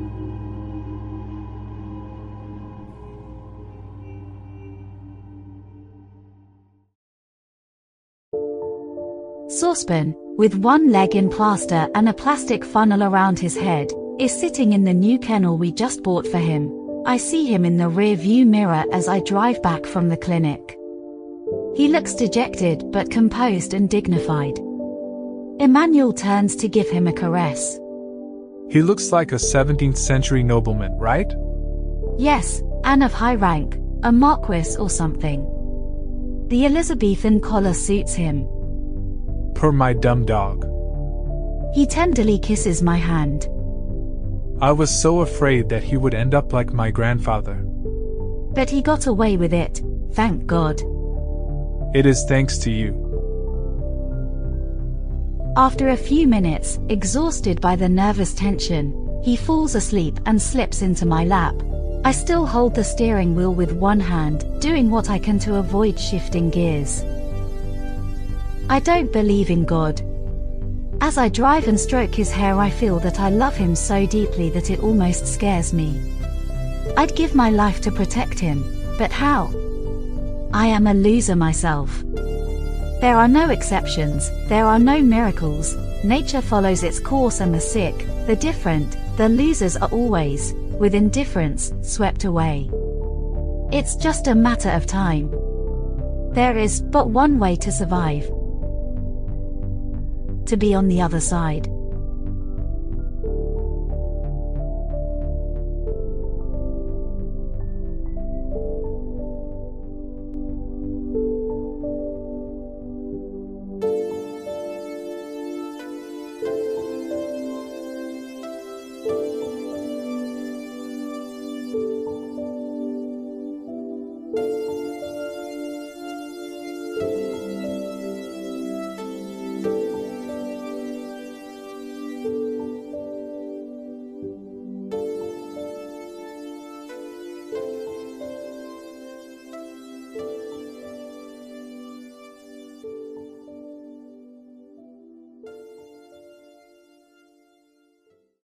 Saucepan, 9.48 10.16
with 10.38 10.56
one 10.56 10.92
leg 10.92 11.16
in 11.16 11.30
plaster 11.30 11.88
and 11.96 12.10
a 12.10 12.14
plastic 12.14 12.66
funnel 12.66 13.04
around 13.04 13.40
his 13.40 13.56
head, 13.56 13.90
is 14.20 14.38
sitting 14.38 14.74
in 14.74 14.86
the 14.86 14.94
new 14.94 15.20
kennel 15.20 15.58
we 15.58 15.72
just 15.72 16.02
bought 16.02 16.26
for 16.28 16.38
him. 16.38 16.72
I 17.06 17.18
see 17.18 17.46
him 17.46 17.66
in 17.66 17.78
the 17.78 17.90
rear 17.90 18.16
view 18.16 18.46
mirror 18.46 18.86
as 18.94 19.10
I 19.10 19.20
drive 19.20 19.62
back 19.62 19.86
from 19.86 20.08
the 20.08 20.18
clinic. 20.18 20.78
He 21.76 21.90
looks 21.90 22.16
dejected 22.16 22.92
but 22.92 23.12
composed 23.12 23.74
and 23.74 23.90
dignified. 23.90 24.58
Emmanuel 25.60 26.14
turns 26.14 26.56
to 26.58 26.70
give 26.70 26.90
him 26.90 27.08
a 27.08 27.14
caress. 27.14 27.78
He 28.70 28.82
looks 28.82 29.12
like 29.12 29.34
a 29.34 29.36
17th 29.36 29.98
century 29.98 30.44
nobleman, 30.44 30.98
right? 30.98 31.32
Yes, 32.18 32.64
and 32.86 33.04
of 33.04 33.12
high 33.12 33.36
rank, 33.36 33.78
a 34.04 34.12
marquis 34.12 34.78
or 34.78 34.90
something. 34.90 35.44
The 36.48 36.66
Elizabethan 36.66 37.42
collar 37.42 37.74
suits 37.74 38.14
him. 38.14 38.48
Per 39.56 39.72
my 39.72 39.94
dumb 39.94 40.26
dog. 40.26 40.66
He 41.74 41.86
tenderly 41.86 42.40
kisses 42.40 42.82
my 42.82 42.98
hand. 42.98 43.48
I 44.62 44.72
was 44.72 44.90
so 44.90 45.20
afraid 45.20 45.68
that 45.70 45.84
he 45.84 45.98
would 45.98 46.14
end 46.14 46.34
up 46.34 46.54
like 46.54 46.72
my 46.72 46.90
grandfather. 46.90 47.56
But 48.54 48.70
he 48.70 48.82
got 48.82 49.06
away 49.06 49.36
with 49.36 49.54
it, 49.54 49.82
thank 50.14 50.46
God. 50.46 50.82
It 51.94 52.06
is 52.06 52.24
thanks 52.24 52.58
to 52.60 52.72
you. 52.72 53.02
After 55.58 55.90
a 55.90 55.98
few 55.98 56.26
minutes, 56.26 56.80
exhausted 56.90 57.60
by 57.60 57.76
the 57.76 57.90
nervous 57.90 58.34
tension, 58.34 59.22
he 59.24 59.36
falls 59.36 59.76
asleep 59.76 60.20
and 60.26 60.42
slips 60.42 60.82
into 60.82 61.06
my 61.06 61.26
lap. 61.26 61.56
I 62.06 62.12
still 62.12 62.46
hold 62.46 62.76
the 62.76 62.84
steering 62.84 63.36
wheel 63.36 63.54
with 63.54 63.74
one 63.74 64.00
hand, 64.00 64.46
doing 64.62 64.90
what 64.90 65.10
I 65.10 65.20
can 65.20 65.40
to 65.40 65.56
avoid 65.56 66.00
shifting 66.00 66.50
gears. 66.50 67.04
I 68.70 68.80
don't 68.80 69.12
believe 69.12 69.50
in 69.50 69.66
God. 69.66 70.02
As 71.02 71.18
I 71.18 71.30
drive 71.30 71.68
and 71.68 71.80
stroke 71.80 72.16
his 72.16 72.32
hair, 72.32 72.58
I 72.60 72.70
feel 72.70 73.00
that 73.00 73.20
I 73.20 73.30
love 73.30 73.56
him 73.56 73.76
so 73.76 74.06
deeply 74.06 74.50
that 74.52 74.70
it 74.70 74.80
almost 74.80 75.28
scares 75.28 75.74
me. 75.74 76.02
I'd 76.98 77.16
give 77.16 77.36
my 77.36 77.50
life 77.50 77.82
to 77.82 77.92
protect 77.92 78.40
him, 78.40 78.64
but 78.98 79.12
how? 79.12 79.54
I 80.54 80.68
am 80.68 80.88
a 80.88 80.94
loser 80.94 81.36
myself. 81.36 82.04
There 83.02 83.18
are 83.18 83.28
no 83.28 83.50
exceptions, 83.50 84.32
there 84.48 84.66
are 84.66 84.80
no 84.80 85.02
miracles. 85.02 85.76
Nature 86.04 86.42
follows 86.42 86.84
its 86.84 87.00
course, 87.00 87.40
and 87.40 87.54
the 87.54 87.60
sick, 87.60 87.98
the 88.26 88.36
different, 88.36 88.98
the 89.18 89.30
losers 89.30 89.76
are 89.78 89.90
always, 89.90 90.54
with 90.80 90.96
indifference, 90.96 91.74
swept 91.82 92.24
away. 92.24 92.70
It's 93.72 93.96
just 93.96 94.28
a 94.28 94.36
matter 94.36 94.70
of 94.70 94.86
time. 94.86 95.30
There 96.32 96.58
is 96.58 96.82
but 96.82 97.10
one 97.10 97.38
way 97.38 97.56
to 97.58 97.72
survive 97.72 98.30
to 100.48 100.58
be 100.58 100.74
on 100.74 100.88
the 100.88 101.02
other 101.02 101.20
side. 101.20 101.68